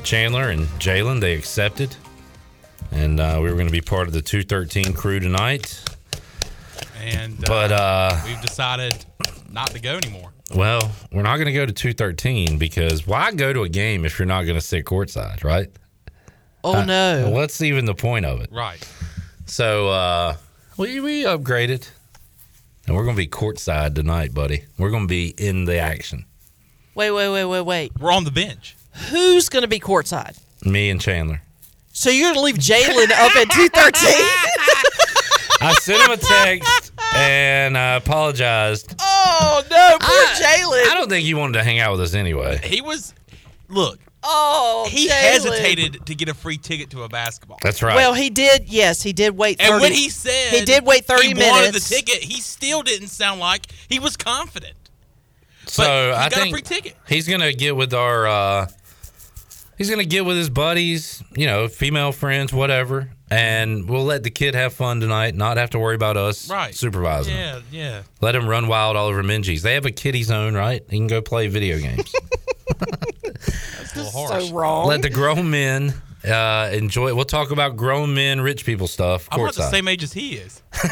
Chandler 0.04 0.50
and 0.50 0.66
Jalen. 0.78 1.20
They 1.20 1.34
accepted. 1.34 1.96
And 2.92 3.18
uh, 3.18 3.40
we 3.42 3.48
were 3.48 3.54
going 3.54 3.66
to 3.66 3.72
be 3.72 3.80
part 3.80 4.06
of 4.06 4.14
the 4.14 4.22
213 4.22 4.92
crew 4.92 5.18
tonight. 5.18 5.82
And 7.00 7.34
uh, 7.40 7.46
But, 7.48 7.72
uh, 7.72 8.20
we've 8.24 8.40
decided 8.42 9.04
not 9.50 9.72
to 9.72 9.80
go 9.80 9.96
anymore. 9.96 10.32
Well, 10.54 10.92
we're 11.12 11.22
not 11.22 11.36
going 11.36 11.46
to 11.46 11.52
go 11.52 11.66
to 11.66 11.72
213 11.72 12.58
because 12.58 13.06
why 13.06 13.32
go 13.32 13.52
to 13.52 13.62
a 13.62 13.68
game 13.68 14.04
if 14.04 14.18
you're 14.18 14.26
not 14.26 14.42
going 14.44 14.54
to 14.54 14.60
sit 14.60 14.84
courtside, 14.84 15.42
right? 15.42 15.68
Oh, 16.62 16.76
Uh, 16.76 16.84
no. 16.84 17.30
What's 17.30 17.60
even 17.62 17.84
the 17.84 17.94
point 17.94 18.24
of 18.26 18.40
it? 18.40 18.50
Right. 18.52 18.86
So 19.46 19.88
uh, 19.88 20.36
we 20.76 21.00
we 21.00 21.24
upgraded, 21.24 21.88
and 22.86 22.96
we're 22.96 23.04
going 23.04 23.16
to 23.16 23.22
be 23.22 23.28
courtside 23.28 23.94
tonight, 23.94 24.34
buddy. 24.34 24.64
We're 24.78 24.90
going 24.90 25.04
to 25.04 25.08
be 25.08 25.28
in 25.38 25.64
the 25.64 25.78
action. 25.78 26.24
Wait, 26.94 27.10
wait, 27.10 27.28
wait, 27.28 27.44
wait, 27.44 27.60
wait. 27.60 27.92
We're 27.98 28.12
on 28.12 28.24
the 28.24 28.30
bench. 28.30 28.76
Who's 29.10 29.48
going 29.48 29.62
to 29.62 29.68
be 29.68 29.78
courtside? 29.78 30.38
Me 30.64 30.90
and 30.90 31.00
Chandler. 31.00 31.42
So 31.92 32.10
you're 32.10 32.32
going 32.32 32.34
to 32.34 32.40
leave 32.40 32.56
Jalen 32.56 33.10
up 33.10 33.36
at 33.36 33.50
213? 33.50 34.12
I 35.60 35.72
sent 35.74 36.02
him 36.02 36.10
a 36.10 36.16
text 36.16 36.92
and 37.14 37.76
I 37.78 37.94
apologized. 37.96 38.94
Oh, 39.00 39.62
no. 39.70 39.96
Poor 40.00 40.24
Jalen. 40.26 40.90
I 40.90 40.94
don't 40.94 41.08
think 41.08 41.24
he 41.24 41.34
wanted 41.34 41.54
to 41.54 41.64
hang 41.64 41.78
out 41.78 41.92
with 41.92 42.00
us 42.02 42.14
anyway. 42.14 42.60
He 42.62 42.80
was, 42.80 43.14
look, 43.68 43.98
Oh, 44.28 44.88
he 44.90 45.06
Jalen. 45.08 45.10
hesitated 45.12 46.06
to 46.06 46.14
get 46.16 46.28
a 46.28 46.34
free 46.34 46.58
ticket 46.58 46.90
to 46.90 47.04
a 47.04 47.08
basketball. 47.08 47.58
That's 47.62 47.80
right. 47.82 47.94
Well, 47.94 48.12
he 48.12 48.28
did. 48.28 48.68
Yes, 48.68 49.00
he 49.02 49.12
did 49.12 49.36
wait 49.36 49.58
30 49.58 49.72
And 49.72 49.80
when 49.82 49.92
he 49.92 50.08
said 50.08 50.50
he 50.52 50.64
did 50.64 50.84
wait 50.84 51.04
30 51.04 51.28
he 51.28 51.34
minutes. 51.34 51.52
wanted 51.52 51.74
the 51.74 51.80
ticket, 51.80 52.24
he 52.24 52.40
still 52.40 52.82
didn't 52.82 53.08
sound 53.08 53.38
like 53.38 53.66
he 53.88 54.00
was 54.00 54.16
confident. 54.16 54.74
So 55.66 55.82
he 55.84 55.88
I 56.16 56.28
got 56.28 56.32
a 56.32 56.36
think 56.42 56.54
free 56.54 56.62
ticket. 56.62 56.96
he's 57.08 57.28
gonna 57.28 57.52
get 57.52 57.76
with 57.76 57.94
our. 57.94 58.26
uh 58.26 58.66
He's 59.78 59.90
gonna 59.90 60.04
get 60.04 60.24
with 60.24 60.36
his 60.38 60.48
buddies, 60.50 61.22
you 61.36 61.46
know, 61.46 61.68
female 61.68 62.10
friends, 62.10 62.52
whatever, 62.52 63.10
and 63.30 63.88
we'll 63.88 64.04
let 64.04 64.22
the 64.22 64.30
kid 64.30 64.54
have 64.54 64.72
fun 64.72 65.00
tonight. 65.00 65.34
Not 65.34 65.56
have 65.56 65.70
to 65.70 65.78
worry 65.78 65.94
about 65.94 66.16
us 66.16 66.48
Right. 66.50 66.74
supervising. 66.74 67.34
him. 67.34 67.64
Yeah, 67.70 67.82
yeah. 67.84 68.02
Let 68.20 68.34
him 68.34 68.48
run 68.48 68.68
wild 68.68 68.96
all 68.96 69.06
over 69.08 69.22
Minges. 69.22 69.62
They 69.62 69.74
have 69.74 69.84
a 69.86 69.90
kiddie 69.90 70.22
zone, 70.22 70.54
right? 70.54 70.82
He 70.88 70.96
can 70.98 71.06
go 71.06 71.20
play 71.22 71.48
video 71.48 71.78
games. 71.78 72.12
That's 72.78 73.94
a 73.94 73.98
little 74.02 74.10
harsh. 74.26 74.48
So 74.48 74.54
wrong. 74.54 74.86
Let 74.88 75.02
the 75.02 75.10
grown 75.10 75.50
men 75.50 75.94
uh, 76.26 76.70
enjoy. 76.72 77.14
We'll 77.14 77.24
talk 77.24 77.50
about 77.50 77.76
grown 77.76 78.14
men, 78.14 78.40
rich 78.40 78.64
people 78.64 78.86
stuff. 78.88 79.28
I'm 79.30 79.40
about 79.40 79.54
the 79.54 79.62
courtside. 79.62 79.70
same 79.70 79.88
age 79.88 80.02
as 80.02 80.12
he 80.12 80.34
is. 80.36 80.62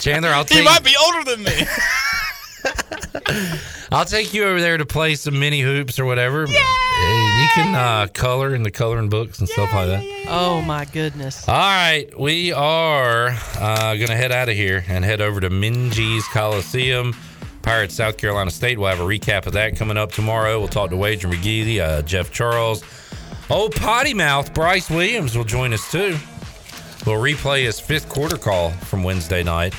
Chandler, 0.00 0.30
I'll 0.30 0.44
he 0.44 0.56
take 0.56 0.64
might 0.64 0.82
be 0.84 0.94
older 1.02 1.24
than 1.30 1.42
me. 1.44 1.52
I'll 3.92 4.04
take 4.04 4.32
you 4.32 4.44
over 4.44 4.60
there 4.60 4.76
to 4.78 4.86
play 4.86 5.14
some 5.14 5.38
mini 5.38 5.60
hoops 5.60 5.98
or 5.98 6.04
whatever. 6.04 6.46
Yeah! 6.46 6.82
You 7.02 7.48
can 7.54 7.74
uh, 7.74 8.06
color 8.12 8.54
in 8.54 8.62
the 8.62 8.70
coloring 8.70 9.08
books 9.08 9.38
and 9.40 9.48
stuff 9.48 9.72
like 9.72 9.88
that. 9.88 10.04
Oh, 10.28 10.62
my 10.62 10.84
goodness. 10.84 11.48
All 11.48 11.54
right, 11.54 12.06
we 12.18 12.52
are 12.52 13.28
uh, 13.58 13.94
going 13.94 14.08
to 14.08 14.16
head 14.16 14.30
out 14.32 14.48
of 14.48 14.54
here 14.54 14.84
and 14.88 15.04
head 15.04 15.20
over 15.20 15.40
to 15.40 15.50
Minges 15.50 16.22
Coliseum. 16.32 17.14
Pirates, 17.62 17.94
South 17.94 18.16
Carolina 18.16 18.50
State. 18.50 18.78
We'll 18.78 18.90
have 18.90 19.00
a 19.00 19.04
recap 19.04 19.46
of 19.46 19.52
that 19.54 19.76
coming 19.76 19.96
up 19.96 20.12
tomorrow. 20.12 20.58
We'll 20.58 20.68
talk 20.68 20.90
to 20.90 20.96
Wager 20.96 21.28
McGee, 21.28 21.78
uh, 21.78 22.02
Jeff 22.02 22.32
Charles. 22.32 22.82
Old 23.50 23.74
potty 23.74 24.14
mouth 24.14 24.52
Bryce 24.54 24.90
Williams 24.90 25.36
will 25.36 25.44
join 25.44 25.72
us 25.72 25.90
too. 25.90 26.16
We'll 27.06 27.20
replay 27.20 27.64
his 27.64 27.80
fifth 27.80 28.08
quarter 28.08 28.36
call 28.36 28.70
from 28.70 29.02
Wednesday 29.02 29.42
night 29.42 29.74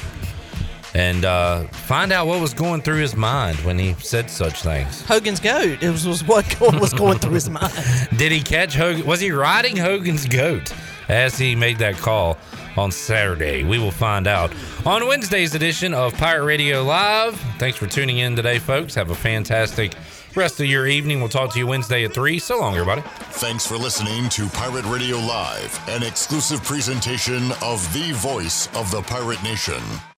and 0.94 1.26
uh, 1.26 1.64
find 1.68 2.12
out 2.12 2.28
what 2.28 2.40
was 2.40 2.54
going 2.54 2.82
through 2.82 3.00
his 3.00 3.16
mind 3.16 3.58
when 3.60 3.80
he 3.80 3.94
said 3.96 4.30
such 4.30 4.62
things. 4.62 5.02
Hogan's 5.06 5.40
goat. 5.40 5.82
It 5.82 5.90
was, 5.90 6.08
was 6.08 6.24
what 6.24 6.60
was 6.62 6.94
going 6.94 7.20
through 7.20 7.34
his 7.34 7.50
mind. 7.50 7.74
Did 8.18 8.32
he 8.32 8.42
catch 8.42 8.76
Hogan? 8.76 9.06
Was 9.06 9.20
he 9.20 9.32
riding 9.32 9.76
Hogan's 9.76 10.26
goat 10.28 10.74
as 11.10 11.38
he 11.38 11.56
made 11.56 11.78
that 11.80 11.96
call 11.96 12.38
on 12.78 12.92
Saturday? 12.92 13.64
We 13.64 13.80
will 13.80 13.92
find 13.92 14.28
out 14.28 14.54
on 14.86 15.08
Wednesday's 15.08 15.56
edition 15.56 15.94
of 15.94 16.14
Pirate 16.16 16.46
Radio 16.46 16.84
Live. 16.84 17.36
Thanks 17.58 17.78
for 17.78 17.88
tuning 17.88 18.20
in 18.20 18.36
today, 18.36 18.60
folks. 18.60 18.94
Have 18.96 19.10
a 19.10 19.16
fantastic 19.16 19.94
rest 20.36 20.60
of 20.60 20.68
your 20.68 20.88
evening. 20.88 21.20
We'll 21.20 21.30
talk 21.30 21.52
to 21.54 21.60
you 21.60 21.68
Wednesday 21.68 22.06
at 22.06 22.14
3. 22.14 22.38
So 22.40 22.60
long, 22.60 22.74
everybody. 22.74 23.02
Thanks 23.34 23.66
for 23.66 23.78
listening 23.78 24.30
to 24.30 24.48
Pirate 24.50 24.86
Radio 24.86 25.18
Live, 25.18 25.80
an 25.90 26.04
exclusive 26.04 26.64
presentation 26.64 27.52
of 27.64 27.82
the 27.94 28.12
voice 28.14 28.68
of 28.76 28.90
the 28.92 29.02
pirate 29.02 29.42
nation. 29.44 29.82